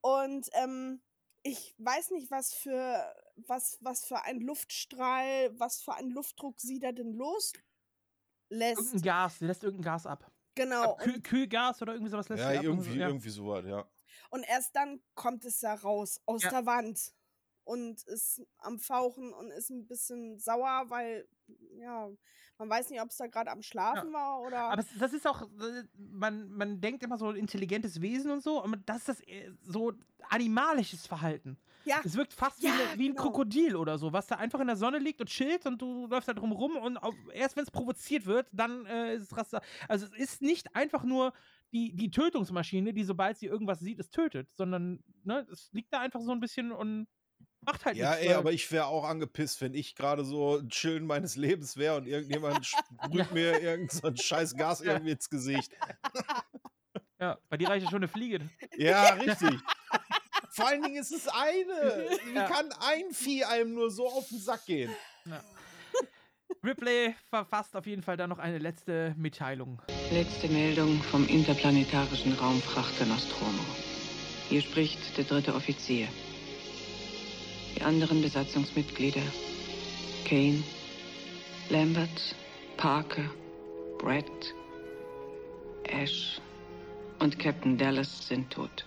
Und 0.00 0.48
ähm, 0.52 1.02
ich 1.42 1.74
weiß 1.78 2.12
nicht, 2.12 2.30
was 2.30 2.54
für, 2.54 3.12
was, 3.36 3.78
was 3.80 4.04
für 4.04 4.22
ein 4.22 4.40
Luftstrahl, 4.40 5.50
was 5.58 5.82
für 5.82 5.94
ein 5.94 6.10
Luftdruck 6.10 6.60
sie 6.60 6.78
da 6.78 6.92
denn 6.92 7.16
loslässt. 8.50 8.78
Irgendein 8.80 9.02
Gas, 9.02 9.38
sie 9.38 9.46
lässt 9.46 9.64
irgendein 9.64 9.84
Gas 9.84 10.06
ab. 10.06 10.30
Genau. 10.54 10.92
Ab, 10.92 10.98
Kühl, 10.98 11.20
Kühlgas 11.20 11.80
oder 11.82 11.92
irgendwie 11.92 12.10
sowas 12.10 12.28
lässt 12.28 12.42
Ja, 12.42 12.50
sie 12.50 12.58
ab. 12.58 12.64
irgendwie, 12.64 12.98
ja. 12.98 13.06
irgendwie 13.08 13.30
sowas, 13.30 13.64
ja. 13.66 13.88
Und 14.30 14.42
erst 14.48 14.74
dann 14.74 15.00
kommt 15.14 15.44
es 15.44 15.60
da 15.60 15.74
raus 15.74 16.20
aus 16.26 16.42
Ja. 16.42 16.50
der 16.50 16.66
Wand 16.66 17.12
und 17.68 18.02
ist 18.04 18.40
am 18.58 18.78
Fauchen 18.78 19.34
und 19.34 19.50
ist 19.50 19.68
ein 19.68 19.86
bisschen 19.86 20.38
sauer, 20.38 20.86
weil, 20.88 21.28
ja, 21.78 22.08
man 22.56 22.70
weiß 22.70 22.88
nicht, 22.88 23.02
ob 23.02 23.10
es 23.10 23.18
da 23.18 23.26
gerade 23.26 23.50
am 23.50 23.60
Schlafen 23.60 24.10
war 24.14 24.40
oder. 24.40 24.70
Aber 24.70 24.82
das 24.98 25.12
ist 25.12 25.26
auch, 25.26 25.42
äh, 25.42 25.84
man, 25.98 26.48
man 26.50 26.80
denkt 26.80 27.02
immer 27.02 27.18
so 27.18 27.30
intelligentes 27.30 28.00
Wesen 28.00 28.30
und 28.30 28.42
so, 28.42 28.64
aber 28.64 28.78
das 28.86 29.00
ist 29.00 29.08
das 29.08 29.20
äh, 29.28 29.52
so 29.62 29.92
animalisches 30.30 31.06
Verhalten. 31.06 31.58
ja, 31.84 32.00
Es 32.02 32.16
wirkt 32.16 32.32
fast 32.32 32.62
Ja, 32.62 32.70
wie, 32.70 32.72
eine, 32.72 32.98
wie 32.98 33.08
ein 33.10 33.12
genau. 33.14 33.22
Krokodil 33.24 33.76
oder 33.76 33.98
so, 33.98 34.14
was 34.14 34.26
da 34.26 34.36
einfach 34.36 34.60
in 34.60 34.66
der 34.66 34.76
Sonne 34.76 34.98
liegt 34.98 35.20
und 35.20 35.28
chillt 35.28 35.66
und 35.66 35.80
du 35.82 36.06
läufst 36.06 36.28
da 36.28 36.32
drum 36.32 36.52
rum 36.52 36.74
und 36.76 36.96
auf, 36.96 37.14
erst 37.34 37.56
wenn 37.56 37.64
es 37.64 37.70
provoziert 37.70 38.24
wird, 38.24 38.48
dann 38.52 38.86
äh, 38.86 39.14
ist 39.16 39.24
es 39.24 39.36
Raster. 39.36 39.60
Also 39.88 40.06
es 40.06 40.14
ist 40.14 40.42
nicht 40.42 40.74
einfach 40.74 41.04
nur 41.04 41.34
die, 41.72 41.94
die 41.94 42.10
Tötungsmaschine, 42.10 42.94
die 42.94 43.04
sobald 43.04 43.36
sie 43.36 43.46
irgendwas 43.46 43.80
sieht, 43.80 43.98
es 44.00 44.08
tötet, 44.08 44.48
sondern 44.56 45.04
ne, 45.24 45.46
es 45.52 45.70
liegt 45.72 45.92
da 45.92 46.00
einfach 46.00 46.20
so 46.22 46.32
ein 46.32 46.40
bisschen 46.40 46.72
und 46.72 47.06
macht 47.72 47.84
halt 47.84 47.96
Ja, 47.96 48.10
nichts. 48.10 48.22
ey, 48.24 48.28
weil- 48.30 48.36
aber 48.36 48.52
ich 48.52 48.72
wäre 48.72 48.86
auch 48.86 49.04
angepisst, 49.04 49.60
wenn 49.60 49.74
ich 49.74 49.94
gerade 49.94 50.24
so 50.24 50.56
ein 50.58 50.68
Chillen 50.70 51.06
meines 51.06 51.36
Lebens 51.36 51.76
wäre 51.76 51.96
und 51.98 52.06
irgendjemand 52.06 52.64
sprüht 52.66 53.30
mir 53.32 53.60
irgend 53.60 53.92
so 53.92 54.06
ein 54.08 54.16
scheiß 54.16 54.56
Gas 54.56 54.80
Ja. 54.84 54.92
irgendwie 54.94 55.12
ins 55.12 55.28
Gesicht. 55.30 55.70
ja, 57.20 57.38
bei 57.48 57.56
dir 57.56 57.68
reicht 57.68 57.84
ja 57.84 57.90
schon 57.90 57.98
eine 57.98 58.08
Fliege. 58.08 58.40
Ja, 58.76 59.12
richtig. 59.14 59.60
Vor 60.50 60.66
allen 60.66 60.82
Dingen 60.82 60.96
ist 60.96 61.12
es 61.12 61.28
eine. 61.28 62.08
Wie 62.32 62.34
Ja. 62.34 62.48
kann 62.48 62.70
ein 62.80 63.12
Vieh 63.12 63.44
einem 63.44 63.74
nur 63.74 63.90
so 63.90 64.08
auf 64.08 64.28
den 64.28 64.38
Sack 64.40 64.64
gehen? 64.66 64.90
Ripley 66.64 67.14
verfasst 67.28 67.76
auf 67.76 67.86
jeden 67.86 68.02
Fall 68.02 68.16
dann 68.16 68.30
noch 68.30 68.38
eine 68.38 68.58
letzte 68.58 69.14
Mitteilung. 69.16 69.80
Letzte 70.10 70.48
Meldung 70.48 71.00
vom 71.02 71.26
interplanetarischen 71.28 72.32
Raumfrachter 72.32 73.04
Nostromo. 73.06 73.62
Hier 74.48 74.62
spricht 74.62 75.16
der 75.18 75.24
dritte 75.24 75.54
Offizier. 75.54 76.08
Die 77.76 77.82
anderen 77.82 78.22
Besatzungsmitglieder 78.22 79.22
Kane, 80.24 80.62
Lambert, 81.70 82.34
Parker, 82.76 83.30
Brett, 83.98 84.54
Ash 85.84 86.40
und 87.18 87.38
Captain 87.38 87.78
Dallas 87.78 88.28
sind 88.28 88.50
tot. 88.50 88.84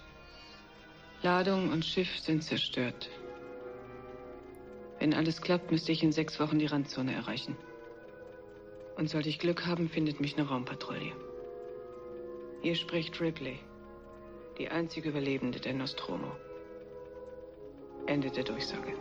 Ladung 1.23 1.71
und 1.71 1.83
Schiff 1.83 2.19
sind 2.19 2.43
zerstört. 2.43 3.09
Wenn 4.99 5.13
alles 5.15 5.41
klappt, 5.41 5.71
müsste 5.71 5.91
ich 5.91 6.03
in 6.03 6.11
sechs 6.11 6.39
Wochen 6.39 6.59
die 6.59 6.67
Randzone 6.67 7.13
erreichen. 7.13 7.57
Und 8.97 9.09
sollte 9.09 9.29
ich 9.29 9.39
Glück 9.39 9.65
haben, 9.65 9.89
findet 9.89 10.19
mich 10.19 10.37
eine 10.37 10.47
Raumpatrouille. 10.47 11.13
Hier 12.61 12.75
spricht 12.75 13.19
Ripley, 13.19 13.57
die 14.59 14.69
einzige 14.69 15.09
Überlebende 15.09 15.59
der 15.59 15.73
Nostromo. 15.73 16.35
Ende 18.07 18.31
der 18.31 18.43
Durchsage. 18.43 18.93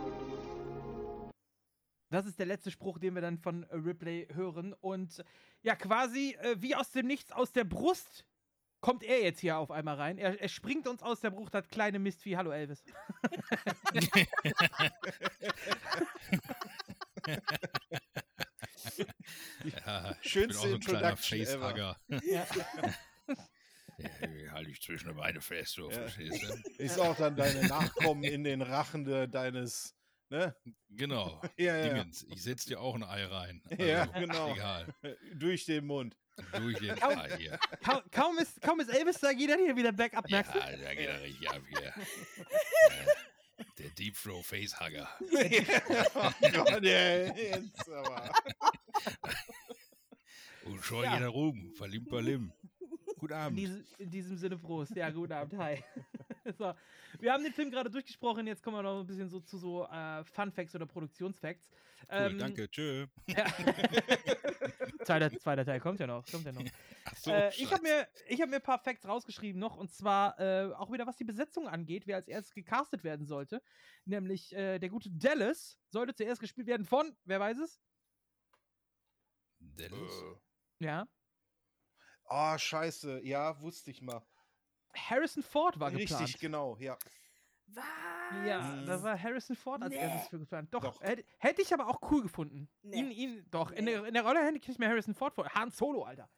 Das 2.09 2.25
ist 2.25 2.39
der 2.39 2.45
letzte 2.45 2.71
Spruch, 2.71 2.99
den 2.99 3.15
wir 3.15 3.21
dann 3.21 3.37
von 3.37 3.63
Ripley 3.65 4.27
hören. 4.33 4.73
Und 4.73 5.23
ja, 5.61 5.75
quasi 5.75 6.35
äh, 6.41 6.55
wie 6.59 6.75
aus 6.75 6.91
dem 6.91 7.07
Nichts, 7.07 7.31
aus 7.31 7.51
der 7.53 7.63
Brust, 7.63 8.25
kommt 8.81 9.03
er 9.03 9.21
jetzt 9.23 9.39
hier 9.39 9.57
auf 9.57 9.71
einmal 9.71 9.95
rein. 9.95 10.17
Er, 10.17 10.41
er 10.41 10.49
springt 10.49 10.87
uns 10.87 11.01
aus 11.03 11.21
der 11.21 11.29
Brust, 11.29 11.53
das 11.53 11.67
kleine 11.69 11.99
Mistvieh. 11.99 12.35
Hallo 12.37 12.51
Elvis. 12.51 12.83
Ja, 19.63 20.15
Schönste 20.21 20.69
Introduction 20.69 21.39
ever. 21.39 21.95
Ja. 22.23 22.47
Ja, 24.03 24.51
halte 24.51 24.69
ich 24.71 24.81
zwischen 24.81 25.09
die 25.09 25.13
Beine 25.15 25.41
fest, 25.41 25.73
so, 25.73 25.89
Ja. 25.89 25.95
verstehst 26.01 26.43
du? 26.43 26.83
Ist 26.83 26.99
auch 26.99 27.15
dann 27.15 27.35
deine 27.35 27.67
Nachkommen 27.67 28.23
in 28.23 28.43
den 28.43 28.61
Rachen 28.61 29.03
de, 29.05 29.27
deines, 29.27 29.95
ne? 30.29 30.55
Genau. 30.89 31.41
Ja, 31.57 31.77
ja. 31.77 31.89
Dingens. 31.89 32.25
Ich 32.29 32.43
setze 32.43 32.67
dir 32.69 32.79
auch 32.79 32.95
ein 32.95 33.03
Ei 33.03 33.25
rein. 33.25 33.61
Ja, 33.77 34.01
Also, 34.03 34.13
genau. 34.19 34.53
Egal. 34.53 34.93
Durch 35.35 35.65
den 35.65 35.85
Mund. 35.85 36.15
Durch 36.53 36.79
den 36.79 36.95
Kaum- 36.95 37.19
Ei 37.19 37.37
hier. 37.37 37.59
Kaum, 37.83 38.01
kaum, 38.11 38.37
ist, 38.39 38.61
kaum 38.61 38.79
ist 38.79 38.89
Elvis 38.89 39.19
da, 39.19 39.33
geht 39.33 39.49
er 39.49 39.57
hier 39.57 39.75
wieder 39.75 39.91
backup, 39.91 40.27
Ja, 40.29 40.37
merkst 40.37 40.55
du? 40.55 40.59
da 40.59 40.93
geht 40.95 41.07
er 41.07 41.21
richtig 41.21 41.49
ab 41.49 41.61
hier. 41.69 41.87
Äh, 41.87 43.63
Der 43.77 43.89
Deep 43.91 44.15
Throw 44.15 44.43
Facehugger. 44.45 45.07
oh 46.15 46.31
Gott, 46.51 46.83
ey, 46.83 47.31
jetzt 47.51 47.89
aber. 47.89 48.31
Und 50.63 50.83
schon 50.83 51.03
Ja. 51.03 51.15
jeder 51.15 51.27
rum. 51.29 51.73
Verlim, 51.75 52.05
verlim. 52.07 52.53
Guten 53.21 53.33
In 53.33 53.39
Abend. 53.39 53.59
diesem, 53.59 53.85
in 53.99 54.09
diesem 54.09 54.35
Sinne 54.35 54.57
Prost. 54.57 54.95
Ja, 54.95 55.11
guten 55.11 55.31
Abend, 55.31 55.55
hi. 55.55 55.83
so, 56.57 56.73
wir 57.19 57.31
haben 57.31 57.43
den 57.43 57.53
Film 57.53 57.69
gerade 57.69 57.91
durchgesprochen, 57.91 58.47
jetzt 58.47 58.63
kommen 58.63 58.77
wir 58.77 58.81
noch 58.81 58.99
ein 58.99 59.05
bisschen 59.05 59.29
so 59.29 59.39
zu 59.39 59.59
so 59.59 59.85
äh, 59.85 60.23
Fun 60.23 60.51
Facts 60.51 60.73
oder 60.73 60.87
Produktionsfacts. 60.87 61.69
Cool, 62.11 62.35
danke. 62.39 62.67
Tschö. 62.67 63.05
Ja. 63.27 63.45
zweiter, 65.05 65.29
zweiter 65.37 65.63
Teil 65.63 65.79
kommt 65.79 65.99
ja 65.99 66.07
noch. 66.07 66.25
Kommt 66.25 66.45
ja 66.45 66.51
noch. 66.51 66.63
Ach 67.05 67.15
so, 67.15 67.29
äh, 67.29 67.49
ich 67.49 67.71
habe 67.71 67.83
mir, 67.83 68.07
ich 68.27 68.41
hab 68.41 68.49
mir 68.49 68.55
ein 68.55 68.61
paar 68.63 68.79
Facts 68.79 69.07
rausgeschrieben 69.07 69.61
noch 69.61 69.77
und 69.77 69.93
zwar 69.93 70.39
äh, 70.39 70.73
auch 70.73 70.91
wieder 70.91 71.05
was 71.05 71.17
die 71.17 71.23
Besetzung 71.23 71.67
angeht, 71.67 72.07
wer 72.07 72.15
als 72.15 72.27
erstes 72.27 72.55
gecastet 72.55 73.03
werden 73.03 73.27
sollte. 73.27 73.61
Nämlich 74.05 74.51
äh, 74.55 74.79
der 74.79 74.89
gute 74.89 75.11
Dallas 75.11 75.77
sollte 75.89 76.15
zuerst 76.15 76.41
gespielt 76.41 76.65
werden 76.65 76.87
von, 76.87 77.15
wer 77.25 77.39
weiß 77.39 77.59
es? 77.59 77.79
Dallas. 79.59 80.23
Ja. 80.79 81.07
Oh, 82.33 82.57
scheiße. 82.57 83.21
Ja, 83.25 83.59
wusste 83.61 83.91
ich 83.91 84.01
mal. 84.01 84.21
Harrison 84.95 85.43
Ford 85.43 85.79
war 85.79 85.91
Richtig, 85.91 86.09
geplant. 86.09 86.39
genau, 86.39 86.77
ja. 86.79 86.97
Was? 87.67 87.85
Ja, 88.45 88.81
da 88.85 89.01
war 89.03 89.21
Harrison 89.21 89.55
Ford 89.55 89.81
als 89.81 89.91
Nee. 89.93 89.99
erstes 89.99 90.27
für 90.29 90.39
geplant. 90.39 90.73
Doch, 90.73 90.81
Doch. 90.81 91.01
Hätte, 91.01 91.23
hätte 91.37 91.61
ich 91.61 91.73
aber 91.73 91.87
auch 91.87 91.99
cool 92.11 92.21
gefunden. 92.21 92.69
Nee. 92.81 92.97
Ihn, 92.99 93.11
ihn, 93.11 93.45
doch, 93.51 93.71
in, 93.71 93.85
der, 93.85 94.05
in 94.05 94.13
der 94.13 94.23
Rolle 94.23 94.43
hätte 94.45 94.57
ich 94.71 94.77
mir 94.79 94.87
Harrison 94.89 95.13
Ford 95.13 95.33
vor. 95.33 95.47
Han 95.53 95.71
Solo, 95.71 96.03
Alter. 96.03 96.29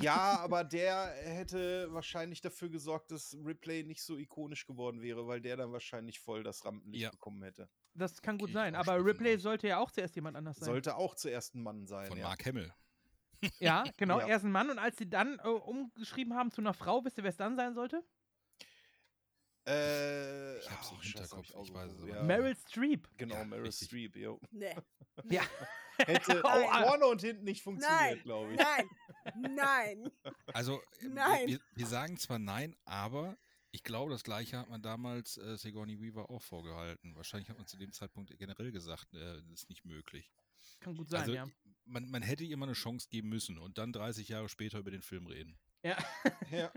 Ja, 0.00 0.38
aber 0.40 0.64
der 0.64 1.06
hätte 1.24 1.92
wahrscheinlich 1.92 2.40
dafür 2.40 2.68
gesorgt, 2.68 3.10
dass 3.12 3.36
Ripley 3.44 3.84
nicht 3.84 4.02
so 4.02 4.16
ikonisch 4.16 4.66
geworden 4.66 5.02
wäre, 5.02 5.26
weil 5.26 5.40
der 5.40 5.56
dann 5.56 5.72
wahrscheinlich 5.72 6.18
voll 6.20 6.42
das 6.42 6.64
Rampenlicht 6.64 7.02
Ja. 7.02 7.10
bekommen 7.10 7.42
hätte. 7.42 7.68
Das 7.94 8.20
kann 8.22 8.38
gut 8.38 8.48
ich 8.50 8.54
sein. 8.54 8.74
Aber 8.76 9.04
Ripley 9.04 9.36
sollte 9.38 9.68
ja 9.68 9.78
auch 9.78 9.90
zuerst 9.90 10.14
jemand 10.16 10.36
anders 10.36 10.56
sein. 10.58 10.66
Sollte 10.66 10.96
auch 10.96 11.14
zuerst 11.16 11.54
ein 11.54 11.62
Mann 11.62 11.86
sein. 11.86 12.06
Von 12.08 12.18
ja. 12.18 12.24
Mark 12.24 12.44
Hamill. 12.46 12.72
Ja, 13.58 13.84
genau. 13.96 14.20
Ja. 14.20 14.28
Er 14.28 14.36
ist 14.36 14.44
ein 14.44 14.52
Mann 14.52 14.70
und 14.70 14.78
als 14.78 14.96
sie 14.98 15.08
dann 15.08 15.38
äh, 15.38 15.48
umgeschrieben 15.48 16.34
haben 16.34 16.50
zu 16.50 16.60
einer 16.60 16.74
Frau, 16.74 17.04
wisst 17.04 17.18
ihr, 17.18 17.24
wer 17.24 17.30
es 17.30 17.36
dann 17.36 17.56
sein 17.56 17.74
sollte? 17.74 18.02
Äh, 19.66 20.58
Ich 20.58 20.70
hab's 20.70 20.90
im 20.90 21.02
Scheiße, 21.02 21.36
hab 21.36 21.44
Hinterkopf, 21.46 21.48
ich 21.48 21.74
weiß 21.74 21.90
es 21.90 21.92
aufgerufen, 21.92 22.02
aber 22.02 22.16
ja. 22.16 22.22
Meryl 22.22 22.56
Streep. 22.56 23.08
Genau, 23.18 23.34
Ja, 23.36 23.44
Meryl 23.44 23.66
richtig. 23.66 23.88
Streep, 23.88 24.16
jo. 24.16 24.40
Nee. 24.50 24.74
Ja. 25.30 25.42
Hätte 25.98 26.40
Nein. 26.42 26.84
vorne 26.86 27.06
und 27.06 27.20
hinten 27.20 27.44
nicht 27.44 27.62
funktioniert, 27.62 28.00
Nein. 28.00 28.22
glaube 28.22 28.54
ich. 28.54 28.58
Nein. 28.58 28.88
Nein. 29.54 30.10
Also, 30.54 30.80
äh, 31.00 31.08
Nein. 31.08 31.46
Wir, 31.46 31.60
wir 31.74 31.86
sagen 31.86 32.16
zwar 32.16 32.38
nein, 32.38 32.74
aber 32.86 33.36
ich 33.70 33.82
glaube, 33.84 34.10
das 34.10 34.24
gleiche 34.24 34.58
hat 34.58 34.70
man 34.70 34.80
damals 34.80 35.36
äh, 35.36 35.58
Sigourney 35.58 36.00
Weaver 36.00 36.30
auch 36.30 36.40
vorgehalten. 36.40 37.14
Wahrscheinlich 37.16 37.50
hat 37.50 37.58
man 37.58 37.66
zu 37.66 37.76
dem 37.76 37.92
Zeitpunkt 37.92 38.32
generell 38.38 38.72
gesagt, 38.72 39.12
äh, 39.12 39.42
das 39.42 39.62
ist 39.62 39.68
nicht 39.68 39.84
möglich. 39.84 40.32
Kann 40.80 40.96
gut 40.96 41.10
sein, 41.10 41.20
also, 41.20 41.34
ja. 41.34 41.46
Man, 41.90 42.08
man 42.10 42.22
hätte 42.22 42.44
ihr 42.44 42.56
mal 42.56 42.66
eine 42.66 42.74
Chance 42.74 43.08
geben 43.10 43.28
müssen 43.28 43.58
und 43.58 43.78
dann 43.78 43.92
30 43.92 44.28
Jahre 44.28 44.48
später 44.48 44.78
über 44.78 44.90
den 44.90 45.02
Film 45.02 45.26
reden. 45.26 45.58
Ja. 45.82 45.96
ja. 46.50 46.70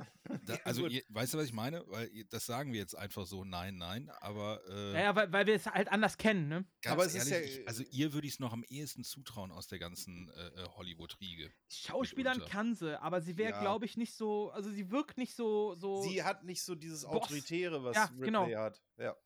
Da, 0.45 0.55
also, 0.63 0.87
ihr, 0.87 1.03
weißt 1.09 1.33
du, 1.33 1.37
was 1.37 1.45
ich 1.47 1.53
meine? 1.53 1.83
Weil 1.87 2.09
das 2.29 2.45
sagen 2.45 2.71
wir 2.71 2.79
jetzt 2.79 2.97
einfach 2.97 3.25
so, 3.25 3.43
nein, 3.43 3.75
nein, 3.75 4.09
aber. 4.21 4.61
Äh, 4.69 4.93
Naja, 4.93 5.15
weil, 5.15 5.31
weil 5.33 5.45
wir 5.45 5.55
es 5.55 5.65
halt 5.65 5.89
anders 5.89 6.17
kennen, 6.17 6.47
ne? 6.47 6.65
Ganz 6.81 6.93
Aber 6.93 7.05
es 7.05 7.13
ist 7.13 7.29
ehrlich, 7.29 7.55
ja- 7.55 7.61
ich, 7.63 7.67
also 7.67 7.83
ihr 7.91 8.13
würde 8.13 8.27
ich 8.27 8.33
es 8.35 8.39
noch 8.39 8.53
am 8.53 8.63
ehesten 8.63 9.03
zutrauen 9.03 9.51
aus 9.51 9.67
der 9.67 9.79
ganzen 9.79 10.29
äh, 10.29 10.47
äh, 10.61 10.67
Hollywood-Riege. 10.77 11.51
Schauspielern 11.69 12.37
mitunter. 12.37 12.51
kann 12.55 12.75
sie, 12.75 13.01
aber 13.01 13.19
sie 13.21 13.37
wäre, 13.37 13.51
Ja. 13.51 13.59
glaube 13.61 13.85
ich, 13.85 13.97
nicht 13.97 14.13
so, 14.13 14.51
also 14.51 14.69
sie 14.71 14.89
wirkt 14.89 15.17
nicht 15.17 15.35
so, 15.35 15.75
so. 15.75 16.01
Sie 16.03 16.23
hat 16.23 16.45
nicht 16.45 16.63
so 16.63 16.73
dieses 16.73 17.01
Boss. 17.03 17.23
Autoritäre, 17.23 17.83
was 17.83 17.95
Ja, 17.97 18.05
Ripley 18.05 18.25
genau. 18.27 18.47
hat. 18.55 18.81
Ja. 18.97 19.17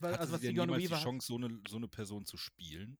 Hatte 0.00 0.20
also 0.20 0.32
was 0.32 0.40
sie 0.40 0.46
denn 0.46 0.54
Sigourney 0.56 0.82
jemals 0.84 1.00
die. 1.00 1.04
Chance, 1.04 1.26
so 1.26 1.36
eine, 1.36 1.60
so 1.68 1.76
eine 1.76 1.88
Person 1.88 2.24
zu 2.24 2.38
spielen? 2.38 2.96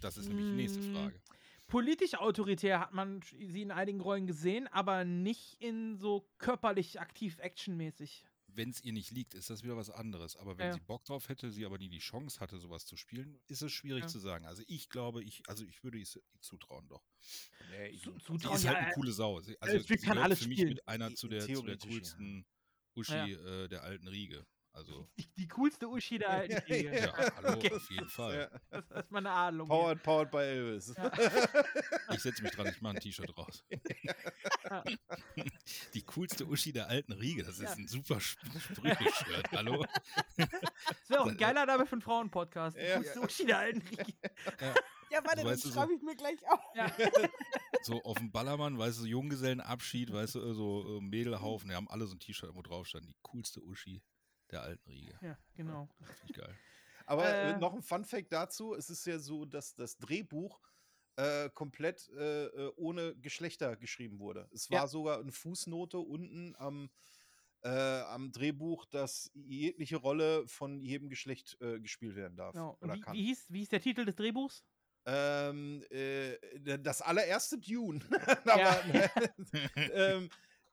Das 0.00 0.16
ist 0.16 0.28
nämlich 0.28 0.46
die 0.46 0.52
nächste 0.56 0.80
Mm, 0.80 0.94
Frage. 0.94 1.20
Politisch 1.66 2.14
autoritär 2.14 2.80
hat 2.80 2.92
man 2.94 3.20
sie 3.22 3.62
in 3.62 3.70
einigen 3.72 4.00
Rollen 4.00 4.26
gesehen, 4.26 4.68
aber 4.68 5.04
nicht 5.04 5.60
in 5.60 5.96
so 5.96 6.28
körperlich 6.38 7.00
aktiv 7.00 7.38
actionmäßig. 7.40 8.24
Wenn 8.48 8.70
es 8.70 8.82
ihr 8.84 8.92
nicht 8.92 9.10
liegt, 9.10 9.34
ist 9.34 9.50
das 9.50 9.64
wieder 9.64 9.76
was 9.76 9.90
anderes. 9.90 10.36
Aber 10.36 10.56
wenn 10.56 10.68
Ja. 10.68 10.72
sie 10.74 10.80
Bock 10.80 11.04
drauf 11.04 11.28
hätte, 11.28 11.50
sie 11.50 11.66
aber 11.66 11.76
nie 11.78 11.88
die 11.90 11.98
Chance 11.98 12.40
hatte, 12.40 12.58
sowas 12.58 12.86
zu 12.86 12.96
spielen, 12.96 13.38
ist 13.48 13.60
es 13.62 13.72
schwierig 13.72 14.02
Ja. 14.04 14.08
zu 14.08 14.18
sagen. 14.18 14.46
Also 14.46 14.62
ich 14.66 14.88
glaube, 14.88 15.22
ich, 15.24 15.42
also 15.48 15.64
ich 15.66 15.82
würde 15.84 16.00
es 16.00 16.16
ihr 16.16 16.22
zutrauen 16.40 16.88
doch. 16.88 17.04
Nee, 17.70 17.88
ich, 17.88 18.02
Zu- 18.02 18.12
Sie 18.12 18.18
zutrauen, 18.24 18.56
ist 18.56 18.64
halt 18.66 18.74
ja, 18.76 18.80
eine 18.82 18.90
äh, 18.90 18.94
coole 18.94 19.12
Sau. 19.12 19.40
Sie, 19.40 19.60
also 19.60 19.76
Typ 19.78 19.86
sie 20.00 20.06
kann 20.06 20.18
alles 20.18 20.38
für 20.42 20.48
mich 20.48 20.58
spielen. 20.58 20.74
mit 20.74 20.88
einer 20.88 21.14
zu 21.14 21.28
der, 21.28 21.40
zu 21.40 21.62
der 21.62 21.76
coolsten 21.78 22.46
Uschi 22.94 23.12
Ja. 23.12 23.26
äh, 23.26 23.68
der 23.68 23.82
alten 23.82 24.08
Riege. 24.08 24.46
Also, 24.76 25.08
Die, 25.18 25.26
die 25.38 25.48
coolste 25.48 25.88
Uschi 25.88 26.18
der 26.18 26.28
alten 26.40 26.58
Riege. 26.70 26.94
ja, 26.94 27.34
hallo, 27.36 27.54
Okay. 27.56 27.72
auf 27.72 27.90
jeden 27.90 28.08
Fall. 28.10 28.34
Ja. 28.52 28.60
Das, 28.70 28.88
das 28.88 29.04
ist 29.04 29.10
mal 29.10 29.18
eine 29.20 29.30
Ahnung. 29.30 29.68
Powered, 29.68 30.02
powered 30.02 30.30
by 30.30 30.38
Elvis. 30.38 30.94
Ich 32.12 32.20
setze 32.22 32.42
mich 32.42 32.52
dran, 32.52 32.66
ich 32.68 32.80
mache 32.82 32.94
ein 32.96 33.00
T-Shirt 33.00 33.36
raus. 33.36 33.64
Ja. 34.64 34.84
Die 35.94 36.02
coolste 36.02 36.46
Uschi 36.46 36.72
der 36.72 36.88
alten 36.88 37.12
Riege, 37.12 37.42
das 37.42 37.56
ist 37.56 37.62
Ja. 37.62 37.72
ein 37.72 37.88
super 37.88 38.18
Sp- 38.22 38.38
Sprüche-Shirt. 38.60 39.50
Hallo? 39.52 39.84
Das 40.36 40.48
wäre 41.08 41.22
auch 41.22 41.26
ein 41.26 41.36
geiler 41.36 41.66
Name 41.66 41.84
für 41.86 41.92
einen 41.92 42.02
Frauenpodcast. 42.02 42.76
Die 42.76 42.80
Ja. 42.82 42.96
coolste 42.96 43.20
Uschi 43.20 43.46
der 43.46 43.58
alten 43.58 43.82
Riege. 43.88 44.14
Ja, 45.10 45.24
warte, 45.24 45.42
das 45.44 45.62
du, 45.62 45.68
so- 45.68 45.74
schreibe 45.74 45.94
ich 45.94 46.02
mir 46.02 46.16
gleich 46.16 46.38
auf. 46.48 46.60
Ja. 46.74 46.92
So 47.82 48.02
auf 48.02 48.18
dem 48.18 48.30
Ballermann, 48.30 48.78
weißt 48.78 49.00
du, 49.00 49.04
Junggesellenabschied, 49.04 50.12
weißt 50.12 50.36
du, 50.36 50.52
so 50.54 51.00
Mädelhaufen, 51.00 51.68
die 51.68 51.74
haben 51.74 51.88
alle 51.88 52.06
so 52.06 52.14
ein 52.14 52.20
T-Shirt, 52.20 52.50
wo 52.54 52.62
drauf 52.62 52.86
stand, 52.86 53.08
die 53.08 53.16
coolste 53.22 53.62
Uschi 53.62 54.02
der 54.50 54.62
alten 54.62 54.88
Riege. 54.90 55.18
ja, 55.22 55.38
genau. 55.54 55.88
Finde 55.98 56.14
ich 56.28 56.32
geil. 56.34 56.54
Aber 57.06 57.24
äh, 57.26 57.50
Äh. 57.52 57.58
noch 57.58 57.72
ein 57.74 57.82
Fun 57.82 58.04
Fact 58.04 58.32
dazu: 58.32 58.74
Es 58.74 58.90
ist 58.90 59.06
ja 59.06 59.18
so, 59.18 59.44
dass 59.44 59.74
das 59.74 59.96
Drehbuch 59.98 60.60
äh, 61.16 61.48
komplett 61.50 62.08
äh, 62.16 62.46
äh, 62.46 62.72
ohne 62.76 63.14
Geschlechter 63.16 63.76
geschrieben 63.76 64.18
wurde. 64.18 64.48
Es 64.52 64.70
war 64.70 64.80
Ja. 64.82 64.86
sogar 64.86 65.20
eine 65.20 65.32
Fußnote 65.32 65.98
unten 65.98 66.54
am, 66.58 66.90
äh, 67.62 67.68
am 67.68 68.32
Drehbuch, 68.32 68.84
dass 68.86 69.30
jegliche 69.34 69.96
Rolle 69.96 70.46
von 70.48 70.80
jedem 70.82 71.08
Geschlecht 71.08 71.56
äh, 71.60 71.80
gespielt 71.80 72.16
werden 72.16 72.36
darf. 72.36 72.52
genau. 72.52 72.76
Oder 72.80 72.94
wie, 72.94 73.00
kann. 73.00 73.14
wie, 73.14 73.22
hieß, 73.26 73.46
wie 73.50 73.58
hieß 73.60 73.68
der 73.70 73.80
Titel 73.80 74.04
des 74.04 74.16
Drehbuchs? 74.16 74.64
Ähm, 75.08 75.84
äh, 75.90 76.36
das 76.80 77.00
allererste 77.00 77.58
Dune. 77.58 78.00
Ja. 78.46 78.80
Aber, 78.80 79.10
ähm, 79.94 80.28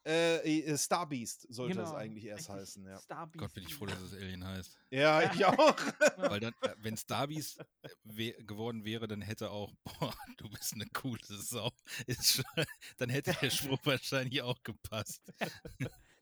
äh, 0.05 0.59
äh, 0.59 0.77
Star 0.77 1.07
Beast 1.07 1.47
sollte 1.49 1.75
das 1.75 1.89
Genau. 1.89 1.99
eigentlich 1.99 2.25
erst 2.25 2.49
Richtig. 2.49 2.55
heißen, 2.55 2.85
ja. 2.85 2.97
Star 2.97 3.27
Beast. 3.27 3.39
Gott, 3.39 3.53
bin 3.53 3.63
ich 3.63 3.73
froh, 3.75 3.85
dass 3.85 4.01
es 4.01 4.13
Alien 4.13 4.45
heißt. 4.45 4.77
Ja, 4.91 5.31
ich 5.33 5.43
auch. 5.45 5.57
Weil 6.17 6.39
dann, 6.39 6.53
äh, 6.61 6.75
wenn 6.77 6.95
Starbies 6.97 7.57
wär, 8.03 8.33
geworden 8.43 8.85
wäre, 8.85 9.07
dann 9.07 9.21
hätte 9.21 9.49
auch, 9.49 9.73
boah, 9.83 10.13
du 10.37 10.49
bist 10.49 10.73
eine 10.73 10.85
coole 10.93 11.19
Sau, 11.23 11.71
ist 12.05 12.33
schon, 12.33 12.65
dann 12.97 13.09
hätte 13.09 13.33
der 13.41 13.49
Spruch 13.49 13.79
wahrscheinlich 13.85 14.41
auch 14.41 14.61
gepasst. 14.61 15.33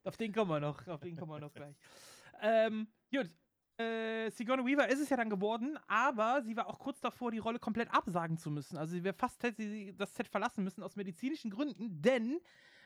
Auf 0.03 0.15
den 0.17 0.31
kommen 0.31 0.51
wir 0.51 0.59
noch, 0.59 0.87
auf 0.87 1.01
den 1.01 1.17
kommen 1.17 1.31
wir 1.31 1.39
noch 1.39 1.53
gleich. 1.53 1.75
Ähm, 2.41 2.87
gut. 3.13 3.29
Äh, 3.77 4.29
Sigourney 4.29 4.65
Weaver 4.65 4.87
ist 4.89 4.99
es 4.99 5.09
ja 5.09 5.17
dann 5.17 5.29
geworden, 5.29 5.77
aber 5.87 6.43
sie 6.43 6.55
war 6.55 6.67
auch 6.67 6.77
kurz 6.77 6.99
davor, 6.99 7.31
die 7.31 7.39
Rolle 7.39 7.57
komplett 7.57 7.91
absagen 7.91 8.37
zu 8.37 8.51
müssen. 8.51 8.77
Also 8.77 8.93
sie 8.93 9.03
wäre 9.03 9.15
fast 9.15 9.41
hätte 9.43 9.61
sie 9.63 9.95
das 9.95 10.13
Set 10.13 10.27
verlassen 10.27 10.63
müssen 10.63 10.83
aus 10.83 10.95
medizinischen 10.95 11.49
Gründen, 11.49 12.01
denn 12.01 12.39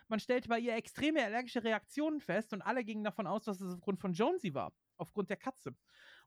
man 0.07 0.19
stellte 0.19 0.49
bei 0.49 0.59
ihr 0.59 0.75
extreme 0.75 1.23
allergische 1.23 1.63
Reaktionen 1.63 2.21
fest 2.21 2.53
und 2.53 2.61
alle 2.61 2.83
gingen 2.83 3.03
davon 3.03 3.27
aus, 3.27 3.43
dass 3.43 3.61
es 3.61 3.73
aufgrund 3.73 3.99
von 3.99 4.13
Jonesy 4.13 4.53
war, 4.53 4.73
aufgrund 4.97 5.29
der 5.29 5.37
Katze. 5.37 5.75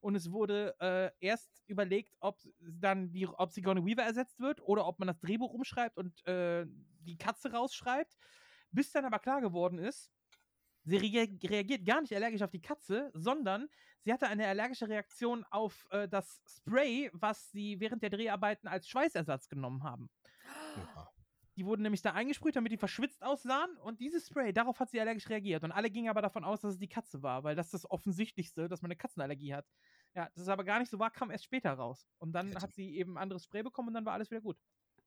Und 0.00 0.15
es 0.15 0.31
wurde 0.31 0.74
äh, 0.81 1.10
erst 1.20 1.62
überlegt, 1.66 2.16
ob 2.20 2.39
dann 2.60 3.10
die, 3.10 3.26
ob 3.26 3.52
Sigourney 3.52 3.84
Weaver 3.84 4.02
ersetzt 4.02 4.40
wird 4.40 4.60
oder 4.60 4.86
ob 4.86 4.98
man 4.98 5.08
das 5.08 5.20
Drehbuch 5.20 5.52
umschreibt 5.52 5.97
und 5.97 6.24
äh, 6.26 6.66
die 7.00 7.18
Katze 7.18 7.52
rausschreibt. 7.52 8.16
Bis 8.70 8.92
dann 8.92 9.05
aber 9.05 9.18
klar 9.18 9.40
geworden 9.40 9.78
ist, 9.78 10.10
sie 10.84 10.97
rea 10.97 11.26
reagiert 11.44 11.84
gar 11.84 12.00
nicht 12.00 12.15
allergisch 12.15 12.42
auf 12.42 12.50
die 12.50 12.60
Katze, 12.60 13.10
sondern 13.15 13.68
sie 14.02 14.12
hatte 14.12 14.28
eine 14.28 14.47
allergische 14.47 14.89
Reaktion 14.89 15.44
auf 15.50 15.86
äh, 15.90 16.08
das 16.08 16.40
Spray, 16.47 17.10
was 17.12 17.50
sie 17.50 17.81
während 17.81 18.02
der 18.02 18.10
Dreharbeiten 18.10 18.68
als 18.68 18.89
Schweißersatz 18.89 19.48
genommen 19.48 19.82
haben. 19.82 20.10
Die 21.58 21.66
wurden 21.66 21.82
nämlich 21.82 22.02
da 22.02 22.12
eingesprüht, 22.12 22.54
damit 22.54 22.70
die 22.70 22.76
verschwitzt 22.76 23.20
aussahen. 23.24 23.76
Und 23.78 23.98
dieses 24.00 24.28
Spray, 24.28 24.52
darauf 24.52 24.78
hat 24.78 24.90
sie 24.90 25.00
allergisch 25.00 25.28
reagiert. 25.28 25.64
Und 25.64 25.72
alle 25.72 25.90
gingen 25.90 26.08
aber 26.08 26.22
davon 26.22 26.44
aus, 26.44 26.60
dass 26.60 26.74
es 26.74 26.78
die 26.78 26.88
Katze 26.88 27.20
war, 27.24 27.42
weil 27.42 27.56
das 27.56 27.66
ist 27.66 27.74
das 27.74 27.90
Offensichtlichste, 27.90 28.68
dass 28.68 28.80
man 28.80 28.92
eine 28.92 28.96
Katzenallergie 28.96 29.52
hat. 29.54 29.66
Ja, 30.14 30.28
das 30.34 30.42
ist 30.44 30.48
aber 30.48 30.62
gar 30.62 30.78
nicht 30.78 30.88
so 30.88 31.00
war, 31.00 31.10
kam 31.10 31.32
erst 31.32 31.44
später 31.44 31.72
raus. 31.72 32.06
Und 32.18 32.30
dann 32.32 32.46
Hätte- 32.48 32.60
hat 32.62 32.74
sie 32.74 32.94
eben 32.96 33.14
ein 33.14 33.22
anderes 33.22 33.42
Spray 33.42 33.64
bekommen 33.64 33.88
und 33.88 33.94
dann 33.94 34.06
war 34.06 34.12
alles 34.12 34.30
wieder 34.30 34.40
gut. 34.40 34.56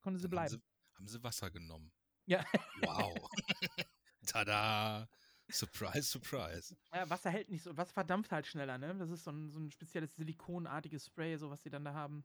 Konnte 0.02 0.20
sie 0.20 0.30
Dann 0.30 0.40
haben 0.40 0.48
bleiben. 0.50 0.62
sie, 0.62 0.98
haben 0.98 1.08
sie 1.08 1.24
Wasser 1.24 1.50
genommen. 1.52 1.92
Ja. 2.26 2.44
Wow. 2.82 3.16
Tada. 4.28 5.08
Surprise, 5.50 6.04
surprise. 6.04 6.76
Ja, 6.94 7.10
Wasser 7.10 7.30
hält 7.30 7.50
nicht 7.50 7.64
so, 7.64 7.76
Wasser 7.76 7.94
verdampft 7.94 8.32
halt 8.32 8.46
schneller, 8.48 8.78
ne? 8.78 8.96
Das 8.96 9.10
ist 9.10 9.24
so 9.24 9.32
ein, 9.32 9.52
so 9.52 9.60
ein 9.60 9.72
spezielles 9.72 10.16
silikonartiges 10.16 11.06
Spray, 11.06 11.36
so 11.38 11.50
was 11.50 11.62
sie 11.64 11.70
dann 11.70 11.84
da 11.84 11.94
haben. 11.94 12.24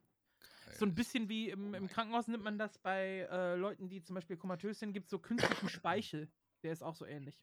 So 0.73 0.85
ein 0.85 0.95
bisschen 0.95 1.29
wie 1.29 1.51
im, 1.51 1.75
im 1.75 1.89
Krankenhaus 1.89 2.29
nimmt 2.29 2.45
man 2.45 2.59
das 2.59 2.79
bei 2.79 3.27
äh, 3.31 3.57
Leuten, 3.57 3.89
die 3.89 4.03
zum 4.03 4.15
Beispiel 4.15 4.37
komatös 4.37 4.79
sind, 4.79 4.93
gibt 4.93 5.07
es 5.07 5.11
so 5.11 5.19
künstlichen 5.19 5.69
Speichel. 5.69 6.31
Der 6.63 6.73
ist 6.73 6.83
auch 6.83 6.95
so 6.95 7.05
ähnlich. 7.05 7.41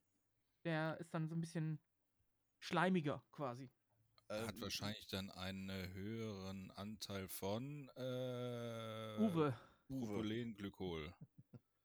Der 0.65 0.97
ist 0.99 1.13
dann 1.13 1.27
so 1.27 1.35
ein 1.35 1.41
bisschen 1.41 1.79
schleimiger 2.59 3.23
quasi. 3.31 3.69
Hat 4.29 4.59
wahrscheinlich 4.61 5.05
dann 5.07 5.29
einen 5.31 5.69
höheren 5.93 6.71
Anteil 6.71 7.27
von 7.27 7.89
äh, 7.95 9.17
Uwe. 9.19 9.55
Propylenglykol. 9.87 11.13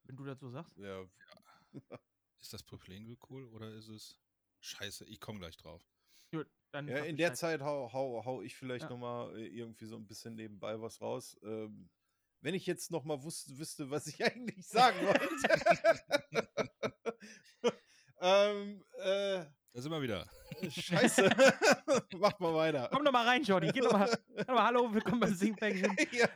Wenn 0.04 0.16
du 0.16 0.24
das 0.24 0.38
so 0.40 0.48
sagst. 0.48 0.76
Ja. 0.78 1.04
Ist 2.40 2.52
das 2.52 2.62
Propylenglykol 2.62 3.46
oder 3.48 3.72
ist 3.74 3.88
es. 3.88 4.18
Scheiße, 4.60 5.04
ich 5.04 5.20
komme 5.20 5.38
gleich 5.38 5.56
drauf. 5.56 5.86
Gut, 6.30 6.46
dann 6.72 6.88
Ja, 6.88 6.98
in 7.04 7.16
der. 7.16 7.34
Zeit 7.34 7.60
hau, 7.62 7.92
hau, 7.92 8.24
hau 8.24 8.42
ich 8.42 8.56
vielleicht 8.56 8.84
Ja. 8.84 8.90
noch 8.90 8.98
mal 8.98 9.36
äh, 9.38 9.46
irgendwie 9.46 9.86
so 9.86 9.96
ein 9.96 10.06
bisschen 10.06 10.34
nebenbei 10.34 10.80
was 10.80 11.00
raus. 11.00 11.38
Ähm, 11.42 11.88
wenn 12.40 12.54
ich 12.54 12.66
jetzt 12.66 12.90
noch 12.90 13.04
mal 13.04 13.22
wusste, 13.22 13.58
wüsste, 13.58 13.90
was 13.90 14.06
ich 14.06 14.22
eigentlich 14.24 14.66
sagen 14.66 14.98
wollte. 15.06 15.28
ähm, 18.20 18.84
äh, 18.98 19.44
Da 19.72 19.80
sind 19.80 19.90
wir 19.90 20.02
wieder. 20.02 20.28
Scheiße. 20.70 21.28
Mach 22.18 22.38
mal 22.38 22.54
weiter. 22.54 22.88
Komm 22.92 23.04
doch 23.04 23.12
mal 23.12 23.26
rein, 23.26 23.42
Jordi. 23.42 23.70
Geh 23.72 23.80
doch 23.80 23.92
mal, 23.92 24.10
doch 24.36 24.54
mal 24.54 24.64
hallo, 24.64 24.92
willkommen 24.92 25.20
beim 25.20 25.34
Singpäckchen. 25.34 25.96
ja. 26.12 26.28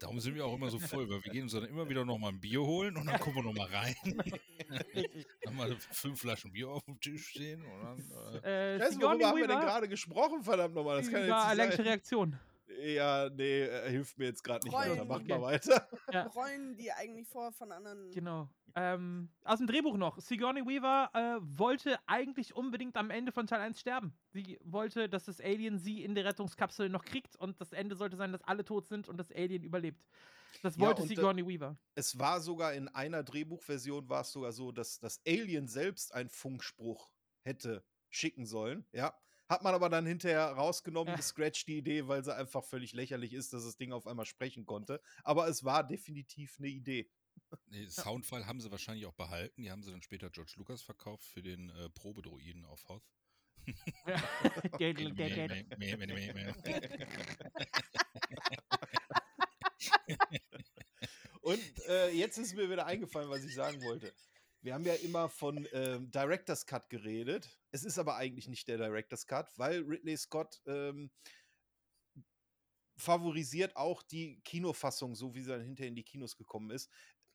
Darum 0.00 0.18
sind 0.20 0.34
wir 0.34 0.44
auch 0.44 0.54
immer 0.54 0.70
so 0.70 0.78
voll, 0.78 1.08
weil 1.08 1.22
wir 1.24 1.32
gehen 1.32 1.44
uns 1.44 1.52
dann 1.52 1.64
immer 1.64 1.88
wieder 1.88 2.04
noch 2.04 2.18
mal 2.18 2.28
ein 2.28 2.40
Bier 2.40 2.60
holen 2.62 2.96
und 2.96 3.06
dann 3.06 3.18
gucken 3.20 3.42
wir 3.44 3.52
noch 3.52 3.54
mal 3.54 3.68
rein. 3.68 3.94
dann 5.42 5.56
mal 5.56 5.76
fünf 5.92 6.20
Flaschen 6.20 6.52
Bier 6.52 6.68
auf 6.68 6.84
dem 6.84 7.00
Tisch 7.00 7.28
stehen 7.28 7.64
und 7.64 7.82
dann. 7.82 8.42
Äh, 8.42 8.74
Äh, 8.74 8.78
Scheiße, 8.80 9.00
worüber 9.00 9.28
haben 9.28 9.38
wir 9.38 9.46
denn 9.46 9.60
gerade 9.60 9.88
gesprochen? 9.88 10.42
Verdammt 10.42 10.74
nochmal. 10.74 10.96
Das 10.98 11.10
kann 11.10 11.24
über 11.24 11.28
jetzt 11.28 11.36
nicht 11.36 11.46
allergische 11.46 11.76
sein. 11.78 11.86
Reaktion. 11.86 12.40
Ja, 12.82 13.30
nee, 13.30 13.62
äh, 13.62 13.90
hilft 13.90 14.18
mir 14.18 14.26
jetzt 14.26 14.42
gerade 14.42 14.66
nicht 14.66 14.74
weiter. 14.76 15.04
Mach 15.04 15.16
Okay. 15.16 15.28
mal 15.28 15.42
weiter. 15.42 15.88
Ja. 16.12 16.26
Rollen, 16.28 16.76
die 16.76 16.92
eigentlich 16.92 17.28
vorher 17.28 17.52
von 17.52 17.72
anderen. 17.72 18.10
Genau. 18.12 18.48
Ähm, 18.76 19.30
aus 19.44 19.58
dem 19.58 19.66
Drehbuch 19.66 19.96
noch. 19.96 20.18
Sigourney 20.20 20.66
Weaver 20.66 21.10
äh, 21.14 21.38
wollte 21.58 21.98
eigentlich 22.06 22.54
unbedingt 22.56 22.96
am 22.96 23.10
Ende 23.10 23.32
von 23.32 23.46
Teil 23.46 23.60
1 23.60 23.78
sterben. 23.80 24.16
Sie 24.32 24.58
wollte, 24.64 25.08
dass 25.08 25.24
das 25.26 25.40
Alien 25.40 25.78
sie 25.78 26.02
in 26.04 26.14
der 26.14 26.24
Rettungskapsel 26.24 26.88
noch 26.88 27.04
kriegt 27.04 27.36
und 27.36 27.60
das 27.60 27.72
Ende 27.72 27.94
sollte 27.96 28.16
sein, 28.16 28.32
dass 28.32 28.42
alle 28.42 28.64
tot 28.64 28.86
sind 28.88 29.08
und 29.08 29.16
das 29.16 29.30
Alien 29.32 29.62
überlebt. 29.62 30.04
Das 30.62 30.76
Ja, 30.76 30.86
wollte 30.86 31.02
und, 31.02 31.10
äh, 31.10 31.14
Sigourney 31.14 31.46
Weaver. 31.46 31.76
Es 31.94 32.18
war 32.18 32.40
sogar 32.40 32.74
in 32.74 32.88
einer 32.88 33.22
Drehbuchversion 33.22 34.08
war 34.08 34.22
es 34.22 34.32
sogar 34.32 34.52
so, 34.52 34.72
dass 34.72 34.98
das 34.98 35.20
Alien 35.26 35.68
selbst 35.68 36.12
einen 36.14 36.30
Funkspruch 36.30 37.10
hätte 37.44 37.84
schicken 38.10 38.46
sollen. 38.46 38.86
Ja. 38.92 39.16
Hat 39.48 39.62
man 39.62 39.74
aber 39.74 39.88
dann 39.90 40.06
hinterher 40.06 40.46
rausgenommen, 40.46 41.12
Ja. 41.12 41.16
gescratcht 41.16 41.66
die 41.68 41.78
Idee, 41.78 42.08
weil 42.08 42.24
sie 42.24 42.34
einfach 42.34 42.64
völlig 42.64 42.92
lächerlich 42.94 43.32
ist, 43.34 43.52
dass 43.52 43.64
das 43.64 43.76
Ding 43.76 43.92
auf 43.92 44.06
einmal 44.06 44.24
sprechen 44.26 44.64
konnte. 44.66 45.00
Aber 45.22 45.48
es 45.48 45.64
war 45.64 45.86
definitiv 45.86 46.56
eine 46.58 46.68
Idee. 46.68 47.10
nee, 47.66 47.86
Soundfile 47.88 48.46
haben 48.46 48.60
sie 48.60 48.70
wahrscheinlich 48.70 49.06
auch 49.06 49.12
behalten. 49.14 49.62
Die 49.62 49.70
haben 49.70 49.82
sie 49.82 49.90
dann 49.90 50.02
später 50.02 50.30
George 50.30 50.54
Lucas 50.56 50.82
verkauft 50.82 51.24
für 51.26 51.42
den 51.42 51.68
äh, 51.70 51.90
Probedroiden 51.90 52.64
auf 52.64 52.88
Hoth. 52.88 53.02
Der- 54.80 54.92
der- 54.94 55.10
der-. 55.10 56.54
Und 61.40 61.60
äh, 61.88 62.10
jetzt 62.10 62.38
ist 62.38 62.54
mir 62.54 62.70
wieder 62.70 62.86
eingefallen, 62.86 63.28
was 63.28 63.44
ich 63.44 63.54
sagen 63.54 63.82
wollte. 63.82 64.12
Wir 64.64 64.72
haben 64.72 64.86
ja 64.86 64.94
immer 64.94 65.28
von 65.28 65.68
ähm, 65.72 66.10
Director's 66.10 66.64
Cut 66.64 66.88
geredet. 66.88 67.60
Es 67.70 67.84
ist 67.84 67.98
aber 67.98 68.16
eigentlich 68.16 68.48
nicht 68.48 68.66
der 68.66 68.78
Director's 68.78 69.26
Cut, 69.26 69.52
weil 69.58 69.82
Ridley 69.82 70.16
Scott 70.16 70.62
ähm, 70.64 71.10
favorisiert 72.96 73.76
auch 73.76 74.02
die 74.02 74.40
Kinofassung, 74.40 75.14
so 75.16 75.34
wie 75.34 75.42
sie 75.42 75.50
dann 75.50 75.60
hinterher 75.60 75.88
in 75.88 75.96
die 75.96 76.02
Kinos 76.02 76.38
gekommen 76.38 76.70
ist. 76.70 76.90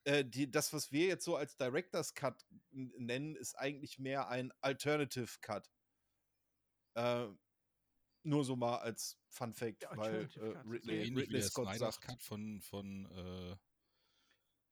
Äh, 0.06 0.26
die, 0.26 0.50
das, 0.50 0.74
was 0.74 0.92
wir 0.92 1.06
jetzt 1.06 1.24
so 1.24 1.36
als 1.36 1.56
Director's 1.56 2.16
Cut 2.16 2.48
nennen, 2.72 3.36
ist 3.36 3.54
eigentlich 3.60 4.00
mehr 4.00 4.30
ein 4.30 4.52
Alternative 4.62 5.38
Cut. 5.42 5.70
Äh, 6.96 7.28
nur 8.24 8.44
so 8.44 8.56
mal 8.56 8.78
als 8.78 9.20
Fun 9.30 9.54
Fact, 9.54 9.86
weil 9.92 10.00
Alternative 10.00 10.48
äh, 10.48 10.54
Cut. 10.54 10.64
So 10.64 10.70
Ridley, 10.72 10.96
ähnlich 10.96 11.12
wie 11.12 11.20
Ridley 11.20 11.40
der 11.42 11.48
Scott 11.48 11.76
sagt. 11.76 12.02
Cut 12.02 12.24
von, 12.24 12.60
von 12.62 13.06
äh, 13.12 13.56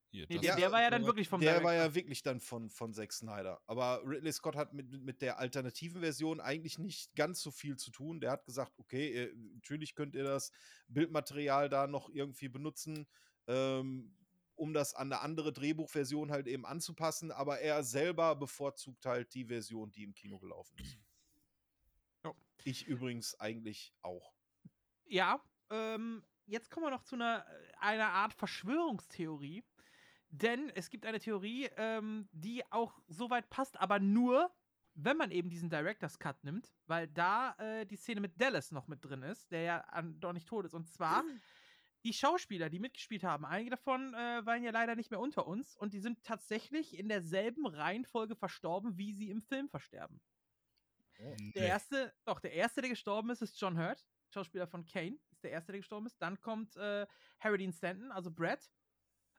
hier, 0.09 0.25
Nee, 0.29 0.39
der, 0.39 0.55
der 0.55 0.71
war 0.71 0.81
ja 0.81 0.89
dann 0.89 1.05
wirklich 1.05 1.27
vom 1.27 1.41
Der 1.41 1.55
war 1.55 1.71
Director. 1.71 1.87
ja 1.89 1.95
wirklich 1.95 2.23
dann 2.23 2.39
von, 2.39 2.69
von 2.69 2.93
Zack 2.93 3.11
Snyder. 3.11 3.61
Aber 3.67 4.01
Ridley 4.05 4.31
Scott 4.31 4.55
hat 4.55 4.73
mit, 4.73 4.89
mit 5.03 5.21
der 5.21 5.39
alternativen 5.39 6.01
Version 6.01 6.39
eigentlich 6.39 6.79
nicht 6.79 7.15
ganz 7.15 7.41
so 7.41 7.51
viel 7.51 7.77
zu 7.77 7.91
tun. 7.91 8.19
Der 8.21 8.31
hat 8.31 8.45
gesagt, 8.45 8.73
okay, 8.79 9.25
äh, 9.25 9.35
natürlich 9.53 9.95
könnt 9.95 10.15
ihr 10.15 10.23
das 10.23 10.51
Bildmaterial 10.87 11.69
da 11.69 11.87
noch 11.87 12.09
irgendwie 12.09 12.47
benutzen, 12.47 13.07
ähm, 13.47 14.15
um 14.55 14.73
das 14.73 14.95
an 14.95 15.11
eine 15.11 15.21
andere 15.21 15.53
Drehbuchversion 15.53 16.31
halt 16.31 16.47
eben 16.47 16.65
anzupassen. 16.65 17.31
Aber 17.31 17.59
er 17.59 17.83
selber 17.83 18.35
bevorzugt 18.35 19.05
halt 19.05 19.33
die 19.33 19.45
Version, 19.45 19.91
die 19.91 20.03
im 20.03 20.13
Kino 20.13 20.39
gelaufen 20.39 20.77
ist. 20.79 20.97
Ja. 22.23 22.33
Ich 22.63 22.85
übrigens 22.87 23.39
eigentlich 23.39 23.93
auch. 24.01 24.33
Ja, 25.05 25.41
ähm, 25.69 26.23
jetzt 26.45 26.71
kommen 26.71 26.85
wir 26.85 26.91
noch 26.91 27.03
zu 27.03 27.15
einer, 27.15 27.45
einer 27.79 28.09
Art 28.09 28.33
Verschwörungstheorie. 28.33 29.63
Denn 30.29 30.69
es 30.75 30.89
gibt 30.89 31.05
eine 31.05 31.19
Theorie, 31.19 31.69
ähm, 31.77 32.27
die 32.31 32.63
auch 32.71 32.99
so 33.07 33.29
weit 33.29 33.49
passt, 33.49 33.79
aber 33.79 33.99
nur, 33.99 34.51
wenn 34.93 35.17
man 35.17 35.31
eben 35.31 35.49
diesen 35.49 35.69
Director's 35.69 36.19
Cut 36.19 36.43
nimmt, 36.43 36.73
weil 36.85 37.07
da 37.07 37.55
äh, 37.59 37.85
die 37.85 37.95
Szene 37.95 38.19
mit 38.19 38.39
Dallas 38.41 38.71
noch 38.71 38.87
mit 38.87 39.03
drin 39.05 39.23
ist, 39.23 39.51
der 39.51 39.61
ja 39.61 39.79
an, 39.81 40.19
doch 40.19 40.33
nicht 40.33 40.47
tot 40.47 40.65
ist. 40.65 40.73
Und 40.73 40.89
zwar 40.89 41.23
die 42.03 42.13
Schauspieler, 42.13 42.69
die 42.69 42.79
mitgespielt 42.79 43.23
haben, 43.23 43.45
einige 43.45 43.71
davon 43.71 44.13
äh, 44.13 44.45
waren 44.45 44.63
ja 44.63 44.71
leider 44.71 44.95
nicht 44.95 45.11
mehr 45.11 45.19
unter 45.19 45.47
uns 45.47 45.75
und 45.77 45.93
die 45.93 45.99
sind 45.99 46.23
tatsächlich 46.23 46.97
in 46.97 47.07
derselben 47.07 47.65
Reihenfolge 47.65 48.35
verstorben, 48.35 48.97
wie 48.97 49.13
sie 49.13 49.29
im 49.29 49.41
Film 49.41 49.69
versterben. 49.69 50.21
Der 51.55 51.67
erste, 51.67 52.13
doch, 52.25 52.39
der 52.39 52.53
erste, 52.53 52.81
der 52.81 52.91
gestorben 52.91 53.29
ist, 53.29 53.41
ist 53.41 53.59
John 53.59 53.77
Hurt, 53.77 54.05
Schauspieler 54.29 54.67
von 54.67 54.85
Kane, 54.85 55.17
ist 55.31 55.43
der 55.43 55.51
erste, 55.51 55.71
der 55.71 55.79
gestorben 55.79 56.05
ist. 56.05 56.21
Dann 56.21 56.39
kommt 56.41 56.75
äh, 56.75 57.07
Harry 57.39 57.57
Dean 57.57 57.73
Stanton, 57.73 58.11
also 58.11 58.29
Brad. 58.29 58.69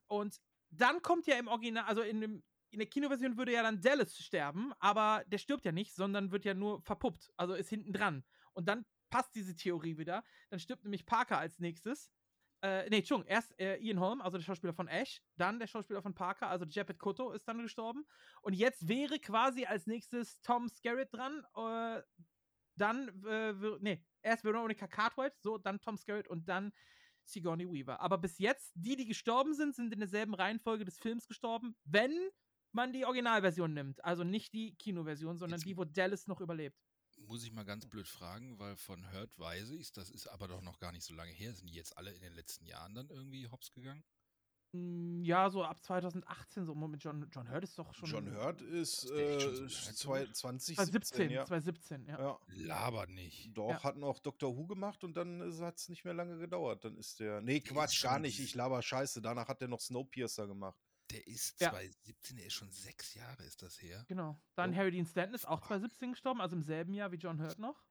Und 0.08 0.40
dann 0.70 1.02
kommt 1.02 1.26
ja 1.26 1.36
im 1.38 1.48
Original, 1.48 1.84
also 1.84 2.02
in, 2.02 2.20
dem, 2.20 2.42
in 2.70 2.78
der 2.78 2.88
Kinoversion 2.88 3.36
würde 3.36 3.52
ja 3.52 3.62
dann 3.62 3.80
Dallas 3.80 4.16
sterben, 4.18 4.72
aber 4.78 5.24
der 5.26 5.38
stirbt 5.38 5.64
ja 5.64 5.72
nicht, 5.72 5.94
sondern 5.94 6.30
wird 6.30 6.44
ja 6.44 6.54
nur 6.54 6.82
verpuppt, 6.82 7.32
also 7.36 7.54
ist 7.54 7.68
hinten 7.68 7.92
dran. 7.92 8.24
Und 8.52 8.66
dann 8.68 8.84
passt 9.10 9.34
diese 9.34 9.56
Theorie 9.56 9.96
wieder. 9.98 10.22
Dann 10.50 10.60
stirbt 10.60 10.84
nämlich 10.84 11.06
Parker 11.06 11.38
als 11.38 11.58
nächstes. 11.58 12.10
Äh, 12.60 12.90
nee, 12.90 12.98
Entschuldigung, 12.98 13.30
erst 13.30 13.58
äh, 13.60 13.76
Ian 13.76 14.00
Holm, 14.00 14.20
also 14.20 14.36
der 14.36 14.44
Schauspieler 14.44 14.74
von 14.74 14.88
Ash, 14.88 15.22
dann 15.36 15.60
der 15.60 15.68
Schauspieler 15.68 16.02
von 16.02 16.14
Parker, 16.14 16.48
also 16.48 16.64
Japet 16.64 16.98
Kotto 16.98 17.30
ist 17.30 17.46
dann 17.46 17.58
gestorben. 17.58 18.04
Und 18.42 18.54
jetzt 18.54 18.88
wäre 18.88 19.20
quasi 19.20 19.64
als 19.64 19.86
nächstes 19.86 20.40
Tom 20.40 20.68
Skerritt 20.68 21.12
dran. 21.12 21.44
Äh, 21.54 22.02
dann, 22.74 23.08
äh, 23.26 23.52
nee, 23.80 24.04
erst 24.22 24.44
Veronica 24.44 24.86
Cartwright, 24.88 25.34
so, 25.40 25.58
dann 25.58 25.80
Tom 25.80 25.96
Skerritt 25.96 26.28
und 26.28 26.48
dann 26.48 26.72
Sigourney 27.28 27.70
Weaver. 27.70 28.00
Aber 28.00 28.18
bis 28.18 28.38
jetzt, 28.38 28.72
die, 28.74 28.96
die 28.96 29.06
gestorben 29.06 29.54
sind, 29.54 29.74
sind 29.74 29.92
in 29.92 30.00
derselben 30.00 30.34
Reihenfolge 30.34 30.84
des 30.84 30.98
Films 30.98 31.26
gestorben, 31.26 31.76
wenn 31.84 32.16
man 32.72 32.92
die 32.92 33.04
Originalversion 33.04 33.72
nimmt. 33.72 34.04
Also 34.04 34.24
nicht 34.24 34.52
die 34.52 34.74
Kinoversion, 34.76 35.38
sondern 35.38 35.60
die, 35.60 35.76
wo 35.76 35.84
Dallas 35.84 36.26
noch 36.26 36.40
überlebt. 36.40 36.78
Muss 37.26 37.44
ich 37.44 37.52
mal 37.52 37.64
ganz 37.64 37.86
blöd 37.86 38.06
fragen, 38.06 38.58
weil 38.58 38.76
von 38.76 39.10
Hurt 39.12 39.36
weiß 39.38 39.70
ich 39.70 39.92
das 39.92 40.10
ist 40.10 40.28
aber 40.28 40.46
doch 40.46 40.62
noch 40.62 40.78
gar 40.78 40.92
nicht 40.92 41.04
so 41.04 41.14
lange 41.14 41.32
her. 41.32 41.52
Sind 41.52 41.68
die 41.68 41.74
jetzt 41.74 41.96
alle 41.96 42.12
in 42.12 42.20
den 42.20 42.32
letzten 42.32 42.64
Jahren 42.66 42.94
dann 42.94 43.08
irgendwie 43.08 43.48
hops 43.48 43.72
gegangen? 43.72 44.04
Mm, 44.72 45.22
Ja, 45.24 45.48
so 45.50 45.64
ab 45.64 45.82
2018, 45.82 46.64
so 46.66 46.74
mit 46.74 47.02
John, 47.02 47.28
John 47.32 47.50
Hurt 47.50 47.64
ist 47.64 47.78
doch 47.78 47.92
schon. 47.94 48.08
John 48.08 48.34
Hurt 48.36 48.60
ist 48.60 49.08
schon 49.08 49.08
so 49.08 49.14
äh, 49.14 50.18
lange 50.24 50.32
2017, 50.32 50.74
2017, 50.76 51.30
ja. 51.30 51.44
2017, 51.46 52.06
ja. 52.06 52.18
ja. 52.18 52.38
Labert 52.48 53.10
nicht. 53.10 53.50
Doch, 53.56 53.70
Ja. 53.70 53.82
hat 53.82 53.96
noch 53.96 54.18
Dr. 54.20 54.56
Who 54.56 54.66
gemacht 54.66 55.04
und 55.04 55.16
dann 55.16 55.40
hat 55.60 55.76
es 55.78 55.88
nicht 55.88 56.04
mehr 56.04 56.14
lange 56.14 56.38
gedauert. 56.38 56.84
Dann 56.84 56.96
ist 56.96 57.20
der. 57.20 57.40
Nee, 57.40 57.60
Quatsch, 57.60 58.02
gar 58.02 58.18
nicht. 58.18 58.38
Ich 58.40 58.54
laber 58.54 58.82
Scheiße. 58.82 59.22
Danach 59.22 59.48
hat 59.48 59.60
der 59.60 59.68
noch 59.68 59.80
Snowpiercer 59.80 60.46
gemacht. 60.46 60.78
Der 61.10 61.26
ist 61.26 61.58
Ja. 61.60 61.70
2017, 61.70 62.36
der 62.36 62.46
ist 62.46 62.52
schon 62.52 62.70
sechs 62.70 63.14
Jahre, 63.14 63.42
ist 63.44 63.62
das 63.62 63.80
her. 63.80 64.04
Genau. 64.08 64.38
Dann 64.54 64.72
Oh. 64.72 64.76
Harry 64.76 64.90
Dean 64.90 65.06
Stanton 65.06 65.34
ist 65.34 65.48
auch 65.48 65.60
2017 65.62 66.10
gestorben, 66.12 66.42
also 66.42 66.54
im 66.56 66.62
selben 66.62 66.92
Jahr 66.92 67.10
wie 67.12 67.16
John 67.16 67.40
Hurt 67.40 67.58
noch. 67.58 67.82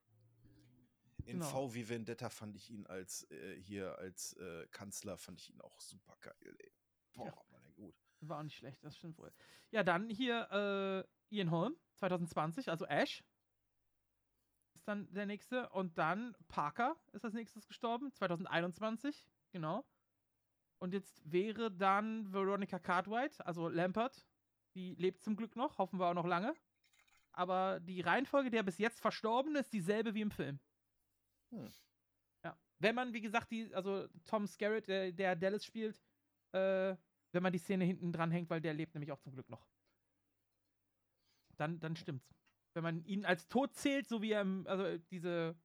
In 1.28 1.40
Genau. 1.40 1.50
V 1.50 1.74
wie 1.74 1.90
Vendetta 1.90 2.30
fand 2.30 2.56
ich 2.56 2.70
ihn 2.70 2.88
als 2.88 3.30
äh, 3.32 3.60
hier 3.62 3.98
als 4.00 4.34
äh, 4.34 4.66
Kanzler 4.72 5.18
fand 5.18 5.40
ich 5.42 5.50
ihn 5.50 5.60
auch 5.62 5.80
super 5.82 6.16
geil, 6.22 6.56
ey. 6.60 6.72
Boah, 7.14 7.26
Ja. 7.26 7.34
war 7.52 7.60
der 7.62 7.72
gut. 7.74 7.96
War 8.22 8.40
auch 8.40 8.44
nicht 8.44 8.56
schlecht, 8.58 8.84
das 8.84 8.96
stimmt 8.98 9.18
wohl. 9.18 9.32
Ja, 9.72 9.84
dann 9.84 10.10
hier 10.10 11.06
äh, 11.30 11.36
Ian 11.36 11.52
Holm, 11.52 11.76
2020, 11.96 12.70
also 12.70 12.86
Ash. 12.86 13.24
Ist 14.74 14.88
dann 14.88 15.12
der 15.14 15.26
nächste. 15.26 15.70
Und 15.70 15.98
dann 15.98 16.36
Parker 16.48 16.96
ist 17.12 17.26
als 17.26 17.34
nächstes 17.34 17.68
gestorben, 17.68 18.12
2021, 18.14 19.28
genau. 19.52 19.86
Und 20.80 20.94
jetzt 20.94 21.22
wäre 21.30 21.72
dann 21.72 22.32
Veronica 22.32 22.80
Cartwright, 22.80 23.46
also 23.46 23.68
Lampert. 23.68 24.26
Die 24.76 24.96
lebt 24.96 25.22
zum 25.24 25.36
Glück 25.36 25.56
noch, 25.56 25.78
hoffen 25.78 26.00
wir 26.00 26.06
auch 26.08 26.14
noch 26.14 26.26
lange. 26.28 26.54
Aber 27.34 27.80
die 27.82 28.02
Reihenfolge 28.02 28.50
der 28.50 28.64
bis 28.64 28.78
jetzt 28.78 29.02
Verstorbenen 29.02 29.60
ist 29.62 29.74
dieselbe 29.74 30.14
wie 30.14 30.22
im 30.22 30.32
Film. 30.32 30.60
Hm. 31.52 31.70
Ja. 32.44 32.58
Wenn 32.80 32.96
man, 32.96 33.14
wie 33.14 33.22
gesagt, 33.22 33.52
die, 33.52 33.74
also 33.74 34.08
Tom 34.26 34.48
Skerritt, 34.48 34.88
der, 34.88 35.12
der 35.12 35.36
Dallas 35.36 35.66
spielt, 35.66 36.02
äh, 36.54 36.96
wenn 37.32 37.44
man 37.44 37.52
die 37.52 37.60
Szene 37.60 37.86
hinten 37.86 38.12
dran 38.12 38.32
hängt, 38.32 38.50
weil 38.50 38.62
der 38.62 38.74
lebt 38.74 38.94
nämlich 38.94 39.12
auch 39.12 39.20
zum 39.20 39.34
Glück 39.34 39.50
noch. 39.50 39.68
Dann, 41.58 41.80
dann 41.80 41.96
stimmt's. 41.96 42.34
Wenn 42.74 42.84
man 42.84 43.04
ihn 43.06 43.26
als 43.26 43.48
tot 43.48 43.74
zählt, 43.74 44.08
so 44.08 44.22
wie 44.22 44.32
er 44.32 44.42
im, 44.42 44.68
also 44.68 44.98
diese 45.10 45.56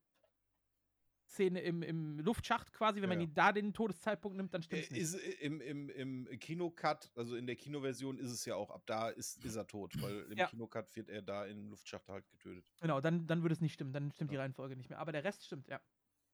Szene 1.32 1.60
im, 1.60 1.82
im 1.82 2.18
Luftschacht 2.20 2.72
quasi, 2.72 3.02
wenn 3.02 3.08
man 3.08 3.18
Ja. 3.18 3.24
ihn 3.24 3.34
da 3.34 3.52
den 3.52 3.72
Todeszeitpunkt 3.72 4.36
nimmt, 4.36 4.54
dann 4.54 4.62
Äh, 4.62 4.66
stimmt's 4.66 4.90
nicht. 4.90 5.00
ist, 5.00 5.14
äh, 5.14 5.30
im, 5.46 5.60
im, 5.60 5.88
Im 5.90 6.38
Kinocut, 6.38 7.10
also 7.16 7.36
in 7.36 7.46
der 7.46 7.56
Kinoversion 7.56 8.18
ist 8.18 8.30
es 8.30 8.44
ja 8.44 8.54
auch, 8.54 8.70
ab 8.70 8.82
da 8.86 9.08
ist, 9.08 9.44
ist 9.44 9.56
er 9.56 9.66
tot, 9.66 10.00
weil 10.00 10.22
im 10.30 10.38
Ja. 10.38 10.46
Kinocut 10.46 10.94
wird 10.96 11.08
er 11.08 11.22
da 11.22 11.46
im 11.46 11.68
Luftschacht 11.70 12.08
halt 12.08 12.28
getötet. 12.30 12.64
Genau, 12.80 13.00
dann, 13.00 13.26
dann 13.26 13.42
würde 13.42 13.52
es 13.54 13.60
nicht 13.60 13.74
stimmen, 13.74 13.92
dann 13.92 14.12
stimmt 14.12 14.30
die 14.30 14.36
Reihenfolge 14.36 14.76
nicht 14.76 14.90
mehr. 14.90 14.98
Aber 14.98 15.12
der 15.12 15.24
Rest 15.24 15.44
stimmt, 15.46 15.68
ja. 15.68 15.80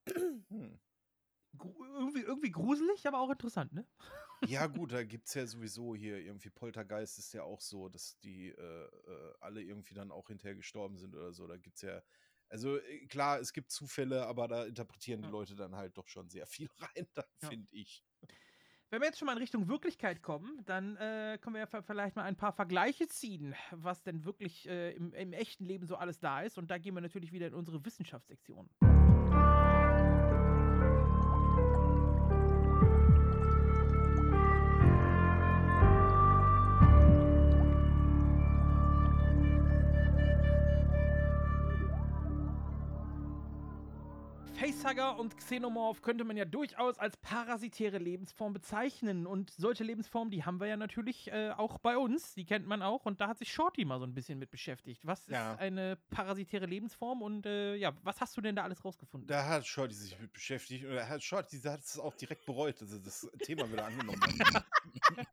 Hm. 0.51 0.79
Irgendwie, 1.61 2.21
irgendwie 2.21 2.51
gruselig, 2.51 3.07
aber 3.07 3.21
auch 3.21 3.31
interessant, 3.31 3.73
ne? 3.73 3.87
Ja, 4.45 4.67
gut, 4.67 4.93
da 4.93 5.03
gibt 5.03 5.27
es 5.27 5.35
ja 5.35 5.47
sowieso 5.47 5.95
hier 5.97 6.19
irgendwie 6.19 6.51
Poltergeist 6.51 7.19
ist 7.19 7.33
ja 7.33 7.43
auch 7.43 7.61
so, 7.61 7.89
dass 7.89 8.19
die 8.21 8.49
äh, 8.51 8.85
äh, 8.87 9.35
alle 9.41 9.63
irgendwie 9.63 9.95
dann 9.95 10.13
auch 10.13 10.29
hinterher 10.29 10.55
gestorben 10.55 10.97
sind 10.97 11.15
oder 11.17 11.33
so. 11.33 11.47
Da 11.49 11.57
gibt 11.57 11.77
es 11.77 11.83
ja, 11.83 12.03
also 12.49 12.79
äh, 12.79 13.07
klar, 13.07 13.41
es 13.41 13.53
gibt 13.53 13.71
Zufälle, 13.71 14.27
aber 14.27 14.49
da 14.49 14.65
interpretieren 14.65 15.23
die 15.23 15.29
Leute 15.29 15.55
dann 15.55 15.77
halt 15.77 15.97
doch 15.97 16.09
schon 16.09 16.29
sehr 16.29 16.47
viel 16.47 16.69
rein, 16.79 17.07
Ja. 17.17 17.49
finde 17.49 17.73
ich. 17.73 18.05
Wenn 18.91 19.03
wir 19.03 19.07
jetzt 19.07 19.19
schon 19.19 19.27
mal 19.27 19.33
in 19.33 19.39
Richtung 19.39 19.69
Wirklichkeit 19.69 20.23
kommen, 20.23 20.65
dann 20.65 20.97
äh, 20.97 21.37
können 21.43 21.55
wir 21.57 21.61
ja 21.71 21.83
vielleicht 21.83 22.17
mal 22.17 22.23
ein 22.23 22.37
paar 22.37 22.53
Vergleiche 22.55 23.07
ziehen, 23.07 23.55
was 23.71 24.03
denn 24.03 24.25
wirklich 24.25 24.67
äh, 24.67 24.93
im, 24.93 25.13
im 25.13 25.35
echten 25.35 25.67
Leben 25.67 25.87
so 25.87 25.97
alles 25.97 26.21
da 26.21 26.41
ist. 26.41 26.57
Und 26.57 26.71
da 26.71 26.79
gehen 26.79 26.95
wir 26.95 27.03
natürlich 27.03 27.33
wieder 27.33 27.49
in 27.49 27.55
unsere 27.55 27.85
Wissenschaftssektion. 27.85 28.71
Facehugger 44.89 45.19
und 45.19 45.37
Xenomorph 45.37 46.03
könnte 46.03 46.25
man 46.25 46.37
ja 46.37 46.45
durchaus 46.45 46.99
als 46.99 47.17
parasitäre 47.19 47.99
Lebensform 47.99 48.53
bezeichnen. 48.53 49.27
Und 49.27 49.51
solche 49.51 49.85
Lebensformen, 49.85 50.31
die 50.31 50.45
haben 50.45 50.61
wir 50.61 50.67
ja 50.67 50.77
natürlich 50.77 51.31
äh, 51.31 51.51
auch 51.51 51.79
bei 51.79 51.97
uns. 51.99 52.35
Die 52.35 52.45
kennt 52.45 52.67
man 52.67 52.83
auch. 52.83 53.05
Und 53.05 53.21
da 53.21 53.29
hat 53.29 53.39
sich 53.39 53.53
Shorty 53.53 53.85
mal 53.85 53.99
so 53.99 54.05
ein 54.07 54.15
bisschen 54.15 54.39
mit 54.39 54.51
beschäftigt. 54.51 55.07
Was 55.07 55.27
Ja. 55.29 55.53
ist 55.53 55.61
eine 55.61 55.97
parasitäre 56.11 56.67
Lebensform? 56.67 57.23
Und 57.23 57.47
äh, 57.47 57.75
ja, 57.77 57.93
was 58.03 58.21
hast 58.21 58.37
du 58.37 58.41
denn 58.41 58.57
da 58.57 58.63
alles 58.65 58.85
rausgefunden? 58.85 59.29
Da 59.29 59.45
hat 59.47 59.67
Shorty 59.67 59.95
sich 59.95 60.19
mit 60.19 60.33
beschäftigt 60.33 60.85
und 60.87 60.99
hat 61.09 61.23
Shorty 61.23 61.59
hat 61.61 61.81
es 61.81 61.99
auch 61.99 62.15
direkt 62.15 62.47
bereut, 62.47 62.81
dass 62.81 62.93
er 62.93 63.01
das 63.01 63.29
Thema 63.43 63.71
wieder 63.71 63.87
angenommen 63.87 64.21
hat. 64.55 64.65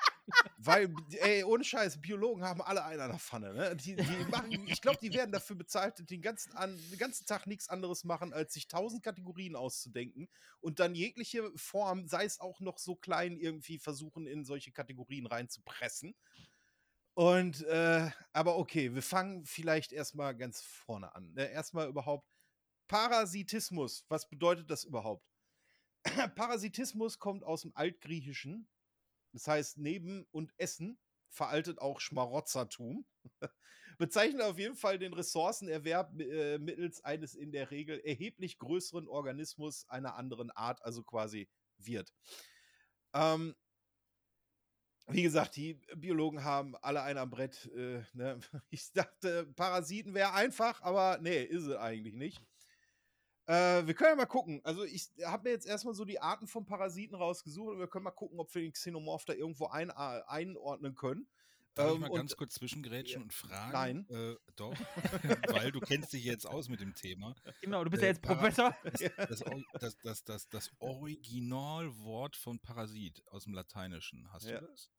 Weil, 0.66 0.94
ey, 1.20 1.44
ohne 1.44 1.64
Scheiß, 1.64 2.02
Biologen 2.02 2.44
haben 2.44 2.62
alle 2.62 2.84
einen 2.84 3.02
an 3.02 3.12
der 3.12 3.20
Pfanne. 3.20 3.54
Ne? 3.54 3.76
Die, 3.76 3.96
die 3.96 4.26
machen, 4.32 4.52
ich 4.68 4.82
glaube, 4.82 4.98
die 5.00 5.14
werden 5.14 5.32
dafür 5.32 5.56
bezahlt, 5.56 6.10
den 6.10 6.22
ganzen, 6.22 6.54
an, 6.54 6.76
den 6.90 6.98
ganzen 6.98 7.28
Tag 7.28 7.46
nichts 7.46 7.70
anderes 7.70 8.04
machen, 8.04 8.34
als 8.34 8.54
sich 8.54 8.68
tausend 8.68 9.04
Kategorien 9.04 9.56
auszudenken 9.56 10.28
und 10.62 10.80
dann 10.80 10.96
jegliche 10.96 11.52
Form, 11.56 12.08
sei 12.08 12.26
es 12.26 12.40
auch 12.40 12.62
noch 12.62 12.80
so 12.80 12.96
klein, 12.96 13.38
irgendwie 13.38 13.78
versuchen, 13.78 14.26
in 14.26 14.44
solche 14.44 14.72
Kategorien 14.72 15.28
reinzupressen. 15.28 16.16
Und, 17.14 17.64
äh, 17.66 18.10
aber 18.34 18.58
okay, 18.58 18.94
wir 18.96 19.04
fangen 19.04 19.46
vielleicht 19.46 19.94
erstmal 19.94 20.36
ganz 20.36 20.62
vorne 20.62 21.14
an. 21.14 21.32
Ne? 21.34 21.46
Erstmal 21.46 21.88
überhaupt 21.88 22.28
Parasitismus. 22.88 24.04
Was 24.10 24.28
bedeutet 24.28 24.72
das 24.72 24.84
überhaupt? 24.84 25.24
Parasitismus 26.36 27.20
kommt 27.20 27.44
aus 27.44 27.62
dem 27.62 27.72
Altgriechischen. 27.76 28.68
Das 29.36 29.48
heißt, 29.48 29.78
neben 29.78 30.26
und 30.32 30.54
Essen 30.58 30.98
veraltet 31.30 31.80
auch 31.80 32.00
Schmarotzertum. 32.00 33.06
Bezeichnet 33.98 34.42
auf 34.42 34.58
jeden 34.58 34.78
Fall 34.78 34.98
den 34.98 35.14
Ressourcenerwerb 35.14 36.18
äh, 36.22 36.58
mittels 36.58 37.04
eines 37.04 37.36
in 37.36 37.52
der 37.52 37.70
Regel 37.70 38.00
erheblich 38.00 38.58
größeren 38.58 39.10
Organismus 39.10 39.88
einer 39.90 40.16
anderen 40.16 40.52
Art, 40.52 40.82
also 40.84 41.04
quasi 41.04 41.50
Wirt. 41.78 42.14
Ähm, 43.14 43.56
wie 45.08 45.24
gesagt, 45.24 45.58
die 45.58 45.82
Biologen 45.96 46.46
haben 46.46 46.78
alle 46.78 47.02
einen 47.02 47.20
am 47.20 47.30
Brett. 47.30 47.70
Äh, 47.76 48.04
ne? 48.14 48.40
Ich 48.70 48.94
dachte, 48.94 49.48
Parasiten 49.56 50.14
wäre 50.14 50.32
einfach, 50.32 50.82
aber 50.82 51.20
nee, 51.22 51.44
ist 51.44 51.66
es 51.66 51.76
eigentlich 51.76 52.16
nicht. 52.16 52.42
Äh, 53.48 53.86
wir 53.86 53.94
können 53.94 54.12
ja 54.12 54.16
mal 54.16 54.26
gucken. 54.26 54.62
Also, 54.64 54.84
ich 54.84 55.10
habe 55.24 55.44
mir 55.44 55.52
jetzt 55.52 55.68
erstmal 55.68 55.94
so 55.94 56.04
die 56.06 56.20
Arten 56.20 56.48
von 56.48 56.66
Parasiten 56.66 57.16
rausgesucht 57.16 57.74
und 57.74 57.80
wir 57.80 57.88
können 57.88 58.04
mal 58.04 58.12
gucken, 58.12 58.40
ob 58.40 58.54
wir 58.56 58.62
den 58.62 58.72
Xenomorph 58.74 59.26
da 59.26 59.34
irgendwo 59.34 59.68
ein, 59.68 59.90
äh, 59.90 59.94
einordnen 60.28 60.96
können. 60.96 61.28
Darf 61.76 61.90
ich 61.90 61.96
Ähm, 61.96 62.02
mal 62.02 62.10
und- 62.10 62.16
ganz 62.18 62.36
kurz 62.38 62.54
zwischengrätschen 62.56 63.20
Ja. 63.20 63.24
und 63.24 63.34
fragen? 63.34 64.08
Nein. 64.10 64.10
Äh, 64.10 64.36
doch, 64.56 64.74
weil 65.68 65.72
du 65.74 65.80
kennst 65.82 66.14
dich 66.14 66.24
jetzt 66.24 66.46
aus 66.48 66.70
mit 66.70 66.80
dem 66.80 66.96
Thema. 66.96 67.36
Genau, 67.62 67.84
du 67.84 67.90
bist 67.90 68.02
ja 68.02 68.08
jetzt 68.10 68.22
Professor. 68.22 68.74
Das, 69.18 69.44
das, 69.80 69.98
das, 69.98 70.24
das, 70.24 70.50
das 70.50 70.72
Originalwort 70.80 72.36
von 72.38 72.60
Parasit 72.60 73.22
aus 73.28 73.44
dem 73.44 73.54
Lateinischen, 73.54 74.32
hast 74.32 74.46
Ja. 74.48 74.60
du 74.62 74.68
das? 74.68 74.90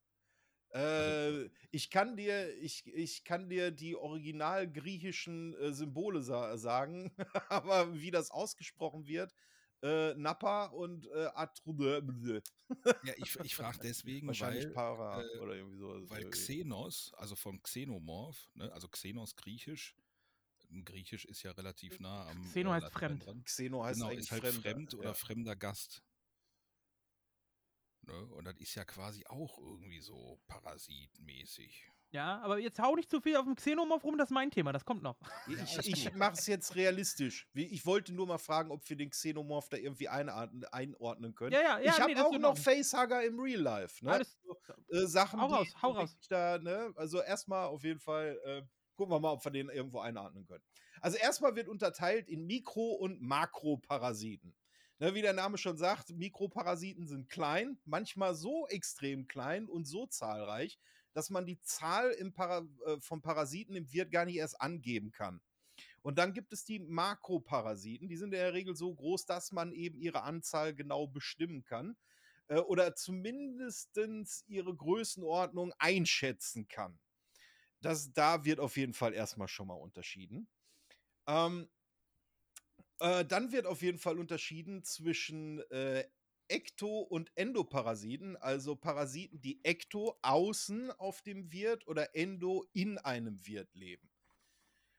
Äh, 0.71 1.49
ich 1.71 1.91
kann 1.91 2.17
dir, 2.17 2.55
ich, 2.59 2.87
ich 2.87 3.25
kann 3.25 3.49
dir 3.49 3.71
die 3.71 3.97
original 3.97 4.71
griechischen 4.71 5.55
äh, 5.55 5.73
Symbole 5.73 6.23
sa 6.23 6.57
sagen, 6.57 7.13
aber 7.49 7.95
wie 8.01 8.11
das 8.11 8.31
ausgesprochen 8.31 9.07
wird, 9.07 9.35
äh, 9.83 10.15
Nappa 10.15 10.67
und 10.67 11.07
äh, 11.09 11.29
Atrude. 11.35 12.43
Ja, 13.05 13.15
ich, 13.17 13.39
ich 13.41 13.55
frage 13.55 13.79
deswegen, 13.83 14.27
Wahrscheinlich 14.27 14.65
weil, 14.67 14.73
Para 14.73 15.23
äh, 15.23 15.39
oder 15.39 15.55
irgendwie 15.55 15.79
so. 15.79 16.11
weil 16.11 16.29
Xenos, 16.31 17.13
also 17.17 17.37
vom 17.37 17.63
Xenomorph, 17.63 18.49
ne, 18.55 18.73
also 18.73 18.89
Xenos 18.89 19.37
griechisch, 19.37 19.95
ein 20.71 20.85
Griechisch 20.85 21.25
ist 21.25 21.43
ja 21.43 21.53
relativ 21.53 22.01
nah 22.01 22.27
am 22.29 22.43
Xeno 22.43 22.73
heißt 22.73 22.91
fremd. 22.93 23.25
dran. 23.25 23.45
Xeno 23.45 23.85
heißt 23.85 23.99
genau, 23.99 24.11
eigentlich 24.11 24.25
ist 24.25 24.33
halt 24.33 24.43
Fremder, 24.43 24.61
fremd 24.63 24.95
oder 24.95 25.09
ja. 25.09 25.15
fremder 25.15 25.57
Gast. 25.57 26.03
Ne? 28.07 28.27
Und 28.35 28.45
das 28.45 28.57
ist 28.57 28.75
ja 28.75 28.85
quasi 28.85 29.25
auch 29.27 29.59
irgendwie 29.59 30.01
so 30.01 30.41
parasitmäßig. 30.49 31.93
Ja, 32.11 32.41
aber 32.41 32.59
jetzt 32.59 32.79
hau 32.79 32.95
nicht 32.95 33.11
zu 33.11 33.21
viel 33.21 33.37
auf 33.37 33.45
dem 33.45 33.57
Xenomorph 33.57 34.05
rum, 34.05 34.17
das 34.17 34.29
ist 34.29 34.35
mein 34.35 34.51
Thema, 34.51 34.73
das 34.73 34.85
kommt 34.85 35.03
noch. 35.03 35.19
Ich, 35.49 35.89
ich 35.89 36.15
mache 36.15 36.35
es 36.35 36.47
jetzt 36.47 36.77
realistisch. 36.77 37.49
Ich 37.53 37.85
wollte 37.85 38.15
nur 38.15 38.27
mal 38.27 38.39
fragen, 38.39 38.71
ob 38.71 38.89
wir 38.89 38.97
den 38.97 39.11
Xenomorph 39.11 39.69
da 39.69 39.77
irgendwie 39.77 40.09
einordnen, 40.09 40.65
einordnen 40.67 41.35
können. 41.35 41.53
Ja, 41.53 41.61
ja, 41.61 41.79
ja, 41.79 41.93
ich 41.93 42.01
habe 42.01 42.15
nee, 42.15 42.21
auch 42.21 42.39
noch. 42.39 42.57
Facehugger 42.57 43.25
im 43.25 43.39
Real 43.41 43.61
Life. 43.61 44.05
Ne? 44.05 44.13
Alles- 44.13 44.39
so, 44.43 44.57
äh, 44.97 45.07
Sachen, 45.07 45.41
Hau 45.41 45.49
die 45.49 45.55
raus, 45.55 45.75
hau 45.83 45.91
raus. 45.91 46.17
ich 46.21 46.29
Da, 46.29 46.59
ne? 46.59 46.93
Also 46.97 47.21
erstmal 47.21 47.67
auf 47.67 47.83
jeden 47.83 48.01
Fall 48.01 48.41
äh, 48.45 48.63
gucken 48.95 49.13
wir 49.13 49.21
mal, 49.21 49.33
ob 49.33 49.45
wir 49.45 49.53
den 49.53 49.69
irgendwo 49.69 49.99
einordnen 49.99 50.47
können. 50.47 50.65
Also 51.01 51.19
erstmal 51.19 51.55
wird 51.57 51.69
unterteilt 51.69 52.29
in 52.29 52.47
Mikro- 52.47 52.95
und 52.95 53.21
Makroparasiten. 53.21 54.55
Ne, 54.99 55.15
wie 55.15 55.21
der 55.23 55.35
Name 55.35 55.59
schon 55.59 55.77
sagt, 55.77 56.11
Mikroparasiten 56.11 57.07
sind 57.07 57.29
klein, 57.29 57.79
manchmal 57.85 58.35
so 58.35 58.67
extrem 58.69 59.29
klein 59.29 59.69
und 59.69 59.85
so 59.85 60.07
zahlreich, 60.07 60.79
dass 61.13 61.29
man 61.29 61.45
die 61.45 61.61
Zahl 61.61 62.13
im 62.13 62.33
Para 62.33 62.67
äh, 62.87 62.99
von 63.01 63.21
Parasiten 63.21 63.77
im 63.77 63.93
Wirt 63.93 64.11
gar 64.11 64.25
nicht 64.25 64.37
erst 64.37 64.61
angeben 64.61 65.13
kann. 65.13 65.43
Und 66.01 66.19
dann 66.19 66.33
gibt 66.33 66.53
es 66.53 66.65
die 66.65 66.79
Makroparasiten, 66.79 68.09
die 68.09 68.17
sind 68.17 68.33
in 68.33 68.41
der 68.41 68.55
Regel 68.55 68.75
so 68.75 68.95
groß, 68.95 69.27
dass 69.27 69.53
man 69.53 69.73
eben 69.73 69.99
ihre 69.99 70.23
Anzahl 70.23 70.75
genau 70.75 71.07
bestimmen 71.07 71.63
kann 71.63 71.97
äh, 72.49 72.57
oder 72.59 72.95
zumindest 72.95 73.99
ihre 74.47 74.75
Größenordnung 74.75 75.75
einschätzen 75.79 76.69
kann. 76.69 76.99
Das, 77.83 78.13
da 78.13 78.45
wird 78.45 78.61
auf 78.61 78.77
jeden 78.79 78.95
Fall 78.95 79.13
erstmal 79.13 79.49
schon 79.49 79.67
mal 79.67 79.75
unterschieden. 79.75 80.49
Ähm, 81.27 81.69
äh, 83.01 83.25
dann 83.25 83.53
wird 83.53 83.67
auf 83.67 83.83
jeden 83.83 83.99
Fall 83.99 84.19
unterschieden 84.19 84.83
zwischen 84.85 85.61
äh, 85.71 86.05
Ekto- 86.49 87.01
und 87.01 87.33
Endoparasiten, 87.35 88.37
also 88.37 88.77
Parasiten, 88.77 89.41
die 89.41 89.61
Ekto 89.65 90.17
außen 90.23 90.91
auf 90.93 91.23
dem 91.23 91.53
Wirt 91.53 91.87
oder 91.87 92.15
Endo 92.15 92.67
in 92.73 92.99
einem 92.99 93.45
Wirt 93.47 93.75
leben. 93.75 94.09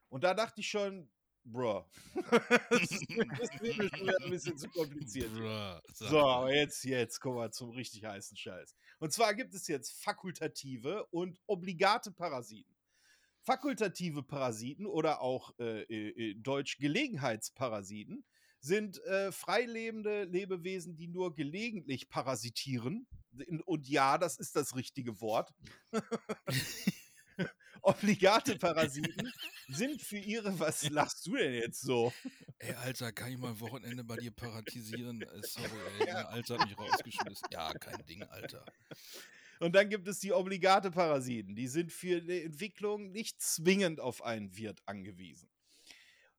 Und 0.09 0.23
da 0.23 0.33
dachte 0.33 0.61
ich 0.61 0.69
schon, 0.69 1.09
bruh, 1.43 1.83
das 2.69 2.91
ist 2.91 3.09
mir 3.09 4.15
ein 4.21 4.29
bisschen 4.29 4.57
zu 4.57 4.69
kompliziert. 4.69 5.33
Bruh, 5.33 5.79
So, 5.93 6.47
jetzt, 6.47 6.83
jetzt 6.83 7.19
kommen 7.19 7.37
wir 7.37 7.51
zum 7.51 7.71
richtig 7.71 8.03
heißen 8.03 8.35
Scheiß. 8.35 8.75
Und 8.99 9.13
zwar 9.13 9.33
gibt 9.33 9.53
es 9.53 9.67
jetzt 9.67 10.01
fakultative 10.03 11.05
und 11.07 11.39
obligate 11.47 12.11
Parasiten. 12.11 12.76
Fakultative 13.47 14.23
Parasiten 14.23 14.85
oder 14.85 15.21
auch 15.21 15.57
äh, 15.57 15.83
äh, 15.83 16.35
deutsch 16.35 16.79
Gelegenheitsparasiten 16.79 18.25
sind 18.59 19.01
äh, 19.05 19.31
freilebende 19.31 20.25
Lebewesen, 20.25 20.97
die 20.97 21.07
nur 21.07 21.33
gelegentlich 21.33 22.09
parasitieren. 22.09 23.07
Und 23.63 23.87
ja, 23.87 24.17
das 24.17 24.37
ist 24.37 24.57
das 24.57 24.75
richtige 24.75 25.21
Wort. 25.21 25.53
Obligate 27.81 28.57
Parasiten 28.57 29.31
sind 29.69 30.01
für 30.01 30.17
ihre. 30.17 30.59
Was 30.59 30.89
lachst 30.89 31.25
du 31.25 31.37
denn 31.37 31.53
jetzt 31.53 31.79
so? 31.79 32.11
Ey, 32.59 32.73
Alter, 32.73 33.13
kann 33.13 33.31
ich 33.31 33.37
mal 33.37 33.51
ein 33.51 33.61
Wochenende 33.61 34.03
bei 34.03 34.17
dir 34.17 34.31
paratisieren? 34.31 35.21
Äh, 35.21 35.41
Sorry, 35.43 35.69
ey, 35.99 36.05
der 36.05 36.29
Alter 36.31 36.59
hat 36.59 36.67
mich 36.67 36.77
rausgeschmissen. 36.77 37.47
Ja, 37.53 37.71
kein 37.75 38.05
Ding, 38.07 38.23
Alter. 38.23 38.65
Und 39.59 39.75
dann 39.75 39.89
gibt 39.89 40.07
es 40.07 40.19
die 40.19 40.33
obligate 40.33 40.91
Parasiten. 40.91 41.55
Die 41.55 41.67
sind 41.67 41.91
für 41.91 42.21
die 42.21 42.43
Entwicklung 42.43 43.11
nicht 43.11 43.41
zwingend 43.41 43.99
auf 43.99 44.23
einen 44.23 44.55
Wirt 44.55 44.81
angewiesen. 44.85 45.49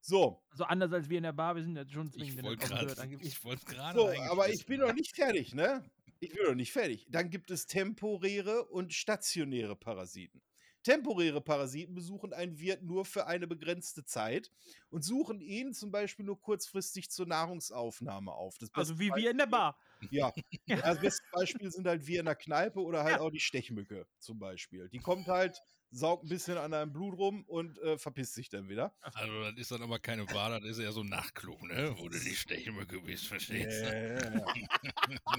So, 0.00 0.42
So 0.54 0.64
anders 0.64 0.92
als 0.92 1.08
wir 1.08 1.18
in 1.18 1.24
der 1.24 1.32
Bar, 1.32 1.56
wir 1.56 1.62
sind 1.62 1.76
jetzt 1.76 1.92
schon 1.92 2.06
Ich 2.06 2.12
zwingend 2.12 2.38
ich 3.22 3.44
wollte 3.44 3.66
gerade 3.66 3.98
so 3.98 4.08
aber 4.30 4.48
ich 4.48 4.64
bin 4.64 4.80
noch 4.80 4.94
nicht 4.94 5.14
fertig, 5.14 5.54
ne? 5.54 5.84
Ich 6.20 6.30
bin 6.30 6.46
noch 6.46 6.54
nicht 6.54 6.72
fertig. 6.72 7.06
Dann 7.10 7.30
gibt 7.30 7.50
es 7.50 7.66
temporäre 7.66 8.64
und 8.66 8.92
stationäre 8.92 9.76
Parasiten. 9.76 10.42
Temporäre 10.82 11.40
Parasiten 11.40 11.94
besuchen 11.94 12.32
einen 12.32 12.58
Wirt 12.58 12.82
nur 12.82 13.04
für 13.04 13.26
eine 13.26 13.46
begrenzte 13.46 14.04
Zeit 14.04 14.50
und 14.90 15.04
suchen 15.04 15.40
ihn 15.40 15.74
zum 15.74 15.90
Beispiel 15.90 16.24
nur 16.24 16.40
kurzfristig 16.40 17.10
zur 17.10 17.26
Nahrungsaufnahme 17.26 18.32
auf. 18.32 18.56
Das 18.58 18.72
Also 18.72 18.98
wie 18.98 19.12
wir 19.14 19.30
in 19.30 19.38
der 19.38 19.46
Bar. 19.46 19.78
Ja. 20.10 20.32
Das 20.66 21.00
beste 21.00 21.22
Beispiel 21.32 21.70
sind 21.70 21.86
halt 21.86 22.06
wir 22.06 22.20
in 22.20 22.26
der 22.26 22.34
Kneipe 22.36 22.80
oder 22.80 23.04
halt 23.04 23.18
auch 23.18 23.30
die 23.30 23.40
Stechmücke 23.40 24.06
zum 24.18 24.38
Beispiel. 24.38 24.88
Die 24.90 25.00
kommt 25.00 25.26
halt, 25.26 25.60
saugt 25.90 26.24
ein 26.24 26.28
bisschen 26.28 26.56
an 26.58 26.70
deinem 26.70 26.92
Blut 26.92 27.16
rum 27.18 27.44
und 27.46 27.78
äh, 27.78 27.98
verpisst 27.98 28.34
sich 28.34 28.48
dann 28.48 28.68
wieder. 28.68 28.94
Also, 29.00 29.42
das 29.50 29.58
ist 29.58 29.70
dann 29.70 29.82
aber 29.82 29.98
keine 29.98 30.24
Bar, 30.26 30.60
das 30.60 30.70
ist 30.70 30.80
ja 30.80 30.92
so 30.92 31.00
ein 31.00 31.08
Nachtclub, 31.08 31.62
ne? 31.62 31.94
Wo 31.98 32.08
du 32.08 32.18
die 32.18 32.36
Stechmücke 32.36 33.00
bist, 33.00 33.26
verstehst 33.26 33.82
Ja, 33.82 33.90
du? 33.90 33.94
ja, 33.94 34.34
ja. 34.34 34.46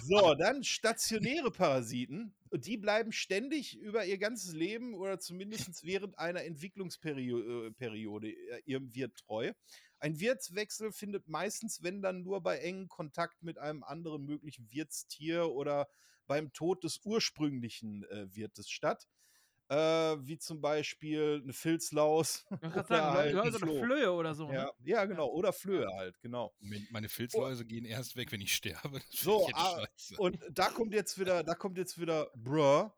So, 0.02 0.34
dann 0.36 0.64
stationäre 0.64 1.52
Parasiten. 1.52 2.34
Und 2.50 2.66
die 2.66 2.78
bleiben 2.78 3.12
ständig 3.12 3.78
über 3.78 4.06
ihr 4.06 4.18
ganzes 4.18 4.54
Leben 4.54 4.96
oder 4.96 5.20
zumindest 5.20 5.84
während 5.84 6.18
einer 6.18 6.44
Entwicklungsperiode 6.44 7.72
Periode, 7.74 8.30
äh, 8.30 8.62
ihrem 8.66 8.94
Wirt 8.96 9.16
treu. 9.18 9.54
Ein 10.00 10.20
Wirtswechsel 10.20 10.92
findet 10.92 11.28
meistens, 11.28 11.84
wenn 11.84 12.02
dann 12.02 12.24
nur 12.24 12.42
bei 12.42 12.60
engem 12.60 12.88
Kontakt 12.88 13.44
mit 13.44 13.58
einem 13.58 13.84
anderen 13.84 14.26
möglichen 14.26 14.72
Wirtstier 14.72 15.50
oder 15.50 15.88
beim 16.28 16.54
Tod 16.54 16.84
des 16.84 17.02
ursprünglichen 17.04 18.04
äh, 18.06 18.34
Wirtes 18.36 18.70
statt. 18.70 19.08
Äh, 19.68 19.76
wie 19.76 20.40
zum 20.40 20.62
Beispiel 20.62 21.42
eine 21.44 21.54
Filzlaus. 21.54 22.46
Ich 22.50 22.52
oder 22.58 22.70
gerade 22.72 22.88
sagen, 22.88 23.14
halt 23.18 23.34
du 23.34 23.42
ein 23.42 23.46
hast 23.46 23.60
so 23.60 23.66
eine 23.66 23.72
Floh. 23.72 23.84
Flöhe 23.84 24.12
oder 24.12 24.34
so. 24.34 24.52
Ja, 24.52 24.66
Ne? 24.66 24.72
ja, 24.86 25.06
genau. 25.06 25.28
Oder 25.28 25.54
Flöhe 25.54 25.88
halt, 25.94 26.20
genau. 26.22 26.56
Meine 26.90 27.08
Filzläuse 27.08 27.66
gehen 27.66 27.86
erst 27.86 28.16
weg, 28.16 28.32
wenn 28.32 28.42
ich 28.42 28.56
sterbe. 28.56 29.00
Das 29.12 29.20
So, 29.22 29.48
ah, 29.54 29.86
und 30.18 30.40
da 30.52 30.70
kommt 30.70 30.94
jetzt 30.94 31.20
wieder, 31.20 31.44
da 31.44 31.54
kommt 31.54 31.78
jetzt 31.78 32.00
wieder, 32.00 32.32
bruh. 32.36 32.90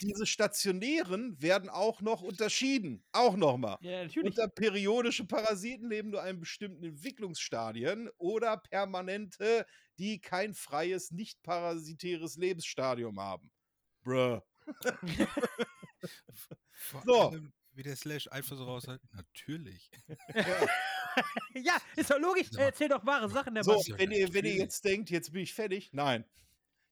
Diese 0.00 0.26
stationären 0.26 1.40
werden 1.40 1.70
auch 1.70 2.00
noch 2.00 2.22
unterschieden. 2.22 3.04
Auch 3.12 3.36
nochmal. 3.36 3.78
Ja, 3.80 4.04
natürlich. 4.04 4.30
Unter 4.30 4.48
periodische 4.48 5.24
Parasiten 5.24 5.88
leben 5.88 6.10
nur 6.10 6.22
einen 6.22 6.40
bestimmten 6.40 6.84
Entwicklungsstadien 6.84 8.10
oder 8.18 8.56
permanente, 8.58 9.66
die 9.98 10.20
kein 10.20 10.54
freies, 10.54 11.10
nicht 11.10 11.42
parasitäres 11.42 12.36
Lebensstadium 12.36 13.18
haben. 13.20 13.50
Bruh. 14.02 14.40
So. 17.04 17.34
wie 17.72 17.82
der 17.82 17.96
Slash 17.96 18.28
einfach 18.28 18.56
so 18.56 18.64
raus 18.64 18.88
hat. 18.88 19.00
Natürlich. 19.12 19.90
ja, 21.54 21.76
ist 21.96 22.10
doch 22.10 22.18
logisch. 22.18 22.48
Er 22.56 22.66
erzählt 22.66 22.92
doch 22.92 23.04
wahre 23.06 23.28
Sachen, 23.28 23.54
der 23.54 23.64
So, 23.64 23.72
Mann. 23.72 23.98
wenn 23.98 24.10
ihr, 24.10 24.32
wenn 24.32 24.44
ihr 24.44 24.56
jetzt 24.56 24.84
denkt, 24.84 25.10
jetzt 25.10 25.32
bin 25.32 25.42
ich 25.42 25.54
fertig. 25.54 25.90
Nein. 25.92 26.24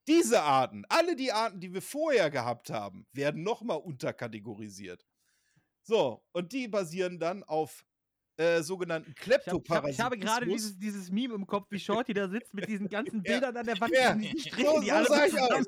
Diese 0.06 0.42
Arten, 0.42 0.84
alle 0.88 1.16
die 1.16 1.32
Arten, 1.32 1.60
die 1.60 1.74
wir 1.74 1.82
vorher 1.82 2.30
gehabt 2.30 2.70
haben, 2.70 3.06
werden 3.12 3.42
nochmal 3.42 3.78
unterkategorisiert. 3.78 5.04
So, 5.82 6.22
und 6.32 6.52
die 6.52 6.68
basieren 6.68 7.18
dann 7.18 7.42
auf 7.42 7.84
äh, 8.38 8.62
sogenannten 8.62 9.14
Ich, 9.18 9.32
hab, 9.32 9.46
ich, 9.64 9.70
hab, 9.70 9.88
ich 9.88 10.00
habe 10.00 10.18
gerade 10.18 10.46
dieses, 10.46 10.78
dieses 10.78 11.10
Meme 11.10 11.34
im 11.34 11.46
Kopf, 11.46 11.66
wie 11.70 11.78
Shorty 11.80 12.12
da 12.14 12.28
sitzt 12.28 12.52
mit 12.54 12.68
diesen 12.68 12.88
ganzen 12.88 13.22
Bildern 13.22 13.56
an 13.56 13.64
der 13.66 13.80
Wand, 13.80 13.92
Ja. 13.94 14.14
diesen 14.14 14.36
So- 14.38 14.48
Strichen, 14.48 14.80
die 14.82 14.86
so 14.88 14.92
alle 14.94 15.08
sah 15.08 15.26
ich 15.26 15.40
aus. 15.40 15.66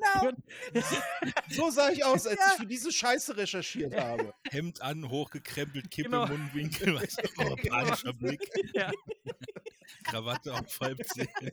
So 1.48 1.70
sah 1.70 1.90
ich 1.90 2.04
aus, 2.04 2.26
als 2.26 2.38
ich 2.38 2.60
für 2.60 2.66
diese 2.66 2.92
Scheiße 2.92 3.36
recherchiert 3.36 3.96
habe. 3.98 4.34
Hemd 4.50 4.82
an, 4.82 5.08
hochgekrempelt, 5.08 5.90
Kippe 5.90 6.10
Genau. 6.10 6.26
im 6.26 6.40
Mundwinkel, 6.42 6.94
weißt 6.94 7.22
du, 7.22 7.28
oh, 7.52 7.56
panischer 7.68 8.12
Blick. 8.12 8.40
Ja. 8.74 8.90
Krawatte 10.04 10.52
auf 10.54 10.80
Halbzähnen, 10.80 11.52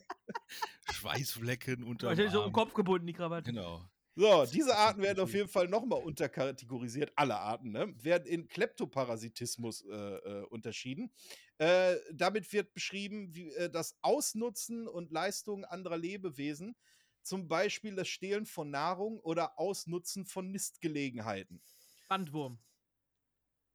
Schweißflecken 0.92 1.84
unter 1.84 2.08
Wahrscheinlich 2.08 2.34
so 2.34 2.40
um 2.42 2.48
den 2.50 2.54
Kopf 2.54 2.74
gebunden, 2.74 3.08
die 3.08 3.14
Krawatte. 3.14 3.52
Genau. 3.52 3.82
So, 4.16 4.46
diese 4.52 4.76
Arten 4.76 5.02
werden 5.02 5.20
auf 5.20 5.34
jeden 5.34 5.50
Fall 5.50 5.68
nochmal 5.68 6.02
unterkategorisiert, 6.02 7.12
alle 7.16 7.38
Arten, 7.38 7.72
ne? 7.72 7.94
werden 8.04 8.26
in 8.28 8.48
Kleptoparasitismus 8.48 9.86
äh, 9.86 9.94
äh, 9.94 10.46
unterschieden. 10.46 11.12
Äh, 11.58 11.96
damit 12.14 12.52
wird 12.54 12.74
beschrieben, 12.74 13.36
wie, 13.36 13.52
äh, 13.52 13.70
das 13.70 13.98
Ausnutzen 14.02 14.88
und 14.88 15.12
Leistungen 15.12 15.66
anderer 15.66 15.98
Lebewesen, 15.98 16.76
zum 17.24 17.48
Beispiel 17.48 17.96
das 17.96 18.08
Stehlen 18.08 18.46
von 18.46 18.70
Nahrung 18.70 19.20
oder 19.20 19.60
Ausnutzen 19.60 20.26
von 20.26 20.52
Nistgelegenheiten. 20.52 21.62
Bandwurm. 22.08 22.60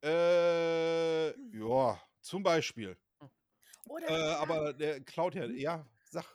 Äh, 0.03 1.29
ja, 1.57 2.01
zum 2.21 2.43
Beispiel. 2.43 2.97
Oder 3.85 4.09
Äh, 4.09 4.33
aber 4.35 4.73
der 4.73 5.01
klaut 5.01 5.35
ja, 5.35 5.45
ja, 5.45 5.85
sag. 6.09 6.25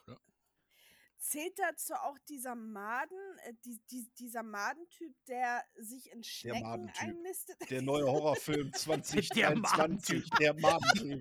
Zählt 1.29 1.59
dazu 1.59 1.95
auch 1.95 2.19
dieser 2.29 2.55
Maden, 2.55 3.19
äh, 3.45 3.55
die, 3.65 3.81
die, 3.91 4.09
dieser 4.19 4.43
Madentyp, 4.43 5.15
der 5.27 5.65
sich 5.77 6.11
in 6.13 6.23
Schnecken 6.23 6.63
Madentyp. 6.63 7.03
einnistet? 7.03 7.57
Der 7.71 7.83
neue 7.83 8.05
Horrorfilm 8.05 8.71
Der 8.71 8.81
2023, 8.81 10.31
der 10.41 10.55
Madentyp. 10.55 11.21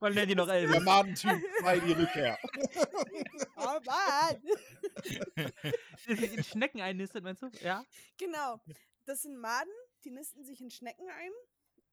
Man 0.00 0.14
nennt 0.14 0.30
ihn 0.30 0.36
noch 0.36 0.48
Elvis. 0.48 0.72
Der 0.72 0.80
Madentyp 0.80 1.42
2, 1.60 1.80
die 1.80 1.92
Rückkehr. 1.92 2.38
oh 3.56 3.80
Mann! 3.84 4.42
Der 6.06 6.16
sich 6.16 6.36
in 6.36 6.44
Schnecken 6.44 6.80
einnistet, 6.80 7.22
meinst 7.22 7.42
du? 7.42 7.48
Ja. 7.62 7.84
Genau. 8.18 8.60
Das 9.04 9.22
sind 9.22 9.36
Maden, 9.36 9.72
die 10.04 10.10
nisten 10.10 10.44
sich 10.44 10.60
in 10.60 10.70
Schnecken 10.70 11.08
ein 11.08 11.32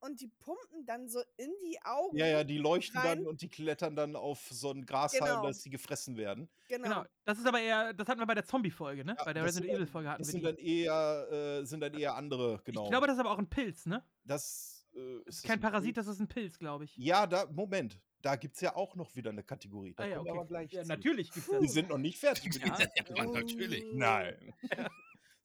und 0.01 0.21
die 0.21 0.27
pumpen 0.27 0.85
dann 0.85 1.07
so 1.07 1.21
in 1.37 1.51
die 1.65 1.79
Augen. 1.83 2.17
Ja, 2.17 2.25
ja, 2.27 2.43
die 2.43 2.57
leuchten 2.57 2.99
rein. 2.99 3.19
dann 3.19 3.27
und 3.27 3.41
die 3.41 3.49
klettern 3.49 3.95
dann 3.95 4.15
auf 4.15 4.47
so 4.51 4.69
einen 4.71 4.85
Grashalm, 4.85 5.23
Genau. 5.25 5.43
dass 5.47 5.61
die 5.61 5.69
gefressen 5.69 6.17
werden. 6.17 6.49
Genau. 6.67 6.83
Genau. 6.87 7.05
Das 7.25 7.37
ist 7.39 7.45
aber 7.47 7.59
eher, 7.61 7.93
das 7.93 8.07
hatten 8.07 8.19
wir 8.19 8.27
bei 8.27 8.35
der 8.35 8.45
Zombie-Folge, 8.45 9.03
ne? 9.05 9.15
bei 9.25 9.33
der 9.33 9.43
Das 9.43 9.51
Resident 9.55 9.73
Evil-Folge 9.75 10.09
hatten 10.09 10.23
Das 10.23 10.27
wir 10.33 10.41
sind 10.41 10.41
die. 10.41 10.45
dann 10.45 10.57
eher, 10.57 11.59
äh, 11.61 11.65
sind 11.65 11.81
dann 11.81 11.93
eher 11.93 12.15
andere, 12.15 12.61
genau. 12.63 12.83
Ich 12.85 12.89
glaube, 12.91 13.07
das 13.07 13.15
ist 13.15 13.19
aber 13.19 13.31
auch 13.31 13.39
ein 13.39 13.49
Pilz, 13.49 13.85
ne? 13.85 14.03
das 14.23 14.85
äh, 14.93 14.97
Das 15.25 15.35
ist 15.35 15.39
ist 15.39 15.43
kein 15.43 15.57
ein 15.59 15.61
Parasit, 15.61 15.93
Pilz? 15.93 16.05
das 16.07 16.15
ist 16.15 16.19
ein 16.21 16.27
Pilz, 16.27 16.57
glaube 16.57 16.85
ich. 16.85 16.95
Ja, 16.97 17.27
da, 17.27 17.45
Moment. 17.51 17.99
Da 18.21 18.35
gibt 18.35 18.55
es 18.55 18.61
ja 18.61 18.75
auch 18.75 18.95
noch 18.95 19.15
wieder 19.15 19.29
eine 19.29 19.43
Kategorie. 19.43 19.93
Da 19.93 20.03
Ah 20.03 20.07
ja, 20.07 20.15
wir 20.15 20.21
okay. 20.21 20.29
aber 20.31 20.45
gleich 20.45 20.71
Ja, 20.73 20.83
natürlich 20.83 21.31
gibt's 21.31 21.49
Wir 21.49 21.61
das. 21.61 21.71
sind 21.71 21.87
noch 21.87 21.97
nicht 21.97 22.17
fertig. 22.19 22.45
mit 22.53 22.65
Ja. 22.65 22.75
dieser 22.75 22.91
Ja, 23.17 23.23
aber 23.23 23.31
natürlich. 23.31 23.85
Nein. 23.93 24.53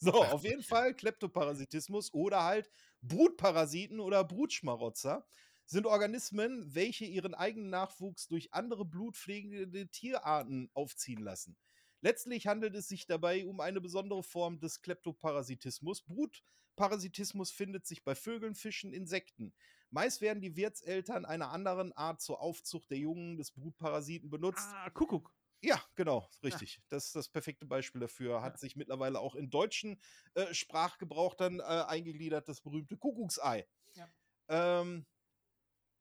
So, 0.01 0.13
auf 0.23 0.43
jeden 0.45 0.63
Fall 0.63 0.93
Kleptoparasitismus 0.93 2.13
oder 2.13 2.43
halt 2.43 2.69
Brutparasiten 3.07 4.01
oder 4.01 4.25
Brutschmarotzer 4.25 5.27
sind 5.67 5.87
Organismen, 5.87 6.75
welche 6.75 7.05
ihren 7.05 7.35
eigenen 7.35 7.71
Nachwuchs 7.71 8.29
durch 8.29 8.53
andere 8.53 8.85
blutpflegende 8.85 9.89
Tierarten 9.89 10.71
aufziehen 10.75 11.23
lassen. 11.23 11.57
Letztlich 12.01 12.47
handelt 12.47 12.75
es 12.75 12.89
sich 12.89 13.07
dabei 13.07 13.47
um 13.47 13.61
eine 13.61 13.81
besondere 13.81 14.23
Form 14.23 14.59
des 14.59 14.83
Kleptoparasitismus. 14.83 16.03
Brutparasitismus 16.03 17.51
findet 17.51 17.87
sich 17.87 18.05
bei 18.05 18.15
Vögeln, 18.15 18.55
Fischen, 18.55 18.93
Insekten. 18.93 19.55
Meist 19.91 20.21
werden 20.21 20.43
die 20.43 20.57
Wirtseltern 20.57 21.25
einer 21.25 21.51
anderen 21.51 21.93
Art 21.93 22.21
zur 22.21 22.41
Aufzucht 22.41 22.91
der 22.91 22.99
Jungen 22.99 23.37
des 23.37 23.53
Brutparasiten 23.53 24.29
benutzt. 24.29 24.69
Ah, 24.75 24.91
Kuckuck. 24.91 25.33
Ja, 25.65 25.83
genau, 25.95 26.29
richtig. 26.43 26.83
Das 26.91 27.07
ist 27.07 27.17
das 27.17 27.29
perfekte 27.29 27.65
Beispiel 27.65 28.01
dafür. 28.01 28.43
Hat 28.43 28.59
sich 28.59 28.77
mittlerweile 28.77 29.19
auch 29.19 29.35
in 29.35 29.49
deutschen 29.49 29.99
äh, 30.35 30.53
Sprachgebrauch 30.53 31.35
dann 31.35 31.61
äh, 31.61 31.63
eingegliedert, 31.63 32.49
das 32.49 32.61
berühmte 32.61 32.99
Kuckucksei. 32.99 33.67
Ja. 33.95 34.09
Ähm, 34.49 35.07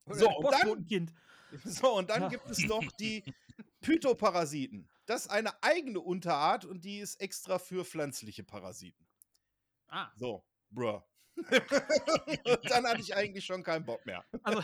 so, 0.06 0.30
und 0.30 0.52
dann, 0.52 1.18
so, 1.64 1.96
und 1.98 2.10
dann 2.10 2.24
Ja. 2.24 2.28
gibt 2.28 2.50
es 2.50 2.60
noch 2.66 2.84
die 3.00 3.24
Phytoparasiten. 3.82 4.90
Das 5.06 5.22
ist 5.22 5.32
eine 5.32 5.64
eigene 5.64 6.02
Unterart 6.02 6.66
und 6.66 6.84
die 6.84 7.00
ist 7.00 7.22
extra 7.22 7.58
für 7.58 7.86
pflanzliche 7.86 8.44
Parasiten. 8.44 9.08
Ah. 9.88 10.12
So, 10.18 10.46
bruh. 10.72 11.02
und 11.38 12.70
dann 12.70 12.86
hatte 12.86 13.02
ich 13.02 13.16
eigentlich 13.16 13.46
schon 13.46 13.64
keinen 13.64 13.86
Bock 13.86 14.06
mehr. 14.06 14.26
Also, 14.44 14.62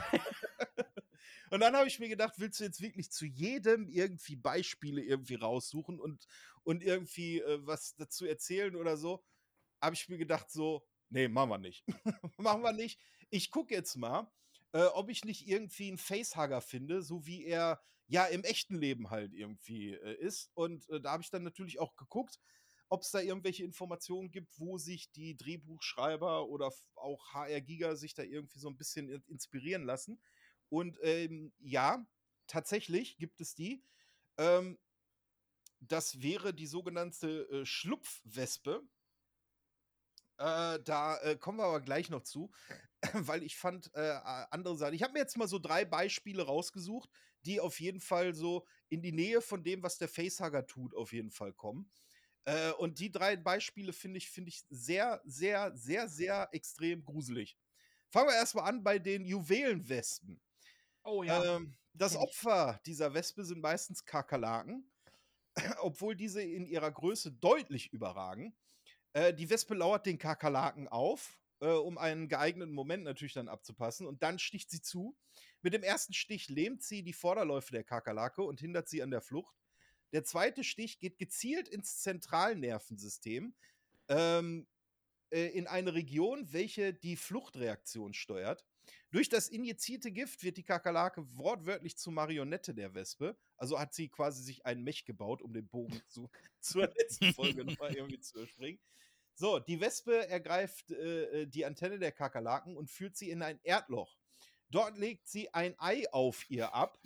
Und 1.49 1.59
dann 1.61 1.75
habe 1.75 1.87
ich 1.87 1.99
mir 1.99 2.09
gedacht, 2.09 2.35
willst 2.37 2.59
du 2.59 2.63
jetzt 2.63 2.81
wirklich 2.81 3.11
zu 3.11 3.25
jedem 3.25 3.87
irgendwie 3.87 4.35
Beispiele 4.35 5.01
irgendwie 5.03 5.35
raussuchen 5.35 5.99
und, 5.99 6.25
und 6.63 6.83
irgendwie 6.83 7.39
äh, 7.39 7.59
was 7.65 7.95
dazu 7.95 8.25
erzählen 8.25 8.75
oder 8.75 8.97
so? 8.97 9.23
Habe 9.81 9.95
ich 9.95 10.09
mir 10.09 10.17
gedacht, 10.17 10.51
so, 10.51 10.85
nee, 11.09 11.27
machen 11.27 11.49
wir 11.49 11.57
nicht. 11.57 11.85
machen 12.37 12.61
wir 12.61 12.73
nicht. 12.73 12.99
Ich 13.29 13.51
gucke 13.51 13.73
jetzt 13.73 13.95
mal, 13.95 14.31
äh, 14.73 14.83
ob 14.85 15.09
ich 15.09 15.23
nicht 15.25 15.47
irgendwie 15.47 15.87
einen 15.89 15.97
Facehugger 15.97 16.61
finde, 16.61 17.01
so 17.01 17.25
wie 17.25 17.45
er 17.45 17.81
ja 18.07 18.25
im 18.25 18.43
echten 18.43 18.75
Leben 18.75 19.09
halt 19.09 19.33
irgendwie 19.33 19.93
äh, 19.93 20.15
ist. 20.19 20.51
Und 20.53 20.89
äh, 20.89 20.99
da 21.01 21.11
habe 21.11 21.23
ich 21.23 21.29
dann 21.29 21.43
natürlich 21.43 21.79
auch 21.79 21.95
geguckt, 21.95 22.39
ob 22.89 23.03
es 23.03 23.11
da 23.11 23.19
irgendwelche 23.21 23.63
Informationen 23.63 24.31
gibt, 24.31 24.59
wo 24.59 24.77
sich 24.77 25.11
die 25.11 25.37
Drehbuchschreiber 25.37 26.47
oder 26.47 26.71
auch 26.95 27.33
HR 27.33 27.61
Giga 27.61 27.95
sich 27.95 28.15
da 28.15 28.23
irgendwie 28.23 28.57
so 28.59 28.67
ein 28.67 28.77
bisschen 28.77 29.09
in- 29.09 29.23
inspirieren 29.27 29.83
lassen. 29.83 30.19
Und 30.69 30.97
ähm, 31.01 31.51
ja, 31.59 32.05
tatsächlich 32.47 33.17
gibt 33.17 33.41
es 33.41 33.55
die. 33.55 33.83
Ähm, 34.37 34.77
das 35.79 36.21
wäre 36.21 36.53
die 36.53 36.67
sogenannte 36.67 37.49
äh, 37.49 37.65
Schlupfwespe. 37.65 38.83
Äh, 40.37 40.79
da 40.83 41.17
äh, 41.21 41.35
kommen 41.37 41.57
wir 41.57 41.65
aber 41.65 41.81
gleich 41.81 42.09
noch 42.09 42.23
zu, 42.23 42.51
weil 43.13 43.43
ich 43.43 43.57
fand 43.57 43.91
äh, 43.93 44.19
andere 44.51 44.77
Seiten. 44.77 44.95
Ich 44.95 45.03
habe 45.03 45.13
mir 45.13 45.19
jetzt 45.19 45.37
mal 45.37 45.47
so 45.47 45.59
drei 45.59 45.85
Beispiele 45.85 46.43
rausgesucht, 46.43 47.09
die 47.45 47.59
auf 47.59 47.79
jeden 47.79 47.99
Fall 47.99 48.33
so 48.33 48.65
in 48.89 49.01
die 49.01 49.11
Nähe 49.11 49.41
von 49.41 49.63
dem, 49.63 49.83
was 49.83 49.97
der 49.97 50.07
Facehugger 50.07 50.65
tut, 50.65 50.95
auf 50.95 51.13
jeden 51.13 51.31
Fall 51.31 51.53
kommen. 51.53 51.89
Äh, 52.45 52.71
und 52.73 52.99
die 52.99 53.11
drei 53.11 53.35
Beispiele 53.35 53.93
finde 53.93 54.17
ich, 54.17 54.29
finde 54.29 54.49
ich 54.49 54.63
sehr, 54.69 55.21
sehr, 55.25 55.75
sehr, 55.75 56.07
sehr 56.07 56.49
extrem 56.51 57.03
gruselig. 57.03 57.57
Fangen 58.09 58.29
wir 58.29 58.35
erstmal 58.35 58.67
an 58.69 58.83
bei 58.83 58.97
den 58.97 59.25
Juwelenwespen. 59.25 60.41
Oh 61.03 61.23
ja. 61.23 61.57
Ähm, 61.57 61.75
das. 61.93 62.15
Opfer 62.15 62.79
dieser 62.85 63.13
Wespe 63.13 63.43
sind 63.43 63.61
meistens 63.61 64.05
Kakerlaken, 64.05 64.89
obwohl 65.81 66.15
diese 66.15 66.41
in 66.41 66.65
ihrer 66.65 66.91
Größe 66.91 67.31
deutlich 67.31 67.91
überragen. 67.91 68.55
Äh, 69.13 69.33
die 69.33 69.49
Wespe 69.49 69.75
lauert 69.75 70.05
den 70.05 70.17
Kakerlaken 70.17 70.87
auf, 70.87 71.39
äh, 71.59 71.67
um 71.67 71.97
einen 71.97 72.27
geeigneten 72.27 72.73
Moment 72.73 73.03
natürlich 73.03 73.33
dann 73.33 73.47
abzupassen, 73.47 74.07
und 74.07 74.23
dann 74.23 74.39
sticht 74.39 74.69
sie 74.69 74.81
zu. 74.81 75.17
Mit 75.61 75.73
dem 75.73 75.83
ersten 75.83 76.13
Stich 76.13 76.47
lähmt 76.47 76.83
sie 76.83 77.03
die 77.03 77.13
Vorderläufe 77.13 77.71
der 77.71 77.83
Kakerlake 77.83 78.43
und 78.43 78.59
hindert 78.59 78.87
sie 78.87 79.03
an 79.03 79.11
der 79.11 79.21
Flucht. 79.21 79.55
Der 80.13 80.23
zweite 80.23 80.63
Stich 80.63 80.99
geht 80.99 81.17
gezielt 81.17 81.67
ins 81.67 81.99
Zentralnervensystem, 81.99 83.53
ähm, 84.07 84.67
äh, 85.31 85.47
in 85.47 85.67
eine 85.67 85.93
Region, 85.93 86.51
welche 86.51 86.93
die 86.93 87.15
Fluchtreaktion 87.15 88.13
steuert. 88.13 88.65
Durch 89.11 89.29
das 89.29 89.47
injizierte 89.49 90.11
Gift 90.11 90.43
wird 90.43 90.57
die 90.57 90.63
Kakerlake 90.63 91.23
wortwörtlich 91.37 91.97
zur 91.97 92.13
Marionette 92.13 92.73
der 92.73 92.93
Wespe. 92.93 93.37
Also 93.57 93.79
hat 93.79 93.93
sie 93.93 94.09
quasi 94.09 94.43
sich 94.43 94.65
einen 94.65 94.83
Mech 94.83 95.05
gebaut, 95.05 95.41
um 95.41 95.53
den 95.53 95.67
Bogen 95.67 96.01
zu, 96.07 96.29
zur 96.59 96.87
letzten 96.87 97.33
Folge 97.33 97.65
nochmal 97.65 97.95
irgendwie 97.95 98.19
zu 98.19 98.37
überspringen. 98.37 98.79
So, 99.33 99.59
die 99.59 99.79
Wespe 99.79 100.27
ergreift 100.27 100.91
äh, 100.91 101.41
äh, 101.43 101.45
die 101.47 101.65
Antenne 101.65 101.97
der 101.97 102.11
Kakerlaken 102.11 102.75
und 102.75 102.91
führt 102.91 103.15
sie 103.15 103.29
in 103.29 103.41
ein 103.41 103.59
Erdloch. 103.63 104.17
Dort 104.71 104.97
legt 104.99 105.27
sie 105.27 105.51
ein 105.53 105.73
Ei 105.79 106.03
auf 106.11 106.47
ihr 106.49 106.73
ab 106.75 106.99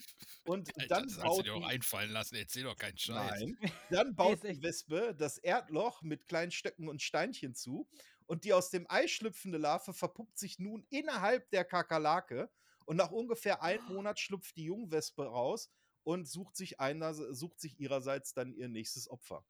und 0.43 0.67
Alter, 0.77 0.87
dann 0.87 1.03
das 1.07 1.15
du 1.15 1.21
baut 1.21 1.45
dir 1.45 1.53
auch 1.53 1.59
die- 1.59 1.65
einfallen 1.65 2.11
lassen. 2.11 2.35
Erzähl 2.35 2.63
doch 2.63 2.75
keinen 2.75 2.97
Scheiß. 2.97 3.39
Nein. 3.39 3.57
Dann 3.89 4.15
baut 4.15 4.43
die 4.43 4.61
Wespe 4.61 5.15
das 5.17 5.37
Erdloch 5.37 6.01
mit 6.01 6.27
kleinen 6.27 6.51
Stöcken 6.51 6.89
und 6.89 7.01
Steinchen 7.01 7.55
zu 7.55 7.87
und 8.33 8.45
die 8.45 8.53
aus 8.53 8.71
dem 8.71 8.89
Ei 8.89 9.07
schlüpfende 9.07 9.59
Larve 9.59 9.93
verpuppt 9.93 10.39
sich 10.39 10.57
nun 10.57 10.83
innerhalb 10.89 11.51
der 11.51 11.63
Kakerlake 11.63 12.49
und 12.85 12.95
nach 12.97 13.11
ungefähr 13.11 13.61
einem 13.61 13.85
Monat 13.85 14.19
schlüpft 14.19 14.57
die 14.57 14.63
Jungwespe 14.63 15.23
raus 15.23 15.69
und 16.01 16.27
sucht 16.27 16.55
sich, 16.55 16.79
einer, 16.79 17.13
sucht 17.13 17.59
sich 17.59 17.79
ihrerseits 17.79 18.33
dann 18.33 18.51
ihr 18.51 18.69
nächstes 18.69 19.07
Opfer. 19.07 19.45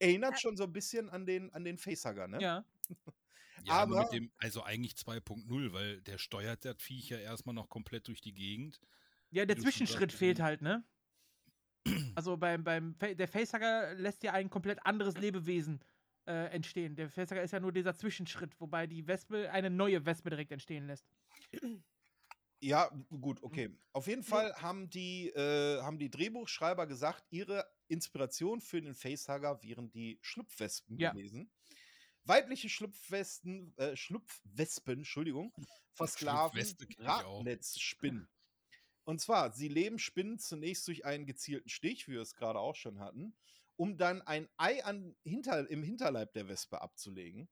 Erinnert 0.00 0.38
schon 0.38 0.58
so 0.58 0.64
ein 0.64 0.72
bisschen 0.74 1.08
an 1.08 1.24
den, 1.24 1.50
an 1.54 1.64
den 1.64 1.78
Facehugger, 1.78 2.28
ne? 2.28 2.40
Ja. 2.40 2.64
Ja, 3.64 3.84
nur 3.84 3.98
Aber- 3.98 4.04
mit 4.04 4.12
dem, 4.12 4.30
also 4.36 4.62
eigentlich 4.62 4.92
2.0, 4.92 5.72
weil 5.72 6.00
der 6.02 6.18
steuert 6.18 6.64
das 6.64 6.76
Viech 6.80 7.08
ja 7.08 7.18
erstmal 7.18 7.56
noch 7.56 7.68
komplett 7.68 8.06
durch 8.06 8.20
die 8.20 8.32
Gegend. 8.32 8.80
Ja, 9.30 9.46
der 9.46 9.58
Zwischenschritt 9.58 10.12
fehlt 10.12 10.38
ne? 10.38 10.44
halt, 10.44 10.62
ne? 10.62 10.84
Also 12.14 12.36
beim, 12.36 12.62
beim 12.62 12.96
der 13.00 13.26
Facehugger 13.26 13.94
lässt 13.94 14.22
ja 14.22 14.32
ein 14.32 14.48
komplett 14.48 14.86
anderes 14.86 15.18
Lebewesen 15.18 15.82
äh, 16.28 16.46
entstehen. 16.50 16.94
Der 16.94 17.08
Facehugger 17.08 17.42
ist 17.42 17.52
ja 17.52 17.60
nur 17.60 17.72
dieser 17.72 17.94
Zwischenschritt, 17.94 18.60
wobei 18.60 18.86
die 18.86 19.06
Wespe 19.06 19.50
eine 19.50 19.70
neue 19.70 20.04
Wespe 20.06 20.30
direkt 20.30 20.52
entstehen 20.52 20.86
lässt. 20.86 21.06
Ja, 22.60 22.90
gut, 23.20 23.42
okay. 23.42 23.70
Auf 23.92 24.06
jeden 24.08 24.24
Fall 24.24 24.52
haben 24.56 24.90
die, 24.90 25.28
äh, 25.28 25.80
haben 25.80 25.98
die 25.98 26.10
Drehbuchschreiber 26.10 26.86
gesagt, 26.86 27.24
ihre 27.30 27.70
Inspiration 27.86 28.60
für 28.60 28.82
den 28.82 28.94
Facehugger 28.94 29.62
wären 29.62 29.90
die 29.90 30.18
Schlupfwespen 30.22 30.98
Ja. 30.98 31.12
gewesen. 31.12 31.50
Weibliche 32.24 32.68
Schlupfwespen, 32.68 33.76
äh, 33.78 33.96
Schlupfwespen, 33.96 34.98
Entschuldigung, 34.98 35.54
versklaven. 35.94 36.60
Radnetzspinnen. 36.98 38.28
Und 39.04 39.20
zwar, 39.20 39.52
sie 39.52 39.68
leben 39.68 39.98
Spinnen 39.98 40.38
zunächst 40.38 40.86
durch 40.88 41.06
einen 41.06 41.24
gezielten 41.24 41.68
Stich, 41.70 42.08
wie 42.08 42.12
wir 42.12 42.20
es 42.20 42.34
gerade 42.34 42.58
auch 42.58 42.74
schon 42.74 42.98
hatten, 42.98 43.34
um 43.78 43.96
dann 43.96 44.20
ein 44.22 44.48
Ei 44.56 44.84
an, 44.84 45.16
hinter, 45.24 45.70
im 45.70 45.82
Hinterleib 45.82 46.32
der 46.32 46.48
Wespe 46.48 46.82
abzulegen. 46.82 47.48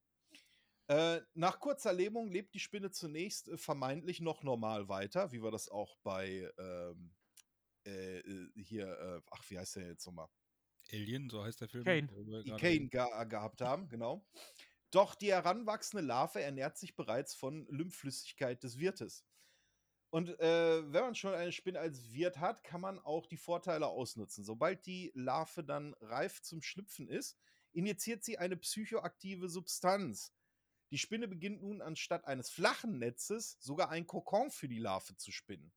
Äh, 0.87 1.21
nach 1.33 1.59
kurzer 1.59 1.93
Lähmung 1.93 2.29
lebt 2.29 2.53
die 2.53 2.59
Spinne 2.59 2.91
zunächst 2.91 3.49
äh, 3.49 3.57
vermeintlich 3.57 4.21
noch 4.21 4.43
normal 4.43 4.87
weiter, 4.87 5.31
wie 5.31 5.41
wir 5.41 5.51
das 5.51 5.69
auch 5.69 5.97
bei 6.03 6.49
ähm, 6.57 7.13
äh, 7.85 8.19
äh, 8.19 8.51
hier, 8.55 8.87
äh, 8.87 9.21
ach, 9.31 9.49
wie 9.49 9.57
heißt 9.57 9.77
der 9.77 9.87
jetzt 9.87 10.05
nochmal? 10.05 10.29
Alien, 10.91 11.29
so 11.29 11.43
heißt 11.43 11.61
der 11.61 11.67
Film. 11.67 11.83
Kane. 11.83 12.07
gerade 12.07 12.55
Kane 12.57 12.87
ge 12.87 13.29
gehabt 13.29 13.61
haben, 13.61 13.89
genau. 13.89 14.25
Doch 14.91 15.15
die 15.15 15.31
heranwachsende 15.31 16.05
Larve 16.05 16.41
ernährt 16.41 16.77
sich 16.77 16.95
bereits 16.95 17.35
von 17.35 17.65
Lymphflüssigkeit 17.69 18.63
des 18.63 18.79
Wirtes. 18.79 19.25
Und 20.09 20.39
äh, 20.39 20.93
wenn 20.93 21.03
man 21.03 21.15
schon 21.15 21.33
eine 21.33 21.51
Spinne 21.51 21.79
als 21.79 22.11
Wirt 22.13 22.39
hat, 22.39 22.63
kann 22.63 22.81
man 22.81 22.99
auch 22.99 23.25
die 23.25 23.37
Vorteile 23.37 23.87
ausnutzen. 23.87 24.43
Sobald 24.43 24.85
die 24.85 25.11
Larve 25.15 25.63
dann 25.63 25.93
reif 25.99 26.41
zum 26.41 26.61
Schlüpfen 26.61 27.09
ist, 27.09 27.37
injiziert 27.73 28.23
sie 28.23 28.37
eine 28.37 28.55
psychoaktive 28.55 29.49
Substanz. 29.49 30.33
Die 30.91 30.97
Spinne 30.97 31.27
beginnt 31.27 31.61
nun 31.61 31.81
anstatt 31.81 32.25
eines 32.25 32.49
flachen 32.49 32.97
Netzes 32.97 33.57
sogar 33.59 33.89
ein 33.89 34.07
Kokon 34.07 34.49
für 34.49 34.69
die 34.69 34.79
Larve 34.79 35.17
zu 35.17 35.31
spinnen. 35.31 35.73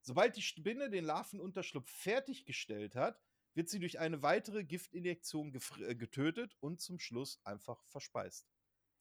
Sobald 0.00 0.36
die 0.36 0.42
Spinne 0.42 0.88
den 0.88 1.04
Larvenunterschlupf 1.04 1.90
fertiggestellt 1.90 2.94
hat, 2.94 3.20
wird 3.54 3.68
sie 3.68 3.80
durch 3.80 3.98
eine 3.98 4.22
weitere 4.22 4.62
Giftinjektion 4.62 5.52
äh, 5.80 5.96
getötet 5.96 6.56
und 6.60 6.80
zum 6.80 7.00
Schluss 7.00 7.40
einfach 7.44 7.82
verspeist. 7.86 8.46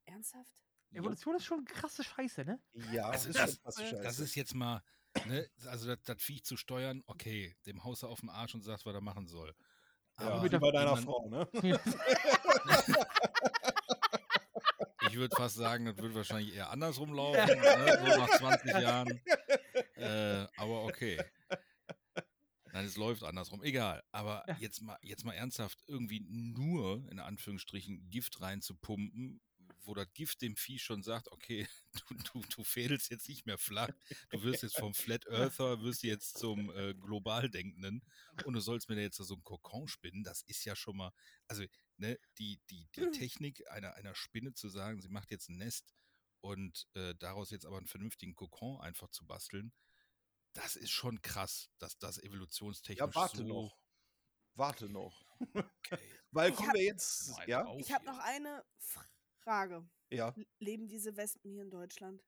Ernsthaft? 0.06 0.56
Evolution 0.95 1.35
ist 1.35 1.45
schon 1.45 1.65
krasse 1.65 2.03
Scheiße, 2.03 2.45
ne? 2.45 2.59
Ja, 2.91 3.11
Das 3.11 3.25
ist, 3.25 3.38
schon 3.38 3.45
das, 3.45 3.57
fast 3.59 3.80
das 3.80 3.90
scheiße. 3.90 4.24
ist 4.24 4.35
jetzt 4.35 4.53
mal, 4.56 4.82
ne, 5.25 5.48
also 5.67 5.88
das, 5.88 6.01
das 6.03 6.22
Viech 6.22 6.43
zu 6.43 6.57
steuern, 6.57 7.03
okay, 7.07 7.56
dem 7.65 7.83
haust 7.83 8.03
du 8.03 8.07
auf 8.07 8.19
den 8.22 8.30
Arsch 8.30 8.56
und 8.56 8.61
sagst, 8.64 8.85
was 8.85 8.93
er 8.93 9.01
machen 9.01 9.27
soll. 9.27 9.53
ja, 10.19 10.41
mit 10.41 10.51
bei 10.59 10.72
deiner 10.72 10.98
Frau, 10.98 11.27
ne? 11.30 11.48
Ich 15.07 15.15
würde 15.15 15.35
fast 15.35 15.56
sagen, 15.56 15.85
das 15.85 15.98
wird 15.98 16.14
wahrscheinlich 16.15 16.53
eher 16.56 16.72
andersrum 16.72 17.14
laufen, 17.14 17.45
ne, 17.48 17.99
so 18.11 18.19
nach 18.19 18.38
20 18.38 18.72
Jahren. 18.82 19.22
Äh, 19.95 20.48
aber 20.57 20.83
okay. 20.85 21.22
Nein, 22.74 22.85
es 22.85 22.98
läuft 22.98 23.24
andersrum. 23.24 23.64
Egal. 23.64 24.03
Aber 24.11 24.43
Ja. 24.48 24.57
jetzt 24.59 24.82
mal, 24.82 24.98
jetzt 25.01 25.24
mal 25.24 25.33
ernsthaft 25.33 25.83
irgendwie 25.88 26.19
nur, 26.27 27.07
in 27.09 27.19
Anführungsstrichen, 27.19 28.09
Gift 28.09 28.41
reinzupumpen, 28.41 29.40
wo 29.85 29.93
das 29.93 30.11
Gift 30.14 30.41
dem 30.41 30.55
Vieh 30.55 30.80
schon 30.80 31.03
sagt, 31.03 31.31
okay, 31.31 31.67
du, 32.09 32.15
du, 32.15 32.41
du 32.55 32.64
fädelst 32.64 33.09
jetzt 33.09 33.27
nicht 33.30 33.45
mehr 33.45 33.57
flach, 33.57 33.89
du 34.30 34.43
wirst 34.43 34.64
jetzt 34.64 34.77
vom 34.77 34.93
Flat 34.93 35.25
Earther, 35.27 35.81
wirst 35.81 36.03
jetzt 36.03 36.38
zum 36.38 36.69
äh, 36.75 36.93
Globaldenkenden 36.93 38.03
und 38.45 38.53
du 38.53 38.59
sollst 38.59 38.89
mir 38.89 38.95
da 38.95 39.01
jetzt 39.01 39.17
so 39.17 39.33
einen 39.33 39.43
Kokon 39.43 39.88
spinnen, 39.88 40.23
das 40.23 40.41
ist 40.43 40.65
ja 40.65 40.75
schon 40.75 40.97
mal, 40.97 41.11
also 41.47 41.64
ne, 41.97 42.19
die, 42.38 42.61
die, 42.69 42.88
die 42.95 43.11
Technik 43.11 43.69
einer, 43.72 43.95
einer 43.95 44.15
Spinne 44.15 44.53
zu 44.53 44.69
sagen, 44.69 45.01
sie 45.01 45.09
macht 45.09 45.31
jetzt 45.31 45.49
ein 45.49 45.57
Nest 45.57 45.93
und 46.41 46.88
äh, 46.93 47.15
daraus 47.15 47.49
jetzt 47.51 47.65
aber 47.65 47.77
einen 47.77 47.88
vernünftigen 47.88 48.35
Kokon 48.35 48.80
einfach 48.81 49.09
zu 49.09 49.25
basteln, 49.25 49.73
das 50.53 50.75
ist 50.75 50.91
schon 50.91 51.22
krass, 51.22 51.69
dass 51.80 51.97
das 51.99 52.17
evolutionstechnisch 52.17 52.99
Ja, 52.99 53.14
warte 53.14 53.38
so 53.38 53.43
noch. 53.43 53.77
Warte 54.55 54.89
noch. 54.89 55.25
Okay. 55.53 55.99
Weil 56.31 56.53
kommen 56.53 56.73
wir 56.73 56.83
jetzt, 56.83 57.33
ja? 57.45 57.65
Ich 57.77 57.91
habe 57.91 58.05
noch 58.05 58.17
eine 58.19 58.64
Frage. 58.77 59.15
Ja. 60.11 60.35
L- 60.35 60.45
Leben 60.59 60.88
diese 60.88 61.15
Wespen 61.17 61.51
hier 61.51 61.64
in 61.64 61.69
Deutschland? 61.69 62.24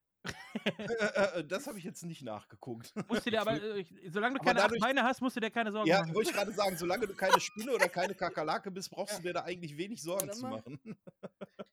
Äh, 0.65 1.39
äh, 1.39 1.43
das 1.45 1.67
habe 1.67 1.77
ich 1.77 1.83
jetzt 1.83 2.03
nicht 2.03 2.23
nachgeguckt. 2.23 2.93
Musst 3.07 3.25
du 3.25 3.30
dir 3.31 3.41
aber, 3.41 3.53
äh, 3.61 3.85
solange 4.09 4.35
du 4.35 4.41
Aber 4.41 4.45
keine 4.49 4.59
dadurch- 4.61 4.81
Beine 4.81 5.03
hast, 5.03 5.22
musst 5.22 5.35
du 5.35 5.39
dir 5.39 5.51
keine 5.51 5.72
Sorgen 5.72 5.88
Ja, 5.88 6.01
machen. 6.01 6.15
wollte 6.15 6.30
ich 6.31 6.35
gerade 6.35 6.51
sagen, 6.51 6.75
solange 6.77 7.07
du 7.07 7.14
keine 7.15 7.39
Spinne 7.39 7.73
oder 7.73 7.88
keine 7.89 8.15
Kakerlake 8.15 8.72
bist, 8.72 8.89
brauchst 8.91 9.19
du 9.19 9.23
dir 9.23 9.33
da 9.33 9.43
eigentlich 9.43 9.77
wenig 9.77 10.01
Sorgen 10.01 10.31
zu 10.33 10.47
machen. 10.47 10.80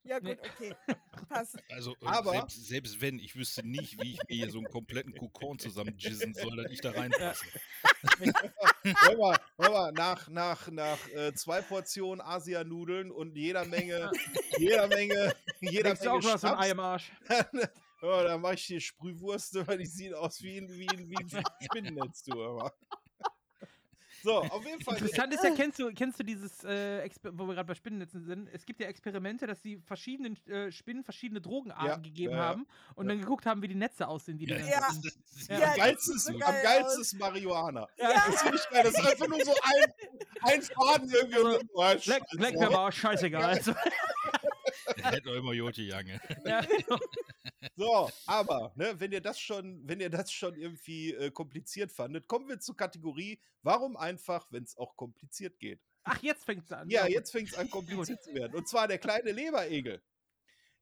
Ja, 0.05 0.19
gut, 0.19 0.39
okay. 0.39 0.75
Passt. 1.29 1.57
Also 1.73 1.93
äh, 1.93 2.07
Aber- 2.07 2.33
selbst, 2.33 2.67
selbst 2.67 3.01
wenn, 3.01 3.19
ich 3.19 3.35
wüsste 3.37 3.67
nicht, 3.67 4.01
wie 4.03 4.13
ich 4.13 4.19
mir 4.29 4.37
hier 4.37 4.51
so 4.51 4.59
einen 4.59 4.69
kompletten 4.69 5.15
Kokon 5.15 5.59
zusammenjizzen 5.59 6.35
soll, 6.35 6.57
dass 6.57 6.71
ich 6.71 6.81
da 6.81 6.91
reinpasse. 6.91 7.45
hör 8.85 9.17
mal, 9.17 9.37
hör 9.59 9.71
mal, 9.71 9.93
nach, 9.93 10.29
nach, 10.29 10.69
nach 10.71 11.09
äh, 11.09 11.33
zwei 11.35 11.63
Portionen 11.63 12.21
Asianudeln 12.21 13.11
und 13.11 13.35
jeder 13.37 13.65
Menge, 13.65 14.11
jeder 14.59 14.89
Menge, 14.89 15.35
jeder 15.61 15.95
Denkst 15.95 16.01
du 16.03 16.11
Menge 16.11 16.19
auch, 16.29 16.33
hast 16.35 16.41
so 16.43 16.49
ein 16.49 16.55
Ei 16.55 16.69
Schnaps, 16.69 16.71
im 16.73 16.81
Arsch? 16.81 17.13
Ja, 18.05 18.23
da 18.25 18.39
mache 18.39 18.55
ich 18.55 18.67
dir 18.67 18.81
Sprühwurst, 18.81 19.55
weil 19.69 19.79
die 19.79 19.87
sieht 19.87 20.15
aus 20.15 20.43
wie 20.43 20.59
ein, 20.59 20.69
wie 20.69 20.89
ein, 20.89 21.09
wie 21.11 21.17
ein 21.17 21.45
Spinnennetz, 21.63 22.23
du. 22.25 22.35
mal. 22.37 22.71
So, 24.23 24.39
auf 24.39 24.65
jeden 24.65 24.81
Fall. 24.83 24.97
Interessant 24.97 25.35
ist 25.35 25.45
ja, 25.45 25.51
kennst 25.55 25.79
du, 25.79 25.93
kennst 25.93 26.19
du 26.19 26.25
dieses, 26.25 26.65
äh, 26.65 27.07
wo 27.33 27.47
wir 27.47 27.55
gerade 27.57 27.67
bei 27.67 27.75
Spinnennetzen 27.75 28.25
sind, 28.25 28.49
es 28.55 28.65
gibt 28.65 28.81
ja 28.81 28.87
Experimente, 28.87 29.47
dass 29.47 29.61
sie 29.61 29.77
verschiedenen 29.85 30.35
äh, 30.47 30.73
Spinnen 30.73 31.05
verschiedene 31.05 31.43
Drogenarten 31.43 31.87
Ja, 31.89 31.97
gegeben 31.97 32.33
ja, 32.33 32.39
ja. 32.39 32.45
haben 32.45 32.67
und 32.95 33.07
dann 33.09 33.21
geguckt 33.21 33.45
haben, 33.45 33.61
wie 33.61 33.69
die 33.69 33.75
Netze 33.75 34.09
aussehen, 34.09 34.39
die 34.39 34.47
die 34.47 34.55
dann 34.55 34.67
Ja. 34.67 34.81
hatten. 34.81 35.03
Ja. 35.49 35.59
Ja, 35.59 35.71
am 35.73 35.77
geilsten 35.77 36.17
ist, 36.17 36.25
so 36.25 36.33
am 36.33 36.39
geil 36.41 36.63
geilsten 36.63 36.87
aus. 36.87 36.99
ist 37.01 37.13
Marihuana. 37.19 37.87
Ja. 37.99 38.15
Das 38.27 38.41
finde 38.43 38.57
ich 38.57 38.71
geil. 38.71 38.83
Das 38.85 38.95
ist 38.95 39.07
einfach 39.07 39.29
nur 39.29 39.45
so 39.45 39.55
ein, 39.63 39.93
ein 40.41 40.63
Faden 40.63 41.11
irgendwie. 41.11 41.39
und 41.41 41.53
so, 41.53 41.59
oh, 41.75 41.83
Black, 41.83 42.03
Scheiße. 42.03 42.25
Black 42.39 42.55
Pepper, 42.59 42.79
auch 42.81 42.93
scheißegal. 42.93 43.45
Also, 43.45 43.75
Der 44.97 45.05
hätte 45.05 45.23
doch 45.23 45.35
immer 45.35 45.53
Jote 45.53 45.83
Jange. 45.83 46.19
ja, 46.47 46.63
genau. 46.63 46.99
So, 47.77 48.11
aber, 48.27 48.73
ne, 48.77 48.99
wenn 48.99 49.13
ihr 49.13 49.21
das 49.21 49.41
schon, 49.41 49.81
wenn 49.87 50.01
ihr 50.01 50.11
das 50.11 50.33
schon 50.33 50.57
irgendwie 50.57 51.13
äh, 51.15 51.31
kompliziert 51.31 51.93
fandet, 51.93 52.29
kommen 52.29 52.49
wir 52.49 52.61
zur 52.61 52.77
Kategorie, 52.77 53.41
warum 53.63 53.97
einfach, 53.97 54.47
wenn 54.51 54.65
es 54.65 54.77
auch 54.77 54.97
kompliziert 54.97 55.59
geht. 55.59 55.81
Ach, 56.05 56.23
jetzt 56.23 56.45
fängt 56.45 56.65
es 56.65 56.73
an. 56.73 56.89
Ja, 56.91 57.07
jetzt 57.07 57.31
fängt 57.33 57.49
es 57.49 57.55
an, 57.55 57.71
kompliziert 57.71 58.23
zu 58.23 58.35
werden. 58.35 58.55
Und 58.55 58.69
zwar 58.69 58.87
der 58.89 58.99
kleine 58.99 59.33
Leberegel. 59.33 60.03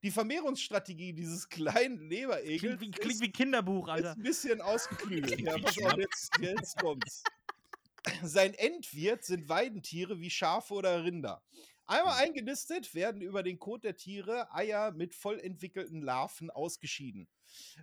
Die 0.02 0.11
Vermehrungsstrategie 0.11 1.12
dieses 1.12 1.49
kleinen 1.49 2.11
Leberegels 2.11 2.61
Klingt 2.61 2.81
wie, 2.81 2.91
klingt 2.91 3.15
ist, 3.15 3.20
wie 3.20 3.31
Kinderbuch, 3.31 3.86
ist 3.86 3.93
Alter. 3.93 4.12
ein 4.12 4.23
bisschen 4.23 4.61
ausgeklügelt. 4.61 5.41
Ja, 5.41 5.57
pass 5.59 5.81
auf, 5.81 5.97
jetzt, 5.97 6.33
jetzt 6.41 6.77
kommt's. 6.78 7.23
Sein 8.25 8.52
Endwirt 8.55 9.25
sind 9.25 9.49
Weidentiere 9.49 10.19
wie 10.19 10.28
Schafe 10.28 10.75
oder 10.75 11.05
Rinder. 11.05 11.41
Einmal 11.93 12.25
eingenistet 12.25 12.95
werden 12.95 13.21
über 13.21 13.43
den 13.43 13.59
Kot 13.59 13.85
der 13.85 13.97
Tiere 13.97 14.51
Eier 14.55 14.93
mit 14.93 15.15
voll 15.15 15.39
entwickelten 15.39 16.01
Larven 16.01 16.49
ausgeschieden. 16.51 17.29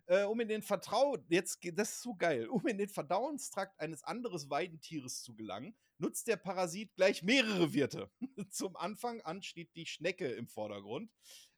Äh, 0.08 0.24
um 0.24 0.40
in 0.40 0.48
den 0.48 0.64
Vertrau 0.64 1.16
jetzt 1.30 1.60
das 1.74 1.92
ist 1.92 2.02
so 2.02 2.16
geil, 2.16 2.48
um 2.48 2.66
in 2.66 2.80
den 2.80 2.90
Verdauungstrakt 2.90 3.80
eines 3.80 4.04
anderen 4.04 4.50
Weidentieres 4.50 5.22
zu 5.22 5.36
gelangen, 5.36 5.76
nutzt 6.00 6.28
der 6.28 6.38
Parasit 6.38 6.96
gleich 6.96 7.22
mehrere 7.22 7.72
Wirte. 7.74 8.10
Zum 8.50 8.76
Anfang 8.78 9.22
an 9.22 9.44
steht 9.44 9.76
die 9.76 9.86
Schnecke 9.86 10.28
im 10.28 10.48
Vordergrund, 10.48 11.12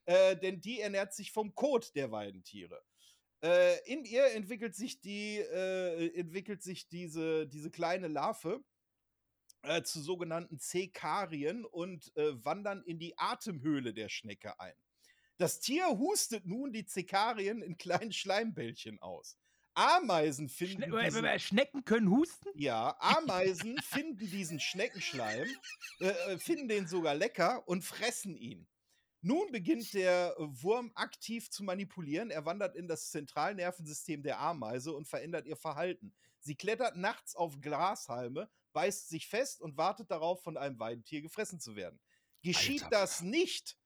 äh, 0.04 0.36
denn 0.36 0.60
die 0.60 0.78
ernährt 0.78 1.14
sich 1.14 1.32
vom 1.32 1.54
Kot 1.54 1.96
der 1.96 2.10
Weidentiere. 2.10 2.82
Äh, 3.42 3.78
in 3.90 4.04
ihr 4.04 4.26
entwickelt 4.26 4.74
sich 4.74 5.00
die 5.00 5.38
äh, 5.38 6.18
entwickelt 6.18 6.62
sich 6.62 6.86
diese, 6.86 7.46
diese 7.46 7.70
kleine 7.70 8.08
Larve 8.08 8.62
äh, 9.62 9.82
zu 9.82 10.00
sogenannten 10.00 10.58
Zekarien 10.58 11.64
und 11.64 12.14
äh, 12.16 12.44
wandern 12.44 12.82
in 12.84 12.98
die 12.98 13.16
Atemhöhle 13.18 13.94
der 13.94 14.08
Schnecke 14.08 14.58
ein. 14.60 14.74
Das 15.38 15.60
Tier 15.60 15.86
hustet 15.88 16.46
nun 16.46 16.72
die 16.72 16.84
Zekarien 16.84 17.62
in 17.62 17.76
kleinen 17.76 18.12
Schleimbällchen 18.12 19.00
aus. 19.00 19.38
Ameisen 19.74 20.48
finden 20.48 20.82
Schne 20.82 21.04
diesen, 21.04 21.38
Schnecken 21.38 21.84
können 21.84 22.10
husten? 22.10 22.48
ja, 22.54 22.94
Ameisen 23.00 23.78
finden 23.78 24.18
diesen 24.30 24.60
Schneckenschleim, 24.60 25.48
äh, 26.00 26.08
äh, 26.08 26.38
finden 26.38 26.68
den 26.68 26.86
sogar 26.86 27.14
lecker 27.14 27.66
und 27.66 27.82
fressen 27.82 28.36
ihn. 28.36 28.68
Nun 29.22 29.52
beginnt 29.52 29.94
der 29.94 30.34
Wurm 30.36 30.90
aktiv 30.96 31.48
zu 31.48 31.62
manipulieren. 31.62 32.30
Er 32.30 32.44
wandert 32.44 32.74
in 32.74 32.88
das 32.88 33.10
Zentralnervensystem 33.12 34.22
der 34.22 34.40
Ameise 34.40 34.92
und 34.92 35.06
verändert 35.06 35.46
ihr 35.46 35.56
Verhalten. 35.56 36.12
Sie 36.40 36.56
klettert 36.56 36.96
nachts 36.96 37.36
auf 37.36 37.60
Grashalme, 37.60 38.50
beißt 38.72 39.08
sich 39.08 39.28
fest 39.28 39.60
und 39.60 39.76
wartet 39.76 40.10
darauf, 40.10 40.42
von 40.42 40.56
einem 40.56 40.78
Weidentier 40.78 41.22
gefressen 41.22 41.60
zu 41.60 41.76
werden. 41.76 42.00
Geschieht 42.42 42.84
Alter. 42.84 43.00
das 43.00 43.20
nicht, 43.20 43.76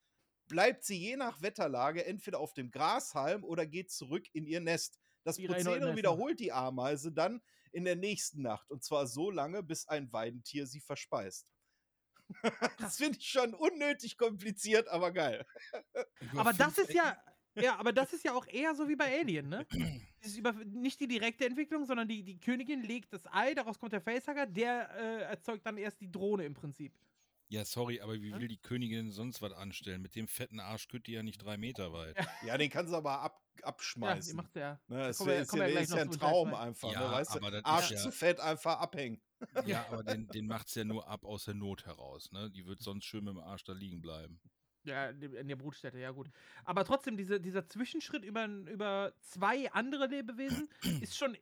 bleibt 0.49 0.85
sie 0.85 0.97
je 0.97 1.17
nach 1.17 1.43
Wetterlage 1.43 2.05
entweder 2.05 2.39
auf 2.39 2.55
dem 2.55 2.71
Grashalm 2.71 3.45
oder 3.45 3.67
geht 3.67 3.91
zurück 3.91 4.27
in 4.33 4.47
ihr 4.47 4.61
Nest. 4.61 4.99
Das 5.25 5.39
Prozedere 5.39 5.97
wiederholt 5.97 6.39
die 6.39 6.53
Ameise 6.53 7.13
dann 7.13 7.43
in 7.73 7.85
der 7.85 7.97
nächsten 7.97 8.43
Nacht 8.43 8.71
und 8.71 8.85
zwar 8.85 9.07
so 9.07 9.31
lange, 9.31 9.63
bis 9.63 9.87
ein 9.89 10.13
Weidentier 10.13 10.67
sie 10.67 10.81
verspeist. 10.81 11.53
das 12.79 12.97
finde 12.97 13.19
ich 13.19 13.29
schon 13.29 13.55
unnötig 13.55 14.17
kompliziert, 14.17 14.89
aber 14.89 15.13
geil. 15.13 15.47
Aber 16.37 16.53
das 16.53 16.79
ist 16.79 16.93
ja, 16.93 17.17
ja, 17.55 17.77
aber 17.77 17.93
das 17.93 18.13
ist 18.13 18.25
ja 18.25 18.35
auch 18.35 18.47
eher 18.47 18.75
so 18.75 18.89
wie 18.89 18.97
bei 18.97 19.21
Alien, 19.21 19.49
ne? 19.49 19.67
Ist 20.27 20.37
über, 20.37 20.53
nicht 20.53 21.01
die 21.01 21.09
direkte 21.09 21.47
Entwicklung, 21.47 21.85
sondern 21.87 22.09
die, 22.09 22.23
die 22.23 22.39
Königin 22.39 22.83
legt 22.83 23.13
das 23.13 23.23
Ei, 23.33 23.55
daraus 23.55 23.79
kommt 23.79 23.93
der 23.93 24.01
Facehugger, 24.01 24.47
der 24.47 24.91
äh, 24.97 25.23
erzeugt 25.23 25.65
dann 25.67 25.77
erst 25.79 26.01
die 26.01 26.11
Drohne 26.11 26.45
im 26.45 26.55
Prinzip. 26.55 26.93
Ja, 27.49 27.65
sorry, 27.65 28.01
aber 28.01 28.21
wie 28.21 28.31
Ja? 28.31 28.41
will 28.41 28.49
die 28.49 28.57
Königin 28.61 29.13
sonst 29.13 29.41
was 29.41 29.53
anstellen? 29.53 30.03
Mit 30.03 30.17
dem 30.17 30.27
fetten 30.27 30.59
Arsch 30.59 30.89
kütt 30.89 31.07
die 31.07 31.13
ja 31.13 31.23
nicht 31.23 31.39
drei 31.45 31.57
Meter 31.57 31.93
weit. 31.93 32.17
Ja, 32.45 32.59
den 32.59 32.71
kann 32.71 32.89
sie 32.89 32.97
aber 32.97 33.21
ab, 33.21 33.41
Ja, 33.41 33.57
die 33.59 33.65
abschmeißen. 33.65 34.37
macht 34.37 34.55
der. 34.57 34.81
Ne, 34.89 34.97
Da 34.99 35.07
das 35.07 35.25
wir- 35.25 35.37
ist 35.39 35.55
ja, 35.55 35.65
ist 35.67 35.91
ja 35.93 36.03
ein 36.03 36.11
Traum 36.11 36.53
einfach. 36.55 36.93
Ja, 36.93 37.07
ne, 37.09 37.13
weißt 37.15 37.37
du? 37.37 37.65
Arsch 37.65 37.93
ja- 37.93 37.99
zu 37.99 38.11
fett, 38.11 38.41
einfach 38.41 38.81
abhängen. 38.81 39.21
Ja, 39.65 39.87
aber 39.91 40.03
den, 40.19 40.27
den 40.29 40.47
macht's 40.49 40.75
ja 40.75 40.83
nur 40.85 41.07
ab 41.07 41.25
aus 41.25 41.45
der 41.45 41.55
Not 41.55 41.87
heraus. 41.87 42.33
Ne? 42.33 42.51
Die 42.51 42.67
wird 42.67 42.81
sonst 42.81 43.05
schön 43.05 43.23
mit 43.25 43.35
dem 43.35 43.39
Arsch 43.41 43.63
da 43.63 43.75
liegen 43.75 44.01
bleiben. 44.01 44.41
Ja, 44.87 45.09
in 45.11 45.49
der 45.49 45.57
Brutstätte, 45.57 45.99
ja 45.99 46.11
gut. 46.11 46.29
Aber 46.65 46.85
trotzdem, 46.85 47.17
diese, 47.17 47.41
dieser 47.41 47.67
Zwischenschritt 47.67 48.25
über, 48.25 48.47
über 48.47 49.13
zwei 49.21 49.71
andere 49.73 50.07
Lebewesen 50.07 50.69
ist 51.01 51.17
schon, 51.17 51.37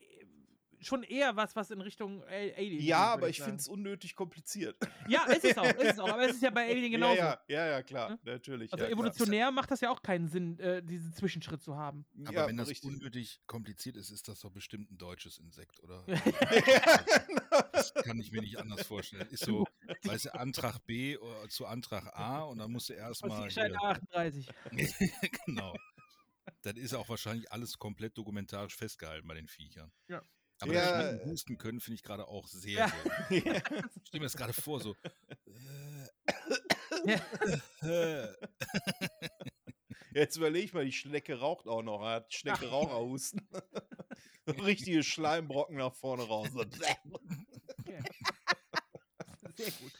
schon 0.80 1.02
eher 1.02 1.34
was, 1.36 1.54
was 1.56 1.70
in 1.70 1.80
Richtung 1.80 2.22
Alien 2.24 2.78
geht, 2.78 2.82
Ja, 2.82 3.12
würd 3.12 3.18
aber 3.18 3.28
ich 3.28 3.40
finde 3.40 3.56
es 3.56 3.68
unnötig 3.68 4.14
kompliziert. 4.14 4.76
Ja, 5.08 5.24
ist 5.24 5.44
es 5.44 5.56
auch, 5.58 5.64
ist 5.64 5.92
es 5.92 5.98
auch. 5.98 6.08
Aber 6.14 6.28
es 6.28 6.36
ist 6.36 6.42
ja 6.42 6.50
bei 6.50 6.68
Alien 6.68 6.92
genauso. 6.92 7.16
Ja, 7.16 7.40
ja, 7.48 7.66
ja, 7.66 7.66
ja 7.72 7.82
klar, 7.82 8.18
natürlich. 8.24 8.72
Also 8.72 8.84
ja, 8.84 8.90
evolutionär 8.90 9.50
macht 9.50 9.70
das 9.70 9.80
ja 9.80 9.90
auch 9.90 10.02
keinen 10.02 10.28
Sinn, 10.28 10.58
äh, 10.58 10.82
diesen 10.82 11.12
Zwischenschritt 11.12 11.62
zu 11.62 11.76
haben. 11.76 12.04
Klar. 12.14 12.28
Aber 12.28 12.40
Ja, 12.40 12.46
wenn 12.48 12.56
das 12.56 12.68
richtig. 12.68 12.90
unnötig 12.90 13.40
kompliziert 13.46 13.96
ist, 13.96 14.10
ist 14.10 14.28
das 14.28 14.40
doch 14.40 14.50
bestimmt 14.50 14.90
ein 14.90 14.98
deutsches 14.98 15.38
Insekt, 15.38 15.82
oder? 15.82 16.04
genau. 16.06 16.20
Das 17.72 17.92
kann 17.92 18.18
ich 18.20 18.30
mir 18.30 18.40
nicht 18.40 18.58
anders 18.58 18.86
vorstellen. 18.86 19.26
Ist 19.30 19.44
so, 19.44 19.66
weißt 20.04 20.26
du, 20.26 20.34
Antrag 20.34 20.78
B 20.86 21.14
äh, 21.14 21.48
zu 21.48 21.66
Antrag 21.66 22.06
A 22.16 22.42
und 22.42 22.58
dann 22.58 22.70
musst 22.72 22.88
du 22.88 22.92
erstmal. 22.94 23.42
Zielschein 23.50 23.74
38. 23.76 24.48
genau. 25.46 25.74
Dann 26.62 26.76
ist 26.76 26.92
auch 26.94 27.08
wahrscheinlich 27.08 27.50
alles 27.52 27.78
komplett 27.78 28.16
dokumentarisch 28.18 28.76
festgehalten 28.76 29.26
bei 29.26 29.34
den 29.34 29.48
Viechern. 29.48 29.90
Ja. 30.08 30.22
Aber 30.60 30.72
Ja, 30.74 30.82
dass 31.02 31.10
Schnecken 31.12 31.30
husten 31.30 31.58
können, 31.58 31.80
finde 31.80 31.94
ich 31.96 32.02
gerade 32.02 32.28
auch 32.28 32.46
sehr, 32.46 32.72
Ja. 32.78 32.86
gut. 32.86 33.12
Ich 33.30 33.40
stelle 34.08 34.20
mir 34.20 34.26
das 34.26 34.36
gerade 34.36 34.52
vor, 34.52 34.80
so. 34.80 34.94
äh, 37.82 38.26
Jetzt 40.12 40.36
überleg 40.36 40.72
mal, 40.74 40.84
die 40.84 40.92
Schnecke 40.92 41.38
raucht 41.40 41.66
auch 41.66 41.82
noch. 41.82 42.02
Hat 42.04 42.32
Schnecke 42.32 42.68
Raucherhusten. 42.68 43.48
Richtige 44.46 45.02
Schleimbrocken 45.02 45.76
nach 45.76 45.94
vorne 45.94 46.22
raus. 46.24 46.48
Sehr 49.64 49.72
gut. 49.72 49.92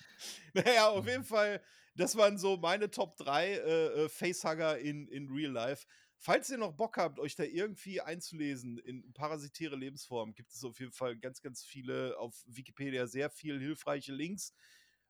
Naja, 0.55 0.89
auf 0.89 1.07
jeden 1.07 1.25
Fall, 1.25 1.61
das 1.97 2.17
waren 2.17 2.39
so 2.39 2.57
meine 2.57 2.91
Top 2.91 3.17
3 3.17 3.47
äh, 3.53 4.05
äh, 4.05 4.09
Facehugger 4.09 4.79
in, 4.79 5.09
in 5.09 5.29
Real 5.29 5.51
Life. 5.53 5.87
Falls 6.17 6.49
ihr 6.51 6.59
noch 6.59 6.73
Bock 6.73 6.97
habt, 6.97 7.19
euch 7.19 7.35
da 7.37 7.45
irgendwie 7.45 8.01
einzulesen 8.01 8.79
in 8.79 9.13
parasitäre 9.13 9.77
Lebensformen, 9.77 10.35
gibt 10.35 10.53
es 10.53 10.65
auf 10.65 10.79
jeden 10.81 10.93
Fall 10.93 11.17
ganz, 11.19 11.43
ganz 11.43 11.63
viele 11.65 12.17
auf 12.19 12.43
Wikipedia 12.47 13.07
sehr 13.07 13.31
viel 13.31 13.59
hilfreiche 13.61 14.13
Links, 14.13 14.55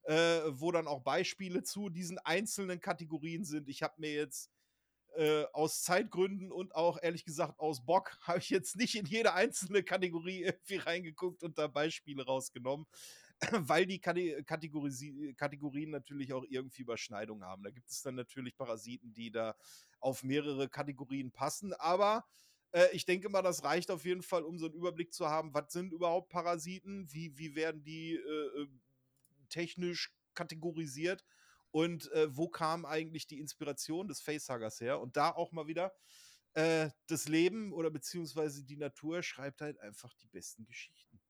äh, 0.05 0.41
wo 0.49 0.73
dann 0.73 0.86
auch 0.89 1.02
Beispiele 1.02 1.62
zu 1.62 1.91
diesen 1.91 2.18
einzelnen 2.18 2.81
Kategorien 2.81 3.44
sind. 3.44 3.68
Ich 3.68 3.83
habe 3.83 3.94
mir 3.99 4.12
jetzt 4.12 4.50
äh, 5.16 5.44
aus 5.52 5.83
Zeitgründen 5.83 6.50
und 6.50 6.74
auch 6.74 6.99
ehrlich 7.00 7.24
gesagt 7.24 7.60
aus 7.60 7.84
Bock 7.84 8.18
habe 8.23 8.39
ich 8.41 8.50
jetzt 8.50 8.76
nicht 8.76 8.94
in 8.97 9.07
jede 9.07 9.34
einzelne 9.34 9.83
Kategorie 9.83 10.42
irgendwie 10.42 10.76
reingeguckt 10.76 11.42
und 11.42 11.58
da 11.58 11.68
Beispiele 11.68 12.24
rausgenommen, 12.24 12.86
weil 13.52 13.86
die 13.86 14.00
Kategorien 14.00 15.90
natürlich 15.90 16.32
auch 16.32 16.44
irgendwie 16.48 16.82
Überschneidungen 16.82 17.44
haben. 17.44 17.62
Da 17.62 17.70
gibt 17.70 17.90
es 17.90 18.02
dann 18.02 18.14
natürlich 18.14 18.56
Parasiten, 18.56 19.12
die 19.12 19.31
da 19.31 19.56
auf 20.00 20.23
mehrere 20.23 20.68
Kategorien 20.68 21.31
passen, 21.31 21.73
aber 21.74 22.24
äh, 22.74 22.89
ich 22.92 23.06
denke 23.06 23.28
mal, 23.28 23.42
das 23.42 23.64
reicht 23.64 23.90
auf 23.90 24.05
jeden 24.05 24.23
Fall, 24.23 24.42
um 24.42 24.58
so 24.58 24.66
einen 24.66 24.74
Überblick 24.74 25.14
zu 25.14 25.28
haben, 25.28 25.55
was 25.55 25.73
sind 25.73 25.92
überhaupt 25.92 26.28
Parasiten, 26.28 27.10
wie, 27.12 27.36
wie 27.39 27.55
werden 27.55 27.82
die 27.84 28.14
äh, 28.14 28.62
äh, 28.62 28.68
technisch 29.48 30.12
kategorisiert 30.34 31.24
und 31.70 32.10
äh, 32.12 32.36
wo 32.36 32.48
kam 32.48 32.84
eigentlich 32.84 33.26
die 33.26 33.39
Inspiration 33.39 34.08
des 34.08 34.20
Facehuggers 34.20 34.81
her? 34.81 35.00
Und 35.00 35.16
da 35.16 35.31
auch 35.31 35.52
mal 35.52 35.66
wieder, 35.66 35.92
äh, 36.55 36.90
das 37.06 37.28
Leben 37.28 37.73
oder 37.73 37.90
beziehungsweise 37.90 38.64
die 38.64 38.76
Natur 38.76 39.23
schreibt 39.23 39.60
halt 39.60 39.78
einfach 39.78 40.12
die 40.14 40.28
besten 40.28 40.64
Geschichten. 40.64 41.20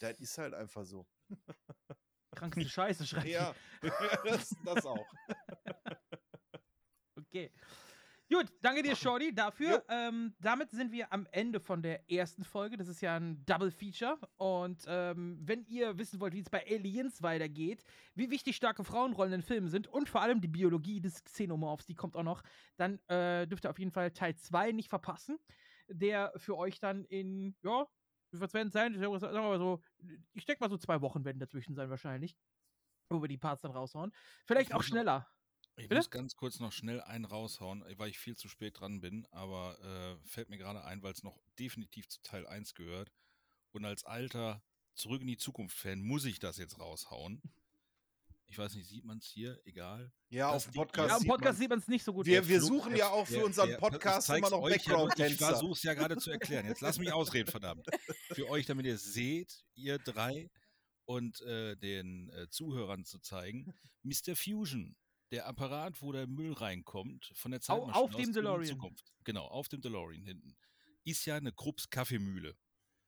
Das 0.00 0.18
ist 0.18 0.38
halt 0.38 0.54
einfach 0.54 0.84
so. 0.84 1.06
Krankste 2.34 2.68
Scheiße, 2.68 3.06
schreibt. 3.06 3.26
Ja, 3.26 3.54
das, 4.24 4.54
das 4.64 4.86
auch. 4.86 5.06
Okay. 7.16 7.52
Gut, 8.32 8.46
danke 8.62 8.82
dir, 8.82 8.94
Shorty, 8.94 9.34
dafür. 9.34 9.84
Ähm, 9.88 10.34
damit 10.38 10.70
sind 10.70 10.92
wir 10.92 11.12
am 11.12 11.26
Ende 11.32 11.58
von 11.58 11.82
der 11.82 12.08
ersten 12.08 12.44
Folge. 12.44 12.76
Das 12.76 12.86
ist 12.86 13.00
ja 13.00 13.16
ein 13.16 13.44
Double 13.44 13.72
Feature. 13.72 14.18
Und 14.36 14.84
ähm, 14.86 15.38
wenn 15.42 15.64
ihr 15.66 15.98
wissen 15.98 16.20
wollt, 16.20 16.34
wie 16.34 16.40
es 16.40 16.48
bei 16.48 16.64
Aliens 16.64 17.22
weitergeht, 17.22 17.82
wie 18.14 18.30
wichtig 18.30 18.54
starke 18.54 18.84
Frauenrollen 18.84 19.32
in 19.32 19.42
Filmen 19.42 19.68
sind 19.68 19.88
und 19.88 20.08
vor 20.08 20.22
allem 20.22 20.40
die 20.40 20.48
Biologie 20.48 21.00
des 21.00 21.24
Xenomorphs, 21.24 21.86
die 21.86 21.96
kommt 21.96 22.16
auch 22.16 22.22
noch, 22.22 22.42
dann 22.76 23.00
äh, 23.08 23.48
dürft 23.48 23.64
ihr 23.64 23.70
auf 23.70 23.78
jeden 23.80 23.90
Fall 23.92 24.12
Teil 24.12 24.36
2 24.36 24.72
nicht 24.72 24.88
verpassen. 24.88 25.38
Der 25.88 26.32
für 26.36 26.56
euch 26.56 26.78
dann 26.78 27.04
in, 27.06 27.56
ja, 27.62 27.86
viel 28.38 28.52
werden 28.52 28.68
es 28.68 28.72
sein? 28.72 28.94
Ich, 28.94 29.00
sag 29.00 29.32
mal 29.32 29.58
so, 29.58 29.82
ich 30.34 30.44
denke 30.44 30.62
mal 30.62 30.70
so 30.70 30.78
zwei 30.78 31.00
Wochen 31.00 31.24
werden 31.24 31.38
dazwischen 31.38 31.74
sein 31.74 31.90
wahrscheinlich. 31.90 32.36
Wo 33.08 33.20
wir 33.20 33.28
die 33.28 33.38
Parts 33.38 33.62
dann 33.62 33.72
raushauen. 33.72 34.12
Vielleicht 34.44 34.70
Ich 34.70 34.74
auch 34.74 34.82
schneller. 34.82 35.26
Ich 35.76 35.88
Bitte? 35.88 35.96
muss 35.96 36.10
ganz 36.10 36.36
kurz 36.36 36.60
noch 36.60 36.72
schnell 36.72 37.00
einen 37.00 37.24
raushauen, 37.24 37.84
weil 37.96 38.10
ich 38.10 38.18
viel 38.18 38.36
zu 38.36 38.48
spät 38.48 38.78
dran 38.78 39.00
bin, 39.00 39.26
aber 39.30 39.78
äh, 39.82 40.28
fällt 40.28 40.50
mir 40.50 40.58
gerade 40.58 40.84
ein, 40.84 41.02
weil 41.02 41.12
es 41.12 41.22
noch 41.22 41.40
definitiv 41.58 42.08
zu 42.08 42.20
Teil 42.22 42.46
1 42.46 42.74
gehört. 42.74 43.10
Und 43.72 43.84
als 43.84 44.04
alter 44.04 44.62
Zurück 44.94 45.22
in 45.22 45.28
die 45.28 45.38
Zukunft-Fan 45.38 46.02
muss 46.02 46.24
ich 46.24 46.38
das 46.38 46.58
jetzt 46.58 46.78
raushauen. 46.78 47.40
Ich 48.50 48.58
weiß 48.58 48.74
nicht, 48.74 48.88
sieht 48.88 49.04
man 49.04 49.18
es 49.18 49.26
hier? 49.26 49.60
Egal. 49.64 50.12
Ja, 50.28 50.52
Das 50.52 50.66
auf 50.66 50.72
dem 50.72 50.74
Podcast 50.74 51.08
Ja, 51.08 51.14
im 51.16 51.20
sieht 51.20 51.28
Podcast 51.30 51.52
man- 51.52 51.60
sieht 51.60 51.70
man 51.70 51.78
es 51.78 51.88
nicht 51.88 52.04
so 52.04 52.12
gut. 52.12 52.26
Wir, 52.26 52.40
Der 52.40 52.48
wir 52.48 52.60
suchen 52.60 52.90
der- 52.90 52.98
ja 52.98 53.08
auch 53.10 53.24
für 53.26 53.34
der- 53.34 53.44
unseren 53.44 53.68
der- 53.68 53.76
Podcast 53.78 54.28
das 54.28 54.36
immer 54.38 54.50
noch 54.50 54.60
euch 54.60 54.72
ja 54.72 54.76
Ich 54.76 54.84
Background-Tänzer. 54.86 55.46
versuche 55.50 55.72
es 55.72 55.82
ja 55.84 55.94
gerade 55.94 56.16
zu 56.16 56.30
erklären. 56.32 56.66
Jetzt 56.66 56.80
lass 56.80 56.98
mich 56.98 57.12
ausreden, 57.12 57.48
verdammt. 57.48 57.86
Für 58.32 58.48
euch, 58.48 58.66
damit 58.66 58.86
ihr 58.86 58.94
es 58.94 59.04
seht, 59.12 59.64
ihr 59.76 59.98
drei 59.98 60.50
und 61.04 61.40
äh, 61.42 61.76
den 61.76 62.28
äh, 62.30 62.48
Zuhörern 62.50 63.04
zu 63.04 63.20
zeigen, 63.20 63.72
Mr. 64.02 64.34
Fusion, 64.34 64.96
der 65.30 65.46
Apparat, 65.46 66.02
wo 66.02 66.10
der 66.10 66.26
Müll 66.26 66.52
reinkommt, 66.52 67.30
von 67.36 67.52
der 67.52 67.60
Zeitmaschine 67.60 67.94
auf 67.94 68.14
aus 68.14 68.20
dem 68.20 68.32
DeLorean. 68.32 68.66
Zukunft. 68.66 69.12
Genau, 69.22 69.44
auf 69.46 69.68
dem 69.68 69.80
DeLorean 69.80 70.24
hinten. 70.24 70.56
Ist 71.04 71.24
ja 71.24 71.36
eine 71.36 71.52
Krupps 71.52 71.88
Kaffeemühle. 71.88 72.56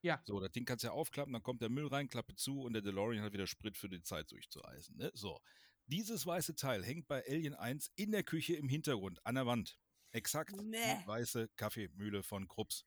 Ja. 0.03 0.21
So, 0.25 0.39
das 0.39 0.51
Ding 0.51 0.65
kannst 0.65 0.83
du 0.83 0.87
ja 0.87 0.93
aufklappen, 0.93 1.31
dann 1.33 1.43
kommt 1.43 1.61
der 1.61 1.69
Müll 1.69 1.87
rein, 1.87 2.09
Klappe 2.09 2.35
zu 2.35 2.61
und 2.61 2.73
der 2.73 2.81
DeLorean 2.81 3.23
hat 3.23 3.33
wieder 3.33 3.47
Sprit 3.47 3.77
für 3.77 3.89
die 3.89 4.01
Zeit 4.03 4.29
durchzueisen. 4.31 4.97
Ne? 4.97 5.09
So. 5.13 5.39
Dieses 5.87 6.25
weiße 6.25 6.55
Teil 6.55 6.83
hängt 6.83 7.07
bei 7.07 7.25
Alien 7.27 7.53
1 7.55 7.91
in 7.95 8.11
der 8.11 8.23
Küche 8.23 8.55
im 8.55 8.69
Hintergrund 8.69 9.25
an 9.25 9.35
der 9.35 9.45
Wand. 9.45 9.79
Exakt 10.11 10.51
Nee. 10.55 10.77
die 11.01 11.07
weiße 11.07 11.49
Kaffeemühle 11.55 12.21
von 12.21 12.47
Krupps. 12.47 12.85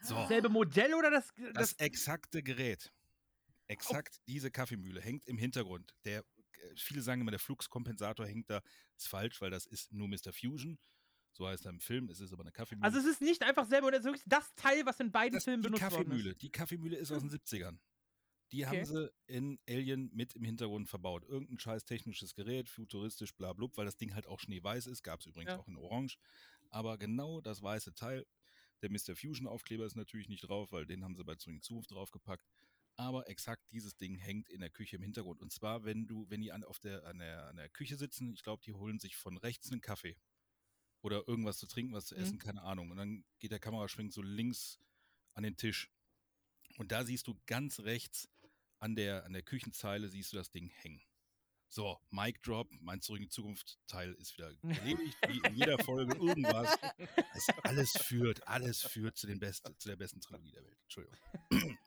So. 0.00 0.14
Dasselbe 0.14 0.48
Modell 0.48 0.94
oder 0.94 1.10
das. 1.10 1.32
Das 1.36 1.52
das 1.54 1.72
exakte 1.74 2.42
Gerät. 2.42 2.92
Exakt 3.68 4.20
diese 4.26 4.50
Kaffeemühle 4.50 5.00
hängt 5.00 5.26
im 5.26 5.38
Hintergrund. 5.38 5.94
Der, 6.04 6.20
äh, 6.20 6.76
viele 6.76 7.02
sagen 7.02 7.20
immer, 7.20 7.30
der 7.30 7.40
Fluxkompensator 7.40 8.26
hängt 8.26 8.48
da. 8.50 8.62
Ist 8.96 9.08
falsch, 9.08 9.40
weil 9.40 9.50
das 9.50 9.66
ist 9.66 9.92
nur 9.92 10.08
Mr. 10.08 10.32
Fusion. 10.32 10.78
So 11.36 11.46
heißt 11.46 11.66
er 11.66 11.70
im 11.70 11.80
Film. 11.80 12.08
Es 12.08 12.20
ist 12.20 12.32
aber 12.32 12.42
eine 12.42 12.52
Kaffeemühle. 12.52 12.84
also 12.86 12.98
es 12.98 13.04
ist 13.04 13.20
nicht 13.20 13.42
einfach 13.42 13.66
selber, 13.66 13.90
das 13.90 14.00
ist 14.00 14.06
wirklich 14.06 14.22
das 14.26 14.54
Teil, 14.54 14.86
was 14.86 14.98
in 15.00 15.12
beiden 15.12 15.34
Das- 15.34 15.44
Filmen 15.44 15.62
benutzt 15.62 15.82
worden 15.92 16.12
ist. 16.12 16.40
Die 16.42 16.50
Kaffeemühle 16.50 16.96
ist 16.96 17.12
aus 17.12 17.20
den 17.20 17.30
70ern. 17.30 17.78
Die 18.52 18.64
Okay. 18.64 18.78
haben 18.78 18.84
sie 18.86 19.12
in 19.26 19.58
Alien 19.68 20.08
mit 20.14 20.34
im 20.34 20.44
Hintergrund 20.44 20.88
verbaut. 20.88 21.24
Irgendein 21.24 21.58
scheiß 21.58 21.84
technisches 21.84 22.34
Gerät, 22.34 22.68
futuristisch, 22.70 23.34
bla 23.34 23.52
blub, 23.52 23.76
weil 23.76 23.84
das 23.84 23.96
Ding 23.96 24.14
halt 24.14 24.26
auch 24.28 24.38
schneeweiß 24.40 24.86
ist. 24.86 25.02
Gab 25.02 25.20
es 25.20 25.26
übrigens 25.26 25.50
Ja. 25.52 25.58
auch 25.58 25.66
in 25.68 25.76
Orange. 25.76 26.16
Aber 26.70 26.96
genau 26.96 27.40
das 27.40 27.60
weiße 27.62 27.92
Teil. 27.94 28.24
Der 28.82 28.90
Mr. 28.90 29.16
Fusion-Aufkleber 29.16 29.84
ist 29.84 29.96
natürlich 29.96 30.28
nicht 30.28 30.42
drauf, 30.48 30.70
weil 30.72 30.86
den 30.86 31.02
haben 31.04 31.16
sie 31.16 31.24
bei 31.24 31.34
Zurück 31.34 31.56
in 31.56 31.62
Zukunft 31.62 31.90
draufgepackt. 31.90 32.44
Aber 32.94 33.28
exakt 33.28 33.62
dieses 33.72 33.96
Ding 33.96 34.14
hängt 34.16 34.48
in 34.48 34.60
der 34.60 34.70
Küche 34.70 34.96
im 34.96 35.02
Hintergrund. 35.02 35.40
Und 35.42 35.52
zwar, 35.52 35.84
wenn 35.84 36.06
du, 36.06 36.24
wenn 36.30 36.40
die 36.40 36.52
an, 36.52 36.62
auf 36.64 36.78
der, 36.78 37.04
an, 37.04 37.18
der, 37.18 37.48
an 37.48 37.56
der 37.56 37.68
Küche 37.68 37.96
sitzen, 37.96 38.32
ich 38.32 38.42
glaube, 38.42 38.62
die 38.64 38.72
holen 38.72 38.98
sich 39.00 39.16
von 39.16 39.36
rechts 39.38 39.70
einen 39.72 39.80
Kaffee. 39.82 40.16
Oder 41.06 41.22
irgendwas 41.28 41.58
zu 41.58 41.66
trinken, 41.68 41.94
was 41.94 42.06
zu 42.06 42.16
Mhm. 42.16 42.20
essen, 42.22 42.38
keine 42.40 42.62
Ahnung. 42.62 42.90
Und 42.90 42.96
dann 42.96 43.24
geht 43.38 43.52
der 43.52 43.60
Kameraschwenk 43.60 44.12
so 44.12 44.22
links 44.22 44.80
an 45.34 45.44
den 45.44 45.56
Tisch. 45.56 45.88
Und 46.78 46.90
da 46.90 47.04
siehst 47.04 47.28
du 47.28 47.40
ganz 47.46 47.78
rechts 47.80 48.28
an 48.80 48.96
der, 48.96 49.24
an 49.24 49.32
der 49.32 49.42
Küchenzeile 49.42 50.08
siehst 50.08 50.32
du 50.32 50.36
das 50.36 50.50
Ding 50.50 50.68
hängen. 50.68 51.00
So, 51.68 52.00
Mic 52.10 52.40
Drop, 52.42 52.68
mein 52.80 53.00
Zurück 53.00 53.18
in 53.20 53.26
die 53.26 53.30
Zukunft 53.30 53.78
Teil 53.86 54.14
ist 54.14 54.36
wieder 54.36 54.50
erledigt, 54.62 55.16
wie 55.28 55.38
in 55.46 55.54
jeder 55.54 55.78
Folge 55.84 56.16
irgendwas. 56.16 56.76
Es 57.34 57.46
alles 57.62 57.92
führt, 57.92 58.46
alles 58.48 58.82
führt 58.82 59.16
zu, 59.16 59.28
den 59.28 59.38
besten, 59.38 59.78
zu 59.78 59.88
der 59.88 59.96
besten 59.96 60.20
Trilogie 60.20 60.50
der 60.50 60.64
Welt. 60.64 60.78
Entschuldigung. 60.82 61.78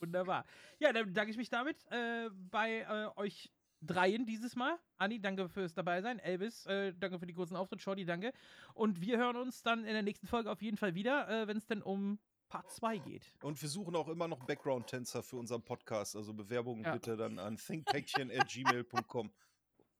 Wunderbar. 0.00 0.44
Ja, 0.78 0.92
dann 0.92 1.06
bedanke 1.06 1.30
ich 1.30 1.36
mich 1.38 1.48
damit 1.50 1.82
äh, 1.90 2.28
bei 2.32 2.80
äh, 2.80 3.18
euch 3.18 3.50
dreien 3.80 4.26
dieses 4.26 4.56
Mal. 4.56 4.76
Anni, 4.96 5.20
danke 5.20 5.48
fürs 5.48 5.74
Dabeisein. 5.74 6.18
Elvis, 6.18 6.66
äh, 6.66 6.92
danke 6.98 7.18
für 7.18 7.26
die 7.26 7.34
kurzen 7.34 7.56
Auftritt. 7.56 7.80
Shorty, 7.80 8.04
danke. 8.04 8.32
Und 8.74 9.00
wir 9.00 9.18
hören 9.18 9.36
uns 9.36 9.62
dann 9.62 9.80
in 9.80 9.92
der 9.92 10.02
nächsten 10.02 10.26
Folge 10.26 10.50
auf 10.50 10.60
jeden 10.62 10.76
Fall 10.76 10.94
wieder, 10.94 11.28
äh, 11.28 11.46
wenn 11.46 11.56
es 11.56 11.66
denn 11.66 11.82
um 11.82 12.18
Part 12.48 12.70
2 12.70 12.98
geht. 12.98 13.22
Und 13.42 13.60
wir 13.60 13.68
suchen 13.68 13.94
auch 13.94 14.08
immer 14.08 14.26
noch 14.26 14.42
Background-Tänzer 14.44 15.22
für 15.22 15.36
unseren 15.36 15.62
Podcast. 15.62 16.16
Also 16.16 16.32
Bewerbungen 16.32 16.82
Ja. 16.84 16.92
bitte 16.94 17.16
dann 17.16 17.38
an 17.38 17.56
thinkpäckchen.gmail.com. 17.56 19.30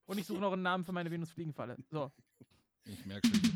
Und 0.07 0.19
ich 0.19 0.27
suche 0.27 0.41
noch 0.41 0.53
einen 0.55 0.63
Namen 0.63 0.85
für 0.85 0.93
meine 0.93 1.11
Venus-Fliegenfalle. 1.11 1.77
So. 1.91 2.11
Ich 2.87 3.05
merke 3.05 3.29
schon. 3.29 3.48